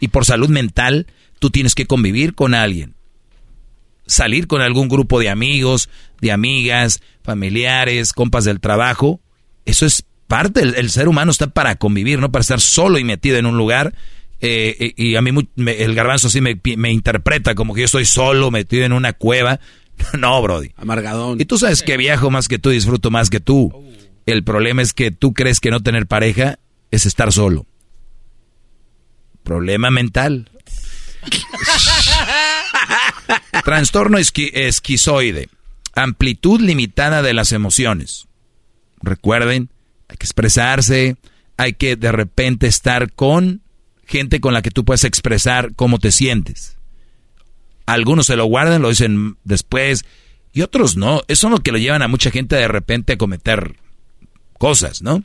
Y 0.00 0.08
por 0.08 0.24
salud 0.24 0.48
mental, 0.48 1.08
tú 1.40 1.50
tienes 1.50 1.74
que 1.74 1.84
convivir 1.84 2.34
con 2.34 2.54
alguien. 2.54 2.94
Salir 4.06 4.46
con 4.46 4.62
algún 4.62 4.88
grupo 4.88 5.20
de 5.20 5.28
amigos, 5.28 5.90
de 6.22 6.32
amigas, 6.32 7.02
familiares, 7.22 8.14
compas 8.14 8.46
del 8.46 8.58
trabajo 8.58 9.20
eso 9.64 9.86
es 9.86 10.04
parte, 10.26 10.62
el, 10.62 10.90
ser 10.90 11.08
humano 11.08 11.30
está 11.30 11.48
para 11.48 11.76
convivir, 11.76 12.18
no 12.18 12.32
para 12.32 12.40
estar 12.40 12.60
solo 12.60 12.98
y 12.98 13.04
metido 13.04 13.36
en 13.36 13.46
un 13.46 13.56
lugar. 13.56 13.94
Eh, 14.40 14.94
y 14.96 15.14
a 15.14 15.22
mí 15.22 15.30
el 15.56 15.94
garbanzo 15.94 16.28
sí 16.28 16.40
me, 16.40 16.90
interpreta 16.90 17.54
como 17.54 17.74
que 17.74 17.82
yo 17.82 17.84
estoy 17.84 18.06
solo, 18.06 18.50
metido 18.50 18.84
en 18.84 18.92
una 18.92 19.12
cueva. 19.12 19.60
no, 20.18 20.40
Brody. 20.42 20.72
Amargadón. 20.76 21.40
Y 21.40 21.44
tú 21.44 21.58
sabes 21.58 21.82
que 21.82 21.96
viajo 21.96 22.30
más 22.30 22.48
que 22.48 22.58
tú, 22.58 22.70
disfruto 22.70 23.10
más 23.10 23.30
que 23.30 23.40
tú. 23.40 23.72
El 24.26 24.44
problema 24.44 24.82
es 24.82 24.92
que 24.92 25.10
tú 25.10 25.34
crees 25.34 25.60
que 25.60 25.70
no 25.70 25.82
tener 25.82 26.06
pareja 26.06 26.58
es 26.90 27.06
estar 27.06 27.32
solo. 27.32 27.66
Problema 29.42 29.90
mental. 29.90 30.50
Trastorno 33.64 34.18
esquizoide. 34.18 35.48
Amplitud 35.94 36.60
limitada 36.60 37.22
de 37.22 37.34
las 37.34 37.52
emociones. 37.52 38.26
Recuerden, 39.02 39.70
hay 40.08 40.16
que 40.16 40.24
expresarse, 40.24 41.16
hay 41.56 41.74
que 41.74 41.96
de 41.96 42.12
repente 42.12 42.66
estar 42.66 43.12
con 43.12 43.62
gente 44.06 44.40
con 44.40 44.54
la 44.54 44.62
que 44.62 44.70
tú 44.70 44.84
puedes 44.84 45.04
expresar 45.04 45.74
cómo 45.74 45.98
te 45.98 46.12
sientes. 46.12 46.76
Algunos 47.86 48.26
se 48.26 48.36
lo 48.36 48.44
guardan, 48.44 48.82
lo 48.82 48.90
dicen 48.90 49.36
después, 49.44 50.04
y 50.52 50.62
otros 50.62 50.96
no. 50.96 51.22
Eso 51.28 51.46
es 51.46 51.50
lo 51.50 51.58
que 51.58 51.72
lo 51.72 51.78
llevan 51.78 52.02
a 52.02 52.08
mucha 52.08 52.30
gente 52.30 52.56
de 52.56 52.68
repente 52.68 53.14
a 53.14 53.18
cometer 53.18 53.76
cosas, 54.58 55.02
¿no? 55.02 55.24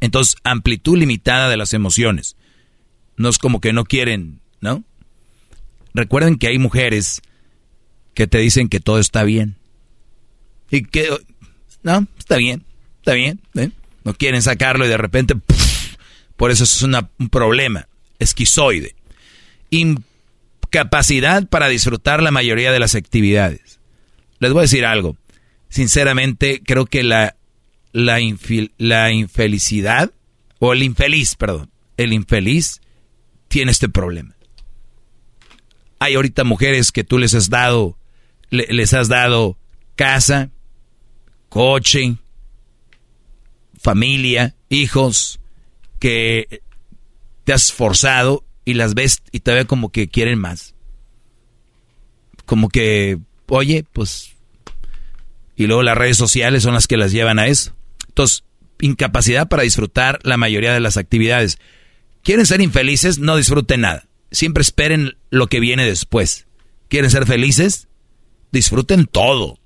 Entonces, 0.00 0.36
amplitud 0.44 0.98
limitada 0.98 1.48
de 1.48 1.56
las 1.56 1.72
emociones. 1.72 2.36
No 3.16 3.28
es 3.28 3.38
como 3.38 3.60
que 3.60 3.72
no 3.72 3.84
quieren, 3.84 4.40
¿no? 4.60 4.84
Recuerden 5.94 6.36
que 6.36 6.48
hay 6.48 6.58
mujeres 6.58 7.22
que 8.14 8.26
te 8.26 8.38
dicen 8.38 8.68
que 8.68 8.78
todo 8.78 8.98
está 8.98 9.24
bien. 9.24 9.56
Y 10.70 10.82
que, 10.82 11.08
no, 11.82 12.06
está 12.18 12.36
bien 12.36 12.65
está 13.06 13.14
bien, 13.14 13.40
no 14.02 14.14
quieren 14.14 14.42
sacarlo 14.42 14.84
y 14.84 14.88
de 14.88 14.96
repente, 14.96 15.36
por 16.36 16.50
eso 16.50 16.64
es 16.64 16.82
un 16.82 17.28
problema, 17.30 17.86
esquizoide. 18.18 18.96
Incapacidad 19.70 21.46
para 21.46 21.68
disfrutar 21.68 22.20
la 22.20 22.32
mayoría 22.32 22.72
de 22.72 22.80
las 22.80 22.96
actividades. 22.96 23.78
Les 24.40 24.52
voy 24.52 24.60
a 24.60 24.62
decir 24.62 24.84
algo, 24.84 25.16
sinceramente 25.68 26.60
creo 26.64 26.86
que 26.86 27.04
la, 27.04 27.36
la, 27.92 28.18
la 28.78 29.12
infelicidad, 29.12 30.10
o 30.58 30.72
el 30.72 30.82
infeliz, 30.82 31.36
perdón, 31.36 31.70
el 31.96 32.12
infeliz 32.12 32.80
tiene 33.46 33.70
este 33.70 33.88
problema. 33.88 34.34
Hay 36.00 36.16
ahorita 36.16 36.42
mujeres 36.42 36.90
que 36.90 37.04
tú 37.04 37.18
les 37.18 37.34
has 37.34 37.50
dado, 37.50 37.96
les 38.50 38.94
has 38.94 39.06
dado 39.06 39.56
casa, 39.94 40.50
coche, 41.48 42.16
familia, 43.86 44.56
hijos, 44.68 45.38
que 46.00 46.60
te 47.44 47.52
has 47.52 47.72
forzado 47.72 48.44
y 48.64 48.74
las 48.74 48.94
ves 48.94 49.22
y 49.30 49.38
te 49.38 49.54
ve 49.54 49.64
como 49.64 49.92
que 49.92 50.08
quieren 50.08 50.40
más. 50.40 50.74
Como 52.46 52.68
que, 52.68 53.18
oye, 53.46 53.84
pues 53.92 54.34
Y 55.54 55.68
luego 55.68 55.84
las 55.84 55.96
redes 55.96 56.16
sociales 56.16 56.64
son 56.64 56.74
las 56.74 56.88
que 56.88 56.96
las 56.96 57.12
llevan 57.12 57.38
a 57.38 57.46
eso. 57.46 57.76
Entonces, 58.08 58.42
incapacidad 58.80 59.48
para 59.48 59.62
disfrutar 59.62 60.18
la 60.24 60.36
mayoría 60.36 60.74
de 60.74 60.80
las 60.80 60.96
actividades. 60.96 61.58
¿Quieren 62.24 62.44
ser 62.44 62.60
infelices? 62.60 63.20
No 63.20 63.36
disfruten 63.36 63.82
nada. 63.82 64.08
Siempre 64.32 64.62
esperen 64.62 65.16
lo 65.30 65.46
que 65.46 65.60
viene 65.60 65.86
después. 65.86 66.48
¿Quieren 66.88 67.12
ser 67.12 67.24
felices? 67.24 67.86
Disfruten 68.50 69.06
todo. 69.06 69.60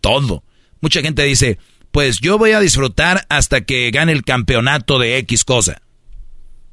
Todo. 0.00 0.42
Mucha 0.80 1.00
gente 1.00 1.22
dice, 1.22 1.60
pues 1.92 2.20
yo 2.20 2.38
voy 2.38 2.52
a 2.52 2.60
disfrutar 2.60 3.26
hasta 3.28 3.60
que 3.60 3.90
gane 3.90 4.12
el 4.12 4.24
campeonato 4.24 4.98
de 4.98 5.18
X 5.18 5.44
cosa. 5.44 5.82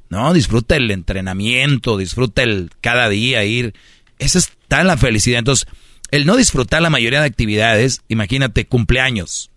No, 0.08 0.32
disfruta 0.32 0.74
el 0.74 0.90
entrenamiento, 0.90 1.96
disfruta 1.96 2.42
el 2.42 2.70
cada 2.80 3.08
día 3.08 3.44
ir. 3.44 3.74
Esa 4.18 4.38
está 4.38 4.82
la 4.82 4.96
felicidad. 4.96 5.38
Entonces, 5.38 5.68
el 6.10 6.26
no 6.26 6.36
disfrutar 6.36 6.82
la 6.82 6.90
mayoría 6.90 7.20
de 7.20 7.26
actividades, 7.26 8.02
imagínate, 8.08 8.66
cumpleaños. 8.66 9.50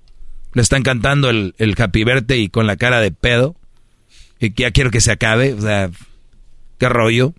Le 0.54 0.62
están 0.62 0.84
cantando 0.84 1.30
el, 1.32 1.56
el 1.58 1.76
Happy 1.82 2.04
Birthday 2.04 2.44
y 2.44 2.50
con 2.50 2.68
la 2.68 2.76
cara 2.76 3.00
de 3.00 3.12
pedo. 3.12 3.56
Y 4.40 4.54
ya 4.54 4.70
quiero 4.72 4.92
que 4.92 5.02
se 5.02 5.12
acabe. 5.12 5.54
O 5.54 5.62
sea, 5.62 5.90
qué 6.78 6.90
rollo. 6.90 7.34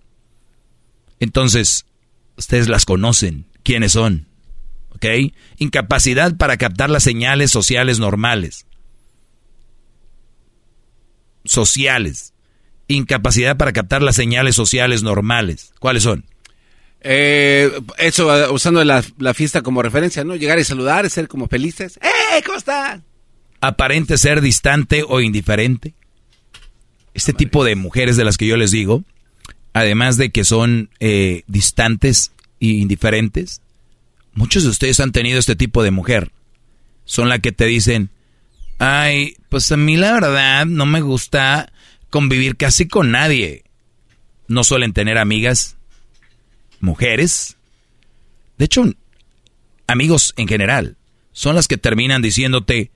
Entonces, 1.19 1.85
ustedes 2.35 2.67
las 2.67 2.85
conocen. 2.85 3.45
¿Quiénes 3.63 3.93
son? 3.93 4.27
¿Ok? 5.05 5.33
Incapacidad 5.57 6.35
para 6.35 6.57
captar 6.57 6.89
las 6.89 7.03
señales 7.03 7.51
sociales 7.51 7.99
normales. 7.99 8.65
Sociales. 11.43 12.33
Incapacidad 12.87 13.57
para 13.57 13.73
captar 13.73 14.01
las 14.01 14.15
señales 14.15 14.55
sociales 14.55 15.03
normales. 15.03 15.73
¿Cuáles 15.79 16.03
son? 16.03 16.25
Eh, 17.01 17.71
eso, 17.99 18.51
usando 18.51 18.83
la, 18.83 19.03
fiesta 19.33 19.61
como 19.61 19.83
referencia, 19.83 20.23
¿no? 20.23 20.35
Llegar 20.35 20.57
y 20.57 20.63
saludar, 20.63 21.07
ser 21.09 21.27
como 21.27 21.47
felices. 21.47 21.99
¡Eh! 22.01 22.41
¿Cómo 22.45 22.57
estás? 22.57 23.01
Aparente 23.61 24.17
ser 24.17 24.41
distante 24.41 25.03
o 25.07 25.21
indiferente. 25.21 25.93
Este 27.13 27.31
tipo 27.31 27.63
de 27.63 27.75
mujeres 27.75 28.17
de 28.17 28.25
las 28.25 28.37
que 28.37 28.47
yo 28.47 28.57
les 28.57 28.71
digo, 28.71 29.03
además 29.73 30.17
de 30.17 30.31
que 30.31 30.43
son 30.43 30.89
eh, 30.99 31.43
distantes 31.47 32.31
e 32.59 32.67
indiferentes, 32.67 33.61
muchos 34.35 34.63
de 34.63 34.69
ustedes 34.69 34.99
han 34.99 35.11
tenido 35.11 35.39
este 35.39 35.55
tipo 35.55 35.81
de 35.81 35.91
mujer. 35.91 36.31
Son 37.05 37.29
las 37.29 37.39
que 37.39 37.51
te 37.51 37.65
dicen, 37.65 38.11
ay, 38.77 39.35
pues 39.49 39.71
a 39.71 39.77
mí 39.77 39.97
la 39.97 40.13
verdad 40.13 40.65
no 40.65 40.85
me 40.85 41.01
gusta 41.01 41.71
convivir 42.09 42.57
casi 42.57 42.87
con 42.87 43.11
nadie. 43.11 43.63
No 44.47 44.63
suelen 44.63 44.93
tener 44.93 45.17
amigas, 45.17 45.77
mujeres. 46.79 47.57
De 48.57 48.65
hecho, 48.65 48.83
amigos 49.87 50.33
en 50.37 50.47
general, 50.47 50.97
son 51.31 51.55
las 51.55 51.67
que 51.67 51.77
terminan 51.77 52.21
diciéndote, 52.21 52.91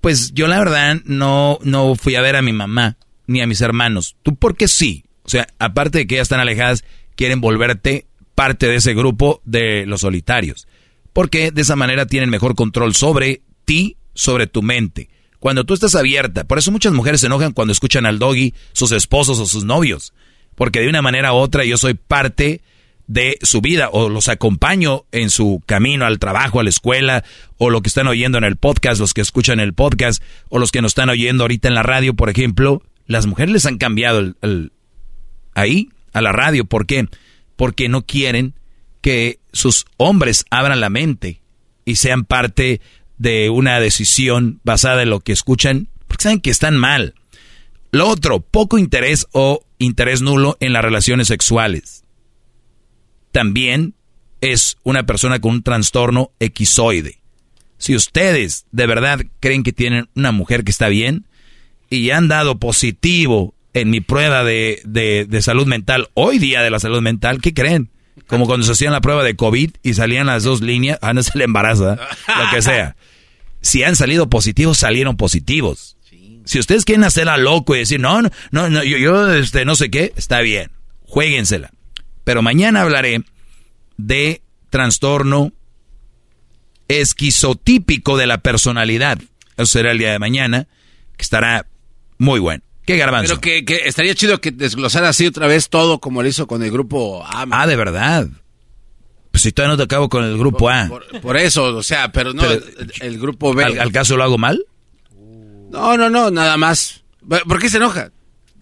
pues 0.00 0.32
yo 0.34 0.46
la 0.46 0.58
verdad 0.58 1.00
no, 1.04 1.58
no 1.62 1.96
fui 1.96 2.14
a 2.14 2.20
ver 2.20 2.36
a 2.36 2.42
mi 2.42 2.52
mamá 2.52 2.96
ni 3.26 3.40
a 3.40 3.46
mis 3.46 3.60
hermanos. 3.60 4.16
¿Tú 4.22 4.36
por 4.36 4.56
qué 4.56 4.68
sí? 4.68 5.04
O 5.24 5.28
sea, 5.28 5.48
aparte 5.58 5.98
de 5.98 6.06
que 6.06 6.16
ya 6.16 6.22
están 6.22 6.40
alejadas, 6.40 6.84
quieren 7.16 7.40
volverte 7.40 8.05
parte 8.36 8.68
de 8.68 8.76
ese 8.76 8.94
grupo 8.94 9.40
de 9.44 9.84
los 9.86 10.02
solitarios. 10.02 10.68
Porque 11.12 11.50
de 11.50 11.62
esa 11.62 11.74
manera 11.74 12.06
tienen 12.06 12.30
mejor 12.30 12.54
control 12.54 12.94
sobre 12.94 13.42
ti, 13.64 13.96
sobre 14.14 14.46
tu 14.46 14.62
mente. 14.62 15.08
Cuando 15.40 15.64
tú 15.64 15.74
estás 15.74 15.96
abierta, 15.96 16.44
por 16.44 16.58
eso 16.58 16.70
muchas 16.70 16.92
mujeres 16.92 17.20
se 17.20 17.26
enojan 17.26 17.52
cuando 17.52 17.72
escuchan 17.72 18.06
al 18.06 18.20
doggy, 18.20 18.54
sus 18.72 18.92
esposos 18.92 19.40
o 19.40 19.46
sus 19.46 19.64
novios. 19.64 20.12
Porque 20.54 20.80
de 20.80 20.88
una 20.88 21.02
manera 21.02 21.32
u 21.32 21.36
otra 21.36 21.64
yo 21.64 21.78
soy 21.78 21.94
parte 21.94 22.60
de 23.06 23.38
su 23.42 23.60
vida 23.60 23.88
o 23.90 24.08
los 24.08 24.28
acompaño 24.28 25.04
en 25.12 25.30
su 25.30 25.62
camino 25.64 26.04
al 26.04 26.18
trabajo, 26.18 26.60
a 26.60 26.64
la 26.64 26.70
escuela 26.70 27.24
o 27.56 27.70
lo 27.70 27.80
que 27.80 27.88
están 27.88 28.08
oyendo 28.08 28.38
en 28.38 28.44
el 28.44 28.56
podcast, 28.56 29.00
los 29.00 29.14
que 29.14 29.20
escuchan 29.20 29.60
el 29.60 29.74
podcast 29.74 30.22
o 30.48 30.58
los 30.58 30.72
que 30.72 30.82
nos 30.82 30.90
están 30.90 31.08
oyendo 31.08 31.44
ahorita 31.44 31.68
en 31.68 31.74
la 31.74 31.82
radio, 31.82 32.14
por 32.14 32.28
ejemplo, 32.28 32.82
las 33.06 33.26
mujeres 33.26 33.52
les 33.52 33.66
han 33.66 33.78
cambiado 33.78 34.18
el, 34.18 34.72
ahí 35.54 35.88
a 36.12 36.20
la 36.20 36.32
radio. 36.32 36.64
¿Por 36.64 36.86
qué? 36.86 37.06
Porque 37.56 37.88
no 37.88 38.06
quieren 38.06 38.54
que 39.00 39.40
sus 39.52 39.86
hombres 39.96 40.44
abran 40.50 40.80
la 40.80 40.90
mente 40.90 41.40
y 41.84 41.96
sean 41.96 42.24
parte 42.24 42.80
de 43.18 43.50
una 43.50 43.80
decisión 43.80 44.60
basada 44.64 45.02
en 45.02 45.10
lo 45.10 45.20
que 45.20 45.32
escuchan, 45.32 45.88
porque 46.06 46.24
saben 46.24 46.40
que 46.40 46.50
están 46.50 46.76
mal. 46.76 47.14
Lo 47.92 48.08
otro, 48.08 48.40
poco 48.40 48.78
interés 48.78 49.26
o 49.32 49.64
interés 49.78 50.22
nulo 50.22 50.56
en 50.60 50.72
las 50.72 50.84
relaciones 50.84 51.28
sexuales 51.28 52.04
también 53.36 53.92
es 54.40 54.78
una 54.82 55.04
persona 55.04 55.40
con 55.40 55.56
un 55.56 55.62
trastorno 55.62 56.30
equizoide. 56.40 57.20
Si 57.76 57.94
ustedes 57.94 58.64
de 58.72 58.86
verdad 58.86 59.20
creen 59.40 59.62
que 59.62 59.74
tienen 59.74 60.08
una 60.16 60.32
mujer 60.32 60.64
que 60.64 60.70
está 60.70 60.88
bien 60.88 61.26
y 61.90 62.12
han 62.12 62.28
dado 62.28 62.58
positivo 62.58 63.54
en 63.76 63.90
mi 63.90 64.00
prueba 64.00 64.42
de, 64.42 64.80
de, 64.86 65.42
salud 65.42 65.66
mental, 65.66 66.08
hoy 66.14 66.38
día 66.38 66.62
de 66.62 66.70
la 66.70 66.80
salud 66.80 67.02
mental, 67.02 67.42
¿qué 67.42 67.52
creen? 67.52 67.90
Como 68.26 68.46
cuando 68.46 68.64
se 68.64 68.72
hacían 68.72 68.94
la 68.94 69.02
prueba 69.02 69.22
de 69.22 69.36
COVID 69.36 69.70
y 69.82 69.92
salían 69.92 70.28
las 70.28 70.44
dos 70.44 70.62
líneas, 70.62 70.98
ah, 71.02 71.12
no 71.12 71.22
se 71.22 71.36
le 71.36 71.44
embaraza, 71.44 71.96
lo 71.96 72.50
que 72.50 72.62
sea. 72.62 72.96
Si 73.60 73.82
han 73.82 73.94
salido 73.94 74.30
positivos, 74.30 74.78
salieron 74.78 75.18
positivos. 75.18 75.98
Si 76.46 76.58
ustedes 76.58 76.86
quieren 76.86 77.04
hacerla 77.04 77.36
loco 77.36 77.76
y 77.76 77.80
decir, 77.80 78.00
no, 78.00 78.22
no, 78.22 78.30
no, 78.50 78.82
yo, 78.82 78.96
yo 78.96 79.34
este, 79.34 79.66
no 79.66 79.76
sé 79.76 79.90
qué, 79.90 80.14
está 80.16 80.40
bien, 80.40 80.70
jueguensela. 81.02 81.70
Pero 82.24 82.40
mañana 82.40 82.80
hablaré 82.80 83.24
de 83.98 84.40
trastorno 84.70 85.52
esquizotípico 86.88 88.16
de 88.16 88.26
la 88.26 88.38
personalidad. 88.38 89.18
Eso 89.58 89.66
será 89.66 89.90
el 89.90 89.98
día 89.98 90.12
de 90.12 90.18
mañana, 90.18 90.66
que 91.18 91.22
estará 91.22 91.66
muy 92.16 92.40
bueno. 92.40 92.62
¿Qué 92.86 92.96
garbanzo? 92.96 93.40
Pero 93.40 93.64
que, 93.64 93.82
estaría 93.84 94.14
chido 94.14 94.40
que 94.40 94.52
desglosara 94.52 95.08
así 95.08 95.26
otra 95.26 95.48
vez 95.48 95.68
todo 95.68 95.98
como 95.98 96.22
lo 96.22 96.28
hizo 96.28 96.46
con 96.46 96.62
el 96.62 96.70
grupo 96.70 97.24
A. 97.24 97.44
Ah, 97.50 97.66
de 97.66 97.76
verdad. 97.76 98.28
Pues 99.32 99.42
si 99.42 99.52
todavía 99.52 99.72
no 99.72 99.76
te 99.76 99.82
acabo 99.82 100.08
con 100.08 100.24
el 100.24 100.38
grupo 100.38 100.70
A. 100.70 100.88
Por, 101.20 101.36
eso, 101.36 101.64
o 101.64 101.82
sea, 101.82 102.12
pero 102.12 102.32
no, 102.32 102.44
el, 103.00 103.18
grupo 103.18 103.52
B. 103.52 103.64
¿Al, 103.64 103.92
caso 103.92 104.16
lo 104.16 104.22
hago 104.22 104.38
mal? 104.38 104.64
No, 105.70 105.96
no, 105.96 106.08
no, 106.08 106.30
nada 106.30 106.56
más. 106.56 107.02
¿Por 107.28 107.58
qué 107.58 107.68
se 107.68 107.78
enoja? 107.78 108.12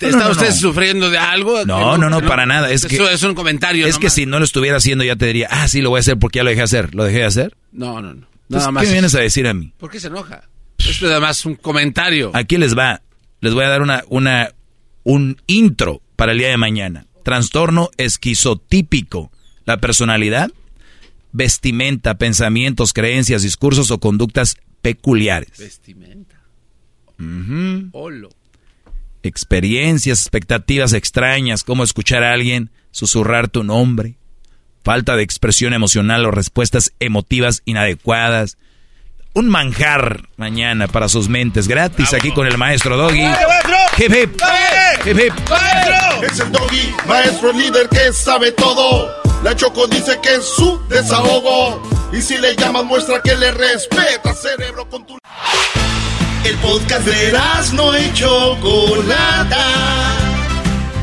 ¿Está 0.01 0.31
usted 0.31 0.53
sufriendo 0.53 1.11
de 1.11 1.19
algo? 1.19 1.65
No, 1.67 1.99
no, 1.99 2.09
no, 2.09 2.23
para 2.23 2.47
nada. 2.47 2.70
Es 2.70 2.86
que, 2.86 2.97
Eso 2.97 3.09
es 3.09 3.23
un 3.23 3.35
comentario. 3.35 3.86
Es 3.86 3.99
que 3.99 4.09
si 4.09 4.25
no 4.25 4.39
lo 4.39 4.44
estuviera 4.44 4.78
haciendo 4.78 5.05
ya 5.05 5.17
te 5.17 5.27
diría, 5.27 5.49
ah, 5.51 5.69
sí, 5.69 5.83
lo 5.83 5.91
voy 5.91 5.99
a 5.99 6.01
hacer 6.01 6.19
porque 6.19 6.39
ya 6.39 6.44
lo 6.44 6.51
dejé 6.51 6.62
hacer. 6.62 6.94
¿Lo 6.94 7.05
dejé 7.05 7.19
de 7.19 7.25
hacer? 7.27 7.57
No, 7.73 8.01
no, 8.01 8.15
no. 8.15 8.27
Nada 8.49 8.70
más. 8.70 8.85
¿Qué 8.85 8.93
vienes 8.93 9.15
a 9.15 9.20
decir 9.20 9.47
a 9.47 9.55
mí? 9.55 9.73
¿Por 9.78 9.91
qué 9.91 10.01
se 10.01 10.09
enoja? 10.09 10.49
Esto 10.78 11.07
es 11.07 11.12
además 11.12 11.44
un 11.47 11.55
comentario. 11.55 12.31
Aquí 12.35 12.57
les 12.59 12.77
va. 12.77 13.01
Les 13.45 13.53
voy 13.53 13.65
a 13.65 13.69
dar 13.69 13.83
una, 13.83 14.03
una, 14.09 14.55
un 15.03 15.37
intro 15.47 16.01
para 16.17 16.33
el 16.33 16.39
día 16.39 16.49
de 16.49 16.57
mañana. 16.57 17.05
Trastorno 17.25 17.91
esquizotípico. 17.99 19.31
La 19.67 19.77
personalidad, 19.77 20.51
vestimenta, 21.31 22.15
pensamientos, 22.15 22.95
creencias, 22.95 23.43
discursos 23.43 23.91
o 23.91 24.01
conductas 24.01 24.57
peculiares. 24.81 25.59
Vestimenta. 25.59 26.41
Uh 27.19 27.91
experiencias, 29.23 30.21
expectativas 30.21 30.95
extrañas, 30.95 31.65
como 31.65 31.85
escuchar 31.85 32.23
a 32.23 32.33
alguien 32.33 32.71
susurrar 32.93 33.49
tu 33.49 33.63
nombre, 33.63 34.17
falta 34.83 35.17
de 35.17 35.23
expresión 35.23 35.75
emocional 35.75 36.25
o 36.25 36.31
respuestas 36.31 36.95
emotivas 36.99 37.61
inadecuadas. 37.67 38.57
Un 39.37 39.49
manjar 39.49 40.29
mañana 40.37 40.87
para 40.87 41.09
sus 41.09 41.29
mentes, 41.29 41.67
gratis 41.67 42.15
aquí 42.15 42.31
con 42.31 42.47
el 42.47 42.57
maestro 42.57 42.97
Doggy. 42.97 43.25
Hip 43.99 44.15
hip. 44.15 44.41
Hip 45.05 45.19
hip. 45.19 45.33
Es 46.23 46.39
el 46.39 46.53
Doggy, 46.53 46.95
maestro 47.09 47.53
líder 47.53 47.89
que 47.89 48.13
sabe 48.13 48.53
todo. 48.53 49.13
La 49.43 49.57
Choco 49.57 49.89
dice 49.89 50.21
que 50.23 50.37
es 50.37 50.45
su 50.45 50.81
desahogo. 50.89 51.83
Y 52.13 52.23
si 52.23 52.39
le 52.39 52.55
llamas 52.55 52.85
muestra 52.85 53.21
que 53.23 53.35
le 53.35 53.51
respeta, 53.51 54.33
cerebro 54.35 54.89
con 54.89 55.05
tu... 55.05 55.19
El 56.45 56.57
podcast 56.59 57.05
de 57.05 57.33
no 57.73 57.99
y 57.99 58.13
Chocolata. 58.13 59.65